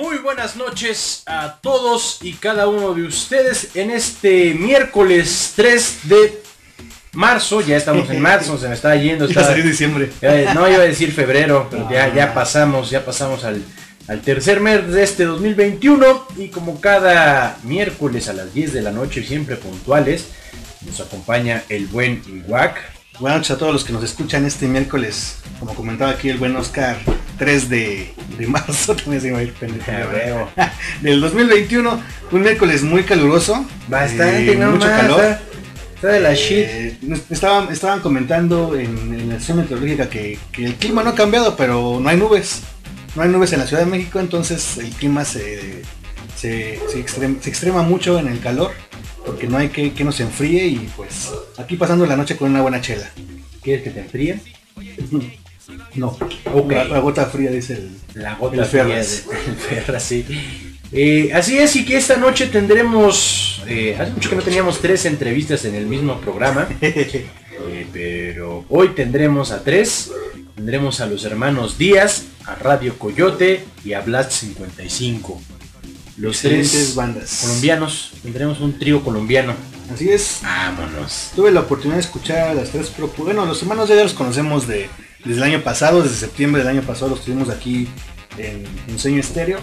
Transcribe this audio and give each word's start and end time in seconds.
Muy 0.00 0.16
buenas 0.16 0.56
noches 0.56 1.24
a 1.26 1.58
todos 1.60 2.20
y 2.22 2.32
cada 2.32 2.68
uno 2.68 2.94
de 2.94 3.02
ustedes 3.02 3.76
en 3.76 3.90
este 3.90 4.54
miércoles 4.54 5.52
3 5.56 5.98
de 6.04 6.42
marzo, 7.12 7.60
ya 7.60 7.76
estamos 7.76 8.08
en 8.08 8.18
marzo, 8.18 8.56
se 8.56 8.66
me 8.66 8.72
está 8.72 8.96
yendo. 8.96 9.26
A 9.26 9.44
salir 9.44 9.62
diciembre. 9.62 10.10
Eh, 10.22 10.48
no 10.54 10.66
iba 10.70 10.78
a 10.78 10.86
decir 10.86 11.12
febrero, 11.12 11.68
pero 11.70 11.86
ya, 11.90 12.14
ya 12.14 12.32
pasamos, 12.32 12.88
ya 12.88 13.04
pasamos 13.04 13.44
al, 13.44 13.62
al 14.08 14.22
tercer 14.22 14.60
mes 14.60 14.90
de 14.90 15.02
este 15.02 15.26
2021 15.26 16.28
y 16.38 16.48
como 16.48 16.80
cada 16.80 17.58
miércoles 17.62 18.30
a 18.30 18.32
las 18.32 18.54
10 18.54 18.72
de 18.72 18.80
la 18.80 18.92
noche, 18.92 19.22
siempre 19.22 19.56
puntuales, 19.56 20.28
nos 20.86 20.98
acompaña 21.00 21.62
el 21.68 21.88
buen 21.88 22.22
Iwak. 22.26 22.80
Buenas 23.18 23.40
noches 23.40 23.50
a 23.50 23.58
todos 23.58 23.74
los 23.74 23.84
que 23.84 23.92
nos 23.92 24.02
escuchan 24.02 24.46
este 24.46 24.66
miércoles. 24.66 25.40
Como 25.58 25.74
comentaba 25.74 26.12
aquí 26.12 26.30
el 26.30 26.38
buen 26.38 26.56
Oscar, 26.56 26.96
3 27.40 27.70
de, 27.70 28.12
de 28.38 28.46
marzo, 28.46 28.94
también 28.94 29.22
se 29.22 29.28
iba 29.28 29.38
a 29.38 29.42
ir 29.42 29.54
pendejo. 29.54 29.90
Del 31.00 31.22
2021, 31.22 32.02
un 32.32 32.42
miércoles 32.42 32.82
muy 32.82 33.02
caluroso. 33.02 33.64
Bastante, 33.88 34.52
eh, 34.52 34.56
no 34.56 34.72
mucho 34.72 34.86
más, 34.86 35.00
calor. 35.00 35.20
Está, 35.24 35.42
está 35.94 36.08
de 36.08 36.20
la 36.20 36.34
shit. 36.34 36.58
Eh, 36.58 36.98
estaban, 37.30 37.72
estaban 37.72 38.00
comentando 38.00 38.76
en, 38.76 38.94
en 39.14 39.28
la 39.30 39.36
estación 39.36 39.56
meteorológica 39.56 40.10
que, 40.10 40.38
que 40.52 40.66
el 40.66 40.74
clima 40.74 41.02
no 41.02 41.10
ha 41.10 41.14
cambiado, 41.14 41.56
pero 41.56 41.98
no 41.98 42.06
hay 42.10 42.18
nubes. 42.18 42.60
No 43.16 43.22
hay 43.22 43.30
nubes 43.30 43.54
en 43.54 43.60
la 43.60 43.66
Ciudad 43.66 43.84
de 43.84 43.90
México, 43.90 44.20
entonces 44.20 44.76
el 44.76 44.90
clima 44.90 45.24
se, 45.24 45.80
se, 46.36 46.78
se 46.92 47.00
extrema, 47.00 47.38
se 47.40 47.48
extrema 47.48 47.82
mucho 47.82 48.18
en 48.18 48.28
el 48.28 48.40
calor, 48.40 48.72
porque 49.24 49.46
no 49.46 49.56
hay 49.56 49.70
que, 49.70 49.94
que 49.94 50.04
nos 50.04 50.20
enfríe 50.20 50.66
y 50.66 50.90
pues 50.94 51.30
aquí 51.56 51.76
pasando 51.76 52.04
la 52.04 52.18
noche 52.18 52.36
con 52.36 52.50
una 52.50 52.60
buena 52.60 52.82
chela. 52.82 53.10
¿Quieres 53.62 53.82
que 53.82 53.90
te 53.90 54.00
enfríe? 54.00 54.40
No, 55.94 56.16
la, 56.68 56.84
la 56.84 56.98
gota 57.00 57.26
fría 57.26 57.50
dice 57.50 57.74
el... 57.74 57.90
La 58.22 58.34
gota 58.36 58.56
El 58.56 58.64
fría 58.64 58.84
Ferraz. 58.84 59.24
de- 59.26 59.92
el 59.94 60.00
sí. 60.00 60.24
Eh, 60.92 61.30
así 61.34 61.58
es, 61.58 61.76
y 61.76 61.84
que 61.84 61.96
esta 61.96 62.16
noche 62.16 62.46
tendremos. 62.46 63.62
eh, 63.66 63.96
hace 63.98 64.12
mucho 64.12 64.30
que 64.30 64.36
no 64.36 64.42
teníamos 64.42 64.80
tres 64.80 65.04
entrevistas 65.04 65.64
en 65.64 65.74
el 65.76 65.86
mismo 65.86 66.20
programa. 66.20 66.68
eh, 66.80 67.86
pero 67.92 68.64
hoy 68.68 68.88
tendremos 68.90 69.50
a 69.52 69.62
tres. 69.62 70.10
Tendremos 70.56 71.00
a 71.00 71.06
los 71.06 71.24
hermanos 71.24 71.78
Díaz, 71.78 72.24
a 72.44 72.54
Radio 72.54 72.98
Coyote 72.98 73.64
y 73.84 73.92
a 73.94 74.00
Blast 74.00 74.32
55. 74.32 75.40
Los 76.18 76.36
Excelentes 76.36 76.72
tres 76.72 76.94
bandas. 76.94 77.38
colombianos. 77.42 78.10
Tendremos 78.22 78.60
un 78.60 78.78
trío 78.78 79.02
colombiano. 79.02 79.54
Así 79.94 80.08
es, 80.10 80.38
Vámonos. 80.42 81.30
tuve 81.34 81.50
la 81.50 81.60
oportunidad 81.60 81.96
de 81.96 82.02
escuchar 82.02 82.48
a 82.50 82.54
las 82.54 82.70
tres 82.70 82.92
propu- 82.96 83.24
Bueno, 83.24 83.44
los 83.46 83.60
hermanos 83.62 83.88
ya 83.88 83.96
los 83.96 84.12
conocemos 84.12 84.68
de, 84.68 84.88
desde 85.24 85.38
el 85.38 85.42
año 85.42 85.62
pasado, 85.62 86.02
desde 86.02 86.16
septiembre 86.16 86.62
del 86.62 86.76
año 86.76 86.82
pasado 86.82 87.10
los 87.10 87.24
tuvimos 87.24 87.48
aquí 87.50 87.88
en, 88.38 88.64
en 88.88 88.98
Sueño 88.98 89.20
Estéreo. 89.20 89.58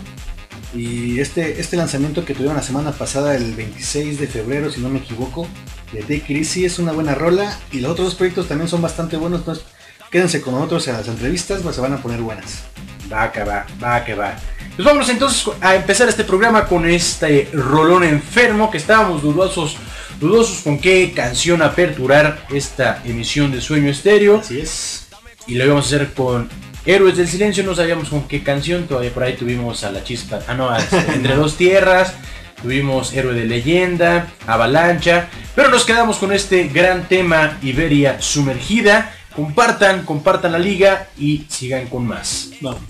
Y 0.74 1.20
este, 1.20 1.60
este 1.60 1.78
lanzamiento 1.78 2.26
que 2.26 2.34
tuvieron 2.34 2.58
la 2.58 2.64
semana 2.64 2.92
pasada, 2.92 3.36
el 3.36 3.54
26 3.56 4.20
de 4.20 4.28
febrero, 4.28 4.72
si 4.72 4.82
no 4.82 4.90
me 4.90 5.00
equivoco, 5.00 5.48
de 5.94 6.02
Take 6.02 6.26
It 6.34 6.38
Easy, 6.38 6.66
es 6.66 6.78
una 6.78 6.92
buena 6.92 7.16
rola. 7.16 7.58
Y 7.72 7.80
los 7.80 7.92
otros 7.92 8.08
dos 8.08 8.16
proyectos 8.16 8.48
también 8.48 8.68
son 8.68 8.82
bastante 8.82 9.18
buenos, 9.18 9.40
entonces 9.40 9.66
quédense 10.12 10.42
con 10.42 10.54
nosotros 10.54 10.88
en 10.88 10.94
las 10.94 11.08
entrevistas, 11.08 11.62
pues 11.62 11.76
se 11.76 11.82
van 11.82 11.94
a 11.94 12.02
poner 12.02 12.22
buenas. 12.22 12.64
Va 13.12 13.32
que 13.32 13.44
va, 13.44 13.66
va 13.82 14.04
que 14.04 14.14
va. 14.14 14.36
Pues 14.76 14.86
vamos 14.86 15.10
entonces 15.10 15.48
a 15.62 15.76
empezar 15.76 16.10
este 16.10 16.24
programa 16.24 16.66
con 16.66 16.88
este 16.88 17.50
rolón 17.54 18.04
enfermo 18.04 18.70
que 18.70 18.78
estábamos 18.78 19.24
dudosos, 19.24 19.78
dudosos 20.20 20.60
con 20.60 20.78
qué 20.80 21.14
canción 21.16 21.62
aperturar 21.62 22.46
esta 22.50 23.02
emisión 23.06 23.52
de 23.52 23.62
Sueño 23.62 23.90
Estéreo. 23.90 24.40
Así 24.40 24.60
es. 24.60 25.07
Y 25.48 25.56
lo 25.56 25.66
íbamos 25.66 25.86
a 25.86 25.96
hacer 25.96 26.14
con 26.14 26.50
Héroes 26.86 27.18
del 27.18 27.28
Silencio, 27.28 27.64
no 27.64 27.76
sabíamos 27.76 28.10
con 28.10 28.28
qué 28.28 28.44
canción, 28.44 28.88
todavía 28.88 29.14
por 29.14 29.24
ahí 29.24 29.36
tuvimos 29.36 29.84
a 29.84 29.92
la 29.92 30.04
chispa, 30.04 30.40
ah 30.48 30.54
no, 30.54 30.70
a 30.70 30.80
este, 30.80 30.98
Entre 31.14 31.36
dos 31.38 31.58
Tierras, 31.58 32.14
tuvimos 32.62 33.14
Héroe 33.14 33.34
de 33.34 33.46
Leyenda, 33.46 34.28
Avalancha, 34.46 35.30
pero 35.56 35.70
nos 35.70 35.86
quedamos 35.86 36.18
con 36.18 36.32
este 36.32 36.68
gran 36.68 37.08
tema 37.08 37.58
Iberia 37.62 38.22
sumergida. 38.22 39.14
Compartan, 39.36 40.04
compartan 40.04 40.52
la 40.52 40.60
liga 40.60 41.10
y 41.18 41.46
sigan 41.50 41.88
con 41.88 42.08
más. 42.08 42.52
Vamos. 42.62 42.82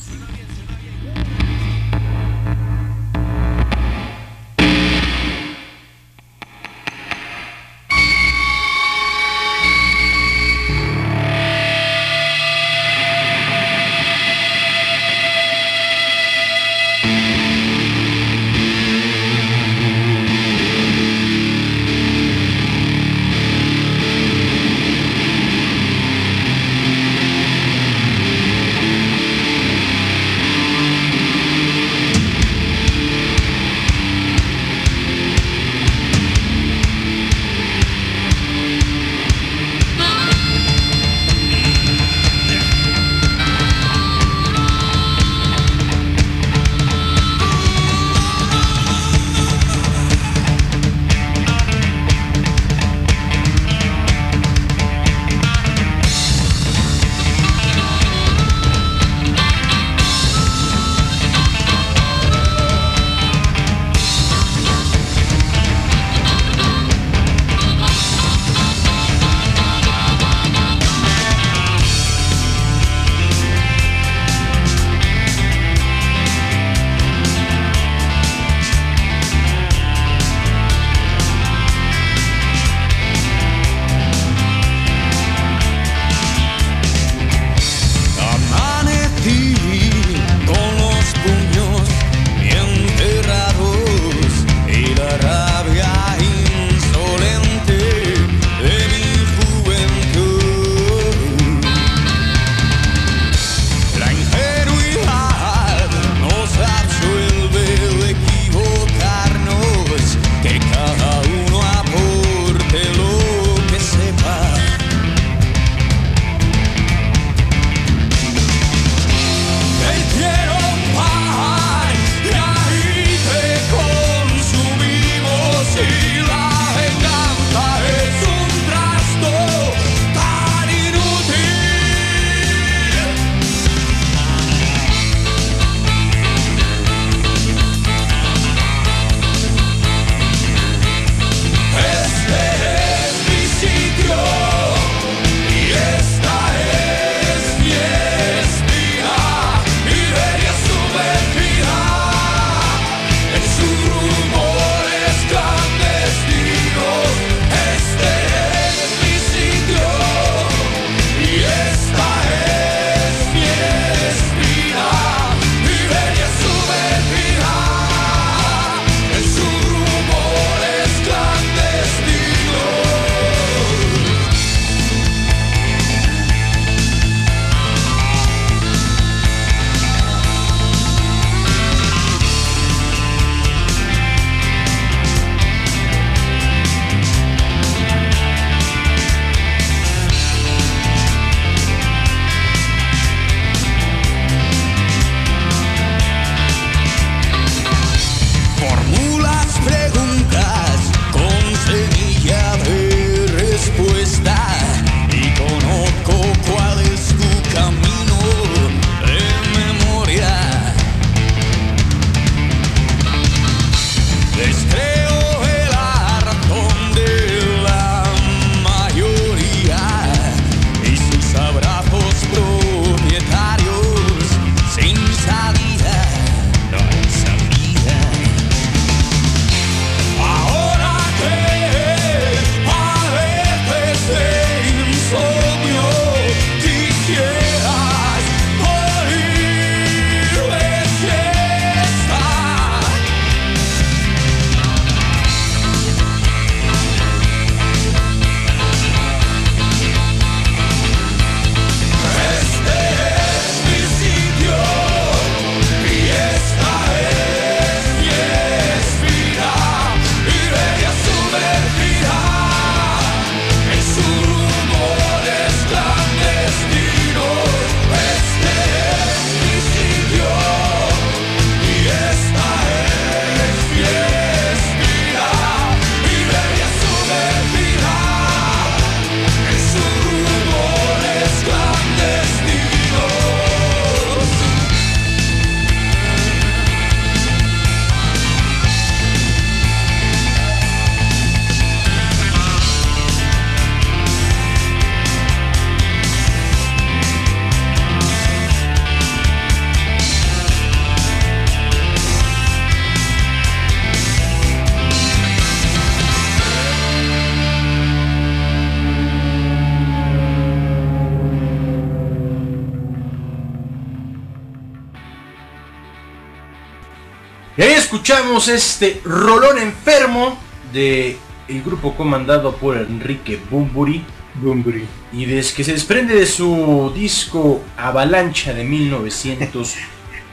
Escuchamos 317.88 318.50
este 318.50 319.00
rolón 319.06 319.58
enfermo 319.60 320.38
de 320.74 321.16
el 321.48 321.64
grupo 321.64 321.96
comandado 321.96 322.58
por 322.58 322.76
Enrique 322.76 323.40
Bumburi. 323.50 324.04
Bumburi. 324.36 324.86
Y 325.14 325.24
desde 325.24 325.56
que 325.56 325.64
se 325.64 325.72
desprende 325.72 326.14
de 326.14 326.26
su 326.26 326.92
disco 326.94 327.62
Avalancha 327.78 328.54
de 328.54 328.66
1995. 328.66 329.88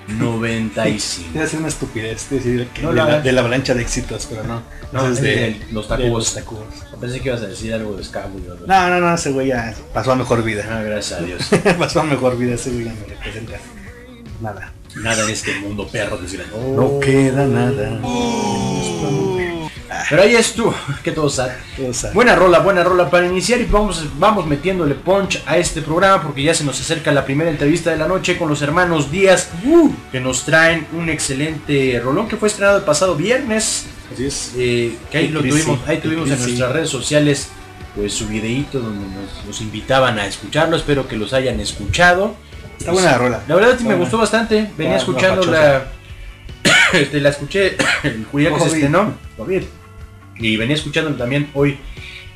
Debe 1.33 1.47
ser 1.47 1.61
una 1.61 1.69
estupidez 1.69 2.29
decir 2.29 2.67
que 2.75 2.83
No 2.83 2.89
de, 2.89 2.97
la, 2.97 3.05
hagas. 3.05 3.23
de 3.23 3.31
la 3.31 3.41
avalancha 3.43 3.73
de 3.73 3.83
éxitos, 3.83 4.27
pero 4.29 4.43
no. 4.43 4.61
No, 4.91 5.03
Eso 5.03 5.13
es 5.13 5.21
de 5.21 5.65
los 5.71 5.87
tacubos. 5.87 6.37
Pensé 7.01 7.21
que 7.21 7.29
ibas 7.29 7.43
a 7.43 7.47
decir 7.47 7.73
algo 7.73 7.95
de 7.95 8.03
escábulo. 8.03 8.57
¿no? 8.57 8.67
No, 8.67 8.89
no, 8.89 8.99
no, 9.01 9.15
ese 9.15 9.31
güey 9.31 9.47
ya 9.47 9.73
pasó 9.93 10.11
a 10.11 10.17
mejor 10.17 10.43
vida. 10.43 10.65
Ah, 10.69 10.83
gracias 10.83 11.21
a 11.21 11.23
Dios. 11.23 11.49
pasó 11.79 12.01
a 12.01 12.05
mejor 12.05 12.37
vida, 12.37 12.57
ese 12.57 12.71
güey 12.73 12.87
ya 12.87 12.95
me 12.95 13.07
representa. 13.07 13.59
Nada. 14.41 14.73
Nada 14.97 15.25
en 15.25 15.31
este 15.31 15.59
mundo, 15.61 15.89
perro 15.89 16.17
desgraciado. 16.19 16.77
No 16.77 17.01
queda 17.01 17.47
nada. 17.47 18.01
Pero 20.11 20.23
ahí 20.23 20.35
es 20.35 20.53
tú, 20.53 20.73
que 21.03 21.13
todo 21.13 21.31
sea, 21.31 21.59
Buena 22.13 22.35
rola, 22.35 22.59
buena 22.59 22.83
rola 22.85 23.09
para 23.11 23.27
iniciar 23.27 23.61
y 23.61 23.65
vamos, 23.65 24.05
vamos 24.19 24.47
metiéndole 24.47 24.95
punch 24.95 25.43
a 25.47 25.57
este 25.57 25.83
programa 25.83 26.23
porque 26.23 26.43
ya 26.43 26.53
se 26.55 26.65
nos 26.65 26.81
acerca 26.81 27.11
la 27.13 27.25
primera 27.25 27.51
entrevista 27.51 27.91
de 27.91 27.97
la 27.97 28.07
noche 28.07 28.37
con 28.37 28.49
los 28.49 28.61
hermanos 28.61 29.11
Díaz 29.11 29.51
que 30.13 30.21
nos 30.21 30.45
traen 30.45 30.87
un 30.93 31.09
excelente 31.09 32.01
rolón 32.05 32.29
que 32.29 32.37
fue 32.37 32.49
estrenado 32.49 32.79
el 32.79 32.85
pasado 32.85 33.15
viernes. 33.15 33.87
así 34.13 34.27
es. 34.27 34.53
eh, 34.59 34.97
que 35.11 35.19
ahí 35.19 35.29
lo 35.29 35.41
tuvimos, 35.41 35.79
ahí 35.87 35.99
tuvimos 35.99 36.31
en 36.31 36.39
nuestras 36.39 36.73
redes 36.73 36.91
sociales 36.91 37.49
pues 37.95 38.13
su 38.13 38.27
videíto 38.27 38.81
donde 38.81 39.07
nos, 39.07 39.47
nos 39.47 39.61
invitaban 39.61 40.19
a 40.19 40.27
escucharlo, 40.27 40.77
espero 40.77 41.07
que 41.07 41.17
los 41.17 41.33
hayan 41.33 41.61
escuchado. 41.61 42.35
Está 42.79 42.93
buena 42.93 43.13
la 43.13 43.19
rola. 43.19 43.43
La 43.49 43.55
verdad 43.55 43.77
sí 43.79 43.85
me 43.85 43.95
gustó 43.95 44.19
bastante, 44.19 44.71
venía 44.77 44.97
escuchando 44.97 45.45
la, 45.45 45.87
este, 46.93 47.21
la 47.21 47.31
escuché 47.31 47.77
el 48.03 48.27
día 48.33 48.53
que 48.53 48.61
se 48.61 48.67
estrenó, 48.67 49.15
y 50.39 50.57
venía 50.57 50.75
escuchando 50.75 51.15
también 51.15 51.51
hoy 51.55 51.79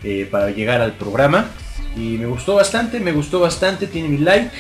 eh, 0.03 0.29
para 0.31 0.51
llegar 0.51 0.81
al 0.81 0.93
programa. 0.93 1.47
Y 1.97 2.17
me 2.19 2.27
gustó 2.27 2.55
bastante, 2.55 3.01
me 3.01 3.13
gustó 3.13 3.41
bastante, 3.41 3.87
tiene 3.87 4.09
mi 4.09 4.19
like, 4.19 4.51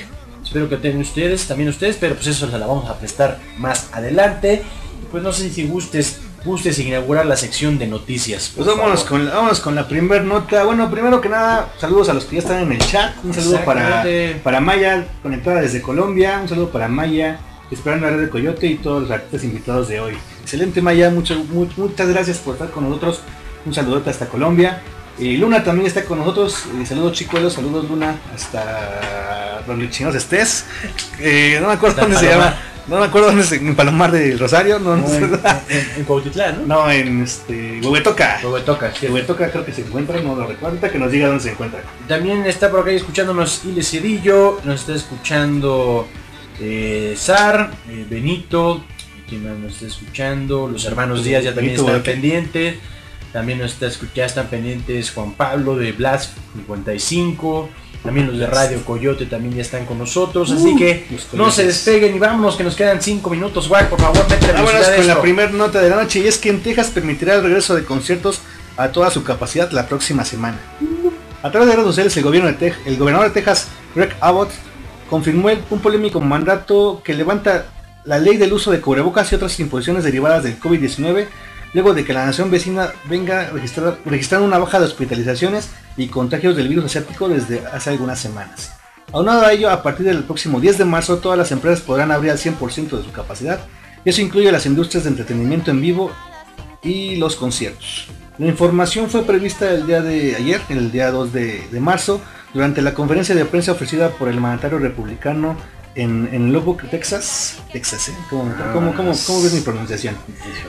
espero 0.42 0.68
que 0.68 0.76
tengan 0.76 1.00
ustedes, 1.00 1.46
también 1.46 1.68
ustedes, 1.68 1.96
pero 2.00 2.14
pues 2.14 2.26
eso 2.26 2.50
se 2.50 2.58
la 2.58 2.66
vamos 2.66 2.88
a 2.90 2.98
prestar 2.98 3.38
más 3.58 3.90
adelante. 3.92 4.62
Pues 5.10 5.22
no 5.22 5.32
sé 5.32 5.48
si 5.50 5.66
gustes, 5.66 6.20
gustes 6.44 6.78
inaugurar 6.78 7.26
la 7.26 7.36
sección 7.36 7.78
de 7.78 7.86
noticias. 7.86 8.52
Pues 8.54 8.66
vámonos 8.66 9.00
favor. 9.04 9.08
con, 9.08 9.24
la- 9.26 9.34
vámonos 9.34 9.60
con 9.60 9.74
la 9.74 9.88
primer 9.88 10.24
nota. 10.24 10.64
Bueno, 10.64 10.90
primero 10.90 11.20
que 11.20 11.28
nada, 11.28 11.68
saludos 11.78 12.08
a 12.08 12.14
los 12.14 12.24
que 12.24 12.36
ya 12.36 12.42
están 12.42 12.60
en 12.62 12.72
el 12.72 12.78
chat. 12.78 13.12
Un 13.24 13.34
saludo 13.34 13.64
para, 13.64 14.04
para 14.42 14.60
Maya, 14.60 15.06
conectada 15.22 15.60
desde 15.60 15.82
Colombia. 15.82 16.38
Un 16.40 16.48
saludo 16.48 16.70
para 16.70 16.88
Maya, 16.88 17.38
esperando 17.70 18.06
a 18.06 18.10
Red 18.10 18.20
de 18.22 18.28
Coyote 18.30 18.66
y 18.66 18.76
todos 18.76 19.02
los 19.02 19.10
artistas 19.10 19.44
invitados 19.44 19.88
de 19.88 20.00
hoy. 20.00 20.14
Excelente 20.42 20.80
Maya, 20.80 21.10
mucho, 21.10 21.34
mu- 21.50 21.68
muchas 21.76 22.08
gracias 22.08 22.38
por 22.38 22.54
estar 22.54 22.70
con 22.70 22.84
nosotros. 22.88 23.20
Un 23.66 23.74
saludote 23.74 24.10
hasta 24.10 24.26
Colombia. 24.26 24.80
Y 25.18 25.36
Luna 25.36 25.64
también 25.64 25.86
está 25.88 26.04
con 26.04 26.18
nosotros. 26.20 26.64
Eh, 26.80 26.86
saludos 26.86 27.12
chicuelos, 27.14 27.54
saludos 27.54 27.88
Luna, 27.90 28.14
hasta 28.34 29.62
donde 29.66 29.90
chinos 29.90 30.14
estés. 30.14 30.64
Eh, 31.18 31.58
no 31.60 31.66
me 31.66 31.72
acuerdo 31.74 31.96
Hasta 32.00 32.02
dónde 32.02 32.16
se 32.18 32.28
llama. 32.32 32.56
No 32.88 32.98
me 32.98 33.04
acuerdo 33.04 33.28
dónde 33.28 33.42
es, 33.42 33.52
en 33.52 33.76
Palomar 33.76 34.10
del 34.10 34.38
Rosario. 34.38 34.78
No, 34.78 34.96
No, 34.96 35.06
no, 35.08 35.14
en, 35.14 35.24
en- 35.68 35.90
en 35.98 36.04
Cuautitlán, 36.04 36.66
¿no? 36.66 36.84
no 36.84 36.90
en 36.90 37.22
este, 37.22 37.80
Huehuetoca. 37.82 38.38
Luego 38.42 38.60
toca, 38.62 38.92
sí. 38.94 39.06
Huehuetoca 39.06 39.50
creo 39.50 39.64
que 39.64 39.72
se 39.72 39.82
encuentra, 39.82 40.20
no 40.20 40.34
lo 40.34 40.46
recuerdo. 40.46 40.80
Que 40.90 40.98
nos 40.98 41.12
diga 41.12 41.26
dónde 41.28 41.42
se 41.42 41.50
encuentra. 41.52 41.82
También 42.06 42.46
está 42.46 42.70
por 42.70 42.80
acá 42.80 42.90
escuchándonos 42.92 43.62
Ile 43.66 43.82
Cedillo, 43.82 44.60
nos 44.64 44.80
está 44.80 44.94
escuchando 44.94 46.08
eh, 46.60 47.14
Sar, 47.16 47.70
eh, 47.90 48.06
Benito, 48.08 48.82
quien 49.28 49.44
nos 49.62 49.74
está 49.74 49.86
escuchando, 49.86 50.68
los 50.68 50.84
hermanos 50.86 51.22
Díaz 51.24 51.44
ya 51.44 51.54
también 51.54 51.74
Benito, 51.76 51.88
están 51.94 52.02
pendientes, 52.02 52.76
también 53.34 53.58
nos 53.58 53.72
está 53.74 53.86
escu- 53.88 54.08
ya 54.14 54.24
están 54.24 54.46
pendientes 54.46 55.10
Juan 55.10 55.32
Pablo 55.34 55.76
de 55.76 55.92
Blas 55.92 56.32
55, 56.56 57.68
también 58.02 58.26
los 58.28 58.38
de 58.38 58.46
Radio 58.46 58.82
Coyote 58.84 59.26
también 59.26 59.54
ya 59.54 59.62
están 59.62 59.84
con 59.86 59.98
nosotros, 59.98 60.50
así 60.50 60.68
Uh, 60.72 60.76
que 60.78 61.06
no 61.32 61.50
se 61.50 61.66
despeguen 61.66 62.14
y 62.14 62.18
vámonos 62.18 62.56
que 62.56 62.64
nos 62.64 62.74
quedan 62.76 63.02
5 63.02 63.28
minutos, 63.30 63.68
guay, 63.68 63.86
por 63.86 64.00
favor, 64.00 64.28
métele 64.28 64.52
Vámonos 64.52 64.72
velocidad 64.72 64.94
a 64.94 64.96
con 64.98 65.06
la 65.06 65.20
primera 65.20 65.50
nota 65.50 65.80
de 65.80 65.90
la 65.90 65.96
noche 65.96 66.20
y 66.20 66.26
es 66.28 66.38
que 66.38 66.48
en 66.50 66.62
Texas 66.62 66.88
permitirá 66.88 67.34
el 67.34 67.42
regreso 67.42 67.74
de 67.74 67.84
conciertos 67.84 68.40
a 68.76 68.88
toda 68.92 69.10
su 69.10 69.24
capacidad 69.24 69.70
la 69.72 69.86
próxima 69.88 70.24
semana. 70.24 70.58
A 71.42 71.50
través 71.50 71.68
de 71.68 71.74
redes 71.74 71.88
sociales 71.88 72.16
el 72.16 72.22
gobierno 72.22 72.50
de 72.52 72.72
el 72.86 72.96
gobernador 72.96 73.28
de 73.28 73.34
Texas, 73.34 73.68
Greg 73.94 74.14
Abbott, 74.20 74.50
confirmó 75.10 75.50
el- 75.50 75.62
un 75.70 75.80
polémico 75.80 76.20
mandato 76.20 77.02
que 77.04 77.14
levanta 77.14 77.66
la 78.04 78.18
ley 78.18 78.36
del 78.36 78.52
uso 78.52 78.70
de 78.70 78.80
cubrebocas 78.80 79.30
y 79.32 79.34
otras 79.34 79.58
imposiciones 79.60 80.04
derivadas 80.04 80.42
del 80.44 80.58
COVID-19 80.60 81.26
luego 81.74 81.94
de 81.94 82.04
que 82.04 82.12
la 82.12 82.26
nación 82.26 82.50
vecina 82.50 82.92
venga 83.08 83.50
registrando 84.04 84.46
una 84.46 84.58
baja 84.58 84.78
de 84.78 84.86
hospitalizaciones 84.86 85.70
y 85.96 86.08
contagios 86.08 86.56
del 86.56 86.68
virus 86.68 86.86
asiático 86.86 87.28
desde 87.28 87.66
hace 87.66 87.90
algunas 87.90 88.18
semanas. 88.18 88.72
Aunado 89.12 89.46
a 89.46 89.52
ello, 89.52 89.70
a 89.70 89.82
partir 89.82 90.06
del 90.06 90.24
próximo 90.24 90.60
10 90.60 90.78
de 90.78 90.84
marzo 90.84 91.18
todas 91.18 91.38
las 91.38 91.50
empresas 91.52 91.80
podrán 91.80 92.10
abrir 92.10 92.30
al 92.30 92.38
100% 92.38 92.90
de 92.90 93.04
su 93.04 93.12
capacidad 93.12 93.60
eso 94.04 94.22
incluye 94.22 94.50
las 94.52 94.66
industrias 94.66 95.04
de 95.04 95.10
entretenimiento 95.10 95.70
en 95.70 95.80
vivo 95.80 96.10
y 96.82 97.16
los 97.16 97.36
conciertos. 97.36 98.08
La 98.38 98.46
información 98.46 99.10
fue 99.10 99.24
prevista 99.24 99.70
el 99.70 99.86
día 99.86 100.00
de 100.00 100.36
ayer, 100.36 100.60
el 100.68 100.92
día 100.92 101.10
2 101.10 101.32
de, 101.32 101.68
de 101.70 101.80
marzo, 101.80 102.20
durante 102.54 102.80
la 102.80 102.94
conferencia 102.94 103.34
de 103.34 103.44
prensa 103.44 103.72
ofrecida 103.72 104.10
por 104.10 104.28
el 104.28 104.40
mandatario 104.40 104.78
republicano 104.78 105.56
en, 105.98 106.28
en 106.32 106.52
Lubbock, 106.52 106.88
Texas. 106.90 107.58
Texas, 107.72 108.08
¿eh? 108.08 108.12
¿Cómo, 108.30 108.54
cómo- 108.72 108.94
cómo- 108.94 109.12
cómo 109.26 109.42
ves 109.42 109.52
mi 109.52 109.60
pronunciación? 109.60 110.16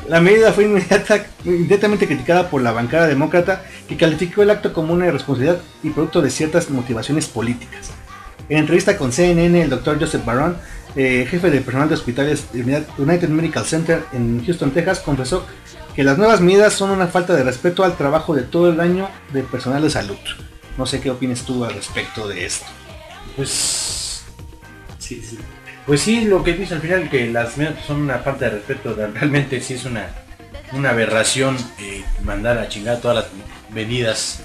La 0.07 0.19
medida 0.19 0.51
fue 0.51 0.65
inmediata- 0.65 1.25
inmediatamente 1.45 2.07
criticada 2.07 2.49
por 2.49 2.61
la 2.61 2.71
bancada 2.71 3.07
demócrata 3.07 3.63
que 3.87 3.95
calificó 3.95 4.41
el 4.43 4.49
acto 4.49 4.73
como 4.73 4.93
una 4.93 5.07
irresponsabilidad 5.07 5.61
y 5.83 5.91
producto 5.91 6.21
de 6.21 6.29
ciertas 6.31 6.69
motivaciones 6.69 7.27
políticas. 7.27 7.91
En 8.49 8.57
entrevista 8.57 8.97
con 8.97 9.11
CNN, 9.11 9.61
el 9.61 9.69
doctor 9.69 9.99
Joseph 9.99 10.25
Barron, 10.25 10.57
eh, 10.95 11.27
jefe 11.29 11.51
de 11.51 11.61
personal 11.61 11.87
de 11.87 11.93
hospitales 11.95 12.45
United 12.97 13.29
Medical 13.29 13.63
Center 13.65 14.03
en 14.11 14.43
Houston, 14.43 14.71
Texas, 14.71 14.99
confesó 14.99 15.45
que 15.95 16.03
las 16.03 16.17
nuevas 16.17 16.41
medidas 16.41 16.73
son 16.73 16.89
una 16.89 17.07
falta 17.07 17.35
de 17.35 17.43
respeto 17.43 17.83
al 17.83 17.95
trabajo 17.95 18.33
de 18.33 18.41
todo 18.41 18.69
el 18.71 18.79
año 18.79 19.07
de 19.33 19.43
personal 19.43 19.83
de 19.83 19.89
salud. 19.91 20.17
No 20.77 20.85
sé 20.87 20.99
qué 21.01 21.11
opinas 21.11 21.43
tú 21.43 21.63
al 21.65 21.73
respecto 21.75 22.27
de 22.27 22.45
esto. 22.45 22.65
Pues 23.35 23.98
sí, 25.15 25.21
sí. 25.27 25.37
Pues 25.85 26.01
sí, 26.01 26.25
lo 26.25 26.43
que 26.43 26.53
dice 26.53 26.75
al 26.75 26.81
final 26.81 27.09
que 27.09 27.27
las 27.31 27.57
medidas 27.57 27.83
son 27.85 28.01
una 28.01 28.19
falta 28.19 28.45
de 28.45 28.51
respeto, 28.51 28.95
realmente 28.95 29.59
sí 29.61 29.73
es 29.73 29.85
una, 29.85 30.07
una 30.73 30.91
aberración 30.91 31.57
eh, 31.79 32.03
mandar 32.23 32.57
a 32.59 32.67
chingar 32.69 32.99
todas 33.01 33.15
las 33.17 33.25
medidas 33.73 34.41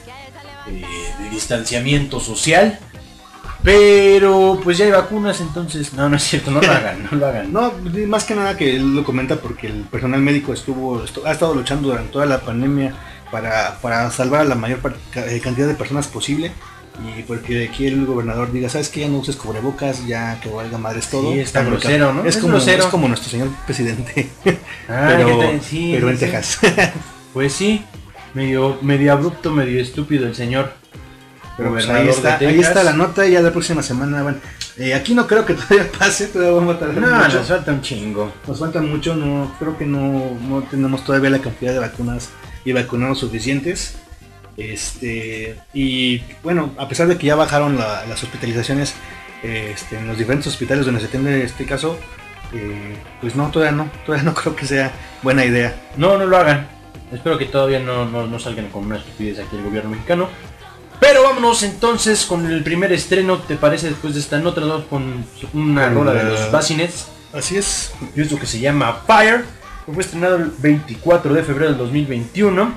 eh, 0.68 0.82
de 1.22 1.30
distanciamiento 1.30 2.18
social. 2.20 2.78
Pero 3.62 4.60
pues 4.62 4.76
ya 4.76 4.84
hay 4.84 4.90
vacunas, 4.90 5.40
entonces 5.40 5.94
no, 5.94 6.08
no 6.08 6.16
es 6.16 6.22
cierto, 6.22 6.50
no 6.50 6.60
lo 6.60 6.70
hagan, 6.72 7.08
no 7.10 7.16
lo 7.16 7.26
hagan. 7.26 7.52
No, 7.52 7.72
más 8.06 8.24
que 8.24 8.34
nada 8.34 8.56
que 8.56 8.76
él 8.76 8.94
lo 8.94 9.04
comenta 9.04 9.36
porque 9.36 9.68
el 9.68 9.82
personal 9.84 10.20
médico 10.20 10.52
estuvo, 10.52 11.02
estu- 11.04 11.22
ha 11.24 11.32
estado 11.32 11.54
luchando 11.54 11.88
durante 11.88 12.12
toda 12.12 12.26
la 12.26 12.40
pandemia 12.40 12.94
para, 13.30 13.78
para 13.80 14.10
salvar 14.10 14.42
a 14.42 14.44
la 14.44 14.54
mayor 14.54 14.80
eh, 15.14 15.40
cantidad 15.42 15.66
de 15.66 15.74
personas 15.74 16.08
posible. 16.08 16.52
Y 17.02 17.22
porque 17.24 17.68
aquí 17.68 17.86
el 17.86 18.06
gobernador 18.06 18.52
diga, 18.52 18.68
¿sabes 18.68 18.88
qué? 18.88 19.00
Ya 19.00 19.08
no 19.08 19.18
uses 19.18 19.34
cubrebocas, 19.36 20.06
ya 20.06 20.38
que 20.40 20.48
valga 20.48 20.78
madres 20.78 21.08
todo. 21.08 21.32
Sí, 21.32 21.40
está 21.40 21.64
grosero, 21.64 22.12
¿no? 22.14 22.20
Es, 22.24 22.36
Es 22.36 22.40
como, 22.40 22.52
grosero. 22.54 22.84
es 22.84 22.88
como 22.88 23.08
nuestro 23.08 23.30
señor 23.30 23.48
presidente. 23.66 24.28
Ah, 24.88 25.14
pero 25.16 25.38
pero 25.38 25.42
en 25.50 25.62
sí. 25.62 25.96
Texas. 26.18 26.58
Pues 27.32 27.52
sí, 27.52 27.82
medio, 28.32 28.78
medio 28.82 29.12
abrupto, 29.12 29.50
medio 29.50 29.80
estúpido 29.80 30.26
el 30.28 30.36
señor. 30.36 30.72
Pero 31.56 31.70
pues 31.72 31.88
ahí 31.88 32.08
está, 32.08 32.38
de 32.38 32.46
ahí 32.46 32.60
está 32.60 32.84
la 32.84 32.92
nota 32.92 33.26
y 33.26 33.32
ya 33.32 33.40
la 33.40 33.50
próxima 33.50 33.82
semana 33.82 34.22
van. 34.22 34.40
Eh, 34.76 34.94
aquí 34.94 35.14
no 35.14 35.26
creo 35.26 35.44
que 35.44 35.54
todavía 35.54 35.90
pase, 35.98 36.28
todavía 36.28 36.54
vamos 36.54 36.76
a 36.76 36.78
tardar 36.78 36.98
No, 36.98 37.16
mucho. 37.24 37.38
nos 37.38 37.48
falta 37.48 37.72
un 37.72 37.80
chingo. 37.82 38.32
Nos 38.46 38.58
falta 38.60 38.80
mucho, 38.80 39.16
no 39.16 39.52
creo 39.58 39.76
que 39.76 39.84
no, 39.86 40.30
no 40.48 40.62
tenemos 40.62 41.04
todavía 41.04 41.30
la 41.30 41.40
cantidad 41.40 41.72
de 41.72 41.78
vacunas 41.80 42.28
y 42.64 42.72
vacunados 42.72 43.18
suficientes. 43.18 43.96
Este 44.56 45.56
y 45.72 46.22
bueno, 46.42 46.72
a 46.78 46.88
pesar 46.88 47.06
de 47.08 47.16
que 47.18 47.26
ya 47.26 47.34
bajaron 47.36 47.76
la- 47.78 48.04
las 48.06 48.22
hospitalizaciones 48.22 48.94
este, 49.42 49.98
en 49.98 50.06
los 50.06 50.16
diferentes 50.16 50.46
hospitales 50.52 50.86
donde 50.86 51.00
se 51.00 51.06
atiende 51.06 51.42
este 51.44 51.64
caso, 51.66 51.98
eh, 52.52 52.96
pues 53.20 53.34
no, 53.36 53.50
todavía 53.50 53.72
no, 53.76 53.90
todavía 54.06 54.24
no 54.24 54.34
creo 54.40 54.56
que 54.56 54.66
sea 54.66 54.92
buena 55.22 55.44
idea. 55.44 55.74
No, 55.96 56.16
no 56.18 56.26
lo 56.26 56.36
hagan. 56.36 56.68
Espero 57.12 57.36
que 57.38 57.44
todavía 57.46 57.78
no, 57.80 58.06
no, 58.06 58.26
no 58.26 58.38
salgan 58.38 58.68
con 58.70 58.86
una 58.86 58.96
estupidez 58.96 59.38
aquí 59.38 59.56
el 59.56 59.62
gobierno 59.64 59.90
mexicano. 59.90 60.28
Pero 61.00 61.22
vámonos 61.24 61.62
entonces 61.64 62.24
con 62.24 62.46
el 62.46 62.62
primer 62.62 62.92
estreno, 62.92 63.38
¿te 63.38 63.56
parece? 63.56 63.88
Después 63.90 64.14
de 64.14 64.20
esta 64.20 64.38
nota, 64.38 64.62
con 64.88 65.24
una 65.52 65.88
rola 65.90 66.14
de 66.14 66.24
los 66.24 66.50
Bacinets. 66.50 67.08
Así 67.32 67.56
es. 67.56 67.92
Y 68.16 68.22
esto 68.22 68.38
que 68.38 68.46
se 68.46 68.60
llama 68.60 69.02
Fire. 69.06 69.44
Fue 69.92 70.02
estrenado 70.02 70.36
el 70.36 70.50
24 70.56 71.34
de 71.34 71.42
febrero 71.42 71.70
del 71.70 71.78
2021. 71.78 72.74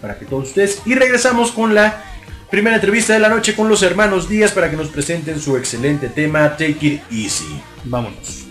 Para 0.00 0.18
que 0.18 0.24
todos 0.24 0.48
ustedes. 0.48 0.82
Y 0.86 0.94
regresamos 0.94 1.52
con 1.52 1.74
la 1.74 2.02
primera 2.50 2.76
entrevista 2.76 3.12
de 3.12 3.20
la 3.20 3.28
noche 3.28 3.54
con 3.54 3.68
los 3.68 3.82
hermanos 3.82 4.28
Díaz 4.28 4.52
para 4.52 4.70
que 4.70 4.76
nos 4.76 4.88
presenten 4.88 5.40
su 5.40 5.56
excelente 5.56 6.08
tema 6.08 6.50
Take 6.50 6.78
It 6.80 7.02
Easy. 7.10 7.60
Vámonos. 7.84 8.46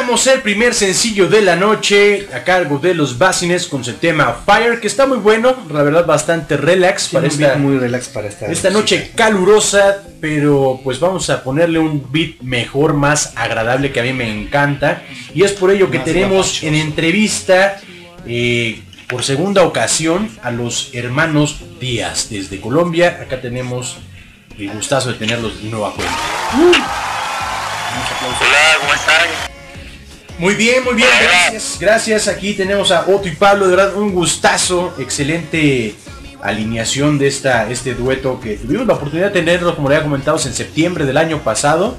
Escuchamos 0.00 0.26
el 0.28 0.40
primer 0.40 0.72
sencillo 0.72 1.28
de 1.28 1.42
la 1.42 1.56
noche 1.56 2.26
a 2.34 2.42
cargo 2.42 2.78
de 2.78 2.94
los 2.94 3.18
Basines 3.18 3.66
con 3.66 3.84
su 3.84 3.92
tema 3.92 4.34
Fire, 4.46 4.80
que 4.80 4.86
está 4.86 5.06
muy 5.06 5.18
bueno, 5.18 5.54
la 5.70 5.82
verdad 5.82 6.06
bastante 6.06 6.56
relax 6.56 7.08
para 7.08 7.26
esta, 7.26 7.56
muy 7.56 7.76
relax 7.76 8.08
para 8.08 8.28
esta, 8.28 8.46
esta 8.46 8.70
noche 8.70 9.10
calurosa, 9.14 10.02
pero 10.18 10.80
pues 10.82 11.00
vamos 11.00 11.28
a 11.28 11.44
ponerle 11.44 11.78
un 11.78 12.10
beat 12.10 12.40
mejor, 12.40 12.94
más 12.94 13.34
agradable 13.36 13.92
que 13.92 14.00
a 14.00 14.02
mí 14.02 14.14
me 14.14 14.30
encanta. 14.30 15.02
Y 15.34 15.42
es 15.42 15.52
por 15.52 15.70
ello 15.70 15.90
que 15.90 15.98
tenemos 15.98 16.62
en 16.62 16.76
entrevista 16.76 17.78
eh, 18.26 18.80
por 19.06 19.22
segunda 19.22 19.64
ocasión 19.64 20.30
a 20.42 20.50
los 20.50 20.94
hermanos 20.94 21.58
Díaz 21.78 22.28
desde 22.30 22.58
Colombia. 22.58 23.18
Acá 23.20 23.42
tenemos 23.42 23.98
el 24.58 24.70
gustazo 24.70 25.12
de 25.12 25.18
tenerlos 25.18 25.62
de 25.62 25.68
nuevo 25.68 25.84
a 25.84 25.94
cuenta. 25.94 26.16
Hola, 28.40 28.78
¿cómo 28.80 28.94
están? 28.94 29.49
Muy 30.40 30.54
bien, 30.54 30.82
muy 30.82 30.94
bien, 30.94 31.10
gracias. 31.22 31.76
Gracias. 31.78 32.26
Aquí 32.26 32.54
tenemos 32.54 32.90
a 32.92 33.02
Otto 33.02 33.28
y 33.28 33.32
Pablo, 33.32 33.68
de 33.68 33.76
verdad 33.76 33.94
un 33.94 34.14
gustazo, 34.14 34.94
excelente 34.98 35.94
alineación 36.40 37.18
de 37.18 37.28
esta, 37.28 37.70
este 37.70 37.94
dueto 37.94 38.40
que 38.40 38.56
tuvimos 38.56 38.86
la 38.86 38.94
oportunidad 38.94 39.26
de 39.26 39.34
tenerlo, 39.34 39.76
como 39.76 39.90
le 39.90 39.96
había 39.96 40.08
comentado, 40.08 40.38
en 40.42 40.54
septiembre 40.54 41.04
del 41.04 41.18
año 41.18 41.40
pasado, 41.40 41.98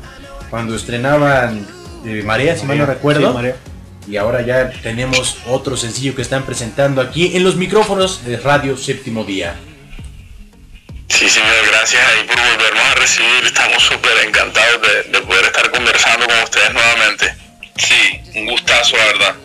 cuando 0.49 0.75
estrenaban 0.75 1.67
eh, 2.03 2.23
Marea, 2.25 2.57
si 2.57 2.65
mal 2.65 2.79
no 2.79 2.87
recuerdo. 2.87 3.39
y 4.07 4.17
ahora 4.17 4.41
ya 4.41 4.71
tenemos 4.81 5.37
otro 5.45 5.77
sencillo 5.77 6.15
que 6.15 6.23
están 6.23 6.41
presentando 6.41 6.99
aquí 6.99 7.37
en 7.37 7.43
los 7.43 7.57
micrófonos 7.57 8.25
de 8.25 8.37
Radio 8.37 8.75
Séptimo 8.75 9.23
Día. 9.23 9.53
Sí, 11.09 11.29
señor, 11.29 11.53
gracias 11.71 12.01
ahí 12.07 12.25
por 12.25 12.37
volvernos 12.37 12.83
a 12.89 12.95
recibir. 12.95 13.45
Estamos 13.45 13.83
súper 13.83 14.25
encantados 14.25 14.81
de, 15.11 15.21
poder 15.21 15.45
estar 15.45 15.69
conversando 15.69 16.25
con 16.25 16.39
ustedes 16.39 16.73
nuevamente. 16.73 17.40
Sí, 17.75 18.21
un 18.35 18.45
gustazo, 18.47 18.97
la 18.97 19.05
verdad. 19.05 19.35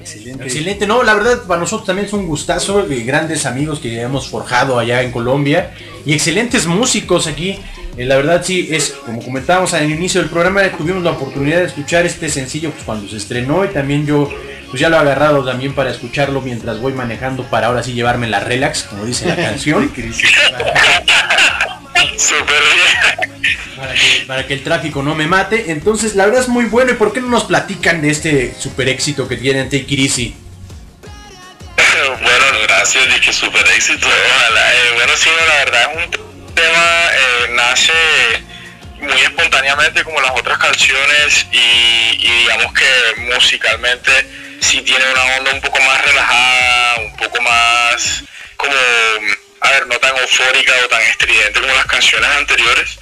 Excelente. 0.00 0.44
Excelente, 0.44 0.86
no, 0.86 1.02
la 1.02 1.14
verdad 1.14 1.42
para 1.46 1.60
nosotros 1.60 1.86
también 1.86 2.06
es 2.06 2.12
un 2.12 2.26
gustazo, 2.26 2.82
de 2.82 3.02
grandes 3.02 3.46
amigos 3.46 3.78
que 3.78 4.00
hemos 4.00 4.28
forjado 4.28 4.78
allá 4.78 5.02
en 5.02 5.12
Colombia 5.12 5.72
y 6.04 6.14
excelentes 6.14 6.66
músicos 6.66 7.26
aquí. 7.26 7.58
Eh, 7.96 8.06
la 8.06 8.16
verdad 8.16 8.42
sí, 8.44 8.68
es 8.70 8.90
como 9.04 9.22
comentábamos 9.22 9.74
al 9.74 9.90
inicio 9.90 10.20
del 10.20 10.30
programa, 10.30 10.62
tuvimos 10.76 11.02
la 11.02 11.10
oportunidad 11.10 11.58
de 11.58 11.66
escuchar 11.66 12.06
este 12.06 12.28
sencillo 12.28 12.70
pues, 12.70 12.84
cuando 12.84 13.08
se 13.08 13.18
estrenó 13.18 13.64
y 13.64 13.68
también 13.68 14.06
yo 14.06 14.28
pues 14.70 14.80
ya 14.80 14.88
lo 14.88 14.96
he 14.96 15.00
agarrado 15.00 15.44
también 15.44 15.74
para 15.74 15.90
escucharlo 15.90 16.40
mientras 16.40 16.80
voy 16.80 16.92
manejando 16.92 17.42
para 17.44 17.66
ahora 17.66 17.82
sí 17.82 17.92
llevarme 17.92 18.28
la 18.28 18.40
relax, 18.40 18.84
como 18.84 19.04
dice 19.04 19.26
la 19.26 19.36
canción. 19.48 19.92
Para 24.26 24.46
que, 24.46 24.54
el 24.54 24.62
tráfico 24.62 25.02
no 25.02 25.14
me 25.14 25.26
mate. 25.26 25.70
Entonces, 25.70 26.14
la 26.14 26.26
verdad 26.26 26.42
es 26.42 26.48
muy 26.48 26.66
bueno. 26.66 26.92
¿Y 26.92 26.94
por 26.94 27.12
qué 27.12 27.20
no 27.20 27.28
nos 27.28 27.44
platican 27.44 28.02
de 28.02 28.10
este 28.10 28.54
super 28.58 28.88
éxito 28.88 29.28
que 29.28 29.36
tienen 29.36 29.68
Take 29.68 29.86
It 29.88 30.00
Easy? 30.00 30.36
Bueno, 32.22 32.44
gracias, 32.64 33.06
dije 33.06 33.32
super 33.32 33.66
éxito. 33.68 34.06
Eh, 34.08 34.92
bueno, 34.94 35.12
sí, 35.16 35.30
la 35.48 35.64
verdad 35.64 35.90
es 35.90 36.04
un 36.04 36.54
tema, 36.54 37.06
eh, 37.12 37.50
nace 37.50 37.92
muy 39.00 39.20
espontáneamente 39.22 40.04
como 40.04 40.20
las 40.20 40.32
otras 40.32 40.58
canciones 40.58 41.46
y 41.52 42.30
digamos 42.42 42.72
que 42.74 43.22
musicalmente 43.32 44.10
si 44.60 44.82
tiene 44.82 45.04
una 45.12 45.24
onda 45.38 45.54
un 45.54 45.60
poco 45.60 45.80
más 45.80 46.04
relajada, 46.04 47.00
un 47.00 47.16
poco 47.16 47.42
más 47.42 48.24
como, 48.56 48.74
a 49.60 49.70
ver, 49.70 49.86
no 49.86 49.98
tan 49.98 50.16
eufórica 50.16 50.72
o 50.84 50.88
tan 50.88 51.02
estridente 51.02 51.60
como 51.60 51.74
las 51.74 51.86
canciones 51.86 52.30
anteriores. 52.30 52.98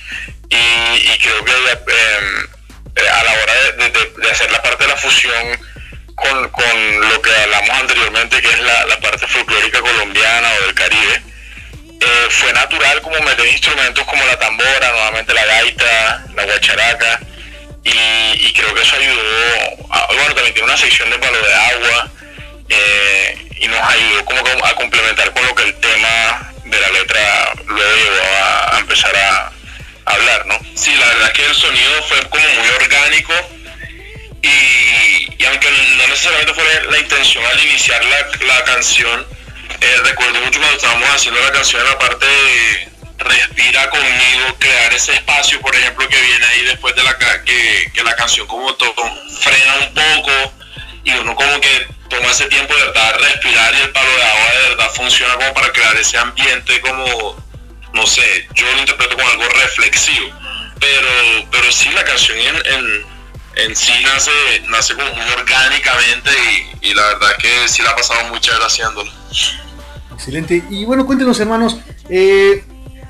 y, 0.51 1.19
creo 1.19 1.45
que 1.45 1.53
em, 1.53 2.47
eh, 2.97 3.09
a 3.09 3.23
la 3.23 3.33
hora 3.33 3.55
de, 3.77 4.31
hacer 4.31 4.51
la 4.51 4.63
parte 4.63 4.85
de 4.85 4.91
la 4.91 4.97
fusión 4.97 5.59
con, 6.15 6.49
con, 6.49 7.01
lo 7.09 7.23
que 7.23 7.31
hablamos 7.31 7.71
anteriormente, 7.71 8.41
que 8.41 8.49
es 8.49 8.59
la, 8.61 8.87
la 8.87 8.99
parte 9.01 9.27
folclórica 9.27 9.81
colombiana 9.81 10.49
o 10.55 10.67
del 10.67 10.75
Caribe, 10.75 11.23
eh, 12.01 12.27
fue 12.31 12.53
natural 12.53 13.01
como 13.03 13.21
meter 13.21 13.47
instrumentos 13.47 14.05
como 14.05 14.25
la 14.25 14.39
tambora, 14.39 14.91
nuevamente 14.93 15.35
la 15.35 15.45
gaita, 15.45 16.25
la 16.35 16.45
guacharaca, 16.45 17.21
y, 17.85 18.53
creo 18.53 18.75
que 18.75 18.83
eso 18.83 18.97
ayudó, 18.97 19.87
a, 19.91 20.07
bueno, 20.07 20.35
también 20.35 20.55
tiene 20.55 20.69
una 20.69 20.77
sección 20.77 21.09
de 21.11 21.19
palo 21.19 21.41
de 21.41 21.55
agua, 21.55 22.11
eh, 22.69 23.49
y 23.61 23.69
nos 23.69 23.81
ayudó 23.81 24.25
como 24.25 24.41
a 24.65 24.75
complementar 24.75 25.33
con 25.33 25.47
lo 25.47 25.55
que 25.55 25.65
el 25.65 25.75
tema 25.81 26.48
de 26.71 26.81
la 26.81 26.89
letra 26.91 27.53
luego 27.67 27.97
llevó 27.97 28.23
a, 28.73 28.79
empezar 28.79 29.17
a, 29.17 29.53
hablar, 30.07 30.47
¿no? 30.47 30.59
Sí, 30.75 30.95
la 30.95 31.07
verdad 31.07 31.27
es 31.27 31.33
que 31.35 31.45
el 31.45 31.55
sonido 31.55 32.03
fue 32.05 32.19
como 32.31 32.49
muy 32.49 32.69
orgánico 32.83 33.33
y, 34.43 35.45
aunque 35.45 35.71
no 35.71 36.09
necesariamente 36.09 36.55
fue 36.55 36.65
la 36.91 36.99
intención 36.99 37.45
al 37.45 37.61
iniciar 37.61 38.03
la, 38.05 38.47
la 38.47 38.65
canción, 38.65 39.27
eh, 39.81 39.97
recuerdo 40.05 40.41
mucho 40.41 40.59
cuando 40.59 40.77
estábamos 40.77 41.09
haciendo 41.11 41.41
la 41.41 41.53
canción 41.53 41.83
en 41.83 41.89
la 41.89 41.99
parte 41.99 42.27
de 42.27 42.89
respira 43.19 43.91
conmigo, 43.91 44.57
crear 44.59 44.93
ese 44.95 45.13
espacio, 45.15 45.61
por 45.61 45.75
ejemplo, 45.75 46.09
que 46.09 46.21
viene 46.21 46.47
ahí 46.47 46.65
después 46.65 46.95
de 46.95 47.03
la 47.03 47.19
que, 47.45 47.91
que 47.93 48.03
la 48.03 48.15
canción 48.17 48.47
como 48.47 48.75
todo 48.75 48.95
frena 49.41 49.75
un 49.77 49.95
poco 49.95 50.55
y 51.05 51.11
uno 51.11 51.35
como 51.35 51.61
que 51.61 51.98
toma 52.09 52.31
ese 52.31 52.47
tiempo 52.47 52.75
de 52.75 52.85
verdad 52.87 53.19
respirar 53.21 53.75
y 53.75 53.83
el 53.83 53.91
palo 53.91 54.11
de 54.11 54.23
agua 54.23 54.51
de 54.63 54.69
verdad 54.71 54.91
funciona 54.95 55.35
como 55.35 55.55
para 55.55 55.73
crear 55.73 55.97
ese 55.97 56.19
ambiente 56.19 56.81
como, 56.81 57.37
no 57.93 58.07
sé, 58.07 58.49
yo 58.55 58.67
lo 58.73 58.81
interpreto 58.81 59.17
como 59.17 59.29
algo 59.29 59.45
reflexivo, 59.49 60.29
pero, 60.81 61.09
pero 61.51 61.73
sí 61.73 61.91
la 61.91 62.05
canción 62.05 62.39
en, 62.39 63.65
en, 63.65 63.77
sí 63.77 63.93
nace, 64.05 64.31
nace 64.69 64.95
como 64.95 65.13
muy 65.13 65.33
orgánicamente 65.39 66.31
y, 66.83 66.95
la 66.95 67.03
verdad 67.09 67.37
que 67.39 67.69
sí 67.69 67.83
la 67.83 67.91
ha 67.91 67.97
pasado 67.97 68.29
muy 68.29 68.41
chévere 68.41 68.65
haciéndolo. 68.65 69.11
Excelente. 70.15 70.65
Y 70.71 70.85
bueno, 70.85 71.07
cuéntenos 71.07 71.39
hermanos, 71.39 71.79
eh, 72.09 72.65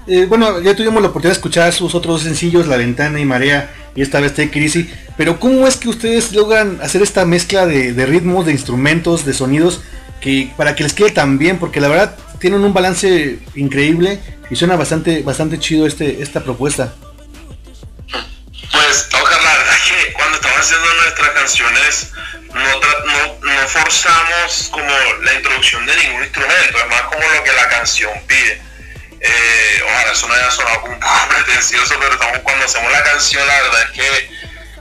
eh, 0.07 0.27
bueno, 0.27 0.61
ya 0.61 0.75
tuvimos 0.75 1.03
la 1.03 1.09
oportunidad 1.09 1.35
de 1.35 1.39
escuchar 1.39 1.73
sus 1.73 1.95
otros 1.95 2.23
sencillos, 2.23 2.67
La 2.67 2.77
Ventana 2.77 3.21
y 3.21 3.25
Marea, 3.25 3.71
y 3.95 4.03
esta 4.03 4.21
vez 4.21 4.35
Take 4.35 4.51
Crisis. 4.51 4.87
Pero 5.19 5.39
¿cómo 5.41 5.67
es 5.67 5.77
que 5.77 5.89
ustedes 5.89 6.33
logran 6.33 6.79
hacer 6.81 7.03
esta 7.03 7.25
mezcla 7.25 7.67
de, 7.67 8.07
ritmos, 8.07 8.47
de 8.47 8.53
instrumentos, 8.53 9.27
de 9.27 9.35
sonidos, 9.35 9.83
que 10.21 10.51
para 10.57 10.75
que 10.77 10.85
les 10.85 10.95
quede 10.95 11.11
tan 11.11 11.39
bien? 11.39 11.59
Porque 11.59 11.81
la 11.81 11.89
verdad 11.89 12.17
tienen 12.39 12.63
un 12.63 12.73
balance 12.73 13.41
increíble 13.57 14.21
y 14.49 14.55
suena 14.55 14.77
bastante, 14.77 15.23
bastante 15.23 15.59
chido 15.59 15.87
este, 15.87 16.23
esta 16.23 16.43
propuesta. 16.43 16.95
Pues, 18.71 19.09
la 19.13 19.21
verdad 19.21 19.77
que 19.89 20.13
cuando 20.13 20.37
estamos 20.37 20.59
haciendo 20.59 20.87
nuestras 21.03 21.31
canciones 21.31 22.13
no, 22.55 23.41
no 23.43 23.69
forzamos 23.69 24.69
como 24.71 24.89
la 25.25 25.35
introducción 25.35 25.85
de 25.85 25.97
ningún 25.97 26.23
instrumento, 26.23 26.79
es 26.79 26.89
más 26.89 27.03
como 27.03 27.23
lo 27.35 27.43
que 27.43 27.53
la 27.53 27.69
canción 27.69 28.13
pide 28.29 28.69
eh, 29.21 29.83
ojalá 29.85 30.13
eso 30.13 30.29
no 30.29 30.35
haya 30.35 30.51
sonado 30.51 30.85
un 30.85 31.01
poco 31.01 31.07
pretencioso, 31.29 31.95
pero 31.99 32.13
estamos, 32.13 32.39
cuando 32.39 32.65
hacemos 32.65 32.93
la 32.93 33.03
canción, 33.03 33.47
la 33.47 33.63
verdad 33.63 33.83
es 33.83 33.91
que 33.91 34.31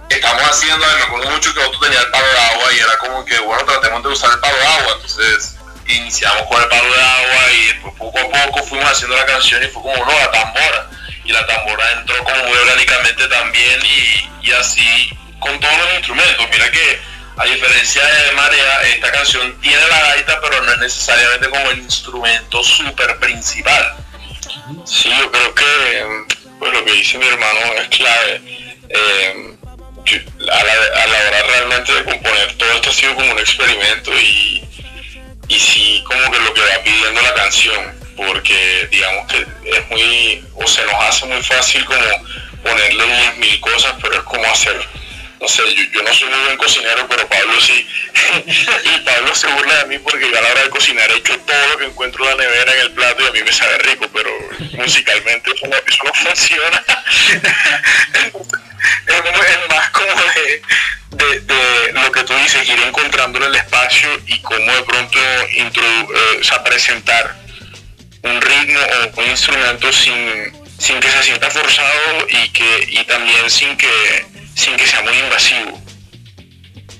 estamos 0.09 0.43
haciendo, 0.43 0.85
me 0.85 1.03
acuerdo 1.03 1.29
mucho 1.31 1.53
que 1.53 1.59
otro 1.59 1.79
tenía 1.79 1.99
el 1.99 2.09
palo 2.09 2.25
de 2.25 2.39
agua 2.39 2.73
y 2.73 2.79
era 2.79 2.97
como 2.97 3.25
que, 3.25 3.39
bueno, 3.39 3.63
tratemos 3.65 4.03
de 4.03 4.09
usar 4.09 4.31
el 4.31 4.39
palo 4.39 4.57
de 4.57 4.67
agua, 4.67 4.93
entonces 4.95 5.55
iniciamos 5.87 6.43
con 6.43 6.61
el 6.61 6.69
palo 6.69 6.93
de 6.93 7.01
agua 7.01 7.51
y 7.51 7.65
después 7.67 7.93
poco 7.97 8.19
a 8.19 8.45
poco 8.45 8.63
fuimos 8.63 8.91
haciendo 8.91 9.15
la 9.15 9.25
canción 9.25 9.63
y 9.63 9.67
fue 9.67 9.81
como, 9.81 10.05
no, 10.05 10.11
la 10.11 10.31
tambora, 10.31 10.89
y 11.23 11.31
la 11.31 11.45
tambora 11.45 11.91
entró 11.93 12.23
como 12.23 12.43
muy 12.43 12.57
orgánicamente 12.57 13.27
también 13.27 13.79
y, 13.85 14.47
y 14.47 14.51
así 14.51 15.09
con 15.39 15.59
todos 15.59 15.77
los 15.77 15.93
instrumentos, 15.95 16.47
mira 16.51 16.71
que 16.71 16.99
a 17.37 17.45
diferencia 17.45 18.03
de 18.03 18.31
Marea, 18.31 18.81
esta 18.83 19.11
canción 19.11 19.61
tiene 19.61 19.87
la 19.87 19.99
gaita, 19.99 20.41
pero 20.41 20.61
no 20.63 20.71
es 20.71 20.79
necesariamente 20.79 21.49
como 21.49 21.69
el 21.69 21.79
instrumento 21.79 22.63
súper 22.63 23.19
principal. 23.19 23.95
Sí, 24.85 25.09
yo 25.09 25.31
creo 25.31 25.53
que 25.53 26.25
pues, 26.57 26.73
lo 26.73 26.83
que 26.83 26.91
dice 26.93 27.19
mi 27.19 27.27
hermano 27.27 27.59
es 27.79 27.87
clave. 27.89 28.41
Eh, 28.89 29.56
a, 30.15 31.07
la, 31.07 31.17
hora 31.27 31.43
realmente 31.43 31.93
de 31.93 32.03
componer 32.03 32.53
todo 32.53 32.71
esto 32.73 32.89
ha 32.89 32.93
sido 32.93 33.15
como 33.15 33.31
un 33.31 33.39
experimento 33.39 34.11
y, 34.19 34.63
y 35.49 35.59
sí 35.59 36.03
como 36.05 36.31
que 36.31 36.39
lo 36.39 36.53
que 36.53 36.61
va 36.61 36.83
pidiendo 36.83 37.21
la 37.21 37.33
canción, 37.33 37.99
porque 38.15 38.87
digamos 38.91 39.27
que 39.27 39.45
es 39.65 39.89
muy, 39.89 40.43
o 40.55 40.67
se 40.67 40.83
nos 40.85 40.95
hace 40.95 41.25
muy 41.25 41.41
fácil 41.43 41.85
como 41.85 42.03
ponerle 42.63 43.05
mil 43.37 43.59
cosas, 43.59 43.93
pero 44.01 44.15
es 44.15 44.23
como 44.23 44.45
hacer 44.45 44.77
no 45.39 45.47
sé, 45.47 45.61
yo, 45.91 46.01
no 46.01 46.13
soy 46.13 46.29
muy 46.29 46.39
buen 46.45 46.57
cocinero, 46.57 47.07
pero 47.07 47.27
Pablo 47.27 47.61
sí. 47.61 47.87
y 48.83 48.99
Pablo 48.99 49.35
se 49.35 49.47
burla 49.47 49.83
de 49.83 49.85
mí 49.85 49.99
porque 49.99 50.29
yo 50.29 50.37
a 50.37 50.41
la 50.41 50.49
hora 50.49 50.63
de 50.63 50.69
cocinar 50.69 51.09
he 51.11 51.17
hecho 51.17 51.37
todo 51.39 51.67
lo 51.71 51.77
que 51.77 51.85
encuentro 51.85 52.23
en 52.23 52.37
la 52.37 52.43
nevera 52.43 52.73
en 52.73 52.79
el 52.81 52.91
plato 52.91 53.23
y 53.23 53.27
a 53.27 53.31
mí 53.31 53.43
me 53.43 53.53
sabe 53.53 53.77
rico, 53.79 54.07
pero 54.13 54.29
musicalmente 54.73 55.51
eso 55.51 55.67
no, 55.67 56.13
funciona. 56.13 56.83
es, 59.07 59.69
más 59.69 59.89
como 59.91 60.21
de, 60.33 61.91
lo 61.93 62.11
que 62.11 62.23
tú 62.23 62.33
dices, 62.35 62.67
ir 62.67 62.79
encontrando 62.79 63.45
el 63.45 63.55
espacio 63.55 64.09
y 64.25 64.39
cómo 64.41 64.71
de 64.71 64.83
pronto 64.83 65.19
eh, 65.19 65.71
presentar 66.65 67.35
un 68.23 68.41
ritmo 68.41 68.79
o 69.15 69.21
un 69.21 69.29
instrumento 69.29 69.91
sin, 69.93 70.66
sin 70.77 70.99
que 70.99 71.09
se 71.09 71.23
sienta 71.23 71.49
forzado 71.49 72.27
y 72.29 72.49
que 72.49 72.87
y 72.89 73.03
también 73.05 73.49
sin 73.49 73.75
que 73.77 73.87
sin 74.55 74.75
que 74.75 74.87
sea 74.87 75.01
muy 75.01 75.17
invasivo. 75.17 75.81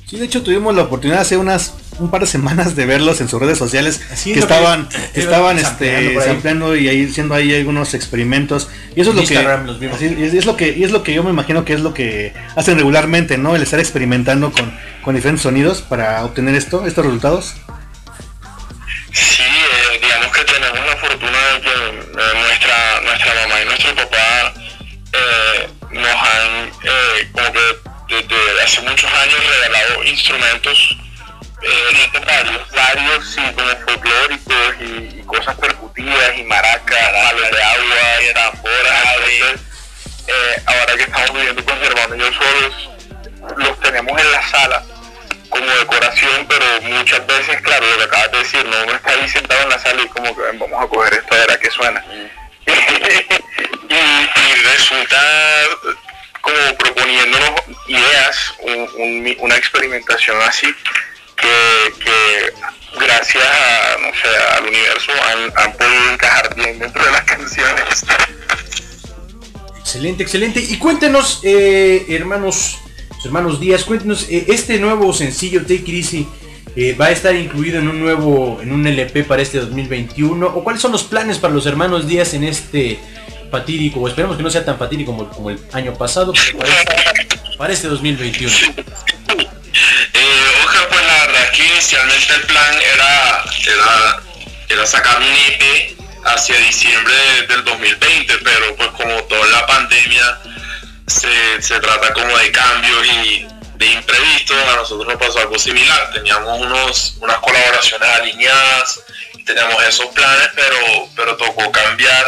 Sí, 0.05 0.17
de 0.17 0.25
hecho 0.25 0.41
tuvimos 0.41 0.73
la 0.73 0.83
oportunidad 0.83 1.21
hace 1.21 1.37
unas 1.37 1.73
un 1.99 2.11
par 2.11 2.21
de 2.21 2.27
semanas 2.27 2.75
de 2.75 2.85
verlos 2.85 3.21
en 3.21 3.27
sus 3.27 3.39
redes 3.39 3.57
sociales 3.57 4.01
que 4.23 4.39
estaban 4.39 4.87
estaban 5.13 5.57
este 5.57 6.19
sampleando 6.21 6.75
y 6.75 6.87
ahí 6.87 7.07
haciendo 7.09 7.33
ahí 7.33 7.53
algunos 7.53 7.93
experimentos. 7.93 8.69
Y 8.95 9.01
eso 9.01 9.11
es 9.11 9.15
lo 9.15 9.23
que 9.23 9.35
es 10.37 10.45
lo 10.45 10.55
que 10.55 10.77
y 10.77 10.83
es 10.83 10.91
lo 10.91 11.03
que 11.03 11.13
yo 11.13 11.23
me 11.23 11.31
imagino 11.31 11.65
que 11.65 11.73
es 11.73 11.81
lo 11.81 11.93
que 11.93 12.33
hacen 12.55 12.77
regularmente 12.77 13.37
no 13.37 13.55
el 13.55 13.63
estar 13.63 13.79
experimentando 13.79 14.51
con, 14.51 14.71
con 15.03 15.15
diferentes 15.15 15.43
sonidos 15.43 15.81
para 15.81 16.23
obtener 16.23 16.55
esto 16.55 16.85
estos 16.85 17.05
resultados 17.05 17.55
sí 19.17 19.43
eh, 19.43 19.99
digamos 20.01 20.31
que 20.31 20.43
tenemos 20.43 20.85
la 20.85 20.95
fortuna 20.97 21.37
de 21.53 21.61
que 21.61 21.69
eh, 21.69 22.33
nuestra 22.35 23.01
nuestra 23.01 23.33
mamá 23.33 23.61
y 23.61 23.65
nuestro 23.65 23.95
papá 23.95 24.53
eh, 25.13 25.69
nos 25.91 26.05
han, 26.05 26.71
como 27.31 27.51
que 28.07 28.21
desde 28.21 28.61
hace 28.63 28.81
muchos 28.81 29.11
años, 29.11 29.35
regalado 29.49 30.03
instrumentos, 30.03 30.97
varios, 32.25 32.71
varios, 32.71 33.33
sí, 33.33 33.41
como 33.55 33.69
folclóricos 33.85 34.46
Excelente. 70.19 70.59
Y 70.59 70.77
cuéntenos, 70.77 71.41
eh, 71.43 72.05
hermanos, 72.09 72.79
hermanos 73.23 73.59
Díaz, 73.59 73.83
cuéntenos, 73.83 74.27
eh, 74.29 74.45
este 74.49 74.79
nuevo 74.79 75.13
sencillo 75.13 75.61
Take 75.61 75.75
It 75.75 75.89
Easy 75.89 76.27
eh, 76.75 76.93
va 76.93 77.07
a 77.07 77.11
estar 77.11 77.35
incluido 77.35 77.79
en 77.79 77.87
un 77.87 77.99
nuevo, 77.99 78.59
en 78.61 78.71
un 78.71 78.85
LP 78.85 79.23
para 79.23 79.41
este 79.41 79.59
2021. 79.59 80.45
¿O 80.45 80.63
cuáles 80.63 80.81
son 80.81 80.91
los 80.91 81.03
planes 81.03 81.37
para 81.37 81.53
los 81.53 81.65
hermanos 81.65 82.07
Díaz 82.07 82.33
en 82.33 82.43
este 82.43 82.99
fatídico, 83.51 83.99
o 83.99 84.07
esperemos 84.07 84.37
que 84.37 84.43
no 84.43 84.49
sea 84.49 84.65
tan 84.65 84.77
fatídico 84.77 85.15
como, 85.29 85.49
el 85.49 85.59
año 85.73 85.93
pasado, 85.93 86.33
para 87.57 87.73
este, 87.73 87.87
2021? 87.87 88.51
Eh, 88.53 88.85
ojalá, 90.63 90.87
pues 90.89 91.01
la 91.01 91.65
inicialmente 91.65 92.33
el 92.35 92.41
plan 92.41 92.75
era, 92.93 93.43
era, 93.73 94.23
era 94.69 94.85
sacar 94.85 95.17
un 95.17 95.25
EP 95.25 95.96
hacia 96.27 96.57
diciembre 96.57 97.15
del 97.47 97.63
2020, 97.63 98.37
pero 98.43 98.75
pues 98.75 98.89
como 98.89 99.23
toda 99.23 99.47
la 99.47 99.65
pandemia 99.65 100.39
se, 101.07 101.61
se 101.61 101.79
trata 101.79 102.13
como 102.13 102.37
de 102.37 102.51
cambios 102.51 103.05
y 103.05 103.47
de 103.75 103.85
imprevistos, 103.85 104.57
a 104.67 104.75
nosotros 104.75 105.07
nos 105.07 105.17
pasó 105.17 105.39
algo 105.39 105.57
similar. 105.57 106.11
Teníamos 106.13 106.59
unos, 106.59 107.17
unas 107.21 107.37
colaboraciones 107.37 108.09
alineadas, 108.09 108.99
teníamos 109.45 109.81
esos 109.83 110.07
planes, 110.07 110.49
pero, 110.55 110.77
pero 111.15 111.37
tocó 111.37 111.71
cambiar 111.71 112.25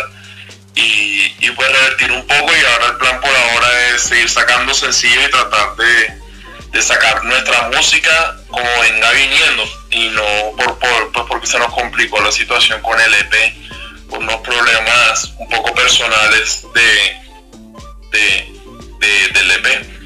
y, 0.75 1.35
y 1.39 1.51
pues 1.51 1.67
revertir 1.71 2.11
un 2.11 2.25
poco 2.25 2.51
y 2.55 2.65
ahora 2.65 2.85
el 2.87 2.97
plan 2.97 3.19
por 3.19 3.35
ahora 3.35 3.87
es 3.89 4.03
seguir 4.03 4.29
sacando 4.29 4.73
sencillo 4.73 5.21
y 5.25 5.31
tratar 5.31 5.75
de, 5.75 6.19
de 6.71 6.81
sacar 6.81 7.25
nuestra 7.25 7.63
música 7.69 8.37
como 8.47 8.69
venga 8.81 9.11
viniendo 9.11 9.63
y 9.89 10.09
no 10.09 10.23
por, 10.55 10.77
por 10.77 11.11
pues 11.11 11.25
porque 11.27 11.47
se 11.47 11.59
nos 11.59 11.73
complicó 11.73 12.21
la 12.21 12.31
situación 12.31 12.81
con 12.81 12.99
el 13.01 13.13
EP 13.13 13.33
por 14.09 14.19
unos 14.19 14.37
problemas 14.41 15.33
un 15.37 15.47
poco 15.49 15.73
personales 15.73 16.65
de, 16.73 17.17
de, 18.11 18.53
de 18.99 19.27
del 19.33 19.51
EP. 19.51 19.99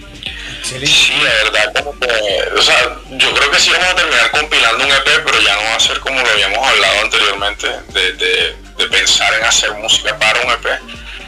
Sí, 0.64 1.14
la 1.22 1.30
verdad, 1.44 1.74
como 1.74 2.00
que, 2.00 2.10
o 2.58 2.62
sea, 2.62 2.98
yo 3.12 3.34
creo 3.34 3.52
que 3.52 3.60
sí 3.60 3.70
vamos 3.72 3.90
a 3.90 3.96
terminar 3.96 4.32
compilando 4.32 4.86
un 4.86 4.92
EP, 4.92 5.24
pero 5.26 5.40
ya 5.42 5.56
no 5.56 5.64
va 5.64 5.76
a 5.76 5.80
ser 5.80 6.00
como 6.00 6.22
lo 6.22 6.30
habíamos 6.30 6.68
hablado 6.68 7.02
anteriormente, 7.02 7.68
de, 7.90 8.14
de, 8.14 8.56
de 8.78 8.88
pensar 8.88 9.34
en 9.36 9.46
hacer 9.46 9.72
música 9.74 10.18
para 10.18 10.40
un 10.42 10.52
EP, 10.52 10.80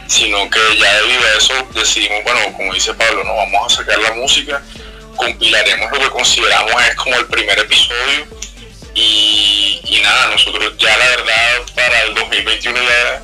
sino 0.08 0.48
que 0.50 0.60
ya 0.78 1.00
debido 1.00 1.20
a 1.26 1.38
eso 1.38 1.54
decidimos, 1.74 2.24
bueno, 2.24 2.40
como 2.56 2.72
dice 2.72 2.94
Pablo, 2.94 3.24
no 3.24 3.36
vamos 3.36 3.72
a 3.72 3.76
sacar 3.76 3.98
la 3.98 4.12
música, 4.12 4.62
compilaremos 5.16 5.90
lo 5.92 6.00
que 6.00 6.10
consideramos 6.10 6.72
es 6.88 6.94
como 6.96 7.16
el 7.16 7.26
primer 7.26 7.58
episodio 7.58 8.26
y, 8.96 10.00
nada, 10.02 10.30
nosotros 10.30 10.74
ya 10.78 10.96
la 10.96 11.06
verdad 11.08 11.74
para 11.74 12.02
el 12.04 12.14
2021 12.14 12.78
ya, 12.80 13.22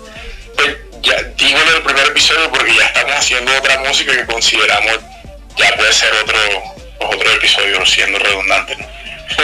pues, 0.56 0.76
ya 1.02 1.22
digo 1.36 1.58
el 1.76 1.82
primer 1.82 2.06
episodio 2.08 2.50
porque 2.50 2.74
ya 2.74 2.86
estamos 2.86 3.12
haciendo 3.14 3.52
otra 3.56 3.78
música 3.80 4.12
que 4.16 4.26
consideramos 4.26 4.98
ya 5.56 5.76
puede 5.76 5.92
ser 5.92 6.10
otro, 6.22 6.38
otro 7.08 7.30
episodio 7.32 7.84
siendo 7.86 8.18
redundante. 8.18 8.76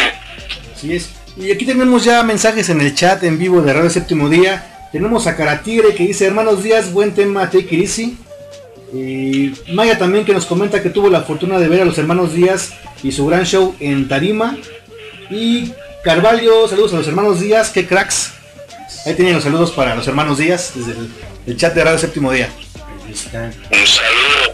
Así 0.75 0.95
es. 0.95 1.11
Y 1.37 1.53
aquí 1.53 1.65
tenemos 1.65 2.05
ya 2.05 2.23
mensajes 2.23 2.69
en 2.69 2.81
el 2.81 2.95
chat 2.95 3.23
en 3.23 3.39
vivo 3.39 3.63
de 3.63 3.73
Radio 3.73 3.91
Séptimo 3.91 4.29
Día. 4.29 4.89
Tenemos 4.93 5.27
a 5.27 5.37
Caratigre 5.37 5.95
que 5.95 6.05
dice, 6.05 6.27
hermanos 6.27 6.63
días, 6.63 6.93
buen 6.93 7.15
tema, 7.15 7.49
take 7.51 7.75
it. 7.75 8.19
Y 8.93 9.53
Maya 9.73 9.99
también 9.99 10.25
que 10.25 10.33
nos 10.33 10.47
comenta 10.47 10.83
que 10.83 10.91
tuvo 10.91 11.11
la 11.11 11.23
fortuna 11.23 11.59
de 11.59 11.69
ver 11.69 11.83
a 11.83 11.85
los 11.85 11.99
hermanos 11.99 12.33
Díaz 12.33 12.73
y 13.03 13.13
su 13.13 13.27
gran 13.27 13.45
show 13.45 13.77
en 13.81 14.09
Tarima. 14.09 14.57
Y 15.31 15.73
Carvalho, 16.09 16.67
saludos 16.67 16.95
a 16.95 16.97
los 16.97 17.07
hermanos 17.07 17.39
Díaz, 17.39 17.69
qué 17.69 17.87
cracks. 17.87 18.31
Ahí 19.05 19.13
tienen 19.13 19.35
los 19.35 19.45
saludos 19.45 19.73
para 19.73 19.95
los 19.95 20.09
hermanos 20.09 20.39
Díaz 20.39 20.73
desde 20.75 20.93
el, 20.93 21.11
el 21.47 21.57
chat 21.59 21.75
de 21.75 21.85
Radio 21.85 21.99
Séptimo 21.99 22.33
Día. 22.33 22.49
Un 23.07 23.15
saludo, 23.15 23.69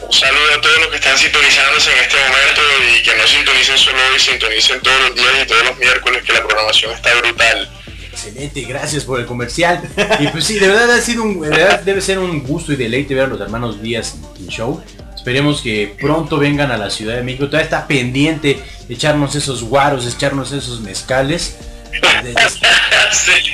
un 0.04 0.12
saludo 0.12 0.42
a 0.58 0.60
todos 0.60 0.78
los 0.80 0.88
que 0.88 0.96
están 0.96 1.16
sintonizándose 1.16 1.92
en 1.92 1.98
este 2.00 2.16
momento 2.16 2.60
y 2.90 3.02
que 3.04 3.16
no 3.16 3.24
sintonicen 3.24 3.78
solo 3.78 3.98
hoy, 4.12 4.18
sintonicen 4.18 4.80
todos 4.80 5.00
los 5.02 5.14
días 5.14 5.30
y 5.44 5.46
todos 5.46 5.64
los 5.66 5.78
miércoles 5.78 6.24
que 6.24 6.32
la 6.32 6.42
programación 6.42 6.92
está 6.92 7.14
brutal. 7.20 7.70
Excelente, 8.10 8.60
gracias 8.62 9.04
por 9.04 9.20
el 9.20 9.26
comercial. 9.26 9.80
Y 10.18 10.26
pues 10.26 10.46
sí, 10.46 10.58
de 10.58 10.66
verdad 10.66 10.90
ha 10.90 11.00
sido 11.00 11.22
un, 11.22 11.40
de 11.40 11.50
verdad 11.50 11.82
debe 11.82 12.00
ser 12.00 12.18
un 12.18 12.42
gusto 12.42 12.72
y 12.72 12.76
deleite 12.76 13.14
ver 13.14 13.26
a 13.26 13.28
los 13.28 13.40
hermanos 13.40 13.80
Díaz 13.80 14.16
en 14.40 14.48
show. 14.48 14.82
Esperemos 15.24 15.62
que 15.62 15.94
pronto 15.98 16.36
vengan 16.36 16.70
a 16.70 16.76
la 16.76 16.90
Ciudad 16.90 17.16
de 17.16 17.22
México. 17.22 17.46
Todavía 17.46 17.64
está 17.64 17.86
pendiente 17.86 18.62
echarnos 18.90 19.34
esos 19.34 19.62
guaros, 19.62 20.06
echarnos 20.06 20.52
esos 20.52 20.80
mezcales. 20.82 21.56
Desde, 22.22 22.34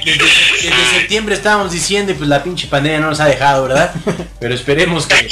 desde- 0.04 0.26
desde 0.62 0.98
septiembre 0.98 1.34
estábamos 1.36 1.70
diciendo 1.70 2.10
y 2.10 2.14
pues 2.16 2.28
la 2.28 2.42
pinche 2.42 2.66
pandemia 2.66 2.98
no 2.98 3.10
nos 3.10 3.20
ha 3.20 3.26
dejado, 3.26 3.64
¿verdad? 3.68 3.92
Pero 4.40 4.54
esperemos 4.54 5.06
que, 5.06 5.28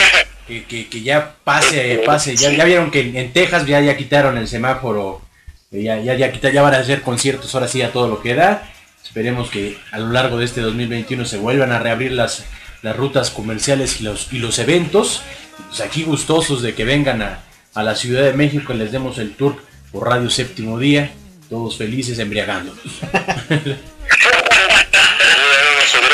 que, 0.46 0.64
que- 0.64 0.88
que 0.88 1.00
ya 1.02 1.34
pase, 1.42 2.02
pase. 2.06 2.36
Ya, 2.36 2.50
ya 2.52 2.64
vieron 2.64 2.90
que 2.92 3.00
en, 3.00 3.16
en 3.16 3.32
Texas 3.32 3.66
ya, 3.66 3.80
ya 3.80 3.96
quitaron 3.96 4.36
el 4.38 4.46
semáforo. 4.46 5.22
eh, 5.72 5.82
Ya, 5.82 5.98
ya, 6.00 6.14
ya, 6.14 6.30
ya 6.30 6.62
van 6.62 6.74
a 6.74 6.78
hacer 6.78 7.02
conciertos 7.02 7.52
ahora 7.54 7.66
sí 7.66 7.82
a 7.82 7.90
todo 7.92 8.06
lo 8.08 8.20
que 8.22 8.34
da. 8.34 8.70
Esperemos 9.02 9.50
que 9.50 9.76
a 9.90 9.98
lo 9.98 10.10
largo 10.10 10.38
de 10.38 10.44
este 10.44 10.60
2021 10.60 11.24
se 11.24 11.38
vuelvan 11.38 11.72
a 11.72 11.78
reabrir 11.80 12.12
las, 12.12 12.44
las 12.82 12.94
rutas 12.94 13.30
comerciales 13.30 14.00
y 14.00 14.04
los, 14.04 14.28
y 14.32 14.38
los 14.38 14.58
eventos. 14.60 15.22
Pues 15.66 15.80
aquí 15.80 16.04
gustosos 16.04 16.62
de 16.62 16.74
que 16.74 16.84
vengan 16.84 17.22
a, 17.22 17.40
a 17.74 17.82
la 17.82 17.94
Ciudad 17.94 18.22
de 18.22 18.32
México 18.32 18.72
y 18.72 18.76
les 18.76 18.92
demos 18.92 19.18
el 19.18 19.34
tour 19.34 19.56
por 19.92 20.08
Radio 20.08 20.30
Séptimo 20.30 20.78
Día. 20.78 21.12
Todos 21.50 21.76
felices 21.78 22.18
embriagándonos. 22.18 22.82
Nosotros 22.84 23.02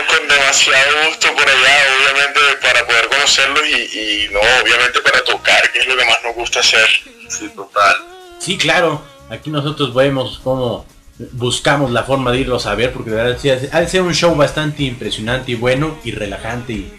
con 0.08 0.28
demasiado 0.28 1.08
gusto 1.08 1.28
por 1.34 1.48
allá, 1.48 1.76
obviamente 1.98 2.40
para 2.62 2.86
poder 2.86 3.08
conocerlos 3.08 3.62
y, 3.68 3.98
y 3.98 4.28
no, 4.32 4.38
obviamente 4.62 5.00
para 5.00 5.24
tocar, 5.24 5.72
que 5.72 5.80
es 5.80 5.86
lo 5.86 5.96
que 5.96 6.04
más 6.04 6.18
nos 6.22 6.34
gusta 6.36 6.60
hacer. 6.60 6.88
Sí, 7.28 7.48
total. 7.54 7.96
Sí, 8.38 8.56
claro. 8.56 9.02
Aquí 9.30 9.50
nosotros 9.50 9.92
vemos 9.94 10.40
cómo 10.44 10.86
buscamos 11.32 11.90
la 11.90 12.04
forma 12.04 12.30
de 12.30 12.40
irlos 12.40 12.66
a 12.66 12.74
ver, 12.74 12.92
porque 12.92 13.10
de 13.10 13.16
verdad 13.16 13.38
sí, 13.40 13.48
ha 13.50 13.80
de 13.80 13.88
ser 13.88 14.02
un 14.02 14.14
show 14.14 14.34
bastante 14.36 14.82
impresionante 14.84 15.52
y 15.52 15.54
bueno 15.54 15.98
y 16.04 16.12
relajante 16.12 16.72
y, 16.74 16.92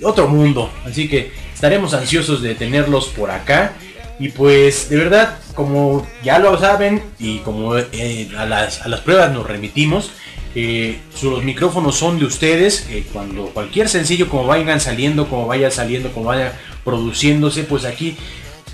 y 0.00 0.04
otro 0.04 0.28
mundo. 0.28 0.70
Así 0.84 1.08
que 1.08 1.32
estaremos 1.56 1.94
ansiosos 1.94 2.42
de 2.42 2.54
tenerlos 2.54 3.06
por 3.08 3.30
acá. 3.30 3.72
Y 4.18 4.28
pues 4.28 4.88
de 4.90 4.96
verdad, 4.96 5.38
como 5.54 6.06
ya 6.22 6.38
lo 6.38 6.58
saben 6.58 7.02
y 7.18 7.38
como 7.38 7.76
eh, 7.78 8.28
a, 8.36 8.44
las, 8.46 8.82
a 8.82 8.88
las 8.88 9.00
pruebas 9.00 9.32
nos 9.32 9.46
remitimos, 9.46 10.10
eh, 10.54 10.98
su- 11.14 11.30
los 11.30 11.42
micrófonos 11.44 11.96
son 11.96 12.18
de 12.18 12.24
ustedes. 12.26 12.86
eh, 12.90 13.04
cuando 13.12 13.46
cualquier 13.46 13.88
sencillo 13.88 14.28
como 14.28 14.46
vayan 14.46 14.80
saliendo, 14.80 15.28
como 15.28 15.46
vaya 15.46 15.70
saliendo, 15.70 16.10
como 16.12 16.26
vaya 16.26 16.52
produciéndose, 16.84 17.64
pues 17.64 17.84
aquí 17.84 18.16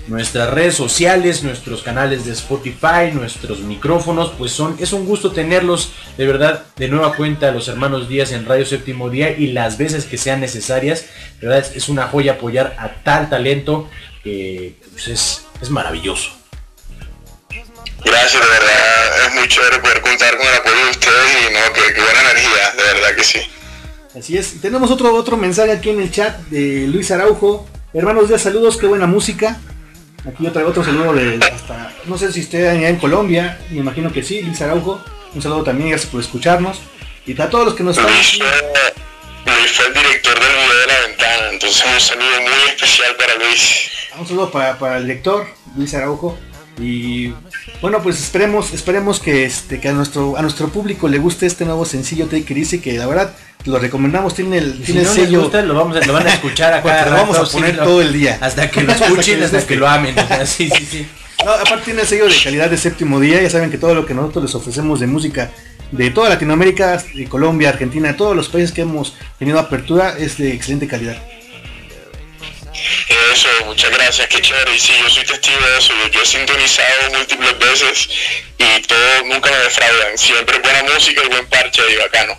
nuestras 0.07 0.49
redes 0.49 0.75
sociales, 0.75 1.43
nuestros 1.43 1.81
canales 1.81 2.25
de 2.25 2.33
Spotify, 2.33 3.11
nuestros 3.13 3.59
micrófonos, 3.59 4.31
pues 4.37 4.51
son, 4.51 4.75
es 4.79 4.93
un 4.93 5.05
gusto 5.05 5.31
tenerlos 5.31 5.91
de 6.17 6.25
verdad 6.25 6.63
de 6.75 6.87
nueva 6.89 7.15
cuenta 7.15 7.51
los 7.51 7.67
hermanos 7.67 8.09
Díaz 8.09 8.31
en 8.31 8.45
Radio 8.45 8.65
Séptimo 8.65 9.09
Día 9.09 9.31
y 9.31 9.53
las 9.53 9.77
veces 9.77 10.05
que 10.05 10.17
sean 10.17 10.41
necesarias, 10.41 11.05
de 11.39 11.47
verdad 11.47 11.65
es, 11.73 11.89
una 11.89 12.07
joya 12.07 12.33
apoyar 12.33 12.75
a 12.77 12.89
tal 13.03 13.29
talento 13.29 13.89
que 14.23 14.75
pues, 14.91 15.07
es, 15.07 15.45
es 15.61 15.69
maravilloso. 15.69 16.31
Gracias, 18.03 18.41
de 18.41 18.49
verdad, 18.49 19.27
es 19.27 19.33
muy 19.35 19.47
chévere 19.47 19.79
poder 19.79 20.01
contar 20.01 20.37
con 20.37 20.45
el 20.45 20.53
apoyo 20.55 20.85
de 20.85 20.91
ustedes 20.91 21.49
y 21.49 21.53
no, 21.53 21.73
que, 21.73 21.93
que 21.93 22.01
buena 22.01 22.21
energía, 22.21 22.71
de 22.75 22.83
verdad 22.83 23.15
que 23.15 23.23
sí. 23.23 23.39
Así 24.17 24.37
es. 24.37 24.61
Tenemos 24.61 24.91
otro, 24.91 25.15
otro 25.15 25.37
mensaje 25.37 25.71
aquí 25.71 25.89
en 25.89 26.01
el 26.01 26.11
chat 26.11 26.37
de 26.49 26.87
Luis 26.87 27.09
Araujo. 27.11 27.67
Hermanos 27.93 28.27
Díaz, 28.27 28.41
saludos, 28.41 28.77
qué 28.77 28.85
buena 28.85 29.07
música. 29.07 29.59
Aquí 30.25 30.47
otra, 30.47 30.65
otro 30.65 30.83
saludo 30.83 31.13
de 31.13 31.39
hasta, 31.53 31.93
no 32.05 32.17
sé 32.17 32.31
si 32.31 32.39
esté 32.39 32.69
allá 32.69 32.87
en 32.87 32.95
Colombia, 32.97 33.59
me 33.69 33.79
imagino 33.79 34.11
que 34.11 34.23
sí, 34.23 34.41
Luis 34.41 34.61
Araujo. 34.61 35.03
Un 35.35 35.41
saludo 35.41 35.63
también, 35.63 35.89
gracias 35.89 36.09
por 36.09 36.21
escucharnos. 36.21 36.79
Y 37.25 37.39
a 37.41 37.49
todos 37.49 37.65
los 37.65 37.73
que 37.73 37.83
nos 37.83 37.97
están 37.97 38.13
Luis 38.13 38.37
fue, 38.37 39.53
Luis 39.53 39.71
fue 39.71 39.87
el 39.87 39.93
director 39.93 40.33
del 40.39 40.49
video 40.49 40.79
de 40.79 40.87
la 40.87 41.07
ventana, 41.07 41.49
entonces 41.51 41.83
un 41.85 41.99
saludo 41.99 42.41
muy 42.41 42.69
especial 42.69 43.15
para 43.17 43.35
Luis. 43.35 43.89
Un 44.17 44.27
saludo 44.27 44.51
para, 44.51 44.77
para 44.79 44.97
el 44.97 45.07
director, 45.07 45.45
Luis 45.75 45.93
Araujo. 45.93 46.37
Y 46.79 47.33
bueno, 47.81 48.01
pues 48.01 48.19
esperemos, 48.19 48.73
esperemos 48.73 49.19
que 49.19 49.43
este, 49.43 49.79
que 49.79 49.89
a 49.89 49.93
nuestro, 49.93 50.37
a 50.37 50.41
nuestro 50.41 50.69
público 50.69 51.07
le 51.07 51.17
guste 51.19 51.45
este 51.45 51.65
nuevo 51.65 51.83
sencillo 51.85 52.25
Take 52.25 52.53
It 52.53 52.57
Easy, 52.57 52.79
que 52.79 52.93
la 52.93 53.07
verdad 53.07 53.35
lo 53.65 53.79
recomendamos, 53.79 54.33
tiene 54.35 54.57
el, 54.57 54.81
tiene 54.83 54.85
si 54.85 54.91
el 54.91 55.03
no 55.03 55.13
les 55.13 55.25
sello. 55.25 55.41
gusta, 55.43 55.61
lo, 55.61 55.73
vamos 55.73 55.97
a, 55.97 56.05
lo 56.05 56.13
van 56.13 56.27
a 56.27 56.33
escuchar 56.33 56.73
acá. 56.75 57.05
Lo 57.05 57.11
vamos 57.11 57.37
a 57.37 57.43
poner 57.51 57.77
todo 57.77 58.01
el 58.01 58.11
día. 58.13 58.37
Hasta 58.41 58.69
que 58.69 58.81
lo 58.83 58.91
Hasta 58.91 59.05
que 59.05 59.11
escuchen, 59.11 59.43
hasta 59.43 59.57
guste. 59.57 59.73
que 59.73 59.79
lo 59.79 59.87
amen. 59.87 60.17
o 60.17 60.27
sea, 60.27 60.45
sí, 60.45 60.69
sí, 60.69 60.85
sí. 60.89 61.07
No, 61.45 61.51
aparte 61.51 61.85
tiene 61.85 62.01
el 62.01 62.07
sello 62.07 62.27
de 62.27 62.35
calidad 62.41 62.69
de 62.69 62.77
séptimo 62.77 63.19
día, 63.19 63.41
ya 63.41 63.49
saben 63.49 63.69
que 63.69 63.77
todo 63.77 63.93
lo 63.95 64.05
que 64.05 64.13
nosotros 64.13 64.43
les 64.45 64.55
ofrecemos 64.55 64.99
de 64.99 65.07
música 65.07 65.51
de 65.91 66.09
toda 66.09 66.29
Latinoamérica, 66.29 67.03
de 67.13 67.25
Colombia, 67.27 67.69
Argentina, 67.69 68.15
todos 68.15 68.35
los 68.35 68.47
países 68.49 68.71
que 68.71 68.81
hemos 68.81 69.15
tenido 69.37 69.59
apertura 69.59 70.15
es 70.17 70.37
de 70.37 70.53
excelente 70.53 70.87
calidad. 70.87 71.17
Eso, 73.33 73.47
muchas 73.65 73.91
gracias, 73.91 74.27
qué 74.27 74.41
chévere. 74.41 74.75
Y 74.75 74.79
sí, 74.79 74.93
yo 75.01 75.09
soy 75.09 75.23
testigo 75.25 75.59
de 75.59 75.77
eso. 75.77 75.93
Yo, 76.03 76.11
yo 76.11 76.21
he 76.21 76.25
sintonizado 76.25 77.11
múltiples 77.17 77.59
veces 77.59 78.09
y 78.57 78.81
todo 78.83 79.23
nunca 79.25 79.51
me 79.51 79.57
defraudan. 79.57 80.17
Siempre 80.17 80.59
buena 80.59 80.83
música 80.93 81.21
y 81.23 81.29
buen 81.29 81.45
parche 81.47 81.81
y 81.93 81.97
bacano. 81.97 82.33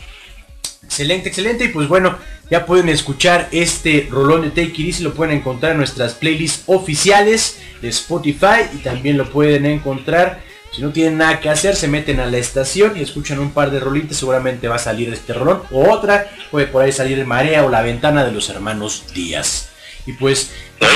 Excelente, 0.94 1.28
excelente. 1.28 1.64
Y 1.64 1.68
pues 1.68 1.88
bueno, 1.88 2.16
ya 2.50 2.64
pueden 2.66 2.88
escuchar 2.88 3.48
este 3.50 4.06
rolón 4.08 4.42
de 4.42 4.50
Take 4.50 4.80
It 4.80 4.86
Easy. 4.86 5.02
Lo 5.02 5.12
pueden 5.12 5.36
encontrar 5.36 5.72
en 5.72 5.78
nuestras 5.78 6.14
playlists 6.14 6.62
oficiales 6.66 7.58
de 7.82 7.88
Spotify. 7.88 8.68
Y 8.72 8.76
también 8.76 9.18
lo 9.18 9.28
pueden 9.28 9.66
encontrar. 9.66 10.40
Si 10.72 10.82
no 10.82 10.92
tienen 10.92 11.18
nada 11.18 11.40
que 11.40 11.50
hacer, 11.50 11.74
se 11.74 11.88
meten 11.88 12.20
a 12.20 12.26
la 12.26 12.38
estación 12.38 12.96
y 12.96 13.02
escuchan 13.02 13.40
un 13.40 13.52
par 13.52 13.72
de 13.72 13.80
rolitas. 13.80 14.16
Seguramente 14.16 14.68
va 14.68 14.76
a 14.76 14.78
salir 14.78 15.12
este 15.12 15.32
rolón. 15.32 15.64
O 15.72 15.90
otra. 15.90 16.30
Puede 16.52 16.68
por 16.68 16.84
ahí 16.84 16.92
salir 16.92 17.26
Marea 17.26 17.64
o 17.64 17.70
La 17.70 17.82
Ventana 17.82 18.24
de 18.24 18.30
los 18.30 18.48
Hermanos 18.48 19.02
Díaz. 19.12 19.70
Y 20.06 20.12
pues 20.12 20.50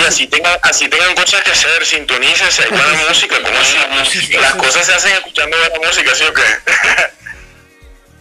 así 0.07 0.29
tengan, 0.29 0.57
así 0.63 0.87
tengan 0.89 1.15
cosas 1.17 1.43
que 1.43 1.51
hacer, 1.51 1.85
sintonícense, 1.85 2.63
hay 2.63 2.69
buena 2.69 2.93
música, 3.09 3.37
como 3.43 3.59
así. 3.59 4.33
Las 4.35 4.55
cosas 4.55 4.87
se 4.87 4.93
hacen 4.93 5.13
escuchando 5.13 5.57
buena 5.57 5.89
música, 5.89 6.15
¿sí 6.15 6.25
o 6.25 6.33
qué? 6.35 6.43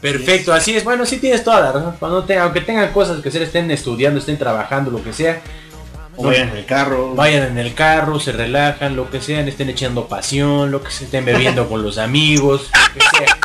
Perfecto, 0.01 0.53
así 0.53 0.75
es. 0.75 0.83
Bueno, 0.83 1.05
sí 1.05 1.17
tienes 1.17 1.43
toda 1.43 1.59
la 1.59 1.71
razón. 1.71 1.95
Cuando 1.99 2.25
aunque 2.39 2.61
tengan 2.61 2.91
cosas 2.91 3.21
que 3.21 3.29
hacer, 3.29 3.41
estén 3.41 3.71
estudiando, 3.71 4.19
estén 4.19 4.37
trabajando, 4.37 4.91
lo 4.91 5.03
que 5.03 5.13
sea. 5.13 5.41
O 6.15 6.23
vayan 6.23 6.49
en 6.49 6.57
el 6.57 6.65
carro. 6.65 7.15
Vayan 7.15 7.43
en 7.43 7.57
el 7.57 7.73
carro, 7.73 8.19
se 8.19 8.31
relajan, 8.31 8.95
lo 8.95 9.09
que 9.09 9.21
sean, 9.21 9.47
estén 9.47 9.69
echando 9.69 10.07
pasión, 10.07 10.71
lo 10.71 10.83
que 10.83 10.91
se 10.91 11.05
estén 11.05 11.25
bebiendo 11.25 11.67
con 11.67 11.83
los 11.83 11.97
amigos, 11.97 12.69
lo 12.73 12.93
que 12.93 13.17
sea. 13.17 13.37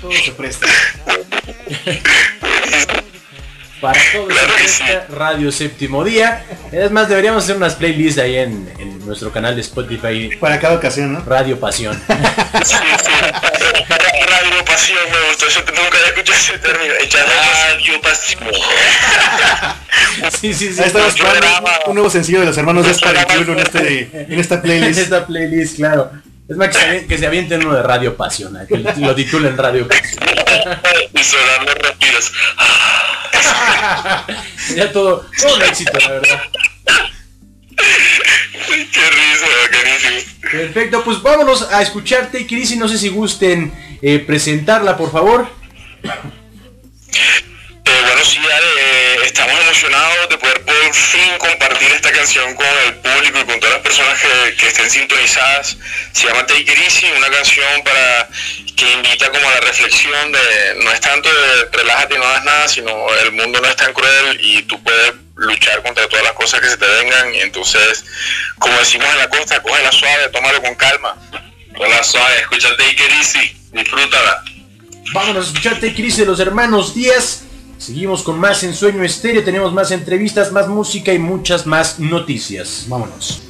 Todo 0.00 0.12
se 0.12 0.32
presta. 0.32 0.66
para 3.82 4.00
todos 4.12 4.28
Claro 4.28 4.54
que 4.56 4.64
esta 4.64 5.06
Radio 5.10 5.52
Séptimo 5.52 6.04
Día. 6.04 6.44
Es 6.70 6.90
más, 6.90 7.08
deberíamos 7.08 7.44
hacer 7.44 7.56
unas 7.56 7.74
playlists 7.74 8.20
ahí 8.20 8.36
en, 8.36 8.72
en 8.78 9.04
nuestro 9.04 9.30
canal 9.32 9.54
de 9.56 9.60
Spotify, 9.60 10.30
Para 10.40 10.58
cada 10.58 10.76
ocasión, 10.76 11.12
¿no? 11.12 11.20
Radio 11.26 11.60
Pasión. 11.60 12.00
Sí, 12.64 12.74
sí. 12.74 13.10
Radio 14.28 14.64
Pasión 14.64 14.98
me 15.10 15.28
gustó, 15.28 15.48
yo 15.48 15.60
nunca 15.60 15.98
había 15.98 16.08
escuchado 16.08 16.38
ese 16.38 16.58
término. 16.58 16.94
Echar 17.00 17.26
Radio 17.26 18.00
Pasión. 18.00 18.40
Sí, 20.40 20.54
sí, 20.54 20.72
sí. 20.72 20.80
Ahí 20.80 20.86
estamos 20.86 21.14
un 21.86 21.94
nuevo 21.94 22.10
sencillo 22.10 22.40
de 22.40 22.46
los 22.46 22.56
hermanos 22.56 22.84
de 22.86 22.92
Estar 22.92 23.14
en 23.16 23.58
este, 23.58 24.10
en 24.12 24.38
esta 24.38 24.54
En 24.56 24.60
playlist. 24.62 25.00
esta 25.00 25.26
playlist, 25.26 25.76
claro. 25.76 26.10
Es 26.52 26.58
más 26.58 26.68
que 27.08 27.16
se, 27.16 27.26
avienten 27.26 27.66
uno 27.66 27.76
de 27.76 27.82
Radio 27.82 28.14
Pasión, 28.14 28.58
que 28.68 28.76
lo 28.76 29.14
titulen 29.14 29.56
Radio 29.56 29.88
Pasión. 29.88 30.22
Y 31.14 31.64
los 31.64 31.74
respiros. 31.78 32.30
Ya 34.76 34.92
todo, 34.92 35.24
todo 35.40 35.56
un 35.56 35.62
éxito, 35.62 35.98
la 35.98 36.10
verdad. 36.10 36.42
Qué 38.68 38.84
risa, 38.84 39.46
bacanísimo. 39.62 40.20
Perfecto, 40.50 41.02
pues 41.04 41.22
vámonos 41.22 41.72
a 41.72 41.80
escucharte, 41.80 42.46
Cris, 42.46 42.72
y 42.72 42.76
no 42.76 42.86
sé 42.86 42.98
si 42.98 43.08
gusten 43.08 43.72
eh, 44.02 44.18
presentarla, 44.18 44.98
por 44.98 45.10
favor. 45.10 45.48
Eh, 47.84 48.00
bueno, 48.06 48.24
sí, 48.24 48.38
Ale, 48.38 48.66
eh, 48.78 49.16
estamos 49.24 49.60
emocionados 49.60 50.28
de 50.28 50.38
poder 50.38 50.62
por 50.64 50.94
fin 50.94 51.38
compartir 51.38 51.90
esta 51.90 52.12
canción 52.12 52.54
con 52.54 52.66
el 52.86 52.94
público 52.94 53.40
y 53.40 53.44
con 53.44 53.58
todas 53.58 53.74
las 53.74 53.82
personas 53.82 54.20
que, 54.56 54.68
estén 54.68 54.88
sintonizadas. 54.88 55.76
Se 56.12 56.28
llama 56.28 56.46
Take 56.46 56.60
It 56.60 56.78
Easy, 56.78 57.06
una 57.16 57.28
canción 57.28 57.82
para 57.82 58.28
que 58.76 58.92
invita 58.92 59.30
como 59.30 59.48
a 59.48 59.52
la 59.52 59.60
reflexión 59.60 60.32
de 60.32 60.74
no 60.84 60.92
es 60.92 61.00
tanto 61.00 61.28
de 61.28 61.64
relájate 61.72 62.14
y 62.14 62.18
no 62.18 62.24
hagas 62.24 62.44
nada, 62.44 62.68
sino 62.68 63.14
el 63.16 63.32
mundo 63.32 63.60
no 63.60 63.68
es 63.68 63.76
tan 63.76 63.92
cruel 63.92 64.38
y 64.40 64.62
tú 64.62 64.80
puedes 64.82 65.14
luchar 65.34 65.82
contra 65.82 66.08
todas 66.08 66.24
las 66.24 66.32
cosas 66.34 66.60
que 66.60 66.68
se 66.68 66.76
te 66.76 66.86
vengan 66.86 67.34
y 67.34 67.40
entonces, 67.40 68.04
como 68.58 68.78
decimos 68.78 69.08
en 69.10 69.18
la 69.18 69.28
costa, 69.28 69.60
cógela 69.60 69.90
suave, 69.90 70.28
tómalo 70.28 70.62
con 70.62 70.74
calma. 70.76 71.16
Tómala 71.74 72.04
suave, 72.04 72.40
escucha 72.40 72.68
Take 72.76 73.04
It 73.04 73.12
Easy, 73.18 73.56
disfrútala. 73.72 74.44
Vámonos 75.12 75.46
a 75.46 75.48
escucharte, 75.48 75.92
Cris, 75.94 76.16
de 76.16 76.26
los 76.26 76.40
hermanos 76.40 76.94
Díaz. 76.94 77.42
Seguimos 77.82 78.22
con 78.22 78.38
más 78.38 78.62
en 78.62 78.74
Sueño 78.74 79.02
Estéreo, 79.02 79.42
tenemos 79.42 79.72
más 79.72 79.90
entrevistas, 79.90 80.52
más 80.52 80.68
música 80.68 81.12
y 81.12 81.18
muchas 81.18 81.66
más 81.66 81.98
noticias. 81.98 82.86
Vámonos. 82.86 83.41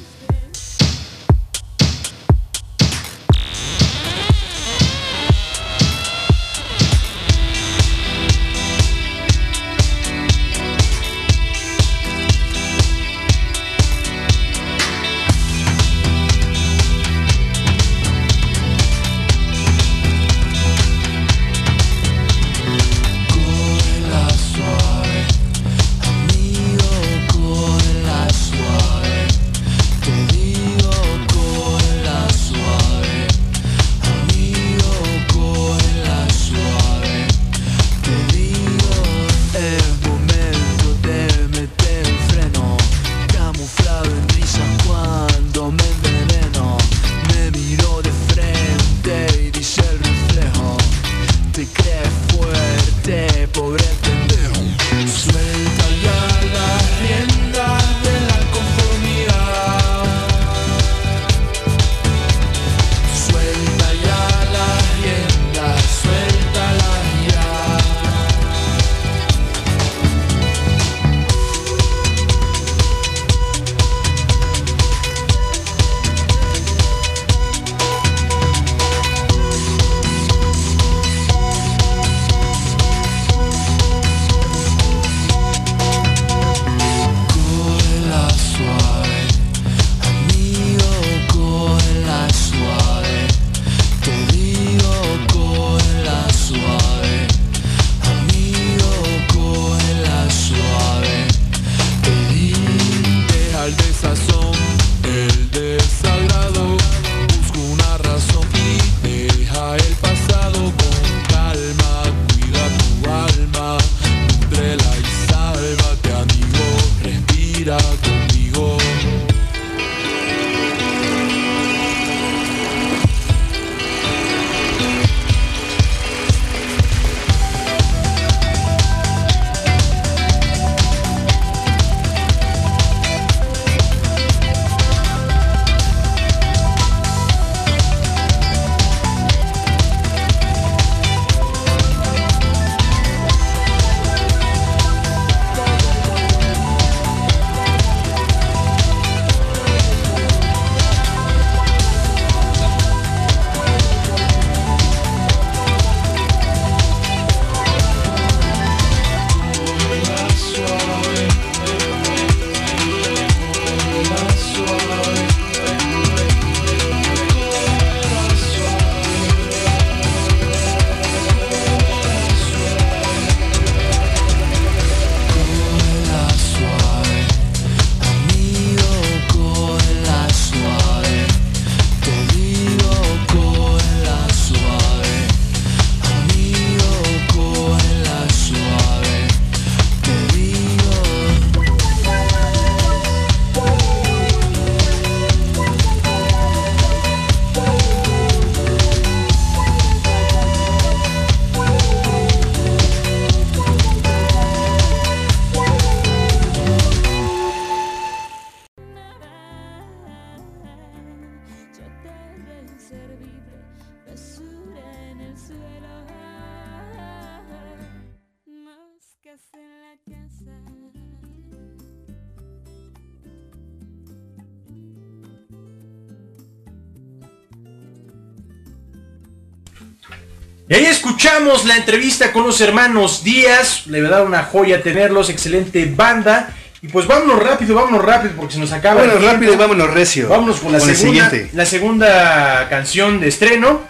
La 231.65 231.77
entrevista 231.77 232.31
con 232.31 232.43
los 232.45 232.59
hermanos 232.61 233.23
Díaz. 233.23 233.87
Le 233.87 234.01
verdad 234.01 234.25
una 234.25 234.43
joya 234.43 234.81
tenerlos, 234.81 235.29
excelente 235.29 235.85
banda. 235.95 236.49
Y 236.81 236.87
pues 236.89 237.07
vámonos 237.07 237.41
rápido, 237.41 237.75
vámonos 237.75 238.03
rápido 238.03 238.33
porque 238.35 238.55
se 238.55 238.59
nos 238.59 238.71
acaba 238.73 239.01
el 239.01 239.07
Vámonos 239.07 239.19
tiempo. 239.21 239.33
rápido 239.35 239.53
y 239.53 239.57
vámonos 239.57 239.93
recio. 239.93 240.27
Vámonos 240.29 240.59
con 240.59 240.71
la 240.73 240.77
el 240.79 240.83
segunda, 240.95 241.29
siguiente. 241.29 241.55
la 241.55 241.65
segunda 241.65 242.67
canción 242.69 243.19
de 243.21 243.27
estreno. 243.29 243.81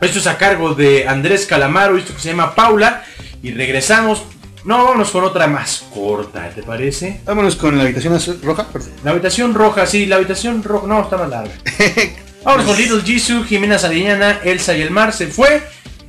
Esto 0.00 0.20
es 0.20 0.26
a 0.28 0.38
cargo 0.38 0.74
de 0.74 1.08
Andrés 1.08 1.44
Calamaro, 1.46 1.98
esto 1.98 2.14
que 2.14 2.20
se 2.20 2.28
llama 2.30 2.54
Paula. 2.54 3.02
Y 3.42 3.50
regresamos. 3.52 4.22
No, 4.64 4.84
vámonos 4.84 5.10
con 5.10 5.24
otra 5.24 5.46
más 5.46 5.84
corta, 5.92 6.50
¿te 6.54 6.62
parece? 6.62 7.20
Vámonos 7.24 7.56
con 7.56 7.76
la 7.76 7.84
habitación 7.84 8.14
azul- 8.14 8.40
roja. 8.42 8.66
perdón. 8.68 8.90
La 9.02 9.12
habitación 9.12 9.54
roja, 9.54 9.86
sí, 9.86 10.06
la 10.06 10.16
habitación 10.16 10.62
roja. 10.62 10.86
No, 10.86 11.02
está 11.02 11.16
más 11.16 11.30
larga. 11.30 11.52
Vámonos 12.44 12.66
con 12.66 12.76
Little 12.76 13.02
Jisoo, 13.02 13.44
Jimena 13.44 13.78
Sariñana, 13.78 14.38
Elsa 14.44 14.74
y 14.76 14.82
el 14.82 14.90
Mar 14.90 15.12
se 15.12 15.26
fue. 15.28 15.62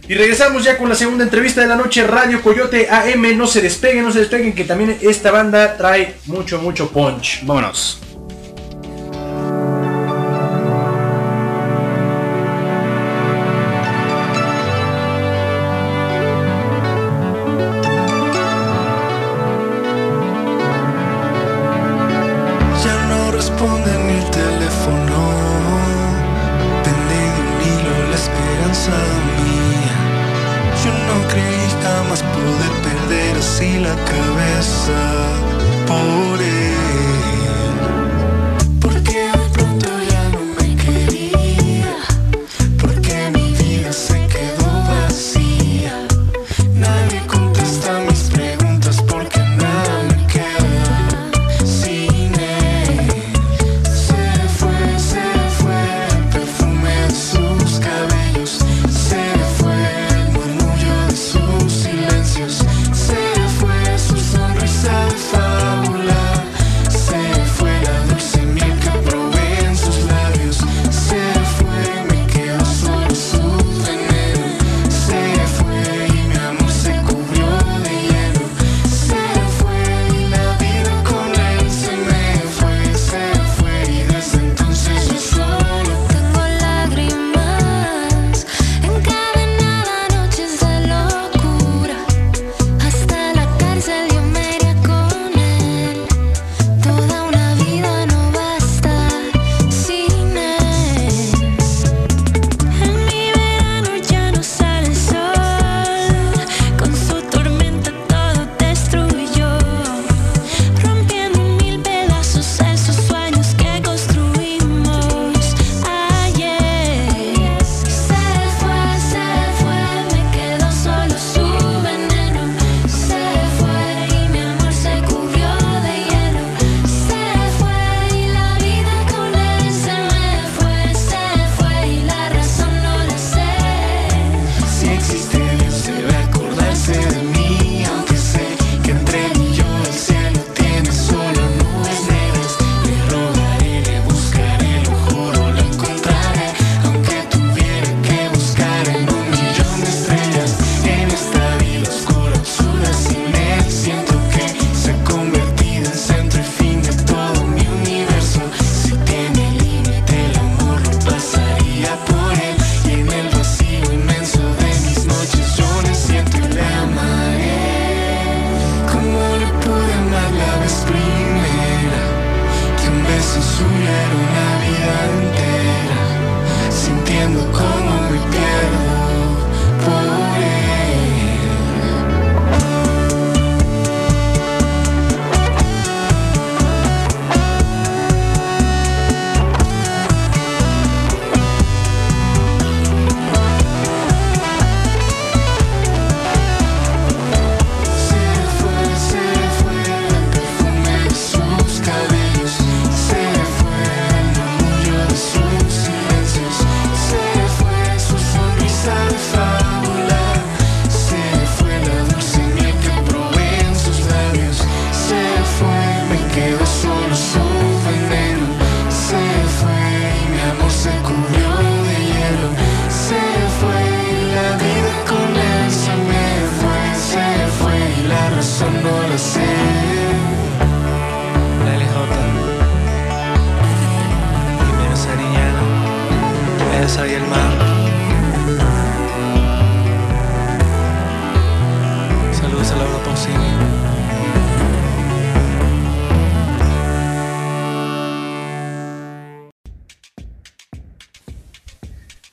Y 0.10 0.16
regresamos 0.16 0.64
ya 0.64 0.76
con 0.76 0.90
la 0.90 0.96
segunda 0.96 1.24
entrevista 1.24 1.62
de 1.62 1.68
la 1.68 1.76
noche, 1.76 2.02
Radio 2.02 2.42
Coyote 2.42 2.90
AM. 2.90 3.38
No 3.38 3.46
se 3.46 3.62
despeguen, 3.62 4.04
no 4.04 4.12
se 4.12 4.22
despeguen, 4.22 4.56
que 4.56 4.64
también 4.64 4.98
esta 5.02 5.30
banda 5.30 5.78
trae 5.78 6.16
mucho, 6.26 6.60
mucho 6.60 6.90
punch. 6.90 7.46
Vámonos. 7.46 8.09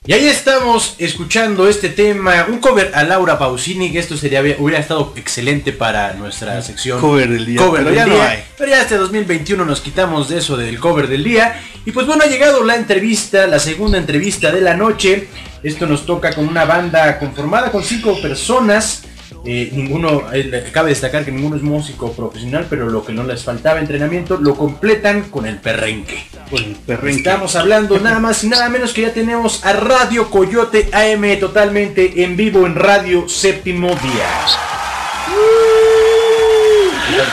Y 0.09 0.13
ahí 0.13 0.29
estamos 0.29 0.95
escuchando 0.99 1.69
este 1.69 1.89
tema, 1.89 2.47
un 2.49 2.59
cover 2.59 2.93
a 2.95 3.03
Laura 3.03 3.41
Pausini, 3.41 3.91
que 3.91 3.99
esto 3.99 4.17
sería 4.17 4.41
hubiera 4.41 4.79
estado 4.79 5.13
excelente 5.17 5.73
para 5.73 6.15
nuestra 6.15 6.63
sección 6.63 7.01
Cover 7.01 7.29
del 7.29 7.45
día, 7.45 7.61
Cover 7.61 7.83
pero 7.83 7.91
del 7.91 7.97
ya 7.97 8.07
no 8.07 8.15
día. 8.15 8.31
hay. 8.31 8.45
Pero 8.57 8.71
ya 8.71 8.83
este 8.83 8.97
2021 8.99 9.65
nos 9.65 9.81
quitamos 9.81 10.29
de 10.29 10.39
eso 10.39 10.57
del 10.57 10.79
cover 10.79 11.09
del 11.09 11.25
día. 11.25 11.61
Y 11.85 11.91
pues 11.91 12.07
bueno, 12.07 12.23
ha 12.23 12.29
llegado 12.29 12.63
la 12.63 12.77
entrevista, 12.77 13.49
la 13.49 13.59
segunda 13.59 13.99
entrevista 13.99 14.53
de 14.53 14.61
la 14.61 14.77
noche. 14.77 15.27
Esto 15.65 15.87
nos 15.89 16.07
toca 16.07 16.33
con 16.33 16.47
una 16.47 16.65
banda 16.65 17.19
conformada 17.19 17.73
con 17.73 17.83
cinco 17.83 18.21
personas. 18.23 19.03
Eh, 19.45 19.71
ninguno, 19.73 20.33
eh, 20.33 20.71
cabe 20.73 20.91
destacar 20.91 21.25
que 21.25 21.33
ninguno 21.33 21.57
es 21.57 21.63
músico 21.63 22.13
profesional, 22.13 22.67
pero 22.71 22.89
lo 22.89 23.05
que 23.05 23.13
no 23.13 23.25
les 23.25 23.43
faltaba 23.43 23.81
entrenamiento 23.81 24.37
lo 24.37 24.55
completan 24.55 25.23
con 25.31 25.47
el 25.47 25.59
perrenque. 25.59 26.26
Con 26.51 26.63
el 26.63 26.77
perrenque. 26.77 27.19
Estamos 27.19 27.57
hablando 27.57 27.99
nada 27.99 28.21
más 28.21 28.45
y 28.45 28.49
nada 28.49 28.69
menos 28.69 28.93
que 28.93 29.03
ya 29.03 29.13
tenemos 29.13 29.65
a 29.65 29.73
Radio 29.73 30.31
Coyote 30.31 30.89
AM 30.93 31.39
totalmente 31.41 32.23
en 32.23 32.37
vivo 32.37 32.67
en 32.67 32.75
Radio 32.77 33.29
Séptimo 33.29 33.89
Día. 33.89 34.47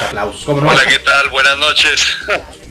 Aplausos, 0.08 0.46
¿cómo 0.46 0.62
no? 0.62 0.70
Hola, 0.70 0.82
¿qué 0.88 1.00
tal? 1.00 1.30
Buenas 1.30 1.58
noches. 1.58 2.08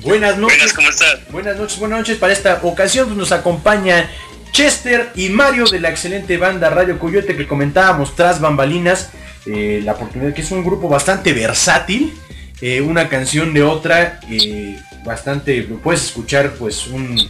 Buenas 0.00 0.36
noches. 0.38 0.56
Buenas, 0.58 0.72
¿cómo 0.72 0.88
están? 0.88 1.20
Buenas 1.30 1.56
noches, 1.56 1.78
buenas 1.78 1.98
noches. 2.00 2.18
Para 2.18 2.32
esta 2.32 2.60
ocasión 2.62 3.06
pues, 3.06 3.16
nos 3.18 3.32
acompaña 3.32 4.10
Chester 4.52 5.10
y 5.14 5.28
Mario 5.28 5.64
de 5.66 5.80
la 5.80 5.90
excelente 5.90 6.36
banda 6.38 6.70
Radio 6.70 6.98
Coyote 6.98 7.36
que 7.36 7.46
comentábamos 7.46 8.16
tras 8.16 8.40
bambalinas. 8.40 9.10
eh, 9.46 9.80
la 9.84 9.92
oportunidad 9.92 10.34
que 10.34 10.42
es 10.42 10.50
un 10.50 10.64
grupo 10.64 10.88
bastante 10.88 11.32
versátil. 11.32 12.16
Eh, 12.62 12.80
una 12.80 13.08
canción 13.10 13.52
de 13.52 13.62
otra. 13.62 14.20
eh, 14.30 14.78
bastante. 15.04 15.60
Puedes 15.82 16.04
escuchar 16.04 16.52
pues 16.52 16.86
un, 16.86 17.20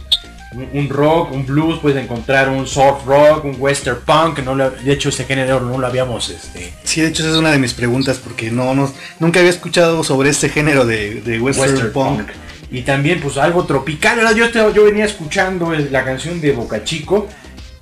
un- 0.73 0.89
rock, 0.89 1.31
un 1.31 1.43
blues, 1.45 1.79
puedes 1.79 2.01
encontrar 2.01 2.47
un 2.49 2.67
soft 2.67 3.05
rock, 3.07 3.43
un 3.45 3.55
western 3.57 3.97
punk. 4.05 4.39
No 4.45 4.53
lo- 4.53 4.69
de 4.69 4.91
hecho, 4.93 5.09
ese 5.09 5.25
género 5.25 5.59
no 5.59 5.77
lo 5.79 5.87
habíamos. 5.87 6.29
Este, 6.29 6.71
Sí, 6.83 7.01
de 7.01 7.07
hecho 7.07 7.23
esa 7.23 7.31
es 7.31 7.37
una 7.37 7.51
de 7.51 7.57
mis 7.57 7.73
preguntas 7.73 8.19
porque 8.23 8.51
no, 8.51 8.75
no 8.75 8.93
nunca 9.19 9.39
había 9.39 9.49
escuchado 9.51 10.03
sobre 10.03 10.29
este 10.29 10.49
género 10.49 10.85
de, 10.85 11.21
de 11.21 11.39
western, 11.41 11.71
Western 11.71 11.91
punk. 11.93 12.17
punk. 12.19 12.29
Y 12.71 12.81
también 12.83 13.19
pues 13.19 13.37
algo 13.37 13.65
tropical. 13.65 14.17
¿verdad? 14.17 14.35
Yo, 14.35 14.69
yo 14.71 14.83
venía 14.85 15.05
escuchando 15.05 15.73
el- 15.73 15.91
la 15.91 16.05
canción 16.05 16.39
de 16.41 16.51
Boca 16.51 16.83
Chico 16.83 17.27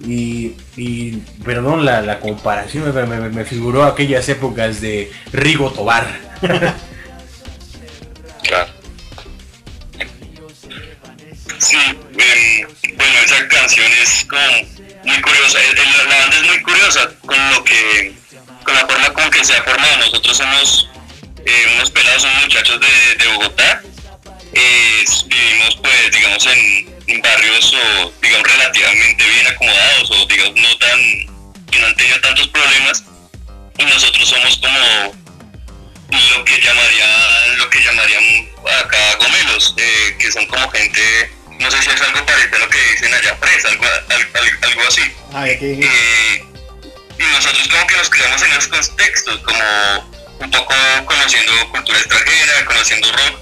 y, 0.07 0.53
y, 0.77 1.17
perdón 1.43 1.83
la, 1.85 2.01
la 2.01 2.21
comparación, 2.21 2.93
me, 2.95 3.05
me- 3.05 3.29
me 3.29 3.43
figuró 3.43 3.83
aquellas 3.83 4.27
épocas 4.29 4.79
de 4.79 5.11
Rigo 5.33 5.69
Tobar. 5.71 6.07
Sí, 11.61 11.77
bueno, 12.13 13.19
esa 13.23 13.47
canción 13.47 13.85
es 14.01 14.25
como 14.27 14.41
muy 15.03 15.21
curiosa. 15.21 15.59
El- 15.61 15.77
el- 15.77 16.09
la 16.09 16.15
banda 16.17 16.37
es 16.37 16.43
muy 16.43 16.61
curiosa 16.63 17.07
con 17.23 17.51
lo 17.51 17.63
que, 17.63 18.13
con 18.63 18.73
la 18.73 18.87
forma 18.87 19.13
con 19.13 19.29
que 19.29 19.45
se 19.45 19.53
ha 19.55 19.61
formado. 19.63 19.97
Nosotros 19.97 20.35
somos 20.37 20.89
eh, 21.45 21.71
unos 21.75 21.91
pelados, 21.91 22.23
unos 22.23 22.41
muchachos 22.43 22.79
de, 22.79 23.27
Bogotá. 23.27 23.81
Eh, 24.53 25.05
vivimos, 25.27 25.75
pues, 25.81 26.11
digamos, 26.11 26.45
en, 26.47 27.21
barrios, 27.21 27.73
o, 27.73 28.11
digamos, 28.21 28.47
relativamente 28.47 29.23
bien 29.27 29.47
acomodados, 29.47 30.11
o 30.11 30.25
digamos, 30.27 30.55
no 30.55 30.77
tan, 30.77 30.99
que 31.69 31.79
no 31.79 31.87
han 31.87 31.95
tenido 31.95 32.21
tantos 32.21 32.47
problemas. 32.47 33.03
Y 33.77 33.85
nosotros 33.85 34.27
somos 34.29 34.57
como 34.57 35.15
lo 36.09 36.45
que 36.45 36.59
llamarían 36.61 37.57
lo 37.57 37.69
que 37.69 37.81
llamarían 37.81 38.49
acá 38.83 39.15
gomelos 39.19 39.73
eh, 39.77 40.15
que 40.19 40.31
son 40.31 40.45
como 40.47 40.69
gente 40.71 41.31
no 41.61 41.71
sé 41.71 41.81
si 41.81 41.89
es 41.89 42.01
algo 42.01 42.25
parecido 42.25 42.57
a 42.57 42.59
lo 42.59 42.69
que 42.69 42.81
dicen 42.91 43.13
allá 43.13 43.39
presa 43.39 43.67
algo, 43.69 43.85
al- 43.85 44.29
al- 44.35 44.59
algo 44.63 44.81
así 44.87 45.01
Ay, 45.33 45.51
aquí- 45.51 45.79
Eh, 45.83 46.43
y 47.19 47.23
nosotros 47.23 47.67
como 47.69 47.87
que 47.87 47.97
nos 47.97 48.09
criamos 48.09 48.41
en 48.41 48.51
esos 48.51 48.67
contextos 48.67 49.39
como 49.41 50.11
un 50.39 50.51
poco 50.51 50.73
conociendo 51.05 51.53
cultura 51.69 51.99
extranjera 51.99 52.65
conociendo 52.65 53.11
rock 53.11 53.39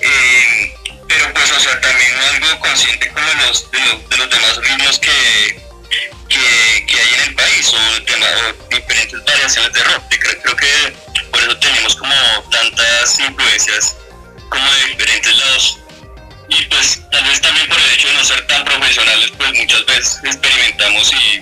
Eh, 0.00 0.74
pero 1.08 1.32
pues 1.34 1.50
o 1.52 1.60
sea 1.60 1.80
también 1.80 2.12
algo 2.32 2.58
consciente 2.60 3.08
como 3.12 3.26
de 3.26 3.34
los 3.36 3.70
de 3.70 3.78
los, 3.80 4.08
de 4.08 4.16
los 4.16 4.30
demás 4.30 4.56
ritmos 4.56 4.98
que 4.98 5.62
que, 6.28 6.86
que 6.86 6.98
hay 7.00 7.14
en 7.14 7.20
el 7.28 7.34
país 7.34 7.70
o, 7.74 8.02
tema- 8.04 8.26
o 8.26 8.74
diferentes 8.74 9.22
variaciones 9.26 9.70
de 9.74 9.84
rock. 9.84 10.02
Y 10.10 10.18
creo, 10.18 10.42
creo 10.42 10.56
que 10.56 10.92
por 11.30 11.42
eso 11.42 11.58
tenemos 11.58 11.94
como 11.96 12.14
tantas 12.50 13.18
influencias 13.20 13.96
como 14.48 14.72
de 14.72 14.86
diferentes 14.86 15.36
lados. 15.36 15.78
Y 16.58 16.64
pues 16.66 17.00
tal 17.10 17.24
vez 17.24 17.40
también 17.40 17.68
por 17.68 17.78
el 17.78 17.90
hecho 17.94 18.08
de 18.08 18.14
no 18.14 18.24
ser 18.24 18.46
tan 18.46 18.64
profesionales, 18.64 19.32
pues 19.38 19.52
muchas 19.54 19.86
veces 19.86 20.20
experimentamos 20.24 21.12
y, 21.12 21.38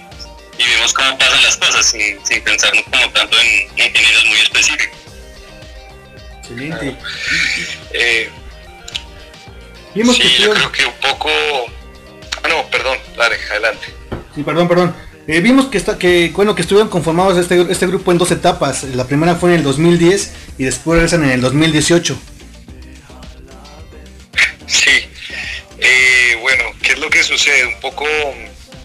y 0.62 0.68
vemos 0.68 0.92
cómo 0.92 1.18
pasan 1.18 1.42
las 1.42 1.56
cosas 1.56 1.86
sin, 1.86 2.24
sin 2.24 2.42
pensarnos 2.44 2.84
como 2.84 3.10
tanto 3.10 3.36
en, 3.40 3.68
en 3.76 3.94
géneros 3.94 4.24
muy 4.26 4.38
específicos. 4.38 4.98
Excelente. 6.42 6.96
Eh, 7.92 8.30
Vimos 9.94 10.16
sí, 10.16 10.22
que 10.22 10.42
yo 10.42 10.50
creo 10.50 10.72
que 10.72 10.86
un 10.86 10.92
poco... 11.00 11.28
Ah, 12.42 12.48
no, 12.48 12.70
perdón, 12.70 12.96
dale, 13.16 13.36
adelante. 13.50 13.86
Sí, 14.34 14.42
perdón, 14.42 14.68
perdón. 14.68 14.94
Eh, 15.26 15.40
vimos 15.40 15.66
que 15.66 15.78
está, 15.78 15.98
que 15.98 16.32
bueno 16.34 16.54
que 16.54 16.62
estuvieron 16.62 16.88
conformados 16.88 17.36
este, 17.36 17.60
este 17.70 17.86
grupo 17.86 18.12
en 18.12 18.18
dos 18.18 18.30
etapas. 18.30 18.84
La 18.84 19.06
primera 19.06 19.34
fue 19.34 19.50
en 19.50 19.56
el 19.56 19.62
2010 19.62 20.32
y 20.58 20.64
después 20.64 20.96
regresan 20.96 21.24
en 21.24 21.30
el 21.30 21.40
2018. 21.40 22.18
Sí, 24.70 25.08
eh, 25.80 26.36
bueno, 26.40 26.64
¿qué 26.82 26.92
es 26.92 26.98
lo 26.98 27.10
que 27.10 27.22
sucede? 27.24 27.66
Un 27.66 27.80
poco, 27.80 28.06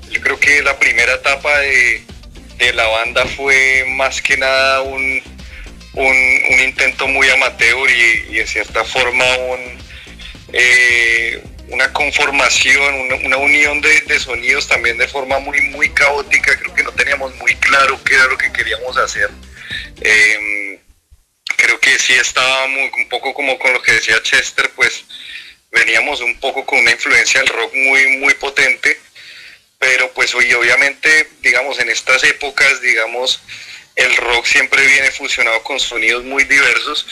yo 0.09 0.19
creo 0.21 0.39
que 0.39 0.63
la 0.63 0.77
primera 0.79 1.13
etapa 1.13 1.59
de, 1.59 2.01
de 2.57 2.73
la 2.73 2.87
banda 2.87 3.25
fue 3.27 3.85
más 3.89 4.19
que 4.21 4.35
nada 4.37 4.81
un, 4.81 5.21
un, 5.93 6.59
intento 6.63 7.07
muy 7.07 7.29
amateur 7.29 7.89
y, 7.89 8.33
y 8.33 8.35
de 8.37 8.47
cierta 8.47 8.83
forma 8.83 9.25
un, 9.37 9.77
eh, 10.53 11.43
una 11.67 11.93
conformación, 11.93 12.93
una, 13.01 13.15
una 13.17 13.37
unión 13.37 13.79
de, 13.81 14.01
de 14.01 14.19
sonidos 14.19 14.67
también 14.67 14.97
de 14.97 15.07
forma 15.07 15.37
muy, 15.39 15.61
muy 15.69 15.89
caótica. 15.91 16.57
Creo 16.57 16.73
que 16.73 16.83
no 16.83 16.91
teníamos 16.93 17.35
muy 17.35 17.53
claro 17.57 18.03
qué 18.03 18.15
era 18.15 18.25
lo 18.25 18.37
que 18.37 18.51
queríamos 18.51 18.97
hacer. 18.97 19.29
Em, 20.01 20.79
creo 21.57 21.79
que 21.79 21.97
sí 21.99 22.13
estaba 22.13 22.65
muy- 22.67 22.91
un 22.97 23.07
poco 23.09 23.33
como 23.35 23.57
con 23.59 23.71
lo 23.73 23.81
que 23.83 23.93
decía 23.93 24.21
Chester, 24.23 24.71
pues 24.75 25.05
veníamos 25.75 26.21
un 26.21 26.39
poco 26.39 26.65
con 26.65 26.79
una 26.79 26.91
influencia 26.91 27.41
del 27.41 27.49
rock 27.49 27.73
muy, 27.75 28.17
muy 28.17 28.33
potente, 28.35 28.97
pero 29.77 30.11
pues 30.13 30.33
hoy 30.33 30.51
obviamente, 30.53 31.29
digamos, 31.41 31.77
en 31.79 31.89
estas 31.89 32.23
épocas, 32.23 32.81
digamos, 32.81 33.41
el 33.95 34.15
rock 34.15 34.45
siempre 34.45 34.85
viene 34.87 35.11
fusionado 35.11 35.61
con 35.63 35.79
sonidos 35.79 36.23
muy 36.23 36.45
diversos. 36.45 37.05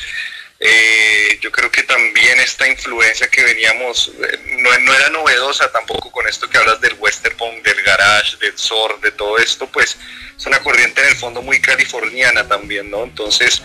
Eh, 0.60 1.40
yo 1.42 1.52
creo 1.52 1.70
que 1.70 1.84
también 1.84 2.40
esta 2.40 2.66
influencia 2.70 3.28
que 3.28 3.44
veníamos, 3.44 4.14
eh, 4.18 4.40
no, 4.60 4.80
no 4.80 4.94
era 4.94 5.10
novedosa 5.10 5.70
tampoco 5.74 6.10
con 6.10 6.26
esto 6.28 6.50
que 6.50 6.58
hablas 6.58 6.80
del 6.80 6.94
western 7.00 7.36
punk, 7.36 7.64
del 7.64 7.82
garage, 7.82 8.38
del 8.38 8.58
soul, 8.58 9.02
de 9.02 9.12
todo 9.12 9.38
esto, 9.40 9.68
pues 9.68 9.98
es 10.38 10.46
una 10.46 10.60
corriente 10.60 11.02
en 11.02 11.10
el 11.10 11.16
fondo 11.16 11.42
muy 11.42 11.60
californiana 11.60 12.48
también, 12.48 12.90
¿no? 12.90 13.04
Entonces, 13.04 13.62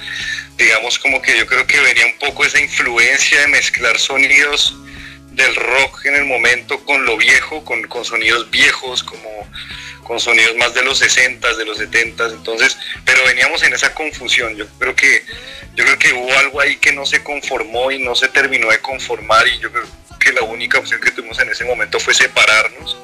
digamos 0.56 0.98
como 0.98 1.22
que 1.22 1.38
yo 1.38 1.46
creo 1.46 1.64
que 1.68 1.80
venía 1.80 2.04
un 2.04 2.18
poco 2.18 2.44
esa 2.44 2.60
influencia 2.60 3.42
de 3.42 3.46
mezclar 3.46 3.96
sonidos 3.96 4.74
del 5.38 5.54
rock 5.54 6.04
en 6.04 6.16
el 6.16 6.24
momento 6.24 6.84
con 6.84 7.06
lo 7.06 7.16
viejo, 7.16 7.64
con, 7.64 7.82
con 7.84 8.04
sonidos 8.04 8.50
viejos, 8.50 9.02
como 9.02 9.48
con 10.02 10.18
sonidos 10.18 10.56
más 10.56 10.74
de 10.74 10.82
los 10.82 10.98
60 10.98 11.54
de 11.54 11.64
los 11.64 11.78
70 11.78 12.26
entonces, 12.26 12.76
pero 13.04 13.24
veníamos 13.24 13.62
en 13.62 13.72
esa 13.72 13.94
confusión. 13.94 14.56
Yo 14.56 14.66
creo 14.78 14.94
que 14.94 15.24
yo 15.74 15.84
creo 15.84 15.98
que 15.98 16.12
hubo 16.12 16.32
algo 16.38 16.60
ahí 16.60 16.76
que 16.76 16.92
no 16.92 17.06
se 17.06 17.22
conformó 17.22 17.92
y 17.92 18.02
no 18.02 18.14
se 18.14 18.28
terminó 18.28 18.68
de 18.70 18.80
conformar 18.80 19.46
y 19.46 19.58
yo 19.60 19.70
creo 19.70 19.86
que 20.18 20.32
la 20.32 20.42
única 20.42 20.78
opción 20.78 21.00
que 21.00 21.12
tuvimos 21.12 21.38
en 21.38 21.50
ese 21.50 21.64
momento 21.64 22.00
fue 22.00 22.14
separarnos 22.14 22.96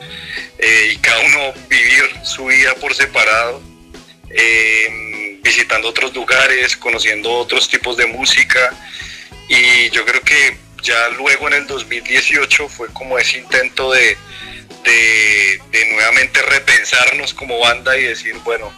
eh, 0.59 0.91
y 0.93 0.97
cada 0.97 1.20
uno 1.20 1.53
vivir 1.68 2.05
su 2.24 2.47
vida 2.47 2.74
por 2.74 2.95
separado, 2.95 3.62
eh, 4.30 5.39
visitando 5.41 5.89
otros 5.89 6.12
lugares, 6.12 6.76
conociendo 6.76 7.30
otros 7.32 7.68
tipos 7.68 7.97
de 7.97 8.07
música 8.07 8.70
y 9.49 9.91
yo 9.91 10.05
creo 10.05 10.22
que 10.22 10.64
ya 10.85 11.09
luego 11.11 11.49
en 11.49 11.55
el 11.55 11.66
2018 11.66 12.68
fue 12.68 12.89
como 12.93 13.18
ese 13.18 13.39
intento 13.39 13.91
de, 13.91 14.16
de, 14.85 15.61
nuevamente 15.93 16.41
repensarnos 16.43 17.35
como 17.35 17.59
banda 17.59 17.97
y 17.97 18.03
decir, 18.03 18.35
bueno, 18.45 18.72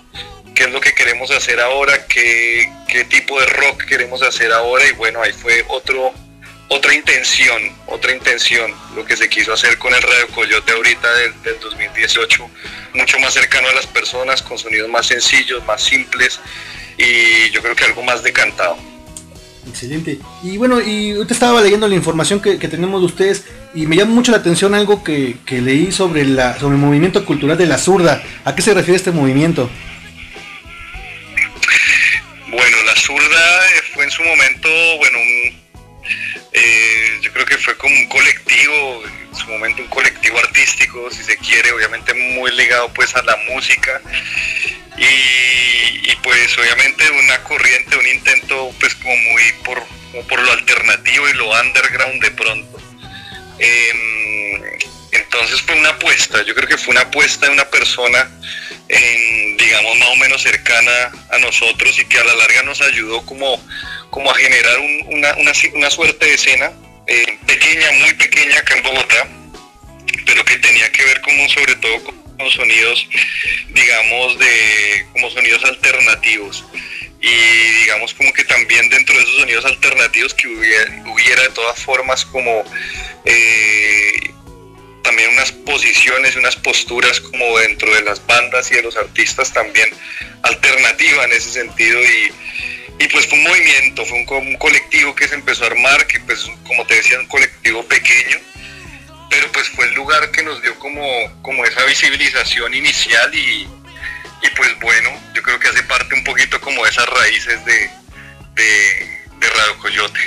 qué 0.54 0.64
es 0.64 0.70
lo 0.70 0.80
que 0.80 0.94
queremos 0.94 1.30
hacer 1.30 1.61
ahora, 1.61 2.07
qué, 2.07 2.72
qué 2.88 3.04
tipo 3.04 3.38
de 3.40 3.46
rock 3.46 3.84
queremos 3.84 4.22
hacer 4.22 4.52
ahora 4.52 4.86
y 4.86 4.92
bueno, 4.92 5.20
ahí 5.22 5.32
fue 5.32 5.64
otro 5.68 6.14
otra 6.68 6.92
intención, 6.94 7.62
otra 7.86 8.12
intención, 8.12 8.74
lo 8.96 9.04
que 9.04 9.16
se 9.16 9.28
quiso 9.28 9.52
hacer 9.52 9.78
con 9.78 9.94
el 9.94 10.02
Radio 10.02 10.26
Coyote 10.28 10.72
ahorita 10.72 11.14
del 11.14 11.61
2018, 11.61 12.50
mucho 12.94 13.18
más 13.20 13.34
cercano 13.34 13.68
a 13.68 13.72
las 13.72 13.86
personas, 13.86 14.42
con 14.42 14.59
sonidos 14.59 14.88
más 14.88 15.07
sencillos, 15.07 15.64
más 15.64 15.82
simples 15.82 16.40
y 16.98 17.50
yo 17.50 17.62
creo 17.62 17.76
que 17.76 17.84
algo 17.84 18.02
más 18.02 18.22
decantado. 18.22 18.76
Excelente. 19.68 20.18
Y 20.42 20.56
bueno, 20.58 20.80
y 20.80 21.12
ahorita 21.12 21.34
estaba 21.34 21.60
leyendo 21.60 21.88
la 21.88 21.94
información 21.96 22.40
que, 22.40 22.56
tenemos 22.56 23.00
de 23.00 23.06
ustedes 23.06 23.44
y 23.74 23.86
me 23.86 23.96
llama 23.96 24.12
mucho 24.14 24.30
la 24.32 24.38
atención 24.38 24.74
algo 24.74 25.02
que, 25.02 25.36
leí 25.50 25.90
sobre, 25.92 26.24
la, 26.24 26.58
sobre 26.58 26.76
el 26.76 26.80
movimiento 26.80 27.24
cultural 27.24 27.58
de 27.58 27.66
la 27.66 27.78
zurda. 27.78 28.22
¿A 28.44 28.54
qué 28.54 28.62
se 28.62 28.74
refiere 28.74 28.96
este 28.96 29.10
movimiento? 29.10 29.68
Bueno, 32.48 32.76
la 32.86 32.94
zurda 32.94 33.60
fue 33.92 34.04
en 34.04 34.10
su 34.10 34.22
momento, 34.22 34.68
bueno, 34.98 35.18
un- 35.18 35.65
eh, 36.52 37.18
yo 37.20 37.32
creo 37.32 37.46
que 37.46 37.59
fue 37.59 37.76
como 37.76 37.94
un 37.94 38.09
colectivo, 38.09 39.02
su 39.32 39.48
momento 39.48 39.82
un 39.82 39.88
colectivo 39.88 40.38
artístico, 40.38 41.11
si 41.11 41.22
se 41.22 41.36
quiere, 41.38 41.72
obviamente 41.72 42.14
muy 42.14 42.50
ligado 42.52 42.92
pues 42.94 43.14
a 43.14 43.22
la 43.22 43.36
música 43.48 44.00
y, 44.98 46.14
pues 46.22 46.59
obviamente 46.59 47.09
una 47.11 47.42
corriente, 47.44 47.96
un 47.96 48.07
intento 48.07 48.74
pues 48.80 48.94
como 48.96 49.16
muy 49.16 49.42
por, 49.64 49.82
por 50.26 50.40
lo 50.40 50.52
alternativo 50.52 51.28
y 51.28 51.34
lo 51.34 51.50
underground 51.61 52.22
de 52.22 52.30
pronto. 52.32 52.78
Em, 53.59 54.62
entonces 55.12 55.62
fue 55.62 55.76
una 55.76 55.90
apuesta, 55.90 56.42
yo 56.42 56.54
creo 56.54 56.68
que 56.68 56.78
fue 56.78 56.92
una 56.92 57.02
apuesta 57.02 57.46
de 57.46 57.52
una 57.52 57.68
persona, 57.68 58.30
digamos, 58.89 59.97
más 59.99 60.09
o 60.09 60.16
menos 60.16 60.43
cercana 60.43 61.12
a 61.30 61.39
nosotros 61.39 61.99
y 61.99 62.05
que 62.05 62.18
a 62.18 62.24
la 62.24 62.34
larga 62.34 62.62
nos 62.62 62.80
ayudó 62.80 63.24
como, 63.26 63.61
como 64.11 64.30
a 64.30 64.34
generar 64.34 64.78
un- 64.78 65.05
una, 65.09 65.34
una, 65.74 65.91
suerte 65.91 66.26
de 66.26 66.34
escena 66.34 66.72
eh, 67.07 67.39
pequeña, 67.47 67.91
muy 67.93 68.14
pequeña 68.14 68.59
acá 68.59 68.76
en 68.76 68.82
Bogotá, 68.82 69.28
pero 70.24 70.45
que 70.45 70.59
tenía 70.59 70.91
que 70.93 71.05
ver 71.05 71.20
como 71.20 71.49
sobre 71.49 71.74
todo 71.76 72.03
con 72.05 72.51
sonidos, 72.51 73.09
digamos, 73.70 74.39
de 74.39 75.07
como 75.12 75.30
sonidos 75.30 75.64
alternativos. 75.64 76.64
Y 77.20 77.80
digamos 77.80 78.14
como 78.14 78.32
que 78.32 78.45
también 78.45 78.89
dentro 78.91 79.16
de 79.16 79.22
esos 79.22 79.37
sonidos 79.39 79.64
alternativos 79.64 80.34
que 80.34 80.47
hubiera, 80.47 81.03
hubiera 81.11 81.43
de 81.43 81.49
todas 81.51 81.82
formas 81.82 82.24
como 82.26 82.62
eh, 83.24 84.30
también 85.07 85.30
unas 85.34 85.52
posiciones 85.52 86.34
unas 86.34 86.57
posturas 86.57 87.20
como 87.20 87.59
dentro 87.59 87.94
de 87.94 88.02
las 88.02 88.26
bandas 88.26 88.72
y 88.72 88.74
de 88.74 88.82
los 88.82 88.96
artistas 88.96 89.52
también 89.52 89.88
alternativa 90.42 91.24
en 91.24 91.32
ese 91.32 91.50
sentido 91.50 92.00
y, 92.02 92.32
y 93.04 93.09
pues 93.09 93.26
fue 93.28 93.38
un 93.38 93.44
movimiento, 93.44 94.04
fue 94.04 94.18
un, 94.18 94.46
un 94.48 94.57
colectivo 94.57 95.14
que 95.14 95.28
se 95.28 95.36
empezó 95.36 95.62
a 95.62 95.68
armar, 95.68 96.07
que 96.09 96.18
pues 96.20 96.44
como 96.66 96.84
te 96.86 96.96
decía, 96.96 97.20
un 97.20 97.26
colectivo 97.26 97.84
pequeño, 97.84 98.36
pero 99.30 99.50
pues 99.52 99.68
fue 99.68 99.86
el 99.86 99.94
lugar 99.94 100.28
que 100.32 100.42
nos 100.42 100.61
dio 100.62 100.76
como, 100.80 101.07
como 101.42 101.64
esa 101.64 101.84
visibilización 101.84 102.74
inicial 102.74 103.32
y, 103.32 103.62
y 104.42 104.48
pues 104.57 104.70
bueno, 104.80 105.11
yo 105.34 105.42
creo 105.42 105.59
que 105.61 105.68
hace 105.68 105.84
parte 105.84 106.14
un 106.14 106.24
poquito 106.24 106.61
como 106.61 106.82
de 106.84 106.90
esas 106.90 107.09
raíces 107.09 107.64
de, 107.64 107.90
de, 108.54 109.20
de 109.38 109.50
Radio 109.50 109.78
Coyote. 109.78 110.20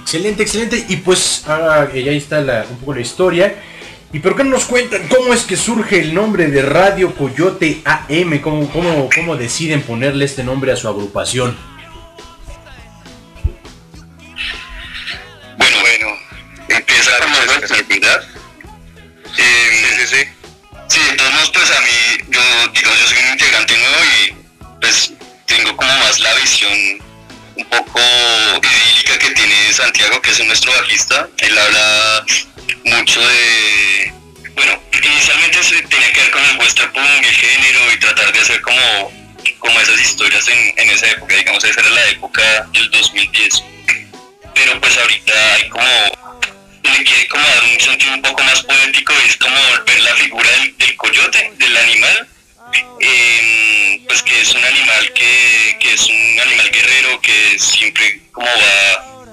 Excelente, 0.00 0.44
excelente. 0.44 0.84
Y 0.88 0.96
pues 0.98 1.42
ahora 1.46 1.92
ya 1.92 2.12
está 2.12 2.38
un 2.70 2.78
poco 2.78 2.94
la 2.94 3.00
historia. 3.00 3.54
¿Y 4.10 4.20
por 4.20 4.36
qué 4.36 4.44
no 4.44 4.50
nos 4.50 4.64
cuentan 4.64 5.06
cómo 5.08 5.34
es 5.34 5.42
que 5.42 5.56
surge 5.56 6.00
el 6.00 6.14
nombre 6.14 6.46
de 6.46 6.62
Radio 6.62 7.14
Coyote 7.14 7.82
AM? 7.84 8.38
¿Cómo, 8.40 8.70
cómo, 8.70 9.10
cómo 9.14 9.36
deciden 9.36 9.82
ponerle 9.82 10.24
este 10.24 10.42
nombre 10.42 10.72
a 10.72 10.76
su 10.76 10.88
agrupación? 10.88 11.58
Bueno, 15.58 15.80
bueno, 15.80 16.06
empieza 16.68 17.10
como 17.22 17.36
esa 17.36 17.60
creatividad. 17.66 18.22
sí, 19.36 19.42
sí, 19.42 20.06
sí. 20.06 20.38
Modos, 21.18 21.50
pues 21.52 21.70
a 21.70 21.80
mí, 21.80 22.24
yo, 22.30 22.40
digamos, 22.72 22.98
yo 23.00 23.06
soy 23.06 23.18
un 23.18 23.32
integrante 23.32 23.76
nuevo 23.76 23.96
y 24.04 24.36
pues 24.80 25.12
tengo 25.46 25.76
como 25.76 25.92
más 25.98 26.18
la 26.20 26.34
visión 26.34 26.72
un 27.58 27.64
poco 27.64 28.00
idílica 28.62 29.18
que 29.18 29.30
tiene 29.32 29.72
Santiago, 29.72 30.22
que 30.22 30.30
es 30.30 30.44
nuestro 30.44 30.72
bajista. 30.72 31.28
Él 31.38 31.58
habla 31.58 32.24
mucho 32.84 33.20
de... 33.20 34.12
Bueno, 34.54 34.80
inicialmente 34.92 35.62
se 35.62 35.82
tenía 35.82 36.12
que 36.12 36.20
ver 36.20 36.30
con 36.30 36.44
el 36.44 36.58
western 36.58 36.92
punk, 36.92 37.24
el 37.24 37.34
género 37.34 37.92
y 37.92 37.98
tratar 37.98 38.32
de 38.32 38.40
hacer 38.40 38.60
como, 38.62 39.12
como 39.58 39.80
esas 39.80 40.00
historias 40.00 40.48
en, 40.48 40.72
en 40.76 40.90
esa 40.90 41.10
época, 41.10 41.34
digamos, 41.34 41.64
esa 41.64 41.80
era 41.80 41.90
la 41.90 42.06
época 42.08 42.66
del 42.72 42.90
2010. 42.90 43.62
Pero 44.54 44.80
pues 44.80 44.96
ahorita 44.96 45.54
hay 45.54 45.68
como 45.68 45.84
le 46.82 47.04
quiere 47.04 47.28
como 47.28 47.44
dar 47.44 47.64
un 47.64 47.80
sentido 47.80 48.14
un 48.14 48.22
poco 48.22 48.42
más 48.44 48.62
poético 48.62 49.12
es 49.26 49.36
como 49.36 49.56
ver 49.86 50.00
la 50.00 50.14
figura 50.14 50.48
del 50.78 50.96
coyote, 50.96 51.52
del 51.58 51.76
animal, 51.76 52.28
eh, 53.00 54.02
pues 54.08 54.22
que 54.22 54.40
es 54.40 54.54
un 54.54 54.64
animal 54.64 55.12
que, 55.14 55.76
que 55.80 55.92
es 55.92 56.06
un 56.08 56.40
animal 56.40 56.70
guerrero 56.70 57.20
que 57.20 57.58
siempre 57.58 58.20
como 58.32 58.46
va, 58.46 59.26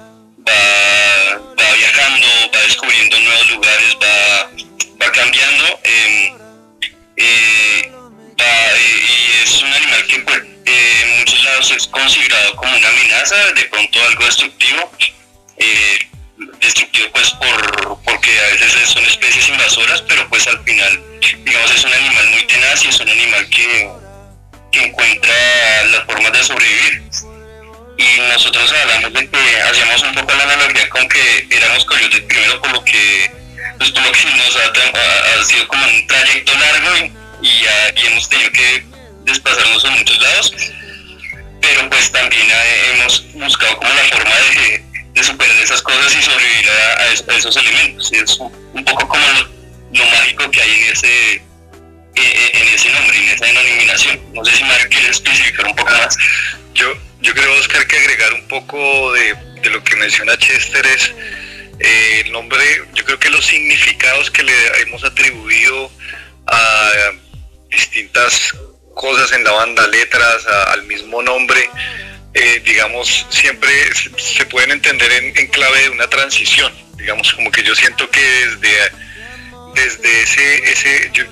va, 0.48 1.38
va 1.58 1.72
viajando, 1.74 2.26
va 2.54 2.60
descubriendo 2.62 3.18
nuevos 3.20 3.50
lugares, 3.50 3.96
va, 4.02 4.50
va 5.02 5.12
cambiando. 5.12 5.80
eh, 5.84 6.32
eh, 7.16 7.90
va, 8.40 8.44
eh, 8.44 9.04
y 9.08 9.42
es 9.42 9.62
un 9.62 9.72
animal 9.72 10.06
que 10.06 10.18
pues, 10.20 10.42
eh, 10.66 11.02
en 11.04 11.18
muchos 11.18 11.44
lados 11.44 11.70
es 11.70 11.86
considerado 11.86 12.56
como 12.56 12.76
una 12.76 12.88
amenaza, 12.88 13.52
de 13.52 13.64
pronto 13.64 14.02
algo 14.04 14.24
destructivo. 14.26 14.92
eh, 15.58 15.98
destructivo 16.60 17.08
pues 17.12 17.30
por 17.30 17.98
porque 18.04 18.38
a 18.40 18.52
veces 18.52 18.90
son 18.90 19.04
especies 19.04 19.48
invasoras 19.48 20.02
pero 20.02 20.28
pues 20.28 20.46
al 20.46 20.62
final 20.64 21.02
digamos 21.44 21.74
es 21.74 21.84
un 21.84 21.92
animal 21.94 22.26
muy 22.30 22.46
tenaz 22.46 22.84
y 22.84 22.88
es 22.88 23.00
un 23.00 23.08
animal 23.08 23.48
que, 23.48 23.88
encuentra 24.72 25.32
las 25.90 26.04
formas 26.04 26.32
de 26.32 26.44
sobrevivir. 26.44 27.02
Y 27.96 28.20
nosotros 28.30 28.70
hablamos 28.74 29.10
de 29.14 29.26
que 29.30 29.60
hacíamos 29.62 30.02
un 30.02 30.14
poco 30.14 30.34
la 30.34 30.42
analogía 30.42 30.86
con 30.90 31.08
que 31.08 31.48
éramos 31.50 31.82
coyotes 31.86 32.20
primero 32.20 32.60
por 32.60 32.72
lo 32.72 32.84
que 32.84 33.30
pues 33.78 33.90
por 33.90 34.02
lo 34.02 34.10
nos 34.10 34.56
ha, 34.56 35.44
sido 35.44 35.66
como 35.68 35.82
un 35.86 36.06
trayecto 36.06 36.52
largo 36.58 36.96
y, 36.98 37.46
y, 37.46 37.62
ya- 37.62 37.92
y 37.96 38.06
hemos 38.06 38.28
tenido 38.28 38.50
que 38.52 38.84
desplazarnos 39.24 39.84
a 39.86 39.90
muchos 39.90 40.20
lados. 40.20 40.52
Pero 41.62 41.88
pues 41.88 42.12
también 42.12 42.46
eh, 42.50 42.92
hemos 42.94 43.32
buscado 43.32 43.76
como 43.78 43.88
la 43.88 44.04
forma 44.04 44.34
de, 44.34 44.84
de 45.16 45.24
superar 45.24 45.56
esas 45.56 45.82
cosas 45.82 46.14
y 46.14 46.22
sobrevivir 46.22 46.68
a, 46.70 47.00
a 47.02 47.12
es- 47.12 47.24
a 47.28 47.34
esos 47.36 47.56
elementos. 47.56 48.12
Es 48.12 48.38
un, 48.38 48.84
poco 48.84 49.08
como 49.08 49.26
lo, 49.92 50.04
mágico 50.06 50.50
que 50.50 50.60
hay 50.62 50.70
en 50.82 50.92
ese 50.92 51.32
eh, 51.34 51.42
eh, 52.16 52.50
en 52.54 52.68
ese 52.68 52.90
nombre, 52.90 53.18
en 53.18 53.28
esa 53.30 53.46
denominación. 53.46 54.20
No 54.34 54.44
sé 54.44 54.56
si 54.56 54.64
Mario 54.64 54.86
quiere 54.90 55.08
especificar 55.08 55.66
un 55.66 55.74
poco 55.76 55.90
más. 55.92 56.16
Yo, 56.74 56.92
yo 57.20 57.32
creo, 57.34 57.52
Oscar, 57.54 57.86
que 57.86 57.96
agregar 57.98 58.32
un 58.34 58.46
poco 58.48 59.12
de, 59.14 59.34
de 59.62 59.70
lo 59.70 59.82
que 59.82 59.96
menciona 59.96 60.36
Chester 60.38 60.86
es 60.86 61.12
eh, 61.78 62.22
el 62.24 62.32
nombre, 62.32 62.64
yo 62.94 63.04
creo 63.04 63.18
que 63.18 63.28
los 63.30 63.44
significados 63.44 64.30
que 64.30 64.42
le 64.42 64.52
hemos 64.82 65.02
atribuido 65.04 65.90
a 66.46 66.90
distintas 67.70 68.54
cosas 68.94 69.32
en 69.32 69.44
la 69.44 69.52
banda, 69.52 69.86
letras, 69.88 70.46
al 70.68 70.82
mismo 70.84 71.22
nombre, 71.22 71.68
eh, 72.38 72.60
digamos, 72.66 73.26
siempre 73.30 73.70
se, 74.18 74.44
pueden 74.44 74.70
entender 74.70 75.10
en, 75.10 75.46
clave 75.48 75.84
de 75.84 75.88
una 75.88 76.06
transición. 76.06 76.70
Digamos, 76.98 77.32
como 77.32 77.50
que 77.50 77.62
yo 77.62 77.74
siento 77.74 78.10
que 78.10 78.20
desde 78.20 79.06
desde 79.74 80.22
ese, 80.22 80.72
ese 80.72 81.10
yo, 81.12 81.24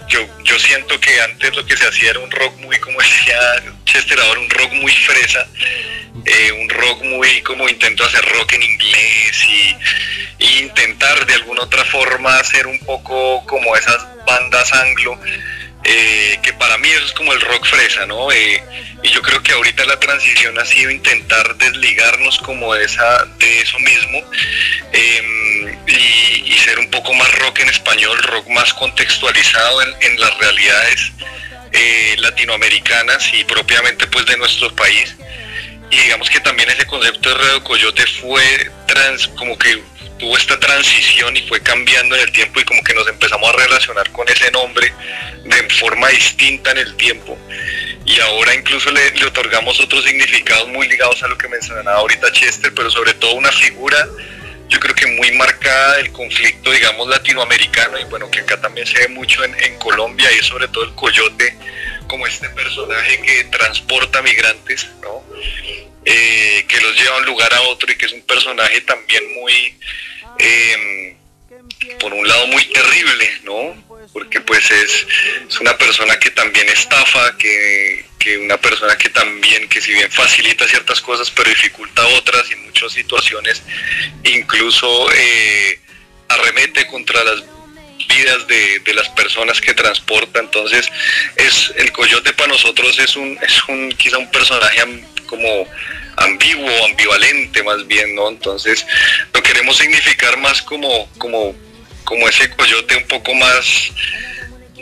yo, 0.44 0.58
siento 0.58 1.00
que 1.00 1.18
antes 1.20 1.54
lo 1.56 1.64
que 1.64 1.76
se 1.76 1.86
hacía 1.86 2.10
era 2.10 2.20
un 2.20 2.30
rock 2.30 2.54
muy, 2.58 2.78
como 2.78 3.00
decía 3.00 3.38
Chester 3.86 4.20
ahora, 4.20 4.40
un 4.40 4.50
rock 4.50 4.72
muy 4.74 4.92
fresa, 4.92 5.46
eh, 6.26 6.52
un 6.52 6.68
rock 6.68 7.04
muy 7.04 7.40
como 7.40 7.68
intento 7.68 8.04
hacer 8.04 8.22
rock 8.22 8.52
en 8.52 8.62
inglés 8.62 9.46
y, 9.48 10.44
y 10.44 10.58
intentar 10.58 11.24
de 11.24 11.34
alguna 11.34 11.62
otra 11.62 11.84
forma 11.86 12.38
hacer 12.38 12.66
un 12.66 12.78
poco 12.80 13.44
como 13.46 13.76
esas 13.76 14.06
bandas 14.26 14.72
anglo, 14.74 15.18
eh, 15.84 16.38
que 16.42 16.52
para 16.54 16.78
mí 16.78 16.88
eso 16.88 17.04
es 17.04 17.12
como 17.12 17.32
el 17.32 17.40
rock 17.40 17.66
fresa, 17.66 18.06
¿no? 18.06 18.32
Eh, 18.32 18.62
y 19.02 19.10
yo 19.10 19.20
creo 19.22 19.42
que 19.42 19.52
ahorita 19.52 19.84
la 19.84 20.00
transición 20.00 20.58
ha 20.58 20.64
sido 20.64 20.90
intentar 20.90 21.56
desligarnos 21.56 22.38
como 22.38 22.74
de, 22.74 22.84
esa, 22.84 23.24
de 23.38 23.60
eso 23.60 23.78
mismo 23.78 24.22
eh, 24.92 25.76
y, 25.86 26.52
ser 26.64 26.78
un 26.78 26.90
poco 26.90 27.12
más 27.12 27.30
rock 27.40 27.58
en 27.60 27.68
español, 27.68 28.16
rock 28.22 28.48
más 28.48 28.72
contextualizado 28.72 29.82
en, 29.82 29.94
en 30.00 30.18
las 30.18 30.38
realidades 30.38 31.12
eh, 31.76 32.14
latinoamericanas 32.18 33.34
y 33.34 33.42
propiamente 33.42 34.06
pues 34.06 34.24
de 34.26 34.36
nuestro 34.36 34.74
país. 34.76 35.16
Y 35.90 35.96
digamos 35.96 36.30
que 36.30 36.38
también 36.38 36.70
ese 36.70 36.86
concepto 36.86 37.28
de 37.28 37.34
Radio 37.34 37.64
Coyote 37.64 38.06
fue 38.06 38.70
trans, 38.86 39.26
como 39.36 39.58
que 39.58 39.82
tuvo 40.18 40.36
esta 40.36 40.58
transición 40.58 41.36
y 41.36 41.42
fue 41.42 41.60
cambiando 41.60 42.14
en 42.16 42.22
el 42.22 42.32
tiempo 42.32 42.60
y 42.60 42.64
como 42.64 42.82
que 42.82 42.94
nos 42.94 43.06
empezamos 43.08 43.48
a 43.48 43.56
relacionar 43.56 44.10
con 44.12 44.28
ese 44.28 44.50
nombre 44.50 44.92
de 45.44 45.68
forma 45.74 46.08
distinta 46.08 46.70
en 46.70 46.78
el 46.78 46.96
tiempo 46.96 47.38
y 48.06 48.20
ahora 48.20 48.54
incluso 48.54 48.90
le, 48.90 49.12
otorgamos 49.26 49.80
otros 49.80 50.04
significados 50.04 50.68
muy 50.68 50.88
ligados 50.88 51.22
a 51.22 51.28
lo 51.28 51.38
que 51.38 51.48
mencionaba 51.48 51.98
ahorita 51.98 52.30
Chester, 52.32 52.72
pero 52.74 52.90
sobre 52.90 53.14
todo 53.14 53.34
una 53.34 53.50
figura 53.50 54.06
yo 54.68 54.80
creo 54.80 54.94
que 54.94 55.06
muy 55.06 55.30
marcada 55.32 55.96
del 55.96 56.10
conflicto, 56.10 56.70
digamos, 56.70 57.06
latinoamericano 57.08 57.98
y 57.98 58.04
bueno, 58.04 58.30
que 58.30 58.40
acá 58.40 58.60
también 58.60 58.86
se 58.86 58.98
ve 58.98 59.08
mucho 59.08 59.44
en, 59.44 59.78
Colombia 59.78 60.30
y 60.32 60.42
sobre 60.42 60.68
todo 60.68 60.84
el 60.84 60.94
coyote 60.94 61.56
como 62.06 62.26
este 62.26 62.48
personaje 62.50 63.20
que 63.20 63.44
transporta 63.44 64.22
migrantes, 64.22 64.88
¿no? 65.02 65.22
Eh, 66.04 66.64
que 66.68 66.80
los 66.80 66.94
lleva 66.96 67.14
de 67.14 67.20
un 67.20 67.26
lugar 67.26 67.52
a 67.54 67.62
otro 67.62 67.90
y 67.90 67.96
que 67.96 68.06
es 68.06 68.12
un 68.12 68.22
personaje 68.22 68.80
también 68.82 69.22
muy, 69.34 69.74
eh, 70.38 71.16
por 71.98 72.12
un 72.12 72.26
lado 72.28 72.46
muy 72.48 72.64
terrible, 72.66 73.30
¿no? 73.44 73.84
Porque 74.12 74.40
pues 74.40 74.70
es, 74.70 75.06
es 75.48 75.60
una 75.60 75.76
persona 75.78 76.18
que 76.18 76.30
también 76.30 76.68
estafa, 76.68 77.36
que, 77.38 78.04
que 78.18 78.38
una 78.38 78.58
persona 78.58 78.96
que 78.96 79.08
también, 79.08 79.68
que 79.68 79.80
si 79.80 79.92
bien 79.92 80.10
facilita 80.10 80.66
ciertas 80.68 81.00
cosas, 81.00 81.30
pero 81.30 81.48
dificulta 81.50 82.06
otras 82.08 82.50
y 82.50 82.54
en 82.54 82.64
muchas 82.64 82.92
situaciones 82.92 83.62
incluso 84.24 85.10
eh, 85.12 85.80
arremete 86.28 86.86
contra 86.86 87.22
las 87.24 87.44
vidas 88.08 88.46
de, 88.46 88.80
de 88.80 88.94
las 88.94 89.08
personas 89.10 89.60
que 89.60 89.74
transporta. 89.74 90.40
Entonces, 90.40 90.90
es 91.36 91.72
el 91.76 91.92
coyote 91.92 92.32
para 92.32 92.48
nosotros 92.48 92.98
es 92.98 93.16
un, 93.16 93.38
es 93.42 93.64
un 93.68 93.90
quizá 93.92 94.18
un 94.18 94.30
personaje 94.30 94.82
como 95.26 95.66
ambiguo, 96.16 96.84
ambivalente 96.86 97.62
más 97.62 97.86
bien, 97.86 98.14
¿no? 98.14 98.28
Entonces, 98.28 98.86
lo 99.32 99.42
queremos 99.42 99.76
significar 99.76 100.36
más 100.38 100.62
como, 100.62 101.08
como, 101.18 101.54
como 102.04 102.28
ese 102.28 102.50
coyote 102.50 102.96
un 102.96 103.08
poco 103.08 103.34
más, 103.34 103.90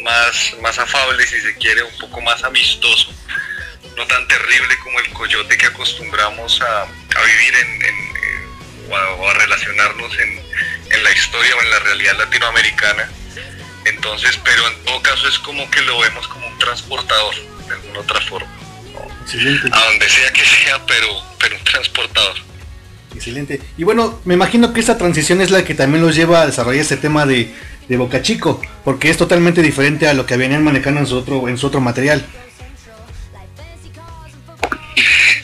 más, 0.01 0.55
más 0.61 0.79
afable, 0.79 1.27
si 1.27 1.41
se 1.41 1.57
quiere, 1.57 1.83
un 1.83 1.99
poco 1.99 2.21
más 2.21 2.43
amistoso 2.45 3.13
no 3.97 4.07
tan 4.07 4.27
terrible 4.27 4.79
como 4.83 5.01
el 5.01 5.13
coyote 5.13 5.57
que 5.59 5.67
acostumbramos 5.67 6.61
a, 6.63 6.83
a 6.83 7.25
vivir 7.25 7.55
en, 7.57 7.83
o, 8.93 8.97
a, 8.97 9.15
o 9.15 9.29
a 9.29 9.35
relacionarnos 9.35 10.13
en, 10.19 10.31
en 10.93 11.03
la 11.03 11.11
historia 11.13 11.57
o 11.57 11.63
en 11.63 11.71
la 11.71 11.79
realidad 11.81 12.19
latinoamericana. 12.19 13.11
Entonces, 13.85 14.39
pero 14.45 14.67
en 14.69 14.85
todo 14.85 15.03
caso 15.03 15.29
es 15.29 15.39
como 15.39 15.69
que 15.71 15.81
lo 15.83 15.99
vemos 16.01 16.29
como 16.29 16.47
un 16.47 16.59
transportador, 16.59 17.35
de 17.67 17.75
alguna 17.75 18.01
otra 18.01 18.21
forma. 18.21 18.51
¿no? 18.93 19.25
Excelente. 19.25 19.69
A 19.73 19.85
donde 19.87 20.09
sea 20.09 20.33
que 20.33 20.45
sea, 20.45 20.87
pero, 20.87 21.09
pero 21.39 21.57
un 21.57 21.65
transportador. 21.65 22.37
Excelente. 23.15 23.61
Y 23.77 23.85
bueno, 23.85 24.21
me 24.25 24.35
imagino 24.35 24.73
que 24.73 24.81
esta 24.81 24.99
transición 24.99 25.41
es 25.41 25.51
la 25.51 25.65
que 25.65 25.75
también 25.75 26.05
los 26.05 26.15
lleva 26.15 26.43
a 26.43 26.47
desarrollar 26.47 26.83
este 26.83 26.97
tema 26.97 27.27
de, 27.27 27.53
de 27.89 27.97
Boca 27.97 28.23
Chico, 28.23 28.61
porque 28.85 29.11
es 29.11 29.17
totalmente 29.17 29.63
diferente 29.63 30.09
a 30.09 30.15
lo 30.15 30.27
que 30.27 30.37
venían 30.37 30.65
manejando 30.65 31.01
en 31.01 31.07
su 31.07 31.19
otro, 31.19 31.49
en 31.49 31.59
su 31.59 31.67
otro 31.67 31.81
material. 31.81 32.25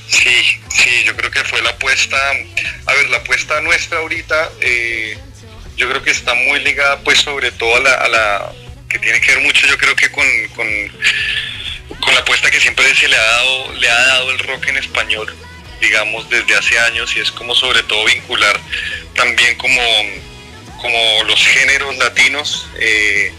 Sí, 0.09 0.61
sí, 0.71 1.05
yo 1.05 1.15
creo 1.17 1.31
que 1.31 1.45
fue 1.45 1.61
la 1.63 1.71
apuesta, 1.71 2.17
a 2.87 2.93
ver, 2.95 3.11
la 3.11 3.19
apuesta 3.19 3.61
nuestra 3.61 3.99
ahorita, 3.99 4.51
eh, 4.61 5.19
yo 5.77 5.89
creo 5.89 6.03
que 6.03 6.11
está 6.11 6.35
muy 6.35 6.61
ligada 6.61 6.99
pues 7.01 7.19
sobre 7.21 7.51
todo 7.53 7.77
a 7.77 7.81
la, 7.81 7.95
a 7.95 8.09
la- 8.09 8.53
que 8.89 8.99
tiene 8.99 9.21
que 9.21 9.35
ver 9.35 9.41
mucho 9.45 9.67
yo 9.67 9.77
creo 9.77 9.95
que 9.95 10.11
con, 10.11 10.27
con, 10.57 10.67
la 12.15 12.21
apuesta 12.21 12.51
que 12.51 12.59
siempre 12.61 12.95
se 12.95 13.07
le 13.07 13.17
ha 13.17 13.23
dado, 13.23 13.73
le 13.75 13.91
ha 13.91 14.07
dado 14.07 14.31
el 14.31 14.39
rock 14.41 14.67
en 14.69 14.79
español, 14.79 15.35
digamos, 15.81 16.29
desde 16.31 16.55
hace 16.57 16.79
años, 16.79 17.15
y 17.15 17.21
es 17.21 17.31
como 17.31 17.55
sobre 17.55 17.83
todo 17.83 18.05
vincular 18.07 18.59
también 19.15 19.57
como, 19.59 19.83
como 20.81 21.25
los 21.25 21.45
géneros 21.47 21.97
latinos. 21.99 22.67
eh, 22.81 23.31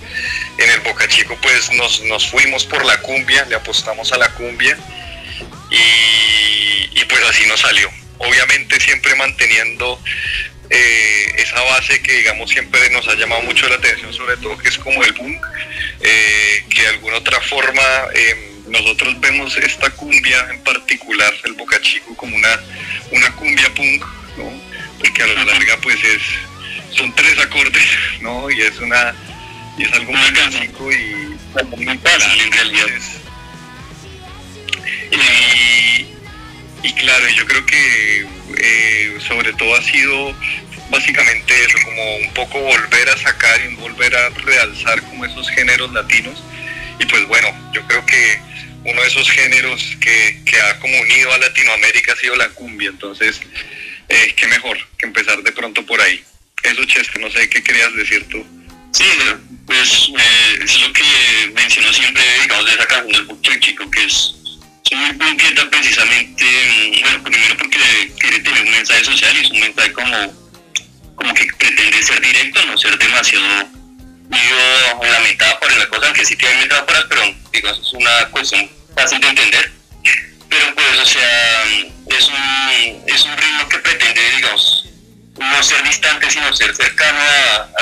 en 0.60 0.70
el 0.72 0.82
Boca 0.82 1.08
Chico 1.08 1.38
pues 1.42 1.72
nos, 1.72 2.02
nos 2.04 2.28
fuimos 2.30 2.66
por 2.66 2.84
la 2.86 3.00
cumbia, 3.02 3.46
le 3.46 3.56
apostamos 3.56 4.12
a 4.12 4.18
la 4.18 4.30
cumbia 4.34 4.78
y, 5.72 7.00
y 7.00 7.06
pues 7.06 7.24
así 7.24 7.46
nos 7.48 7.60
salió. 7.60 7.90
Obviamente 8.18 8.80
siempre 8.80 9.16
manteniendo 9.16 10.02
eh, 10.70 11.34
esa 11.38 11.62
base 11.62 12.02
que 12.02 12.18
digamos 12.18 12.50
siempre 12.50 12.90
nos 12.92 13.08
ha 13.08 13.16
llamado 13.16 13.42
mucho 13.44 13.68
la 13.70 13.76
atención, 13.76 14.14
sobre 14.14 14.38
todo 14.38 14.58
que 14.58 14.70
es 14.70 14.78
como 14.78 15.04
el 15.04 15.14
boom, 15.14 15.40
eh, 16.02 16.64
que 16.70 16.82
de 16.82 16.88
alguna 16.90 17.18
otra 17.18 17.40
forma 17.42 17.82
eh, 18.14 18.52
nosotros 18.68 19.20
vemos 19.20 19.58
esta 19.58 19.90
cumbia 19.92 20.48
en 20.52 20.64
particular, 20.64 21.34
el 21.46 21.54
Boca 21.54 21.82
Chico, 21.82 22.16
como 22.16 22.36
una, 22.36 22.60
una 23.12 23.32
cumbia 23.36 23.74
punk, 23.74 24.06
¿no? 24.38 24.70
porque 25.00 25.24
a 25.24 25.28
la 25.28 25.46
larga 25.46 25.78
pues 25.82 25.98
es 26.04 26.22
son 26.96 27.14
tres 27.16 27.38
acordes, 27.40 27.88
¿no? 28.22 28.50
Y 28.50 28.62
es 28.62 28.78
una 28.80 29.16
y 29.78 29.84
es 29.84 29.94
algo 29.94 30.12
muy 30.12 30.32
básico 30.32 30.92
y 30.92 31.38
muy 31.78 32.00
en 32.00 32.52
realidad. 32.52 32.88
Y, 36.84 36.94
claro, 36.94 37.28
yo 37.30 37.46
creo 37.46 37.66
que 37.66 38.26
eh, 38.58 39.18
sobre 39.28 39.54
todo 39.54 39.76
ha 39.76 39.82
sido 39.84 40.36
básicamente 40.90 41.54
eso, 41.66 41.78
como 41.84 42.18
un 42.18 42.34
poco 42.34 42.60
volver 42.60 43.10
a 43.10 43.18
sacar 43.18 43.62
y 43.62 43.76
volver 43.76 44.16
a 44.16 44.30
realzar 44.30 45.02
como 45.04 45.26
esos 45.26 45.50
géneros 45.50 45.92
latinos. 45.94 46.44
Y 47.00 47.06
pues 47.06 47.26
bueno, 47.28 47.48
yo 47.74 47.86
creo 47.88 48.06
que 48.06 48.40
uno 48.86 49.02
de 49.02 49.08
esos 49.08 49.30
géneros 49.30 49.98
que, 50.02 50.42
que 50.46 50.60
ha 50.60 50.80
como 50.80 51.00
unido 51.00 51.34
a 51.34 51.38
Latinoamérica 51.38 52.14
ha 52.14 52.16
sido 52.16 52.36
la 52.36 52.50
cumbia, 52.50 52.90
entonces 52.90 53.40
eh, 54.08 54.34
qué 54.36 54.48
mejor 54.48 54.78
que 54.98 55.06
empezar 55.06 55.42
de 55.44 55.52
pronto 55.52 55.86
por 55.86 56.02
ahí. 56.02 56.24
Eso, 56.64 56.84
Chester, 56.86 57.22
no 57.22 57.30
sé 57.30 57.50
qué 57.50 57.64
querías 57.64 57.94
decir 57.96 58.26
tú. 58.30 58.46
Sí, 58.92 59.06
pues 59.66 60.10
eh, 60.18 60.60
es 60.64 60.82
lo 60.82 60.92
que 60.92 61.52
de 79.18 79.28
entender. 79.28 79.72
Pero 80.50 80.76
pues, 80.76 81.00
o 81.00 81.06
sea, 81.06 81.64
es 81.64 82.28
un, 82.28 83.04
es 83.08 83.24
un 83.24 83.38
ritmo 83.38 83.70
que 83.70 83.80
pretende, 83.80 84.22
digamos, 84.36 84.86
no 85.38 85.64
ser 85.64 85.84
distante, 85.84 86.30
sino 86.30 86.54
ser 86.54 86.76
cercano 86.76 87.20
a, 87.20 87.79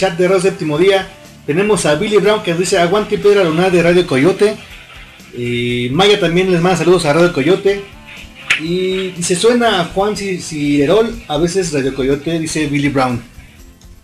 chat 0.00 0.16
de 0.16 0.26
Radio 0.28 0.40
Séptimo 0.40 0.78
Día. 0.78 1.06
Tenemos 1.46 1.84
a 1.84 1.94
Billy 1.96 2.16
Brown 2.16 2.42
que 2.42 2.54
dice 2.54 2.78
aguante 2.78 3.18
Pedra 3.18 3.44
Lunar 3.44 3.70
de 3.70 3.82
Radio 3.82 4.06
Coyote. 4.06 4.56
Y 5.36 5.88
Maya 5.92 6.18
también 6.18 6.50
les 6.50 6.62
manda 6.62 6.78
saludos 6.78 7.04
a 7.04 7.12
Radio 7.12 7.34
Coyote. 7.34 7.84
Y 8.60 9.10
dice 9.10 9.36
suena 9.36 9.82
a 9.82 9.84
Juan 9.84 10.16
Ci- 10.16 10.40
Cicerol, 10.40 11.22
a 11.28 11.36
veces 11.36 11.70
Radio 11.74 11.94
Coyote, 11.94 12.38
dice 12.38 12.66
Billy 12.66 12.88
Brown. 12.88 13.22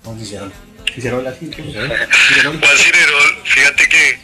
Juan 0.04 0.18
Cicerol. 0.18 0.52
Cicerol. 0.94 1.26
Cicerol. 1.40 2.58
Juan 2.60 2.76
Cirerol, 2.76 3.38
fíjate 3.44 3.88
que 3.88 4.18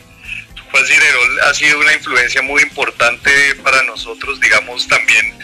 Juan 0.71 0.85
Cirerol 0.87 1.41
ha 1.49 1.55
sido 1.55 1.79
una 1.81 1.95
influencia 1.95 2.43
muy 2.43 2.63
importante 2.63 3.31
para 3.65 3.83
nosotros, 3.85 4.39
digamos, 4.41 4.87
también 4.89 5.35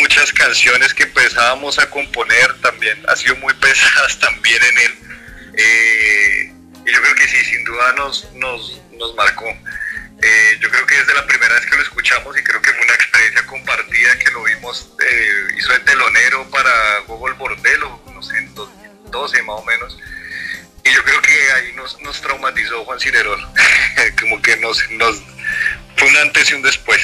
muchas 0.00 0.32
canciones 0.32 0.94
que 0.94 1.02
empezábamos 1.04 1.78
a 1.78 1.88
componer 1.90 2.54
también 2.62 2.98
ha 3.06 3.16
sido 3.16 3.36
muy 3.36 3.52
pesadas 3.54 4.18
también 4.20 4.62
en 4.62 4.78
él. 4.78 5.03
Eh, 5.56 6.52
y 6.86 6.92
yo 6.92 7.02
creo 7.02 7.14
que 7.14 7.28
sí, 7.28 7.44
sin 7.44 7.64
duda 7.64 7.92
nos, 7.94 8.32
nos, 8.34 8.80
nos 8.92 9.14
marcó. 9.14 9.46
Eh, 10.22 10.58
yo 10.60 10.70
creo 10.70 10.86
que 10.86 10.96
desde 10.96 11.14
la 11.14 11.26
primera 11.26 11.54
vez 11.54 11.66
que 11.66 11.76
lo 11.76 11.82
escuchamos 11.82 12.38
y 12.38 12.42
creo 12.42 12.62
que 12.62 12.72
fue 12.72 12.84
una 12.84 12.94
experiencia 12.94 13.46
compartida 13.46 14.18
que 14.18 14.30
lo 14.30 14.44
vimos, 14.44 14.90
eh, 15.00 15.48
hizo 15.56 15.72
de 15.72 15.80
telonero 15.80 16.48
para 16.50 17.00
Google 17.06 17.34
Bordelo, 17.34 18.00
no 18.12 18.22
sé, 18.22 18.38
en 18.38 18.54
2012 18.54 19.42
más 19.42 19.60
o 19.60 19.64
menos. 19.64 19.98
Y 20.84 20.92
yo 20.92 21.02
creo 21.02 21.20
que 21.22 21.52
ahí 21.52 21.72
nos, 21.74 22.00
nos 22.02 22.20
traumatizó 22.20 22.84
Juan 22.84 23.00
Cirerol, 23.00 23.40
como 24.20 24.40
que 24.40 24.56
nos, 24.58 24.78
nos 24.90 25.22
fue 25.96 26.08
un 26.08 26.16
antes 26.18 26.50
y 26.50 26.54
un 26.54 26.62
después. 26.62 27.00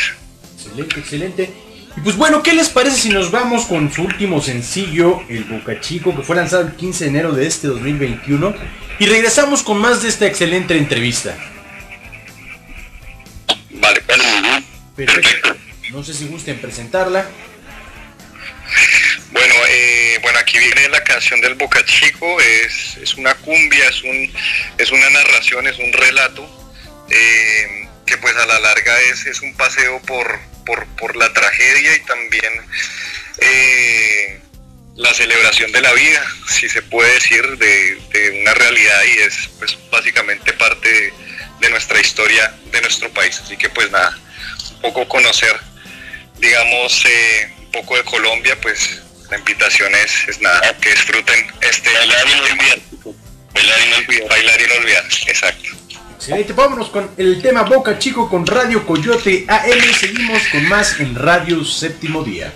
Excelente, 0.55 1.01
excelente. 1.01 1.69
Y 2.01 2.03
pues 2.03 2.16
bueno, 2.16 2.42
¿qué 2.42 2.55
les 2.55 2.70
parece 2.70 2.96
si 2.96 3.09
nos 3.11 3.30
vamos 3.30 3.66
con 3.66 3.92
su 3.92 4.05
último 4.05 4.40
sencillo, 4.40 5.22
El 5.28 5.44
Boca 5.44 5.80
Chico, 5.80 6.16
que 6.16 6.22
fue 6.22 6.34
lanzado 6.34 6.62
el 6.62 6.74
15 6.74 7.05
de 7.05 7.11
enero 7.11 7.32
de 7.32 7.46
este 7.46 7.66
2021? 7.66 8.55
Y 8.98 9.05
regresamos 9.05 9.62
con 9.62 9.76
más 9.76 10.03
de 10.03 10.09
esta 10.09 10.24
excelente 10.24 10.78
entrevista. 10.78 11.36
Vale, 13.72 14.01
pues. 14.01 14.18
Perfecto. 14.96 15.55
No 15.90 16.03
sé 16.03 16.14
si 16.14 16.26
gusten 16.26 16.59
presentarla. 16.59 17.28
Bueno, 19.32 19.55
eh, 19.68 20.18
bueno, 20.22 20.38
aquí 20.38 20.59
viene 20.59 20.88
la 20.88 21.05
canción 21.05 21.38
del 21.42 21.55
Boca 21.55 21.84
Chico, 21.84 22.40
es, 22.40 22.96
es 22.96 23.14
una 23.16 23.34
cumbia, 23.34 23.86
es, 23.90 24.03
un, 24.03 24.32
es 24.78 24.90
una 24.90 25.11
narración, 25.11 25.66
es 25.66 25.78
un 25.78 25.92
relato, 25.92 26.72
eh, 27.11 27.88
que 28.07 28.16
pues 28.16 28.34
a 28.36 28.46
la 28.46 28.59
larga 28.59 28.98
es, 29.03 29.26
es 29.26 29.42
un 29.42 29.55
paseo 29.55 30.01
por, 30.03 30.40
por, 30.70 30.86
por 30.96 31.16
la 31.16 31.32
tragedia 31.32 31.96
y 31.96 32.00
también 32.00 32.52
eh, 33.38 34.40
la 34.94 35.12
celebración 35.12 35.72
de 35.72 35.80
la 35.80 35.92
vida, 35.94 36.24
si 36.48 36.68
se 36.68 36.80
puede 36.82 37.12
decir, 37.14 37.44
de, 37.58 37.98
de 38.12 38.40
una 38.40 38.54
realidad 38.54 39.02
y 39.04 39.18
es 39.18 39.50
pues 39.58 39.76
básicamente 39.90 40.52
parte 40.52 40.88
de, 40.88 41.12
de 41.60 41.70
nuestra 41.70 41.98
historia, 42.00 42.54
de 42.70 42.80
nuestro 42.82 43.10
país. 43.12 43.40
Así 43.42 43.56
que 43.56 43.68
pues 43.68 43.90
nada, 43.90 44.16
un 44.74 44.80
poco 44.80 45.08
conocer, 45.08 45.58
digamos, 46.38 47.04
eh, 47.04 47.52
un 47.58 47.70
poco 47.72 47.96
de 47.96 48.04
Colombia, 48.04 48.56
pues 48.60 49.02
la 49.28 49.38
invitación 49.38 49.92
es, 49.96 50.28
es 50.28 50.40
nada, 50.40 50.76
que 50.80 50.90
disfruten 50.90 51.46
este 51.62 51.92
Bailar 51.92 52.26
y 52.28 52.34
no 52.34 52.42
olvidar. 52.44 52.78
Bailar 53.54 53.80
y 53.80 53.90
no 53.90 53.96
olvidar. 53.96 54.28
Bailar 54.28 54.60
y 54.60 54.66
no 54.68 54.74
olvidar, 54.74 55.04
exacto. 55.26 55.70
Excelente, 56.20 56.52
vámonos 56.52 56.90
con 56.90 57.08
el 57.16 57.40
tema 57.40 57.62
Boca 57.62 57.98
Chico 57.98 58.28
con 58.28 58.46
Radio 58.46 58.84
Coyote 58.84 59.46
AM. 59.48 59.94
Seguimos 59.98 60.42
con 60.52 60.68
más 60.68 61.00
en 61.00 61.14
Radio 61.14 61.64
Séptimo 61.64 62.22
Día. 62.22 62.52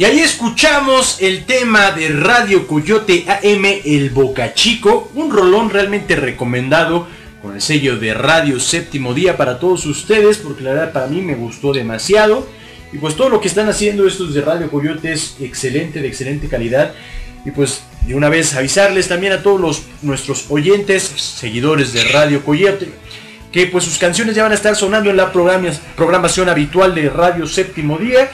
Y 0.00 0.04
ahí 0.06 0.20
escuchamos 0.20 1.18
el 1.20 1.44
tema 1.44 1.90
de 1.90 2.08
Radio 2.08 2.66
Coyote 2.66 3.26
AM 3.28 3.66
El 3.84 4.08
Boca 4.08 4.54
Chico, 4.54 5.12
un 5.14 5.30
rolón 5.30 5.68
realmente 5.68 6.16
recomendado 6.16 7.06
con 7.42 7.54
el 7.54 7.60
sello 7.60 7.98
de 7.98 8.14
Radio 8.14 8.58
Séptimo 8.60 9.12
Día 9.12 9.36
para 9.36 9.58
todos 9.58 9.84
ustedes, 9.84 10.38
porque 10.38 10.62
la 10.64 10.70
verdad 10.70 10.92
para 10.94 11.06
mí 11.08 11.20
me 11.20 11.34
gustó 11.34 11.74
demasiado. 11.74 12.48
Y 12.94 12.96
pues 12.96 13.14
todo 13.14 13.28
lo 13.28 13.42
que 13.42 13.48
están 13.48 13.68
haciendo 13.68 14.06
estos 14.08 14.32
de 14.32 14.40
Radio 14.40 14.70
Coyote 14.70 15.12
es 15.12 15.36
excelente, 15.38 16.00
de 16.00 16.08
excelente 16.08 16.48
calidad. 16.48 16.94
Y 17.44 17.50
pues 17.50 17.82
de 18.06 18.14
una 18.14 18.30
vez 18.30 18.54
avisarles 18.54 19.06
también 19.06 19.34
a 19.34 19.42
todos 19.42 19.60
los, 19.60 19.82
nuestros 20.00 20.46
oyentes, 20.48 21.02
seguidores 21.02 21.92
de 21.92 22.04
Radio 22.04 22.42
Coyote, 22.42 22.88
que 23.52 23.66
pues 23.66 23.84
sus 23.84 23.98
canciones 23.98 24.34
ya 24.34 24.44
van 24.44 24.52
a 24.52 24.54
estar 24.54 24.74
sonando 24.76 25.10
en 25.10 25.18
la 25.18 25.30
programa- 25.30 25.68
programación 25.94 26.48
habitual 26.48 26.94
de 26.94 27.10
Radio 27.10 27.46
Séptimo 27.46 27.98
Día. 27.98 28.30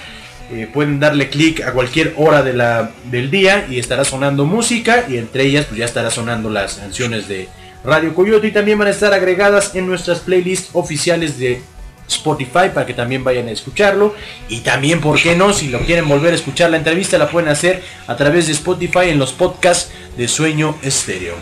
Eh, 0.51 0.69
pueden 0.73 1.01
darle 1.01 1.29
clic 1.29 1.61
a 1.63 1.73
cualquier 1.73 2.15
hora 2.17 2.43
de 2.43 2.53
la, 2.53 2.93
del 3.11 3.33
día 3.33 3.67
y 3.69 3.81
estará 3.81 4.05
sonando 4.05 4.45
música 4.45 5.05
y 5.09 5.17
entre 5.17 5.43
ellas 5.43 5.65
pues 5.67 5.79
ya 5.79 5.85
estará 5.85 6.09
sonando 6.09 6.49
las 6.51 6.75
canciones 6.75 7.27
de 7.27 7.49
Radio 7.85 8.15
Coyote. 8.15 8.47
Y 8.47 8.53
también 8.53 8.79
van 8.79 8.89
a 8.89 8.93
estar 8.93 9.13
agregadas 9.13 9.75
en 9.75 9.87
nuestras 9.87 10.21
playlists 10.21 10.71
oficiales 10.73 11.39
de 11.39 11.61
Spotify 12.09 12.71
para 12.73 12.87
que 12.87 12.95
también 12.95 13.25
vayan 13.25 13.49
a 13.49 13.51
escucharlo. 13.51 14.15
Y 14.49 14.61
también 14.61 15.01
por 15.01 15.21
qué 15.21 15.35
no 15.35 15.53
si 15.53 15.69
lo 15.69 15.81
quieren 15.81 16.09
volver 16.09 16.33
a 16.33 16.37
escuchar 16.37 16.71
la 16.71 16.77
entrevista 16.77 17.19
la 17.19 17.29
pueden 17.29 17.49
hacer 17.49 17.83
a 18.07 18.17
través 18.17 18.47
de 18.47 18.53
Spotify 18.53 19.09
en 19.09 19.19
los 19.19 19.33
podcasts 19.33 19.91
de 20.17 20.29
Sueño 20.29 20.77
Estéreo. 20.83 21.35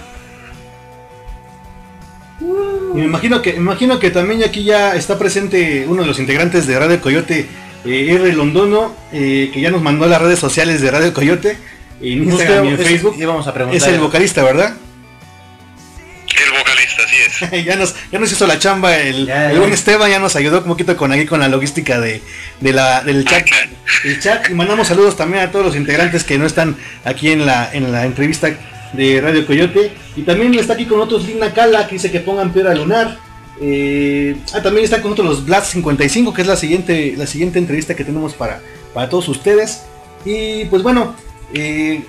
Y 2.41 2.99
me 2.99 3.05
imagino 3.05 3.43
que, 3.43 3.53
me 3.53 3.59
imagino 3.59 3.99
que 3.99 4.11
también 4.11 4.45
aquí 4.45 4.65
ya 4.65 4.95
está 4.95 5.19
presente 5.19 5.85
uno 5.89 6.03
de 6.03 6.09
los 6.09 6.19
integrantes 6.19 6.67
de 6.67 6.79
Radio 6.79 7.01
Coyote 7.01 7.49
eh, 7.85 8.15
R. 8.15 8.33
Londono, 8.33 8.95
eh, 9.13 9.51
que 9.53 9.61
ya 9.61 9.71
nos 9.71 9.83
mandó 9.83 10.05
a 10.05 10.09
las 10.09 10.23
redes 10.23 10.39
sociales 10.39 10.81
de 10.81 10.91
Radio 10.91 11.13
Coyote, 11.13 11.57
en 12.01 12.25
Instagram 12.25 12.65
y 12.67 12.69
en 12.69 12.79
Facebook. 12.79 13.17
íbamos 13.19 13.47
a 13.47 13.55
preguntar. 13.55 13.77
Es 13.77 13.87
el 13.87 14.01
vocalista, 14.01 14.43
¿verdad? 14.43 14.75
El 16.47 16.59
vocalista, 16.59 17.03
así 17.05 17.17
es. 17.55 17.65
ya, 17.65 17.77
nos, 17.77 17.95
ya 18.11 18.19
nos 18.19 18.33
hizo 18.33 18.47
la 18.47 18.59
chamba 18.59 18.97
el, 18.97 19.27
Ya, 19.27 19.53
el 19.53 19.61
ya. 19.61 19.67
Esteban, 19.69 20.11
ya 20.11 20.19
nos 20.19 20.35
ayudó 20.37 20.59
un 20.59 20.65
poquito 20.65 20.97
con 20.97 21.13
aquí 21.13 21.27
con 21.27 21.41
la 21.41 21.49
logística 21.49 22.01
de, 22.01 22.23
de 22.61 22.73
la, 22.73 23.03
del 23.03 23.25
chat, 23.25 23.47
el 24.05 24.21
chat. 24.21 24.51
Y 24.51 24.55
mandamos 24.55 24.89
saludos 24.89 25.17
también 25.17 25.45
a 25.45 25.51
todos 25.51 25.65
los 25.65 25.77
integrantes 25.77 26.25
que 26.25 26.39
no 26.39 26.47
están 26.47 26.77
aquí 27.05 27.31
en 27.31 27.47
la, 27.47 27.71
en 27.73 27.93
la 27.93 28.05
entrevista 28.05 28.51
de 28.93 29.21
Radio 29.21 29.47
Coyote. 29.47 29.93
Y 30.17 30.23
también 30.23 30.55
está 30.55 30.75
aquí 30.75 30.87
con 30.87 30.99
nosotros 30.99 31.27
Lina 31.27 31.53
Cala, 31.53 31.87
que 31.87 31.95
dice 31.95 32.11
que 32.11 32.21
pongan 32.21 32.53
piedra 32.53 32.75
lunar. 32.75 33.19
Eh, 33.61 34.37
ah, 34.53 34.63
también 34.63 34.85
está 34.85 35.01
con 35.01 35.13
nosotros 35.13 35.37
los 35.37 35.45
Blast 35.45 35.73
55, 35.73 36.35
que 36.35 36.43
es 36.43 36.49
la 36.49 36.57
siguiente, 36.57 37.15
la 37.17 37.27
siguiente 37.27 37.59
entrevista 37.59 37.95
que 37.95 38.05
tenemos 38.05 38.35
para, 38.35 38.61
para 38.93 39.09
todos 39.09 39.29
ustedes. 39.29 39.83
Y 40.25 40.65
pues 40.67 40.83
bueno, 40.83 41.15
eh, 41.53 42.03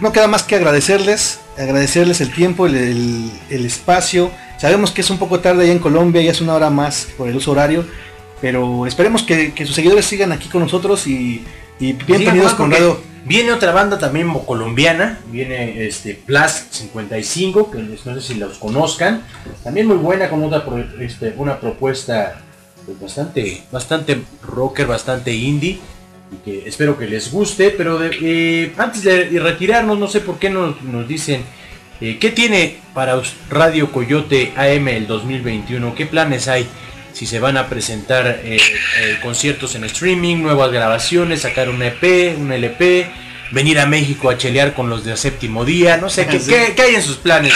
no 0.00 0.12
queda 0.12 0.28
más 0.28 0.42
que 0.44 0.54
agradecerles, 0.56 1.40
agradecerles 1.58 2.20
el 2.20 2.32
tiempo, 2.32 2.66
el, 2.66 2.74
el- 2.76 3.30
el 3.50 3.66
espacio. 3.66 4.30
Sabemos 4.58 4.90
que 4.90 5.02
es 5.02 5.10
un 5.10 5.18
poco 5.18 5.40
tarde 5.40 5.64
allá 5.64 5.72
en 5.72 5.78
Colombia, 5.78 6.22
ya 6.22 6.30
es 6.32 6.40
una 6.40 6.54
hora 6.54 6.70
más 6.70 7.08
por 7.16 7.28
el 7.28 7.36
uso 7.36 7.52
horario, 7.52 7.84
pero 8.40 8.86
esperemos 8.86 9.22
que, 9.22 9.52
que 9.52 9.66
sus 9.66 9.74
seguidores 9.74 10.04
sigan 10.06 10.32
aquí 10.32 10.48
con 10.48 10.62
nosotros 10.62 11.06
y, 11.06 11.44
y 11.80 11.92
bienvenidos 11.92 12.52
Sí, 12.52 12.56
con 12.56 12.70
porque 12.70 12.76
Radio. 12.82 13.00
Viene 13.24 13.52
otra 13.52 13.72
banda 13.72 13.98
también 13.98 14.32
colombiana, 14.46 15.18
viene 15.30 15.86
este 15.86 16.14
Plus 16.14 16.50
55, 16.70 17.70
que 17.70 17.78
no 17.78 17.96
sé 18.14 18.20
si 18.22 18.34
los 18.36 18.56
conozcan, 18.58 19.22
también 19.62 19.86
muy 19.86 19.96
buena 19.98 20.30
con 20.30 20.42
otra 20.44 20.64
pro- 20.64 20.78
este, 21.00 21.34
una 21.36 21.60
propuesta 21.60 22.40
pues, 22.86 22.98
bastante 22.98 23.62
bastante 23.70 24.22
rocker, 24.42 24.86
bastante 24.86 25.34
indie 25.34 25.78
y 26.32 26.36
que 26.42 26.68
espero 26.68 26.96
que 26.96 27.06
les 27.06 27.30
guste, 27.30 27.68
pero 27.70 27.98
de- 27.98 28.16
eh, 28.22 28.72
antes 28.78 29.02
de 29.02 29.24
retirarnos 29.40 29.98
no 29.98 30.08
sé 30.08 30.20
por 30.20 30.38
qué 30.38 30.48
nos, 30.48 30.80
nos 30.82 31.06
dicen 31.06 31.42
eh, 32.00 32.16
qué 32.18 32.30
tiene 32.30 32.78
para 32.94 33.20
Radio 33.50 33.92
Coyote 33.92 34.54
AM 34.56 34.88
el 34.88 35.06
2021, 35.06 35.94
qué 35.94 36.06
planes 36.06 36.48
hay 36.48 36.66
si 37.12 37.26
se 37.26 37.38
van 37.40 37.56
a 37.56 37.68
presentar 37.68 38.40
eh, 38.44 38.58
eh, 38.98 39.18
conciertos 39.22 39.74
en 39.74 39.84
streaming, 39.84 40.36
nuevas 40.36 40.70
grabaciones, 40.70 41.42
sacar 41.42 41.68
un 41.68 41.82
EP, 41.82 42.36
un 42.36 42.52
LP, 42.52 43.10
venir 43.50 43.80
a 43.80 43.86
México 43.86 44.30
a 44.30 44.36
chelear 44.38 44.74
con 44.74 44.88
los 44.90 45.04
de 45.04 45.16
séptimo 45.16 45.64
día, 45.64 45.96
no 45.96 46.10
sé, 46.10 46.26
¿qué, 46.26 46.38
Sí. 46.40 46.50
qué- 46.50 46.74
qué 46.76 46.82
hay 46.82 46.94
en 46.96 47.02
sus 47.02 47.16
planes 47.16 47.52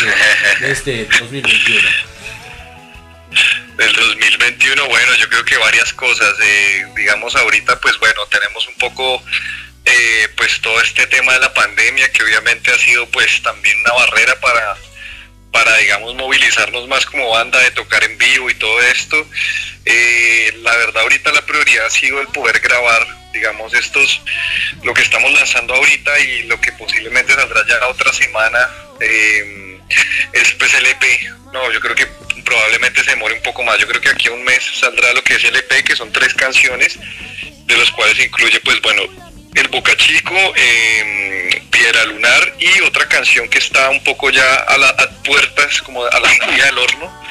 de, 0.60 0.66
de 0.66 0.72
este 0.72 1.04
2021? 1.20 1.80
Del 3.76 3.92
2021, 3.92 4.86
bueno, 4.88 5.14
yo 5.18 5.28
creo 5.28 5.44
que 5.44 5.56
varias 5.56 5.92
cosas. 5.94 6.34
eh, 6.42 6.86
digamos, 6.96 7.34
ahorita, 7.34 7.80
pues 7.80 7.98
bueno, 7.98 8.20
tenemos 8.30 8.68
un 8.68 8.74
poco, 8.76 9.22
eh, 9.84 10.28
pues 10.36 10.60
todo 10.60 10.80
este 10.82 11.06
tema 11.06 11.32
de 11.34 11.40
la 11.40 11.52
pandemia, 11.54 12.10
que 12.12 12.22
obviamente 12.22 12.70
ha 12.70 12.78
sido, 12.78 13.08
pues 13.08 13.42
también 13.42 13.76
una 13.80 13.94
barrera 13.94 14.38
para, 14.40 14.76
para 15.52 15.76
digamos, 15.76 16.14
movilizarnos 16.14 16.88
más 16.88 17.06
como 17.06 17.30
banda, 17.30 17.58
de 17.60 17.70
tocar 17.72 18.02
en 18.04 18.18
vivo 18.18 18.50
y 18.50 18.54
todo 18.54 18.80
esto. 18.82 19.26
Eh, 19.84 20.52
la 20.62 20.74
verdad, 20.76 21.02
ahorita 21.02 21.30
la 21.32 21.42
prioridad 21.42 21.86
ha 21.86 21.90
sido 21.90 22.20
el 22.20 22.28
poder 22.28 22.58
grabar, 22.60 23.06
digamos, 23.32 23.74
estos, 23.74 24.22
lo 24.82 24.94
que 24.94 25.02
estamos 25.02 25.32
lanzando 25.32 25.74
ahorita 25.74 26.18
y 26.20 26.44
lo 26.44 26.60
que 26.60 26.72
posiblemente 26.72 27.34
saldrá 27.34 27.64
ya 27.68 27.78
la 27.78 27.88
otra 27.88 28.12
semana. 28.12 28.68
eh, 29.00 29.72
es 30.32 30.52
pues 30.52 30.72
el 30.74 30.86
EP. 30.86 31.04
No, 31.52 31.70
yo 31.70 31.80
creo 31.80 31.94
que 31.94 32.06
probablemente 32.44 33.04
se 33.04 33.10
demore 33.10 33.34
un 33.34 33.42
poco 33.42 33.62
más. 33.62 33.78
Yo 33.78 33.86
creo 33.86 34.00
que 34.00 34.08
aquí 34.08 34.28
un 34.28 34.42
mes 34.44 34.62
saldrá 34.74 35.12
lo 35.12 35.22
que 35.22 35.34
es 35.34 35.44
el 35.44 35.56
EP, 35.56 35.84
que 35.84 35.96
son 35.96 36.12
tres 36.12 36.34
canciones, 36.34 36.98
de 37.66 37.76
los 37.76 37.90
cuales 37.90 38.18
incluye, 38.18 38.60
pues 38.60 38.80
bueno, 38.80 39.02
El 39.54 39.68
Boca 39.68 39.96
Chico, 39.96 40.34
eh, 40.56 41.62
Piedra 41.70 42.04
Lunar 42.06 42.54
y 42.58 42.80
otra 42.82 43.06
canción 43.08 43.48
que 43.48 43.58
está 43.58 43.90
un 43.90 44.02
poco 44.02 44.30
ya 44.30 44.54
a, 44.54 44.78
la, 44.78 44.88
a 44.88 45.10
puertas, 45.24 45.82
como 45.82 46.04
a 46.04 46.20
la 46.20 46.34
salida 46.38 46.66
del 46.66 46.78
horno. 46.78 47.22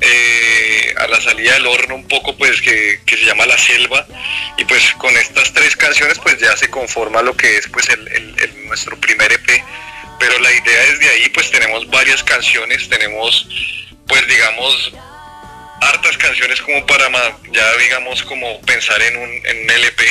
eh, 0.00 0.94
a 0.98 1.06
la 1.06 1.20
salida 1.20 1.52
del 1.54 1.66
horno 1.66 1.94
un 1.94 2.08
poco 2.08 2.36
pues 2.36 2.60
que, 2.60 3.00
que 3.06 3.16
se 3.16 3.24
llama 3.24 3.46
La 3.46 3.56
Selva 3.56 4.04
y 4.58 4.64
pues 4.64 4.92
con 4.98 5.16
estas 5.16 5.52
tres 5.52 5.76
canciones 5.76 6.18
pues 6.18 6.38
ya 6.38 6.56
se 6.56 6.68
conforma 6.70 7.22
lo 7.22 7.36
que 7.36 7.56
es 7.56 7.68
pues 7.68 7.88
el, 7.88 8.66
nuestro 8.66 8.98
primer 8.98 9.32
EP 9.32 9.62
pero 10.18 10.38
la 10.40 10.52
idea 10.52 10.80
desde 10.90 11.08
ahí 11.08 11.28
pues 11.30 11.50
tenemos 11.50 11.88
varias 11.88 12.22
canciones, 12.24 12.88
tenemos 12.88 13.48
pues 14.08 14.26
digamos 14.26 14.92
hartas 15.88 16.16
canciones 16.16 16.60
como 16.62 16.84
para 16.86 17.10
ya 17.50 17.76
digamos 17.76 18.22
como 18.22 18.60
pensar 18.62 19.00
en 19.02 19.16
un, 19.16 19.46
en 19.46 19.62
un 19.64 19.70
LP, 19.70 20.04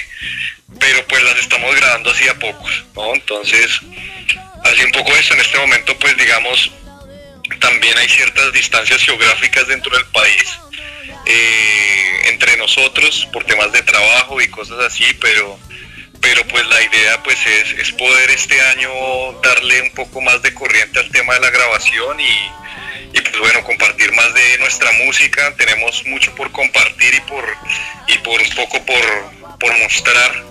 pero 0.80 1.06
pues 1.08 1.24
las 1.24 1.38
estamos 1.38 1.76
grabando 1.76 2.12
así 2.12 2.28
a 2.28 2.38
pocos, 2.40 2.86
¿no? 2.96 3.14
Entonces, 3.14 3.80
así 4.64 4.84
un 4.84 4.92
poco 4.92 5.16
eso, 5.16 5.34
en 5.34 5.42
este 5.42 5.58
momento 5.58 5.98
pues 6.00 6.16
digamos 6.18 6.72
también 7.60 7.98
hay 7.98 8.10
ciertas 8.10 8.52
distancias 8.54 9.02
geográficas 9.04 9.68
dentro 9.68 9.96
del 9.96 10.06
país 10.08 10.44
eh, 11.26 12.30
entre 12.30 12.58
nosotros 12.58 13.28
por 13.32 13.44
temas 13.44 13.72
de 13.72 13.82
trabajo 13.84 14.42
y 14.42 14.48
cosas 14.50 14.80
así, 14.80 15.06
pero 15.20 15.60
pero 16.22 16.46
pues 16.48 16.66
la 16.68 16.82
idea 16.82 17.24
pues 17.24 17.38
es, 17.46 17.80
es 17.80 17.92
poder 17.94 18.30
este 18.30 18.60
año 18.62 18.90
darle 19.42 19.82
un 19.82 19.92
poco 19.92 20.22
más 20.22 20.42
de 20.42 20.54
corriente 20.54 21.00
al 21.00 21.10
tema 21.10 21.34
de 21.34 21.40
la 21.40 21.50
grabación 21.50 22.20
y, 22.20 22.52
y, 23.14 23.22
pues 23.22 23.40
bueno 23.40 23.64
compartir 23.64 24.14
más 24.14 24.34
de 24.34 24.58
nuestra 24.60 24.92
música. 25.04 25.54
Tenemos 25.58 26.06
mucho 26.06 26.34
por 26.36 26.52
compartir 26.52 27.14
y 27.16 27.20
por 27.22 27.44
y 28.08 28.18
por 28.20 28.40
un 28.40 28.50
poco 28.52 28.86
por, 28.86 29.58
por 29.60 29.78
mostrar. 29.80 30.44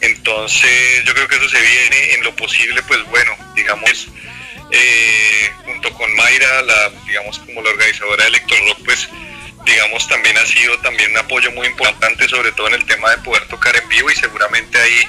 Entonces 0.00 1.04
yo 1.04 1.12
creo 1.12 1.26
que 1.26 1.36
eso 1.36 1.48
se 1.48 1.60
viene 1.60 2.14
en 2.14 2.24
lo 2.24 2.34
posible 2.36 2.80
pues 2.84 3.02
bueno 3.10 3.36
digamos 3.54 4.08
eh, 4.70 5.50
junto 5.64 5.92
con 5.94 6.14
Mayra 6.14 6.62
la 6.62 6.90
digamos 7.06 7.38
como 7.40 7.62
la 7.62 7.70
organizadora 7.70 8.22
de 8.22 8.28
Electro 8.28 8.56
Rock 8.66 8.78
pues 8.84 9.08
digamos 9.64 10.06
también 10.08 10.36
ha 10.38 10.46
sido 10.46 10.78
también 10.80 11.10
un 11.12 11.18
apoyo 11.18 11.50
muy 11.52 11.66
importante 11.66 12.28
sobre 12.28 12.52
todo 12.52 12.68
en 12.68 12.74
el 12.74 12.84
tema 12.86 13.10
de 13.10 13.18
poder 13.18 13.46
tocar 13.48 13.76
en 13.76 13.88
vivo 13.88 14.10
y 14.10 14.14
seguramente 14.14 14.78
ahí 14.78 15.08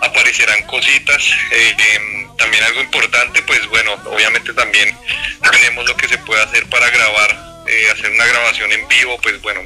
aparecerán 0.00 0.62
cositas 0.66 1.22
Eh, 1.52 1.76
em, 1.94 2.36
también 2.36 2.64
algo 2.64 2.80
importante 2.80 3.42
pues 3.42 3.66
bueno 3.68 3.92
obviamente 4.06 4.52
también 4.52 4.96
tenemos 5.50 5.86
lo 5.86 5.96
que 5.96 6.08
se 6.08 6.18
puede 6.18 6.42
hacer 6.42 6.66
para 6.68 6.90
grabar 6.90 7.62
eh, 7.68 7.90
hacer 7.92 8.10
una 8.10 8.26
grabación 8.26 8.72
en 8.72 8.88
vivo 8.88 9.18
pues 9.22 9.40
bueno 9.42 9.60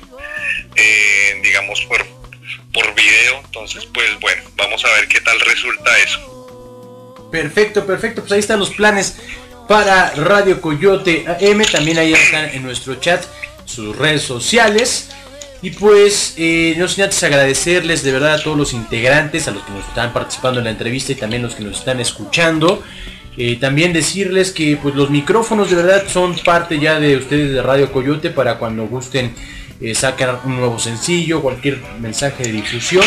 eh, 0.74 1.40
digamos 1.42 1.80
por 1.82 2.06
por 2.72 2.94
video 2.94 3.40
entonces 3.44 3.86
pues 3.86 4.18
bueno 4.20 4.42
vamos 4.56 4.84
a 4.84 4.92
ver 4.92 5.08
qué 5.08 5.20
tal 5.20 5.40
resulta 5.40 5.98
eso 5.98 6.36
Perfecto, 7.30 7.86
perfecto. 7.86 8.22
Pues 8.22 8.32
ahí 8.32 8.40
están 8.40 8.60
los 8.60 8.70
planes 8.70 9.16
para 9.68 10.10
Radio 10.12 10.60
Coyote 10.60 11.24
AM. 11.28 11.64
También 11.70 11.98
ahí 11.98 12.12
están 12.14 12.46
en 12.50 12.62
nuestro 12.62 12.94
chat 12.96 13.24
sus 13.66 13.94
redes 13.96 14.22
sociales. 14.22 15.10
Y 15.62 15.70
pues, 15.70 16.34
eh, 16.38 16.74
no 16.78 16.88
sin 16.88 17.04
antes 17.04 17.22
agradecerles 17.22 18.02
de 18.02 18.12
verdad 18.12 18.34
a 18.34 18.42
todos 18.42 18.56
los 18.56 18.72
integrantes, 18.72 19.48
a 19.48 19.50
los 19.50 19.62
que 19.62 19.72
nos 19.72 19.86
están 19.86 20.12
participando 20.12 20.60
en 20.60 20.64
la 20.64 20.70
entrevista 20.70 21.12
y 21.12 21.16
también 21.16 21.42
los 21.42 21.54
que 21.54 21.64
nos 21.64 21.78
están 21.78 22.00
escuchando. 22.00 22.82
Eh, 23.36 23.56
también 23.56 23.92
decirles 23.92 24.50
que 24.50 24.78
pues 24.82 24.94
los 24.94 25.10
micrófonos 25.10 25.68
de 25.68 25.76
verdad 25.76 26.04
son 26.08 26.34
parte 26.38 26.78
ya 26.78 26.98
de 26.98 27.16
ustedes 27.16 27.52
de 27.52 27.60
Radio 27.60 27.92
Coyote 27.92 28.30
para 28.30 28.58
cuando 28.58 28.86
gusten 28.86 29.34
eh, 29.78 29.94
sacar 29.94 30.40
un 30.44 30.56
nuevo 30.56 30.78
sencillo, 30.78 31.42
cualquier 31.42 31.82
mensaje 32.00 32.44
de 32.44 32.52
difusión. 32.52 33.04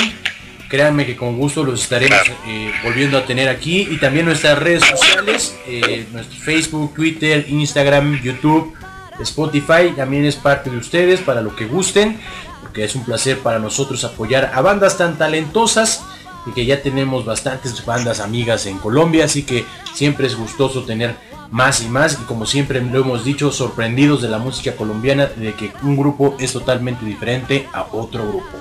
Créanme 0.69 1.07
que 1.07 1.15
con 1.15 1.35
gusto 1.35 1.63
los 1.63 1.81
estaremos 1.81 2.19
eh, 2.47 2.71
volviendo 2.83 3.17
a 3.17 3.25
tener 3.25 3.49
aquí 3.49 3.87
y 3.89 3.97
también 3.97 4.27
nuestras 4.27 4.59
redes 4.59 4.83
sociales, 4.85 5.55
eh, 5.65 6.05
nuestro 6.11 6.39
Facebook, 6.39 6.93
Twitter, 6.93 7.43
Instagram, 7.49 8.21
YouTube, 8.21 8.75
Spotify, 9.23 9.93
también 9.95 10.25
es 10.25 10.35
parte 10.35 10.69
de 10.69 10.77
ustedes 10.77 11.21
para 11.21 11.41
lo 11.41 11.55
que 11.55 11.65
gusten, 11.65 12.19
porque 12.61 12.83
es 12.83 12.95
un 12.95 13.05
placer 13.05 13.39
para 13.39 13.59
nosotros 13.59 14.03
apoyar 14.03 14.51
a 14.53 14.61
bandas 14.61 14.97
tan 14.97 15.17
talentosas 15.17 16.03
y 16.45 16.51
que 16.51 16.65
ya 16.65 16.81
tenemos 16.81 17.25
bastantes 17.25 17.85
bandas 17.85 18.19
amigas 18.19 18.65
en 18.65 18.77
Colombia, 18.77 19.25
así 19.25 19.43
que 19.43 19.65
siempre 19.93 20.27
es 20.27 20.35
gustoso 20.35 20.83
tener 20.83 21.15
más 21.51 21.81
y 21.81 21.87
más 21.87 22.13
y 22.13 22.23
como 22.25 22.45
siempre 22.45 22.81
lo 22.81 23.01
hemos 23.01 23.25
dicho, 23.25 23.51
sorprendidos 23.51 24.21
de 24.21 24.29
la 24.29 24.37
música 24.37 24.75
colombiana, 24.75 25.25
de 25.25 25.53
que 25.53 25.71
un 25.81 25.97
grupo 25.97 26.37
es 26.39 26.53
totalmente 26.53 27.05
diferente 27.05 27.67
a 27.73 27.83
otro 27.91 28.27
grupo. 28.27 28.57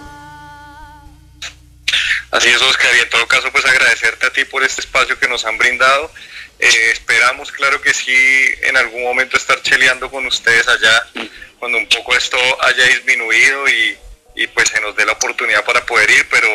Así 2.30 2.48
es, 2.48 2.61
Oscar, 2.61 2.90
y 2.94 3.00
en 3.00 3.11
todo 3.11 3.26
caso, 3.26 3.48
pues 3.52 3.64
agradecerte 3.64 4.26
a 4.26 4.30
ti 4.30 4.44
por 4.44 4.62
este 4.62 4.82
espacio 4.82 5.18
que 5.18 5.28
nos 5.28 5.44
han 5.46 5.56
brindado. 5.56 6.11
Eh, 6.59 6.90
esperamos, 6.92 7.52
claro 7.52 7.80
que 7.80 7.94
sí, 7.94 8.16
en 8.62 8.76
algún 8.76 9.02
momento 9.02 9.36
estar 9.36 9.62
cheleando 9.62 10.11
con 10.11 10.26
ustedes 10.26 10.66
allá, 10.66 11.06
cuando 11.59 11.78
un 11.78 11.88
poco 11.88 12.16
esto 12.16 12.36
haya 12.62 12.84
disminuido 12.84 13.68
y, 13.68 13.96
y 14.34 14.46
pues 14.48 14.68
se 14.68 14.80
nos 14.80 14.96
dé 14.96 15.04
la 15.06 15.12
oportunidad 15.12 15.64
para 15.64 15.84
poder 15.86 16.11
ir, 16.11 16.26
pero 16.30 16.48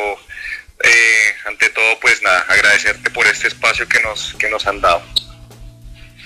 eh, 0.83 1.33
ante 1.45 1.69
todo, 1.69 1.99
pues 2.01 2.21
nada, 2.21 2.45
agradecerte 2.49 3.09
por 3.11 3.25
este 3.27 3.47
espacio 3.47 3.87
que 3.87 4.01
nos, 4.01 4.33
que 4.33 4.49
nos 4.49 4.65
han 4.67 4.81
dado. 4.81 5.01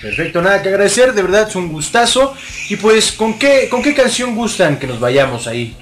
Perfecto, 0.02 0.42
nada 0.42 0.62
que 0.62 0.70
agradecer, 0.70 1.14
de 1.14 1.24
verdad 1.24 1.48
es 1.50 1.56
un 1.56 1.70
gustazo. 1.70 2.36
Y 2.70 2.76
pues, 2.76 3.12
¿con 3.12 3.38
qué, 3.40 3.68
con 3.70 3.82
qué 3.82 3.94
canción 3.96 4.36
gustan 4.36 4.80
que 4.80 4.88
nos 4.88 5.00
vayamos 5.00 5.48
ahí? 5.48 5.76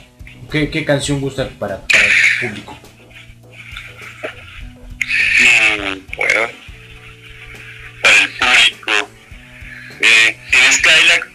¿Qué, 0.51 0.69
qué 0.69 0.85
canción 0.85 1.19
gustan 1.19 1.49
para, 1.59 1.81
para 1.87 2.05
el 2.05 2.49
público? 2.49 2.79
Mm, 5.39 6.15
bueno, 6.15 6.49
Eh, 10.01 10.37
¿Tienes 10.51 10.77
Cadillac? 10.79 11.27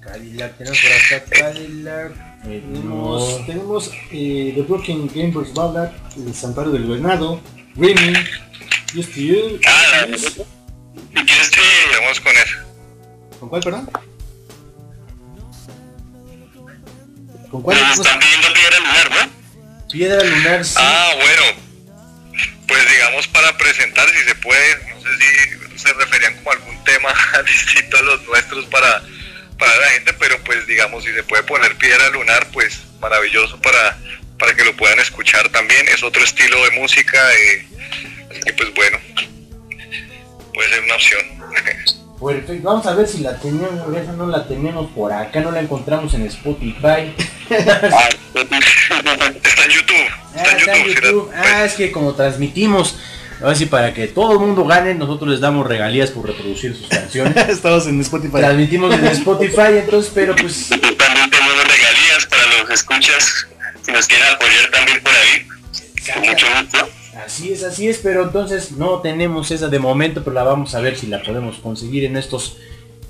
Cadillac, 0.00 0.56
tenemos 0.58 0.78
por 0.80 0.92
acá 0.92 1.24
Cadillac. 1.30 2.10
eh, 2.46 2.62
Tenemos, 2.72 3.38
no. 3.40 3.46
tenemos 3.46 3.90
eh, 4.10 4.52
The 4.56 4.62
Broken 4.62 5.08
Gamers 5.14 5.52
Ballad, 5.54 5.90
El 6.16 6.34
Santuario 6.34 6.72
del 6.72 6.86
Venado, 6.86 7.40
Remy, 7.76 8.14
Just 8.94 9.14
to 9.14 9.20
You. 9.20 9.60
Ah, 9.66 10.06
Yes. 10.08 10.22
Si 10.22 11.24
quieres, 11.26 11.50
vamos 12.00 12.20
con 12.20 12.32
eso. 12.36 12.56
¿Con 13.38 13.48
cuál, 13.48 13.62
perdón? 13.62 13.90
¿Con 17.50 17.62
cuál? 17.62 17.78
Nos 17.80 17.98
están 17.98 18.18
pidiendo 18.18 18.48
piedra 18.52 18.78
lunar, 18.78 19.10
¿no? 19.10 19.88
Piedra 19.90 20.24
lunar, 20.24 20.64
sí. 20.64 20.74
Ah, 20.78 21.10
bueno. 21.16 21.42
Pues 22.68 22.88
digamos 22.88 23.26
para 23.28 23.56
presentar, 23.58 24.08
si 24.10 24.22
se 24.28 24.34
puede, 24.36 24.76
no 24.94 25.00
sé 25.00 25.08
si 25.18 25.56
se 25.80 25.92
referían 25.94 26.34
como 26.36 26.50
a 26.50 26.54
algún 26.54 26.84
tema 26.84 27.14
distinto 27.46 27.96
a 27.98 28.02
los 28.02 28.22
nuestros 28.24 28.66
para, 28.66 29.02
para 29.58 29.76
la 29.76 29.86
gente, 29.90 30.12
pero 30.14 30.38
pues 30.44 30.66
digamos, 30.66 31.04
si 31.04 31.12
se 31.12 31.22
puede 31.22 31.42
poner 31.44 31.76
piedra 31.76 32.08
lunar, 32.10 32.46
pues 32.52 32.82
maravilloso 33.00 33.60
para, 33.60 33.98
para 34.38 34.54
que 34.54 34.64
lo 34.64 34.76
puedan 34.76 34.98
escuchar 35.00 35.48
también. 35.50 35.88
Es 35.88 36.02
otro 36.02 36.22
estilo 36.22 36.62
de 36.64 36.70
música, 36.72 37.18
eh, 37.34 37.66
así 38.30 38.40
que 38.42 38.52
pues 38.54 38.72
bueno, 38.74 38.98
puede 40.54 40.68
ser 40.68 40.84
una 40.84 40.94
opción. 40.94 41.20
Perfecto, 42.20 42.52
vamos 42.62 42.86
a 42.86 42.94
ver 42.94 43.08
si 43.08 43.18
la 43.22 43.38
tenemos, 43.38 43.96
esa 43.96 44.12
no 44.12 44.26
la 44.26 44.46
tenemos 44.46 44.90
por 44.90 45.10
acá, 45.10 45.40
no 45.40 45.52
la 45.52 45.60
encontramos 45.60 46.12
en 46.12 46.26
Spotify. 46.26 47.14
está 47.50 49.64
en 49.64 49.70
YouTube, 49.70 49.96
Ah, 50.34 50.36
está 50.36 50.50
en 50.52 50.58
está 50.58 50.76
la- 50.76 50.84
YouTube. 50.86 51.30
Ah, 51.34 51.64
es 51.64 51.72
que 51.74 51.90
como 51.90 52.14
transmitimos, 52.14 52.98
a 53.42 53.46
ver 53.46 53.56
si 53.56 53.66
para 53.66 53.94
que 53.94 54.06
todo 54.06 54.32
el 54.32 54.38
mundo 54.38 54.64
gane, 54.64 54.94
nosotros 54.94 55.30
les 55.30 55.40
damos 55.40 55.66
regalías 55.66 56.10
por 56.10 56.26
reproducir 56.26 56.76
sus 56.76 56.88
canciones. 56.88 57.36
Estamos 57.48 57.86
en 57.86 58.00
Spotify. 58.00 58.38
Transmitimos 58.38 58.94
en 58.94 59.06
Spotify, 59.06 59.78
entonces, 59.78 60.12
pero 60.14 60.36
pues 60.36 60.68
También 60.68 61.30
tenemos 61.30 61.64
regalías 61.64 62.26
para 62.28 62.42
los 62.58 62.70
escuchas, 62.70 63.46
si 63.82 63.92
nos 63.92 64.06
quieren 64.06 64.26
apoyar 64.28 64.70
también 64.70 65.02
por 65.02 65.12
ahí, 65.12 65.46
con 66.12 66.28
mucho 66.28 66.46
gusto. 66.60 66.88
así 67.24 67.52
es, 67.52 67.62
así 67.62 67.88
es, 67.88 67.98
pero 67.98 68.24
entonces 68.24 68.72
no 68.72 69.00
tenemos 69.00 69.50
esa 69.50 69.68
de 69.68 69.78
momento, 69.78 70.22
pero 70.22 70.34
la 70.34 70.42
vamos 70.42 70.74
a 70.74 70.80
ver 70.80 70.96
si 70.96 71.06
la 71.06 71.22
podemos 71.22 71.58
conseguir 71.58 72.04
en 72.04 72.16
estos. 72.16 72.58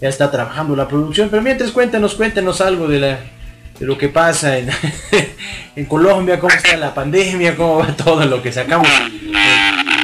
Ya 0.01 0.09
está 0.09 0.31
trabajando 0.31 0.75
la 0.77 0.89
producción, 0.89 1.29
pero 1.29 1.43
mientras 1.43 1.73
cuéntenos, 1.73 2.15
cuéntenos 2.15 2.63
algo 2.63 2.89
de 2.89 3.01
la 3.01 3.21
de 3.79 3.87
lo 3.87 3.99
que 3.99 4.09
pasa 4.09 4.59
en, 4.59 4.71
en 5.77 5.85
Colombia, 5.87 6.39
cómo 6.39 6.55
está 6.55 6.77
la 6.77 6.95
pandemia, 6.95 7.57
cómo 7.57 7.79
va 7.79 7.97
todo 7.97 8.25
lo 8.27 8.43
que 8.43 8.53
sacamos 8.53 8.89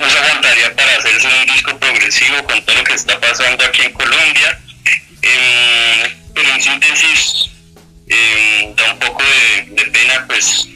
pues 0.00 0.16
aguantaría 0.16 0.74
para 0.74 0.96
hacerse 0.96 1.28
un 1.28 1.52
disco 1.52 1.78
progresivo 1.78 2.42
con 2.44 2.64
todo 2.64 2.76
lo 2.76 2.84
que 2.84 2.94
está 2.94 3.19
pasando 3.30 3.64
aquí 3.64 3.82
en 3.82 3.92
Colombia. 3.92 4.60
Pero 6.34 6.54
en 6.54 6.62
síntesis, 6.62 7.50
eh, 8.08 8.74
da 8.76 8.92
un 8.92 8.98
poco 8.98 9.22
de, 9.22 9.84
pena 9.86 10.24
pues 10.26 10.66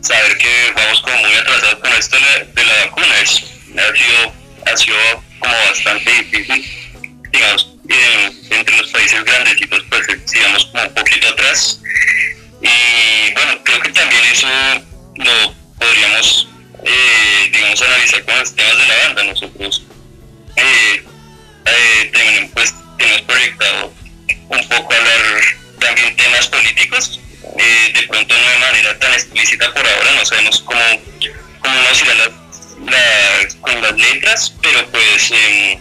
saber 0.00 0.36
que 0.38 0.72
vamos 0.74 1.00
como 1.00 1.16
muy 1.18 1.34
atrasados 1.34 1.80
con 1.80 1.92
esto 1.92 2.16
de 2.54 2.64
la, 2.64 2.84
vacuna. 2.84 3.20
Es, 3.20 3.42
ha, 3.76 3.96
sido, 3.96 4.34
ha 4.66 4.76
sido 4.76 4.96
como 5.38 5.54
bastante 5.68 6.10
difícil. 6.12 6.64
Digamos, 7.32 7.68
eh, 7.88 8.30
entre 8.50 8.76
los 8.76 8.90
países 8.90 9.24
grandecitos 9.24 9.84
pues 9.88 10.06
sigamos 10.26 10.66
como 10.66 10.84
un 10.84 10.94
poquito 10.94 11.28
atrás. 11.28 11.80
Y 12.62 13.32
bueno, 13.32 13.64
creo 13.64 13.80
que 13.80 13.90
también 13.90 14.22
eso 14.30 14.48
lo 15.16 15.54
podríamos, 15.78 16.48
eh, 16.84 17.50
digamos, 17.52 17.82
analizar 17.82 18.24
con 18.24 18.38
los 18.38 18.54
temas 18.54 18.78
de 18.78 18.86
la 18.86 18.96
banda. 18.96 19.24
Nosotros 19.24 19.82
eh, 20.56 21.04
eh, 21.72 22.50
pues, 22.54 22.74
proyectado 23.26 23.92
un 24.48 24.68
poco 24.68 24.92
hablar 24.94 25.20
también 25.78 26.14
temas 26.16 26.46
políticos, 26.48 27.20
eh, 27.58 27.92
de 27.94 28.02
pronto 28.08 28.34
no 28.36 28.48
de 28.50 28.58
manera 28.58 28.98
tan 28.98 29.12
explícita 29.12 29.72
por 29.72 29.86
ahora, 29.86 30.12
no 30.14 30.24
sabemos 30.24 30.60
cómo, 30.60 30.82
cómo 31.60 31.74
nos 31.82 32.02
irá 32.02 32.14
la- 32.14 32.30
con 33.60 33.82
las 33.82 33.96
letras, 33.96 34.54
pero 34.62 34.86
pues 34.90 35.30
em, 35.30 35.78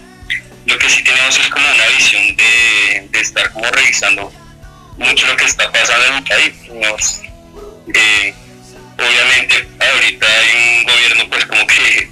lo 0.65 0.77
que 0.77 0.89
sí 0.89 1.03
tenemos 1.03 1.37
es 1.39 1.47
como 1.47 1.65
una 1.71 1.87
visión 1.87 2.35
de, 2.35 3.07
de 3.09 3.19
estar 3.19 3.51
como 3.51 3.69
revisando 3.71 4.31
mucho 4.97 5.27
lo 5.27 5.35
que 5.37 5.45
está 5.45 5.71
pasando 5.71 6.05
en 6.07 6.13
el 6.15 6.23
país. 6.23 6.53
Eh, 7.93 8.33
obviamente 8.97 9.67
ahorita 9.79 10.27
hay 10.27 10.77
un 10.77 10.83
gobierno 10.83 11.29
pues 11.29 11.45
como 11.45 11.65
que 11.65 12.09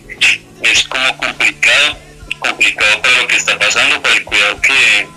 es 0.64 0.84
como 0.88 1.18
complicado, 1.18 1.98
complicado 2.40 3.02
por 3.02 3.18
lo 3.18 3.28
que 3.28 3.36
está 3.36 3.58
pasando, 3.58 4.02
por 4.02 4.12
el 4.12 4.24
cuidado 4.24 4.62
que, 4.62 5.08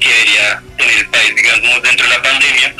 que 0.00 0.08
debería 0.08 0.62
tener 0.76 0.98
el 0.98 1.08
país, 1.08 1.34
digamos, 1.36 1.82
dentro 1.82 2.06
de 2.06 2.14
la 2.14 2.22
pandemia. 2.22 2.74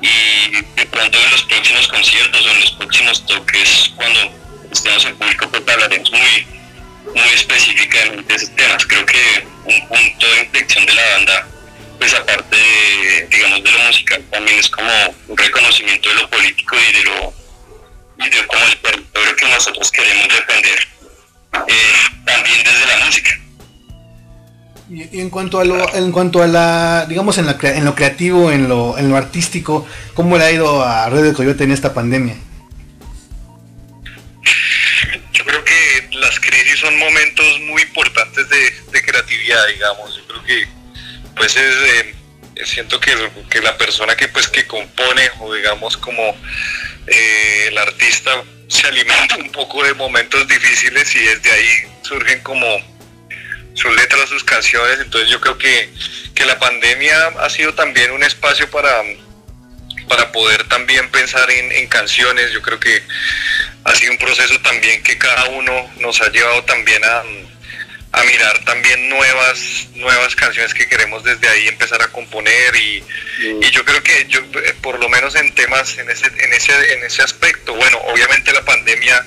Y 0.00 0.50
de 0.50 0.86
pronto 0.86 1.18
en 1.18 1.30
los 1.30 1.42
próximos 1.44 1.86
conciertos 1.88 2.44
o 2.44 2.50
en 2.50 2.60
los 2.60 2.70
próximos 2.72 3.26
toques, 3.26 3.92
cuando 3.96 4.32
estemos 4.70 5.04
en 5.04 5.16
público, 5.16 5.48
pues 5.48 5.62
hablaremos 5.68 6.10
muy, 6.10 6.46
muy 7.14 7.28
específicamente 7.34 8.32
de 8.32 8.34
esos 8.34 8.54
temas. 8.56 8.84
Creo 8.86 9.06
que 9.06 9.46
un 9.64 9.88
punto 9.88 10.26
de 10.26 10.40
inflexión 10.40 10.86
de 10.86 10.94
la 10.94 11.08
banda, 11.12 11.48
pues 11.98 12.14
aparte 12.14 12.56
de, 12.56 13.28
digamos, 13.30 13.62
de 13.62 13.70
lo 13.70 13.78
musical, 13.78 14.24
también 14.30 14.58
es 14.58 14.68
como 14.68 14.92
un 15.28 15.36
reconocimiento 15.36 16.08
de 16.08 16.14
lo 16.16 16.28
político 16.28 16.76
y 16.76 16.92
de 16.92 17.04
lo 17.04 17.42
y 18.18 18.28
de 18.28 18.46
como 18.46 18.64
el 18.64 18.76
territorio 18.78 19.36
que 19.36 19.48
nosotros 19.48 19.90
queremos 19.90 20.28
defender, 20.28 20.88
también 21.52 22.58
desde 22.64 22.86
la 22.86 23.04
música. 23.04 23.30
Y, 24.90 25.16
y 25.16 25.20
en 25.20 25.30
cuanto 25.30 25.60
a 25.60 25.64
lo, 25.64 25.94
en 25.94 26.12
cuanto 26.12 26.42
a 26.42 26.46
la, 26.46 27.06
digamos 27.08 27.38
en, 27.38 27.46
la, 27.46 27.58
en 27.62 27.84
lo 27.84 27.94
creativo, 27.94 28.50
en 28.50 28.68
lo, 28.68 28.98
en 28.98 29.08
lo 29.08 29.16
artístico, 29.16 29.86
¿cómo 30.14 30.36
le 30.36 30.44
ha 30.44 30.52
ido 30.52 30.82
a 30.82 31.08
Red 31.08 31.22
de 31.24 31.32
Coyote 31.32 31.64
en 31.64 31.72
esta 31.72 31.94
pandemia? 31.94 32.36
Yo 35.32 35.44
creo 35.44 35.64
que 35.64 36.16
las 36.18 36.38
crisis 36.40 36.78
son 36.80 36.98
momentos 36.98 37.46
muy 37.60 37.82
importantes 37.82 38.48
de, 38.48 38.70
de 38.92 39.02
creatividad, 39.02 39.66
digamos. 39.68 40.16
Yo 40.16 40.26
creo 40.26 40.44
que 40.44 40.68
pues 41.36 41.56
es, 41.56 41.64
eh, 41.64 42.14
siento 42.64 43.00
que, 43.00 43.12
que 43.50 43.60
la 43.60 43.76
persona 43.76 44.14
que 44.14 44.28
pues 44.28 44.48
que 44.48 44.66
compone 44.66 45.30
o 45.40 45.54
digamos 45.54 45.96
como 45.96 46.22
eh, 47.06 47.68
el 47.68 47.78
artista 47.78 48.30
se 48.72 48.86
alimenta 48.86 49.36
un 49.36 49.52
poco 49.52 49.84
de 49.84 49.92
momentos 49.92 50.48
difíciles 50.48 51.14
y 51.14 51.18
desde 51.18 51.52
ahí 51.52 51.68
surgen 52.00 52.40
como 52.40 52.66
sus 53.74 53.94
letras, 53.94 54.30
sus 54.30 54.42
canciones. 54.44 54.98
Entonces 55.00 55.28
yo 55.28 55.40
creo 55.42 55.58
que, 55.58 55.90
que 56.34 56.46
la 56.46 56.58
pandemia 56.58 57.28
ha 57.40 57.50
sido 57.50 57.74
también 57.74 58.10
un 58.12 58.22
espacio 58.22 58.70
para, 58.70 59.02
para 60.08 60.32
poder 60.32 60.66
también 60.68 61.10
pensar 61.10 61.50
en, 61.50 61.70
en 61.70 61.86
canciones. 61.86 62.50
Yo 62.52 62.62
creo 62.62 62.80
que 62.80 63.02
ha 63.84 63.94
sido 63.94 64.12
un 64.12 64.18
proceso 64.18 64.58
también 64.62 65.02
que 65.02 65.18
cada 65.18 65.44
uno 65.50 65.92
nos 65.98 66.22
ha 66.22 66.30
llevado 66.30 66.64
también 66.64 67.04
a, 67.04 67.22
a 68.12 68.22
mirar 68.24 68.64
también 68.64 69.08
nuevas 69.08 69.88
nuevas 69.94 70.36
canciones 70.36 70.74
que 70.74 70.86
queremos 70.86 71.24
desde 71.24 71.48
ahí 71.48 71.68
empezar 71.68 72.02
a 72.02 72.08
componer 72.08 72.76
y, 72.76 73.02
y 73.40 73.70
yo 73.70 73.84
creo 73.84 74.02
que 74.02 74.26
yo 74.28 74.40
eh, 74.40 74.74
por 74.82 75.00
lo 75.00 75.08
menos 75.08 75.34
en 75.34 75.54
temas 75.54 75.96
en 75.98 76.10
ese 76.10 76.26
en 76.26 76.52
ese 76.52 76.92
en 76.92 77.04
ese 77.04 77.22
aspecto 77.22 77.74
bueno 77.74 77.98
obviamente 78.08 78.52
la 78.52 78.64
pandemia 78.64 79.24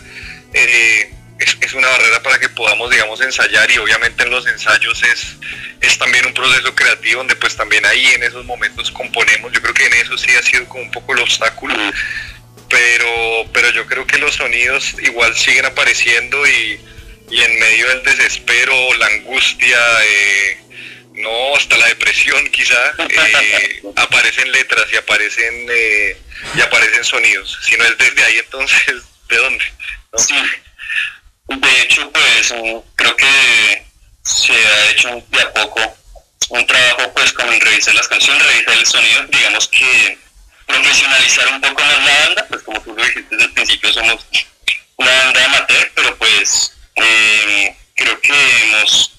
eh, 0.53 1.11
es, 1.39 1.57
es 1.61 1.73
una 1.73 1.87
barrera 1.87 2.21
para 2.21 2.37
que 2.37 2.47
podamos 2.49 2.91
digamos 2.91 3.19
ensayar 3.21 3.69
y 3.71 3.77
obviamente 3.79 4.23
en 4.23 4.29
los 4.29 4.45
ensayos 4.47 5.01
es 5.03 5.35
es 5.81 5.97
también 5.97 6.25
un 6.25 6.33
proceso 6.33 6.73
creativo 6.75 7.19
donde 7.19 7.35
pues 7.35 7.55
también 7.55 7.85
ahí 7.85 8.05
en 8.13 8.23
esos 8.23 8.45
momentos 8.45 8.91
componemos. 8.91 9.51
Yo 9.51 9.61
creo 9.61 9.73
que 9.73 9.85
en 9.85 9.93
eso 9.93 10.17
sí 10.17 10.31
ha 10.35 10.41
sido 10.41 10.65
como 10.67 10.83
un 10.83 10.91
poco 10.91 11.13
el 11.13 11.19
obstáculo 11.19 11.75
pero 12.69 13.45
pero 13.53 13.69
yo 13.71 13.85
creo 13.85 14.07
que 14.07 14.17
los 14.17 14.35
sonidos 14.35 14.95
igual 15.03 15.35
siguen 15.35 15.65
apareciendo 15.65 16.45
y, 16.47 16.79
y 17.29 17.41
en 17.41 17.59
medio 17.59 17.87
del 17.89 18.03
desespero, 18.03 18.93
la 18.95 19.07
angustia, 19.07 19.79
eh, 20.03 20.57
no 21.13 21.55
hasta 21.55 21.77
la 21.77 21.87
depresión 21.87 22.47
quizá, 22.51 22.93
eh, 23.09 23.81
aparecen 23.95 24.51
letras 24.51 24.85
y 24.91 24.97
aparecen 24.97 25.67
eh, 25.69 26.17
y 26.55 26.61
aparecen 26.61 27.03
sonidos. 27.03 27.57
Si 27.63 27.75
no 27.77 27.83
es 27.85 27.97
desde 27.97 28.23
ahí, 28.23 28.37
entonces, 28.37 28.95
¿de 29.29 29.37
dónde? 29.37 29.65
¿No? 30.11 30.19
Sí. 30.19 30.35
De 31.47 31.81
hecho, 31.81 32.11
pues 32.11 32.51
mm, 32.51 32.79
creo 32.95 33.15
que 33.15 33.85
se 34.23 34.53
ha 34.53 34.89
hecho 34.89 35.23
de 35.29 35.41
a 35.41 35.53
poco 35.53 35.97
un 36.49 36.65
trabajo, 36.67 37.11
pues, 37.13 37.33
como 37.33 37.51
en 37.51 37.61
revisar 37.61 37.93
las 37.95 38.07
canciones, 38.07 38.45
revisar 38.45 38.77
el 38.77 38.85
sonido, 38.85 39.23
digamos 39.27 39.67
que 39.67 40.17
profesionalizar 40.65 41.47
un 41.47 41.61
poco 41.61 41.83
más 41.83 42.05
la 42.05 42.25
banda, 42.25 42.45
pues 42.49 42.63
como 42.63 42.81
tú 42.81 42.95
lo 42.95 43.03
dijiste 43.03 43.35
desde 43.35 43.45
el 43.45 43.53
principio, 43.53 43.93
somos 43.93 44.25
una 44.97 45.11
banda 45.11 45.45
amateur, 45.45 45.91
pero 45.95 46.17
pues 46.17 46.74
eh, 46.95 47.75
creo 47.95 48.19
que 48.21 48.33
hemos 48.63 49.11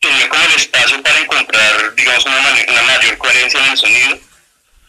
tenido 0.00 0.28
como 0.28 0.44
el 0.44 0.52
espacio 0.52 1.02
para 1.02 1.18
encontrar, 1.20 1.94
digamos, 1.94 2.26
una, 2.26 2.82
mayor 2.82 3.18
coherencia 3.18 3.64
en 3.64 3.70
el 3.72 3.78
sonido. 3.78 4.18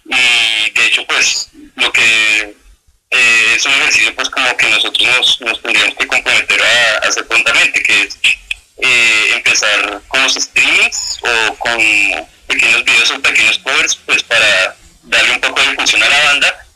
Y 0.06 0.70
de 0.72 0.86
hecho, 0.86 1.06
pues 1.08 1.50
lo 1.76 1.92
que 1.92 2.56
eh, 3.10 3.54
es 3.56 3.66
un 3.66 3.74
ejercicio 3.74 4.16
pues 4.16 4.30
como 4.30 4.56
que 4.58 4.70
nosotros 4.70 5.40
nos, 5.42 5.62
tendríamos 5.62 5.96
que 5.96 6.08
comprometer 6.08 6.62
a, 6.62 7.08
hacer 7.08 7.28
prontamente, 7.28 7.82
que 7.84 8.02
es 8.04 8.18
eh, 8.78 9.32
empezar 9.36 10.02
con 10.08 10.24
los 10.24 10.34
streamings 10.36 11.20
o 11.22 11.56
con 11.56 11.78
pequeños 12.48 12.84
videos 12.86 13.12
o 13.12 13.22
pequeños 13.22 13.58
covers 13.60 13.96
pues 14.06 14.24
para 14.24 14.76
darle 15.04 15.32
un 15.32 15.42
poco 15.42 15.62
de 15.62 15.70
difusión 15.72 16.04
a 16.04 16.10
la 16.10 16.24
banda 16.26 16.67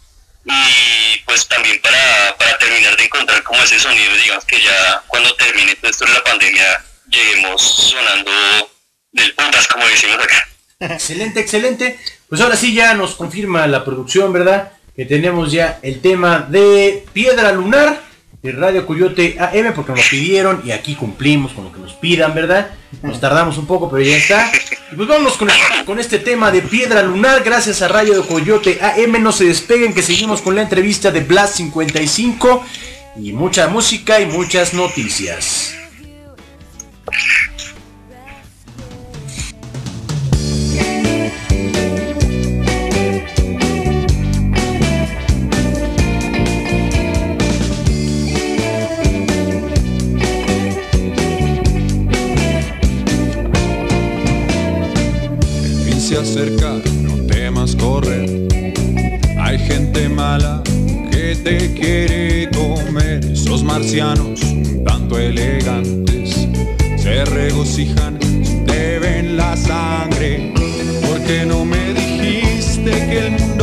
y 0.45 1.19
pues 1.25 1.47
también 1.47 1.79
para, 1.81 2.35
para 2.37 2.57
terminar 2.57 2.95
de 2.97 3.05
encontrar 3.05 3.43
como 3.43 3.61
ese 3.63 3.79
sonido, 3.79 4.15
digamos 4.15 4.45
que 4.45 4.61
ya 4.61 5.03
cuando 5.07 5.33
termine 5.35 5.75
todo 5.75 5.91
esto 5.91 6.05
de 6.05 6.13
la 6.13 6.23
pandemia 6.23 6.83
lleguemos 7.09 7.61
sonando 7.61 8.31
del 9.11 9.33
putas 9.33 9.67
como 9.67 9.85
decimos 9.87 10.17
acá. 10.23 10.47
Excelente, 10.93 11.39
excelente. 11.41 11.99
Pues 12.27 12.41
ahora 12.41 12.55
sí 12.55 12.73
ya 12.73 12.95
nos 12.95 13.13
confirma 13.13 13.67
la 13.67 13.85
producción, 13.85 14.33
¿verdad? 14.33 14.71
Que 14.95 15.05
tenemos 15.05 15.51
ya 15.51 15.79
el 15.83 16.01
tema 16.01 16.39
de 16.39 17.05
Piedra 17.13 17.51
Lunar 17.51 18.01
de 18.41 18.51
Radio 18.53 18.87
Coyote 18.87 19.37
AM 19.39 19.73
porque 19.75 19.91
nos 19.91 20.03
lo 20.03 20.09
pidieron 20.09 20.61
y 20.65 20.71
aquí 20.71 20.95
cumplimos 20.95 21.53
con 21.53 21.65
lo 21.65 21.71
que 21.71 21.79
nos 21.79 21.93
pidan, 21.93 22.33
¿verdad? 22.33 22.71
Nos 23.03 23.19
tardamos 23.19 23.57
un 23.57 23.67
poco, 23.67 23.89
pero 23.89 24.03
ya 24.03 24.17
está. 24.17 24.51
Y 24.91 24.95
pues 24.95 25.07
vámonos 25.07 25.37
con, 25.37 25.47
con 25.85 25.99
este 25.99 26.17
tema 26.17 26.51
de 26.51 26.63
Piedra 26.63 27.03
Lunar, 27.03 27.43
gracias 27.43 27.81
a 27.81 27.87
Radio 27.87 28.25
Coyote 28.27 28.79
AM. 28.81 29.21
No 29.21 29.31
se 29.31 29.45
despeguen 29.45 29.93
que 29.93 30.01
seguimos 30.01 30.41
con 30.41 30.55
la 30.55 30.63
entrevista 30.63 31.11
de 31.11 31.21
Blast 31.21 31.57
55 31.57 32.65
y 33.17 33.31
mucha 33.33 33.67
música 33.67 34.19
y 34.19 34.25
muchas 34.25 34.73
noticias. 34.73 35.75
Acerca, 56.15 56.73
no 57.01 57.15
temas 57.25 57.75
correr. 57.75 58.47
Hay 59.39 59.57
gente 59.59 60.09
mala 60.09 60.61
que 61.11 61.35
te 61.35 61.73
quiere 61.73 62.49
comer. 62.51 63.25
Esos 63.25 63.63
marcianos, 63.63 64.41
un 64.43 64.83
tanto 64.83 65.17
elegantes, 65.17 66.47
se 66.97 67.25
regocijan, 67.25 68.17
te 68.65 68.99
ven 68.99 69.37
la 69.37 69.55
sangre. 69.55 70.53
Porque 71.07 71.45
no 71.45 71.65
me 71.65 71.93
dijiste 71.93 72.91
que 72.91 73.27
el 73.27 73.57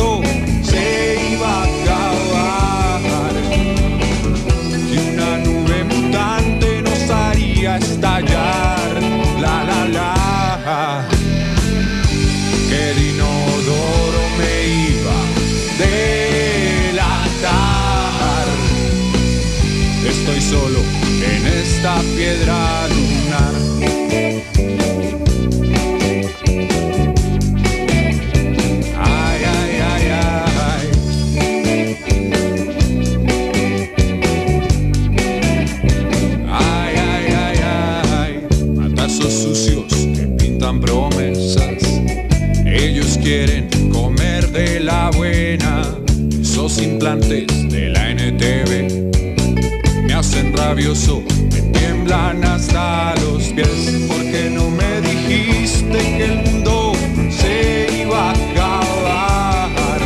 De 47.09 47.89
la 47.89 48.11
NTV 48.11 50.03
me 50.03 50.13
hacen 50.13 50.55
rabioso, 50.55 51.23
me 51.51 51.59
tiemblan 51.59 52.43
hasta 52.43 53.15
los 53.15 53.45
pies. 53.45 54.05
Porque 54.07 54.51
no 54.51 54.69
me 54.69 55.01
dijiste 55.01 55.97
que 55.97 56.25
el 56.25 56.35
mundo 56.43 56.93
se 57.31 58.03
iba 58.03 58.29
a 58.29 58.33
acabar 58.33 60.01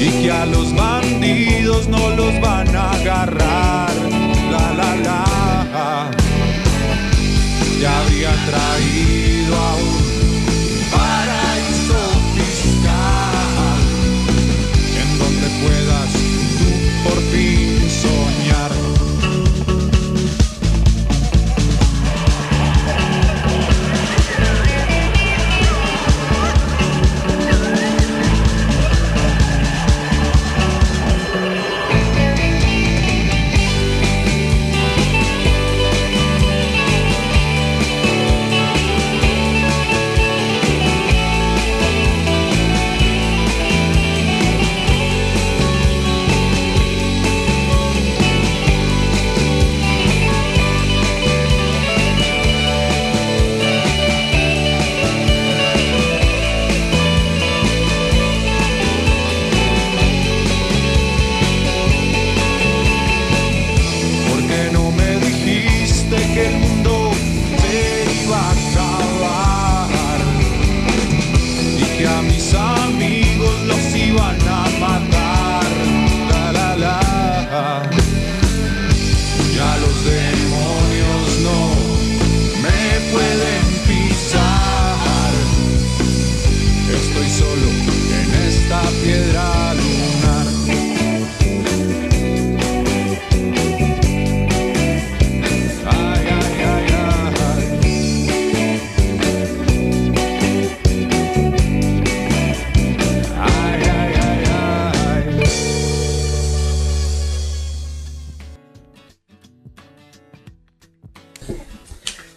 y 0.00 0.22
que 0.22 0.30
a 0.32 0.46
los 0.46 0.74
bandidos 0.74 1.86
no 1.86 2.08
los 2.16 2.40
van 2.40 2.74
a 2.74 2.90
agarrar. 2.92 3.92
La 4.50 4.72
la 4.72 4.96
la. 4.96 6.10
Ya 7.78 8.00
habría 8.00 8.30
traído 8.46 8.91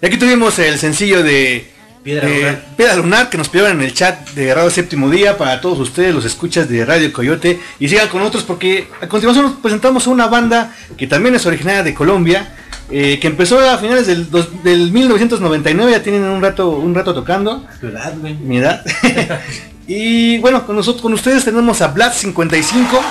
Y 0.06 0.08
aquí 0.08 0.18
tuvimos 0.18 0.60
el 0.60 0.78
sencillo 0.78 1.24
de 1.24 1.68
Piedra 2.04 2.30
Lunar. 2.30 2.66
Piedra 2.78 2.96
Lunar 2.96 3.30
que 3.32 3.40
nos 3.40 3.50
pidieron 3.50 3.80
en 3.80 3.82
el 3.88 3.92
chat 3.92 4.30
de 4.36 4.54
Radio 4.54 4.70
Séptimo 4.70 5.10
Día 5.10 5.36
para 5.36 5.60
todos 5.60 5.80
ustedes, 5.80 6.14
los 6.14 6.24
escuchas 6.26 6.70
de 6.70 6.86
Radio 6.86 7.12
Coyote. 7.12 7.60
Y 7.80 7.90
sigan 7.90 8.08
con 8.10 8.20
nosotros 8.20 8.44
porque 8.44 8.88
a 9.02 9.08
continuación 9.08 9.46
nos 9.48 9.56
presentamos 9.56 10.06
a 10.06 10.12
una 10.12 10.28
banda 10.28 10.76
que 10.96 11.08
también 11.08 11.34
es 11.34 11.44
originaria 11.48 11.82
de 11.82 11.96
Colombia, 11.96 12.54
eh, 12.92 13.18
que 13.20 13.26
empezó 13.26 13.58
a 13.68 13.80
finales 13.80 14.06
del, 14.06 14.30
dos- 14.30 14.64
del 14.64 14.92
1999, 14.92 15.92
ya 15.94 16.04
tienen 16.04 16.22
un 16.26 16.40
rato, 16.40 16.70
un 16.70 16.94
rato 16.94 17.12
tocando, 17.16 17.66
Tu 17.82 17.88
edad, 17.88 18.14
güey. 18.20 18.36
mi 18.36 18.58
edad. 18.60 18.86
y 19.88 20.38
bueno, 20.38 20.68
con 20.68 20.76
nosotros, 20.76 21.02
con 21.02 21.14
ustedes 21.16 21.44
tenemos 21.46 21.82
a 21.82 21.88
Black 21.88 22.14
55. 22.14 23.04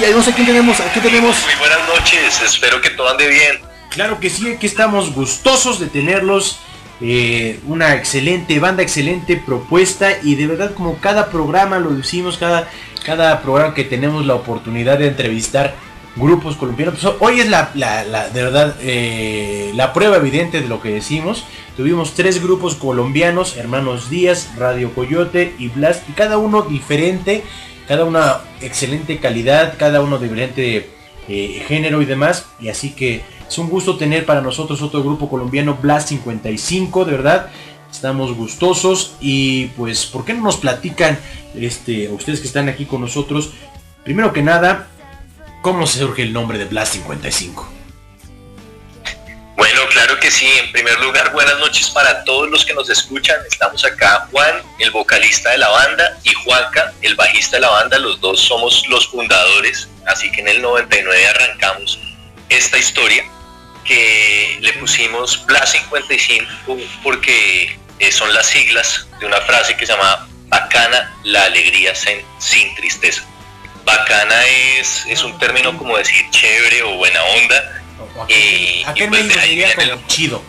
Y 0.00 0.04
ahí 0.04 0.12
no 0.12 0.22
sé 0.22 0.32
quién 0.34 0.46
tenemos, 0.46 0.78
aquí 0.78 1.00
tenemos. 1.00 1.36
Muy 1.46 1.54
buenas 1.58 1.80
noches, 1.88 2.40
espero 2.44 2.80
que 2.80 2.90
todo 2.90 3.08
ande 3.10 3.26
bien. 3.26 3.66
Claro 3.90 4.20
que 4.20 4.30
sí, 4.30 4.48
aquí 4.52 4.66
estamos 4.66 5.14
gustosos 5.14 5.80
de 5.80 5.86
tenerlos 5.86 6.58
eh, 7.00 7.60
una 7.66 7.94
excelente 7.94 8.58
banda, 8.60 8.82
excelente 8.82 9.36
propuesta 9.36 10.10
y 10.22 10.34
de 10.34 10.46
verdad 10.46 10.72
como 10.74 10.96
cada 10.98 11.30
programa 11.30 11.78
lo 11.78 11.90
decimos, 11.90 12.38
cada, 12.38 12.68
cada 13.04 13.40
programa 13.42 13.74
que 13.74 13.84
tenemos 13.84 14.26
la 14.26 14.34
oportunidad 14.34 14.98
de 14.98 15.08
entrevistar 15.08 15.74
grupos 16.16 16.56
colombianos, 16.56 16.98
pues 17.00 17.14
hoy 17.20 17.40
es 17.40 17.48
la, 17.48 17.70
la- 17.74 18.28
de 18.28 18.42
verdad 18.42 18.74
eh, 18.80 19.72
la 19.74 19.92
prueba 19.92 20.16
evidente 20.16 20.60
de 20.60 20.68
lo 20.68 20.80
que 20.82 20.90
decimos. 20.90 21.44
Tuvimos 21.76 22.14
tres 22.14 22.42
grupos 22.42 22.74
colombianos, 22.74 23.56
Hermanos 23.56 24.10
Díaz, 24.10 24.50
Radio 24.56 24.92
Coyote 24.94 25.54
y 25.58 25.68
Blast, 25.68 26.08
y 26.08 26.12
cada 26.12 26.36
uno 26.38 26.62
diferente, 26.62 27.44
cada 27.86 28.04
una 28.04 28.38
excelente 28.60 29.18
calidad, 29.18 29.74
cada 29.78 30.00
uno 30.00 30.18
diferente 30.18 30.90
eh, 31.28 31.64
género 31.66 32.02
y 32.02 32.06
demás. 32.06 32.46
Y 32.60 32.68
así 32.68 32.90
que 32.90 33.22
es 33.48 33.58
un 33.58 33.68
gusto 33.68 33.96
tener 33.96 34.26
para 34.26 34.40
nosotros 34.40 34.82
otro 34.82 35.02
grupo 35.02 35.28
colombiano, 35.28 35.78
Blast 35.80 36.08
55, 36.08 37.04
de 37.04 37.12
verdad. 37.12 37.50
Estamos 37.90 38.34
gustosos 38.36 39.14
y 39.20 39.66
pues, 39.68 40.06
¿por 40.06 40.24
qué 40.24 40.34
no 40.34 40.42
nos 40.42 40.58
platican, 40.58 41.18
este, 41.54 42.08
ustedes 42.10 42.40
que 42.40 42.46
están 42.46 42.68
aquí 42.68 42.84
con 42.84 43.00
nosotros? 43.00 43.52
Primero 44.04 44.32
que 44.32 44.42
nada, 44.42 44.88
¿cómo 45.62 45.86
surge 45.86 46.22
el 46.22 46.32
nombre 46.32 46.58
de 46.58 46.66
Blast 46.66 46.94
55? 46.94 47.77
Claro 49.90 50.18
que 50.20 50.30
sí. 50.30 50.46
En 50.58 50.70
primer 50.72 50.98
lugar, 51.00 51.32
buenas 51.32 51.58
noches 51.58 51.90
para 51.90 52.24
todos 52.24 52.48
los 52.50 52.64
que 52.64 52.74
nos 52.74 52.88
escuchan. 52.90 53.36
Estamos 53.50 53.84
acá 53.84 54.28
Juan, 54.30 54.62
el 54.78 54.90
vocalista 54.90 55.50
de 55.50 55.58
la 55.58 55.68
banda, 55.68 56.18
y 56.24 56.32
Juanca, 56.34 56.92
el 57.02 57.14
bajista 57.14 57.56
de 57.56 57.62
la 57.62 57.70
banda. 57.70 57.98
Los 57.98 58.20
dos 58.20 58.40
somos 58.40 58.86
los 58.88 59.08
fundadores. 59.08 59.88
Así 60.06 60.30
que 60.30 60.40
en 60.40 60.48
el 60.48 60.62
99 60.62 61.26
arrancamos 61.28 61.98
esta 62.48 62.78
historia 62.78 63.24
que 63.84 64.58
le 64.60 64.72
pusimos 64.74 65.44
Blas 65.46 65.72
55 65.72 66.46
porque 67.02 67.78
eh, 67.98 68.12
son 68.12 68.32
las 68.34 68.46
siglas 68.46 69.06
de 69.18 69.26
una 69.26 69.40
frase 69.42 69.76
que 69.76 69.86
se 69.86 69.92
llama 69.92 70.28
Bacana 70.48 71.14
la 71.24 71.44
alegría 71.44 71.94
sin, 71.94 72.22
sin 72.38 72.74
tristeza. 72.74 73.24
Bacana 73.84 74.46
es, 74.46 75.04
es 75.06 75.22
un 75.24 75.38
término 75.38 75.76
como 75.78 75.96
decir 75.96 76.28
chévere 76.30 76.82
o 76.82 76.96
buena 76.96 77.22
onda. 77.22 77.77
O 78.16 78.26
Y- 78.28 78.84
pues 79.08 79.32
sería 79.32 79.66
viene 79.74 79.90
como 79.92 80.06
chido. 80.08 80.42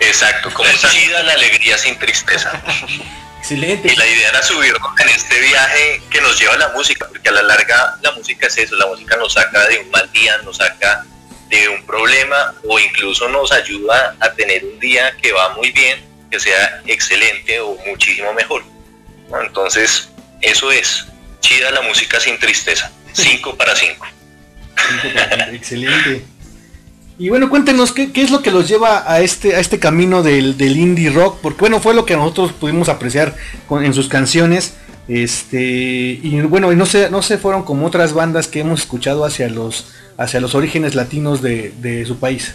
Exacto, 0.00 0.50
como 0.52 0.68
chida 0.72 1.22
la 1.22 1.34
alegría 1.34 1.76
sin 1.78 1.98
tristeza. 1.98 2.50
Excelente. 3.38 3.92
Y 3.92 3.96
la 3.96 4.06
idea 4.06 4.28
era 4.28 4.42
subirnos 4.42 4.92
en 5.00 5.08
este 5.08 5.40
viaje 5.40 6.02
que 6.10 6.20
nos 6.20 6.38
lleva 6.38 6.56
la 6.56 6.68
música, 6.68 7.06
porque 7.08 7.28
a 7.28 7.32
la 7.32 7.42
larga 7.42 7.96
la 8.02 8.12
música 8.12 8.46
es 8.46 8.58
eso, 8.58 8.76
la 8.76 8.86
música 8.86 9.16
nos 9.16 9.32
saca 9.32 9.66
de 9.66 9.78
un 9.78 9.90
mal 9.90 10.10
día, 10.12 10.36
nos 10.44 10.58
saca 10.58 11.04
de 11.48 11.68
un 11.68 11.84
problema 11.84 12.54
o 12.68 12.78
incluso 12.78 13.28
nos 13.28 13.50
ayuda 13.50 14.14
a 14.20 14.30
tener 14.32 14.64
un 14.64 14.78
día 14.78 15.14
que 15.20 15.32
va 15.32 15.50
muy 15.54 15.70
bien, 15.72 16.04
que 16.30 16.38
sea 16.38 16.80
excelente 16.86 17.60
o 17.60 17.76
muchísimo 17.86 18.32
mejor. 18.34 18.62
¿no? 19.30 19.40
Entonces, 19.42 20.10
eso 20.42 20.70
es, 20.70 21.06
chida 21.40 21.70
la 21.72 21.80
música 21.80 22.20
sin 22.20 22.38
tristeza, 22.38 22.90
5 23.12 23.56
para 23.56 23.74
5. 23.74 24.06
Excelente. 25.52 26.24
Y 27.18 27.28
bueno, 27.28 27.50
cuéntenos, 27.50 27.92
¿qué, 27.92 28.12
qué 28.12 28.22
es 28.22 28.30
lo 28.30 28.40
que 28.42 28.50
los 28.50 28.66
lleva 28.66 29.04
a 29.10 29.20
este, 29.20 29.54
a 29.54 29.60
este 29.60 29.78
camino 29.78 30.22
del, 30.22 30.56
del 30.56 30.76
indie 30.78 31.10
rock? 31.10 31.38
Porque 31.42 31.60
bueno, 31.60 31.78
fue 31.80 31.92
lo 31.94 32.06
que 32.06 32.16
nosotros 32.16 32.52
pudimos 32.52 32.88
apreciar 32.88 33.36
con- 33.66 33.84
en 33.84 33.92
sus 33.92 34.08
canciones. 34.08 34.74
Este, 35.06 35.60
y 35.60 36.40
bueno, 36.42 36.72
y 36.72 36.76
no 36.76 36.86
se, 36.86 37.10
no 37.10 37.20
se 37.20 37.36
fueron 37.36 37.64
como 37.64 37.86
otras 37.86 38.14
bandas 38.14 38.46
que 38.46 38.60
hemos 38.60 38.80
escuchado 38.80 39.24
hacia 39.24 39.48
los, 39.50 39.92
hacia 40.16 40.40
los 40.40 40.54
orígenes 40.54 40.94
latinos 40.94 41.42
de, 41.42 41.74
de 41.78 42.06
su 42.06 42.18
país. 42.18 42.54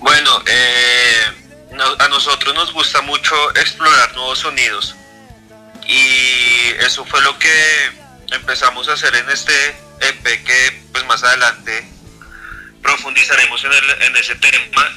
Bueno, 0.00 0.30
eh, 0.46 1.76
a 1.98 2.08
nosotros 2.08 2.54
nos 2.54 2.72
gusta 2.72 3.00
mucho 3.02 3.34
explorar 3.56 4.14
nuevos 4.14 4.38
sonidos 4.38 4.94
y 5.88 6.84
eso 6.84 7.04
fue 7.06 7.20
lo 7.22 7.36
que 7.38 7.48
empezamos 8.36 8.88
a 8.88 8.92
hacer 8.92 9.14
en 9.16 9.28
este 9.30 9.52
EP 10.00 10.44
que 10.44 10.82
pues 10.92 11.04
más 11.06 11.22
adelante 11.22 11.84
profundizaremos 12.82 13.64
en, 13.64 13.72
el- 13.72 14.02
en 14.02 14.16
ese 14.16 14.34
tema. 14.36 14.92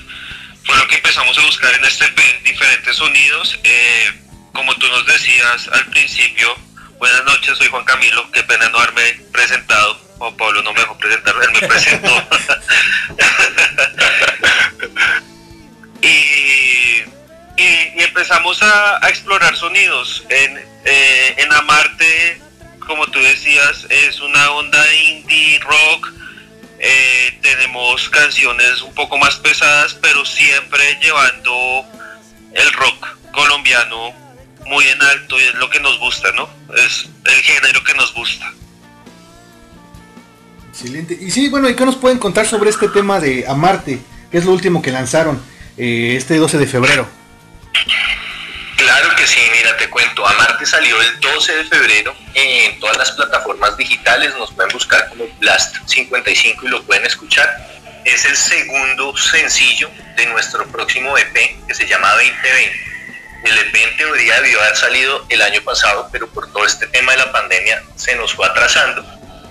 Fue 0.65 0.77
lo 0.77 0.87
que 0.87 0.95
empezamos 0.95 1.37
a 1.37 1.41
buscar 1.41 1.73
en 1.73 1.85
este 1.85 2.05
EP, 2.05 2.43
diferentes 2.43 2.95
sonidos. 2.95 3.59
eh, 3.63 4.11
como 4.53 4.75
tú 4.75 4.87
nos 4.89 5.05
decías 5.05 5.67
al 5.69 5.85
principio, 5.87 6.53
buenas 6.97 7.23
noches, 7.23 7.57
soy 7.57 7.67
Juan 7.67 7.85
Camilo, 7.85 8.29
qué 8.31 8.43
pena 8.43 8.67
no 8.69 8.79
haberme 8.79 9.13
presentado. 9.31 9.95
Juan 10.17 10.35
Pablo 10.35 10.61
no 10.63 10.73
me 10.73 10.81
dejó 10.81 10.97
presentar, 10.97 11.33
él 11.41 11.51
me 11.61 11.67
presentó. 11.67 12.11
y, 16.01 17.03
y- 17.57 18.01
empezamos 18.03 18.61
a, 18.61 19.03
a 19.05 19.09
explorar 19.09 19.55
sonidos. 19.55 20.23
En, 20.29 20.57
eh, 20.85 21.35
en 21.37 21.53
Amarte, 21.53 22.41
como 22.89 23.05
tú 23.05 23.19
decías, 23.19 23.85
es 23.87 24.19
una 24.19 24.51
onda 24.51 24.83
indie 24.95 25.59
rock. 25.59 26.11
Eh, 26.79 27.39
tenemos 27.39 28.09
canciones 28.09 28.81
un 28.81 28.93
poco 28.95 29.15
más 29.19 29.35
pesadas, 29.35 29.93
pero 30.01 30.25
siempre 30.25 30.97
llevando 30.99 31.85
el 32.51 32.73
rock 32.73 33.07
colombiano 33.31 34.11
muy 34.65 34.83
en 34.87 35.01
alto 35.03 35.39
y 35.39 35.43
es 35.43 35.53
lo 35.55 35.69
que 35.69 35.79
nos 35.79 35.99
gusta, 35.99 36.31
¿no? 36.31 36.49
Es 36.75 37.07
el 37.25 37.41
género 37.43 37.83
que 37.83 37.93
nos 37.93 38.11
gusta. 38.15 38.51
Excelente. 40.69 41.15
Y 41.21 41.29
sí, 41.29 41.47
bueno, 41.49 41.69
¿y 41.69 41.75
qué 41.75 41.85
nos 41.85 41.95
pueden 41.95 42.17
contar 42.17 42.47
sobre 42.47 42.71
este 42.71 42.89
tema 42.89 43.19
de 43.19 43.45
Amarte? 43.47 43.99
Que 44.31 44.39
es 44.39 44.45
lo 44.45 44.51
último 44.51 44.81
que 44.81 44.91
lanzaron 44.91 45.39
eh, 45.77 46.15
este 46.17 46.37
12 46.37 46.57
de 46.57 46.65
febrero. 46.65 47.07
Claro 48.79 49.13
que 49.17 49.27
sí, 49.27 49.41
mira, 49.51 49.75
te 49.75 49.89
cuento. 49.89 50.25
Amarte 50.25 50.65
salió 50.65 51.01
el 51.01 51.19
12 51.19 51.53
de 51.53 51.63
febrero 51.65 52.15
en 52.33 52.79
todas 52.79 52.95
las 52.97 53.11
plataformas 53.11 53.75
digitales. 53.75 54.33
Nos 54.37 54.53
pueden 54.53 54.71
buscar 54.71 55.09
como 55.09 55.27
Blast 55.39 55.75
55 55.85 56.65
y 56.65 56.69
lo 56.69 56.81
pueden 56.83 57.05
escuchar. 57.05 57.45
Es 58.05 58.23
el 58.23 58.37
segundo 58.37 59.15
sencillo 59.17 59.91
de 60.15 60.25
nuestro 60.27 60.65
próximo 60.67 61.17
EP 61.17 61.67
que 61.67 61.73
se 61.73 61.87
llama 61.87 62.09
2020. 62.13 62.89
El 63.43 63.57
EP 63.57 63.75
en 63.75 63.97
teoría 63.97 64.41
debió 64.41 64.61
haber 64.61 64.77
salido 64.77 65.25
el 65.27 65.41
año 65.41 65.61
pasado, 65.63 66.07
pero 66.13 66.29
por 66.29 66.49
todo 66.53 66.65
este 66.65 66.87
tema 66.87 67.11
de 67.11 67.17
la 67.17 67.31
pandemia 67.33 67.83
se 67.97 68.15
nos 68.15 68.33
fue 68.33 68.47
atrasando 68.47 69.05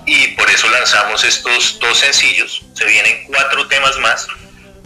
y 0.07 0.29
por 0.29 0.51
eso 0.51 0.71
lanzamos 0.71 1.23
estos 1.25 1.79
dos 1.81 1.99
sencillos. 1.99 2.65
Se 2.73 2.87
vienen 2.87 3.25
cuatro 3.27 3.69
temas 3.69 3.99
más. 3.99 4.27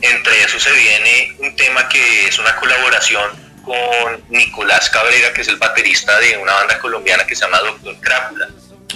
Entre 0.00 0.42
esos 0.42 0.64
se 0.64 0.72
viene 0.72 1.36
un 1.38 1.54
tema 1.54 1.88
que 1.88 2.26
es 2.26 2.40
una 2.40 2.56
colaboración 2.56 3.51
con 3.62 4.24
Nicolás 4.28 4.90
Cabrera, 4.90 5.32
que 5.32 5.42
es 5.42 5.48
el 5.48 5.56
baterista 5.56 6.18
de 6.18 6.36
una 6.38 6.52
banda 6.54 6.78
colombiana 6.78 7.26
que 7.26 7.34
se 7.34 7.44
llama 7.44 7.58
Doctor 7.60 7.96
Crápula, 8.00 8.48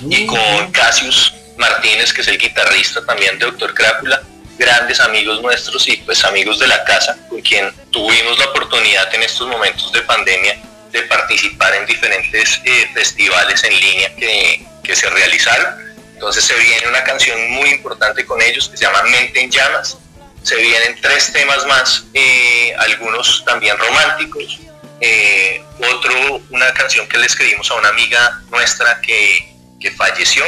y 0.08 0.26
con 0.26 0.72
Cassius 0.72 1.34
Martínez, 1.56 2.12
que 2.12 2.20
es 2.20 2.28
el 2.28 2.38
guitarrista 2.38 3.04
también 3.04 3.38
de 3.38 3.46
Doctor 3.46 3.74
Crápula, 3.74 4.22
grandes 4.58 5.00
amigos 5.00 5.40
nuestros 5.42 5.86
y 5.88 5.96
pues 5.98 6.24
amigos 6.24 6.58
de 6.58 6.66
la 6.66 6.84
casa, 6.84 7.16
con 7.28 7.40
quien 7.40 7.72
tuvimos 7.90 8.38
la 8.38 8.46
oportunidad 8.46 9.14
en 9.14 9.22
estos 9.22 9.46
momentos 9.48 9.92
de 9.92 10.02
pandemia 10.02 10.58
de 10.92 11.02
participar 11.02 11.74
en 11.74 11.86
diferentes 11.86 12.60
eh, 12.64 12.90
festivales 12.94 13.62
en 13.64 13.78
línea 13.78 14.14
que, 14.16 14.66
que 14.82 14.96
se 14.96 15.08
realizaron. 15.10 15.94
Entonces 16.14 16.44
se 16.44 16.54
viene 16.54 16.88
una 16.88 17.04
canción 17.04 17.50
muy 17.50 17.68
importante 17.70 18.24
con 18.24 18.40
ellos 18.40 18.68
que 18.68 18.76
se 18.78 18.84
llama 18.86 19.02
Mente 19.02 19.40
en 19.40 19.50
Llamas. 19.50 19.98
Se 20.46 20.54
vienen 20.54 20.96
tres 21.00 21.32
temas 21.32 21.66
más, 21.66 22.04
eh, 22.14 22.72
algunos 22.78 23.44
también 23.44 23.76
románticos. 23.78 24.60
eh, 25.00 25.60
otro, 25.90 26.40
una 26.50 26.72
canción 26.72 27.08
que 27.08 27.18
le 27.18 27.26
escribimos 27.26 27.68
a 27.72 27.74
una 27.74 27.88
amiga 27.88 28.40
nuestra 28.48 29.00
que, 29.00 29.52
que 29.80 29.90
falleció 29.90 30.44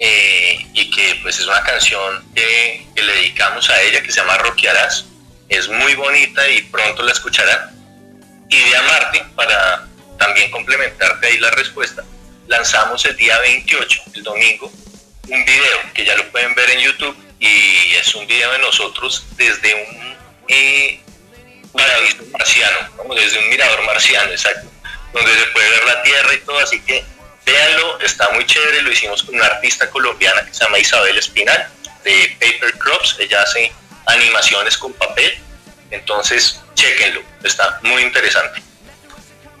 eh, 0.00 0.66
y 0.74 0.90
que 0.90 1.20
pues 1.22 1.38
es 1.38 1.46
una 1.46 1.62
canción 1.62 2.24
que, 2.34 2.84
le 2.96 3.12
dedicamos 3.12 3.70
a 3.70 3.80
ella 3.82 4.02
que 4.02 4.10
se 4.10 4.20
llama 4.20 4.36
Roquearás. 4.38 5.06
Es 5.48 5.68
muy 5.68 5.94
bonita 5.94 6.48
y 6.48 6.62
pronto 6.62 7.04
la 7.04 7.12
escucharán. 7.12 7.70
Y 8.48 8.68
de 8.68 8.76
Amarte, 8.78 9.24
para 9.36 9.86
también 10.18 10.50
complementarte 10.50 11.28
ahí 11.28 11.38
la 11.38 11.52
respuesta, 11.52 12.02
lanzamos 12.48 13.04
el 13.04 13.16
día 13.16 13.38
28, 13.38 14.02
el 14.12 14.24
domingo, 14.24 14.72
un 15.28 15.44
video 15.44 15.78
que 15.94 16.04
ya 16.04 16.16
lo 16.16 16.28
pueden 16.32 16.52
ver 16.56 16.68
en 16.70 16.80
YouTube 16.80 17.29
y 17.40 17.94
es 17.96 18.14
un 18.14 18.26
video 18.26 18.52
de 18.52 18.58
nosotros 18.58 19.26
desde 19.36 19.74
un 19.74 20.16
eh, 20.48 21.00
marciano, 22.32 22.76
¿no? 23.08 23.14
desde 23.14 23.38
un 23.38 23.48
mirador 23.48 23.84
marciano, 23.86 24.30
exacto, 24.30 24.68
donde 25.12 25.32
se 25.32 25.46
puede 25.46 25.70
ver 25.70 25.84
la 25.86 26.02
tierra 26.02 26.34
y 26.34 26.38
todo, 26.40 26.58
así 26.58 26.80
que 26.80 27.04
véanlo, 27.46 27.98
está 28.00 28.28
muy 28.30 28.44
chévere, 28.44 28.82
lo 28.82 28.92
hicimos 28.92 29.22
con 29.22 29.34
una 29.34 29.46
artista 29.46 29.88
colombiana 29.90 30.44
que 30.44 30.52
se 30.52 30.64
llama 30.64 30.78
Isabel 30.78 31.16
Espinal, 31.16 31.68
de 32.04 32.36
Paper 32.38 32.78
Crops, 32.78 33.16
ella 33.18 33.42
hace 33.42 33.72
animaciones 34.06 34.76
con 34.76 34.92
papel, 34.92 35.38
entonces 35.90 36.60
chequenlo, 36.74 37.22
está 37.42 37.80
muy 37.82 38.02
interesante. 38.02 38.62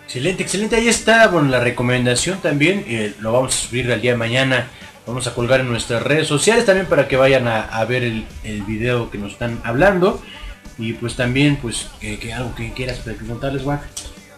Excelente, 0.04 0.42
excelente. 0.42 0.74
Ahí 0.74 0.88
está, 0.88 1.28
bueno, 1.28 1.50
la 1.50 1.60
recomendación 1.60 2.42
también. 2.42 2.84
eh, 2.88 3.14
lo 3.20 3.30
vamos 3.30 3.54
a 3.54 3.68
subir 3.68 3.92
al 3.92 4.00
día 4.00 4.10
de 4.10 4.16
mañana. 4.16 4.68
Vamos 5.06 5.26
a 5.26 5.34
colgar 5.34 5.60
en 5.60 5.68
nuestras 5.68 6.02
redes 6.02 6.28
sociales 6.28 6.66
también 6.66 6.86
para 6.86 7.08
que 7.08 7.16
vayan 7.16 7.48
a, 7.48 7.62
a 7.62 7.84
ver 7.84 8.02
el, 8.04 8.26
el 8.44 8.62
video 8.62 9.10
que 9.10 9.18
nos 9.18 9.32
están 9.32 9.60
hablando. 9.64 10.22
Y 10.78 10.94
pues 10.94 11.16
también, 11.16 11.56
pues, 11.56 11.88
que, 12.00 12.18
que 12.18 12.32
algo 12.32 12.54
que 12.54 12.72
quieras 12.72 12.98
preguntarles, 12.98 13.62
Juan. 13.62 13.80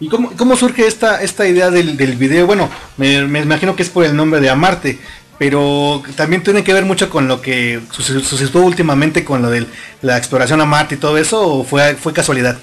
¿Y 0.01 0.09
cómo, 0.09 0.33
cómo 0.37 0.57
surge 0.57 0.87
esta, 0.87 1.23
esta 1.23 1.47
idea 1.47 1.71
del, 1.71 1.97
del 1.97 2.17
video? 2.17 2.47
Bueno, 2.47 2.69
me, 2.97 3.23
me 3.27 3.41
imagino 3.41 3.77
que 3.77 3.83
es 3.83 3.91
por 3.91 4.05
el 4.05 4.17
nombre 4.17 4.41
de 4.41 4.51
Amarte, 4.51 4.99
pero 5.39 6.03
también 6.17 6.43
tiene 6.43 6.65
que 6.65 6.73
ver 6.73 6.85
mucho 6.85 7.09
con 7.11 7.29
lo 7.29 7.41
que 7.41 7.81
suce- 7.93 8.21
sucedió 8.25 8.61
últimamente 8.63 9.25
con 9.25 9.43
lo 9.43 9.51
de 9.51 9.67
la 10.01 10.17
exploración 10.17 10.61
a 10.61 10.65
Marte 10.65 10.97
y 10.97 10.99
todo 10.99 11.19
eso, 11.19 11.47
o 11.47 11.65
fue, 11.65 11.95
fue 11.95 12.13
casualidad? 12.13 12.59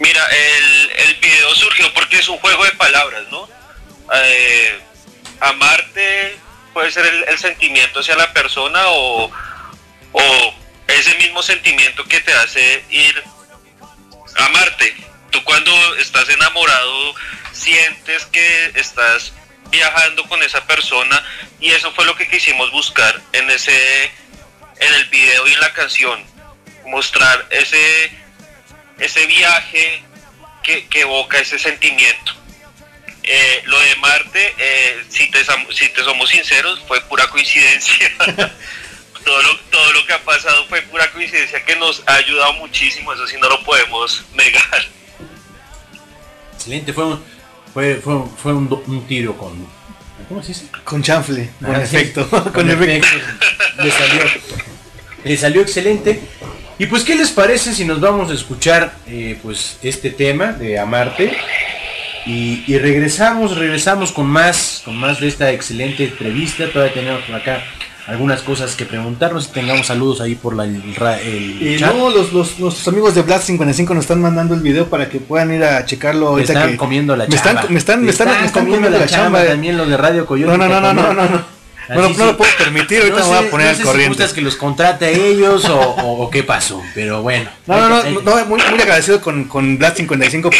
Mira, 0.00 0.22
el, 0.30 1.08
el 1.08 1.20
video 1.20 1.54
surgió 1.54 1.86
porque 1.94 2.18
es 2.18 2.28
un 2.28 2.38
juego 2.38 2.64
de 2.64 2.70
palabras, 2.72 3.22
¿no? 3.30 3.46
Eh, 4.14 4.80
amarte 5.40 6.38
puede 6.72 6.90
ser 6.90 7.06
el, 7.06 7.38
sentimiento 7.38 8.00
hacia 8.00 8.16
la 8.16 8.32
persona 8.32 8.82
o, 8.88 9.30
o 10.12 10.54
ese 10.88 11.14
mismo 11.16 11.42
sentimiento 11.42 12.04
que 12.04 12.20
te 12.20 12.32
hace 12.32 12.84
ir 12.90 13.22
a 14.36 14.46
amarte. 14.46 14.94
Tú 15.30 15.42
cuando 15.44 15.72
estás 15.96 16.28
enamorado 16.28 17.14
sientes 17.52 18.26
que 18.26 18.72
estás 18.74 19.32
viajando 19.70 20.24
con 20.28 20.42
esa 20.42 20.66
persona 20.66 21.22
y 21.60 21.70
eso 21.70 21.92
fue 21.92 22.04
lo 22.04 22.14
que 22.14 22.28
quisimos 22.28 22.70
buscar 22.70 23.20
en 23.32 23.50
ese 23.50 24.04
en 24.78 24.94
el 24.94 25.06
video 25.06 25.48
y 25.48 25.54
en 25.54 25.60
la 25.60 25.72
canción 25.72 26.22
mostrar 26.86 27.46
ese 27.50 28.10
ese 28.98 29.26
viaje 29.26 30.02
que 30.62 31.00
evoca 31.00 31.38
ese 31.38 31.58
sentimiento. 31.58 32.45
Eh, 33.28 33.62
lo 33.64 33.78
de 33.80 33.96
Marte, 33.96 34.54
eh, 34.58 35.04
si, 35.08 35.28
te, 35.30 35.44
sam- 35.44 35.66
si 35.72 35.88
te 35.88 36.02
somos 36.04 36.28
sinceros, 36.30 36.80
fue 36.86 37.00
pura 37.02 37.26
coincidencia. 37.28 38.08
todo, 39.24 39.42
lo, 39.42 39.58
todo 39.70 39.92
lo 39.94 40.06
que 40.06 40.12
ha 40.12 40.20
pasado 40.24 40.64
fue 40.68 40.82
pura 40.82 41.10
coincidencia 41.10 41.64
que 41.64 41.74
nos 41.76 42.02
ha 42.06 42.14
ayudado 42.14 42.52
muchísimo, 42.54 43.12
eso 43.12 43.26
sí 43.26 43.36
no 43.40 43.48
lo 43.48 43.62
podemos 43.64 44.24
negar. 44.34 44.84
Excelente, 46.54 46.92
fue 46.92 47.04
un, 47.06 47.24
fue, 47.74 47.96
fue, 47.96 48.14
fue 48.40 48.52
un, 48.54 48.68
do- 48.68 48.82
un 48.86 49.06
tiro 49.06 49.36
con. 49.36 49.66
¿Cómo 50.28 50.42
se 50.42 50.48
dice? 50.48 50.66
Con 50.84 51.02
chanfle, 51.02 51.50
con 51.60 51.74
Ah, 51.74 51.86
sí, 51.86 51.96
efecto. 51.96 52.28
con 52.28 52.42
con 52.52 52.70
efecto. 52.70 53.06
efecto. 53.06 53.82
Le 53.82 53.90
salió, 53.90 54.22
le 55.24 55.36
salió 55.36 55.60
excelente. 55.62 56.20
Y 56.78 56.86
pues, 56.86 57.02
¿qué 57.04 57.14
les 57.14 57.30
parece 57.30 57.74
si 57.74 57.84
nos 57.84 58.00
vamos 58.00 58.30
a 58.30 58.34
escuchar 58.34 58.94
eh, 59.06 59.38
pues 59.42 59.78
este 59.82 60.10
tema 60.10 60.52
de 60.52 60.78
Amarte? 60.78 61.36
Y, 62.26 62.64
y 62.66 62.78
regresamos, 62.78 63.56
regresamos 63.56 64.10
con 64.12 64.26
más, 64.26 64.82
con 64.84 64.96
más 64.96 65.20
de 65.20 65.28
esta 65.28 65.50
excelente 65.52 66.04
entrevista. 66.04 66.64
Todavía 66.72 66.92
tenemos 66.94 67.22
por 67.22 67.36
acá 67.36 67.62
algunas 68.08 68.40
cosas 68.42 68.74
que 68.74 68.84
preguntarnos. 68.84 69.44
Si 69.44 69.52
tengamos 69.52 69.86
saludos 69.86 70.20
ahí 70.20 70.34
por 70.34 70.56
la, 70.56 70.64
el, 70.64 70.76
el 70.76 71.62
Y 71.62 71.78
chat. 71.78 71.94
no, 71.94 72.10
los, 72.10 72.32
los, 72.32 72.58
nuestros 72.58 72.88
amigos 72.88 73.14
de 73.14 73.22
Blast 73.22 73.44
55 73.46 73.94
nos 73.94 74.04
están 74.04 74.20
mandando 74.20 74.54
el 74.54 74.60
video 74.60 74.86
para 74.88 75.08
que 75.08 75.20
puedan 75.20 75.54
ir 75.54 75.62
a 75.62 75.84
checarlo 75.84 76.34
Me 76.34 76.42
están 76.42 76.70
que 76.70 76.76
comiendo 76.76 77.14
la 77.16 77.26
me 77.26 77.36
chamba. 77.36 77.60
están, 77.60 77.72
me 77.72 77.78
están, 77.78 78.04
me 78.04 78.10
están, 78.10 78.28
me 78.28 78.46
están 78.46 78.64
comiendo 78.64 78.90
la 78.90 79.06
chamba 79.06 79.44
también 79.44 79.76
los 79.76 79.88
de 79.88 79.96
Radio 79.96 80.26
Coyote. 80.26 80.56
No, 80.58 80.68
no, 80.68 80.80
no, 80.80 80.92
no, 80.92 81.02
no, 81.02 81.12
no, 81.14 81.28
no. 81.28 81.55
Bueno, 81.88 82.10
no 82.16 82.26
lo 82.26 82.36
puedo 82.36 82.50
permitir, 82.58 82.98
ahorita 82.98 83.16
me 83.18 83.22
voy 83.22 83.46
a 83.46 83.50
poner 83.50 83.66
no 83.66 83.70
al 83.70 83.76
Si 83.76 83.82
corriente. 83.82 84.08
gustas 84.08 84.32
que 84.32 84.40
los 84.40 84.56
contrate 84.56 85.06
a 85.06 85.10
ellos 85.10 85.64
o, 85.68 86.28
qué 86.30 86.42
pasó, 86.42 86.82
pero 86.94 87.22
bueno. 87.22 87.50
No, 87.66 87.88
no, 87.88 88.02
no, 88.02 88.20
no, 88.22 88.44
muy, 88.46 88.60
muy 88.70 88.80
agradecido 88.80 89.20
con, 89.20 89.44
con 89.44 89.78
Blast 89.78 89.96
55 89.98 90.50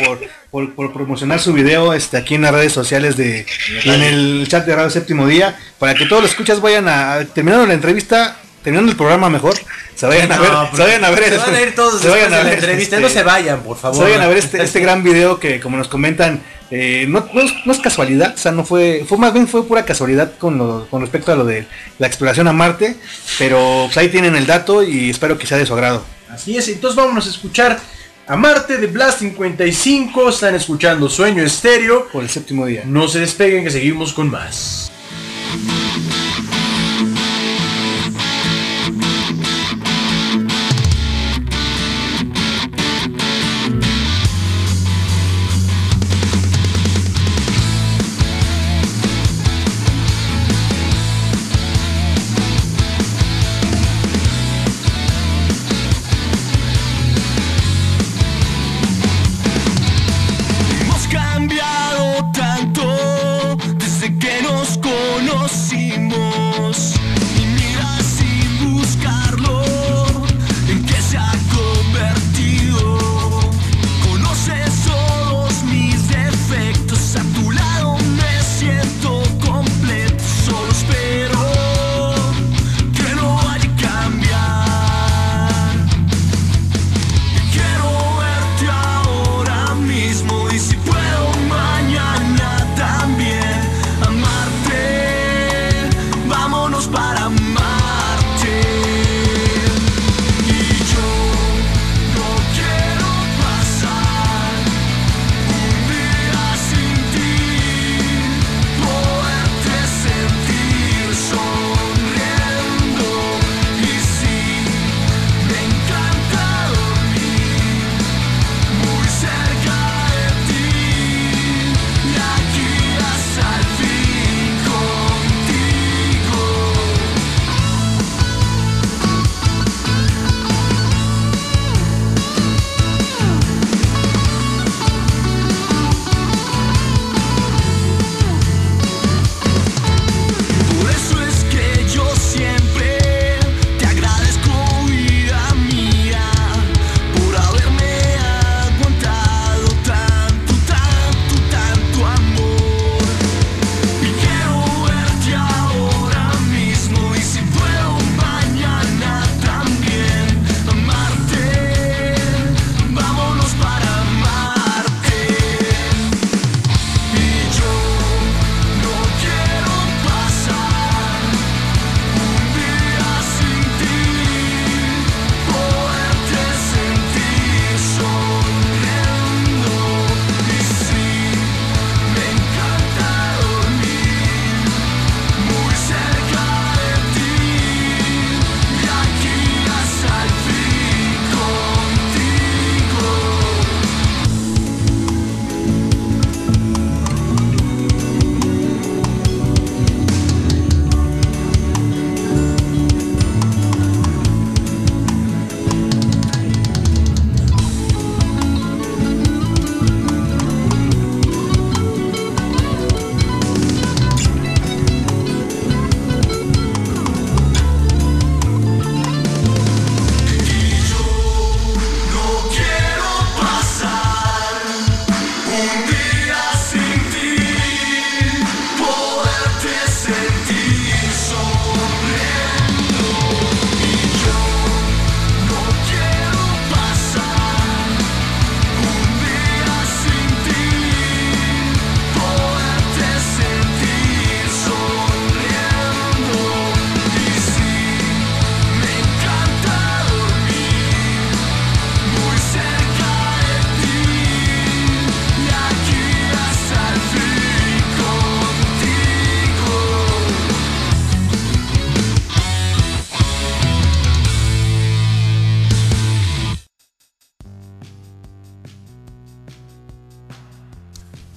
por, 0.50 0.74
por, 0.74 0.92
promocionar 0.92 1.40
su 1.40 1.52
video 1.52 1.92
este, 1.92 2.16
aquí 2.16 2.34
en 2.34 2.42
las 2.42 2.52
redes 2.52 2.72
sociales 2.72 3.16
de 3.16 3.46
en 3.84 4.02
el 4.02 4.46
chat 4.48 4.66
de 4.66 4.74
Radio 4.74 4.90
Séptimo 4.90 5.26
Día, 5.26 5.58
para 5.78 5.94
que 5.94 6.06
todos 6.06 6.22
los 6.22 6.30
escuchas 6.30 6.60
vayan 6.60 6.88
a, 6.88 7.24
terminando 7.24 7.66
la 7.66 7.74
entrevista, 7.74 8.36
terminando 8.66 8.90
el 8.90 8.97
programa 8.97 9.30
mejor, 9.30 9.55
se 9.94 10.06
vayan 10.06 10.32
a 10.32 10.40
ver, 10.40 10.51
No, 10.51 10.76
se 10.76 10.82
vayan 10.82 11.05
a 11.05 11.10
ver, 11.10 11.28
se 11.28 11.36
van 11.36 11.55
a 11.55 11.60
ir 11.60 11.74
todos 11.76 12.02
se 12.02 12.09
vayan 12.09 12.34
a 12.34 12.38
de 12.38 12.43
la 12.43 12.51
ver, 12.51 12.59
entrevista, 12.59 12.97
este, 12.97 13.01
no 13.01 13.09
se 13.09 13.22
vayan, 13.22 13.60
por 13.60 13.78
favor. 13.78 13.97
se 13.97 14.02
vayan 14.02 14.22
a 14.22 14.26
ver 14.26 14.38
este, 14.38 14.60
este 14.60 14.80
gran 14.86 15.05
video 15.05 15.38
que 15.38 15.60
como 15.60 15.76
nos 15.76 15.86
comentan, 15.86 16.43
eh, 16.72 17.06
no, 17.09 17.28
no 17.32 17.43
es, 17.43 17.52
no 17.64 17.70
es 17.70 17.78
casualidad, 17.78 18.34
o 18.34 18.38
sea, 18.38 18.51
no 18.51 18.64
fue, 18.64 19.05
fue 19.09 19.18
más 19.18 19.32
bien 19.32 19.47
fue 19.47 19.64
pura 19.68 19.84
casualidad 19.84 20.32
con, 20.36 20.59
lo, 20.59 20.88
con 20.90 21.01
respecto 21.01 21.30
a 21.30 21.36
lo 21.36 21.44
de 21.44 21.64
la 22.01 22.09
exploración 22.09 22.48
a 22.48 22.52
Marte, 22.52 22.97
pero 23.38 23.84
pues, 23.84 23.97
ahí 23.98 24.09
tienen 24.09 24.34
el 24.34 24.47
dato 24.47 24.82
y 24.82 25.10
espero 25.10 25.38
que 25.38 25.47
sea 25.47 25.59
de 25.59 25.66
su 25.66 25.72
agrado. 25.72 26.02
Así 26.28 26.56
es, 26.56 26.66
entonces 26.66 26.97
vámonos 26.97 27.24
a 27.28 27.30
escuchar 27.30 27.78
a 28.26 28.34
Marte 28.34 28.78
de 28.78 28.88
Blast 28.88 29.20
55. 29.20 30.28
Están 30.28 30.56
escuchando 30.56 31.09
Sueño 31.09 31.44
Estéreo. 31.44 32.09
Por 32.09 32.24
el 32.24 32.30
séptimo 32.30 32.66
día. 32.66 32.82
No 32.84 33.06
se 33.06 33.20
despeguen 33.20 33.62
que 33.62 33.70
seguimos 33.70 34.12
con 34.12 34.28
más. 34.28 34.90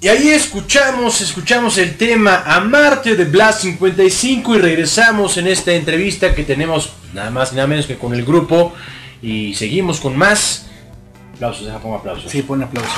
Ahí 0.10 0.30
escuchamos, 0.30 1.22
escuchamos 1.22 1.78
el 1.78 1.96
tema 1.96 2.44
Amarte 2.46 3.16
de 3.16 3.26
Blast 3.26 3.62
55 3.62 4.56
y 4.56 4.60
regresamos 4.60 5.38
en 5.38 5.48
esta 5.48 5.72
entrevista 5.74 6.34
que 6.36 6.44
tenemos 6.44 6.94
nada 7.14 7.30
más 7.30 7.52
y 7.52 7.56
nada 7.56 7.68
menos 7.68 7.86
que 7.86 7.98
con 7.98 8.14
el 8.14 8.26
grupo 8.26 8.74
y 9.22 9.54
seguimos 9.56 10.00
con 10.00 10.18
más. 10.18 10.66
Aplausos, 11.36 11.66
deja 11.68 11.80
pongo 11.80 11.96
aplausos. 11.96 12.30
Sí, 12.32 12.42
pon 12.42 12.62
aplausos. 12.64 12.92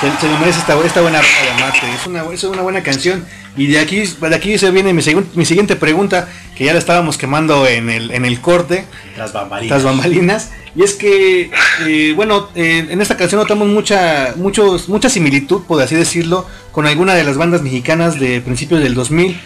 Se, 0.00 0.10
se 0.20 0.28
merece 0.38 0.58
esta, 0.58 0.74
buena 0.74 1.20
rola 1.20 1.54
de 1.56 1.60
Marte. 1.62 1.80
Es 1.94 2.06
una, 2.06 2.24
es 2.32 2.44
una 2.44 2.62
buena 2.62 2.82
canción. 2.82 3.24
Y 3.56 3.66
de 3.66 3.78
aquí, 3.78 4.02
de 4.02 4.34
aquí 4.34 4.58
se 4.58 4.70
viene 4.70 4.92
mi, 4.92 5.02
segun- 5.02 5.26
mi 5.34 5.44
siguiente 5.44 5.76
pregunta, 5.76 6.28
que 6.60 6.66
ya 6.66 6.74
la 6.74 6.78
estábamos 6.78 7.16
quemando 7.16 7.66
en 7.66 7.88
el, 7.88 8.10
en 8.10 8.26
el 8.26 8.38
corte, 8.42 8.84
Tras 9.14 9.32
bambalinas. 9.32 9.70
las 9.78 9.82
bambalinas. 9.82 10.50
Y 10.76 10.82
es 10.82 10.92
que, 10.92 11.50
eh, 11.86 12.12
bueno, 12.14 12.50
eh, 12.54 12.86
en 12.90 13.00
esta 13.00 13.16
canción 13.16 13.40
notamos 13.40 13.66
mucha, 13.68 14.34
muchos, 14.36 14.86
mucha 14.90 15.08
similitud, 15.08 15.62
por 15.66 15.80
así 15.80 15.94
decirlo, 15.96 16.46
con 16.70 16.86
alguna 16.86 17.14
de 17.14 17.24
las 17.24 17.38
bandas 17.38 17.62
mexicanas 17.62 18.20
de 18.20 18.42
principios 18.42 18.82
del 18.82 18.92
2000. 18.92 19.40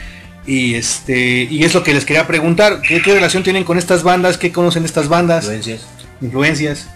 Y 0.45 0.75
este 0.75 1.47
y 1.49 1.63
es 1.63 1.73
lo 1.73 1.85
que 1.85 1.95
les 1.95 2.05
quería 2.05 2.27
preguntar, 2.27 2.83
¿qué, 2.83 3.01
qué 3.01 3.15
relación 3.15 3.45
tienen 3.45 3.63
con 3.63 3.79
estas 3.79 4.03
bandas? 4.03 4.37
¿Qué 4.37 4.51
conocen 4.51 4.85
estas 4.85 5.07
bandas? 5.07 5.45
Influencias. 5.45 5.87
Influencias. 6.21 6.89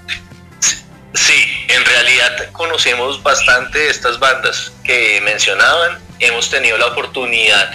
Sí, 1.14 1.44
en 1.68 1.84
realidad 1.84 2.50
conocemos 2.50 3.22
bastante 3.22 3.88
estas 3.88 4.18
bandas 4.18 4.72
que 4.82 5.20
mencionaban. 5.24 6.00
Hemos 6.18 6.50
tenido 6.50 6.76
la 6.76 6.86
oportunidad 6.86 7.70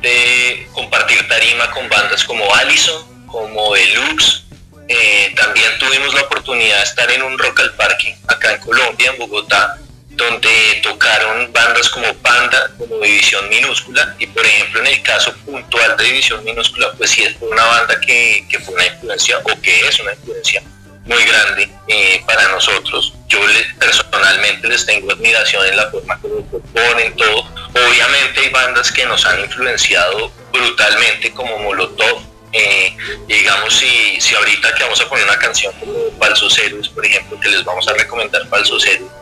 de 0.00 0.68
compartir 0.72 1.26
tarima 1.28 1.70
con 1.70 1.88
bandas 1.88 2.24
como 2.24 2.54
Allison, 2.54 3.26
como 3.26 3.74
Deluxe. 3.74 4.44
Eh, 4.88 5.32
también 5.36 5.70
tuvimos 5.78 6.14
la 6.14 6.22
oportunidad 6.22 6.78
de 6.78 6.82
estar 6.84 7.10
en 7.10 7.22
un 7.22 7.38
Rock 7.38 7.60
al 7.60 7.74
Parque 7.74 8.16
acá 8.26 8.54
en 8.54 8.60
Colombia, 8.60 9.10
en 9.10 9.18
Bogotá, 9.18 9.78
donde 10.10 10.80
tocaron 10.82 11.52
bandas 11.52 11.88
como 11.90 12.12
Panda, 12.14 12.70
como 12.78 12.98
División 13.00 13.48
Minúscula. 13.48 14.16
Y 14.18 14.26
por 14.26 14.44
ejemplo, 14.44 14.80
en 14.80 14.86
el 14.86 15.02
caso 15.02 15.32
puntual 15.44 15.96
de 15.96 16.04
División 16.04 16.42
Minúscula, 16.44 16.92
pues 16.96 17.10
sí 17.10 17.22
es 17.22 17.36
una 17.40 17.64
banda 17.64 18.00
que, 18.00 18.46
que 18.48 18.58
fue 18.60 18.74
una 18.74 18.86
influencia 18.86 19.38
o 19.38 19.60
que 19.60 19.80
es 19.86 20.00
una 20.00 20.12
influencia 20.12 20.62
muy 21.04 21.24
grande 21.24 21.68
eh, 21.88 22.22
para 22.26 22.48
nosotros. 22.48 23.14
Yo 23.28 23.46
le- 23.46 23.74
personalmente 23.78 24.66
les 24.68 24.84
tengo 24.86 25.12
admiración 25.12 25.66
en 25.66 25.76
la 25.76 25.90
forma 25.90 26.18
como 26.20 26.44
proponen 26.46 27.14
todo. 27.16 27.40
Obviamente 27.88 28.40
hay 28.40 28.48
bandas 28.50 28.90
que 28.90 29.04
nos 29.06 29.24
han 29.26 29.40
influenciado 29.40 30.32
brutalmente 30.52 31.30
como 31.32 31.58
Molotov. 31.58 32.22
Eh, 32.54 32.96
digamos, 33.26 33.74
si, 33.74 34.18
si 34.20 34.34
ahorita 34.34 34.74
que 34.74 34.82
vamos 34.82 35.00
a 35.02 35.08
poner 35.08 35.24
una 35.24 35.38
canción 35.38 35.70
como 35.78 35.92
Falsos 36.18 36.58
Héroes, 36.58 36.88
por 36.88 37.04
ejemplo, 37.04 37.38
que 37.38 37.50
les 37.50 37.62
vamos 37.64 37.86
a 37.86 37.92
recomendar 37.92 38.48
Falsos 38.48 38.86
Héroes, 38.86 39.12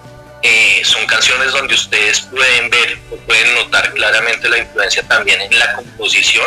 eh, 0.45 0.83
son 0.85 1.05
canciones 1.07 1.51
donde 1.51 1.74
ustedes 1.74 2.20
pueden 2.20 2.70
ver 2.70 2.99
o 3.11 3.16
pueden 3.16 3.53
notar 3.57 3.93
claramente 3.95 4.49
la 4.49 4.59
influencia 4.59 5.03
también 5.09 5.41
en 5.41 5.59
la 5.59 5.73
composición 5.74 6.47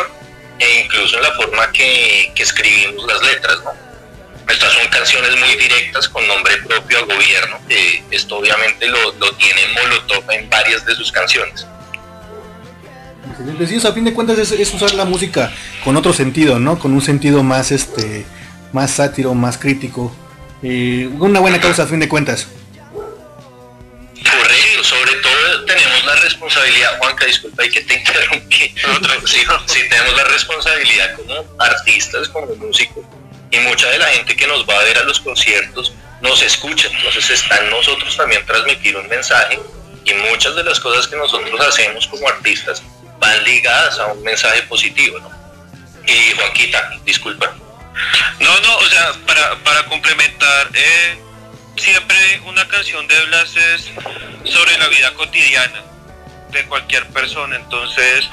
e 0.58 0.80
incluso 0.84 1.16
en 1.16 1.22
la 1.22 1.32
forma 1.32 1.70
que, 1.72 2.32
que 2.34 2.42
escribimos 2.42 3.06
las 3.06 3.20
letras, 3.22 3.58
¿no? 3.62 3.89
Estas 4.50 4.72
son 4.72 4.86
canciones 4.88 5.30
muy 5.38 5.56
directas 5.56 6.08
con 6.08 6.26
nombre 6.26 6.56
propio 6.66 6.98
al 6.98 7.06
gobierno. 7.06 7.58
que 7.68 8.02
esto 8.10 8.36
obviamente 8.36 8.86
lo, 8.88 9.12
lo 9.12 9.32
tiene 9.32 9.60
Molotov 9.74 10.30
en 10.30 10.48
varias 10.50 10.84
de 10.84 10.94
sus 10.94 11.12
canciones. 11.12 11.66
Excelente. 13.30 13.66
Sí, 13.66 13.76
o 13.76 13.80
sea, 13.80 13.90
a 13.90 13.94
fin 13.94 14.04
de 14.04 14.12
cuentas 14.12 14.38
es, 14.38 14.52
es 14.52 14.74
usar 14.74 14.94
la 14.94 15.04
música 15.04 15.52
con 15.84 15.96
otro 15.96 16.12
sentido, 16.12 16.58
¿no? 16.58 16.78
Con 16.78 16.92
un 16.92 17.02
sentido 17.02 17.42
más 17.42 17.70
este 17.70 18.26
más 18.72 18.92
sátiro, 18.92 19.34
más 19.34 19.58
crítico. 19.58 20.14
Eh, 20.62 21.08
una 21.18 21.40
buena 21.40 21.60
causa 21.60 21.84
a 21.84 21.86
fin 21.86 22.00
de 22.00 22.08
cuentas. 22.08 22.46
Correcto, 22.94 24.84
sobre 24.84 25.12
todo 25.22 25.64
tenemos 25.64 26.04
la 26.04 26.16
responsabilidad, 26.16 26.98
Juanca, 26.98 27.24
disculpa 27.26 27.64
y 27.64 27.70
que 27.70 27.80
te 27.80 27.94
interrumpí, 27.98 28.74
sí, 29.24 29.40
sí, 29.66 29.80
tenemos 29.88 30.16
la 30.16 30.24
responsabilidad 30.24 31.16
como 31.16 31.44
artistas, 31.58 32.28
como 32.28 32.54
músicos, 32.56 33.04
y 33.50 33.58
mucha 33.60 33.88
de 33.88 33.98
la 33.98 34.06
gente 34.06 34.36
que 34.36 34.46
nos 34.46 34.68
va 34.68 34.78
a 34.78 34.84
ver 34.84 34.98
a 34.98 35.04
los 35.04 35.20
conciertos 35.20 35.92
nos 36.20 36.42
escucha, 36.42 36.88
entonces 36.88 37.30
está 37.30 37.58
en 37.58 37.70
nosotros 37.70 38.16
también 38.16 38.44
transmitir 38.44 38.96
un 38.96 39.08
mensaje, 39.08 39.58
y 40.04 40.14
muchas 40.14 40.54
de 40.54 40.64
las 40.64 40.80
cosas 40.80 41.06
que 41.06 41.16
nosotros 41.16 41.60
hacemos 41.60 42.06
como 42.06 42.28
artistas 42.28 42.82
van 43.18 43.44
ligadas 43.44 43.98
a 43.98 44.06
un 44.06 44.22
mensaje 44.22 44.62
positivo, 44.62 45.18
¿no? 45.18 45.30
Y 46.06 46.32
Juanquita, 46.36 46.90
disculpa. 47.04 47.54
No, 48.38 48.60
no, 48.60 48.76
o 48.78 48.86
sea, 48.86 49.12
para, 49.26 49.56
para 49.56 49.84
complementar, 49.84 50.70
eh, 50.72 51.18
siempre 51.76 52.40
una 52.46 52.66
canción 52.68 53.06
de 53.06 53.20
Blas 53.26 53.54
es 53.56 53.90
sobre 54.44 54.76
la 54.78 54.88
vida 54.88 55.12
cotidiana 55.14 55.82
de 56.50 56.64
cualquier 56.64 57.06
persona, 57.08 57.56
entonces 57.56 58.28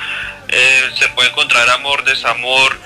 eh, 0.48 0.90
se 0.98 1.10
puede 1.10 1.30
encontrar 1.30 1.70
amor, 1.70 2.04
desamor, 2.06 2.78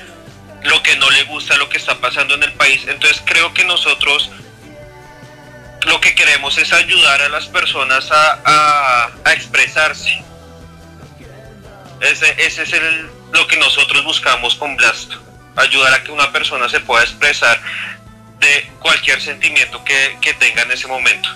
lo 0.63 0.83
que 0.83 0.95
no 0.97 1.09
le 1.09 1.23
gusta, 1.23 1.57
lo 1.57 1.69
que 1.69 1.77
está 1.77 1.99
pasando 1.99 2.35
en 2.35 2.43
el 2.43 2.53
país, 2.53 2.83
entonces 2.88 3.21
creo 3.25 3.53
que 3.53 3.65
nosotros 3.65 4.29
lo 5.85 5.99
que 5.99 6.13
queremos 6.13 6.57
es 6.57 6.71
ayudar 6.73 7.21
a 7.21 7.29
las 7.29 7.47
personas 7.47 8.09
a, 8.11 9.09
expresarse. 9.33 10.23
Ese, 12.01 12.35
ese 12.38 12.63
es 12.63 12.73
el, 12.73 13.09
lo 13.31 13.47
que 13.47 13.57
nosotros 13.57 14.03
buscamos 14.03 14.55
con 14.55 14.75
Blast, 14.75 15.13
ayudar 15.55 15.93
a 15.93 16.03
que 16.03 16.11
una 16.11 16.31
persona 16.31 16.67
se 16.69 16.79
pueda 16.79 17.03
expresar 17.03 17.59
de 18.39 18.71
cualquier 18.79 19.21
sentimiento 19.21 19.83
que, 19.83 20.17
que 20.21 20.33
tenga 20.33 20.63
en 20.63 20.71
ese 20.71 20.88
momento. 20.88 21.29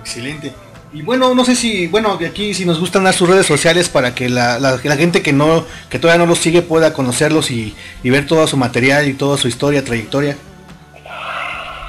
Excelente. 0.00 0.54
Y 0.94 1.00
bueno, 1.02 1.34
no 1.34 1.44
sé 1.44 1.56
si, 1.56 1.86
bueno, 1.86 2.18
de 2.18 2.26
aquí 2.26 2.52
si 2.52 2.66
nos 2.66 2.78
gustan 2.78 3.04
dar 3.04 3.14
sus 3.14 3.28
redes 3.28 3.46
sociales 3.46 3.88
para 3.88 4.14
que 4.14 4.28
la, 4.28 4.58
la- 4.58 4.78
gente 4.78 5.22
que 5.22 5.32
no, 5.32 5.66
que 5.88 5.98
todavía 5.98 6.18
no 6.18 6.26
los 6.28 6.38
sigue 6.38 6.60
pueda 6.60 6.92
conocerlos 6.92 7.50
y, 7.50 7.74
y 8.02 8.10
ver 8.10 8.26
todo 8.26 8.46
su 8.46 8.56
material 8.58 9.08
y 9.08 9.14
toda 9.14 9.38
su 9.38 9.48
historia, 9.48 9.82
trayectoria. 9.84 10.36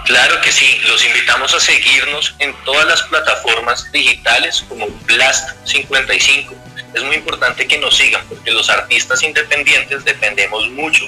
Claro 0.06 0.36
que 0.42 0.52
sí, 0.52 0.66
los 0.88 1.06
invitamos 1.06 1.54
a 1.54 1.60
seguirnos 1.60 2.36
en 2.40 2.54
todas 2.66 2.86
las 2.88 3.02
plataformas 3.04 3.90
digitales 3.92 4.64
como 4.70 4.88
Blast 5.06 5.50
55. 5.66 6.54
Es 6.94 7.04
muy 7.04 7.16
importante 7.18 7.66
que 7.68 7.78
nos 7.80 7.96
sigan 7.98 8.22
porque 8.30 8.52
los 8.52 8.70
artistas 8.70 9.22
independientes 9.24 10.04
dependemos 10.06 10.70
mucho 10.72 11.06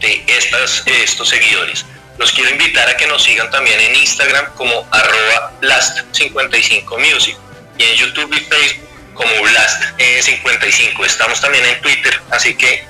de 0.00 0.22
estas, 0.26 0.82
estos 0.86 1.28
seguidores. 1.28 1.84
Los 2.18 2.32
quiero 2.32 2.50
invitar 2.50 2.88
a 2.88 2.96
que 2.96 3.06
nos 3.06 3.22
sigan 3.22 3.50
también 3.50 3.80
en 3.80 3.94
Instagram 3.94 4.46
como 4.54 4.86
arroba 4.90 5.52
Blast55music 5.60 7.36
y 7.78 7.82
en 7.82 7.94
YouTube 7.96 8.34
y 8.34 8.40
Facebook 8.40 8.88
como 9.14 9.30
Blast55. 9.34 11.06
Estamos 11.06 11.40
también 11.40 11.64
en 11.64 11.80
Twitter, 11.80 12.20
así 12.30 12.54
que 12.54 12.84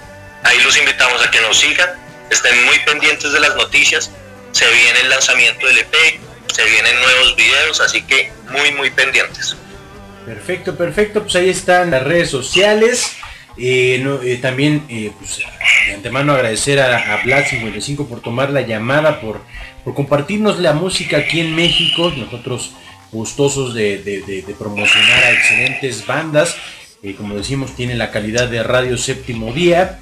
ahí 0.44 0.58
los 0.62 0.76
invitamos 0.76 1.24
a 1.24 1.30
que 1.30 1.40
nos 1.40 1.58
sigan, 1.58 1.90
estén 2.30 2.64
muy 2.64 2.78
pendientes 2.80 3.32
de 3.32 3.40
las 3.40 3.54
noticias 3.56 4.10
se 4.52 4.66
viene 4.72 5.00
el 5.02 5.08
lanzamiento 5.10 5.66
del 5.66 5.78
EP, 5.78 5.94
se 6.52 6.64
vienen 6.64 7.00
nuevos 7.00 7.36
videos, 7.36 7.80
así 7.80 8.02
que 8.02 8.32
muy 8.50 8.72
muy 8.72 8.90
pendientes. 8.90 9.56
Perfecto, 10.26 10.76
perfecto. 10.76 11.22
Pues 11.22 11.36
ahí 11.36 11.50
están 11.50 11.90
las 11.90 12.02
redes 12.02 12.30
sociales. 12.30 13.16
Eh, 13.58 14.04
eh, 14.24 14.38
también, 14.40 14.84
eh, 14.88 15.10
pues, 15.18 15.40
de 15.86 15.94
antemano 15.94 16.32
agradecer 16.32 16.80
a, 16.80 17.14
a 17.14 17.22
Vlad55 17.22 18.06
por 18.06 18.20
tomar 18.20 18.50
la 18.50 18.60
llamada, 18.62 19.20
por, 19.20 19.40
por 19.84 19.94
compartirnos 19.94 20.58
la 20.60 20.72
música 20.72 21.18
aquí 21.18 21.40
en 21.40 21.54
México. 21.56 22.12
Nosotros 22.16 22.72
gustosos 23.10 23.74
de, 23.74 23.98
de- 23.98 24.54
promocionar 24.58 25.24
a 25.24 25.32
excelentes 25.32 26.06
bandas. 26.06 26.56
Como 27.16 27.34
decimos, 27.36 27.74
tiene 27.76 27.94
la 27.94 28.10
calidad 28.10 28.48
de 28.48 28.62
Radio 28.62 28.98
Séptimo 28.98 29.52
Día. 29.52 29.98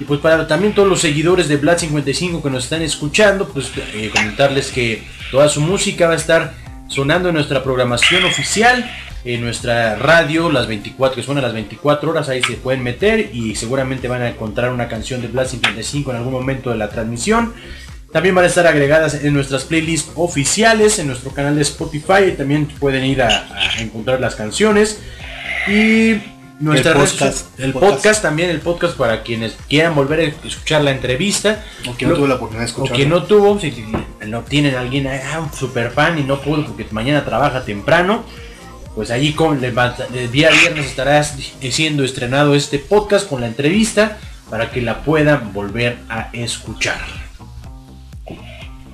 Y 0.00 0.04
pues 0.04 0.20
para 0.20 0.46
también 0.46 0.72
todos 0.74 0.88
los 0.88 1.00
seguidores 1.00 1.48
de 1.48 1.60
Vlad55 1.60 2.42
que 2.42 2.50
nos 2.50 2.64
están 2.64 2.82
escuchando, 2.82 3.48
pues 3.48 3.70
comentarles 4.12 4.70
que 4.70 5.02
toda 5.30 5.48
su 5.48 5.60
música 5.60 6.06
va 6.06 6.14
a 6.14 6.16
estar 6.16 6.54
sonando 6.90 7.28
en 7.28 7.36
nuestra 7.36 7.62
programación 7.62 8.24
oficial, 8.24 8.90
en 9.24 9.40
nuestra 9.40 9.96
radio, 9.96 10.50
las 10.50 10.66
24, 10.66 11.16
que 11.16 11.22
suena 11.22 11.40
las 11.40 11.52
24 11.52 12.10
horas, 12.10 12.28
ahí 12.28 12.42
se 12.42 12.54
pueden 12.54 12.82
meter 12.82 13.30
y 13.32 13.54
seguramente 13.54 14.08
van 14.08 14.22
a 14.22 14.28
encontrar 14.28 14.72
una 14.72 14.88
canción 14.88 15.22
de 15.22 15.28
Vlad 15.28 15.46
55 15.46 16.10
en 16.10 16.16
algún 16.16 16.32
momento 16.32 16.70
de 16.70 16.76
la 16.76 16.88
transmisión. 16.88 17.54
También 18.12 18.34
van 18.34 18.44
a 18.44 18.48
estar 18.48 18.66
agregadas 18.66 19.22
en 19.22 19.32
nuestras 19.32 19.64
playlists 19.64 20.10
oficiales, 20.16 20.98
en 20.98 21.06
nuestro 21.06 21.30
canal 21.30 21.54
de 21.54 21.62
Spotify, 21.62 22.24
y 22.28 22.32
también 22.32 22.66
pueden 22.66 23.04
ir 23.04 23.22
a, 23.22 23.28
a 23.28 23.80
encontrar 23.80 24.20
las 24.20 24.34
canciones. 24.34 25.00
Y 25.68 26.16
nuestra 26.60 26.92
El 26.92 26.98
red 26.98 27.04
podcast, 27.08 27.58
el 27.58 27.64
el 27.64 27.72
podcast. 27.72 27.92
podcast 27.94 28.22
también, 28.22 28.50
el 28.50 28.60
podcast 28.60 28.96
para 28.96 29.22
quienes 29.22 29.56
quieran 29.68 29.94
volver 29.94 30.20
a 30.20 30.46
escuchar 30.46 30.82
la 30.82 30.92
entrevista. 30.92 31.64
O 31.88 31.96
que 31.96 32.06
no 32.06 32.14
tuvo 32.14 32.26
la 32.28 32.34
oportunidad 32.36 32.66
de 32.74 32.80
o 32.80 32.84
que 32.84 33.06
no 33.06 33.22
tuvo, 33.24 33.58
si 33.58 33.84
no 34.26 34.40
tienen 34.42 34.74
a 34.76 34.80
alguien, 34.80 35.06
ah, 35.08 35.40
un 35.40 35.52
super 35.52 35.90
fan 35.90 36.18
y 36.18 36.22
no 36.22 36.40
pudo 36.40 36.64
porque 36.66 36.86
mañana 36.92 37.24
trabaja 37.24 37.64
temprano, 37.64 38.24
pues 38.94 39.10
allí 39.10 39.32
con, 39.32 39.60
levanta- 39.60 40.06
el 40.14 40.30
día 40.30 40.50
viernes 40.50 40.86
estará 40.86 41.22
siendo 41.24 42.04
estrenado 42.04 42.54
este 42.54 42.78
podcast 42.78 43.28
con 43.28 43.40
la 43.40 43.46
entrevista 43.46 44.18
para 44.50 44.70
que 44.70 44.82
la 44.82 45.02
puedan 45.02 45.52
volver 45.52 45.98
a 46.08 46.28
escuchar. 46.32 47.00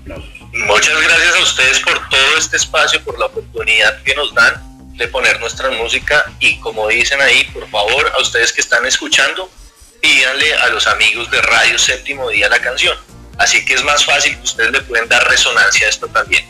Aplausos. 0.03 0.31
Muchas 0.53 0.95
gracias 1.03 1.35
a 1.37 1.43
ustedes 1.43 1.81
por 1.81 1.95
todo 2.09 2.39
este 2.39 2.57
espacio, 2.57 3.03
por 3.03 3.19
la 3.19 3.27
oportunidad 3.27 4.03
que 4.03 4.15
nos 4.15 4.33
dan 4.35 4.55
de 4.97 5.09
poner 5.09 5.39
nuestra 5.41 5.71
música 5.71 6.33
y 6.41 6.59
como 6.61 6.89
dicen 6.89 7.21
ahí, 7.21 7.45
por 7.53 7.69
favor, 7.69 8.11
a 8.15 8.21
ustedes 8.21 8.53
que 8.53 8.61
están 8.61 8.85
escuchando, 8.87 9.51
pídanle 10.01 10.55
a 10.55 10.69
los 10.69 10.87
amigos 10.87 11.31
de 11.31 11.41
Radio 11.43 11.79
Séptimo 11.79 12.29
Día 12.31 12.49
la 12.49 12.61
canción. 12.61 12.97
Así 13.39 13.65
que 13.65 13.75
es 13.75 13.85
más 13.85 14.05
fácil 14.05 14.37
que 14.37 14.43
ustedes 14.43 14.73
le 14.73 14.81
pueden 14.81 15.09
dar 15.09 15.23
resonancia 15.29 15.87
a 15.87 15.91
esto 15.91 16.09
también. 16.09 16.45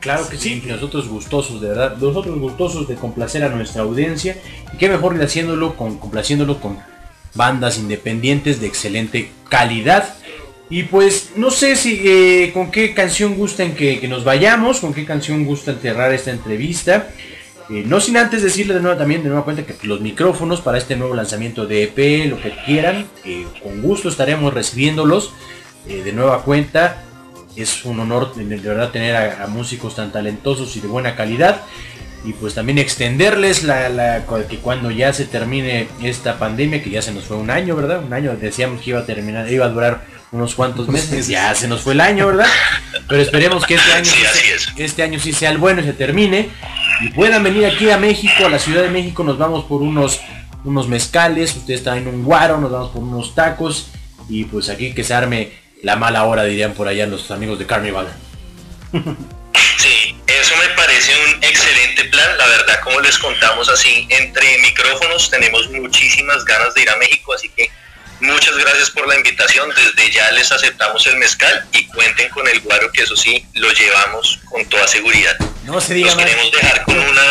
Claro 0.00 0.28
que 0.28 0.36
sí, 0.36 0.62
nosotros 0.66 1.06
gustosos, 1.06 1.60
de 1.60 1.68
verdad, 1.68 1.96
nosotros 1.96 2.38
gustosos 2.38 2.88
de 2.88 2.96
complacer 2.96 3.44
a 3.44 3.50
nuestra 3.50 3.82
audiencia. 3.82 4.36
Y 4.72 4.78
qué 4.78 4.88
mejor 4.88 5.16
que 5.16 5.24
haciéndolo 5.24 5.76
con, 5.76 5.98
complaciéndolo 5.98 6.60
con 6.60 6.82
bandas 7.34 7.78
independientes 7.78 8.60
de 8.60 8.66
excelente 8.66 9.30
calidad. 9.48 10.16
Y 10.70 10.84
pues 10.84 11.32
no 11.36 11.50
sé 11.50 11.76
si 11.76 12.00
eh, 12.04 12.50
con 12.52 12.70
qué 12.70 12.94
canción 12.94 13.36
gustan 13.36 13.74
que, 13.74 14.00
que 14.00 14.08
nos 14.08 14.24
vayamos, 14.24 14.80
con 14.80 14.94
qué 14.94 15.04
canción 15.04 15.44
gustan 15.44 15.78
cerrar 15.80 16.12
esta 16.12 16.30
entrevista. 16.30 17.10
Eh, 17.72 17.84
no 17.86 18.00
sin 18.00 18.18
antes 18.18 18.42
decirle 18.42 18.74
de 18.74 18.80
nuevo 18.80 18.98
también, 18.98 19.22
de 19.22 19.30
nueva 19.30 19.44
cuenta, 19.44 19.62
que 19.64 19.86
los 19.86 20.00
micrófonos 20.02 20.60
para 20.60 20.76
este 20.76 20.94
nuevo 20.94 21.14
lanzamiento 21.14 21.64
de 21.66 21.84
EP, 21.84 22.28
lo 22.30 22.38
que 22.38 22.52
quieran, 22.66 23.06
eh, 23.24 23.46
con 23.62 23.80
gusto 23.80 24.10
estaremos 24.10 24.52
recibiéndolos 24.52 25.32
eh, 25.88 26.02
de 26.04 26.12
nueva 26.12 26.42
cuenta. 26.42 27.02
Es 27.56 27.84
un 27.86 27.98
honor 28.00 28.34
de, 28.34 28.44
verdad 28.56 28.90
tener 28.90 29.16
a, 29.16 29.44
a 29.44 29.46
músicos 29.46 29.96
tan 29.96 30.12
talentosos 30.12 30.76
y 30.76 30.80
de 30.80 30.88
buena 30.88 31.16
calidad. 31.16 31.62
Y 32.24 32.34
pues 32.34 32.54
también 32.54 32.78
extenderles 32.78 33.64
la, 33.64 33.88
la- 33.88 34.24
que 34.48 34.58
cuando 34.58 34.90
ya 34.90 35.12
se 35.12 35.24
termine 35.24 35.88
esta 36.02 36.38
pandemia, 36.38 36.82
que 36.82 36.90
ya 36.90 37.02
se 37.02 37.12
nos 37.12 37.24
fue 37.24 37.36
un 37.38 37.50
año, 37.50 37.74
¿verdad? 37.74 38.04
Un 38.04 38.12
año, 38.12 38.36
decíamos 38.38 38.82
que 38.82 38.90
iba 38.90 39.00
a 39.00 39.06
terminar, 39.06 39.50
iba 39.50 39.64
a 39.66 39.70
durar 39.70 40.04
unos 40.32 40.54
cuantos 40.54 40.88
meses, 40.88 41.28
ya 41.28 41.54
se 41.54 41.68
nos 41.68 41.82
fue 41.82 41.92
el 41.92 42.00
año, 42.00 42.26
¿verdad? 42.26 42.46
Pero 43.08 43.20
esperemos 43.22 43.64
que 43.66 43.74
este 43.74 43.92
año, 43.92 44.04
Sí, 44.04 44.18
sí 44.18 44.26
así 44.26 44.38
sea- 44.46 44.54
es. 44.56 44.68
este 44.78 45.02
año 45.02 45.20
sí 45.20 45.32
sea 45.32 45.50
el 45.50 45.58
bueno 45.58 45.82
y 45.82 45.84
se 45.84 45.92
termine. 45.92 46.48
Y 47.02 47.08
puedan 47.10 47.42
venir 47.42 47.66
aquí 47.66 47.90
a 47.90 47.98
México, 47.98 48.46
a 48.46 48.48
la 48.48 48.58
Ciudad 48.58 48.82
de 48.82 48.88
México, 48.88 49.22
nos 49.24 49.36
vamos 49.38 49.64
por 49.64 49.82
unos, 49.82 50.20
unos 50.64 50.88
mezcales, 50.88 51.54
ustedes 51.54 51.82
traen 51.82 52.06
un 52.08 52.24
guaro, 52.24 52.58
nos 52.58 52.70
vamos 52.72 52.90
por 52.92 53.02
unos 53.02 53.34
tacos. 53.34 53.88
Y 54.28 54.44
pues 54.44 54.68
aquí 54.70 54.94
que 54.94 55.04
se 55.04 55.12
arme 55.12 55.52
la 55.82 55.96
mala 55.96 56.24
hora, 56.24 56.44
dirían 56.44 56.72
por 56.72 56.88
allá 56.88 57.06
los 57.06 57.30
amigos 57.30 57.58
de 57.58 57.66
Carnival. 57.66 58.08
Sí, 59.78 60.16
eso 60.26 60.54
me 60.56 60.74
parece 60.76 61.12
un 61.26 61.42
excelente 61.44 62.04
plan. 62.04 62.38
La 62.38 62.46
verdad, 62.46 62.80
como 62.84 63.00
les 63.00 63.18
contamos 63.18 63.68
así, 63.68 64.06
entre 64.10 64.58
micrófonos 64.62 65.28
tenemos 65.30 65.68
muchísimas 65.72 66.44
ganas 66.44 66.72
de 66.74 66.82
ir 66.82 66.90
a 66.90 66.96
México, 66.96 67.34
así 67.34 67.48
que 67.50 67.68
muchas 68.22 68.56
gracias 68.56 68.90
por 68.90 69.06
la 69.08 69.16
invitación. 69.16 69.68
Desde 69.74 70.10
ya 70.10 70.30
les 70.32 70.50
aceptamos 70.50 71.06
el 71.06 71.16
mezcal 71.16 71.66
y 71.72 71.86
cuenten 71.88 72.28
con 72.30 72.46
el 72.48 72.60
guaro, 72.60 72.90
que 72.92 73.02
eso 73.02 73.16
sí, 73.16 73.44
lo 73.54 73.70
llevamos 73.72 74.38
con 74.50 74.64
toda 74.66 74.86
seguridad. 74.88 75.36
No 75.64 75.80
se 75.80 75.94
diga 75.94 76.08
Nos 76.08 76.16
más. 76.16 76.24
queremos 76.24 76.50
dejar 76.52 76.84
con 76.84 76.98
una... 76.98 77.22